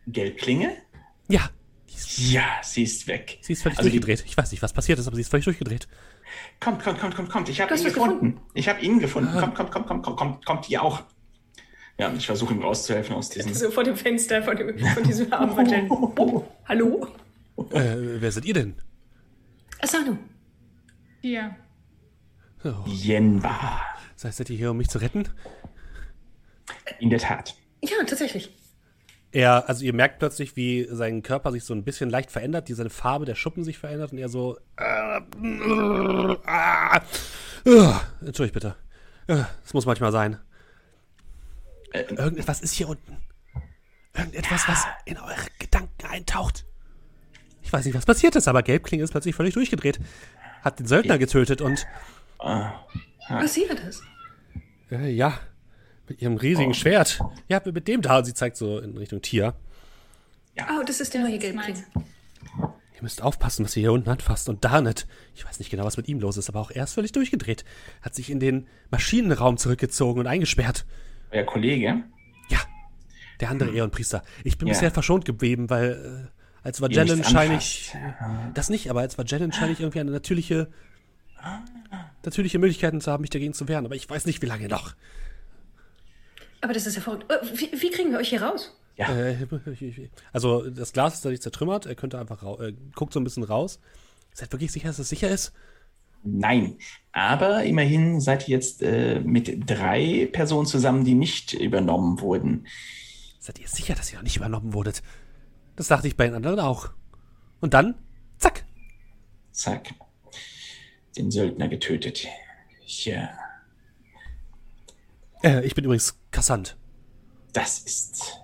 Gelbklinge? 0.07 0.77
Ja. 1.29 1.51
Ja, 2.17 2.45
sie 2.63 2.83
ist 2.83 3.07
weg. 3.07 3.39
Sie 3.41 3.55
ist 3.55 3.63
völlig 3.63 3.79
also 3.79 3.89
durchgedreht. 3.89 4.25
Ich 4.27 4.37
weiß 4.37 4.51
nicht, 4.51 4.63
was 4.63 4.73
passiert 4.73 4.99
ist, 4.99 5.07
aber 5.07 5.17
sie 5.17 5.23
ist 5.23 5.31
völlig 5.31 5.45
durchgedreht. 5.45 5.89
Kommt, 6.61 6.83
kommt, 6.83 7.01
kommt, 7.01 7.15
kommt, 7.15 7.31
kommt. 7.31 7.49
Ich 7.49 7.61
habe 7.61 7.75
ihn 7.75 7.85
gefunden. 7.85 8.15
gefunden. 8.15 8.41
Ich 8.55 8.69
habe 8.69 8.81
ihn 8.81 8.99
gefunden. 8.99 9.31
Ah. 9.35 9.41
Kommt, 9.41 9.55
kommt, 9.55 9.71
kommt, 9.71 9.87
kommt, 9.87 10.03
kommt, 10.03 10.19
kommt, 10.19 10.47
kommt 10.47 10.71
ihr 10.71 10.83
auch. 10.83 11.03
Ja, 11.99 12.13
ich 12.13 12.27
versuche 12.27 12.55
ihm 12.55 12.63
rauszuhelfen 12.63 13.15
aus 13.15 13.31
diesem. 13.31 13.53
So 13.55 13.71
vor 13.71 13.85
dem 13.85 13.97
Fenster, 13.97 14.43
von, 14.43 14.57
dem, 14.57 14.79
von 14.79 15.03
diesem 15.03 15.33
Arm. 15.33 15.57
Oh, 15.89 16.45
hallo? 16.67 17.09
Äh, 17.71 18.21
wer 18.21 18.33
seid 18.33 18.45
ihr 18.45 18.55
denn? 18.55 18.75
Asano. 19.81 20.19
Ja. 21.21 21.57
Oh. 22.65 22.85
Yenba. 22.87 23.81
Seid 24.17 24.51
ihr 24.51 24.57
hier, 24.57 24.71
um 24.71 24.77
mich 24.77 24.89
zu 24.89 24.99
retten? 24.99 25.29
In 26.99 27.11
der 27.11 27.19
Tat. 27.19 27.55
Ja, 27.83 27.97
tatsächlich. 28.07 28.51
Er, 29.33 29.69
also 29.69 29.85
ihr 29.85 29.95
merkt 29.95 30.19
plötzlich, 30.19 30.57
wie 30.57 30.87
sein 30.91 31.23
Körper 31.23 31.53
sich 31.53 31.65
so 31.65 31.73
ein 31.75 31.85
bisschen 31.85 32.11
leicht 32.11 32.31
verändert, 32.31 32.69
die 32.69 32.75
seine 32.75 32.91
Farbe 32.91 33.25
der 33.25 33.35
Schuppen 33.35 33.65
sich 33.65 33.79
verändert 33.79 34.13
und 34.13 34.19
er 34.19 34.29
so. 34.29 34.59
Äh, 34.77 35.21
äh, 35.43 36.37
äh, 37.65 37.95
Entschuldigt 38.27 38.53
bitte. 38.53 38.77
Das 39.27 39.41
äh, 39.41 39.45
muss 39.73 39.87
manchmal 39.87 40.13
sein. 40.13 40.39
Äh, 41.93 42.03
Irgendetwas 42.15 42.61
ist 42.61 42.75
hier 42.75 42.89
unten. 42.89 43.17
Irgendetwas, 44.15 44.69
was 44.69 44.85
in 45.07 45.17
eure 45.17 45.47
Gedanken 45.59 46.07
eintaucht. 46.07 46.67
Ich 47.63 47.73
weiß 47.73 47.87
nicht, 47.87 47.95
was 47.95 48.05
passiert 48.05 48.37
ist, 48.37 48.49
aber 48.49 48.63
Gelbklinge 48.63 49.03
ist 49.03 49.13
plötzlich 49.13 49.35
völlig 49.35 49.55
durchgedreht. 49.55 49.99
Hat 50.63 50.79
den 50.79 50.87
Söldner 50.87 51.17
getötet 51.19 51.63
und. 51.63 51.87
Was 52.39 53.55
sie 53.55 53.67
das? 53.67 54.03
Äh, 54.91 55.11
ja. 55.11 55.39
Mit 56.09 56.21
ihrem 56.21 56.37
riesigen 56.37 56.71
oh. 56.71 56.75
Schwert. 56.75 57.21
Ja, 57.49 57.61
mit 57.65 57.89
dem 57.89 58.03
da. 58.03 58.25
Sie 58.25 58.35
zeigt 58.35 58.57
so 58.57 58.79
in 58.79 58.97
Richtung 58.97 59.23
Tier. 59.23 59.55
Ja. 60.57 60.67
Oh, 60.79 60.83
das 60.85 61.01
ist 61.01 61.15
der 61.15 61.23
neue 61.23 61.39
Gelbklinge. 61.39 61.85
Ihr 63.03 63.03
müsst 63.03 63.23
aufpassen, 63.23 63.65
was 63.65 63.77
ihr 63.77 63.81
hier 63.81 63.93
unten 63.93 64.11
anfasst. 64.11 64.49
Und 64.49 64.65
da 64.65 64.81
nicht. 64.81 65.07
Ich 65.35 65.45
weiß 65.45 65.59
nicht 65.59 65.71
genau, 65.71 65.85
was 65.85 65.97
mit 65.97 66.09
ihm 66.09 66.21
los 66.21 66.37
ist, 66.37 66.49
aber 66.49 66.61
auch 66.61 66.71
er 66.71 66.85
ist 66.85 66.95
völlig 66.95 67.13
durchgedreht. 67.13 67.65
Hat 68.01 68.15
sich 68.15 68.31
in 68.31 68.41
den 68.41 68.67
Maschinenraum 68.91 69.57
zurückgezogen 69.57 70.21
und 70.21 70.27
eingesperrt. 70.27 70.85
Euer 71.31 71.45
Kollege? 71.45 72.03
Ja. 72.49 72.59
Der 73.41 73.51
andere 73.51 73.71
hm. 73.71 73.77
Ehrenpriester. 73.77 74.23
Ich 74.45 74.59
bin 74.59 74.69
ja. 74.69 74.75
bisher 74.75 74.91
verschont 74.91 75.25
geblieben, 75.25 75.71
weil 75.71 76.31
äh, 76.31 76.43
als 76.63 76.81
Vagellan 76.81 77.25
scheine 77.25 77.57
ich. 77.57 77.93
Das 78.55 78.71
nicht, 78.71 78.91
aber 78.91 79.01
als 79.01 79.19
Vagellan 79.19 79.53
scheine 79.53 79.73
ich 79.73 79.81
irgendwie 79.81 80.01
eine 80.01 80.11
natürliche. 80.11 80.69
Natürliche 82.25 82.61
Möglichkeiten 82.61 83.01
zu 83.01 83.11
haben, 83.11 83.23
mich 83.23 83.31
dagegen 83.31 83.53
zu 83.53 83.67
wehren. 83.67 83.85
Aber 83.85 83.97
ich 83.97 84.09
weiß 84.09 84.27
nicht, 84.27 84.43
wie 84.43 84.47
lange 84.47 84.69
noch. 84.69 84.95
Aber 86.63 86.73
das 86.73 86.87
ist 86.87 86.95
ja 86.95 87.03
verrückt. 87.03 87.31
Äh, 87.31 87.39
wie, 87.53 87.71
wie 87.73 87.91
kriegen 87.91 88.11
wir 88.13 88.19
euch 88.19 88.31
hier 88.31 88.43
raus? 88.43 88.75
Ja. 88.97 89.15
Äh, 89.15 89.37
also, 90.33 90.71
das 90.71 90.93
Glas 90.93 91.15
ist 91.15 91.25
dadurch 91.25 91.43
zertrümmert. 91.43 91.87
Er 91.87 91.95
könnte 91.95 92.19
einfach 92.19 92.43
äh, 92.61 92.73
guckt 92.95 93.13
so 93.13 93.21
ein 93.21 93.25
bisschen 93.25 93.43
raus. 93.43 93.81
Seid 94.33 94.53
wirklich 94.53 94.73
sicher, 94.73 94.89
dass 94.89 94.99
es 94.99 95.09
sicher 95.09 95.29
ist? 95.29 95.53
Nein, 96.25 96.79
aber 97.11 97.65
immerhin 97.65 98.21
seid 98.21 98.49
ihr 98.49 98.57
jetzt 98.57 98.81
äh, 98.81 99.21
mit 99.21 99.69
drei 99.69 100.29
Personen 100.33 100.67
zusammen, 100.67 101.05
die 101.05 101.15
nicht 101.15 101.53
übernommen 101.53 102.21
wurden. 102.21 102.67
Seid 103.41 103.59
ihr 103.59 103.67
sicher, 103.67 103.95
dass 103.95 104.13
ihr 104.13 104.19
noch 104.19 104.23
nicht 104.23 104.37
übernommen 104.37 104.73
wurdet? 104.73 105.03
Das 105.75 105.89
dachte 105.89 106.07
ich 106.07 106.17
bei 106.17 106.27
den 106.27 106.35
anderen 106.35 106.61
auch. 106.61 106.91
Und 107.61 107.75
dann, 107.75 107.97
zack. 108.39 108.65
Zack. 109.51 109.95
Den 111.17 111.33
Söldner 111.33 111.69
getötet. 111.69 112.27
Ja. 112.87 113.31
Äh, 115.43 115.65
ich 115.65 115.75
bin 115.75 115.85
übrigens 115.85 116.19
Kassant. 116.31 116.77
Das 117.53 117.81
ist 117.81 118.41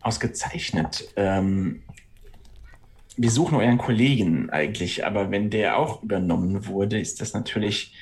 ausgezeichnet. 0.00 1.12
Ähm, 1.16 1.82
wir 3.16 3.30
suchen 3.30 3.56
euren 3.56 3.78
Kollegen 3.78 4.50
eigentlich, 4.50 5.04
aber 5.04 5.30
wenn 5.30 5.50
der 5.50 5.76
auch 5.76 6.02
übernommen 6.02 6.66
wurde, 6.66 6.98
ist 6.98 7.20
das 7.20 7.34
natürlich 7.34 7.94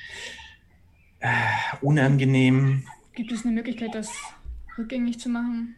äh, 1.19 1.29
unangenehm. 1.81 2.87
Gibt 3.13 3.31
es 3.31 3.43
eine 3.43 3.53
Möglichkeit, 3.53 3.95
das 3.95 4.09
rückgängig 4.77 5.19
zu 5.19 5.29
machen? 5.29 5.75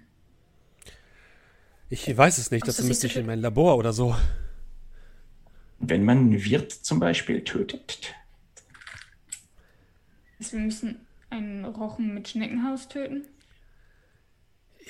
Ich 1.89 2.15
weiß 2.15 2.37
es 2.37 2.51
nicht, 2.51 2.67
dazu 2.67 2.83
müsste 2.83 3.07
ich 3.07 3.15
in 3.15 3.25
mein 3.25 3.39
Labor 3.39 3.77
oder 3.77 3.93
so. 3.93 4.15
Wenn 5.79 6.03
man 6.03 6.43
Wirt 6.43 6.71
zum 6.71 6.99
Beispiel 6.99 7.43
tötet. 7.43 8.13
Also 10.37 10.57
wir 10.57 10.65
müssen 10.65 11.07
einen 11.29 11.65
Rochen 11.65 12.13
mit 12.13 12.27
Schneckenhaus 12.27 12.87
töten? 12.87 13.27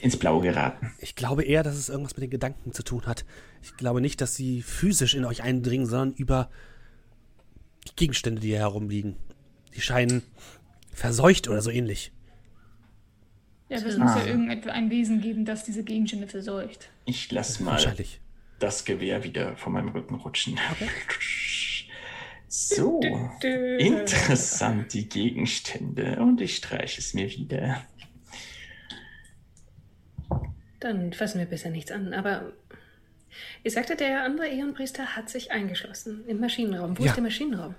Ins 0.01 0.17
Blaue 0.17 0.41
geraten. 0.41 0.93
Ich 0.99 1.15
glaube 1.15 1.43
eher, 1.43 1.63
dass 1.63 1.75
es 1.75 1.89
irgendwas 1.89 2.15
mit 2.15 2.23
den 2.23 2.29
Gedanken 2.29 2.71
zu 2.71 2.83
tun 2.83 3.05
hat. 3.05 3.25
Ich 3.61 3.75
glaube 3.75 4.01
nicht, 4.01 4.21
dass 4.21 4.35
sie 4.35 4.61
physisch 4.61 5.13
in 5.13 5.25
euch 5.25 5.43
eindringen, 5.43 5.87
sondern 5.87 6.13
über 6.15 6.49
die 7.87 7.95
Gegenstände, 7.95 8.39
die 8.39 8.49
hier 8.49 8.59
herumliegen. 8.59 9.17
Die 9.75 9.81
scheinen 9.81 10.21
verseucht 10.93 11.47
oder 11.47 11.61
so 11.61 11.69
ähnlich. 11.69 12.13
Ja, 13.67 13.77
aber 13.77 13.87
es 13.87 13.95
ah. 13.95 14.03
muss 14.03 14.15
ja 14.15 14.25
irgendein 14.25 14.89
Wesen 14.89 15.21
geben, 15.21 15.45
das 15.45 15.63
diese 15.63 15.83
Gegenstände 15.83 16.27
verseucht. 16.27 16.89
Ich 17.05 17.31
lasse 17.31 17.61
mal 17.63 17.95
das 18.59 18.83
Gewehr 18.83 19.23
wieder 19.23 19.55
von 19.57 19.73
meinem 19.73 19.89
Rücken 19.89 20.15
rutschen. 20.15 20.59
Okay. 20.71 20.89
So, 22.51 22.99
interessant 23.77 24.91
die 24.93 25.07
Gegenstände 25.07 26.17
und 26.19 26.41
ich 26.41 26.55
streiche 26.55 26.99
es 26.99 27.13
mir 27.13 27.29
wieder. 27.29 27.83
Dann 30.79 31.13
fassen 31.13 31.37
wir 31.37 31.45
bisher 31.45 31.69
nichts 31.69 31.91
an, 31.91 32.11
aber 32.11 32.51
ihr 33.63 33.69
sagte, 33.69 33.95
der 33.95 34.23
andere 34.23 34.47
Ehrenpriester 34.47 35.15
hat 35.15 35.29
sich 35.29 35.51
eingeschlossen 35.51 36.23
im 36.27 36.39
Maschinenraum. 36.39 36.97
Wo 36.97 37.03
ja. 37.03 37.09
ist 37.09 37.15
der 37.17 37.23
Maschinenraum? 37.23 37.75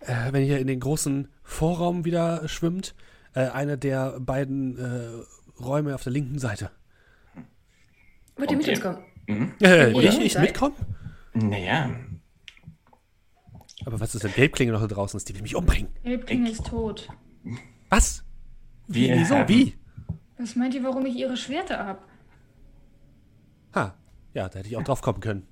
Äh, 0.00 0.32
wenn 0.32 0.44
ihr 0.44 0.58
in 0.58 0.66
den 0.66 0.80
großen 0.80 1.28
Vorraum 1.42 2.04
wieder 2.04 2.46
schwimmt, 2.46 2.94
äh, 3.34 3.46
einer 3.46 3.78
der 3.78 4.20
beiden 4.20 4.76
äh, 4.78 5.62
Räume 5.62 5.94
auf 5.94 6.02
der 6.02 6.12
linken 6.12 6.38
Seite. 6.38 6.70
Wollt 8.36 8.50
ihr 8.50 8.56
mit 8.58 8.68
uns 8.68 8.80
kommen? 8.82 8.98
Mhm. 9.26 9.54
Äh, 9.62 9.92
ich, 9.92 10.20
ich 10.20 10.38
mitkommen? 10.38 10.74
Naja. 11.32 11.90
Aber 13.84 14.00
was 14.00 14.14
ist 14.14 14.24
denn 14.24 14.32
Gelbklinge 14.32 14.72
noch 14.72 14.80
da 14.80 14.86
draußen 14.86 15.16
ist? 15.16 15.28
Die 15.28 15.34
will 15.34 15.42
mich 15.42 15.56
umbringen. 15.56 15.88
Gelbklinge 16.04 16.50
ist 16.50 16.66
tot. 16.66 17.08
Was? 17.88 18.24
Wie? 18.86 19.10
Wieso? 19.10 19.36
Wie? 19.48 19.74
Was 20.38 20.56
meint 20.56 20.74
ihr, 20.74 20.84
warum 20.84 21.06
ich 21.06 21.16
ihre 21.16 21.36
Schwerter 21.36 21.78
habe? 21.78 22.00
Ha, 23.74 23.94
ja, 24.34 24.48
da 24.48 24.58
hätte 24.58 24.68
ich 24.68 24.76
auch 24.76 24.82
drauf 24.82 25.02
kommen 25.02 25.20
können. 25.20 25.46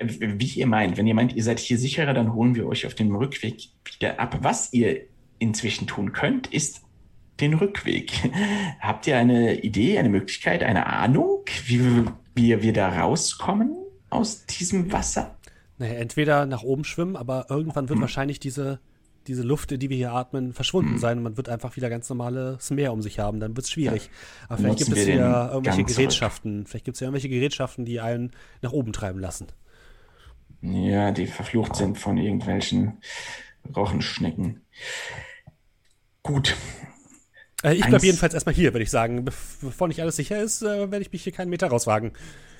wie 0.00 0.46
ihr 0.46 0.66
meint. 0.66 0.96
Wenn 0.96 1.06
ihr 1.06 1.14
meint, 1.14 1.34
ihr 1.34 1.44
seid 1.44 1.60
hier 1.60 1.78
sicherer, 1.78 2.14
dann 2.14 2.34
holen 2.34 2.54
wir 2.54 2.66
euch 2.66 2.86
auf 2.86 2.94
dem 2.94 3.14
Rückweg 3.14 3.68
wieder 3.84 4.18
ab. 4.18 4.38
Was 4.42 4.72
ihr 4.72 5.06
inzwischen 5.38 5.86
tun 5.86 6.12
könnt, 6.12 6.48
ist 6.48 6.82
den 7.40 7.54
Rückweg. 7.54 8.12
Habt 8.80 9.06
ihr 9.06 9.16
eine 9.16 9.60
Idee, 9.60 9.98
eine 9.98 10.08
Möglichkeit, 10.08 10.62
eine 10.62 10.86
Ahnung, 10.86 11.44
wie, 11.66 12.04
wie 12.34 12.62
wir 12.62 12.72
da 12.72 12.88
rauskommen 13.00 13.83
aus 14.14 14.46
diesem 14.46 14.92
Wasser? 14.92 15.36
Naja, 15.78 15.94
entweder 15.94 16.46
nach 16.46 16.62
oben 16.62 16.84
schwimmen, 16.84 17.16
aber 17.16 17.46
irgendwann 17.48 17.88
wird 17.88 17.96
hm. 17.96 18.02
wahrscheinlich 18.02 18.38
diese, 18.38 18.78
diese 19.26 19.42
Luft, 19.42 19.70
die 19.70 19.90
wir 19.90 19.96
hier 19.96 20.12
atmen, 20.12 20.52
verschwunden 20.52 20.92
hm. 20.92 20.98
sein 20.98 21.18
und 21.18 21.24
man 21.24 21.36
wird 21.36 21.48
einfach 21.48 21.76
wieder 21.76 21.90
ganz 21.90 22.08
normales 22.08 22.70
Meer 22.70 22.92
um 22.92 23.02
sich 23.02 23.18
haben. 23.18 23.40
Dann 23.40 23.56
wird 23.56 23.66
es 23.66 23.72
schwierig. 23.72 24.04
Ja. 24.04 24.10
Aber 24.48 24.58
vielleicht 24.58 24.78
gibt 24.78 24.96
es 24.96 25.06
ja 25.06 25.52
irgendwelche 25.52 25.84
Gerätschaften. 25.84 26.52
Zurück. 26.52 26.68
Vielleicht 26.68 26.84
gibt 26.84 26.96
es 26.96 27.00
ja 27.00 27.06
irgendwelche 27.06 27.28
Gerätschaften, 27.28 27.84
die 27.84 28.00
einen 28.00 28.30
nach 28.62 28.72
oben 28.72 28.92
treiben 28.92 29.18
lassen. 29.18 29.48
Ja, 30.60 31.10
die 31.10 31.26
verflucht 31.26 31.76
sind 31.76 31.98
von 31.98 32.16
irgendwelchen 32.16 32.98
Rochenschnecken. 33.76 34.62
Gut. 36.22 36.56
Äh, 37.62 37.74
ich 37.74 37.84
bleibe 37.84 38.04
jedenfalls 38.04 38.34
erstmal 38.34 38.54
hier, 38.54 38.72
würde 38.72 38.82
ich 38.82 38.90
sagen. 38.90 39.24
Bevor 39.24 39.88
nicht 39.88 40.00
alles 40.00 40.16
sicher 40.16 40.40
ist, 40.40 40.62
äh, 40.62 40.90
werde 40.90 41.00
ich 41.00 41.12
mich 41.12 41.22
hier 41.22 41.32
keinen 41.32 41.50
Meter 41.50 41.68
rauswagen. 41.68 42.12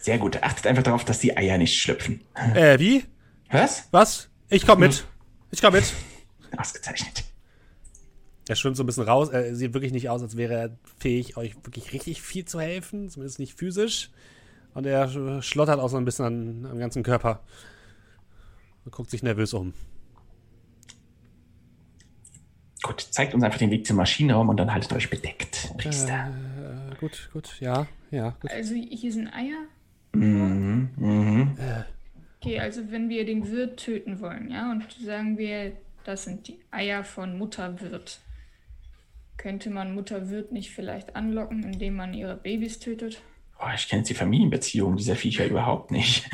Sehr 0.05 0.19
gut. 0.19 0.43
Achtet 0.43 0.67
einfach 0.67 0.83
darauf, 0.83 1.03
dass 1.03 1.21
die 1.21 1.35
Eier 1.35 1.57
nicht 1.57 1.81
schlüpfen. 1.81 2.21
Äh, 2.55 2.79
wie? 2.79 3.05
Was? 3.51 3.89
Was? 3.91 4.29
Ich 4.51 4.67
komm 4.67 4.81
mit. 4.81 5.07
Ich 5.51 5.63
komm 5.63 5.73
mit. 5.73 5.95
Ausgezeichnet. 6.59 7.25
Er 8.47 8.55
schwimmt 8.55 8.77
so 8.77 8.83
ein 8.83 8.87
bisschen 8.87 9.05
raus. 9.05 9.31
Er 9.31 9.55
sieht 9.55 9.73
wirklich 9.73 9.93
nicht 9.95 10.11
aus, 10.11 10.21
als 10.21 10.37
wäre 10.37 10.53
er 10.53 10.77
fähig, 10.99 11.39
euch 11.39 11.55
wirklich 11.65 11.95
richtig 11.95 12.21
viel 12.21 12.45
zu 12.45 12.61
helfen. 12.61 13.09
Zumindest 13.09 13.39
nicht 13.39 13.55
physisch. 13.55 14.11
Und 14.75 14.85
er 14.85 15.41
schlottert 15.41 15.81
auch 15.81 15.89
so 15.89 15.97
ein 15.97 16.05
bisschen 16.05 16.27
an, 16.27 16.67
am 16.71 16.79
ganzen 16.79 17.03
Körper. 17.03 17.41
Und 18.85 18.93
guckt 18.93 19.09
sich 19.09 19.23
nervös 19.23 19.55
um. 19.55 19.73
Gut, 22.83 23.01
zeigt 23.11 23.33
uns 23.33 23.43
einfach 23.43 23.59
den 23.59 23.71
Weg 23.71 23.87
zum 23.87 23.97
Maschinenraum 23.97 24.51
und 24.51 24.59
dann 24.59 24.71
haltet 24.71 24.93
euch 24.93 25.09
bedeckt, 25.09 25.73
Priester. 25.79 26.31
Äh, 26.93 26.95
gut, 26.97 27.31
gut, 27.33 27.59
ja, 27.59 27.87
ja. 28.11 28.37
Gut. 28.43 28.51
Also 28.51 28.75
hier 28.75 29.11
sind 29.11 29.29
Eier. 29.29 29.65
Mhm, 30.15 30.91
mhm. 30.97 31.57
Okay, 32.41 32.61
also 32.61 32.91
wenn 32.91 33.09
wir 33.09 33.25
den 33.25 33.51
Wirt 33.51 33.79
töten 33.79 34.21
wollen, 34.21 34.51
ja, 34.51 34.71
und 34.71 34.91
sagen 34.93 35.39
wir, 35.39 35.73
das 36.05 36.25
sind 36.25 36.49
die 36.49 36.61
Eier 36.71 37.05
von 37.05 37.39
Mutter 37.39 37.81
Wirt. 37.81 38.21
Könnte 39.37 39.71
man 39.71 39.95
Mutter 39.95 40.31
Wirt 40.31 40.53
nicht 40.53 40.71
vielleicht 40.71 41.17
anlocken, 41.17 41.63
indem 41.63 41.97
man 41.97 42.15
ihre 42.15 42.37
Babys 42.37 42.79
tötet? 42.79 43.23
Oh, 43.59 43.67
ich 43.75 43.89
kenne 43.89 44.01
jetzt 44.01 44.11
die 44.11 44.15
Familienbeziehungen 44.15 44.97
dieser 44.97 45.17
Viecher 45.17 45.47
überhaupt 45.47 45.91
nicht. 45.91 46.29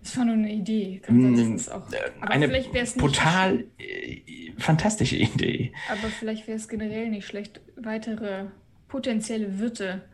Das 0.00 0.16
war 0.16 0.24
nur 0.24 0.34
eine 0.34 0.52
Idee. 0.52 1.02
Das 1.06 1.40
ist 1.40 1.70
auch, 1.70 1.86
aber 2.20 2.30
eine 2.30 2.62
total 2.96 3.64
äh, 3.78 4.52
fantastische 4.56 5.16
Idee. 5.16 5.72
Aber 5.90 6.08
vielleicht 6.08 6.46
wäre 6.46 6.56
es 6.56 6.68
generell 6.68 7.10
nicht 7.10 7.26
schlecht, 7.26 7.60
weitere 7.76 8.46
potenzielle 8.86 9.58
Wirte 9.58 10.08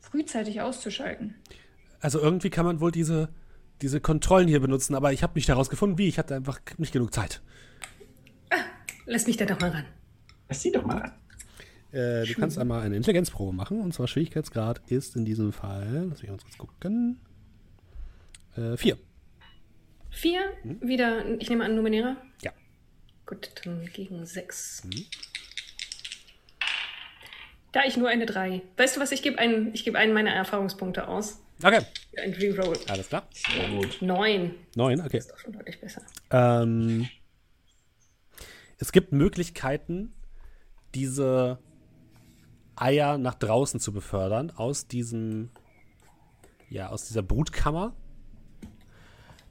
frühzeitig 0.00 0.60
auszuschalten. 0.60 1.34
Also 2.04 2.20
irgendwie 2.20 2.50
kann 2.50 2.66
man 2.66 2.80
wohl 2.80 2.92
diese, 2.92 3.30
diese 3.80 3.98
Kontrollen 3.98 4.46
hier 4.46 4.60
benutzen, 4.60 4.94
aber 4.94 5.14
ich 5.14 5.22
habe 5.22 5.32
nicht 5.36 5.48
herausgefunden, 5.48 5.96
wie. 5.96 6.06
Ich 6.06 6.18
hatte 6.18 6.34
einfach 6.34 6.60
nicht 6.76 6.92
genug 6.92 7.14
Zeit. 7.14 7.40
Ah, 8.50 8.56
lass 9.06 9.26
mich 9.26 9.38
da 9.38 9.46
doch 9.46 9.58
mal 9.58 9.70
ran. 9.70 9.86
Lass 10.50 10.60
sie 10.60 10.70
doch 10.70 10.84
mal 10.84 10.98
ran. 10.98 11.12
Äh, 11.92 12.26
du 12.26 12.34
kannst 12.34 12.58
einmal 12.58 12.82
eine 12.82 12.96
Intelligenzprobe 12.96 13.56
machen, 13.56 13.80
und 13.80 13.94
zwar 13.94 14.06
Schwierigkeitsgrad 14.06 14.82
ist 14.90 15.16
in 15.16 15.24
diesem 15.24 15.54
Fall, 15.54 16.08
lass 16.10 16.20
mich 16.20 16.30
uns 16.30 16.44
kurz 16.44 16.58
gucken, 16.58 17.20
äh, 18.54 18.76
vier. 18.76 18.98
Vier? 20.10 20.42
Hm? 20.60 20.82
Wieder, 20.82 21.24
ich 21.40 21.48
nehme 21.48 21.64
an, 21.64 21.74
Numenera? 21.74 22.18
Ja. 22.42 22.52
Gut, 23.24 23.48
dann 23.64 23.88
gegen 23.94 24.26
sechs. 24.26 24.82
Hm. 24.82 25.06
Da 27.72 27.84
ich 27.86 27.96
nur 27.96 28.10
eine 28.10 28.26
drei. 28.26 28.60
Weißt 28.76 28.96
du 28.96 29.00
was, 29.00 29.10
ich 29.10 29.22
gebe 29.22 29.38
einen, 29.38 29.72
ich 29.72 29.84
gebe 29.86 29.96
einen 29.96 30.12
meiner 30.12 30.32
Erfahrungspunkte 30.32 31.08
aus. 31.08 31.40
Okay. 31.62 31.80
Ein 32.22 32.32
Reroll. 32.32 32.76
Alles 32.88 33.08
klar. 33.08 33.28
Sehr 33.32 33.68
gut. 33.70 33.98
Neun. 34.00 34.54
Neun, 34.74 35.00
okay. 35.00 35.18
Das 35.18 35.26
ist 35.26 35.32
doch 35.32 35.38
schon 35.38 35.52
deutlich 35.52 35.80
besser. 35.80 36.02
Ähm, 36.30 37.08
es 38.78 38.92
gibt 38.92 39.12
Möglichkeiten, 39.12 40.12
diese 40.94 41.58
Eier 42.76 43.18
nach 43.18 43.34
draußen 43.34 43.80
zu 43.80 43.92
befördern 43.92 44.50
aus 44.50 44.88
diesem, 44.88 45.50
ja, 46.68 46.88
aus 46.88 47.06
dieser 47.06 47.22
Brutkammer. 47.22 47.94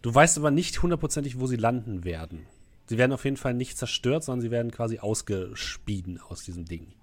Du 0.01 0.13
weißt 0.13 0.37
aber 0.37 0.51
nicht 0.51 0.81
hundertprozentig, 0.81 1.39
wo 1.39 1.47
sie 1.47 1.55
landen 1.55 2.03
werden. 2.03 2.45
Sie 2.85 2.97
werden 2.97 3.13
auf 3.13 3.23
jeden 3.23 3.37
Fall 3.37 3.53
nicht 3.53 3.77
zerstört, 3.77 4.25
sondern 4.25 4.41
sie 4.41 4.51
werden 4.51 4.71
quasi 4.71 4.99
ausgespieden 4.99 6.19
aus 6.19 6.43
diesem 6.43 6.65
Ding. 6.65 6.93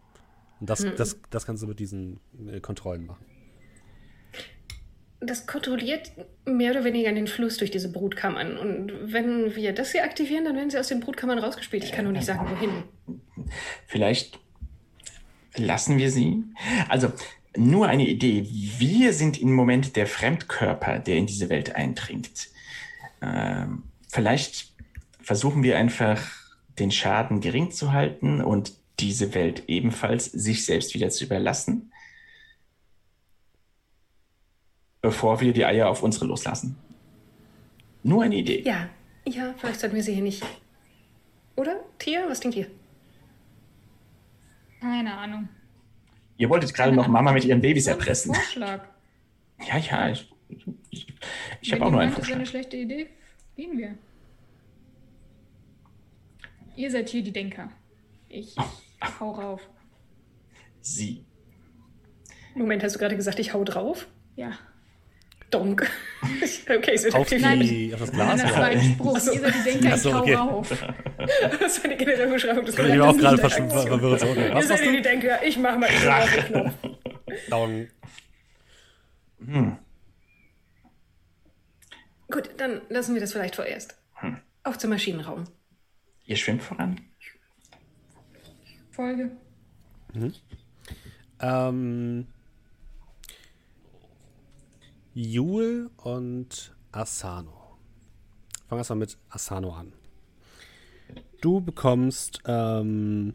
Und 0.60 0.68
das, 0.68 0.84
hm. 0.84 0.92
das, 0.96 1.18
das 1.30 1.46
kannst 1.46 1.62
du 1.62 1.66
mit 1.66 1.80
diesen 1.80 2.20
äh, 2.46 2.60
Kontrollen 2.60 3.06
machen. 3.06 3.24
Das 5.20 5.46
kontrolliert 5.46 6.12
mehr 6.46 6.70
oder 6.70 6.84
weniger 6.84 7.12
den 7.12 7.26
Fluss 7.26 7.58
durch 7.58 7.70
diese 7.70 7.92
Brutkammern. 7.92 8.56
Und 8.56 9.12
wenn 9.12 9.54
wir 9.54 9.74
das 9.74 9.92
hier 9.92 10.04
aktivieren, 10.04 10.44
dann 10.44 10.56
werden 10.56 10.70
sie 10.70 10.78
aus 10.78 10.88
den 10.88 11.00
Brutkammern 11.00 11.38
rausgespielt. 11.38 11.84
Ich 11.84 11.92
kann 11.92 12.04
nur 12.04 12.12
nicht 12.14 12.24
sagen, 12.24 12.48
wohin. 12.50 13.50
Vielleicht 13.86 14.38
lassen 15.56 15.98
wir 15.98 16.10
sie. 16.10 16.42
Also 16.88 17.12
nur 17.56 17.88
eine 17.88 18.06
Idee. 18.06 18.46
Wir 18.78 19.12
sind 19.12 19.40
im 19.40 19.52
Moment 19.52 19.96
der 19.96 20.06
Fremdkörper, 20.06 20.98
der 20.98 21.16
in 21.16 21.26
diese 21.26 21.48
Welt 21.50 21.74
eindringt. 21.74 22.48
Ähm, 23.20 23.82
vielleicht 24.08 24.72
versuchen 25.20 25.62
wir 25.62 25.76
einfach 25.76 26.20
den 26.78 26.90
Schaden 26.90 27.40
gering 27.40 27.70
zu 27.70 27.92
halten 27.92 28.40
und 28.40 28.72
diese 29.00 29.34
Welt 29.34 29.64
ebenfalls 29.66 30.26
sich 30.26 30.64
selbst 30.64 30.94
wieder 30.94 31.10
zu 31.10 31.24
überlassen, 31.24 31.89
bevor 35.02 35.40
wir 35.40 35.52
die 35.52 35.64
Eier 35.64 35.88
auf 35.88 36.02
unsere 36.02 36.26
loslassen. 36.26 36.76
Nur 38.02 38.24
eine 38.24 38.36
Idee. 38.36 38.62
Ja, 38.62 38.88
ja, 39.26 39.54
vielleicht 39.58 39.80
sollten 39.80 39.96
wir 39.96 40.02
sie 40.02 40.14
hier 40.14 40.22
nicht. 40.22 40.44
Oder? 41.56 41.80
Tia, 41.98 42.28
was 42.28 42.40
denkt 42.40 42.56
ihr? 42.56 42.66
Keine 44.80 45.14
Ahnung. 45.14 45.48
Ihr 46.38 46.48
wolltet 46.48 46.72
gerade 46.72 46.92
noch 46.92 47.06
Mama 47.06 47.32
mit 47.32 47.44
ihren 47.44 47.60
Babys 47.60 47.86
erpressen. 47.86 48.34
Vorschlag. 48.34 48.86
Ja, 49.68 49.76
ja, 49.76 50.08
ich, 50.08 50.32
ich, 50.88 51.06
ich 51.60 51.72
habe 51.72 51.84
auch 51.84 51.90
nur 51.90 52.00
einen 52.00 52.12
Vorschlag. 52.12 52.38
Das 52.38 52.48
ist 52.48 52.54
eine 52.54 52.64
schlechte 52.64 52.76
Idee. 52.78 53.10
Gehen 53.56 53.76
wir. 53.76 53.98
Ihr 56.76 56.90
seid 56.90 57.10
hier 57.10 57.22
die 57.22 57.32
Denker. 57.32 57.70
Ich, 58.30 58.56
ich 58.56 59.20
hau 59.20 59.32
rauf. 59.32 59.68
Sie. 60.80 61.26
Moment, 62.54 62.82
hast 62.82 62.94
du 62.94 62.98
gerade 62.98 63.16
gesagt, 63.16 63.38
ich 63.38 63.52
hau 63.52 63.62
drauf? 63.64 64.08
Ja. 64.36 64.52
Donk. 65.50 65.90
okay, 66.68 66.92
es 66.94 67.04
wird 67.04 67.14
auf, 67.14 67.28
die, 67.28 67.92
auf 67.92 68.00
das 68.00 68.12
Glas? 68.12 68.28
Nein, 68.28 68.38
das 68.38 68.56
war 68.56 68.64
ein 68.66 68.82
Spruch. 68.82 69.14
Ihr 69.14 69.40
seid 69.40 69.54
die 69.54 69.70
Denker, 69.70 69.96
ich 69.96 70.04
hau 70.04 70.20
okay. 70.20 70.34
rauf. 70.34 70.68
das 71.60 71.78
war 71.78 71.84
eine 71.84 71.96
generelle 71.96 72.32
Beschreibung 72.32 72.64
des 72.64 72.78
Ich 72.78 72.84
bin 72.84 73.00
auch 73.00 73.16
gerade 73.16 73.38
verwirrt. 73.38 74.22
Okay. 74.22 74.50
Was 74.52 74.64
Ihr 74.64 74.76
seid 74.76 74.94
die 74.94 75.02
Denker, 75.02 75.42
ich 75.44 75.58
mach 75.58 75.76
mal 75.76 75.88
den 75.88 76.44
Knopf. 76.46 76.72
Daumen. 77.48 77.88
Hm. 79.44 79.78
Gut, 82.30 82.50
dann 82.58 82.82
lassen 82.88 83.14
wir 83.14 83.20
das 83.20 83.32
vielleicht 83.32 83.56
vorerst. 83.56 83.96
Hm. 84.14 84.38
Auf 84.62 84.78
zum 84.78 84.90
Maschinenraum. 84.90 85.44
Ihr 86.26 86.36
schwimmt 86.36 86.62
voran. 86.62 87.00
Folge. 88.90 89.30
Mhm. 90.12 90.34
Ähm, 91.40 92.26
Jule 95.14 95.90
und 95.96 96.74
Asano. 96.92 97.78
Fangen 98.68 98.70
wir 98.70 98.78
erstmal 98.78 98.98
mit 98.98 99.18
Asano 99.28 99.74
an. 99.74 99.92
Du 101.40 101.60
bekommst 101.60 102.40
ähm, 102.46 103.34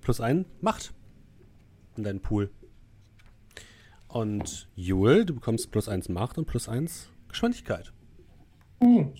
plus 0.00 0.20
ein 0.20 0.44
Macht 0.60 0.92
in 1.96 2.04
deinen 2.04 2.20
Pool. 2.20 2.50
Und 4.08 4.68
Jule, 4.76 5.24
du 5.24 5.34
bekommst 5.34 5.70
plus 5.70 5.88
eins 5.88 6.08
Macht 6.10 6.36
und 6.36 6.46
plus 6.46 6.68
eins 6.68 7.08
Geschwindigkeit. 7.28 7.92
Mhm. 8.80 9.14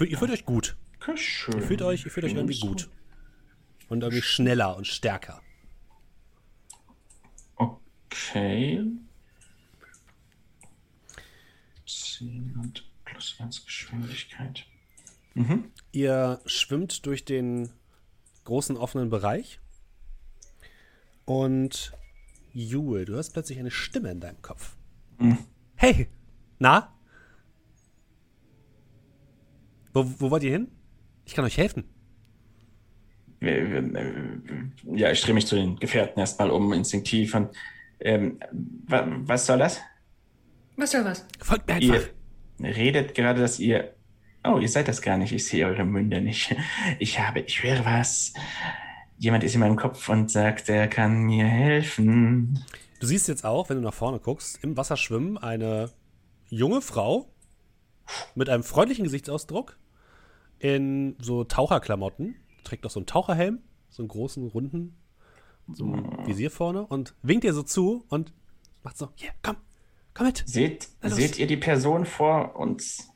Ihr 0.00 0.18
fühlt 0.18 0.30
euch 0.32 0.44
gut. 0.44 0.76
Schön. 1.14 1.54
Ihr 1.54 1.62
fühlt 1.62 1.82
euch, 1.82 2.04
ihr 2.04 2.10
fühlt 2.10 2.24
euch 2.24 2.34
irgendwie 2.34 2.58
gut. 2.58 2.90
Und 3.88 4.02
irgendwie 4.02 4.22
schneller 4.22 4.76
und 4.76 4.86
stärker. 4.86 5.42
Okay. 8.12 8.84
10 11.86 12.56
und 12.60 12.84
plus 13.04 13.36
1 13.38 13.64
Geschwindigkeit. 13.64 14.66
Mhm. 15.34 15.70
Ihr 15.92 16.40
schwimmt 16.44 17.06
durch 17.06 17.24
den 17.24 17.70
großen 18.44 18.76
offenen 18.76 19.10
Bereich. 19.10 19.60
Und 21.24 21.92
Jule, 22.52 23.04
du 23.04 23.14
hörst 23.14 23.32
plötzlich 23.32 23.58
eine 23.58 23.70
Stimme 23.70 24.10
in 24.10 24.20
deinem 24.20 24.42
Kopf. 24.42 24.76
Mhm. 25.18 25.38
Hey, 25.76 26.08
na? 26.58 26.92
Wo, 29.92 30.04
wo 30.18 30.30
wollt 30.30 30.42
ihr 30.42 30.50
hin? 30.50 30.68
Ich 31.24 31.34
kann 31.34 31.44
euch 31.44 31.56
helfen. 31.56 31.84
Ja, 33.40 35.10
ich 35.10 35.22
drehe 35.22 35.34
mich 35.34 35.46
zu 35.46 35.54
den 35.54 35.76
Gefährten 35.76 36.20
erstmal 36.20 36.50
um, 36.50 36.72
instinktiv. 36.72 37.34
Und, 37.34 37.50
ähm, 38.00 38.40
wa 38.86 39.06
was 39.06 39.46
soll 39.46 39.58
das? 39.58 39.80
Was 40.76 40.90
soll 40.92 41.04
was? 41.04 41.26
Folgt 41.40 41.68
mir 41.68 41.74
einfach. 41.74 42.08
Ihr 42.58 42.76
redet 42.76 43.14
gerade, 43.14 43.40
dass 43.40 43.58
ihr. 43.58 43.94
Oh, 44.44 44.58
ihr 44.58 44.68
seid 44.68 44.88
das 44.88 45.02
gar 45.02 45.18
nicht. 45.18 45.32
Ich 45.32 45.46
sehe 45.46 45.66
eure 45.66 45.84
Münder 45.84 46.20
nicht. 46.20 46.54
Ich 46.98 47.18
habe, 47.18 47.40
ich 47.40 47.62
höre 47.62 47.84
was. 47.84 48.32
Jemand 49.18 49.44
ist 49.44 49.54
in 49.54 49.60
meinem 49.60 49.76
Kopf 49.76 50.08
und 50.08 50.30
sagt, 50.30 50.68
er 50.70 50.88
kann 50.88 51.24
mir 51.24 51.44
helfen. 51.44 52.64
Du 53.00 53.06
siehst 53.06 53.28
jetzt 53.28 53.44
auch, 53.44 53.68
wenn 53.68 53.76
du 53.76 53.82
nach 53.82 53.94
vorne 53.94 54.18
guckst, 54.18 54.62
im 54.64 54.76
Wasser 54.76 54.96
schwimmen 54.96 55.36
eine 55.36 55.90
junge 56.48 56.80
Frau 56.80 57.28
mit 58.34 58.48
einem 58.48 58.62
freundlichen 58.62 59.04
Gesichtsausdruck 59.04 59.78
in 60.58 61.16
so 61.18 61.44
Taucherklamotten, 61.44 62.36
trägt 62.64 62.84
auch 62.86 62.90
so 62.90 63.00
einen 63.00 63.06
Taucherhelm, 63.06 63.60
so 63.88 64.02
einen 64.02 64.08
großen, 64.08 64.46
runden, 64.46 64.96
so 65.74 65.84
ein 65.84 66.26
Visier 66.26 66.50
vorne 66.50 66.86
und 66.86 67.14
winkt 67.22 67.44
ihr 67.44 67.52
so 67.52 67.62
zu 67.62 68.04
und 68.08 68.32
macht 68.82 68.98
so, 68.98 69.08
hier, 69.14 69.30
komm, 69.42 69.56
komm 70.14 70.26
mit. 70.26 70.42
Seht, 70.46 70.88
seht 71.02 71.38
ihr 71.38 71.46
die 71.46 71.56
Person 71.56 72.06
vor 72.06 72.56
uns? 72.56 73.08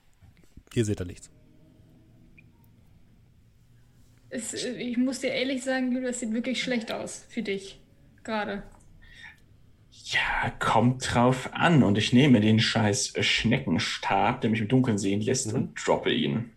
Ihr 0.75 0.85
seht 0.85 1.01
da 1.01 1.05
nichts. 1.05 1.31
Es, 4.31 4.53
ich 4.53 4.97
muss 4.97 5.21
dir 5.21 5.31
ehrlich 5.31 5.63
sagen, 5.63 5.93
Julia, 5.93 6.09
das 6.09 6.21
sieht 6.21 6.33
wirklich 6.33 6.63
schlecht 6.63 6.91
aus 6.91 7.25
für 7.29 7.43
dich. 7.43 7.81
Gerade. 8.25 8.65
Ja, 10.07 10.51
kommt 10.59 11.15
drauf 11.15 11.51
an. 11.53 11.85
Und 11.85 11.97
ich 11.99 12.13
nehme 12.13 12.41
den 12.41 12.59
scheiß 12.59 13.13
Schneckenstab, 13.21 14.41
der 14.41 14.51
mich 14.51 14.61
im 14.61 14.69
Dunkeln 14.69 14.99
sehen 14.99 15.21
lässt, 15.21 15.49
mhm. 15.49 15.55
und 15.55 15.87
droppe 15.87 16.13
ihn. 16.13 16.51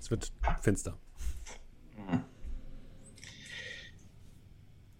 Es 0.00 0.10
wird 0.10 0.32
finster. 0.60 0.98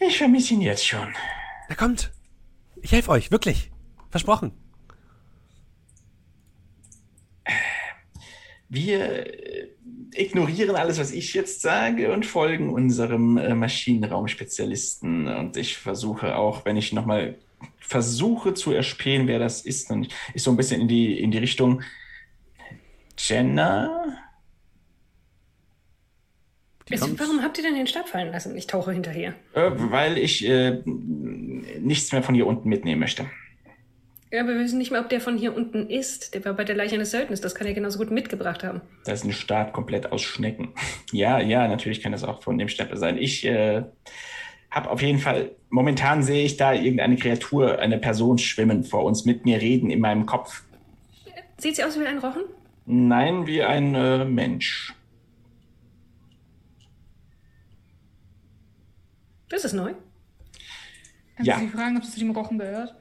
Ich 0.06 0.18
vermisse 0.18 0.54
ihn 0.54 0.60
jetzt 0.60 0.86
schon. 0.86 1.14
Er 1.68 1.76
kommt. 1.76 2.12
Ich 2.80 2.92
helfe 2.92 3.10
euch, 3.10 3.30
wirklich. 3.30 3.70
Versprochen. 4.10 4.52
Wir 8.68 9.26
ignorieren 10.14 10.76
alles, 10.76 10.98
was 10.98 11.12
ich 11.12 11.34
jetzt 11.34 11.62
sage 11.62 12.12
und 12.12 12.26
folgen 12.26 12.72
unserem 12.72 13.36
äh, 13.36 13.54
Maschinenraumspezialisten. 13.54 15.26
Und 15.28 15.56
ich 15.56 15.76
versuche 15.76 16.36
auch, 16.36 16.64
wenn 16.64 16.76
ich 16.76 16.92
nochmal 16.92 17.38
versuche 17.78 18.54
zu 18.54 18.72
erspähen, 18.72 19.26
wer 19.28 19.38
das 19.38 19.62
ist, 19.62 19.90
dann 19.90 20.06
ist 20.34 20.44
so 20.44 20.50
ein 20.50 20.56
bisschen 20.56 20.80
in 20.80 20.88
die, 20.88 21.18
in 21.18 21.30
die 21.30 21.38
Richtung 21.38 21.82
Jenna. 23.18 24.18
Also, 26.92 27.18
warum 27.18 27.42
habt 27.42 27.58
ihr 27.58 27.64
denn 27.64 27.74
den 27.74 27.86
Stab 27.86 28.08
fallen 28.08 28.32
lassen? 28.32 28.56
Ich 28.56 28.66
tauche 28.66 28.92
hinterher. 28.92 29.34
Äh, 29.54 29.70
weil 29.74 30.18
ich 30.18 30.46
äh, 30.46 30.82
nichts 30.84 32.12
mehr 32.12 32.22
von 32.22 32.34
hier 32.34 32.46
unten 32.46 32.68
mitnehmen 32.68 33.00
möchte. 33.00 33.26
Ja, 34.32 34.40
aber 34.40 34.54
wir 34.54 34.60
wissen 34.60 34.78
nicht 34.78 34.90
mehr, 34.90 35.02
ob 35.02 35.10
der 35.10 35.20
von 35.20 35.36
hier 35.36 35.54
unten 35.54 35.90
ist. 35.90 36.32
Der 36.32 36.42
war 36.46 36.54
bei 36.54 36.64
der 36.64 36.74
Leiche 36.74 36.94
eines 36.94 37.10
Söldners. 37.10 37.42
Das 37.42 37.54
kann 37.54 37.66
er 37.66 37.74
genauso 37.74 37.98
gut 37.98 38.10
mitgebracht 38.10 38.64
haben. 38.64 38.80
Das 39.04 39.20
ist 39.20 39.24
ein 39.26 39.32
Stab 39.32 39.74
komplett 39.74 40.10
aus 40.10 40.22
Schnecken. 40.22 40.72
Ja, 41.12 41.38
ja, 41.40 41.68
natürlich 41.68 42.02
kann 42.02 42.12
das 42.12 42.24
auch 42.24 42.42
von 42.42 42.56
dem 42.56 42.68
Stapel 42.68 42.96
sein. 42.96 43.18
Ich 43.18 43.44
äh, 43.44 43.82
habe 44.70 44.88
auf 44.88 45.02
jeden 45.02 45.18
Fall, 45.18 45.50
momentan 45.68 46.22
sehe 46.22 46.46
ich 46.46 46.56
da 46.56 46.72
irgendeine 46.72 47.16
Kreatur, 47.16 47.78
eine 47.80 47.98
Person 47.98 48.38
schwimmen 48.38 48.82
vor 48.82 49.04
uns, 49.04 49.26
mit 49.26 49.44
mir 49.44 49.60
reden 49.60 49.90
in 49.90 50.00
meinem 50.00 50.24
Kopf. 50.24 50.62
Sieht 51.58 51.76
sie 51.76 51.84
aus 51.84 52.00
wie 52.00 52.06
ein 52.06 52.16
Rochen? 52.16 52.44
Nein, 52.86 53.46
wie 53.46 53.62
ein 53.62 53.94
äh, 53.94 54.24
Mensch. 54.24 54.94
Das 59.52 59.64
ist 59.64 59.74
neu. 59.74 59.94
Kannst 61.36 61.46
ja. 61.46 61.58
du 61.58 61.66
sie 61.66 61.68
fragen, 61.68 61.96
ob 61.96 62.04
sie 62.04 62.10
zu 62.10 62.18
dem 62.18 62.30
Rochen 62.30 62.58
gehört? 62.58 62.94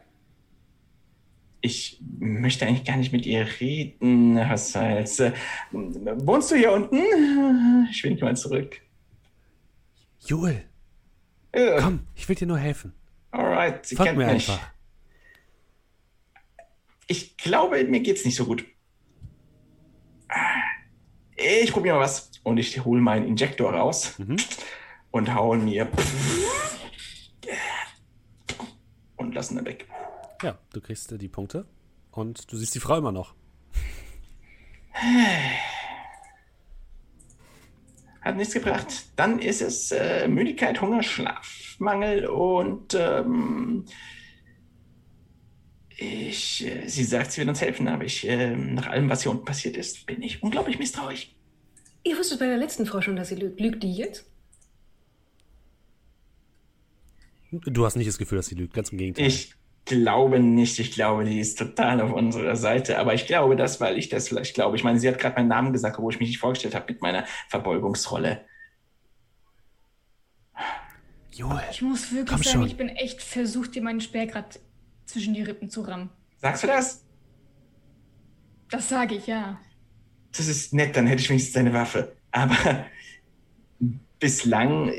ich 1.62 2.02
möchte 2.20 2.66
eigentlich 2.66 2.86
gar 2.86 2.98
nicht 2.98 3.14
mit 3.14 3.26
ihr 3.26 3.48
reden, 3.60 4.36
Herr 4.36 4.58
Salz. 4.58 5.20
Äh, 5.20 5.32
wohnst 5.72 6.52
du 6.52 6.56
hier 6.56 6.72
unten? 6.72 6.98
Ich 7.92 8.04
winke 8.04 8.26
mal 8.26 8.36
zurück. 8.36 8.82
Joel. 10.26 10.64
Ja. 11.56 11.80
Komm, 11.82 12.08
ich 12.16 12.28
will 12.28 12.36
dir 12.36 12.48
nur 12.48 12.58
helfen. 12.58 12.94
Alright, 13.30 13.86
sie 13.86 13.96
Folg 13.96 14.08
kennt 14.08 14.18
mir 14.18 14.26
mich. 14.26 14.50
einfach. 14.50 14.72
Ich 17.08 17.38
glaube, 17.38 17.84
mir 17.84 18.00
geht's 18.00 18.26
nicht 18.26 18.36
so 18.36 18.46
gut. 18.46 18.66
Ich 21.36 21.72
probiere 21.72 21.96
mal 21.96 22.02
was. 22.02 22.32
Und 22.44 22.58
ich 22.58 22.84
hole 22.84 23.02
meinen 23.02 23.28
Injektor 23.28 23.74
raus 23.74 24.18
mhm. 24.18 24.38
Und 25.12 25.34
haue 25.34 25.58
mir 25.58 25.88
und 29.18 29.36
lassen 29.36 29.56
dann 29.56 29.66
weg. 29.66 29.88
Ja, 30.42 30.58
du 30.74 30.82
kriegst 30.82 31.12
äh, 31.12 31.18
die 31.18 31.28
Punkte 31.28 31.66
und 32.12 32.52
du 32.52 32.58
siehst 32.58 32.74
die 32.76 32.80
Frau 32.80 32.98
immer 32.98 33.12
noch. 33.12 33.36
Hat 38.22 38.38
nichts 38.38 38.54
gebracht. 38.54 38.88
Dann 39.16 39.40
ist 39.40 39.62
es 39.62 39.92
äh, 39.92 40.28
Müdigkeit, 40.28 40.82
Hunger, 40.82 41.02
Schlafmangel 41.04 42.28
und 42.28 42.94
ähm, 42.94 43.86
ich, 45.98 46.66
äh, 46.66 46.88
sie 46.88 47.04
sagt, 47.04 47.32
sie 47.32 47.40
wird 47.40 47.50
uns 47.50 47.62
helfen, 47.62 47.88
aber 47.88 48.04
ich, 48.04 48.28
äh, 48.28 48.56
nach 48.56 48.88
allem, 48.88 49.10
was 49.10 49.24
hier 49.24 49.32
unten 49.32 49.46
passiert 49.46 49.78
ist, 49.78 50.06
bin 50.06 50.22
ich 50.22 50.42
unglaublich 50.44 50.80
misstrauisch. 50.80 51.36
Ihr 52.04 52.18
wusstet 52.18 52.40
bei 52.40 52.48
der 52.48 52.58
letzten 52.58 52.86
Frau 52.86 53.02
schon, 53.02 53.16
dass 53.16 53.30
sie 53.30 53.36
lügt. 53.36 53.60
Lügt 53.60 53.84
die 53.84 53.94
jetzt? 53.94 54.31
Du 57.52 57.86
hast 57.86 57.96
nicht 57.96 58.08
das 58.08 58.18
Gefühl, 58.18 58.38
dass 58.38 58.48
sie 58.48 58.56
lügt, 58.56 58.74
ganz 58.74 58.90
im 58.90 58.98
Gegenteil. 58.98 59.28
Ich 59.28 59.54
glaube 59.86 60.40
nicht. 60.40 60.80
Ich 60.80 60.92
glaube, 60.92 61.26
die 61.26 61.40
ist 61.40 61.58
total 61.60 62.02
auf 62.02 62.14
unserer 62.14 62.56
Seite. 62.56 62.98
Aber 62.98 63.14
ich 63.14 63.28
glaube 63.28 63.56
das, 63.56 63.82
weil 63.82 63.98
ich 63.98 64.10
das 64.10 64.30
vielleicht 64.30 64.54
glaube. 64.54 64.78
Ich 64.78 64.84
meine, 64.84 65.00
sie 65.00 65.08
hat 65.08 65.20
gerade 65.20 65.36
meinen 65.36 65.50
Namen 65.50 65.74
gesagt, 65.74 66.00
wo 66.00 66.10
ich 66.10 66.20
mich 66.20 66.30
nicht 66.30 66.40
vorgestellt 66.40 66.76
habe 66.76 66.86
mit 66.94 67.02
meiner 67.02 67.26
Verbeugungsrolle. 67.50 68.46
Joel, 71.34 71.62
ich 71.72 71.82
muss 71.82 72.14
wirklich 72.14 72.44
sagen, 72.44 72.60
schon. 72.60 72.68
ich 72.68 72.78
bin 72.78 72.90
echt 72.90 73.22
versucht, 73.22 73.76
dir 73.76 73.82
meinen 73.82 74.02
Speer 74.02 74.28
gerade 74.28 74.60
zwischen 75.06 75.34
die 75.34 75.42
Rippen 75.42 75.70
zu 75.70 75.82
rammen. 75.82 76.10
Sagst 76.38 76.64
du 76.64 76.68
das? 76.68 77.06
Das 78.70 78.88
sage 78.88 79.16
ich, 79.16 79.28
ja. 79.28 79.60
Das 80.36 80.48
ist 80.48 80.74
nett, 80.74 80.96
dann 80.96 81.08
hätte 81.08 81.22
ich 81.22 81.30
wenigstens 81.30 81.54
deine 81.54 81.74
Waffe. 81.74 82.16
Aber 82.32 82.86
bislang 84.20 84.94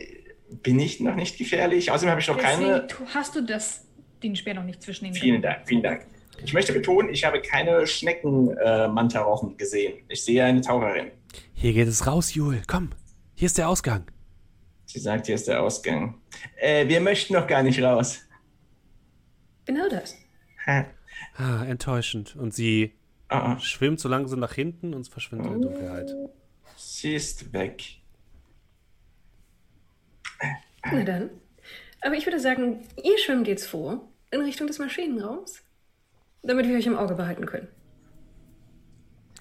bin 0.62 0.78
ich 0.78 1.00
noch 1.00 1.14
nicht 1.14 1.38
gefährlich. 1.38 1.90
Außerdem 1.90 2.10
habe 2.10 2.20
ich 2.20 2.28
noch 2.28 2.36
Deswegen 2.36 2.70
keine. 2.70 2.86
Hast 3.14 3.34
du 3.34 3.42
das 3.42 3.86
den 4.22 4.36
Speer 4.36 4.54
noch 4.54 4.64
nicht 4.64 4.82
zwischen 4.82 5.04
den 5.06 5.14
Vielen. 5.14 5.42
Dank, 5.42 5.66
vielen 5.66 5.82
Dank. 5.82 6.06
Ich 6.44 6.52
möchte 6.52 6.72
betonen, 6.72 7.10
ich 7.10 7.24
habe 7.24 7.40
keine 7.40 7.86
Schnecken-Mantarochen 7.86 9.52
äh, 9.52 9.56
gesehen. 9.56 10.04
Ich 10.08 10.24
sehe 10.24 10.44
eine 10.44 10.60
Taucherin. 10.60 11.10
Hier 11.54 11.72
geht 11.72 11.88
es 11.88 12.06
raus, 12.06 12.34
Jule. 12.34 12.62
Komm, 12.66 12.90
hier 13.34 13.46
ist 13.46 13.58
der 13.58 13.68
Ausgang. 13.68 14.04
Sie 14.86 14.98
sagt, 14.98 15.26
hier 15.26 15.36
ist 15.36 15.48
der 15.48 15.62
Ausgang. 15.62 16.20
Äh, 16.56 16.88
wir 16.88 17.00
möchten 17.00 17.34
noch 17.34 17.46
gar 17.46 17.62
nicht 17.62 17.80
raus. 17.82 18.20
Genau 19.64 19.88
das. 19.88 20.16
Ah, 20.66 21.64
enttäuschend. 21.64 22.36
Und 22.36 22.52
sie 22.52 22.92
ah. 23.28 23.58
schwimmt 23.58 24.00
so 24.00 24.08
langsam 24.08 24.40
nach 24.40 24.52
hinten 24.54 24.94
und 24.94 25.08
verschwindet 25.08 25.48
oh. 25.50 25.54
in 25.54 25.60
der 25.62 25.70
Dunkelheit. 25.70 26.14
Sie 26.76 27.14
ist 27.14 27.52
weg. 27.52 28.01
Na 30.90 31.02
dann. 31.04 31.30
Aber 32.00 32.14
ich 32.16 32.26
würde 32.26 32.40
sagen, 32.40 32.80
ihr 33.02 33.18
schwimmt 33.18 33.46
jetzt 33.46 33.66
vor 33.66 34.08
in 34.30 34.40
Richtung 34.40 34.66
des 34.66 34.78
Maschinenraums, 34.78 35.62
damit 36.42 36.66
wir 36.66 36.76
euch 36.76 36.86
im 36.86 36.96
Auge 36.96 37.14
behalten 37.14 37.46
können. 37.46 37.68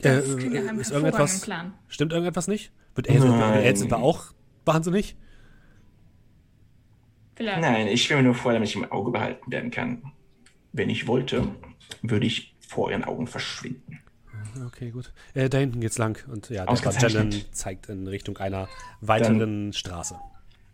Äh, 0.03 0.19
ist 0.19 0.91
irgendetwas, 0.91 1.41
Plan. 1.41 1.73
Stimmt 1.87 2.11
irgendetwas 2.13 2.47
nicht? 2.47 2.71
Wird 2.95 3.09
Elsen 3.09 3.93
auch 3.93 4.33
wahnsinnig? 4.65 5.15
Vielleicht. 7.35 7.61
Nein, 7.61 7.87
ich 7.87 8.03
schwimme 8.03 8.23
nur 8.23 8.35
vor, 8.35 8.53
damit 8.53 8.69
ich 8.69 8.75
im 8.75 8.91
Auge 8.91 9.11
behalten 9.11 9.51
werden 9.51 9.71
kann. 9.71 10.03
Wenn 10.73 10.89
ich 10.89 11.07
wollte, 11.07 11.47
würde 12.01 12.25
ich 12.25 12.55
vor 12.59 12.91
ihren 12.91 13.03
Augen 13.03 13.27
verschwinden. 13.27 13.99
Okay, 14.67 14.91
gut. 14.91 15.13
Äh, 15.33 15.49
da 15.49 15.59
hinten 15.59 15.81
geht's 15.81 15.97
lang 15.97 16.17
und 16.27 16.49
ja, 16.49 16.65
der 16.65 16.73
Bartellen 16.73 17.33
zeigt 17.51 17.89
in 17.89 18.07
Richtung 18.07 18.37
einer 18.37 18.67
weiteren 18.99 19.39
Dann 19.39 19.73
Straße 19.73 20.19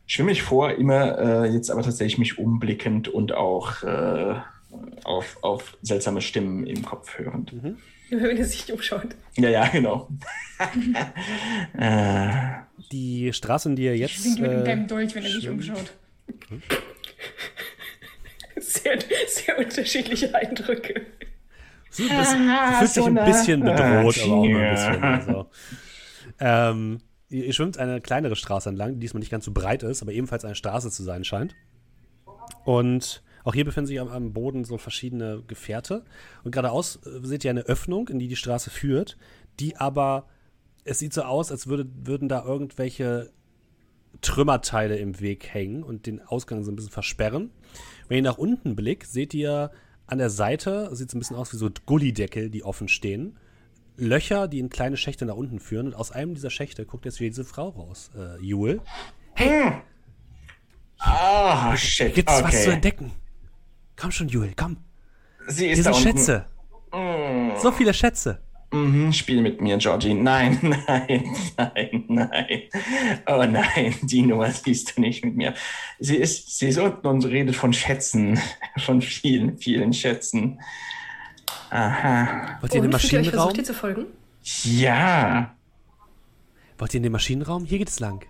schwimme 0.08 0.32
ich 0.32 0.42
vor, 0.42 0.72
immer 0.72 1.44
äh, 1.46 1.52
jetzt 1.52 1.70
aber 1.70 1.84
tatsächlich 1.84 2.18
mich 2.18 2.40
umblickend 2.40 3.10
und 3.10 3.34
auch 3.34 3.84
äh, 3.84 4.36
auf, 5.04 5.38
auf 5.42 5.78
seltsame 5.82 6.22
Stimmen 6.22 6.66
im 6.66 6.84
Kopf 6.84 7.20
hörend. 7.20 7.54
Mhm. 7.54 7.78
Wenn 8.10 8.38
er 8.38 8.46
sich 8.46 8.72
umschaut. 8.72 9.10
Ja, 9.36 9.50
ja, 9.50 9.68
genau. 9.68 10.08
äh, 11.78 12.30
die 12.92 13.34
Straße, 13.34 13.70
in 13.70 13.76
die 13.76 13.86
er 13.86 13.98
jetzt. 13.98 14.14
Schwingt 14.14 14.40
mit 14.40 14.52
äh, 14.52 14.64
deinem 14.64 14.88
Dolch, 14.88 15.14
wenn 15.14 15.24
er 15.24 15.30
sich 15.30 15.50
umschaut. 15.50 15.94
Sehr, 18.60 18.98
sehr 19.28 19.60
unterschiedliche 19.60 20.34
Eindrücke. 20.34 21.06
Du, 21.96 22.10
bist, 22.10 22.34
du 22.34 22.78
fühlst 22.80 22.98
dich 22.98 23.06
ein 23.06 23.16
bisschen 23.16 23.62
bedroht, 23.62 24.20
aber 24.24 24.34
auch 24.34 24.44
ein 24.44 24.72
bisschen. 24.72 25.04
Also. 25.04 25.50
Ähm, 26.40 27.02
Ihr, 27.30 27.52
schwimmt 27.54 27.78
eine 27.78 28.00
kleinere 28.00 28.36
Straße 28.36 28.70
entlang, 28.70 28.94
die 28.94 29.00
diesmal 29.00 29.20
nicht 29.20 29.32
ganz 29.32 29.46
so 29.46 29.52
breit 29.52 29.84
ist, 29.84 30.02
aber 30.02 30.14
ebenfalls 30.14 30.46
eine 30.46 30.56
Straße 30.56 30.92
zu 30.92 31.04
sein 31.04 31.24
scheint. 31.24 31.56
Und 32.64 33.24
auch 33.44 33.54
hier 33.54 33.66
befinden 33.66 33.88
sich 33.88 34.00
am, 34.00 34.34
Boden 34.34 34.66
so 34.66 34.78
verschiedene 34.78 35.44
Gefährte. 35.48 36.04
Und 36.44 36.52
geradeaus 36.52 37.00
äh, 37.06 37.20
seht 37.24 37.44
ihr 37.44 37.52
eine 37.52 37.62
Öffnung, 37.62 38.10
in 38.10 38.20
die 38.20 38.28
die 38.28 38.36
Straße 38.36 38.70
führt, 38.70 39.18
die 39.60 39.78
aber, 39.78 40.28
es 40.84 41.00
sieht 41.00 41.14
so 41.14 41.24
aus, 41.24 41.52
als 41.52 41.68
würde, 41.68 41.88
würden 42.04 42.30
da 42.30 42.44
irgendwelche 42.46 43.32
Trümmerteile 44.22 44.98
im 44.98 45.20
Weg 45.20 45.48
hängen 45.48 45.84
und 45.84 46.08
den 46.08 46.22
Ausgang 46.22 46.64
so 46.64 46.72
ein 46.72 46.76
bisschen 46.76 46.92
versperren. 46.92 47.52
Wenn 48.08 48.18
ihr 48.18 48.24
nach 48.24 48.38
unten 48.38 48.76
blickt, 48.76 49.08
seht 49.08 49.34
ihr 49.34 49.72
an 50.08 50.18
der 50.18 50.30
Seite 50.30 50.90
sieht 50.96 51.10
es 51.10 51.16
ein 51.16 51.20
bisschen 51.20 51.36
aus 51.36 51.52
wie 51.52 51.58
so 51.58 51.70
Gullideckel, 51.86 52.50
die 52.50 52.64
offen 52.64 52.88
stehen. 52.88 53.38
Löcher, 53.98 54.48
die 54.48 54.60
in 54.60 54.70
kleine 54.70 54.96
Schächte 54.96 55.26
nach 55.26 55.36
unten 55.36 55.60
führen. 55.60 55.88
Und 55.88 55.96
aus 55.96 56.12
einem 56.12 56.36
dieser 56.36 56.50
Schächte 56.50 56.86
guckt 56.86 57.06
jetzt 57.06 57.20
wieder 57.20 57.30
diese 57.30 57.46
Frau 57.46 57.70
raus. 57.70 58.12
Äh, 58.16 58.42
Jule. 58.44 58.82
Hey! 59.34 59.64
Hm. 59.64 59.82
Ah, 61.00 61.74
oh, 61.74 61.76
shit. 61.76 62.16
Gibt's 62.16 62.34
okay. 62.34 62.44
was 62.44 62.64
zu 62.64 62.72
entdecken? 62.72 63.12
Komm 63.96 64.12
schon, 64.12 64.30
Jule, 64.30 64.54
komm. 64.56 64.78
Sie 65.48 65.68
ist 65.68 65.78
Diese 65.78 65.92
da 65.92 65.96
Schätze. 65.96 66.46
Mm. 66.92 67.52
So 67.58 67.72
viele 67.72 67.94
Schätze. 67.94 68.40
Mhm, 68.72 69.14
spiel 69.14 69.42
mit 69.42 69.62
mir, 69.62 69.78
Georgie. 69.78 70.14
Nein, 70.14 70.60
nein, 70.88 71.24
nein, 71.58 72.04
nein. 72.08 72.62
Oh 73.26 73.46
nein, 73.46 73.96
die 74.02 74.24
Nummer 74.24 74.52
siehst 74.52 74.98
du 74.98 75.02
nicht 75.02 75.24
mit 75.24 75.38
mir. 75.38 75.54
Sie 76.00 76.18
ist, 76.18 76.58
sie 76.58 76.68
ist 76.68 76.78
unten 76.78 77.08
und 77.08 77.26
redet 77.26 77.56
von 77.56 77.72
Schätzen. 77.72 78.40
Von 78.78 79.02
vielen, 79.02 79.58
vielen 79.58 79.92
Schätzen. 79.92 80.60
Aha. 81.70 82.58
Wollt 82.62 82.74
ihr 82.74 82.78
in 82.78 82.84
den 82.84 82.92
Maschinenraum? 82.92 83.26
Ihr 83.26 83.32
versucht, 83.32 83.58
ihr 83.58 83.64
zu 83.64 83.74
folgen? 83.74 84.06
Ja. 84.64 85.56
Wollt 86.78 86.94
ihr 86.94 86.98
in 86.98 87.04
den 87.04 87.12
Maschinenraum? 87.12 87.66
Hier 87.66 87.78
geht 87.78 87.90
es 87.90 88.00
lang. 88.00 88.26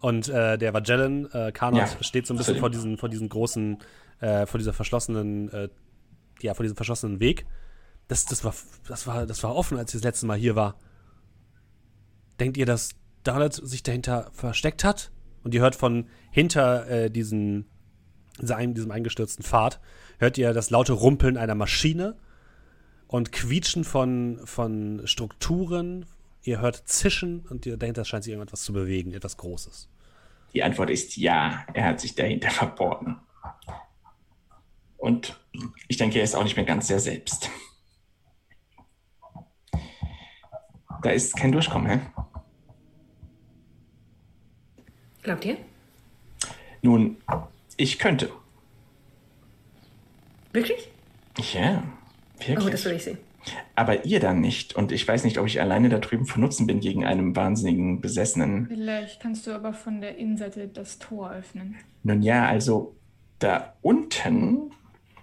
Und 0.00 0.28
äh, 0.28 0.58
der 0.58 0.72
Magellan, 0.72 1.26
äh, 1.32 1.52
Karnot, 1.52 1.80
ja, 1.80 2.02
steht 2.02 2.26
so 2.26 2.34
ein 2.34 2.36
bisschen 2.36 2.58
vor 2.58 2.70
diesen, 2.70 2.98
vor 2.98 3.08
diesen 3.08 3.28
großen, 3.28 3.78
äh, 4.20 4.46
vor 4.46 4.58
dieser 4.58 4.72
verschlossenen, 4.72 5.50
äh, 5.50 5.68
ja, 6.40 6.54
vor 6.54 6.62
diesem 6.62 6.76
verschlossenen 6.76 7.18
Weg. 7.18 7.46
Das, 8.08 8.24
das, 8.26 8.44
war, 8.44 8.54
das, 8.86 9.06
war, 9.06 9.26
das 9.26 9.42
war 9.42 9.56
offen, 9.56 9.78
als 9.78 9.92
ich 9.92 10.00
das 10.00 10.04
letzte 10.04 10.26
Mal 10.26 10.36
hier 10.36 10.54
war. 10.54 10.76
Denkt 12.38 12.56
ihr, 12.56 12.66
dass 12.66 12.90
Dalet 13.24 13.54
sich 13.54 13.82
dahinter 13.82 14.30
versteckt 14.32 14.84
hat? 14.84 15.10
Und 15.42 15.54
ihr 15.54 15.60
hört 15.60 15.74
von 15.74 16.08
hinter 16.30 16.88
äh, 16.88 17.10
diesen, 17.10 17.66
diesem 18.38 18.90
eingestürzten 18.90 19.44
Pfad, 19.44 19.80
hört 20.18 20.38
ihr 20.38 20.52
das 20.52 20.70
laute 20.70 20.92
Rumpeln 20.92 21.36
einer 21.36 21.54
Maschine 21.54 22.16
und 23.08 23.32
Quietschen 23.32 23.84
von, 23.84 24.40
von 24.44 25.02
Strukturen. 25.04 26.06
Ihr 26.42 26.60
hört 26.60 26.88
Zischen 26.88 27.40
und 27.48 27.66
dahinter 27.66 28.04
scheint 28.04 28.24
sich 28.24 28.32
irgendetwas 28.32 28.62
zu 28.62 28.72
bewegen, 28.72 29.12
etwas 29.12 29.36
Großes. 29.36 29.88
Die 30.54 30.62
Antwort 30.62 30.90
ist 30.90 31.16
ja, 31.16 31.64
er 31.74 31.84
hat 31.84 32.00
sich 32.00 32.14
dahinter 32.14 32.50
verborgen. 32.50 33.16
Und 34.96 35.38
ich 35.88 35.96
denke, 35.98 36.18
er 36.18 36.24
ist 36.24 36.34
auch 36.34 36.44
nicht 36.44 36.56
mehr 36.56 36.64
ganz 36.64 36.86
sehr 36.86 37.00
selbst. 37.00 37.50
Da 41.02 41.10
ist 41.10 41.36
kein 41.36 41.52
Durchkommen, 41.52 41.88
hä? 41.88 42.00
Glaubt 45.22 45.44
ihr? 45.44 45.58
Nun, 46.82 47.16
ich 47.76 47.98
könnte. 47.98 48.30
Wirklich? 50.56 50.88
Ja, 51.52 51.82
wirklich. 52.38 52.66
Oh, 52.66 52.70
das 52.70 52.86
will 52.86 52.92
ich 52.92 53.04
sehen. 53.04 53.18
Aber 53.74 54.06
ihr 54.06 54.20
dann 54.20 54.40
nicht. 54.40 54.74
Und 54.74 54.90
ich 54.90 55.06
weiß 55.06 55.24
nicht, 55.24 55.36
ob 55.36 55.46
ich 55.46 55.60
alleine 55.60 55.90
da 55.90 55.98
drüben 55.98 56.24
von 56.24 56.40
Nutzen 56.40 56.66
bin 56.66 56.80
gegen 56.80 57.04
einen 57.04 57.36
wahnsinnigen 57.36 58.00
Besessenen. 58.00 58.66
Vielleicht 58.66 59.20
kannst 59.20 59.46
du 59.46 59.52
aber 59.52 59.74
von 59.74 60.00
der 60.00 60.16
Innenseite 60.16 60.66
das 60.66 60.98
Tor 60.98 61.30
öffnen. 61.30 61.76
Nun 62.04 62.22
ja, 62.22 62.46
also 62.46 62.96
da 63.38 63.74
unten, 63.82 64.70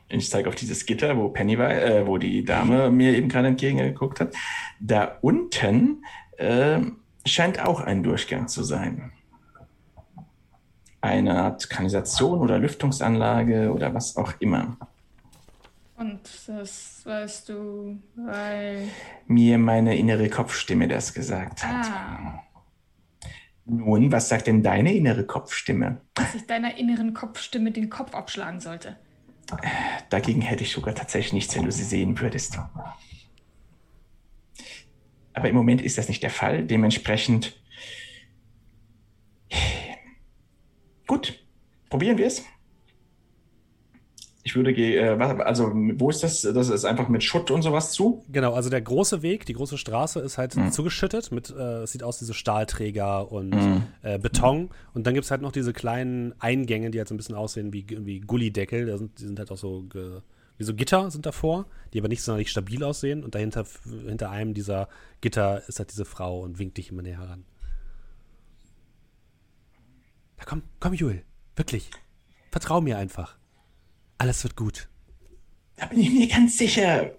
ich 0.07 0.29
zeige 0.29 0.49
auf 0.49 0.55
dieses 0.55 0.85
Gitter, 0.85 1.17
wo 1.17 1.29
Penny 1.29 1.57
war, 1.57 1.71
äh, 1.71 2.05
wo 2.05 2.19
die 2.19 2.45
Dame 2.45 2.91
mir 2.91 3.17
eben 3.17 3.27
gerade 3.27 3.47
entgegengeguckt 3.47 4.19
hat, 4.19 4.35
da 4.79 5.17
unten 5.21 6.03
äh, 6.37 6.79
scheint 7.25 7.59
auch 7.59 7.79
ein 7.79 8.03
Durchgang 8.03 8.47
zu 8.47 8.61
sein. 8.61 9.13
Eine 11.01 11.41
Art 11.41 11.71
Kanalisation 11.71 12.37
oder 12.37 12.59
Lüftungsanlage 12.59 13.73
oder 13.73 13.95
was 13.95 14.15
auch 14.15 14.33
immer. 14.39 14.77
Und 15.95 16.22
das 16.47 17.05
weißt 17.05 17.49
du, 17.49 18.01
weil. 18.15 18.88
Mir 19.27 19.57
meine 19.57 19.95
innere 19.95 20.30
Kopfstimme 20.30 20.88
das 20.88 21.13
gesagt 21.13 21.63
hat. 21.63 21.85
Ah. 21.88 22.43
Nun, 23.65 24.11
was 24.11 24.27
sagt 24.27 24.47
denn 24.47 24.61
deine 24.61 24.93
innere 24.93 25.25
Kopfstimme? 25.25 26.01
Dass 26.15 26.35
ich 26.35 26.45
deiner 26.45 26.77
inneren 26.77 27.13
Kopfstimme 27.13 27.72
den 27.72 27.89
Kopf 27.89 28.13
abschlagen 28.13 28.59
sollte. 28.59 28.97
Dagegen 30.09 30.41
hätte 30.41 30.63
ich 30.63 30.72
sogar 30.72 30.95
tatsächlich 30.95 31.33
nichts, 31.33 31.55
wenn 31.55 31.65
du 31.65 31.72
sie 31.72 31.83
sehen 31.83 32.19
würdest. 32.19 32.59
Aber 35.33 35.49
im 35.49 35.55
Moment 35.55 35.81
ist 35.81 35.97
das 35.97 36.07
nicht 36.07 36.23
der 36.23 36.30
Fall. 36.30 36.65
Dementsprechend. 36.65 37.61
Gut, 41.07 41.45
probieren 41.89 42.17
wir 42.17 42.27
es. 42.27 42.43
Ich 44.45 44.55
würde 44.57 44.73
gehen, 44.73 45.22
äh, 45.22 45.23
also 45.23 45.72
wo 45.73 46.09
ist 46.09 46.22
das? 46.22 46.41
Das 46.41 46.69
ist 46.69 46.83
einfach 46.83 47.07
mit 47.07 47.23
Schutt 47.23 47.49
und 47.49 47.61
sowas 47.61 47.93
zu? 47.93 48.25
Genau, 48.30 48.53
also 48.53 48.69
der 48.69 48.81
große 48.81 49.22
Weg, 49.22 49.45
die 49.45 49.53
große 49.53 49.77
Straße 49.77 50.19
ist 50.19 50.38
halt 50.38 50.57
mhm. 50.57 50.69
zugeschüttet 50.69 51.31
mit, 51.31 51.49
äh, 51.49 51.83
es 51.83 51.93
sieht 51.93 52.03
aus 52.03 52.19
wie 52.19 52.25
so 52.25 52.33
Stahlträger 52.33 53.31
und 53.31 53.51
mhm. 53.51 53.83
äh, 54.01 54.19
Beton. 54.19 54.69
Und 54.93 55.07
dann 55.07 55.13
gibt 55.13 55.23
es 55.23 55.31
halt 55.31 55.41
noch 55.41 55.53
diese 55.53 55.72
kleinen 55.72 56.33
Eingänge, 56.39 56.91
die 56.91 56.97
halt 56.97 57.07
so 57.07 57.13
ein 57.13 57.17
bisschen 57.17 57.35
aussehen 57.35 57.72
wie, 57.72 57.85
wie 57.89 58.19
Gullideckel. 58.19 58.85
Da 58.85 58.97
sind, 58.97 59.17
die 59.19 59.23
sind 59.23 59.39
halt 59.39 59.49
auch 59.49 59.57
so, 59.57 59.85
wie 60.57 60.63
so 60.65 60.73
Gitter 60.73 61.09
sind 61.09 61.25
davor, 61.25 61.65
die 61.93 61.99
aber 61.99 62.09
nicht 62.09 62.22
sonderlich 62.22 62.51
stabil 62.51 62.83
aussehen. 62.83 63.23
Und 63.23 63.35
dahinter, 63.35 63.65
hinter 64.05 64.30
einem 64.30 64.53
dieser 64.53 64.89
Gitter 65.22 65.63
ist 65.69 65.80
halt 65.80 65.91
diese 65.91 66.03
Frau 66.03 66.41
und 66.41 66.59
winkt 66.59 66.77
dich 66.77 66.91
immer 66.91 67.01
näher 67.01 67.19
heran. 67.19 67.45
Na 70.38 70.43
komm, 70.45 70.63
komm, 70.81 70.93
Jul, 70.93 71.22
wirklich. 71.55 71.89
Vertrau 72.51 72.81
mir 72.81 72.97
einfach. 72.97 73.38
Alles 74.17 74.43
wird 74.43 74.56
gut. 74.56 74.88
Da 75.75 75.88
bin 75.88 76.00
ich 76.00 76.11
mir 76.11 76.27
ganz 76.27 76.58
sicher. 76.58 77.11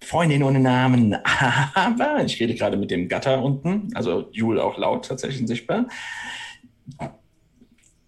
Freundin 0.00 0.42
ohne 0.42 0.60
Namen. 0.60 1.14
Aber 1.74 2.24
ich 2.24 2.38
rede 2.40 2.54
gerade 2.54 2.76
mit 2.76 2.90
dem 2.90 3.08
Gatter 3.08 3.42
unten, 3.42 3.90
also 3.94 4.28
Jule 4.30 4.62
auch 4.62 4.78
laut 4.78 5.06
tatsächlich 5.06 5.46
sichtbar. 5.48 5.86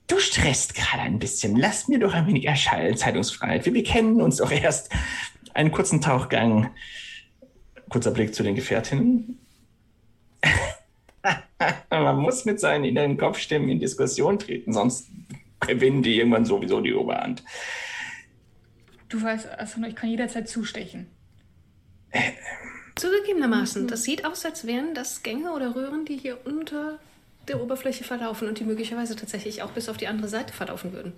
Du 0.07 0.19
stresst 0.19 0.75
gerade 0.75 1.03
ein 1.03 1.19
bisschen. 1.19 1.57
Lass 1.57 1.89
mir 1.89 1.99
doch 1.99 2.15
ein 2.15 2.27
wenig 2.27 2.47
erschallen, 2.47 2.97
Zeitungsfreiheit. 2.97 3.67
Wir, 3.67 3.75
wir 3.75 3.85
kennen 3.85 4.21
uns 4.23 4.37
doch 4.37 4.51
erst. 4.51 4.91
Einen 5.55 5.73
kurzen 5.73 6.01
Tauchgang. 6.01 6.71
Kurzer 7.89 8.13
Blick 8.13 8.35
zu 8.35 8.43
den 8.43 8.55
Gefährtinnen. 8.55 9.39
Man 11.91 12.17
muss 12.19 12.45
mit 12.45 12.61
seinen 12.61 12.85
inneren 12.85 13.17
Kopfstimmen 13.17 13.69
in 13.69 13.81
Diskussion 13.81 14.39
treten, 14.39 14.73
sonst 14.73 15.09
gewinnen 15.61 16.03
die 16.03 16.17
irgendwann 16.17 16.45
sowieso 16.45 16.81
die 16.81 16.95
Oberhand. 16.95 17.43
Du 19.09 19.23
weißt, 19.23 19.49
also 19.49 19.83
ich 19.83 19.95
kann 19.95 20.11
jederzeit 20.11 20.49
zustechen. 20.49 21.07
Zugegebenermaßen, 22.97 23.87
das 23.87 24.03
sieht 24.03 24.25
aus, 24.25 24.45
als 24.45 24.67
wären 24.67 24.95
das 24.95 25.23
Gänge 25.23 25.53
oder 25.53 25.75
Röhren, 25.75 26.05
die 26.05 26.17
hier 26.17 26.45
unter 26.45 26.99
der 27.47 27.63
Oberfläche 27.63 28.05
verlaufen 28.05 28.49
und 28.49 28.59
die 28.59 28.65
möglicherweise 28.65 29.17
tatsächlich 29.17 29.63
auch 29.63 29.71
bis 29.71 29.89
auf 29.89 29.97
die 29.97 30.09
andere 30.09 30.29
Seite 30.29 30.53
verlaufen 30.53 30.93
würden. 30.93 31.13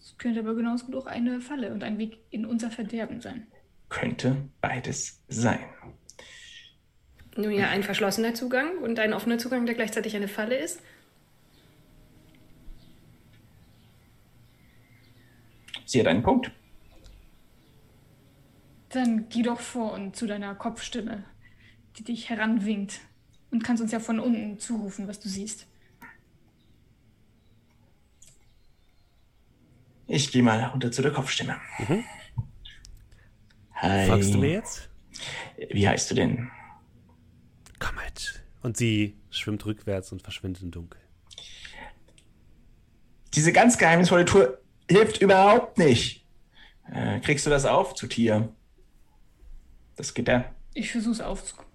Es 0.00 0.16
könnte 0.18 0.40
aber 0.40 0.54
genauso 0.54 0.86
gut 0.86 0.96
auch 0.96 1.06
eine 1.06 1.40
Falle 1.40 1.72
und 1.72 1.84
ein 1.84 1.98
Weg 1.98 2.18
in 2.30 2.44
unser 2.44 2.70
Verderben 2.70 3.20
sein. 3.20 3.46
Könnte 3.88 4.36
beides 4.60 5.22
sein. 5.28 5.60
Nun 7.36 7.52
ja, 7.52 7.68
ein 7.68 7.82
verschlossener 7.82 8.34
Zugang 8.34 8.78
und 8.78 8.98
ein 8.98 9.12
offener 9.12 9.38
Zugang, 9.38 9.66
der 9.66 9.74
gleichzeitig 9.74 10.16
eine 10.16 10.28
Falle 10.28 10.56
ist. 10.56 10.80
Sie 15.90 15.98
hat 15.98 16.06
einen 16.06 16.22
Punkt. 16.22 16.52
Dann 18.90 19.28
geh 19.28 19.42
doch 19.42 19.58
vor 19.58 19.92
und 19.92 20.14
zu 20.14 20.28
deiner 20.28 20.54
Kopfstimme, 20.54 21.24
die 21.96 22.04
dich 22.04 22.30
heranwinkt. 22.30 23.00
Und 23.50 23.64
kannst 23.64 23.82
uns 23.82 23.90
ja 23.90 23.98
von 23.98 24.20
unten 24.20 24.60
zurufen, 24.60 25.08
was 25.08 25.18
du 25.18 25.28
siehst. 25.28 25.66
Ich 30.06 30.30
gehe 30.30 30.44
mal 30.44 30.62
runter 30.66 30.92
zu 30.92 31.02
der 31.02 31.10
Kopfstimme. 31.10 31.56
Mhm. 31.80 32.04
Hi. 33.74 34.06
Folgst 34.06 34.32
du 34.32 34.38
mir 34.38 34.52
jetzt? 34.52 34.88
Wie 35.70 35.88
heißt 35.88 36.08
du 36.08 36.14
denn? 36.14 36.52
Komm 37.80 37.96
mit. 37.96 38.44
Und 38.62 38.76
sie 38.76 39.16
schwimmt 39.30 39.66
rückwärts 39.66 40.12
und 40.12 40.22
verschwindet 40.22 40.62
im 40.62 40.70
Dunkel. 40.70 41.00
Diese 43.34 43.52
ganz 43.52 43.76
geheimnisvolle 43.76 44.24
Tour 44.24 44.60
hilft 44.90 45.22
überhaupt 45.22 45.78
nicht. 45.78 46.26
Äh, 46.92 47.20
kriegst 47.20 47.46
du 47.46 47.50
das 47.50 47.64
auf 47.64 47.94
zu 47.94 48.06
Tier? 48.06 48.48
Das 49.96 50.14
geht 50.14 50.28
ja. 50.28 50.44
Ich 50.74 50.90
versuche 50.92 51.12
es 51.12 51.20
aufzukommen. 51.20 51.70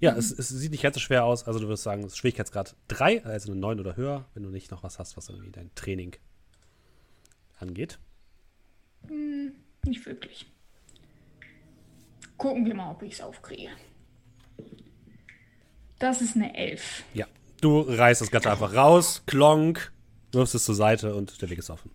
Ja, 0.00 0.16
es, 0.16 0.30
es, 0.30 0.48
sieht 0.48 0.72
nicht 0.72 0.82
ganz 0.82 0.94
so 0.94 1.00
schwer 1.00 1.24
aus. 1.24 1.46
Also 1.46 1.60
du 1.60 1.68
wirst 1.68 1.82
sagen, 1.82 2.02
es 2.02 2.12
ist 2.12 2.18
Schwierigkeitsgrad 2.18 2.76
3, 2.88 3.24
also 3.24 3.52
eine 3.52 3.60
9 3.60 3.80
oder 3.80 3.96
höher, 3.96 4.26
wenn 4.34 4.42
du 4.42 4.50
nicht 4.50 4.70
noch 4.70 4.82
was 4.82 4.98
hast, 4.98 5.16
was 5.16 5.28
irgendwie 5.28 5.50
dein 5.50 5.74
Training 5.74 6.16
angeht. 7.58 7.98
Hm, 9.06 9.52
nicht 9.84 10.04
wirklich. 10.06 10.46
Gucken 12.36 12.64
wir 12.66 12.74
mal, 12.74 12.90
ob 12.90 13.02
ich 13.02 13.14
es 13.14 13.20
aufkriege. 13.20 13.70
Das 15.98 16.22
ist 16.22 16.36
eine 16.36 16.56
11. 16.56 17.04
Ja, 17.14 17.26
du 17.60 17.80
reißt 17.80 18.22
das 18.22 18.30
Ganze 18.30 18.50
einfach 18.50 18.74
raus, 18.74 19.22
klonk, 19.26 19.92
wirfst 20.32 20.54
es 20.54 20.64
zur 20.64 20.74
Seite 20.74 21.14
und 21.14 21.40
der 21.42 21.50
Weg 21.50 21.58
ist 21.58 21.70
offen. 21.70 21.90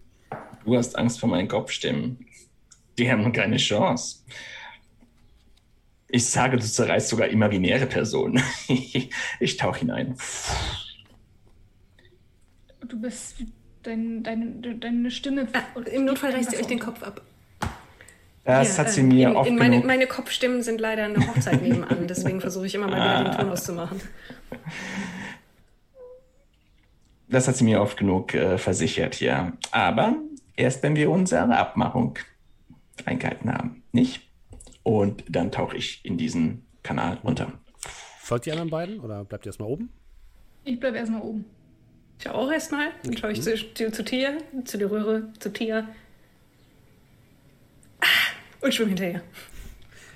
Du 0.66 0.76
hast 0.76 0.98
Angst 0.98 1.20
vor 1.20 1.30
meinen 1.30 1.48
Kopfstimmen. 1.48 2.26
Die 2.98 3.10
haben 3.12 3.32
keine 3.32 3.58
Chance. 3.58 4.24
Ich 6.08 6.26
sage, 6.26 6.58
du 6.58 6.64
zerreißt 6.64 7.10
sogar 7.10 7.28
imaginäre 7.28 7.86
Personen. 7.86 8.42
ich 9.40 9.58
tauche 9.58 9.80
hinein. 9.80 10.16
Du 12.88 13.00
bist. 13.00 13.36
Dein, 13.84 14.24
deine, 14.24 14.76
deine 14.78 15.12
Stimme. 15.12 15.48
Ah, 15.54 15.80
Im 15.82 16.06
Notfall 16.06 16.32
reißt 16.32 16.54
ihr 16.54 16.60
euch 16.60 16.66
den 16.66 16.80
Kopf 16.80 17.04
ab. 17.04 17.22
Das 18.44 18.78
ja, 18.78 18.84
hat 18.84 18.92
sie 18.92 19.02
äh, 19.02 19.04
mir 19.04 19.30
in, 19.30 19.36
oft 19.36 19.50
in 19.50 19.58
meine, 19.58 19.80
meine, 19.82 20.08
Kopfstimmen 20.08 20.64
sind 20.64 20.82
leider 20.82 21.06
eine 21.06 21.28
Hochzeit 21.28 21.62
nebenan, 21.62 22.08
deswegen 22.08 22.42
versuche 22.42 22.66
ich 22.68 22.76
immer 22.76 22.88
mal 22.88 22.96
wieder 22.96 23.32
den 23.32 23.38
Ton 23.40 23.50
auszumachen. 23.52 24.02
Das 27.28 27.48
hat 27.48 27.56
sie 27.58 27.64
mir 27.64 27.82
oft 27.82 27.98
genug 27.98 28.34
äh, 28.34 28.58
versichert, 28.58 29.20
ja. 29.20 29.54
Aber 29.72 30.16
erst 30.56 30.84
wenn 30.84 30.96
wir 30.96 31.10
unsere 31.10 31.58
Abmachung 31.58 32.18
eingehalten 33.06 33.52
haben, 33.52 33.84
nicht? 33.92 34.22
Und 34.84 35.24
dann 35.28 35.52
tauche 35.52 35.76
ich 35.78 36.04
in 36.06 36.18
diesen 36.18 36.66
Kanal 36.84 37.18
runter. 37.24 37.54
Folgt 38.20 38.46
die 38.46 38.52
anderen 38.52 38.70
beiden 38.70 39.00
oder 39.00 39.24
bleibt 39.26 39.46
ihr 39.46 39.50
erstmal 39.50 39.70
oben? 39.70 39.90
Ich 40.64 40.80
bleibe 40.80 40.98
erstmal 40.98 41.22
oben. 41.22 41.46
Ich 42.20 42.30
auch 42.30 42.52
erstmal. 42.52 42.90
Dann 43.04 43.18
schaue 43.18 43.32
ich 43.32 43.42
zu, 43.42 43.56
zu, 43.74 43.92
zu 43.92 44.04
Tia, 44.04 44.38
zu 44.64 44.78
der 44.78 44.90
Röhre, 44.90 45.32
zu 45.40 45.52
Tia. 45.52 45.88
Ah, 48.00 48.06
und 48.62 48.74
schwimme 48.74 48.90
hinterher. 48.90 49.22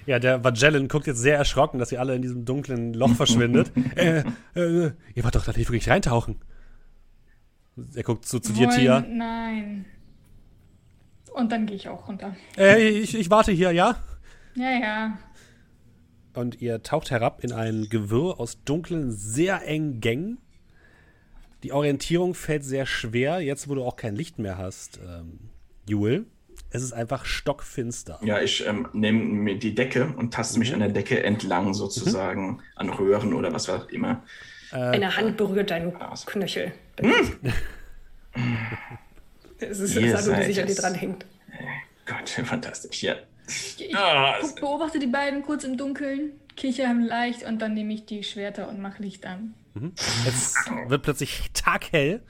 Ja, 0.06 0.18
der 0.18 0.44
Vagellan 0.44 0.88
guckt 0.88 1.06
jetzt 1.06 1.20
sehr 1.20 1.38
erschrocken, 1.38 1.78
dass 1.78 1.92
ihr 1.92 2.00
alle 2.00 2.16
in 2.16 2.22
diesem 2.22 2.46
dunklen 2.46 2.94
Loch 2.94 3.14
verschwindet. 3.14 3.72
äh, 3.96 4.24
äh, 4.56 4.92
ihr 5.14 5.24
wollt 5.24 5.36
doch 5.36 5.46
da 5.46 5.52
nicht 5.52 5.70
wirklich 5.70 5.90
reintauchen. 5.90 6.38
Er 7.94 8.04
guckt 8.04 8.26
so 8.26 8.40
zu 8.40 8.54
dir, 8.54 8.70
Tia. 8.70 9.06
Nein. 9.08 9.86
Und 11.40 11.52
dann 11.54 11.66
gehe 11.66 11.78
ich 11.78 11.88
auch 11.88 12.08
runter. 12.08 12.36
Äh, 12.58 12.90
ich, 12.90 13.16
ich 13.18 13.30
warte 13.30 13.54
hier, 13.54 13.72
ja? 13.72 13.96
Ja, 14.56 14.72
ja. 14.72 15.18
Und 16.34 16.62
ihr 16.62 16.84
taucht 16.84 17.12
herab 17.12 17.44
in 17.44 17.54
ein 17.54 17.88
Gewirr 17.90 18.40
aus 18.40 18.62
dunklen, 18.66 19.12
sehr 19.12 19.66
engen 19.66 20.02
Gängen. 20.02 20.38
Die 21.64 21.72
Orientierung 21.72 22.34
fällt 22.34 22.66
sehr 22.66 22.86
schwer, 22.86 23.40
jetzt 23.40 23.70
wo 23.70 23.76
du 23.76 23.84
auch 23.84 23.96
kein 23.96 24.16
Licht 24.16 24.38
mehr 24.38 24.58
hast, 24.58 25.00
ähm, 25.00 25.40
Jule. 25.88 26.26
Es 26.72 26.84
ist 26.84 26.92
einfach 26.92 27.24
stockfinster. 27.26 28.20
Ja, 28.22 28.42
ich 28.42 28.66
ähm, 28.68 28.90
nehme 28.92 29.20
mir 29.24 29.58
die 29.58 29.74
Decke 29.74 30.14
und 30.18 30.34
taste 30.34 30.56
mhm. 30.56 30.60
mich 30.60 30.74
an 30.74 30.82
der 30.82 30.90
Decke 30.90 31.24
entlang, 31.24 31.74
sozusagen, 31.74 32.48
mhm. 32.48 32.60
an 32.76 32.90
Röhren 32.90 33.34
oder 33.34 33.54
was 33.54 33.70
auch 33.70 33.88
immer. 33.90 34.24
Äh, 34.72 34.76
Eine 34.76 35.16
Hand 35.16 35.38
berührt 35.38 35.72
deinen 35.72 35.94
Knöchel. 36.26 36.74
Hm? 37.00 37.14
es 39.60 39.80
ist 39.80 39.98
eine 39.98 40.18
Sandung, 40.18 40.40
die 40.40 40.46
sich 40.46 40.62
an 40.62 40.68
dir 40.68 40.76
dranhängt. 40.76 41.26
Gott, 42.06 42.30
fantastisch, 42.30 43.04
ja. 43.04 43.16
Ich 43.48 43.96
oh, 43.96 44.56
beobachte 44.60 45.00
die 45.00 45.08
beiden 45.08 45.42
kurz 45.42 45.64
im 45.64 45.78
Dunkeln, 45.78 46.34
kicher 46.56 46.94
leicht 46.94 47.44
und 47.44 47.60
dann 47.60 47.74
nehme 47.74 47.94
ich 47.94 48.06
die 48.06 48.24
Schwerter 48.24 48.70
und 48.70 48.80
mache 48.80 49.02
Licht 49.02 49.26
an. 49.26 49.54
Mhm. 49.74 49.94
Es 50.28 50.56
wird 50.88 51.02
plötzlich 51.02 51.50
taghell 51.54 52.22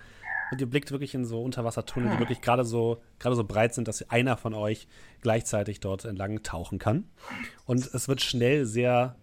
und 0.52 0.62
ihr 0.62 0.68
blickt 0.68 0.92
wirklich 0.92 1.14
in 1.14 1.26
so 1.26 1.42
Unterwassertunnel, 1.42 2.12
die 2.12 2.20
wirklich 2.20 2.42
gerade 2.42 2.64
so, 2.64 3.02
gerade 3.20 3.36
so 3.36 3.44
breit 3.44 3.74
sind, 3.74 3.88
dass 3.88 4.10
einer 4.10 4.38
von 4.38 4.54
euch 4.54 4.88
gleichzeitig 5.22 5.80
dort 5.80 6.06
entlang 6.06 6.42
tauchen 6.42 6.80
kann. 6.80 7.06
Und 7.66 7.86
es 7.94 8.08
wird 8.08 8.22
schnell 8.22 8.66
sehr 8.66 9.16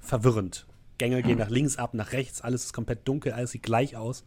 verwirrend. 0.00 0.66
Gänge 0.98 1.22
gehen 1.22 1.38
nach 1.38 1.50
links 1.50 1.76
ab, 1.76 1.92
nach 1.92 2.12
rechts, 2.12 2.40
alles 2.40 2.64
ist 2.64 2.72
komplett 2.72 3.06
dunkel, 3.06 3.32
alles 3.32 3.50
sieht 3.50 3.62
gleich 3.62 3.96
aus. 3.96 4.24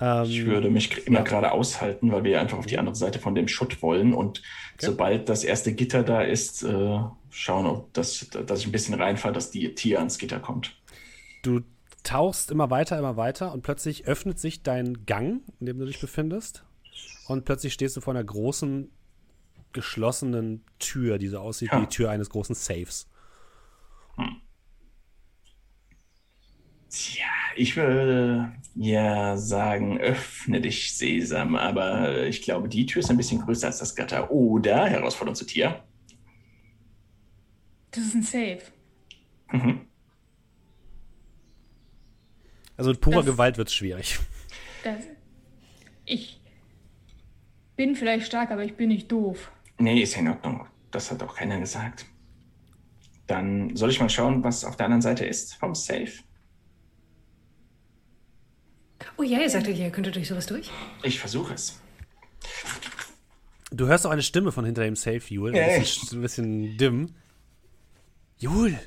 Ähm, 0.00 0.24
ich 0.24 0.46
würde 0.46 0.70
mich 0.70 1.06
immer 1.06 1.18
ja. 1.18 1.24
gerade 1.24 1.52
aushalten, 1.52 2.12
weil 2.12 2.24
wir 2.24 2.40
einfach 2.40 2.58
auf 2.58 2.66
die 2.66 2.78
andere 2.78 2.94
Seite 2.94 3.18
von 3.18 3.34
dem 3.34 3.48
Schutt 3.48 3.82
wollen. 3.82 4.14
Und 4.14 4.42
okay. 4.74 4.86
sobald 4.86 5.28
das 5.28 5.44
erste 5.44 5.72
Gitter 5.74 6.02
da 6.02 6.22
ist, 6.22 6.62
äh, 6.62 7.00
schauen, 7.30 7.66
ob 7.66 7.92
das, 7.94 8.28
dass 8.46 8.60
ich 8.60 8.66
ein 8.66 8.72
bisschen 8.72 8.94
reinfahre, 8.94 9.34
dass 9.34 9.50
die 9.50 9.74
Tier 9.74 9.98
ans 9.98 10.18
Gitter 10.18 10.40
kommt. 10.40 10.76
Du 11.42 11.60
tauchst 12.02 12.50
immer 12.50 12.70
weiter, 12.70 12.98
immer 12.98 13.16
weiter 13.16 13.52
und 13.52 13.62
plötzlich 13.62 14.06
öffnet 14.06 14.38
sich 14.38 14.62
dein 14.62 15.04
Gang, 15.04 15.42
in 15.60 15.66
dem 15.66 15.78
du 15.78 15.84
dich 15.84 16.00
befindest. 16.00 16.64
Und 17.26 17.44
plötzlich 17.44 17.72
stehst 17.72 17.96
du 17.96 18.00
vor 18.00 18.14
einer 18.14 18.24
großen, 18.24 18.90
geschlossenen 19.72 20.64
Tür, 20.78 21.18
die 21.18 21.28
so 21.28 21.38
aussieht 21.38 21.70
ja. 21.72 21.78
wie 21.78 21.82
die 21.82 21.88
Tür 21.88 22.10
eines 22.10 22.30
großen 22.30 22.54
Safes. 22.54 23.08
Hm. 24.16 24.40
Tja, 26.90 27.26
ich 27.56 27.76
würde 27.76 28.52
ja 28.74 29.36
sagen, 29.36 29.98
öffne 29.98 30.60
dich, 30.60 30.96
Sesam, 30.96 31.56
aber 31.56 32.24
ich 32.26 32.42
glaube, 32.42 32.68
die 32.68 32.86
Tür 32.86 33.00
ist 33.00 33.10
ein 33.10 33.16
bisschen 33.16 33.40
größer 33.40 33.66
als 33.66 33.78
das 33.78 33.94
Gatter. 33.94 34.30
Oder, 34.30 34.86
Herausforderung 34.86 35.34
zu 35.34 35.44
Tier. 35.44 35.82
Das 37.90 38.04
ist 38.04 38.14
ein 38.14 38.22
Safe. 38.22 38.62
Mhm. 39.52 39.80
Also 42.76 42.90
mit 42.90 43.00
purer 43.00 43.16
das, 43.16 43.26
Gewalt 43.26 43.58
wird 43.58 43.68
es 43.68 43.74
schwierig. 43.74 44.18
Das, 44.84 45.02
ich 46.04 46.40
bin 47.76 47.96
vielleicht 47.96 48.26
stark, 48.26 48.50
aber 48.50 48.64
ich 48.64 48.76
bin 48.76 48.88
nicht 48.88 49.10
doof. 49.10 49.50
Nee, 49.78 50.02
ist 50.02 50.14
ja 50.14 50.20
in 50.20 50.28
Ordnung. 50.28 50.66
Das 50.90 51.10
hat 51.10 51.22
auch 51.22 51.34
keiner 51.34 51.58
gesagt. 51.58 52.06
Dann 53.26 53.74
soll 53.76 53.90
ich 53.90 54.00
mal 54.00 54.08
schauen, 54.08 54.42
was 54.44 54.64
auf 54.64 54.76
der 54.76 54.86
anderen 54.86 55.02
Seite 55.02 55.26
ist 55.26 55.54
vom 55.54 55.74
Safe. 55.74 56.12
Oh 59.16 59.22
ja, 59.22 59.40
ihr 59.40 59.50
sagtet, 59.50 59.76
ihr 59.76 59.90
könntet 59.90 60.16
durch 60.16 60.28
sowas 60.28 60.46
durch? 60.46 60.70
Ich 61.02 61.18
versuche 61.18 61.54
es. 61.54 61.80
Du 63.70 63.86
hörst 63.86 64.06
auch 64.06 64.10
eine 64.10 64.22
Stimme 64.22 64.52
von 64.52 64.64
hinter 64.64 64.82
dem 64.82 64.96
Safe, 64.96 65.22
Jul. 65.28 65.52
Hey. 65.52 65.74
Ein, 65.74 65.80
bisschen, 65.80 66.18
ein 66.18 66.22
bisschen 66.22 66.76
dimm. 66.78 67.14
Jul, 68.38 68.78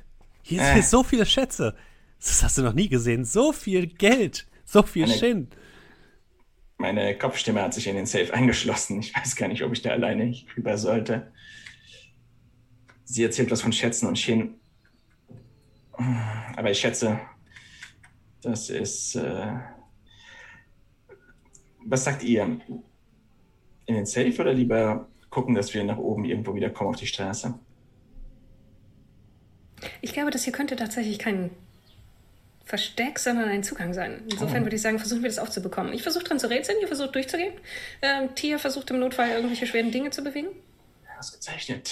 hier 0.41 0.63
sind 0.63 0.77
äh. 0.77 0.81
so 0.81 1.03
viele 1.03 1.25
Schätze. 1.25 1.75
Das 2.19 2.43
hast 2.43 2.57
du 2.57 2.61
noch 2.61 2.73
nie 2.73 2.89
gesehen. 2.89 3.25
So 3.25 3.51
viel 3.51 3.87
Geld. 3.87 4.47
So 4.65 4.83
viel 4.83 5.07
meine, 5.07 5.17
Shin. 5.17 5.47
Meine 6.77 7.17
Kopfstimme 7.17 7.61
hat 7.61 7.73
sich 7.73 7.87
in 7.87 7.95
den 7.95 8.05
Safe 8.05 8.33
eingeschlossen. 8.33 8.99
Ich 8.99 9.15
weiß 9.15 9.35
gar 9.35 9.47
nicht, 9.47 9.63
ob 9.63 9.73
ich 9.73 9.81
da 9.81 9.91
alleine 9.91 10.33
rüber 10.55 10.77
sollte. 10.77 11.31
Sie 13.03 13.23
erzählt 13.23 13.51
was 13.51 13.61
von 13.61 13.73
Schätzen 13.73 14.07
und 14.07 14.17
Shin. 14.17 14.55
Aber 16.55 16.71
ich 16.71 16.79
schätze, 16.79 17.19
das 18.41 18.69
ist. 18.69 19.15
Äh, 19.15 19.57
was 21.85 22.03
sagt 22.03 22.23
ihr? 22.23 22.59
In 23.85 23.95
den 23.95 24.05
Safe 24.05 24.35
oder 24.39 24.53
lieber 24.53 25.07
gucken, 25.29 25.55
dass 25.55 25.73
wir 25.73 25.83
nach 25.83 25.97
oben 25.97 26.25
irgendwo 26.25 26.53
wieder 26.55 26.69
kommen 26.69 26.91
auf 26.91 26.95
die 26.97 27.07
Straße? 27.07 27.53
Ich 30.01 30.13
glaube, 30.13 30.31
das 30.31 30.43
hier 30.43 30.53
könnte 30.53 30.75
tatsächlich 30.75 31.17
kein 31.17 31.49
Versteck, 32.65 33.19
sondern 33.19 33.49
ein 33.49 33.63
Zugang 33.63 33.93
sein. 33.93 34.21
Insofern 34.29 34.61
oh. 34.61 34.65
würde 34.65 34.75
ich 34.75 34.81
sagen, 34.81 34.99
versuchen 34.99 35.23
wir 35.23 35.29
das 35.29 35.39
aufzubekommen. 35.39 35.93
Ich 35.93 36.03
versuche 36.03 36.23
dran 36.23 36.39
zu 36.39 36.49
rätseln, 36.49 36.77
ihr 36.79 36.87
versucht 36.87 37.15
durchzugehen. 37.15 37.53
Ähm, 38.01 38.33
Tia 38.35 38.57
versucht 38.59 38.91
im 38.91 38.99
Notfall 38.99 39.29
irgendwelche 39.29 39.65
schweren 39.65 39.91
Dinge 39.91 40.11
zu 40.11 40.23
bewegen. 40.23 40.49
Ausgezeichnet. 41.19 41.91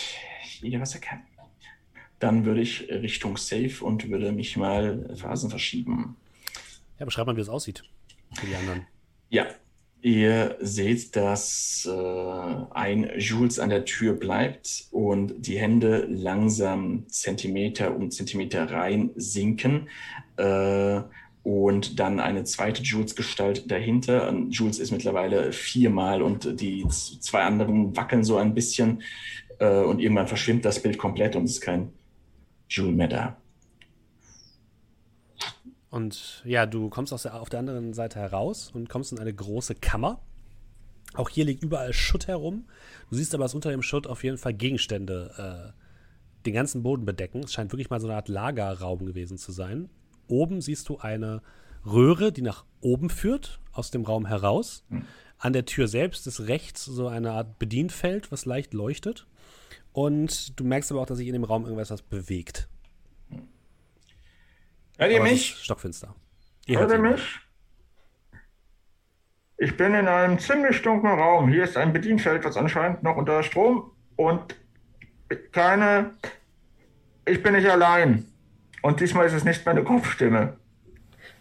Jeder, 0.62 0.80
was 0.80 0.94
er 0.96 1.02
kann. 1.02 1.22
Dann 2.20 2.46
würde 2.46 2.62
ich 2.62 2.90
Richtung 2.90 3.38
Safe 3.38 3.84
und 3.84 4.10
würde 4.10 4.32
mich 4.32 4.58
mal 4.58 5.16
Phasen 5.16 5.50
verschieben. 5.50 6.18
Ja, 7.00 7.06
beschreib 7.06 7.28
mal, 7.28 7.36
wie 7.36 7.42
es 7.42 7.50
aussieht 7.50 7.84
für 8.34 8.46
die 8.46 8.56
anderen. 8.56 8.86
Ja, 9.30 9.48
Ihr 10.02 10.56
seht, 10.62 11.18
dass 11.18 11.86
äh, 11.92 12.56
ein 12.72 13.12
Jules 13.18 13.60
an 13.60 13.70
der 13.70 13.84
Tür 13.84 14.14
bleibt 14.14 14.86
und 14.92 15.46
die 15.46 15.60
Hände 15.60 16.06
langsam 16.10 17.06
Zentimeter 17.10 17.94
um 17.94 18.10
Zentimeter 18.10 18.72
rein 18.72 19.12
sinken 19.16 19.90
äh, 20.38 21.02
und 21.44 22.00
dann 22.00 22.22
eine 22.22 22.46
zweite 22.46 22.82
Jules-Gestalt 22.82 23.70
dahinter. 23.70 24.30
Und 24.30 24.52
Jules 24.52 24.80
ist 24.80 24.92
mittlerweile 24.92 25.52
viermal 25.52 26.22
und 26.22 26.62
die 26.62 26.88
zwei 26.88 27.42
anderen 27.42 27.96
wackeln 27.98 28.24
so 28.24 28.38
ein 28.38 28.54
bisschen 28.54 29.04
äh, 29.60 29.82
und 29.82 30.00
irgendwann 30.00 30.28
verschwimmt 30.28 30.64
das 30.64 30.82
Bild 30.82 30.98
komplett 30.98 31.36
und 31.36 31.44
es 31.44 31.52
ist 31.52 31.62
kein 31.62 31.92
Jules 32.70 32.96
mehr 32.96 33.10
da. 33.10 33.38
Und 35.90 36.44
ja, 36.46 36.66
du 36.66 36.90
kommst 36.90 37.14
aus 37.14 37.24
der, 37.24 37.40
auf 37.40 37.50
der 37.50 37.60
anderen 37.60 37.94
Seite 37.94 38.20
heraus 38.20 38.72
und 38.74 38.90
kommst 38.90 39.12
in 39.12 39.20
eine 39.20 39.34
große 39.34 39.76
Kammer. 39.76 40.20
Auch 41.16 41.30
hier 41.30 41.46
liegt 41.46 41.64
überall 41.64 41.94
Schutt 41.94 42.28
herum. 42.28 42.66
Du 43.10 43.16
siehst 43.16 43.34
aber, 43.34 43.46
dass 43.46 43.56
unter 43.56 43.72
dem 43.72 43.82
Schutt 43.82 44.06
auf 44.06 44.24
jeden 44.24 44.38
Fall 44.38 44.54
Gegenstände 44.54 45.74
äh, 45.74 46.46
den 46.46 46.54
ganzen 46.54 46.84
Boden 46.84 47.06
bedecken. 47.06 47.42
Es 47.44 47.54
scheint 47.54 47.72
wirklich 47.72 47.90
mal 47.90 48.00
so 48.00 48.08
eine 48.08 48.16
Art 48.16 48.28
Lagerraum 48.28 49.06
gewesen 49.06 49.38
zu 49.38 49.52
sein. 49.52 49.90
Oben 50.28 50.62
siehst 50.62 50.88
du 50.90 51.00
eine 51.00 51.42
Röhre, 51.86 52.32
die 52.32 52.44
nach 52.44 52.66
oben 52.82 53.10
führt, 53.10 53.60
aus 53.72 53.90
dem 53.90 54.04
Raum 54.04 54.26
heraus. 54.28 54.84
Mhm. 54.90 55.06
An 55.40 55.54
der 55.54 55.66
Tür 55.66 55.88
selbst 55.88 56.28
ist 56.28 56.42
rechts 56.42 56.86
so 56.86 57.08
eine 57.08 57.32
Art 57.32 57.58
Bedienfeld, 57.60 58.32
was 58.32 58.46
leicht 58.46 58.74
leuchtet. 58.74 59.26
Und 59.92 60.60
du 60.60 60.64
merkst 60.64 60.92
aber 60.92 61.02
auch, 61.02 61.06
dass 61.06 61.18
sich 61.18 61.28
in 61.28 61.34
dem 61.34 61.44
Raum 61.44 61.64
irgendwas 61.64 61.90
was 61.90 62.02
bewegt. 62.02 62.68
Hört 65.00 65.12
ihr 65.14 65.24
mich? 65.24 65.56
Stockfinster. 65.64 66.14
Ihr 66.66 66.78
hört, 66.78 66.92
hört 66.92 67.00
ihr 67.00 67.12
mich? 67.12 67.40
Ich 69.58 69.78
bin 69.78 69.94
in 69.94 70.10
einem 70.10 70.40
ziemlich 70.40 70.82
dunklen 70.82 71.18
Raum. 71.18 71.50
Hier 71.50 71.64
ist 71.64 71.78
ein 71.78 71.94
Bedienfeld, 71.94 72.44
was 72.44 72.58
anscheinend 72.58 73.02
noch 73.02 73.16
unter 73.16 73.42
Strom 73.44 73.92
und 74.18 74.56
keine. 75.54 76.12
Ich 77.26 77.42
bin 77.42 77.54
nicht 77.54 77.70
allein. 77.70 78.26
Und 78.82 79.00
diesmal 79.00 79.26
ist 79.26 79.34
es 79.34 79.46
nicht 79.46 79.66
meine 79.66 79.86
Kopfstimme. 79.86 80.58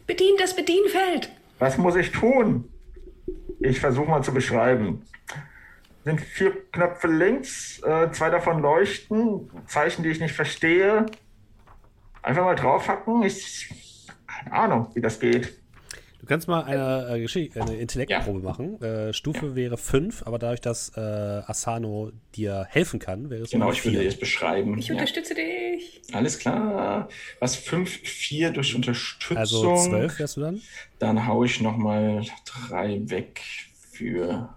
Bedien 0.06 0.36
das 0.38 0.54
Bedienfeld. 0.54 1.30
Was 1.58 1.78
muss 1.78 1.96
ich 1.96 2.12
tun? 2.12 2.72
Ich 3.58 3.80
versuche 3.80 4.08
mal 4.08 4.22
zu 4.22 4.32
beschreiben. 4.32 5.02
Sind 6.04 6.20
vier 6.20 6.52
Knöpfe 6.70 7.08
links, 7.08 7.82
äh, 7.82 8.10
zwei 8.12 8.30
davon 8.30 8.62
leuchten, 8.62 9.50
Zeichen, 9.66 10.04
die 10.04 10.10
ich 10.10 10.20
nicht 10.20 10.34
verstehe. 10.34 11.06
Einfach 12.28 12.44
mal 12.44 12.54
draufhacken. 12.56 13.22
Ich 13.22 13.70
keine 14.26 14.52
Ahnung, 14.52 14.88
wie 14.92 15.00
das 15.00 15.18
geht. 15.18 15.54
Du 16.20 16.26
kannst 16.26 16.46
mal 16.46 16.62
eine, 16.64 17.18
äh, 17.18 17.58
eine 17.58 17.76
Intellektprobe 17.76 18.40
ja. 18.40 18.44
machen. 18.44 18.82
Äh, 18.82 19.14
Stufe 19.14 19.46
ja. 19.46 19.54
wäre 19.56 19.78
5, 19.78 20.26
aber 20.26 20.38
dadurch, 20.38 20.60
dass 20.60 20.90
äh, 20.94 21.00
Asano 21.00 22.12
dir 22.36 22.66
helfen 22.68 23.00
kann, 23.00 23.30
wäre 23.30 23.44
es 23.44 23.50
Genau, 23.50 23.72
ich 23.72 23.82
würde 23.82 24.00
dir 24.00 24.04
das 24.04 24.18
beschreiben. 24.18 24.76
Ich 24.76 24.88
ja. 24.88 24.92
unterstütze 24.92 25.34
dich. 25.34 26.02
Alles 26.12 26.38
klar. 26.38 27.08
Was 27.40 27.56
5, 27.56 27.88
4 27.88 28.50
durch 28.50 28.74
Unterstützung. 28.74 29.38
Also 29.38 29.76
12 29.76 30.18
wärst 30.18 30.36
du 30.36 30.42
dann? 30.42 30.60
Dann 30.98 31.26
haue 31.26 31.46
ich 31.46 31.62
nochmal 31.62 32.26
3 32.68 33.08
weg 33.08 33.40
für 33.90 34.54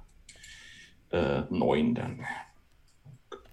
äh, 1.11 1.43
9 1.49 1.95
dann. 1.95 2.25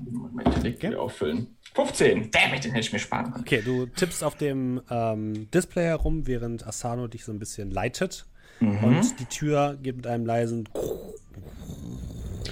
Mein 0.00 0.46
Intellekt 0.46 0.78
okay. 0.78 0.88
wieder 0.88 1.02
auffüllen. 1.02 1.56
15. 1.74 2.30
Damn 2.30 2.60
den 2.60 2.72
hätte 2.72 2.80
ich 2.80 2.92
mir 2.92 2.98
sparen 2.98 3.32
können. 3.32 3.44
Okay, 3.44 3.62
du 3.64 3.86
tippst 3.86 4.24
auf 4.24 4.36
dem 4.36 4.80
ähm, 4.90 5.50
Display 5.50 5.84
herum, 5.84 6.26
während 6.26 6.66
Asano 6.66 7.06
dich 7.06 7.24
so 7.24 7.32
ein 7.32 7.38
bisschen 7.38 7.70
leitet. 7.70 8.26
Mhm. 8.60 8.84
Und 8.84 9.20
die 9.20 9.26
Tür 9.26 9.78
geht 9.82 9.96
mit 9.96 10.06
einem 10.06 10.26
leisen. 10.26 10.68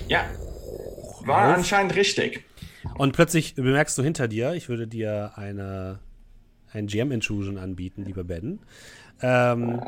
Ja. 0.08 0.24
War 1.24 1.50
auf. 1.50 1.56
anscheinend 1.56 1.96
richtig. 1.96 2.44
Und 2.96 3.12
plötzlich 3.12 3.54
bemerkst 3.56 3.98
du 3.98 4.02
hinter 4.02 4.28
dir, 4.28 4.52
ich 4.52 4.68
würde 4.68 4.86
dir 4.86 5.32
eine, 5.36 5.98
ein 6.72 6.86
GM-Intrusion 6.86 7.58
anbieten, 7.58 8.04
lieber 8.04 8.24
Ben. 8.24 8.60
Ähm, 9.20 9.80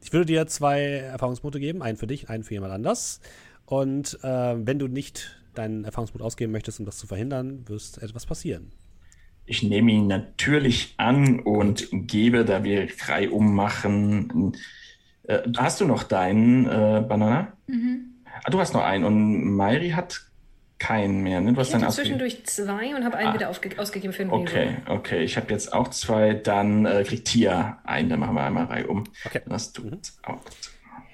ich 0.00 0.12
würde 0.12 0.26
dir 0.26 0.46
zwei 0.46 0.82
Erfahrungspunkte 0.82 1.58
geben, 1.58 1.82
einen 1.82 1.96
für 1.96 2.06
dich, 2.06 2.28
einen 2.28 2.44
für 2.44 2.54
jemand 2.54 2.72
anders. 2.72 3.20
Und 3.66 4.18
äh, 4.22 4.54
wenn 4.66 4.78
du 4.78 4.86
nicht 4.86 5.41
deinen 5.54 5.84
Erfahrungspunkt 5.84 6.24
ausgeben 6.24 6.52
möchtest, 6.52 6.80
um 6.80 6.86
das 6.86 6.98
zu 6.98 7.06
verhindern, 7.06 7.68
wirst 7.68 8.02
etwas 8.02 8.26
passieren. 8.26 8.72
Ich 9.44 9.62
nehme 9.62 9.90
ihn 9.90 10.06
natürlich 10.06 10.94
an 10.98 11.40
und 11.40 11.88
gebe, 11.90 12.44
da 12.44 12.62
wir 12.62 12.86
drei 12.86 13.28
ummachen. 13.28 14.56
Äh, 15.24 15.40
hast 15.56 15.80
du 15.80 15.84
noch 15.84 16.04
deinen 16.04 16.66
äh, 16.66 17.04
Banana? 17.06 17.52
Mhm. 17.66 18.14
Ah, 18.44 18.50
du 18.50 18.60
hast 18.60 18.72
noch 18.72 18.82
einen 18.82 19.04
und 19.04 19.56
Mairi 19.56 19.90
hat 19.90 20.22
keinen 20.78 21.22
mehr. 21.22 21.40
Ne? 21.40 21.52
Du 21.52 21.60
hast 21.60 21.68
ich 21.68 21.74
hatte 21.74 21.94
zwischendurch 21.94 22.44
zwei 22.44 22.94
und 22.94 23.04
habe 23.04 23.16
einen 23.16 23.30
ah. 23.30 23.34
wieder 23.34 23.48
ausgegeben 23.50 24.12
für 24.12 24.24
den 24.24 24.30
Okay, 24.30 24.76
Video. 24.80 24.94
okay. 24.94 25.22
Ich 25.22 25.36
habe 25.36 25.52
jetzt 25.52 25.72
auch 25.72 25.88
zwei. 25.88 26.34
Dann 26.34 26.86
äh, 26.86 27.04
kriegt 27.06 27.28
Tia 27.28 27.80
einen. 27.84 28.08
Dann 28.10 28.20
machen 28.20 28.34
wir 28.34 28.42
einmal 28.42 28.64
Reihe 28.64 28.86
um. 28.88 29.04
Okay. 29.24 29.42
Das 29.46 29.72
tut 29.72 29.90
mhm. 29.90 30.00
auch. 30.22 30.40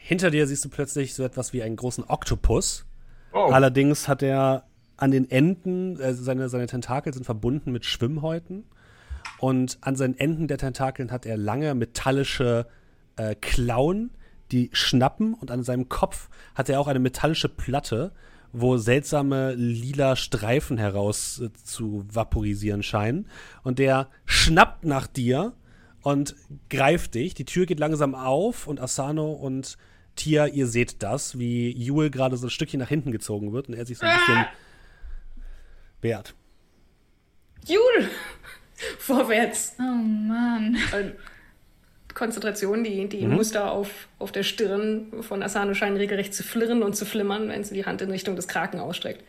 Hinter 0.01 0.31
dir 0.31 0.47
siehst 0.47 0.65
du 0.65 0.71
plötzlich 0.71 1.15
so 1.15 1.23
etwas 1.23 1.53
wie 1.53 1.63
einen 1.63 1.77
großen 1.77 2.05
Oktopus 2.05 2.87
Oh. 3.33 3.51
Allerdings 3.51 4.09
hat 4.09 4.23
er 4.23 4.65
an 4.97 5.11
den 5.11 5.31
Enden, 5.31 6.01
also 6.01 6.23
seine, 6.23 6.49
seine 6.49 6.67
Tentakel 6.67 7.15
sind 7.15 7.25
verbunden 7.25 7.73
mit 7.73 7.85
Schwimmhäuten. 7.85 8.65
Und 9.39 9.79
an 9.81 9.95
seinen 9.95 10.19
Enden 10.19 10.49
der 10.49 10.59
Tentakeln 10.59 11.13
hat 11.13 11.25
er 11.25 11.37
lange 11.37 11.75
metallische 11.75 12.67
äh, 13.17 13.35
Klauen, 13.37 14.11
die 14.51 14.71
schnappen. 14.73 15.35
Und 15.35 15.51
an 15.51 15.63
seinem 15.63 15.89
Kopf 15.89 16.29
hat 16.55 16.69
er 16.69 16.81
auch 16.81 16.89
eine 16.89 16.99
metallische 16.99 17.49
Platte, 17.49 18.13
wo 18.53 18.79
seltsame 18.79 19.55
lila 19.55 20.17
Streifen 20.17 20.79
heraus 20.79 21.41
äh, 21.41 21.53
zu 21.53 22.05
vaporisieren 22.11 22.83
scheinen. 22.83 23.29
Und 23.63 23.79
der 23.79 24.09
schnappt 24.25 24.85
nach 24.85 25.07
dir 25.07 25.53
und 26.03 26.35
greift 26.71 27.15
dich. 27.15 27.35
Die 27.35 27.45
Tür 27.45 27.67
geht 27.67 27.79
langsam 27.79 28.15
auf 28.17 28.67
und 28.67 28.81
Asano 28.81 29.33
und 29.33 29.77
Tia, 30.19 30.47
ihr 30.47 30.67
seht 30.67 31.03
das, 31.03 31.39
wie 31.39 31.71
Jule 31.71 32.11
gerade 32.11 32.37
so 32.37 32.47
ein 32.47 32.51
Stückchen 32.51 32.81
nach 32.81 32.89
hinten 32.89 33.13
gezogen 33.13 33.53
wird 33.53 33.69
und 33.69 33.75
er 33.75 33.87
sich 33.87 33.99
so 33.99 34.07
ein 34.07 34.19
bisschen 34.19 34.47
wehrt. 36.01 36.35
Jule! 37.67 38.09
Vorwärts! 38.99 39.75
Oh 39.79 39.83
Mann. 39.83 40.77
Konzentration, 42.15 42.83
die, 42.83 43.09
die 43.09 43.25
mhm. 43.25 43.35
Muster 43.35 43.71
auf, 43.71 44.09
auf 44.19 44.33
der 44.33 44.43
Stirn 44.43 45.23
von 45.23 45.43
Asano 45.43 45.75
scheinen 45.75 45.97
regelrecht 45.97 46.35
zu 46.35 46.43
flirren 46.43 46.83
und 46.83 46.97
zu 46.97 47.07
flimmern, 47.07 47.49
wenn 47.49 47.63
sie 47.63 47.75
die 47.75 47.87
Hand 47.87 48.03
in 48.03 48.11
Richtung 48.11 48.35
des 48.35 48.49
Kraken 48.49 48.81
ausstreckt. 48.81 49.23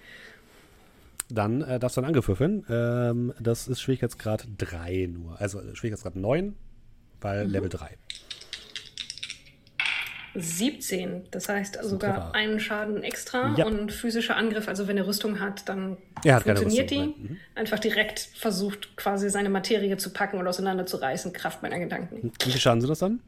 Dann 1.29 1.61
äh, 1.61 1.79
darfst 1.79 1.97
du 1.97 2.01
einen 2.01 2.07
Angriff 2.07 2.27
würfeln. 2.27 2.65
Ähm, 2.67 3.33
das 3.39 3.67
ist 3.67 3.81
Schwierigkeitsgrad 3.81 4.47
3 4.57 5.09
nur. 5.13 5.39
Also 5.39 5.59
Schwierigkeitsgrad 5.75 6.15
9, 6.15 6.55
weil 7.21 7.45
mhm. 7.45 7.51
Level 7.51 7.69
3. 7.69 7.95
17. 10.35 11.27
Das 11.31 11.49
heißt 11.49 11.79
sogar 11.83 12.35
einen 12.35 12.59
Schaden 12.59 13.03
extra 13.03 13.55
ja. 13.57 13.65
und 13.65 13.91
physischer 13.91 14.35
Angriff. 14.35 14.67
Also 14.67 14.87
wenn 14.87 14.97
er 14.97 15.07
Rüstung 15.07 15.39
hat, 15.39 15.67
dann 15.67 15.97
hat 16.25 16.43
funktioniert 16.43 16.91
die. 16.91 16.99
Mhm. 16.99 17.37
Einfach 17.55 17.79
direkt 17.79 18.19
versucht, 18.19 18.95
quasi 18.95 19.29
seine 19.29 19.49
Materie 19.49 19.97
zu 19.97 20.11
packen 20.11 20.37
und 20.37 20.47
auseinanderzureißen. 20.47 21.33
Kraft 21.33 21.63
meiner 21.63 21.79
Gedanken. 21.79 22.31
Wie 22.43 22.51
viel 22.51 22.61
Schaden 22.61 22.81
sind 22.81 22.89
das 22.89 22.99
dann? 22.99 23.21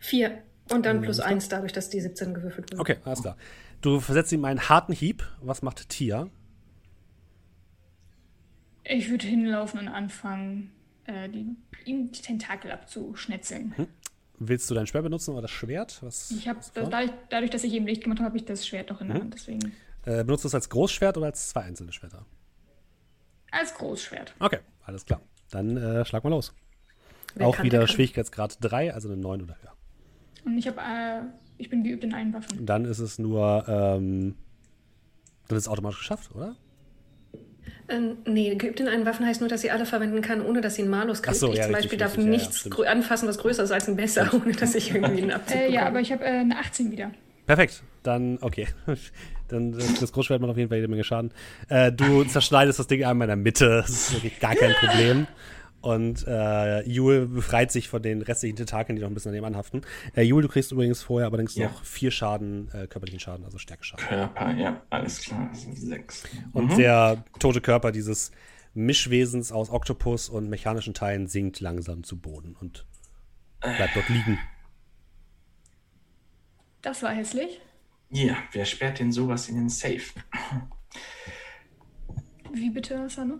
Vier. 0.00 0.42
Und 0.70 0.84
dann 0.84 1.00
plus 1.00 1.20
eins, 1.20 1.48
dadurch, 1.48 1.72
dass 1.72 1.90
die 1.90 2.00
17 2.00 2.34
gewürfelt 2.34 2.72
wurden. 2.72 2.80
Okay, 2.80 2.96
alles 3.04 3.22
klar. 3.22 3.36
Du 3.80 4.00
versetzt 4.00 4.32
ihm 4.32 4.44
einen 4.44 4.68
harten 4.68 4.92
Hieb. 4.92 5.24
Was 5.40 5.62
macht 5.62 5.88
Tia? 5.88 6.28
Ich 8.84 9.10
würde 9.10 9.26
hinlaufen 9.26 9.80
und 9.80 9.88
anfangen, 9.88 10.72
äh, 11.04 11.28
die, 11.28 11.56
ihm 11.84 12.10
die 12.10 12.22
Tentakel 12.22 12.70
abzuschnetzeln. 12.70 13.74
Hm. 13.76 13.86
Willst 14.38 14.70
du 14.70 14.74
dein 14.74 14.86
Schwert 14.86 15.04
benutzen 15.04 15.32
oder 15.32 15.42
das 15.42 15.50
Schwert? 15.50 16.02
Was, 16.02 16.30
ich 16.30 16.46
habe 16.46 16.60
dadurch, 16.74 17.10
dadurch, 17.30 17.50
dass 17.50 17.64
ich 17.64 17.72
eben 17.72 17.86
Licht 17.86 18.02
gemacht 18.02 18.18
habe, 18.18 18.28
habe 18.28 18.36
ich 18.36 18.44
das 18.44 18.66
Schwert 18.66 18.90
doch 18.90 19.00
in 19.00 19.08
der 19.08 19.16
mhm. 19.16 19.22
Hand. 19.22 19.34
Deswegen. 19.34 19.72
Äh, 20.04 20.24
benutzt 20.24 20.44
du 20.44 20.48
es 20.48 20.54
als 20.54 20.68
Großschwert 20.68 21.16
oder 21.16 21.26
als 21.26 21.48
zwei 21.48 21.62
einzelne 21.62 21.92
Schwerter? 21.92 22.26
Als 23.50 23.74
Großschwert. 23.74 24.34
Okay, 24.38 24.58
alles 24.84 25.06
klar. 25.06 25.20
Dann 25.50 25.76
äh, 25.76 26.04
schlag 26.04 26.24
mal 26.24 26.30
los. 26.30 26.54
Wer 27.34 27.46
Auch 27.46 27.62
wieder 27.62 27.86
Schwierigkeitsgrad 27.86 28.58
3, 28.60 28.94
also 28.94 29.08
eine 29.08 29.16
9 29.16 29.42
oder 29.42 29.56
höher. 29.60 29.72
Und 30.44 30.58
ich 30.58 30.66
habe, 30.68 30.80
äh, 30.80 31.22
ich 31.58 31.68
bin 31.70 31.82
geübt 31.82 32.04
in 32.04 32.14
allen 32.14 32.32
Waffen. 32.32 32.64
Dann 32.64 32.84
ist 32.84 32.98
es 32.98 33.18
nur, 33.18 33.64
ähm, 33.68 34.36
dann 35.48 35.56
ist 35.56 35.64
es 35.64 35.68
automatisch 35.68 35.98
geschafft, 35.98 36.34
oder? 36.34 36.56
Ähm, 37.88 38.16
nee, 38.24 38.54
geübt 38.56 38.80
in 38.80 38.88
einen 38.88 39.06
Waffen 39.06 39.26
heißt 39.26 39.40
nur, 39.40 39.48
dass 39.48 39.60
sie 39.60 39.70
alle 39.70 39.86
verwenden 39.86 40.20
kann, 40.20 40.44
ohne 40.44 40.60
dass 40.60 40.74
sie 40.74 40.82
einen 40.82 40.90
Malus 40.90 41.22
kriegt. 41.22 41.36
So, 41.36 41.52
ich 41.52 41.58
ja, 41.58 41.64
zum 41.64 41.72
Beispiel 41.72 41.98
darf 41.98 42.16
richtig, 42.16 42.30
nichts 42.30 42.68
ja, 42.76 42.84
anfassen, 42.86 43.28
was 43.28 43.38
größer 43.38 43.62
ist 43.62 43.70
als 43.70 43.88
ein 43.88 43.94
Messer, 43.94 44.28
ohne 44.34 44.52
dass 44.52 44.74
ich 44.74 44.94
irgendwie 44.94 45.22
einen 45.22 45.30
Abzug 45.32 45.56
äh, 45.56 45.72
Ja, 45.72 45.86
aber 45.86 46.00
ich 46.00 46.10
habe 46.12 46.24
äh, 46.24 46.28
eine 46.28 46.58
18 46.58 46.90
wieder. 46.90 47.10
Perfekt, 47.46 47.82
dann, 48.02 48.38
okay. 48.40 48.66
dann 49.48 49.72
das 49.72 50.12
Großschwert 50.12 50.40
macht 50.40 50.50
auf 50.50 50.56
jeden 50.56 50.68
Fall 50.68 50.78
jede 50.78 50.88
Menge 50.88 51.04
Schaden. 51.04 51.30
Äh, 51.68 51.92
du 51.92 52.24
zerschneidest 52.24 52.78
das 52.78 52.88
Ding 52.88 53.04
einmal 53.04 53.26
in 53.26 53.30
der 53.30 53.36
Mitte, 53.36 53.82
das 53.82 53.90
ist 53.90 54.14
wirklich 54.14 54.40
gar 54.40 54.56
kein 54.56 54.72
Problem. 54.72 55.26
Und 55.86 56.26
äh, 56.26 56.82
Jule 56.82 57.26
befreit 57.26 57.70
sich 57.70 57.88
von 57.88 58.02
den 58.02 58.20
restlichen 58.20 58.56
Tentakeln, 58.56 58.96
die 58.96 59.02
noch 59.02 59.08
ein 59.08 59.14
bisschen 59.14 59.30
daneben 59.30 59.46
anhaften. 59.46 59.82
Äh, 60.16 60.22
Jule, 60.22 60.42
du 60.42 60.48
kriegst 60.48 60.72
übrigens 60.72 61.00
vorher 61.00 61.28
allerdings 61.28 61.54
ja. 61.54 61.68
noch 61.68 61.84
vier 61.84 62.10
Schaden, 62.10 62.68
äh, 62.72 62.88
körperlichen 62.88 63.20
Schaden, 63.20 63.44
also 63.44 63.58
Stärkeschaden. 63.58 64.04
Körper, 64.04 64.50
ja, 64.56 64.82
alles 64.90 65.20
klar, 65.20 65.48
das 65.52 65.62
sind 65.62 65.78
sechs. 65.78 66.24
Und 66.52 66.72
mhm. 66.72 66.76
der 66.76 67.24
tote 67.38 67.60
Körper 67.60 67.92
dieses 67.92 68.32
Mischwesens 68.74 69.52
aus 69.52 69.70
Oktopus 69.70 70.28
und 70.28 70.50
mechanischen 70.50 70.92
Teilen 70.92 71.28
sinkt 71.28 71.60
langsam 71.60 72.02
zu 72.02 72.18
Boden 72.18 72.56
und 72.60 72.84
bleibt 73.60 73.94
dort 73.94 74.08
liegen. 74.08 74.40
Das 76.82 77.00
war 77.04 77.12
hässlich. 77.12 77.60
Ja, 78.10 78.36
wer 78.50 78.64
sperrt 78.64 78.98
denn 78.98 79.12
sowas 79.12 79.48
in 79.48 79.54
den 79.54 79.68
Safe? 79.68 80.02
Wie 82.52 82.70
bitte, 82.70 83.08
Sano? 83.08 83.38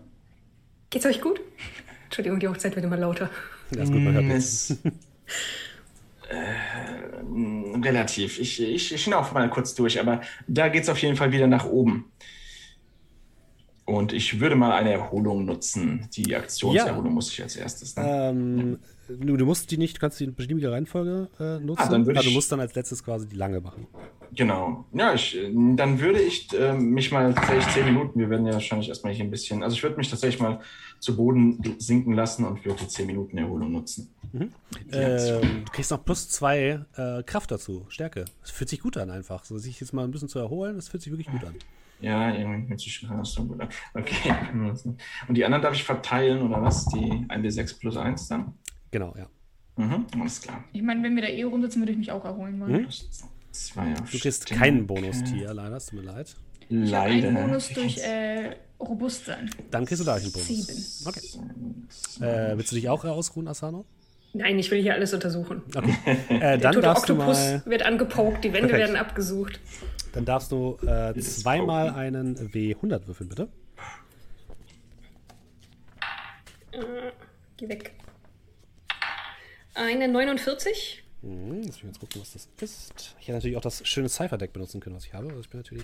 Geht's 0.89 1.05
euch 1.05 1.19
gut? 1.19 1.41
Entschuldigung, 2.07 2.39
die 2.39 2.47
Hochzeit 2.47 2.75
wird 2.75 2.85
immer 2.85 2.97
lauter. 2.97 3.29
Ja, 3.75 3.83
ist 3.83 3.91
gut, 3.91 4.01
man 4.01 4.13
hört 4.13 4.25
nichts. 4.25 4.77
Äh, 6.29 7.79
relativ. 7.81 8.39
Ich, 8.39 8.61
ich, 8.61 8.93
ich 8.93 9.01
schnaufe 9.01 9.33
mal 9.33 9.49
kurz 9.49 9.75
durch, 9.75 9.97
aber 9.99 10.19
da 10.47 10.67
geht 10.67 10.83
es 10.83 10.89
auf 10.89 11.01
jeden 11.01 11.15
Fall 11.15 11.31
wieder 11.31 11.47
nach 11.47 11.65
oben. 11.65 12.11
Und 13.85 14.11
ich 14.11 14.41
würde 14.41 14.55
mal 14.55 14.73
eine 14.73 14.91
Erholung 14.91 15.45
nutzen. 15.45 16.09
Die 16.13 16.35
Aktionserholung 16.35 17.05
ja. 17.05 17.11
muss 17.11 17.31
ich 17.31 17.41
als 17.41 17.55
erstes. 17.55 17.95
Ne? 17.95 18.03
Ähm, 18.05 18.79
du, 19.07 19.37
du, 19.37 19.45
musst 19.45 19.71
die 19.71 19.77
nicht, 19.77 19.95
du 19.95 19.99
kannst 20.01 20.19
die 20.19 20.25
in 20.25 20.35
bestimmter 20.35 20.73
Reihenfolge 20.73 21.29
äh, 21.39 21.59
nutzen. 21.59 21.83
Ah, 21.83 21.89
dann 21.89 22.05
würde 22.05 22.19
also 22.19 22.29
du 22.29 22.35
musst 22.35 22.51
dann 22.51 22.59
als 22.59 22.75
letztes 22.75 23.01
quasi 23.01 23.29
die 23.29 23.37
lange 23.37 23.61
machen. 23.61 23.87
Genau. 24.35 24.85
Ja, 24.93 25.13
ich, 25.13 25.37
dann 25.53 25.99
würde 25.99 26.19
ich 26.19 26.47
äh, 26.53 26.73
mich 26.73 27.11
mal 27.11 27.33
tatsächlich 27.33 27.67
zehn 27.73 27.85
Minuten, 27.85 28.19
wir 28.19 28.29
werden 28.29 28.45
ja 28.45 28.53
wahrscheinlich 28.53 28.89
erstmal 28.89 29.13
hier 29.13 29.25
ein 29.25 29.31
bisschen, 29.31 29.63
also 29.63 29.75
ich 29.75 29.83
würde 29.83 29.97
mich 29.97 30.09
tatsächlich 30.09 30.41
mal 30.41 30.59
zu 30.99 31.15
Boden 31.15 31.75
sinken 31.79 32.13
lassen 32.13 32.45
und 32.45 32.63
würde 32.65 32.79
die 32.81 32.87
zehn 32.87 33.07
Minuten 33.07 33.37
Erholung 33.37 33.71
nutzen. 33.71 34.13
Mhm. 34.31 34.51
Äh, 34.91 35.41
du 35.41 35.71
kriegst 35.71 35.91
noch 35.91 36.03
plus 36.03 36.29
zwei 36.29 36.85
äh, 36.95 37.23
Kraft 37.23 37.51
dazu, 37.51 37.85
Stärke. 37.89 38.25
Das 38.41 38.51
fühlt 38.51 38.69
sich 38.69 38.79
gut 38.79 38.97
an 38.97 39.09
einfach. 39.09 39.43
So 39.45 39.57
sich 39.57 39.79
jetzt 39.79 39.93
mal 39.93 40.03
ein 40.03 40.11
bisschen 40.11 40.29
zu 40.29 40.39
erholen, 40.39 40.75
das 40.75 40.87
fühlt 40.87 41.03
sich 41.03 41.11
wirklich 41.11 41.29
gut 41.31 41.43
an. 41.43 41.55
Ja, 41.99 42.33
irgendwie 42.33 42.69
mit 42.69 42.79
sich 42.79 42.93
schon 42.93 43.25
so 43.25 43.45
gut 43.45 43.59
an. 43.59 43.69
Okay. 43.93 44.33
Und 45.27 45.35
die 45.35 45.43
anderen 45.43 45.63
darf 45.63 45.73
ich 45.73 45.83
verteilen 45.83 46.41
oder 46.41 46.61
was? 46.61 46.85
Die 46.87 47.25
1d6 47.27 47.79
plus 47.79 47.97
1 47.97 48.27
dann? 48.27 48.53
Genau, 48.91 49.15
ja. 49.17 49.27
Mhm, 49.77 50.05
alles 50.19 50.41
klar. 50.41 50.63
Ich 50.73 50.81
meine, 50.81 51.03
wenn 51.03 51.15
wir 51.15 51.23
da 51.23 51.29
eh 51.29 51.43
rumsitzen, 51.43 51.81
würde 51.81 51.91
ich 51.91 51.97
mich 51.97 52.11
auch 52.11 52.25
erholen 52.25 52.59
wollen. 52.59 52.81
Mhm. 52.83 52.87
Zwei 53.65 53.93
du 53.93 54.17
kriegst 54.19 54.45
keinen 54.45 54.87
Bonus-Tier, 54.87 55.53
leider, 55.53 55.77
es 55.77 55.87
tut 55.87 55.99
mir 55.99 56.05
leid. 56.05 56.35
Leider. 56.69 57.29
Einen 57.29 57.35
Bonus 57.35 57.69
durch 57.69 57.97
äh, 57.97 58.55
Robustsein. 58.79 59.49
Dann 59.71 59.85
kriegst 59.85 60.01
du 60.01 60.05
da 60.05 60.15
einen 60.15 60.31
Bonus. 60.31 60.47
Sieben. 60.47 61.07
Okay. 61.07 62.25
Äh, 62.25 62.57
willst 62.57 62.71
du 62.71 62.75
dich 62.75 62.89
auch 62.89 63.03
ausruhen, 63.05 63.47
Asano? 63.47 63.85
Nein, 64.33 64.59
ich 64.59 64.69
will 64.69 64.81
hier 64.81 64.93
alles 64.93 65.13
untersuchen. 65.13 65.63
Okay. 65.75 65.95
Äh, 66.29 66.57
dann 66.59 66.73
Der 66.73 66.81
darfst 66.81 67.09
Oktopus 67.09 67.37
du 67.37 67.43
mal... 67.53 67.63
wird 67.65 67.83
angepokt, 67.83 68.43
die 68.43 68.53
Wände 68.53 68.67
Perfekt. 68.67 68.89
werden 68.89 68.95
abgesucht. 68.95 69.59
Dann 70.13 70.25
darfst 70.25 70.51
du 70.51 70.77
äh, 70.85 71.17
zweimal 71.19 71.89
einen 71.91 72.35
W100 72.35 73.07
würfeln, 73.07 73.29
bitte. 73.29 73.47
Äh, 76.71 76.79
geh 77.57 77.69
weg. 77.69 77.93
Eine 79.73 80.07
49. 80.07 81.03
Hm, 81.27 81.63
jetzt 81.63 81.83
will 81.83 81.89
ich 81.89 81.95
jetzt 81.95 81.99
gucken, 81.99 82.21
was 82.21 82.33
das 82.33 82.47
ist. 82.61 83.15
Ich 83.19 83.27
hätte 83.27 83.33
natürlich 83.33 83.57
auch 83.57 83.61
das 83.61 83.85
schöne 83.85 84.07
Cypher-Deck 84.07 84.53
benutzen 84.53 84.79
können, 84.79 84.95
was 84.95 85.05
ich 85.05 85.13
habe. 85.13 85.27
Also 85.27 85.41
ich 85.41 85.49
bin 85.49 85.59
natürlich 85.59 85.83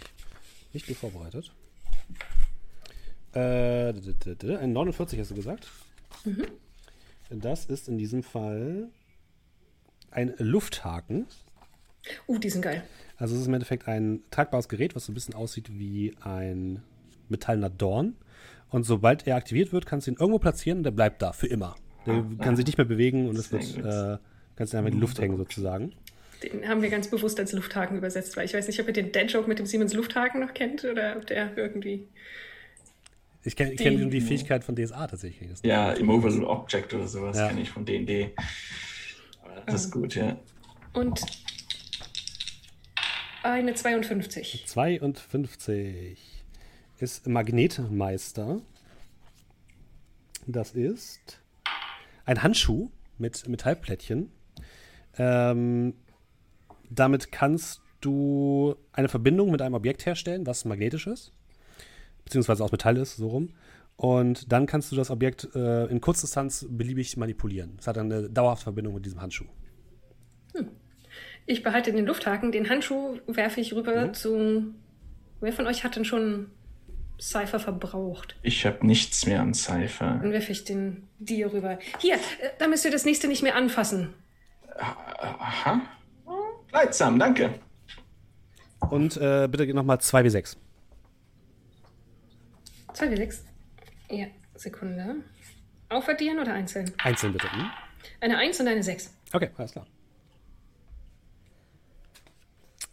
nicht 0.72 0.88
gut 0.88 0.96
vorbereitet. 0.96 1.52
Äh, 3.34 3.90
ein 3.90 4.72
49 4.72 5.20
hast 5.20 5.32
du 5.32 5.36
gesagt? 5.36 5.68
Mhm. 6.24 6.48
Das 7.30 7.66
ist 7.66 7.90
in 7.90 7.98
diesem 7.98 8.24
Fall 8.24 8.90
ein 10.12 10.34
Lufthaken. 10.38 11.26
Uh, 12.28 12.38
die 12.38 12.50
sind 12.50 12.62
geil. 12.62 12.84
Also 13.18 13.36
es 13.36 13.42
ist 13.42 13.48
im 13.48 13.54
Endeffekt 13.54 13.88
ein 13.88 14.22
tragbares 14.32 14.70
Gerät, 14.70 14.96
was 14.96 15.06
so 15.06 15.12
ein 15.12 15.16
bisschen 15.16 15.34
aussieht 15.34 15.78
wie 15.78 16.16
ein 16.22 16.84
metallener 17.28 17.70
Dorn. 17.70 18.16
Und 18.70 18.84
sobald 18.84 19.28
er 19.28 19.36
aktiviert 19.36 19.74
wird, 19.74 19.86
kannst 19.86 20.08
du 20.08 20.12
ihn 20.12 20.18
irgendwo 20.18 20.40
platzieren 20.40 20.80
und 20.80 20.84
der 20.84 20.92
bleibt 20.92 21.22
da 21.22 21.34
für 21.34 21.48
immer. 21.48 21.76
Der 22.06 22.16
ah, 22.16 22.44
kann 22.44 22.56
sich 22.56 22.66
nicht 22.66 22.78
mehr 22.78 22.86
bewegen 22.86 23.28
und 23.28 23.38
es 23.38 23.52
wird, 23.52 23.78
äh, 23.78 24.18
kannst 24.56 24.74
du 24.74 24.78
einfach 24.78 24.90
in 24.90 24.96
die 24.96 25.02
Luft 25.02 25.20
hängen 25.20 25.38
sozusagen. 25.38 25.94
Den 26.44 26.68
haben 26.68 26.82
wir 26.82 26.90
ganz 26.90 27.08
bewusst 27.08 27.40
als 27.40 27.54
Lufthaken 27.54 27.98
übersetzt, 27.98 28.36
weil 28.36 28.46
ich 28.46 28.54
weiß 28.54 28.68
nicht, 28.68 28.80
ob 28.82 28.88
ihr 28.88 28.94
den 28.94 29.12
Dead-Joke 29.12 29.48
mit 29.48 29.60
dem 29.60 29.66
Siemens 29.66 29.94
Lufthaken 29.94 30.42
noch 30.42 30.54
kennt 30.54 30.84
oder 30.84 31.16
ob 31.18 31.26
der 31.26 31.58
irgendwie 31.58 32.08
ich 33.46 33.56
kenne 33.56 33.76
kenn 33.76 34.00
nur 34.00 34.10
die 34.10 34.22
Fähigkeit 34.22 34.64
von 34.64 34.76
DSA 34.76 35.08
tatsächlich. 35.08 35.50
Ja, 35.64 35.92
Immovable 35.92 36.48
Object 36.48 36.94
oder 36.94 37.08
sowas 37.08 37.38
ja. 37.38 37.50
kenne 37.50 37.62
ich 37.62 37.70
von 37.70 37.86
D&D. 37.86 38.34
Das 39.66 39.86
ist 39.86 39.92
gut, 39.92 40.16
ja. 40.16 40.38
Und 40.94 41.22
eine 43.44 43.74
52. 43.74 44.64
52 44.66 46.18
ist 47.00 47.28
Magnetmeister. 47.28 48.62
Das 50.48 50.72
ist 50.72 51.42
ein 52.26 52.42
Handschuh 52.42 52.90
mit 53.18 53.48
Metallplättchen. 53.48 54.32
Ähm, 55.18 55.94
damit 56.90 57.32
kannst 57.32 57.82
du 58.02 58.76
eine 58.92 59.10
Verbindung 59.10 59.52
mit 59.52 59.62
einem 59.62 59.76
Objekt 59.76 60.06
herstellen, 60.06 60.46
was 60.46 60.66
magnetisch 60.66 61.08
ist 61.08 61.34
beziehungsweise 62.24 62.64
aus 62.64 62.72
Metall 62.72 62.98
ist, 62.98 63.18
so 63.18 63.28
rum. 63.28 63.50
Und 63.96 64.52
dann 64.52 64.66
kannst 64.66 64.92
du 64.92 64.96
das 64.96 65.12
Objekt 65.12 65.50
äh, 65.56 65.86
in 65.86 66.02
Kurzdistanz 66.02 66.66
beliebig 66.70 67.16
manipulieren. 67.18 67.78
Es 67.80 67.88
hat 67.88 67.98
eine 67.98 68.30
dauerhafte 68.30 68.64
Verbindung 68.64 68.96
mit 68.96 69.06
diesem 69.06 69.22
Handschuh. 69.22 69.46
Hm. 70.56 70.70
Ich 71.46 71.62
behalte 71.62 71.92
den 71.92 72.06
Lufthaken. 72.06 72.52
Den 72.52 72.70
Handschuh 72.70 73.20
werfe 73.28 73.62
ich 73.62 73.74
rüber 73.74 74.08
mhm. 74.08 74.14
zu. 74.14 74.74
Wer 75.42 75.54
von 75.54 75.68
euch 75.68 75.84
hat 75.84 75.96
denn 75.96 76.06
schon 76.06 76.50
Cypher 77.20 77.60
verbraucht? 77.60 78.36
Ich 78.42 78.66
habe 78.66 78.86
nichts 78.86 79.26
mehr 79.26 79.42
an 79.42 79.54
Cypher. 79.54 80.20
Dann 80.22 80.32
werfe 80.32 80.52
ich 80.52 80.64
den 80.64 81.04
dir 81.20 81.54
rüber. 81.54 81.78
Hier, 82.00 82.16
äh, 82.16 82.50
da 82.58 82.68
müsst 82.68 82.86
ihr 82.86 82.92
das 82.92 83.06
nächste 83.06 83.28
nicht 83.28 83.44
mehr 83.44 83.56
anfassen. 83.56 84.14
Aha. 84.78 85.82
Leidsam, 86.72 87.20
danke. 87.20 87.60
Und 88.90 89.18
äh, 89.18 89.48
bitte 89.50 89.72
nochmal 89.74 90.00
2 90.00 90.24
wie 90.24 90.30
6. 90.30 90.58
2 92.94 93.12
wie 93.12 93.18
6. 93.18 93.46
Ja, 94.10 94.28
Sekunde. 94.56 95.16
Aufaddieren 95.90 96.40
oder 96.40 96.54
einzeln? 96.54 96.92
Einzeln 96.98 97.34
bitte. 97.34 97.52
Hm? 97.52 97.70
Eine 98.22 98.38
1 98.38 98.60
und 98.60 98.68
eine 98.68 98.84
6. 98.84 99.14
Okay, 99.32 99.50
alles 99.58 99.72
klar. 99.72 99.86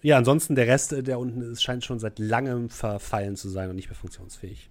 Ja, 0.02 0.16
ansonsten 0.16 0.54
der 0.54 0.66
Rest, 0.66 1.06
der 1.06 1.18
unten 1.18 1.42
ist, 1.42 1.62
scheint 1.62 1.84
schon 1.84 1.98
seit 1.98 2.18
langem 2.18 2.70
verfallen 2.70 3.36
zu 3.36 3.50
sein 3.50 3.68
und 3.68 3.76
nicht 3.76 3.88
mehr 3.88 3.96
funktionsfähig. 3.96 4.70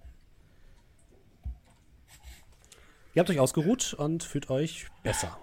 Ihr 3.14 3.20
habt 3.20 3.30
euch 3.30 3.38
ausgeruht 3.38 3.94
und 3.94 4.24
fühlt 4.24 4.50
euch 4.50 4.86
besser. 5.02 5.38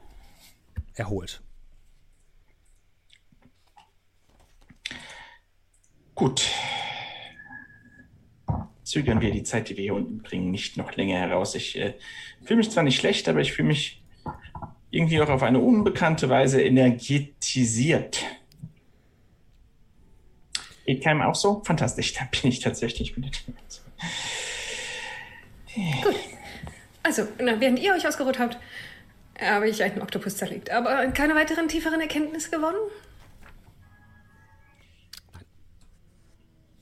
Erholt. 0.94 1.42
Gut 6.18 6.42
zögern 8.88 9.20
wir 9.20 9.32
die 9.32 9.44
Zeit, 9.44 9.68
die 9.70 9.76
wir 9.76 9.84
hier 9.84 9.96
unten 9.96 10.22
bringen, 10.24 10.50
nicht 10.50 10.78
noch 10.78 10.96
länger 10.96 11.20
heraus. 11.20 11.56
Ich 11.56 11.78
äh, 11.78 11.94
fühle 12.44 12.58
mich 12.58 12.72
zwar 12.72 12.84
nicht 12.84 12.98
schlecht, 12.98 13.28
aber 13.28 13.42
ich 13.42 13.52
fühle 13.52 13.68
mich 13.68 14.02
irgendwie 14.90 15.20
auch 15.22 15.28
auf 15.28 15.44
eine 15.44 15.60
unbekannte 15.60 16.30
Weise 16.30 16.62
energetisiert. 16.62 18.24
Geht 20.86 21.04
keinem 21.04 21.22
auch 21.22 21.36
so? 21.36 21.62
Fantastisch, 21.66 22.14
da 22.14 22.22
bin 22.32 22.50
ich 22.50 22.62
tatsächlich 22.62 23.18
mit. 23.18 23.44
Gut. 26.02 26.16
Also, 27.04 27.28
na, 27.40 27.60
während 27.60 27.80
ihr 27.80 27.94
euch 27.94 28.08
ausgeruht 28.08 28.40
habt, 28.40 28.58
habe 29.40 29.70
ich 29.70 29.84
einen 29.84 30.02
Oktopus 30.02 30.38
zerlegt. 30.38 30.72
Aber 30.72 31.06
keine 31.08 31.36
weiteren 31.36 31.68
tieferen 31.68 32.00
Erkenntnisse 32.00 32.50
gewonnen? 32.50 32.80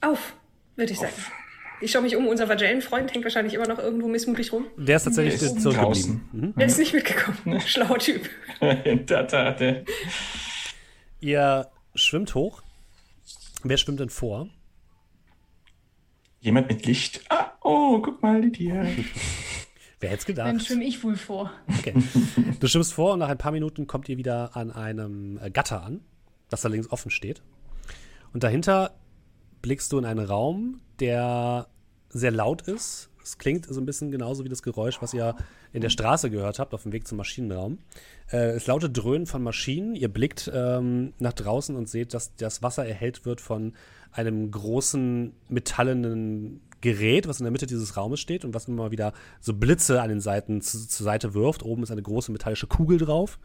Auf, 0.05 0.35
würde 0.75 0.91
ich 0.91 0.99
sagen. 0.99 1.13
Auf. 1.13 1.31
Ich 1.81 1.91
schaue 1.91 2.03
mich 2.03 2.15
um, 2.15 2.27
unser 2.27 2.47
Vagellenfreund 2.47 3.13
hängt 3.13 3.25
wahrscheinlich 3.25 3.53
immer 3.53 3.67
noch 3.67 3.79
irgendwo 3.79 4.07
missmutig 4.07 4.53
rum. 4.53 4.67
Der 4.77 4.95
ist 4.95 5.03
tatsächlich 5.03 5.39
der 5.39 5.49
ist 5.49 5.61
zurückgeblieben. 5.61 6.29
Mhm. 6.31 6.53
Der 6.55 6.67
ist 6.67 6.77
nicht 6.77 6.93
mitgekommen. 6.93 7.59
Schlauer 7.65 7.99
Typ. 7.99 8.29
In 8.85 9.05
der 9.05 9.27
Tat. 9.27 9.85
Ihr 11.19 11.67
schwimmt 11.95 12.33
hoch. 12.35 12.61
Wer 13.63 13.77
schwimmt 13.77 13.99
denn 13.99 14.09
vor? 14.09 14.47
Jemand 16.39 16.69
mit 16.69 16.85
Licht. 16.85 17.21
Ah, 17.29 17.51
oh, 17.61 17.99
guck 17.99 18.21
mal, 18.21 18.41
die 18.41 18.51
Tiere. 18.51 18.87
Wer 19.99 20.09
hätte 20.09 20.19
es 20.19 20.25
gedacht? 20.25 20.47
Dann 20.47 20.59
schwimme 20.59 20.83
ich 20.83 21.03
wohl 21.03 21.15
vor. 21.15 21.51
Okay. 21.79 21.93
Du 22.59 22.67
schwimmst 22.67 22.93
vor 22.93 23.13
und 23.13 23.19
nach 23.19 23.29
ein 23.29 23.37
paar 23.37 23.51
Minuten 23.51 23.87
kommt 23.87 24.07
ihr 24.07 24.17
wieder 24.17 24.55
an 24.55 24.71
einem 24.71 25.39
Gatter 25.51 25.83
an, 25.83 26.01
das 26.49 26.61
da 26.61 26.69
links 26.69 26.91
offen 26.91 27.09
steht. 27.09 27.41
Und 28.33 28.43
dahinter 28.43 28.93
blickst 29.65 29.91
du 29.91 29.97
in 29.97 30.05
einen 30.05 30.23
Raum, 30.23 30.79
der 30.99 31.65
sehr 32.09 32.29
laut 32.29 32.61
ist. 32.61 33.09
Es 33.23 33.39
klingt 33.39 33.65
so 33.65 33.81
ein 33.81 33.87
bisschen 33.87 34.11
genauso 34.11 34.45
wie 34.45 34.49
das 34.49 34.61
Geräusch, 34.61 35.01
was 35.01 35.11
ihr 35.15 35.35
in 35.73 35.81
der 35.81 35.89
Straße 35.89 36.29
gehört 36.29 36.59
habt, 36.59 36.75
auf 36.75 36.83
dem 36.83 36.91
Weg 36.91 37.07
zum 37.07 37.17
Maschinenraum. 37.17 37.79
Äh, 38.31 38.51
es 38.51 38.67
laute 38.67 38.91
Dröhnen 38.91 39.25
von 39.25 39.41
Maschinen. 39.41 39.95
Ihr 39.95 40.09
blickt 40.09 40.51
ähm, 40.53 41.13
nach 41.17 41.33
draußen 41.33 41.75
und 41.75 41.89
seht, 41.89 42.13
dass 42.13 42.35
das 42.35 42.61
Wasser 42.61 42.85
erhellt 42.85 43.25
wird 43.25 43.41
von 43.41 43.73
einem 44.11 44.51
großen 44.51 45.33
metallenen 45.49 46.61
Gerät, 46.81 47.27
was 47.27 47.39
in 47.39 47.45
der 47.45 47.51
Mitte 47.51 47.65
dieses 47.65 47.97
Raumes 47.97 48.19
steht 48.19 48.45
und 48.45 48.53
was 48.53 48.67
immer 48.67 48.91
wieder 48.91 49.13
so 49.41 49.55
Blitze 49.55 49.99
an 49.99 50.09
den 50.09 50.21
Seiten 50.21 50.61
zu, 50.61 50.87
zur 50.87 51.03
Seite 51.05 51.33
wirft. 51.33 51.63
Oben 51.63 51.81
ist 51.81 51.89
eine 51.89 52.03
große 52.03 52.31
metallische 52.31 52.67
Kugel 52.67 52.99
drauf. 52.99 53.39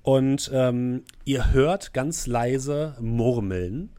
Und 0.00 0.50
ähm, 0.50 1.02
ihr 1.26 1.52
hört 1.52 1.92
ganz 1.92 2.26
leise 2.26 2.96
Murmeln 3.00 3.90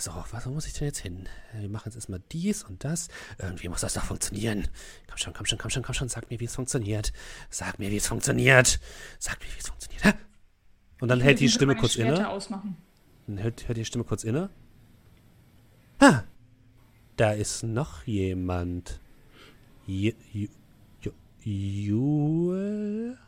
so, 0.00 0.10
was, 0.30 0.46
wo 0.46 0.50
muss 0.50 0.66
ich 0.66 0.72
denn 0.72 0.88
jetzt 0.88 0.98
hin? 0.98 1.28
Wir 1.58 1.68
machen 1.68 1.84
jetzt 1.86 1.94
erstmal 1.96 2.20
dies 2.32 2.64
und 2.64 2.82
das. 2.84 3.08
Irgendwie 3.38 3.68
muss 3.68 3.82
das 3.82 3.94
doch 3.94 4.04
funktionieren. 4.04 4.66
Komm 5.08 5.18
schon, 5.18 5.32
komm 5.32 5.46
schon, 5.46 5.58
komm 5.58 5.70
schon, 5.70 5.82
komm 5.82 5.94
schon. 5.94 6.08
Sag 6.08 6.30
mir, 6.30 6.40
wie 6.40 6.46
es 6.46 6.54
funktioniert. 6.54 7.12
Sag 7.50 7.78
mir, 7.78 7.90
wie 7.90 7.96
es 7.96 8.06
funktioniert. 8.06 8.80
Sag 9.18 9.38
mir, 9.40 9.46
wie 9.46 9.58
es 9.60 9.68
funktioniert. 9.68 10.16
Und 11.00 11.08
dann 11.08 11.20
hält 11.20 11.40
die 11.40 11.48
Stimme 11.48 11.76
kurz 11.76 11.96
inne. 11.96 12.28
Ausmachen. 12.28 12.76
Dann 13.26 13.42
hört, 13.42 13.68
hört 13.68 13.78
die 13.78 13.84
Stimme 13.84 14.04
kurz 14.04 14.24
inne. 14.24 14.50
Ah, 16.00 16.22
Da 17.16 17.32
ist 17.32 17.62
noch 17.62 18.04
jemand. 18.04 19.00
J 19.86 20.14
Jule? 21.44 23.18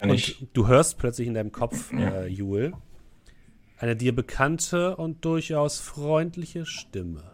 Und 0.00 0.46
du 0.52 0.66
hörst 0.66 0.98
plötzlich 0.98 1.28
in 1.28 1.34
deinem 1.34 1.52
Kopf, 1.52 1.92
äh, 1.92 2.26
Jule, 2.26 2.72
eine 3.80 3.96
dir 3.96 4.14
bekannte 4.14 4.94
und 4.96 5.24
durchaus 5.24 5.80
freundliche 5.80 6.66
Stimme. 6.66 7.32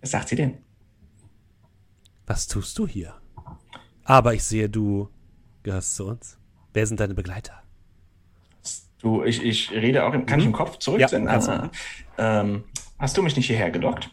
Was 0.00 0.12
sagt 0.12 0.28
sie 0.28 0.36
denn? 0.36 0.58
Was 2.26 2.46
tust 2.46 2.78
du 2.78 2.86
hier? 2.86 3.20
Aber 4.04 4.34
ich 4.34 4.44
sehe, 4.44 4.70
du 4.70 5.08
gehörst 5.64 5.96
zu 5.96 6.06
uns. 6.06 6.38
Wer 6.72 6.86
sind 6.86 7.00
deine 7.00 7.14
Begleiter? 7.14 7.60
Du, 9.00 9.24
ich, 9.24 9.42
ich 9.42 9.72
rede 9.72 10.04
auch, 10.04 10.14
im, 10.14 10.26
kann 10.26 10.38
mhm. 10.38 10.42
ich 10.42 10.46
im 10.46 10.52
Kopf 10.52 10.78
zurücksenden? 10.78 11.28
Ja, 11.28 11.34
also, 11.34 11.70
ähm, 12.16 12.64
hast 12.98 13.16
du 13.16 13.22
mich 13.22 13.34
nicht 13.34 13.46
hierher 13.46 13.72
gelockt? 13.72 14.10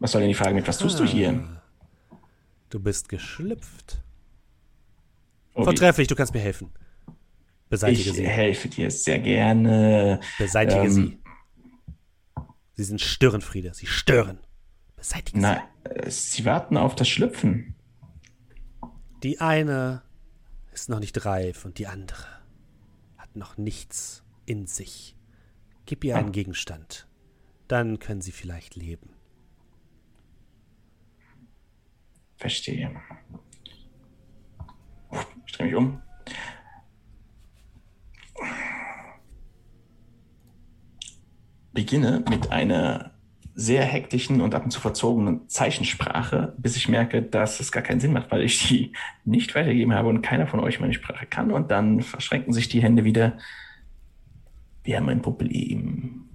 Was 0.00 0.12
soll 0.12 0.20
denn 0.20 0.28
die 0.28 0.34
Frage 0.34 0.54
mit, 0.54 0.66
was 0.66 0.78
tust 0.78 0.96
ah, 0.96 1.04
du 1.04 1.08
hier? 1.08 1.62
Du 2.70 2.80
bist 2.80 3.08
geschlüpft. 3.08 4.02
Oh, 5.54 5.62
Vortrefflich, 5.62 6.08
du 6.08 6.16
kannst 6.16 6.34
mir 6.34 6.40
helfen. 6.40 6.72
Beseitige 7.68 8.10
ich 8.10 8.16
sie. 8.16 8.22
Ich 8.22 8.28
helfe 8.28 8.68
dir 8.68 8.90
sehr 8.90 9.18
gerne. 9.18 10.20
Beseitige 10.38 10.82
ähm, 10.82 10.90
sie. 10.90 11.18
Sie 12.74 12.84
sind 12.84 13.00
Störenfriede. 13.00 13.74
Sie 13.74 13.86
stören. 13.86 14.38
Beseitige 14.96 15.40
na, 15.40 15.68
sie. 15.84 15.90
Äh, 15.90 16.10
sie 16.10 16.44
warten 16.44 16.76
auf 16.76 16.94
das 16.94 17.08
Schlüpfen. 17.08 17.74
Die 19.22 19.40
eine 19.40 20.02
ist 20.72 20.88
noch 20.88 21.00
nicht 21.00 21.24
reif 21.24 21.64
und 21.64 21.78
die 21.78 21.86
andere 21.86 22.26
hat 23.16 23.34
noch 23.34 23.56
nichts 23.56 24.22
in 24.44 24.66
sich. 24.66 25.16
Gib 25.86 26.04
ihr 26.04 26.16
ah. 26.16 26.18
einen 26.18 26.32
Gegenstand. 26.32 27.08
Dann 27.66 27.98
können 27.98 28.20
sie 28.20 28.32
vielleicht 28.32 28.76
leben. 28.76 29.10
Verstehe. 32.36 32.94
Ich 35.46 35.52
drehe 35.52 35.66
mich 35.66 35.74
um. 35.74 36.02
Beginne 41.72 42.24
mit 42.28 42.50
einer 42.52 43.12
sehr 43.58 43.84
hektischen 43.84 44.42
und 44.42 44.54
ab 44.54 44.64
und 44.64 44.70
zu 44.70 44.80
verzogenen 44.80 45.48
Zeichensprache, 45.48 46.54
bis 46.58 46.76
ich 46.76 46.88
merke, 46.88 47.22
dass 47.22 47.58
es 47.58 47.72
gar 47.72 47.82
keinen 47.82 48.00
Sinn 48.00 48.12
macht, 48.12 48.30
weil 48.30 48.42
ich 48.42 48.68
die 48.68 48.92
nicht 49.24 49.54
weitergegeben 49.54 49.94
habe 49.94 50.10
und 50.10 50.20
keiner 50.20 50.46
von 50.46 50.60
euch 50.60 50.78
meine 50.78 50.92
Sprache 50.92 51.24
kann. 51.24 51.50
Und 51.50 51.70
dann 51.70 52.02
verschränken 52.02 52.52
sich 52.52 52.68
die 52.68 52.82
Hände 52.82 53.04
wieder. 53.04 53.38
Wir 54.84 54.98
haben 54.98 55.08
ein 55.08 55.22
Problem. 55.22 56.28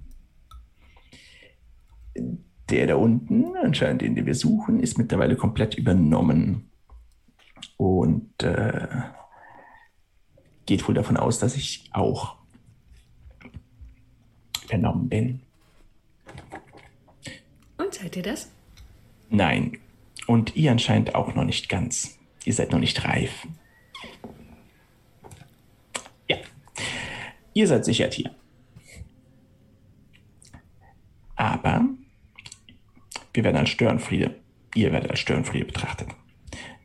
Der 2.70 2.88
da 2.88 2.96
unten, 2.96 3.56
anscheinend 3.56 4.02
den, 4.02 4.16
den 4.16 4.26
wir 4.26 4.34
suchen, 4.34 4.80
ist 4.80 4.98
mittlerweile 4.98 5.36
komplett 5.36 5.76
übernommen. 5.76 6.70
Und 7.76 8.42
äh, 8.42 8.88
geht 10.66 10.86
wohl 10.86 10.94
davon 10.94 11.16
aus, 11.16 11.38
dass 11.38 11.56
ich 11.56 11.88
auch 11.92 12.36
übernommen 14.64 15.08
bin. 15.08 15.40
Und 17.78 17.94
seid 17.94 18.16
ihr 18.16 18.22
das? 18.22 18.50
Nein. 19.28 19.78
Und 20.26 20.56
ihr 20.56 20.70
anscheinend 20.70 21.14
auch 21.14 21.34
noch 21.34 21.44
nicht 21.44 21.68
ganz. 21.68 22.18
Ihr 22.44 22.54
seid 22.54 22.70
noch 22.72 22.78
nicht 22.78 23.04
reif. 23.04 23.46
Ja. 26.28 26.36
Ihr 27.54 27.66
seid 27.66 27.84
sicher 27.84 28.08
hier. 28.10 28.34
Aber 31.36 31.84
wir 33.34 33.44
werden 33.44 33.56
als 33.56 33.70
Störenfriede, 33.70 34.40
ihr 34.74 34.92
werdet 34.92 35.10
als 35.10 35.20
Störenfriede 35.20 35.64
betrachtet. 35.64 36.08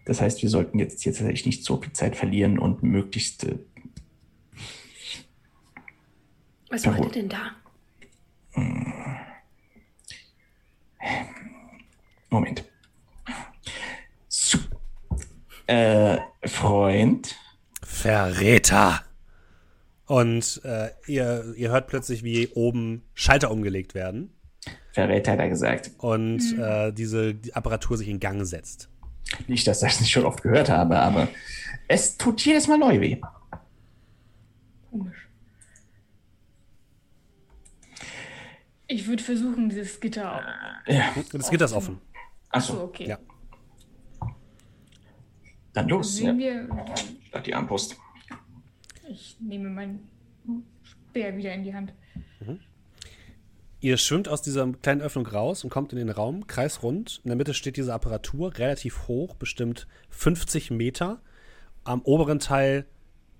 Das 0.07 0.21
heißt, 0.21 0.41
wir 0.41 0.49
sollten 0.49 0.79
jetzt, 0.79 1.03
jetzt 1.03 1.17
tatsächlich 1.17 1.45
nicht 1.45 1.65
so 1.65 1.81
viel 1.81 1.91
Zeit 1.91 2.15
verlieren 2.15 2.59
und 2.59 2.81
möglichst. 2.81 3.43
Äh, 3.43 3.59
Was 6.69 6.85
macht 6.85 7.03
ihr 7.03 7.11
denn 7.11 7.27
da? 7.27 7.51
Hm. 8.53 8.93
Moment. 12.29 12.63
So. 14.29 14.59
Äh, 15.65 16.19
Freund. 16.45 17.35
Verräter. 17.83 19.01
Und 20.05 20.61
äh, 20.63 20.91
ihr, 21.07 21.53
ihr 21.57 21.69
hört 21.71 21.87
plötzlich, 21.87 22.23
wie 22.23 22.47
oben 22.53 23.03
Schalter 23.13 23.51
umgelegt 23.51 23.93
werden. 23.93 24.33
Verräter 24.93 25.33
hat 25.33 25.39
er 25.39 25.49
gesagt. 25.49 25.91
Und 25.97 26.55
mhm. 26.55 26.63
äh, 26.63 26.91
diese 26.93 27.35
die 27.35 27.53
Apparatur 27.53 27.97
sich 27.97 28.07
in 28.07 28.21
Gang 28.21 28.45
setzt. 28.45 28.89
Nicht, 29.47 29.67
dass 29.67 29.81
ich 29.81 29.89
das 29.89 29.99
nicht 30.01 30.11
schon 30.11 30.25
oft 30.25 30.41
gehört 30.41 30.69
habe, 30.69 30.99
aber 30.99 31.27
es 31.87 32.17
tut 32.17 32.41
jedes 32.45 32.67
Mal 32.67 32.77
neu 32.77 32.99
weh. 32.99 33.21
Komisch. 34.89 35.27
Ich 38.87 39.07
würde 39.07 39.21
versuchen, 39.21 39.69
dieses 39.69 39.99
Gitter. 39.99 40.43
Ja. 40.87 41.13
Das 41.31 41.49
Gitter 41.49 41.65
ist 41.65 41.73
offen. 41.73 41.99
Achso, 42.49 42.73
Achso 42.73 42.83
okay. 42.85 43.07
Ja. 43.09 43.19
Dann 45.73 45.89
los. 45.89 46.15
Sehen 46.15 46.39
ja. 46.39 46.67
wir. 46.67 46.85
Statt 47.27 47.45
die 47.45 47.53
Armbrust. 47.53 47.97
Ich 49.09 49.37
nehme 49.39 49.69
meinen 49.69 50.09
Speer 50.83 51.35
wieder 51.37 51.53
in 51.53 51.63
die 51.63 51.73
Hand. 51.73 51.93
Mhm. 52.39 52.59
Ihr 53.79 53.97
schwimmt 53.97 54.27
aus 54.27 54.41
dieser 54.41 54.67
kleinen 54.81 55.01
Öffnung 55.01 55.27
raus 55.27 55.63
und 55.63 55.69
kommt 55.69 55.93
in 55.93 55.99
den 55.99 56.09
Raum, 56.09 56.47
kreisrund. 56.47 57.21
In 57.23 57.29
der 57.29 57.37
Mitte 57.37 57.53
steht 57.53 57.77
diese 57.77 57.93
Apparatur, 57.93 58.57
relativ 58.57 59.07
hoch, 59.07 59.35
bestimmt 59.35 59.87
50 60.09 60.71
Meter. 60.71 61.21
Am 61.83 62.01
oberen 62.01 62.39
Teil 62.39 62.85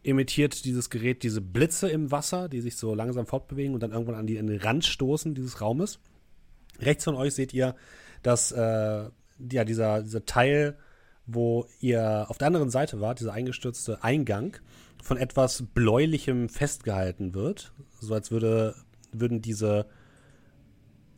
emittiert 0.03 0.63
dieses 0.63 0.89
Gerät 0.91 1.23
diese 1.23 1.41
Blitze 1.41 1.89
im 1.89 2.11
Wasser, 2.11 2.49
die 2.49 2.61
sich 2.61 2.77
so 2.77 2.93
langsam 2.93 3.25
fortbewegen 3.25 3.73
und 3.73 3.81
dann 3.81 3.91
irgendwann 3.91 4.15
an, 4.15 4.27
die, 4.27 4.37
an 4.37 4.47
den 4.47 4.61
Rand 4.61 4.85
stoßen 4.85 5.33
dieses 5.33 5.59
Raumes. 5.59 5.99
Rechts 6.79 7.03
von 7.03 7.15
euch 7.15 7.33
seht 7.33 7.53
ihr, 7.53 7.75
dass 8.21 8.51
äh, 8.51 9.09
ja, 9.51 9.63
dieser, 9.65 10.03
dieser 10.03 10.25
Teil, 10.25 10.77
wo 11.25 11.65
ihr 11.81 12.25
auf 12.29 12.37
der 12.37 12.47
anderen 12.47 12.69
Seite 12.69 13.01
wart, 13.01 13.19
dieser 13.19 13.33
eingestürzte 13.33 14.03
Eingang, 14.03 14.57
von 15.01 15.17
etwas 15.17 15.63
Bläulichem 15.73 16.47
festgehalten 16.47 17.33
wird. 17.33 17.73
So 17.99 18.13
als 18.13 18.29
würde, 18.29 18.75
würden 19.11 19.41
diese 19.41 19.87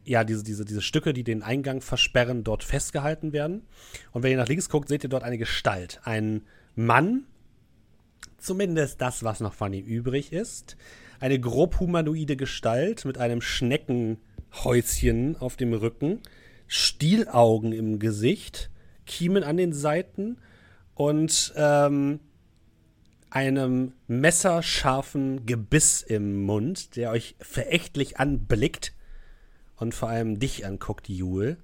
ja, 0.10 0.24
diese, 0.24 0.44
diese, 0.44 0.66
diese 0.66 0.82
Stücke, 0.82 1.14
die 1.14 1.24
den 1.24 1.44
Eingang 1.44 1.82
versperren, 1.82 2.44
dort 2.44 2.64
festgehalten 2.64 3.32
werden. 3.32 3.68
Und 4.12 4.24
wenn 4.24 4.32
ihr 4.32 4.38
nach 4.38 4.48
links 4.48 4.68
guckt, 4.68 4.90
seht 4.90 5.04
ihr 5.04 5.10
dort 5.10 5.24
eine 5.24 5.38
Gestalt. 5.38 6.02
Ein 6.04 6.42
Mann, 6.76 7.26
zumindest 8.40 9.02
das, 9.02 9.24
was 9.24 9.40
noch 9.40 9.54
von 9.54 9.72
ihm 9.72 9.86
übrig 9.86 10.34
ist. 10.34 10.78
Eine 11.20 11.40
grob 11.40 11.80
humanoide 11.80 12.38
Gestalt 12.38 13.06
mit 13.06 13.20
einem 13.20 13.40
Schneckenhäuschen 13.40 15.38
auf 15.38 15.58
dem 15.58 15.74
Rücken, 15.74 16.22
Stielaugen 16.66 17.72
im 17.72 18.00
Gesicht, 18.00 18.72
Kiemen 19.06 19.44
an 19.44 19.58
den 19.58 19.74
Seiten 19.74 20.38
und 20.96 21.54
ähm, 21.56 22.20
einem 23.30 23.94
messerscharfen 24.08 25.46
Gebiss 25.46 26.02
im 26.02 26.42
Mund, 26.46 26.96
der 26.96 27.12
euch 27.12 27.36
verächtlich 27.40 28.18
anblickt 28.18 28.94
und 29.80 29.96
vor 29.96 30.10
allem 30.10 30.40
dich 30.40 30.66
anguckt, 30.66 31.10
Jule. 31.10 31.58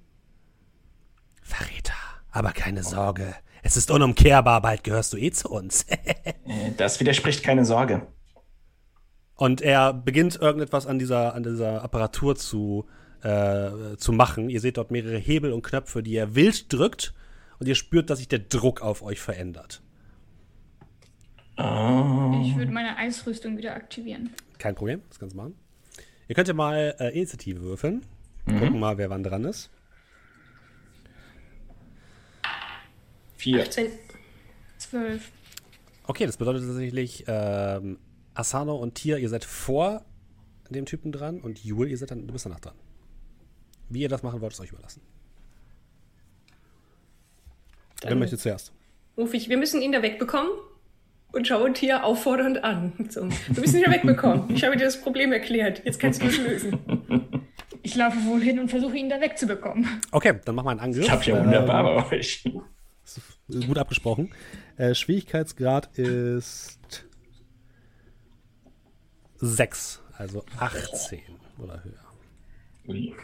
Verräter, 1.42 1.94
aber 2.30 2.52
keine 2.52 2.82
Sorge. 2.82 3.34
Es 3.62 3.76
ist 3.76 3.90
unumkehrbar, 3.90 4.62
bald 4.62 4.84
gehörst 4.84 5.12
du 5.12 5.16
eh 5.16 5.30
zu 5.30 5.50
uns. 5.50 5.86
Äh, 6.48 6.70
das 6.76 7.00
widerspricht 7.00 7.42
keine 7.42 7.64
Sorge. 7.64 8.06
Und 9.34 9.60
er 9.60 9.92
beginnt 9.92 10.36
irgendetwas 10.36 10.86
an 10.86 11.00
dieser, 11.00 11.34
an 11.34 11.42
dieser 11.42 11.82
Apparatur 11.82 12.36
zu, 12.36 12.86
äh, 13.22 13.96
zu 13.96 14.12
machen. 14.12 14.48
Ihr 14.48 14.60
seht 14.60 14.76
dort 14.76 14.92
mehrere 14.92 15.18
Hebel 15.18 15.52
und 15.52 15.62
Knöpfe, 15.62 16.04
die 16.04 16.14
er 16.14 16.36
wild 16.36 16.72
drückt. 16.72 17.14
Und 17.58 17.66
ihr 17.66 17.74
spürt, 17.74 18.10
dass 18.10 18.18
sich 18.18 18.28
der 18.28 18.38
Druck 18.38 18.80
auf 18.80 19.02
euch 19.02 19.18
verändert. 19.20 19.82
Oh. 21.58 22.40
Ich 22.44 22.56
würde 22.56 22.70
meine 22.70 22.96
Eisrüstung 22.96 23.56
wieder 23.56 23.74
aktivieren. 23.74 24.30
Kein 24.58 24.76
Problem, 24.76 25.02
das 25.08 25.18
kannst 25.18 25.34
du 25.34 25.38
machen. 25.38 25.54
Ihr 26.28 26.34
könnt 26.34 26.48
ja 26.48 26.54
mal 26.54 26.96
äh, 26.98 27.10
Initiative 27.10 27.60
würfeln. 27.60 28.04
Mhm. 28.46 28.58
Gucken 28.58 28.80
mal, 28.80 28.98
wer 28.98 29.10
wann 29.10 29.22
dran 29.22 29.44
ist. 29.44 29.70
Vier. 33.36 33.62
18. 33.62 33.90
Zwölf. 34.78 35.30
Okay, 36.04 36.26
das 36.26 36.36
bedeutet 36.36 36.64
tatsächlich, 36.64 37.24
ähm, 37.26 37.98
Asano 38.34 38.76
und 38.76 38.94
Tia, 38.94 39.18
ihr 39.18 39.28
seid 39.28 39.44
vor 39.44 40.04
dem 40.70 40.84
Typen 40.84 41.12
dran 41.12 41.40
und 41.40 41.62
Jul, 41.64 41.88
ihr 41.88 41.98
seid 41.98 42.10
dann, 42.10 42.26
du 42.26 42.32
bist 42.32 42.46
danach 42.46 42.60
dran. 42.60 42.74
Wie 43.88 44.02
ihr 44.02 44.08
das 44.08 44.22
machen 44.22 44.40
wollt, 44.40 44.52
ist 44.52 44.60
euch 44.60 44.72
überlassen. 44.72 45.02
Dann 48.00 48.10
Wer 48.10 48.16
möchte 48.16 48.38
zuerst? 48.38 48.72
Ruf 49.16 49.32
ich, 49.32 49.48
wir 49.48 49.56
müssen 49.56 49.80
ihn 49.80 49.92
da 49.92 50.02
wegbekommen 50.02 50.50
und 51.36 51.46
schaue 51.46 51.72
Tia 51.72 52.02
auffordernd 52.02 52.64
an. 52.64 52.92
So, 53.10 53.28
wir 53.28 53.60
müssen 53.60 53.76
ihn 53.76 53.84
da 53.84 53.92
wegbekommen. 53.92 54.50
Ich 54.54 54.64
habe 54.64 54.76
dir 54.76 54.84
das 54.84 55.00
Problem 55.00 55.32
erklärt. 55.32 55.82
Jetzt 55.84 56.00
kannst 56.00 56.22
du 56.22 56.26
es 56.26 56.38
lösen. 56.38 56.78
Ich 57.82 57.94
laufe 57.94 58.24
wohl 58.24 58.40
hin 58.40 58.58
und 58.58 58.68
versuche 58.68 58.96
ihn 58.96 59.08
da 59.08 59.20
wegzubekommen. 59.20 59.86
Okay, 60.10 60.40
dann 60.44 60.54
mach 60.54 60.64
mal 60.64 60.72
einen 60.72 60.80
Angriff. 60.80 61.04
Ich 61.04 61.10
hab 61.10 61.24
ja 61.24 61.38
wunderbar 61.44 61.98
ähm, 61.98 62.04
bei 62.10 62.16
euch. 62.16 62.42
Gut 63.48 63.78
abgesprochen. 63.78 64.32
Äh, 64.76 64.94
Schwierigkeitsgrad 64.94 65.96
ist 65.98 66.80
6, 69.36 70.02
also 70.16 70.44
18 70.58 71.20
oder 71.58 71.84
höher. 71.84 71.92
Ui. 72.88 73.14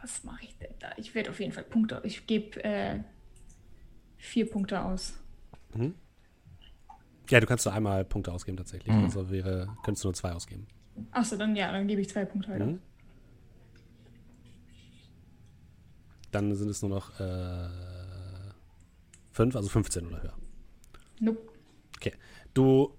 Was 0.00 0.22
mache 0.22 0.44
ich 0.44 0.56
denn 0.58 0.74
da? 0.78 0.92
Ich 0.96 1.14
werde 1.14 1.30
auf 1.30 1.40
jeden 1.40 1.52
Fall 1.52 1.64
Punkte. 1.64 2.00
Ich 2.04 2.26
gebe 2.26 2.62
äh, 2.62 3.00
vier 4.16 4.48
Punkte 4.48 4.82
aus. 4.82 5.14
Mhm. 5.74 5.94
Ja, 7.28 7.40
du 7.40 7.46
kannst 7.46 7.64
nur 7.64 7.74
einmal 7.74 8.04
Punkte 8.04 8.32
ausgeben 8.32 8.56
tatsächlich. 8.56 8.94
Mhm. 8.94 9.04
Also 9.04 9.30
wäre, 9.30 9.68
könntest 9.84 10.04
du 10.04 10.08
nur 10.08 10.14
zwei 10.14 10.32
ausgeben. 10.32 10.66
Achso, 11.10 11.36
dann 11.36 11.54
ja, 11.56 11.72
dann 11.72 11.86
gebe 11.86 12.00
ich 12.00 12.08
zwei 12.08 12.24
Punkte 12.24 12.50
halt 12.50 12.64
mhm. 12.64 12.80
Dann 16.30 16.54
sind 16.54 16.68
es 16.68 16.82
nur 16.82 16.90
noch 16.90 17.18
äh, 17.20 17.68
fünf, 19.32 19.56
also 19.56 19.68
15 19.68 20.06
oder 20.06 20.22
höher. 20.22 20.34
Nope. 21.20 21.40
Okay. 21.96 22.12
Du 22.52 22.94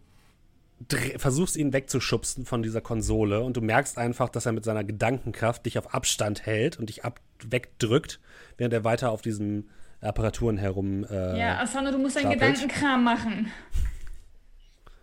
versuchst 1.18 1.58
ihn 1.58 1.74
wegzuschubsen 1.74 2.46
von 2.46 2.62
dieser 2.62 2.82
Konsole 2.82 3.42
und 3.42 3.58
du 3.58 3.62
merkst 3.62 3.98
einfach, 3.98 4.30
dass 4.30 4.46
er 4.46 4.52
mit 4.52 4.64
seiner 4.64 4.84
Gedankenkraft 4.84 5.66
dich 5.66 5.80
auf 5.80 5.94
Abstand 5.94 6.46
hält 6.46 6.80
und 6.80 6.90
dich 6.90 7.04
ab 7.04 7.20
wegdrückt, 7.44 8.20
während 8.58 8.74
er 8.74 8.84
weiter 8.84 9.12
auf 9.12 9.22
diesen 9.22 9.70
Apparaturen 10.02 10.58
herum. 10.58 11.04
Äh, 11.06 11.40
ja, 11.40 11.60
Asano, 11.60 11.92
du 11.92 11.98
musst 11.98 12.16
deinen 12.16 12.32
Gedankenkram 12.32 13.04
machen. 13.04 13.52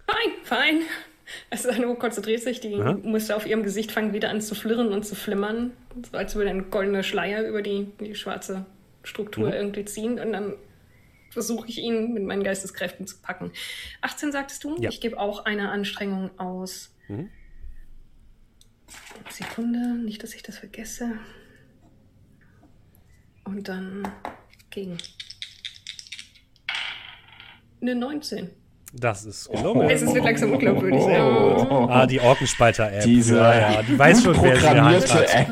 Fein, 0.07 0.31
fein. 0.45 0.83
Asano 1.51 1.95
konzentriert 1.95 2.43
sich, 2.43 2.61
die 2.61 2.75
Aha. 2.75 2.99
Muster 3.03 3.37
auf 3.37 3.47
ihrem 3.47 3.63
Gesicht 3.63 3.93
fangen 3.93 4.13
wieder 4.13 4.31
an 4.31 4.41
zu 4.41 4.55
flirren 4.55 4.93
und 4.93 5.05
zu 5.05 5.15
flimmern, 5.15 5.73
so 6.11 6.17
als 6.17 6.35
würde 6.35 6.51
ein 6.51 6.71
goldener 6.71 7.03
Schleier 7.03 7.47
über 7.47 7.63
die, 7.63 7.89
die 8.01 8.15
schwarze 8.15 8.67
Struktur 9.03 9.49
mhm. 9.49 9.55
irgendwie 9.55 9.85
ziehen 9.85 10.19
und 10.19 10.33
dann 10.33 10.55
versuche 11.31 11.69
ich 11.69 11.79
ihn 11.79 12.13
mit 12.13 12.23
meinen 12.23 12.45
Geisteskräften 12.45 13.07
zu 13.07 13.19
packen. 13.21 13.53
18 14.03 14.33
sagtest 14.33 14.63
du? 14.65 14.77
Ja. 14.79 14.91
Ich 14.91 15.01
gebe 15.01 15.19
auch 15.19 15.45
eine 15.45 15.71
Anstrengung 15.71 16.31
aus. 16.39 16.95
Mhm. 17.09 17.31
Sekunde, 19.31 19.97
nicht, 19.97 20.23
dass 20.23 20.35
ich 20.35 20.43
das 20.43 20.59
vergesse. 20.59 21.19
Und 23.45 23.69
dann 23.69 24.07
gegen 24.71 24.97
eine 27.81 27.95
19. 27.95 28.51
Das 28.97 29.25
ist 29.25 29.51
gelungen. 29.51 29.91
Es 29.91 30.03
wird 30.03 30.25
langsam 30.25 30.53
unglaubwürdig. 30.53 31.01
Oh, 31.01 31.09
oh, 31.09 31.67
oh, 31.69 31.89
ah, 31.91 32.07
die 32.07 32.21
Orkenspalter-App. 32.21 33.03
Diese, 33.03 33.37
ja, 33.37 33.73
ja, 33.73 33.83
die 33.83 33.99
weiß 33.99 34.23
schon, 34.23 34.41
wer 34.41 35.01
sie 35.01 35.17
App. 35.35 35.49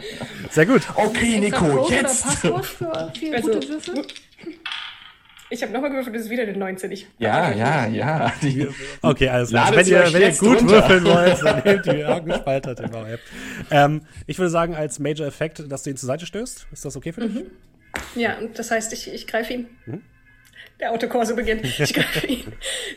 Sehr 0.50 0.64
gut. 0.64 0.82
Okay, 0.94 1.38
Nico, 1.38 1.86
jetzt. 1.90 2.24
Passwort 2.24 2.64
für 2.64 3.12
vier 3.14 3.34
also, 3.34 3.52
gute 3.52 3.68
Würfel? 3.68 4.06
Ich 5.50 5.62
habe 5.62 5.72
nochmal 5.72 5.90
gewürfelt, 5.90 6.14
das 6.14 6.22
ist 6.22 6.30
wieder 6.30 6.42
eine 6.44 6.56
19. 6.56 6.92
Ich 6.92 7.06
ja, 7.18 7.52
ja, 7.52 7.86
ja. 7.86 8.32
okay, 9.02 9.28
alles 9.28 9.50
klar. 9.50 9.66
Also 9.66 9.78
wenn, 9.78 9.86
ihr, 9.86 10.12
wenn 10.12 10.22
ihr 10.22 10.32
gut 10.32 10.60
runter. 10.60 10.74
würfeln 10.74 11.04
wollt, 11.04 11.42
dann 11.42 11.62
nehmt 11.64 11.86
die 11.86 12.04
Orkenspalter 12.04 12.74
TV-App. 12.76 13.20
Ähm, 13.70 14.02
ich 14.26 14.38
würde 14.38 14.50
sagen, 14.50 14.74
als 14.74 14.98
Major 14.98 15.26
Effekt, 15.26 15.70
dass 15.70 15.82
du 15.82 15.90
ihn 15.90 15.96
zur 15.96 16.06
Seite 16.06 16.24
stößt. 16.26 16.68
Ist 16.70 16.84
das 16.84 16.96
okay 16.96 17.12
für 17.12 17.22
dich? 17.22 17.34
Mhm. 17.34 17.50
Ja, 18.14 18.36
das 18.54 18.70
heißt, 18.70 18.92
ich, 18.94 19.12
ich 19.12 19.26
greife 19.26 19.52
ihn. 19.52 19.66
Mhm 19.84 20.02
der 20.80 20.92
Autokorso 20.92 21.34
beginnt. 21.34 21.64
Ich 21.78 21.94
greife 21.94 22.26
ihn, 22.26 22.52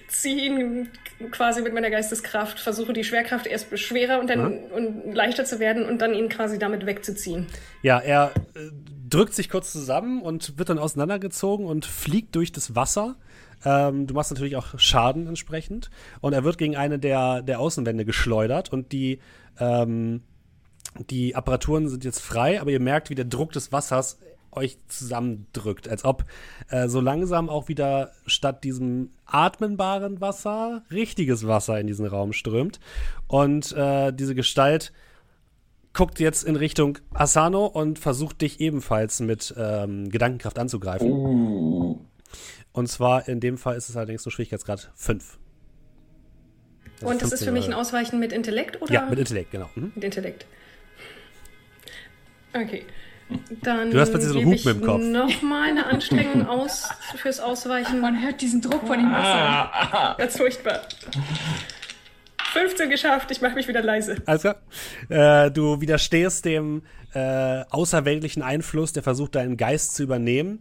ziehe 0.08 0.46
ihn 0.46 0.90
quasi 1.32 1.62
mit 1.62 1.74
meiner 1.74 1.90
Geisteskraft, 1.90 2.60
versuche 2.60 2.94
die 2.94 3.04
Schwerkraft 3.04 3.48
erst 3.48 3.78
schwerer 3.80 4.20
und 4.20 4.30
dann 4.30 4.40
ja. 4.40 4.76
und 4.76 5.14
leichter 5.14 5.46
zu 5.46 5.60
werden 5.60 5.86
und 5.86 6.02
dann 6.02 6.14
ihn 6.14 6.30
quasi 6.30 6.60
damit 6.60 6.86
wegzuziehen. 6.86 7.48
Ja, 7.82 8.00
er 8.00 8.32
äh, 8.56 8.70
drückt 9.10 9.34
sich 9.34 9.50
kurz 9.50 9.72
zusammen 9.72 10.22
und 10.22 10.58
wird 10.58 10.70
dann 10.70 10.80
auseinandergezogen 10.80 11.66
und 11.66 11.86
fliegt 11.86 12.36
durch 12.36 12.52
das 12.52 12.76
Wasser. 12.76 13.16
Ähm, 13.64 14.08
du 14.08 14.14
machst 14.14 14.32
natürlich 14.32 14.56
auch 14.56 14.80
Schaden 14.80 15.28
entsprechend. 15.28 15.90
Und 16.22 16.34
er 16.34 16.44
wird 16.44 16.58
gegen 16.58 16.76
eine 16.76 17.00
der, 17.00 17.42
der 17.42 17.60
Außenwände 17.60 18.06
geschleudert 18.06 18.72
und 18.72 18.92
die, 18.92 19.20
ähm, 19.60 20.22
die 21.10 21.36
Apparaturen 21.36 21.88
sind 21.88 22.04
jetzt 22.04 22.20
frei, 22.20 22.60
aber 22.60 22.72
ihr 22.72 22.80
merkt, 22.80 23.10
wie 23.10 23.16
der 23.16 23.26
Druck 23.26 23.52
des 23.52 23.72
Wassers 23.72 24.20
euch 24.52 24.78
zusammendrückt, 24.88 25.88
als 25.88 26.06
ob 26.06 26.26
äh, 26.70 26.88
so 26.88 27.00
langsam 27.00 27.50
auch 27.50 27.68
wieder 27.68 28.12
statt 28.26 28.64
diesem 28.64 29.12
atmenbaren 29.26 30.22
Wasser 30.22 30.84
richtiges 30.92 31.48
Wasser 31.48 31.80
in 31.80 31.88
diesen 31.88 32.06
Raum 32.06 32.34
strömt. 32.34 32.80
Und 33.28 33.72
äh, 33.74 34.12
diese 34.12 34.36
Gestalt 34.36 34.92
guckt 35.94 36.20
jetzt 36.20 36.44
in 36.44 36.56
Richtung 36.56 37.00
Asano 37.14 37.66
und 37.66 38.00
versucht 38.00 38.42
dich 38.42 38.60
ebenfalls 38.60 39.20
mit 39.20 39.54
ähm, 39.58 40.10
Gedankenkraft 40.10 40.58
anzugreifen. 40.58 41.12
Uh. 41.12 42.00
Und 42.74 42.88
zwar 42.88 43.28
in 43.28 43.40
dem 43.40 43.58
Fall 43.58 43.76
ist 43.76 43.90
es 43.90 43.98
allerdings 43.98 44.26
nur 44.26 44.32
Schwierigkeitsgrad 44.32 44.92
5. 44.96 45.38
Also 47.02 47.12
und 47.12 47.22
das 47.22 47.32
ist 47.34 47.44
für 47.44 47.52
mich 47.52 47.66
ein 47.66 47.74
Ausweichen 47.74 48.20
mit 48.20 48.32
Intellekt, 48.32 48.82
oder? 48.82 48.94
Ja, 48.94 49.06
mit 49.10 49.20
Intellekt, 49.20 49.52
genau. 49.52 49.70
Mhm. 49.76 49.92
Mit 49.96 50.04
Intellekt. 50.04 50.46
Okay. 52.54 52.84
Dann 53.64 53.92
du 53.92 54.00
hast 54.00 54.12
plötzlich 54.12 54.34
so 54.34 54.40
einen 54.40 54.52
Hub 54.52 54.66
im 54.66 54.82
Kopf. 54.82 55.02
Nochmal 55.04 55.70
eine 55.70 55.86
Anstrengung 55.86 56.48
aus 56.48 56.90
fürs 57.16 57.40
Ausweichen. 57.40 58.00
Man 58.00 58.22
hört 58.22 58.42
diesen 58.42 58.62
Druck 58.62 58.88
von 58.88 59.00
ihm 59.00 59.12
Wasser. 59.12 60.16
Ganz 60.18 60.38
furchtbar. 60.38 60.82
15 62.54 62.90
geschafft, 62.90 63.32
ich 63.32 63.42
mache 63.42 63.56
mich 63.56 63.68
wieder 63.68 63.82
leise. 63.82 64.18
Alles 64.26 64.42
klar. 64.42 64.56
Äh, 65.10 65.52
du 65.52 65.80
widerstehst 65.80 66.44
dem 66.44 66.84
äh, 67.14 67.64
außerweltlichen 67.70 68.44
Einfluss, 68.44 68.94
der 68.94 69.04
versucht, 69.04 69.36
deinen 69.36 69.58
Geist 69.58 69.96
zu 69.96 70.04
übernehmen 70.04 70.60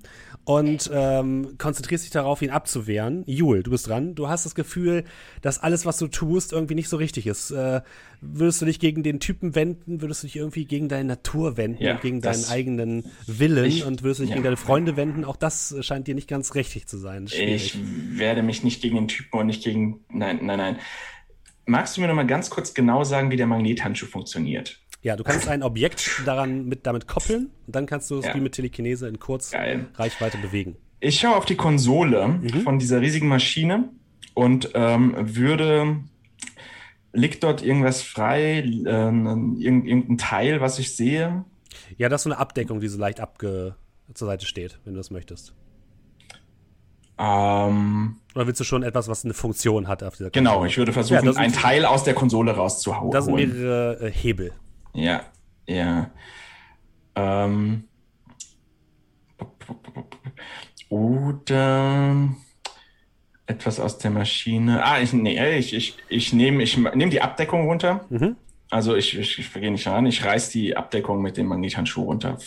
und 0.51 0.91
ähm, 0.93 1.55
konzentrierst 1.59 2.03
dich 2.03 2.11
darauf, 2.11 2.43
ihn 2.43 2.51
abzuwehren. 2.51 3.23
Jul, 3.27 3.63
du 3.63 3.71
bist 3.71 3.87
dran. 3.87 4.17
Du 4.17 4.29
hast 4.29 4.47
das 4.47 4.57
Gefühl, 4.57 5.05
dass 5.43 5.61
alles, 5.61 5.87
was 5.87 5.97
du 5.99 6.09
tust, 6.09 6.53
irgendwie 6.53 6.75
nicht 6.75 6.89
so 6.89 6.97
richtig 6.97 7.29
ist. 7.29 7.53
Äh, 7.53 7.83
würdest 8.21 8.61
du 8.61 8.67
dich 8.67 8.81
gegen 8.81 9.05
den 9.05 9.21
Typen 9.21 9.55
wenden? 9.55 10.01
Würdest 10.01 10.25
du 10.25 10.27
dich 10.27 10.35
irgendwie 10.35 10.65
gegen 10.65 10.89
deine 10.89 11.05
Natur 11.05 11.57
wenden, 11.57 11.81
ja, 11.81 11.97
gegen 11.99 12.21
deinen 12.21 12.45
eigenen 12.47 13.05
Willen 13.29 13.65
ich, 13.65 13.85
und 13.85 14.03
würdest 14.03 14.19
du 14.19 14.23
dich 14.25 14.31
ja. 14.31 14.35
gegen 14.35 14.45
deine 14.45 14.57
Freunde 14.57 14.97
wenden? 14.97 15.25
Auch 15.25 15.37
das 15.37 15.77
scheint 15.83 16.09
dir 16.09 16.17
nicht 16.17 16.27
ganz 16.27 16.57
richtig 16.57 16.89
zu 16.89 16.99
sein. 16.99 17.27
Ich 17.27 17.79
werde 18.19 18.43
mich 18.43 18.65
nicht 18.65 18.83
gegen 18.83 18.97
den 18.97 19.07
Typen 19.07 19.39
und 19.39 19.47
nicht 19.47 19.63
gegen. 19.63 20.01
Nein, 20.09 20.41
nein, 20.43 20.59
nein. 20.59 20.77
Magst 21.65 21.97
du 21.97 22.01
mir 22.01 22.09
noch 22.09 22.15
mal 22.17 22.27
ganz 22.27 22.51
kurz 22.51 22.75
genau 22.75 23.05
sagen, 23.05 23.31
wie 23.31 23.37
der 23.37 23.47
Magnethandschuh 23.47 24.07
funktioniert? 24.07 24.81
Ja, 25.03 25.17
du 25.17 25.25
kannst 25.25 25.49
ein 25.49 25.63
Objekt 25.63 26.23
daran 26.27 26.67
mit, 26.67 26.87
damit 26.87 27.07
koppeln 27.07 27.51
und 27.67 27.75
dann 27.75 27.87
kannst 27.87 28.11
du 28.11 28.19
es 28.19 28.27
ja. 28.27 28.35
wie 28.35 28.41
mit 28.41 28.53
Telekinese 28.53 29.09
in 29.09 29.19
Kurzreichweite 29.19 30.37
bewegen. 30.39 30.77
Ich 31.01 31.19
schaue 31.19 31.37
auf 31.37 31.47
die 31.47 31.57
Konsole 31.57 32.29
mhm. 32.29 32.61
von 32.63 32.79
dieser 32.79 33.01
riesigen 33.01 33.29
Maschine 33.29 33.89
und 34.35 34.71
ähm, 34.75 35.15
würde. 35.19 35.97
Liegt 37.13 37.43
dort 37.43 37.61
irgendwas 37.61 38.03
frei, 38.03 38.61
äh, 38.61 38.63
irgendein 38.63 40.17
Teil, 40.17 40.61
was 40.61 40.79
ich 40.79 40.95
sehe? 40.95 41.45
Ja, 41.97 42.09
das 42.09 42.21
ist 42.21 42.25
so 42.25 42.31
eine 42.31 42.39
Abdeckung, 42.39 42.79
die 42.79 42.87
so 42.87 42.99
leicht 42.99 43.19
abge 43.19 43.75
zur 44.15 44.29
Seite 44.29 44.47
steht, 44.47 44.79
wenn 44.85 44.95
du 44.95 45.01
das 45.01 45.11
möchtest. 45.11 45.53
Ähm, 47.19 48.17
Oder 48.35 48.47
willst 48.47 48.61
du 48.61 48.65
schon 48.65 48.83
etwas, 48.83 49.09
was 49.09 49.25
eine 49.25 49.35
Funktion 49.35 49.89
hat 49.89 50.03
auf 50.03 50.17
dieser 50.17 50.31
Konsole? 50.31 50.55
Genau, 50.55 50.65
ich 50.65 50.79
würde 50.79 50.93
versuchen, 50.93 51.27
ja, 51.27 51.33
ein 51.33 51.53
Teil 51.53 51.85
aus 51.85 52.05
der 52.05 52.15
Konsole 52.15 52.53
rauszuhauen. 52.53 53.11
Das 53.11 53.25
sind 53.25 53.35
mehrere 53.35 54.01
äh, 54.01 54.11
Hebel. 54.11 54.53
Ja, 54.95 55.25
ja. 55.67 56.11
Ähm, 57.15 57.85
oder 60.89 62.29
etwas 63.47 63.81
aus 63.81 63.99
der 63.99 64.11
Maschine. 64.11 64.85
Ah, 64.85 65.01
ich, 65.01 65.13
nee, 65.13 65.57
ich, 65.57 65.75
ich, 65.75 65.97
ich 66.09 66.33
nehme 66.33 66.63
ich 66.63 66.77
nehm 66.77 67.11
die 67.11 67.21
Abdeckung 67.21 67.67
runter. 67.67 68.07
Mhm. 68.09 68.37
Also 68.71 68.95
ich, 68.95 69.19
ich, 69.19 69.39
ich 69.39 69.53
gehe 69.53 69.71
nicht 69.71 69.87
ran, 69.89 70.07
ich 70.07 70.25
reiß 70.25 70.51
die 70.51 70.77
Abdeckung 70.77 71.23
mit 71.23 71.37
dem 71.37 71.47
Magnethandschuh 71.47 72.05
runter. 72.05 72.39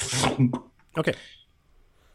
Okay. 0.96 1.14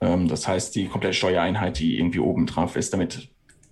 Ähm, 0.00 0.28
das 0.28 0.48
heißt, 0.48 0.74
die 0.74 0.86
komplette 0.86 1.14
Steuereinheit, 1.14 1.78
die 1.78 1.98
irgendwie 1.98 2.20
oben 2.20 2.46
drauf 2.46 2.76
ist, 2.76 2.92
damit 2.92 3.28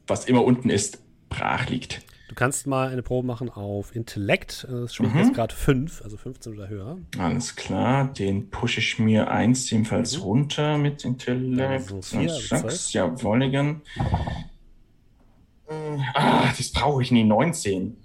was 0.07 0.26
immer 0.26 0.44
unten 0.44 0.68
ist, 0.68 1.02
brach 1.28 1.68
liegt. 1.68 2.02
Du 2.37 2.41
kannst 2.41 2.67
mal 2.67 2.91
eine 2.91 3.03
Probe 3.03 3.27
machen 3.27 3.49
auf 3.49 3.97
Intellekt. 3.97 4.67
Das 4.69 4.91
ist 4.91 4.95
schon 4.95 5.11
mhm. 5.11 5.33
Grad 5.33 5.55
5, 5.55 6.03
also 6.03 6.19
15 6.19 6.53
oder 6.53 6.69
höher. 6.69 6.99
Alles 7.17 7.57
klar, 7.57 8.13
den 8.13 8.51
pushe 8.51 8.81
ich 8.81 8.99
mir 8.99 9.31
eins 9.31 9.73
ebenfalls 9.73 10.19
mhm. 10.19 10.23
runter 10.23 10.77
mit 10.77 11.07
Intellekt. 11.07 11.91
Ja, 11.91 12.03
so 12.03 12.03
vier, 12.03 12.29
6, 12.29 12.93
jawolligen. 12.93 13.81
Ah, 16.15 16.53
das 16.57 16.70
brauche 16.70 17.03
ich 17.03 17.11
nie, 17.11 17.25
19. 17.25 17.97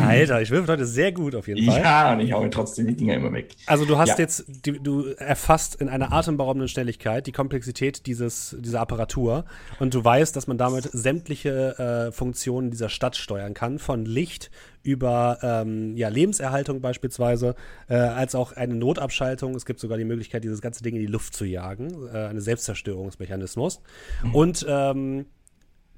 Alter, 0.00 0.40
ich 0.40 0.50
würfel 0.50 0.72
heute 0.72 0.86
sehr 0.86 1.12
gut 1.12 1.34
auf 1.34 1.48
jeden 1.48 1.62
Fall. 1.70 1.82
Ja, 1.82 2.12
und 2.14 2.20
ich 2.20 2.32
hau 2.32 2.40
mir 2.40 2.48
trotzdem 2.48 2.86
die 2.86 2.96
Dinger 2.96 3.14
immer 3.14 3.32
weg. 3.32 3.54
Also 3.66 3.84
du 3.84 3.98
hast 3.98 4.10
Ja. 4.10 4.18
jetzt, 4.18 4.44
die, 4.48 4.82
du 4.82 5.08
erfasst 5.18 5.74
in 5.74 5.90
einer 5.90 6.12
atemberaubenden 6.12 6.68
Schnelligkeit 6.68 7.26
die 7.26 7.32
Komplexität 7.32 8.06
dieses, 8.06 8.56
dieser 8.58 8.80
Apparatur 8.80 9.44
und 9.78 9.92
du 9.92 10.02
weißt, 10.02 10.34
dass 10.34 10.46
man 10.46 10.56
damit 10.56 10.88
sämtliche 10.92 12.08
äh, 12.08 12.12
Funktionen 12.12 12.70
dieser 12.70 12.88
Stadt 12.88 13.16
steuern 13.16 13.52
kann, 13.52 13.78
von 13.78 14.06
Licht 14.06 14.50
über 14.82 15.38
ähm, 15.42 15.94
ja, 15.96 16.08
Lebenserhaltung 16.08 16.80
beispielsweise, 16.80 17.54
äh, 17.88 17.96
als 17.96 18.34
auch 18.34 18.52
eine 18.52 18.76
Notabschaltung. 18.76 19.54
Es 19.56 19.66
gibt 19.66 19.80
sogar 19.80 19.98
die 19.98 20.04
Möglichkeit, 20.04 20.44
dieses 20.44 20.62
ganze 20.62 20.82
Ding 20.84 20.94
in 20.94 21.00
die 21.00 21.06
Luft 21.06 21.34
zu 21.34 21.44
jagen, 21.44 21.90
äh, 22.14 22.18
eine 22.28 22.40
Selbstzerstörungsmechanismus. 22.40 23.82
Und 24.32 24.64
ähm, 24.68 25.26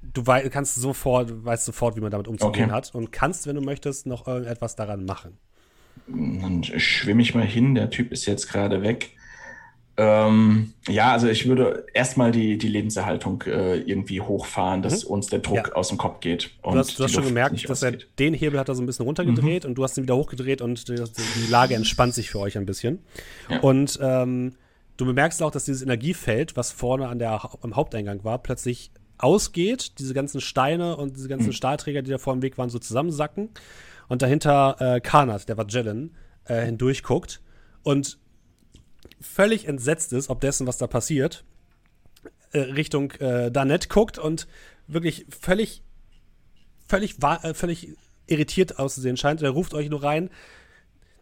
du 0.01 0.25
wei 0.27 0.47
kannst 0.49 0.75
sofort, 0.75 1.45
weißt 1.45 1.65
sofort, 1.65 1.95
wie 1.95 2.01
man 2.01 2.11
damit 2.11 2.27
umzugehen 2.27 2.65
Okay. 2.65 2.73
hat 2.73 2.93
und 2.95 3.11
kannst, 3.11 3.47
wenn 3.47 3.55
du 3.55 3.61
möchtest, 3.61 4.05
noch 4.05 4.27
irgendetwas 4.27 4.75
daran 4.75 5.05
machen. 5.05 5.37
Dann 6.07 6.63
schwimme 6.63 7.21
ich 7.21 7.35
mal 7.35 7.45
hin, 7.45 7.75
der 7.75 7.89
Typ 7.89 8.11
ist 8.11 8.25
jetzt 8.25 8.49
gerade 8.49 8.81
weg. 8.81 9.11
Ähm, 9.97 10.73
ja, 10.87 11.11
also 11.11 11.27
ich 11.27 11.45
würde 11.45 11.85
erstmal 11.93 12.31
die, 12.31 12.57
die 12.57 12.69
Lebenserhaltung 12.69 13.43
äh, 13.47 13.79
irgendwie 13.79 14.21
hochfahren, 14.21 14.81
dass 14.81 15.03
uns 15.03 15.27
der 15.27 15.39
Druck 15.39 15.57
Mhm. 15.57 15.63
Ja. 15.71 15.73
aus 15.73 15.89
dem 15.89 15.97
Kopf 15.97 16.21
geht. 16.21 16.51
Du 16.63 16.71
hast, 16.71 16.97
du 16.97 17.03
hast 17.03 17.11
schon 17.11 17.25
gemerkt, 17.25 17.69
dass 17.69 17.83
er 17.83 17.91
den 18.17 18.33
Hebel 18.33 18.57
hat 18.59 18.69
er 18.69 18.75
so 18.75 18.81
ein 18.81 18.85
bisschen 18.85 19.05
runtergedreht 19.05 19.65
und 19.65 19.75
du 19.75 19.83
hast 19.83 19.97
ihn 19.97 20.03
wieder 20.03 20.15
hochgedreht 20.15 20.61
und 20.61 20.87
die, 20.87 20.95
die 20.95 21.51
Lage 21.51 21.75
entspannt 21.75 22.13
sich 22.13 22.29
für 22.29 22.39
euch 22.39 22.57
ein 22.57 22.65
bisschen. 22.65 22.99
Ja. 23.49 23.59
Und 23.59 23.99
ähm, 24.01 24.53
du 24.95 25.05
bemerkst 25.05 25.43
auch, 25.43 25.51
dass 25.51 25.65
dieses 25.65 25.81
Energiefeld, 25.81 26.55
was 26.55 26.71
vorne 26.71 27.09
an 27.09 27.19
der, 27.19 27.41
am 27.61 27.75
Haupteingang 27.75 28.23
war, 28.23 28.37
plötzlich 28.41 28.91
ausgeht, 29.19 29.99
diese 29.99 30.13
ganzen 30.13 30.41
Steine 30.41 30.97
und 30.97 31.15
diese 31.15 31.27
ganzen 31.27 31.53
Stahlträger, 31.53 32.01
die 32.01 32.11
da 32.11 32.17
vor 32.17 32.33
dem 32.33 32.41
Weg 32.41 32.57
waren, 32.57 32.69
so 32.69 32.79
zusammensacken 32.79 33.49
und 34.07 34.21
dahinter 34.21 34.77
äh, 34.79 35.01
Karnat, 35.01 35.47
der 35.47 35.57
Vagellan, 35.57 36.15
äh, 36.45 36.65
hindurchguckt 36.65 37.41
und 37.83 38.17
völlig 39.21 39.67
entsetzt 39.67 40.13
ist, 40.13 40.29
ob 40.29 40.41
dessen, 40.41 40.65
was 40.65 40.77
da 40.77 40.87
passiert, 40.87 41.43
äh, 42.51 42.59
Richtung 42.59 43.11
äh, 43.19 43.51
Danette 43.51 43.87
guckt 43.89 44.17
und 44.17 44.47
wirklich 44.87 45.25
völlig 45.29 45.83
völlig, 46.89 47.15
äh, 47.23 47.53
völlig 47.53 47.95
irritiert 48.27 48.79
auszusehen 48.79 49.15
scheint. 49.15 49.41
Er 49.41 49.51
ruft 49.51 49.73
euch 49.73 49.89
nur 49.89 50.03
rein: 50.03 50.29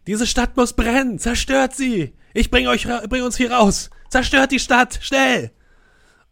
Diese 0.07 0.25
Stadt 0.25 0.57
muss 0.57 0.73
brennen! 0.73 1.19
Zerstört 1.19 1.75
sie! 1.75 2.13
Ich 2.33 2.49
bring 2.49 2.67
euch, 2.67 2.87
bring 3.09 3.23
uns 3.23 3.37
hier 3.37 3.51
raus! 3.51 3.89
Zerstört 4.09 4.51
die 4.51 4.59
Stadt! 4.59 4.99
Schnell! 5.01 5.51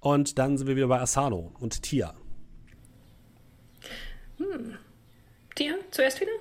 Und 0.06 0.38
dann 0.38 0.56
sind 0.56 0.68
wir 0.68 0.76
wieder 0.76 0.88
bei 0.88 1.02
Asano 1.02 1.52
und 1.60 1.82
Tia. 1.82 2.14
Tia, 5.56 5.74
zuerst 5.90 6.22
wieder? 6.22 6.32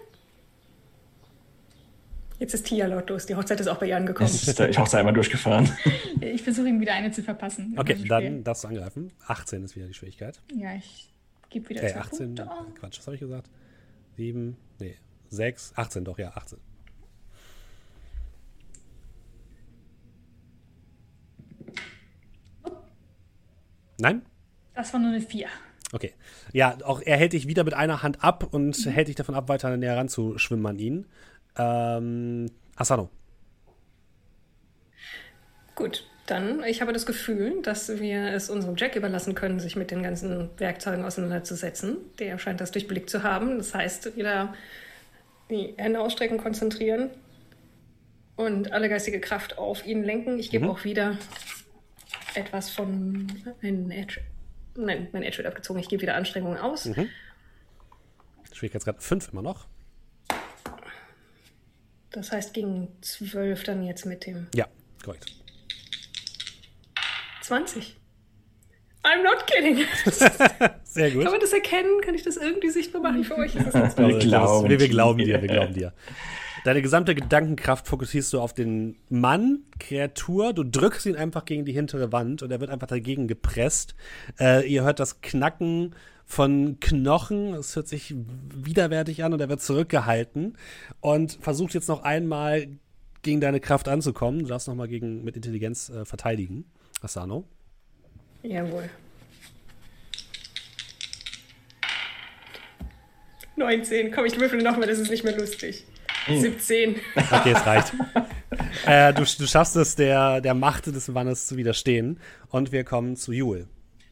Jetzt 2.38 2.52
ist 2.52 2.66
Tia 2.66 2.86
lautlos. 2.86 3.24
Die 3.24 3.34
Hochzeit 3.34 3.58
ist 3.60 3.68
auch 3.68 3.78
bei 3.78 3.88
ihr 3.88 3.96
angekommen. 3.96 4.28
Das 4.30 4.46
ist, 4.46 4.60
ich 4.60 4.78
habe 4.78 4.98
einmal 4.98 5.14
durchgefahren. 5.14 5.74
Ich 6.20 6.42
versuche 6.42 6.68
ihm 6.68 6.80
wieder 6.80 6.92
eine 6.92 7.10
zu 7.10 7.22
verpassen. 7.22 7.74
Okay, 7.78 7.94
meinem 7.94 8.08
dann 8.08 8.44
darfst 8.44 8.64
du 8.64 8.68
angreifen. 8.68 9.12
18 9.26 9.64
ist 9.64 9.76
wieder 9.76 9.86
die 9.86 9.94
Schwierigkeit. 9.94 10.40
Ja, 10.54 10.74
ich 10.74 11.10
gebe 11.48 11.68
wieder 11.70 11.82
Äh, 11.82 11.92
zwei 11.92 12.00
18, 12.00 12.34
Punkte. 12.34 12.48
Quatsch, 12.80 12.98
was 12.98 13.06
habe 13.06 13.14
ich 13.14 13.20
gesagt? 13.20 13.48
7, 14.16 14.56
nee, 14.78 14.96
6, 15.30 15.72
18 15.76 16.04
doch, 16.04 16.18
ja, 16.18 16.30
18. 16.30 16.58
Nein? 23.98 24.22
Das 24.74 24.92
war 24.92 25.00
nur 25.00 25.10
eine 25.10 25.20
4. 25.20 25.46
Okay. 25.92 26.12
Ja, 26.52 26.76
auch 26.84 27.00
er 27.00 27.16
hält 27.16 27.32
dich 27.32 27.46
wieder 27.46 27.64
mit 27.64 27.74
einer 27.74 28.02
Hand 28.02 28.24
ab 28.24 28.48
und 28.50 28.76
hält 28.86 29.08
dich 29.08 29.14
davon 29.14 29.34
ab, 29.34 29.48
weiter 29.48 29.76
näher 29.76 29.96
ranzuschwimmen 29.96 30.66
an 30.66 30.78
ihn. 30.78 31.06
Ähm, 31.56 32.50
Asano. 32.74 33.10
Gut, 35.76 36.04
dann, 36.26 36.64
ich 36.64 36.80
habe 36.80 36.92
das 36.92 37.06
Gefühl, 37.06 37.60
dass 37.62 38.00
wir 38.00 38.32
es 38.32 38.48
unserem 38.48 38.76
Jack 38.76 38.96
überlassen 38.96 39.34
können, 39.34 39.60
sich 39.60 39.76
mit 39.76 39.90
den 39.90 40.02
ganzen 40.02 40.50
Werkzeugen 40.58 41.04
auseinanderzusetzen. 41.04 41.98
Der 42.18 42.38
scheint 42.38 42.60
das 42.60 42.70
durchblickt 42.70 43.10
zu 43.10 43.22
haben. 43.22 43.58
Das 43.58 43.74
heißt, 43.74 44.16
wieder 44.16 44.54
die 45.50 45.74
Hände 45.76 46.00
ausstrecken, 46.00 46.38
konzentrieren 46.38 47.10
und 48.36 48.72
alle 48.72 48.88
geistige 48.88 49.20
Kraft 49.20 49.58
auf 49.58 49.86
ihn 49.86 50.02
lenken. 50.02 50.38
Ich 50.38 50.50
gebe 50.50 50.68
auch 50.68 50.84
wieder 50.84 51.18
etwas 52.34 52.70
von 52.70 53.26
einem 53.62 53.90
Edge. 53.90 54.20
Nein, 54.76 55.08
mein 55.12 55.22
Edge 55.22 55.38
wird 55.38 55.46
abgezogen. 55.46 55.80
Ich 55.80 55.88
gebe 55.88 56.02
wieder 56.02 56.14
Anstrengungen 56.16 56.58
aus. 56.58 56.88
Schwierigkeitsgrad 58.52 59.02
5 59.02 59.32
immer 59.32 59.42
noch. 59.42 59.66
Das 62.10 62.30
heißt, 62.30 62.54
gegen 62.54 62.88
12 63.02 63.64
dann 63.64 63.82
jetzt 63.82 64.06
mit 64.06 64.26
dem 64.26 64.46
Ja, 64.54 64.66
korrekt. 65.04 65.26
20. 67.42 67.96
I'm 69.02 69.22
not 69.22 69.46
kidding. 69.46 69.84
Sehr 70.84 71.10
gut. 71.10 71.24
Kann 71.24 71.32
man 71.32 71.40
das 71.40 71.52
erkennen? 71.52 72.00
Kann 72.00 72.14
ich 72.14 72.22
das 72.22 72.36
irgendwie 72.36 72.70
sichtbar 72.70 73.02
machen 73.02 73.22
für 73.24 73.36
euch? 73.36 73.54
Ist 73.54 73.74
Wir 73.74 73.82
Also, 73.84 74.18
glauben 74.18 74.70
wir, 74.70 74.80
wir 74.80 74.88
glauben 74.88 75.18
dir, 75.18 75.42
wir 75.42 75.48
glauben 75.48 75.74
dir. 75.74 75.92
Deine 76.64 76.80
gesamte 76.80 77.14
Gedankenkraft 77.14 77.86
fokussierst 77.86 78.32
du 78.32 78.40
auf 78.40 78.54
den 78.54 78.96
Mann, 79.10 79.64
Kreatur. 79.78 80.54
Du 80.54 80.64
drückst 80.64 81.04
ihn 81.04 81.14
einfach 81.14 81.44
gegen 81.44 81.66
die 81.66 81.72
hintere 81.72 82.10
Wand 82.10 82.42
und 82.42 82.50
er 82.50 82.58
wird 82.58 82.70
einfach 82.70 82.86
dagegen 82.86 83.28
gepresst. 83.28 83.94
Äh, 84.40 84.66
ihr 84.66 84.82
hört 84.82 84.98
das 84.98 85.20
Knacken 85.20 85.94
von 86.24 86.80
Knochen. 86.80 87.52
Es 87.52 87.76
hört 87.76 87.86
sich 87.86 88.14
widerwärtig 88.16 89.24
an 89.24 89.34
und 89.34 89.40
er 89.40 89.50
wird 89.50 89.60
zurückgehalten 89.60 90.56
und 91.02 91.32
versucht 91.42 91.74
jetzt 91.74 91.88
noch 91.88 92.02
einmal 92.02 92.66
gegen 93.20 93.42
deine 93.42 93.60
Kraft 93.60 93.86
anzukommen. 93.86 94.40
Du 94.40 94.46
darfst 94.46 94.66
noch 94.66 94.74
mal 94.74 94.88
gegen 94.88 95.22
mit 95.22 95.36
Intelligenz 95.36 95.90
äh, 95.90 96.06
verteidigen, 96.06 96.64
Asano. 97.02 97.44
Jawohl. 98.42 98.88
19. 103.56 104.12
Komm, 104.12 104.24
ich 104.24 104.40
würfel 104.40 104.62
nochmal, 104.62 104.88
das 104.88 104.98
ist 104.98 105.10
nicht 105.10 105.24
mehr 105.24 105.36
lustig. 105.36 105.84
17. 106.28 106.96
Okay, 107.30 107.52
es 107.52 107.66
reicht. 107.66 107.92
äh, 108.86 109.12
du, 109.12 109.22
du 109.22 109.46
schaffst 109.46 109.76
es, 109.76 109.96
der, 109.96 110.40
der 110.40 110.54
Macht 110.54 110.86
des 110.86 111.08
Mannes 111.08 111.46
zu 111.46 111.56
widerstehen. 111.56 112.20
Und 112.50 112.72
wir 112.72 112.84
kommen 112.84 113.16
zu 113.16 113.32
Jule. 113.32 113.68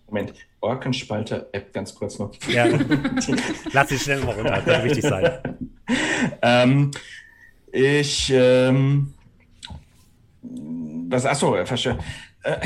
Moment, 0.06 0.34
Orkenspalter 0.60 1.48
App 1.52 1.72
ganz 1.72 1.94
kurz 1.94 2.18
noch. 2.18 2.32
Ja. 2.48 2.66
Lass 3.72 3.88
sie 3.88 3.98
schnell 3.98 4.20
mal 4.20 4.34
runter, 4.34 4.50
das 4.50 4.64
könnte 4.64 4.84
wichtig 4.84 5.04
sein. 5.04 5.38
Ähm, 6.40 6.92
ich, 7.72 8.30
ähm, 8.32 9.12
was, 10.42 11.26
achso, 11.26 11.64
verstehe. 11.64 11.98
Äh, 12.44 12.58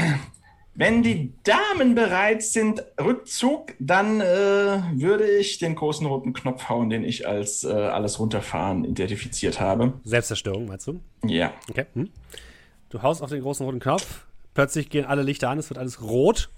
wenn 0.76 1.02
die 1.02 1.32
Damen 1.42 1.94
bereit 1.94 2.42
sind, 2.42 2.84
Rückzug, 3.00 3.74
dann 3.78 4.20
äh, 4.20 4.24
würde 4.24 5.26
ich 5.26 5.58
den 5.58 5.74
großen 5.74 6.06
roten 6.06 6.32
Knopf 6.32 6.68
hauen, 6.68 6.90
den 6.90 7.02
ich 7.02 7.26
als 7.26 7.64
äh, 7.64 7.68
alles 7.72 8.18
runterfahren 8.20 8.84
identifiziert 8.84 9.60
habe. 9.60 9.94
Selbstzerstörung, 10.04 10.66
meinst 10.66 10.86
du? 10.86 11.00
Ja. 11.24 11.52
Okay. 11.70 11.86
Hm. 11.94 12.10
Du 12.90 13.02
haust 13.02 13.22
auf 13.22 13.30
den 13.30 13.42
großen 13.42 13.64
roten 13.66 13.80
Knopf. 13.80 14.26
Plötzlich 14.54 14.90
gehen 14.90 15.04
alle 15.06 15.22
Lichter 15.22 15.50
an, 15.50 15.58
es 15.58 15.68
wird 15.70 15.78
alles 15.78 16.02
rot. 16.02 16.50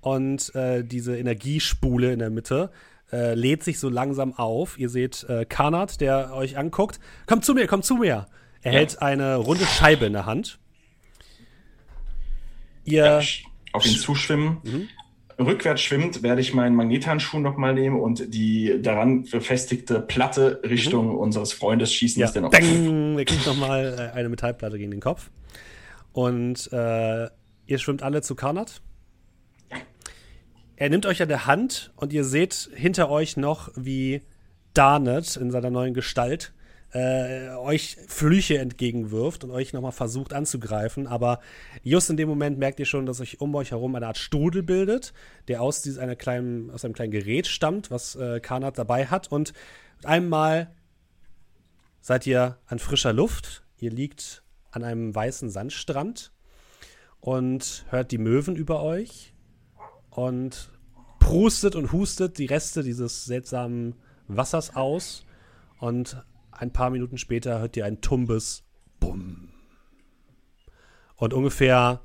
Und 0.00 0.54
äh, 0.54 0.82
diese 0.82 1.16
Energiespule 1.16 2.12
in 2.12 2.18
der 2.18 2.30
Mitte 2.30 2.70
äh, 3.12 3.34
lädt 3.34 3.62
sich 3.62 3.78
so 3.78 3.88
langsam 3.88 4.32
auf. 4.36 4.78
Ihr 4.78 4.88
seht 4.88 5.24
äh, 5.28 5.44
Karnat, 5.44 6.00
der 6.00 6.34
euch 6.34 6.58
anguckt. 6.58 6.98
Kommt 7.26 7.44
zu 7.44 7.54
mir, 7.54 7.66
kommt 7.66 7.84
zu 7.84 7.96
mir. 7.96 8.26
Er 8.62 8.72
Ja. 8.72 8.78
hält 8.78 9.00
eine 9.02 9.36
runde 9.36 9.64
Scheibe 9.64 10.06
in 10.06 10.12
der 10.14 10.26
Hand. 10.26 10.58
Ihr. 12.84 13.22
Auf 13.72 13.86
ihn 13.86 13.96
zuschwimmen. 13.96 14.88
Rückwärts 15.38 15.80
schwimmend 15.80 16.22
werde 16.22 16.40
ich 16.40 16.52
meinen 16.54 16.76
Magnethandschuh 16.76 17.38
nochmal 17.38 17.74
nehmen 17.74 17.98
und 17.98 18.34
die 18.34 18.80
daran 18.82 19.24
befestigte 19.24 20.00
Platte 20.00 20.60
Richtung 20.62 21.16
unseres 21.16 21.52
Freundes 21.52 21.92
schießen. 21.92 22.20
Ja, 22.20 22.26
dass 22.26 22.34
der 22.34 22.42
noch 22.42 22.50
dang, 22.50 23.18
er 23.18 23.24
kriegt 23.24 23.46
nochmal 23.46 24.12
äh, 24.14 24.16
eine 24.16 24.28
Metallplatte 24.28 24.78
gegen 24.78 24.90
den 24.90 25.00
Kopf. 25.00 25.30
Und 26.12 26.70
äh, 26.72 27.28
ihr 27.66 27.78
schwimmt 27.78 28.02
alle 28.02 28.22
zu 28.22 28.34
Karnat. 28.34 28.82
Er 30.76 30.90
nimmt 30.90 31.06
euch 31.06 31.22
an 31.22 31.28
der 31.28 31.46
Hand 31.46 31.92
und 31.96 32.12
ihr 32.12 32.24
seht 32.24 32.70
hinter 32.74 33.08
euch 33.08 33.36
noch, 33.36 33.70
wie 33.76 34.22
Darnet 34.74 35.36
in 35.36 35.50
seiner 35.50 35.70
neuen 35.70 35.94
Gestalt 35.94 36.52
äh, 36.92 37.48
euch 37.56 37.96
Flüche 38.06 38.58
entgegenwirft 38.58 39.44
und 39.44 39.50
euch 39.50 39.72
nochmal 39.72 39.92
versucht 39.92 40.32
anzugreifen. 40.32 41.06
Aber 41.06 41.40
just 41.82 42.10
in 42.10 42.16
dem 42.16 42.28
Moment 42.28 42.58
merkt 42.58 42.78
ihr 42.80 42.86
schon, 42.86 43.06
dass 43.06 43.18
sich 43.18 43.40
um 43.40 43.54
euch 43.54 43.70
herum 43.70 43.94
eine 43.94 44.06
Art 44.06 44.18
Strudel 44.18 44.62
bildet, 44.62 45.12
der 45.48 45.62
aus, 45.62 45.86
einer 45.98 46.16
kleinen, 46.16 46.70
aus 46.70 46.84
einem 46.84 46.94
kleinen 46.94 47.12
Gerät 47.12 47.46
stammt, 47.46 47.90
was 47.90 48.14
äh, 48.16 48.40
Karnat 48.40 48.78
dabei 48.78 49.06
hat. 49.06 49.30
Und 49.32 49.52
mit 49.98 50.06
einem 50.06 50.66
seid 52.00 52.26
ihr 52.26 52.58
an 52.66 52.78
frischer 52.78 53.12
Luft. 53.12 53.62
Ihr 53.78 53.90
liegt 53.90 54.42
an 54.70 54.84
einem 54.84 55.14
weißen 55.14 55.50
Sandstrand 55.50 56.32
und 57.20 57.84
hört 57.88 58.10
die 58.10 58.18
Möwen 58.18 58.56
über 58.56 58.82
euch 58.82 59.32
und 60.10 60.70
prustet 61.20 61.76
und 61.76 61.92
hustet 61.92 62.38
die 62.38 62.46
Reste 62.46 62.82
dieses 62.82 63.24
seltsamen 63.24 63.94
Wassers 64.28 64.74
aus. 64.76 65.24
Und 65.78 66.16
ein 66.62 66.72
paar 66.72 66.90
Minuten 66.90 67.18
später 67.18 67.58
hört 67.58 67.76
ihr 67.76 67.84
ein 67.84 68.00
tumbes 68.00 68.62
Bumm. 69.00 69.48
Und 71.16 71.34
ungefähr 71.34 72.00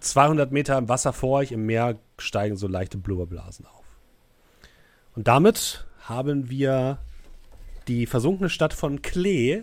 200 0.00 0.52
Meter 0.52 0.76
im 0.76 0.90
Wasser 0.90 1.14
vor 1.14 1.38
euch 1.38 1.50
im 1.50 1.64
Meer 1.64 1.98
steigen 2.18 2.56
so 2.56 2.68
leichte 2.68 2.98
Blubberblasen 2.98 3.64
auf. 3.66 3.84
Und 5.14 5.28
damit 5.28 5.86
haben 6.00 6.50
wir 6.50 6.98
die 7.88 8.04
versunkene 8.04 8.50
Stadt 8.50 8.74
von 8.74 9.00
Klee 9.00 9.62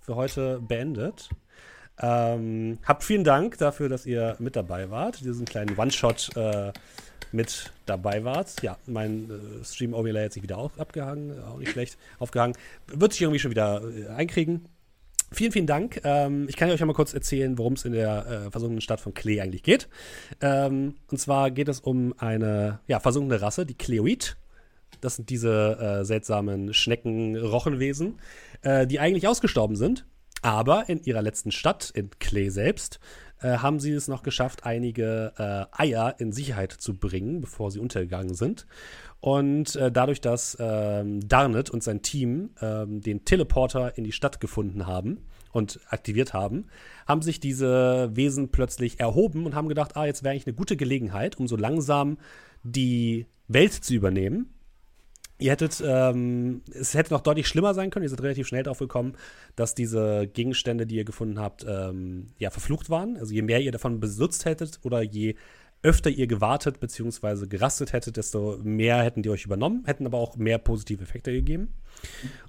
für 0.00 0.16
heute 0.16 0.60
beendet. 0.60 1.30
Ähm, 2.00 2.78
habt 2.84 3.04
vielen 3.04 3.24
Dank 3.24 3.58
dafür, 3.58 3.88
dass 3.88 4.06
ihr 4.06 4.36
mit 4.38 4.56
dabei 4.56 4.90
wart, 4.90 5.20
diesen 5.24 5.46
kleinen 5.46 5.78
One-Shot 5.78 6.36
äh, 6.36 6.72
mit 7.32 7.72
dabei 7.86 8.24
wart. 8.24 8.62
Ja, 8.62 8.76
mein 8.86 9.30
äh, 9.30 9.64
Stream 9.64 9.94
Overlay 9.94 10.24
hat 10.24 10.32
sich 10.32 10.42
wieder 10.42 10.58
auch 10.58 10.76
abgehangen, 10.78 11.42
auch 11.42 11.58
nicht 11.58 11.72
schlecht 11.72 11.98
aufgehangen. 12.18 12.56
Wird 12.86 13.12
sich 13.12 13.22
irgendwie 13.22 13.38
schon 13.38 13.50
wieder 13.50 13.82
äh, 13.82 14.08
einkriegen. 14.08 14.66
Vielen, 15.32 15.52
vielen 15.52 15.66
Dank. 15.66 16.00
Ähm, 16.04 16.46
ich 16.48 16.56
kann 16.56 16.70
euch 16.70 16.78
ja 16.78 16.86
mal 16.86 16.92
kurz 16.92 17.12
erzählen, 17.12 17.58
worum 17.58 17.72
es 17.72 17.84
in 17.84 17.92
der 17.92 18.26
äh, 18.26 18.50
versunkenen 18.50 18.80
Stadt 18.80 19.00
von 19.00 19.12
Klee 19.12 19.40
eigentlich 19.40 19.64
geht. 19.64 19.88
Ähm, 20.40 20.94
und 21.10 21.18
zwar 21.18 21.50
geht 21.50 21.68
es 21.68 21.80
um 21.80 22.14
eine 22.18 22.78
ja, 22.86 23.00
versunkene 23.00 23.40
Rasse, 23.40 23.66
die 23.66 23.74
Kleoid. 23.74 24.36
Das 25.00 25.16
sind 25.16 25.28
diese 25.28 25.78
äh, 26.00 26.04
seltsamen 26.04 26.72
Schnecken-Rochenwesen, 26.72 28.20
äh, 28.62 28.86
die 28.86 29.00
eigentlich 29.00 29.26
ausgestorben 29.26 29.76
sind. 29.76 30.06
Aber 30.46 30.88
in 30.88 31.02
ihrer 31.02 31.22
letzten 31.22 31.50
Stadt, 31.50 31.90
in 31.90 32.08
Klee 32.20 32.50
selbst, 32.50 33.00
äh, 33.40 33.58
haben 33.58 33.80
sie 33.80 33.90
es 33.90 34.06
noch 34.06 34.22
geschafft, 34.22 34.64
einige 34.64 35.32
äh, 35.36 35.66
Eier 35.76 36.14
in 36.20 36.30
Sicherheit 36.30 36.70
zu 36.70 36.96
bringen, 36.96 37.40
bevor 37.40 37.72
sie 37.72 37.80
untergegangen 37.80 38.32
sind. 38.32 38.64
Und 39.18 39.74
äh, 39.74 39.90
dadurch, 39.90 40.20
dass 40.20 40.56
ähm, 40.60 41.26
Darnet 41.26 41.68
und 41.68 41.82
sein 41.82 42.00
Team 42.00 42.50
ähm, 42.62 43.00
den 43.00 43.24
Teleporter 43.24 43.98
in 43.98 44.04
die 44.04 44.12
Stadt 44.12 44.38
gefunden 44.38 44.86
haben 44.86 45.26
und 45.50 45.80
aktiviert 45.88 46.32
haben, 46.32 46.66
haben 47.08 47.22
sich 47.22 47.40
diese 47.40 48.14
Wesen 48.14 48.52
plötzlich 48.52 49.00
erhoben 49.00 49.46
und 49.46 49.56
haben 49.56 49.68
gedacht, 49.68 49.96
ah, 49.96 50.06
jetzt 50.06 50.22
wäre 50.22 50.30
eigentlich 50.30 50.46
eine 50.46 50.54
gute 50.54 50.76
Gelegenheit, 50.76 51.38
um 51.38 51.48
so 51.48 51.56
langsam 51.56 52.18
die 52.62 53.26
Welt 53.48 53.72
zu 53.72 53.94
übernehmen. 53.94 54.54
Ihr 55.38 55.50
hättet, 55.50 55.82
ähm, 55.84 56.62
es 56.72 56.94
hätte 56.94 57.12
noch 57.12 57.20
deutlich 57.20 57.46
schlimmer 57.46 57.74
sein 57.74 57.90
können. 57.90 58.04
Ihr 58.04 58.08
seid 58.08 58.22
relativ 58.22 58.46
schnell 58.46 58.62
darauf 58.62 58.78
gekommen, 58.78 59.16
dass 59.54 59.74
diese 59.74 60.26
Gegenstände, 60.26 60.86
die 60.86 60.96
ihr 60.96 61.04
gefunden 61.04 61.38
habt, 61.38 61.64
ähm, 61.68 62.28
ja, 62.38 62.50
verflucht 62.50 62.88
waren. 62.88 63.16
Also 63.18 63.34
je 63.34 63.42
mehr 63.42 63.60
ihr 63.60 63.72
davon 63.72 64.00
besitzt 64.00 64.44
hättet 64.44 64.80
oder 64.82 65.02
je 65.02 65.36
öfter 65.82 66.10
ihr 66.10 66.26
gewartet 66.26 66.80
bzw. 66.80 67.46
gerastet 67.46 67.92
hättet, 67.92 68.16
desto 68.16 68.58
mehr 68.62 69.02
hätten 69.02 69.22
die 69.22 69.30
euch 69.30 69.44
übernommen, 69.44 69.84
hätten 69.86 70.06
aber 70.06 70.18
auch 70.18 70.36
mehr 70.36 70.58
positive 70.58 71.02
Effekte 71.02 71.32
gegeben. 71.32 71.74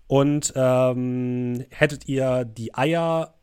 Und 0.07 0.53
ähm, 0.56 1.66
hättet 1.69 2.07
ihr 2.07 2.45
die 2.45 2.74
Eier 2.74 3.36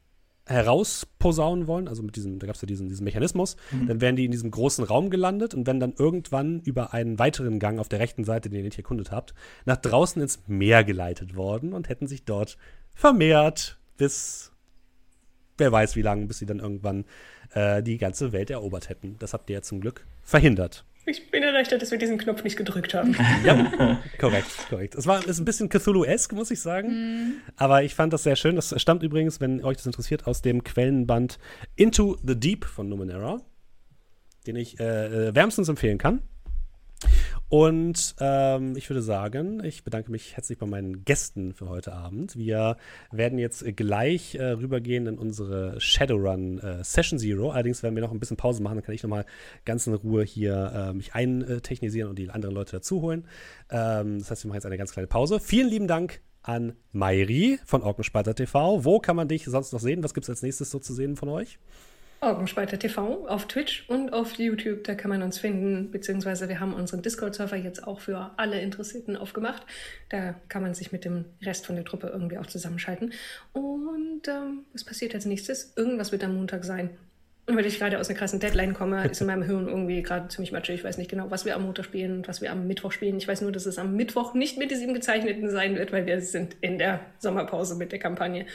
herausposaunen 0.47 1.67
wollen, 1.67 1.89
also 1.89 2.03
mit 2.03 2.17
diesem, 2.17 2.39
da 2.39 2.47
gab 2.47 2.57
es 2.57 2.63
ja 2.63 2.67
diesen, 2.67 2.89
diesen 2.89 3.05
Mechanismus, 3.05 3.57
mhm. 3.71 3.89
dann 3.89 4.01
wären 4.01 4.17
die 4.17 4.27
in 4.27 4.31
diesem 4.31 4.51
großen 4.51 4.85
Raum 4.85 5.09
gelandet 5.09 5.55
und 5.55 5.67
wenn 5.67 5.81
dann 5.81 5.95
irgendwann 5.99 6.61
über 6.61 6.93
einen 6.93 7.19
weiteren 7.19 7.59
Gang 7.59 7.79
auf 7.79 7.89
der 7.89 8.01
rechten 8.01 8.25
Seite, 8.25 8.51
den 8.51 8.59
ihr 8.59 8.65
nicht 8.65 8.79
erkundet 8.79 9.11
habt, 9.11 9.35
nach 9.65 9.79
draußen 9.79 10.21
ins 10.21 10.43
Meer 10.47 10.85
geleitet 10.85 11.35
worden 11.35 11.73
und 11.73 11.89
hätten 11.89 12.07
sich 12.07 12.25
dort 12.25 12.59
vermehrt 12.95 13.79
bis 13.97 14.53
wer 15.57 15.73
weiß 15.73 15.97
wie 15.97 16.03
lange, 16.03 16.27
bis 16.27 16.39
sie 16.39 16.47
dann 16.47 16.59
irgendwann 16.59 17.05
äh, 17.53 17.83
die 17.83 17.99
ganze 17.99 18.33
Welt 18.33 18.51
erobert 18.51 18.89
hätten. 18.89 19.17
Das 19.19 19.33
habt 19.33 19.49
ihr 19.51 19.55
ja 19.55 19.63
zum 19.63 19.81
Glück 19.81 20.07
verhindert. 20.23 20.85
Ich 21.07 21.31
bin 21.31 21.43
erleichtert, 21.43 21.83
dass 21.83 21.91
wir 21.91 21.99
diesen 21.99 22.17
Knopf 22.17 22.45
nicht 22.45 22.57
gedrückt 22.57 22.95
haben. 22.95 23.15
ja, 23.45 24.01
korrekt, 24.19 24.69
korrekt. 24.71 24.95
Es 24.95 25.07
war 25.07 25.27
ist 25.27 25.39
ein 25.39 25.45
bisschen 25.45 25.69
Cthulhu-esque, 25.69 26.35
muss 26.35 26.51
ich 26.51 26.61
sagen. 26.61 26.89
Mm. 26.89 27.33
Aber 27.57 27.83
ich 27.83 27.95
fand 27.95 28.13
das 28.13 28.23
sehr 28.23 28.37
schön. 28.37 28.57
Das 28.57 28.75
stammt 28.81 29.03
übrigens, 29.03 29.41
wenn 29.41 29.63
euch 29.63 29.77
das 29.77 29.87
interessiert, 29.87 30.27
aus 30.27 30.41
dem 30.41 30.65
Quellenband 30.65 31.39
Into 31.77 32.17
the 32.27 32.39
Deep 32.39 32.65
von 32.65 32.89
Numenera, 32.89 33.43
den 34.47 34.57
ich 34.57 34.81
äh, 34.81 35.29
äh 35.29 35.35
wärmstens 35.35 35.69
empfehlen 35.69 35.99
kann. 35.99 36.23
Und 37.49 38.17
ähm, 38.21 38.75
ich 38.77 38.91
würde 38.91 39.03
sagen, 39.03 39.63
ich 39.63 39.85
bedanke 39.85 40.11
mich 40.11 40.35
herzlich 40.37 40.59
bei 40.59 40.67
meinen 40.67 41.05
Gästen 41.05 41.53
für 41.53 41.69
heute 41.69 41.93
Abend. 41.93 42.37
Wir 42.37 42.77
werden 43.13 43.39
jetzt 43.39 43.65
gleich 43.77 44.35
äh, 44.35 44.45
rübergehen 44.45 45.07
in 45.07 45.19
unsere 45.19 45.81
Shadowrun 45.81 46.59
äh, 46.59 46.83
Session 46.83 47.19
Zero. 47.19 47.51
Allerdings 47.51 47.83
werden 47.83 47.95
wir 47.95 48.03
noch 48.03 48.13
ein 48.13 48.19
bisschen 48.19 48.37
Pause 48.37 48.63
machen, 48.63 48.77
dann 48.77 48.85
kann 48.85 48.95
ich 48.95 49.03
nochmal 49.03 49.25
ganz 49.65 49.87
in 49.87 49.95
Ruhe 49.95 50.25
hier 50.25 50.73
äh, 50.75 50.95
mich 50.95 51.15
eintechnisieren 51.15 52.11
und 52.11 52.19
die 52.19 52.31
anderen 52.31 52.55
Leute 52.55 52.73
dazu 52.73 53.03
holen. 53.03 53.27
Ähm, 53.71 54.19
das 54.19 54.31
heißt, 54.31 54.45
wir 54.45 54.49
machen 54.49 54.57
jetzt 54.57 54.67
eine 54.67 54.79
ganz 54.79 54.93
kleine 54.93 55.07
Pause. 55.07 55.39
Vielen 55.39 55.69
lieben 55.69 55.87
Dank 55.87 56.23
an 56.43 56.75
Mairi 56.93 57.59
von 57.65 57.83
Orkenspalter 57.83 58.35
TV. 58.35 58.85
Wo 58.85 58.99
kann 58.99 59.17
man 59.17 59.29
dich 59.29 59.45
sonst 59.45 59.73
noch 59.73 59.81
sehen? 59.81 60.03
Was 60.03 60.15
gibt 60.15 60.25
es 60.25 60.31
als 60.31 60.43
nächstes 60.43 60.71
so 60.71 60.79
zu 60.79 60.93
sehen 60.93 61.17
von 61.17 61.29
euch? 61.29 61.59
Augenspalter 62.27 62.79
TV 62.79 63.27
auf 63.29 63.47
Twitch 63.47 63.89
und 63.89 64.13
auf 64.13 64.35
YouTube, 64.35 64.85
da 64.85 64.95
kann 64.95 65.11
man 65.11 65.23
uns 65.23 65.39
finden, 65.39 65.91
beziehungsweise 65.91 66.49
wir 66.49 66.61
haben 66.61 66.75
unseren 66.75 67.03
Discord-Server 67.03 67.57
jetzt 67.57 67.87
auch 67.87 68.01
für 68.01 68.33
alle 68.37 68.61
Interessierten 68.61 69.17
aufgemacht. 69.17 69.63
Da 70.09 70.35
kann 70.49 70.63
man 70.63 70.75
sich 70.75 70.93
mit 70.93 71.05
dem 71.05 71.25
Rest 71.43 71.67
von 71.67 71.77
der 71.77 71.85
Truppe 71.85 72.09
irgendwie 72.09 72.39
auch 72.39 72.47
zusammenschalten. 72.47 73.13
Und 73.53 74.29
ähm, 74.29 74.65
was 74.73 74.85
passiert 74.85 75.15
als 75.15 75.27
nächstes? 75.27 75.73
Irgendwas 75.77 76.13
wird 76.13 76.25
am 76.25 76.35
Montag 76.37 76.65
sein. 76.65 76.91
Und 77.47 77.57
weil 77.57 77.67
ich 77.67 77.79
gerade 77.79 77.99
aus 77.99 78.09
einer 78.09 78.19
krassen 78.19 78.41
Deadline 78.41 78.73
komme, 78.73 79.07
ist 79.07 79.21
in 79.21 79.27
meinem 79.27 79.43
Hirn 79.47 79.69
irgendwie 79.69 80.03
gerade 80.03 80.29
ziemlich 80.29 80.53
matschig. 80.53 80.77
Ich 80.77 80.85
weiß 80.85 80.99
nicht 80.99 81.11
genau, 81.11 81.31
was 81.31 81.45
wir 81.45 81.55
am 81.57 81.65
Montag 81.65 81.85
spielen 81.85 82.19
und 82.19 82.29
was 82.29 82.41
wir 82.41 82.51
am 82.51 82.67
Mittwoch 82.67 82.93
spielen. 82.93 83.19
Ich 83.19 83.29
weiß 83.29 83.43
nur, 83.43 83.53
dass 83.53 83.67
es 83.67 83.79
am 83.79 83.97
Mittwoch 83.97 84.35
nicht 84.35 84.59
mit 84.59 84.71
diesem 84.71 84.95
gezeichneten 84.95 85.51
sein 85.51 85.77
wird, 85.77 85.93
weil 85.93 86.07
wir 86.07 86.21
sind 86.21 86.57
in 86.61 86.79
der 86.79 87.01
Sommerpause 87.19 87.75
mit 87.75 87.93
der 87.93 87.99
Kampagne. 87.99 88.47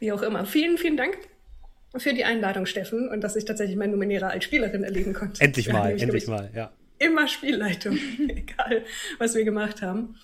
Wie 0.00 0.12
auch 0.12 0.22
immer. 0.22 0.44
Vielen, 0.44 0.76
vielen 0.76 0.96
Dank 0.96 1.16
für 2.00 2.14
die 2.14 2.24
Einladung, 2.24 2.66
Steffen, 2.66 3.08
und 3.08 3.22
dass 3.22 3.36
ich 3.36 3.44
tatsächlich 3.44 3.76
meine 3.76 3.92
Numenera 3.92 4.28
als 4.28 4.44
Spielerin 4.44 4.84
erleben 4.84 5.12
konnte. 5.12 5.42
Endlich 5.42 5.70
mal, 5.72 5.90
endlich 6.00 6.26
mal, 6.26 6.50
ja. 6.54 6.72
Immer 6.98 7.28
Spielleitung, 7.28 7.98
egal 8.28 8.84
was 9.18 9.34
wir 9.34 9.44
gemacht 9.44 9.82
haben. 9.82 10.16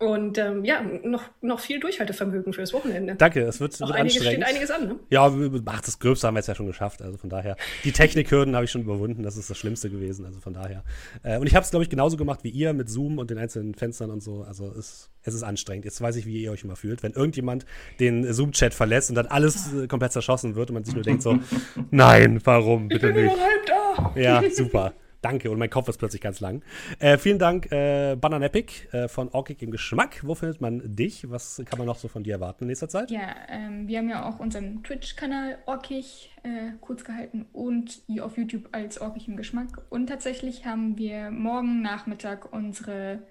Und 0.00 0.38
ähm, 0.38 0.64
ja, 0.64 0.80
noch, 1.02 1.24
noch 1.40 1.58
viel 1.58 1.80
Durchhaltevermögen 1.80 2.52
fürs 2.52 2.72
Wochenende. 2.72 3.16
Danke, 3.16 3.42
es 3.42 3.58
wird, 3.58 3.80
wird 3.80 3.90
einiges, 3.90 4.18
anstrengend. 4.18 4.44
Steht 4.44 4.54
einiges 4.54 4.70
an, 4.70 4.86
ne? 4.86 4.96
Ja, 5.10 5.34
ach, 5.66 5.80
das 5.80 5.98
Gröbste 5.98 6.28
haben 6.28 6.34
wir 6.34 6.38
jetzt 6.38 6.46
ja 6.46 6.54
schon 6.54 6.68
geschafft. 6.68 7.02
Also 7.02 7.18
von 7.18 7.28
daher. 7.28 7.56
Die 7.82 7.90
Technikhürden 7.90 8.54
habe 8.54 8.64
ich 8.64 8.70
schon 8.70 8.82
überwunden. 8.82 9.24
Das 9.24 9.36
ist 9.36 9.50
das 9.50 9.58
Schlimmste 9.58 9.90
gewesen. 9.90 10.24
Also 10.24 10.38
von 10.38 10.52
daher. 10.52 10.84
Äh, 11.24 11.38
und 11.38 11.48
ich 11.48 11.56
habe 11.56 11.64
es, 11.64 11.70
glaube 11.70 11.82
ich, 11.82 11.90
genauso 11.90 12.16
gemacht 12.16 12.44
wie 12.44 12.50
ihr 12.50 12.74
mit 12.74 12.88
Zoom 12.88 13.18
und 13.18 13.30
den 13.30 13.38
einzelnen 13.38 13.74
Fenstern 13.74 14.12
und 14.12 14.22
so. 14.22 14.44
Also 14.44 14.72
es, 14.78 15.10
es 15.24 15.34
ist 15.34 15.42
anstrengend. 15.42 15.84
Jetzt 15.84 16.00
weiß 16.00 16.14
ich, 16.14 16.26
wie 16.26 16.44
ihr 16.44 16.52
euch 16.52 16.62
immer 16.62 16.76
fühlt. 16.76 17.02
Wenn 17.02 17.14
irgendjemand 17.14 17.66
den 17.98 18.32
Zoom-Chat 18.32 18.74
verlässt 18.74 19.10
und 19.10 19.16
dann 19.16 19.26
alles 19.26 19.74
äh, 19.74 19.88
komplett 19.88 20.12
zerschossen 20.12 20.54
wird 20.54 20.70
und 20.70 20.74
man 20.74 20.84
sich 20.84 20.94
nur 20.94 21.02
denkt 21.02 21.22
so, 21.22 21.40
nein, 21.90 22.40
warum, 22.44 22.86
bitte 22.86 23.08
ich 23.08 23.14
bin 23.14 23.24
nicht. 23.24 23.36
Halb 23.36 23.66
da. 23.66 24.12
Ja, 24.14 24.42
super. 24.48 24.92
Danke, 25.20 25.50
und 25.50 25.58
mein 25.58 25.70
Kopf 25.70 25.88
ist 25.88 25.98
plötzlich 25.98 26.22
ganz 26.22 26.38
lang. 26.38 26.62
Äh, 27.00 27.18
vielen 27.18 27.40
Dank, 27.40 27.72
äh, 27.72 28.14
Banan 28.14 28.42
Epic 28.42 28.86
äh, 28.92 29.08
von 29.08 29.28
Orkig 29.30 29.60
im 29.62 29.72
Geschmack. 29.72 30.20
Wo 30.22 30.36
findet 30.36 30.60
man 30.60 30.94
dich? 30.94 31.28
Was 31.28 31.60
kann 31.66 31.78
man 31.78 31.86
noch 31.86 31.98
so 31.98 32.06
von 32.06 32.22
dir 32.22 32.34
erwarten 32.34 32.64
in 32.64 32.68
nächster 32.68 32.88
Zeit? 32.88 33.10
Ja, 33.10 33.34
ähm, 33.48 33.88
wir 33.88 33.98
haben 33.98 34.08
ja 34.08 34.28
auch 34.28 34.38
unseren 34.38 34.84
Twitch-Kanal 34.84 35.58
Orkig 35.66 36.30
äh, 36.44 36.70
kurz 36.80 37.02
gehalten 37.02 37.46
und 37.52 38.00
auf 38.20 38.36
YouTube 38.38 38.68
als 38.70 39.00
Orkig 39.00 39.26
im 39.26 39.36
Geschmack. 39.36 39.82
Und 39.90 40.06
tatsächlich 40.06 40.66
haben 40.66 40.96
wir 40.96 41.32
morgen 41.32 41.82
Nachmittag 41.82 42.52
unsere, 42.52 43.24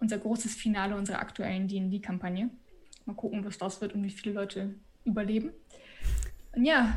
unser 0.00 0.18
großes 0.18 0.56
Finale 0.56 0.96
unserer 0.96 1.20
aktuellen 1.20 1.68
D&D-Kampagne. 1.68 2.50
Mal 3.04 3.14
gucken, 3.14 3.44
was 3.44 3.58
das 3.58 3.80
wird 3.80 3.94
und 3.94 4.02
wie 4.02 4.10
viele 4.10 4.34
Leute 4.34 4.74
überleben. 5.04 5.50
Und 6.56 6.64
ja, 6.64 6.96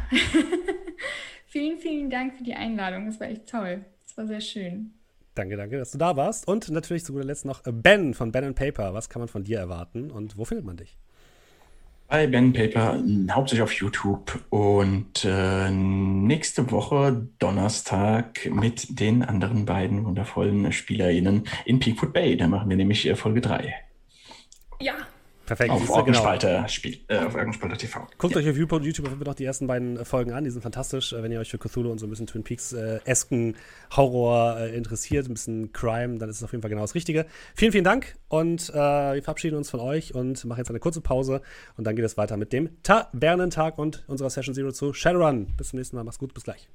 vielen, 1.45 1.77
vielen 1.77 2.09
Dank 2.09 2.37
für 2.37 2.43
die 2.43 2.55
Einladung. 2.55 3.05
Das 3.05 3.19
war 3.19 3.27
echt 3.27 3.47
toll 3.47 3.85
war 4.17 4.27
sehr 4.27 4.41
schön. 4.41 4.93
Danke, 5.35 5.57
danke, 5.57 5.77
dass 5.77 5.91
du 5.91 5.97
da 5.97 6.15
warst. 6.15 6.47
Und 6.47 6.69
natürlich 6.69 7.03
zu 7.03 7.11
guter 7.11 7.25
Letzt 7.25 7.45
noch 7.45 7.61
Ben 7.65 8.13
von 8.13 8.31
Ben 8.31 8.55
Paper. 8.55 8.93
Was 8.93 9.09
kann 9.09 9.19
man 9.19 9.27
von 9.27 9.43
dir 9.43 9.59
erwarten 9.59 10.09
und 10.09 10.37
wo 10.37 10.45
findet 10.45 10.65
man 10.65 10.77
dich? 10.77 10.97
Bei 12.07 12.27
Ben 12.27 12.53
Paper 12.53 13.03
hauptsächlich 13.31 13.63
auf 13.63 13.73
YouTube 13.73 14.39
und 14.49 15.25
äh, 15.25 15.71
nächste 15.71 16.71
Woche 16.71 17.27
Donnerstag 17.39 18.47
mit 18.51 18.99
den 18.99 19.23
anderen 19.23 19.65
beiden 19.65 20.05
wundervollen 20.05 20.71
SpielerInnen 20.71 21.45
in 21.65 21.79
Peakwood 21.79 22.13
Bay. 22.13 22.37
Da 22.37 22.47
machen 22.47 22.69
wir 22.69 22.77
nämlich 22.77 23.07
äh, 23.07 23.15
Folge 23.15 23.41
3. 23.41 23.73
Ja, 24.79 24.93
Perfekt. 25.45 25.71
Auf 25.71 25.89
Orgenspalter, 25.89 26.65
genau. 26.81 26.97
Äh, 27.07 27.25
auf 27.25 27.35
Orgenspalter 27.35 27.77
TV. 27.77 28.07
Guckt 28.17 28.35
ja. 28.35 28.41
euch 28.41 28.49
auf 28.49 28.57
YouTube, 28.57 28.83
YouTube 28.83 29.25
noch 29.25 29.35
die 29.35 29.45
ersten 29.45 29.67
beiden 29.67 30.03
Folgen 30.05 30.31
an. 30.31 30.43
Die 30.43 30.49
sind 30.49 30.61
fantastisch, 30.61 31.13
äh, 31.13 31.21
wenn 31.21 31.31
ihr 31.31 31.39
euch 31.39 31.51
für 31.51 31.57
Cthulhu 31.57 31.91
und 31.91 31.99
so 31.99 32.07
ein 32.07 32.09
bisschen 32.09 32.27
Twin 32.27 32.43
Peaks-esken 32.43 33.53
äh, 33.53 33.95
Horror 33.95 34.59
äh, 34.59 34.75
interessiert, 34.75 35.27
ein 35.27 35.33
bisschen 35.33 35.71
Crime, 35.73 36.17
dann 36.17 36.29
ist 36.29 36.37
es 36.37 36.43
auf 36.43 36.51
jeden 36.51 36.61
Fall 36.61 36.69
genau 36.69 36.81
das 36.81 36.95
Richtige. 36.95 37.25
Vielen, 37.55 37.71
vielen 37.71 37.83
Dank 37.83 38.15
und 38.27 38.69
äh, 38.69 38.73
wir 38.73 39.23
verabschieden 39.23 39.55
uns 39.55 39.69
von 39.69 39.79
euch 39.79 40.15
und 40.15 40.43
machen 40.45 40.59
jetzt 40.59 40.69
eine 40.69 40.79
kurze 40.79 41.01
Pause 41.01 41.41
und 41.77 41.85
dann 41.85 41.95
geht 41.95 42.05
es 42.05 42.17
weiter 42.17 42.37
mit 42.37 42.53
dem 42.53 42.81
Tavernentag 42.83 43.77
und 43.77 44.03
unserer 44.07 44.29
Session 44.29 44.55
Zero 44.55 44.71
zu 44.71 44.93
Shadowrun. 44.93 45.47
Bis 45.57 45.69
zum 45.69 45.77
nächsten 45.77 45.95
Mal. 45.95 46.03
Macht's 46.03 46.19
gut. 46.19 46.33
Bis 46.33 46.43
gleich. 46.43 46.67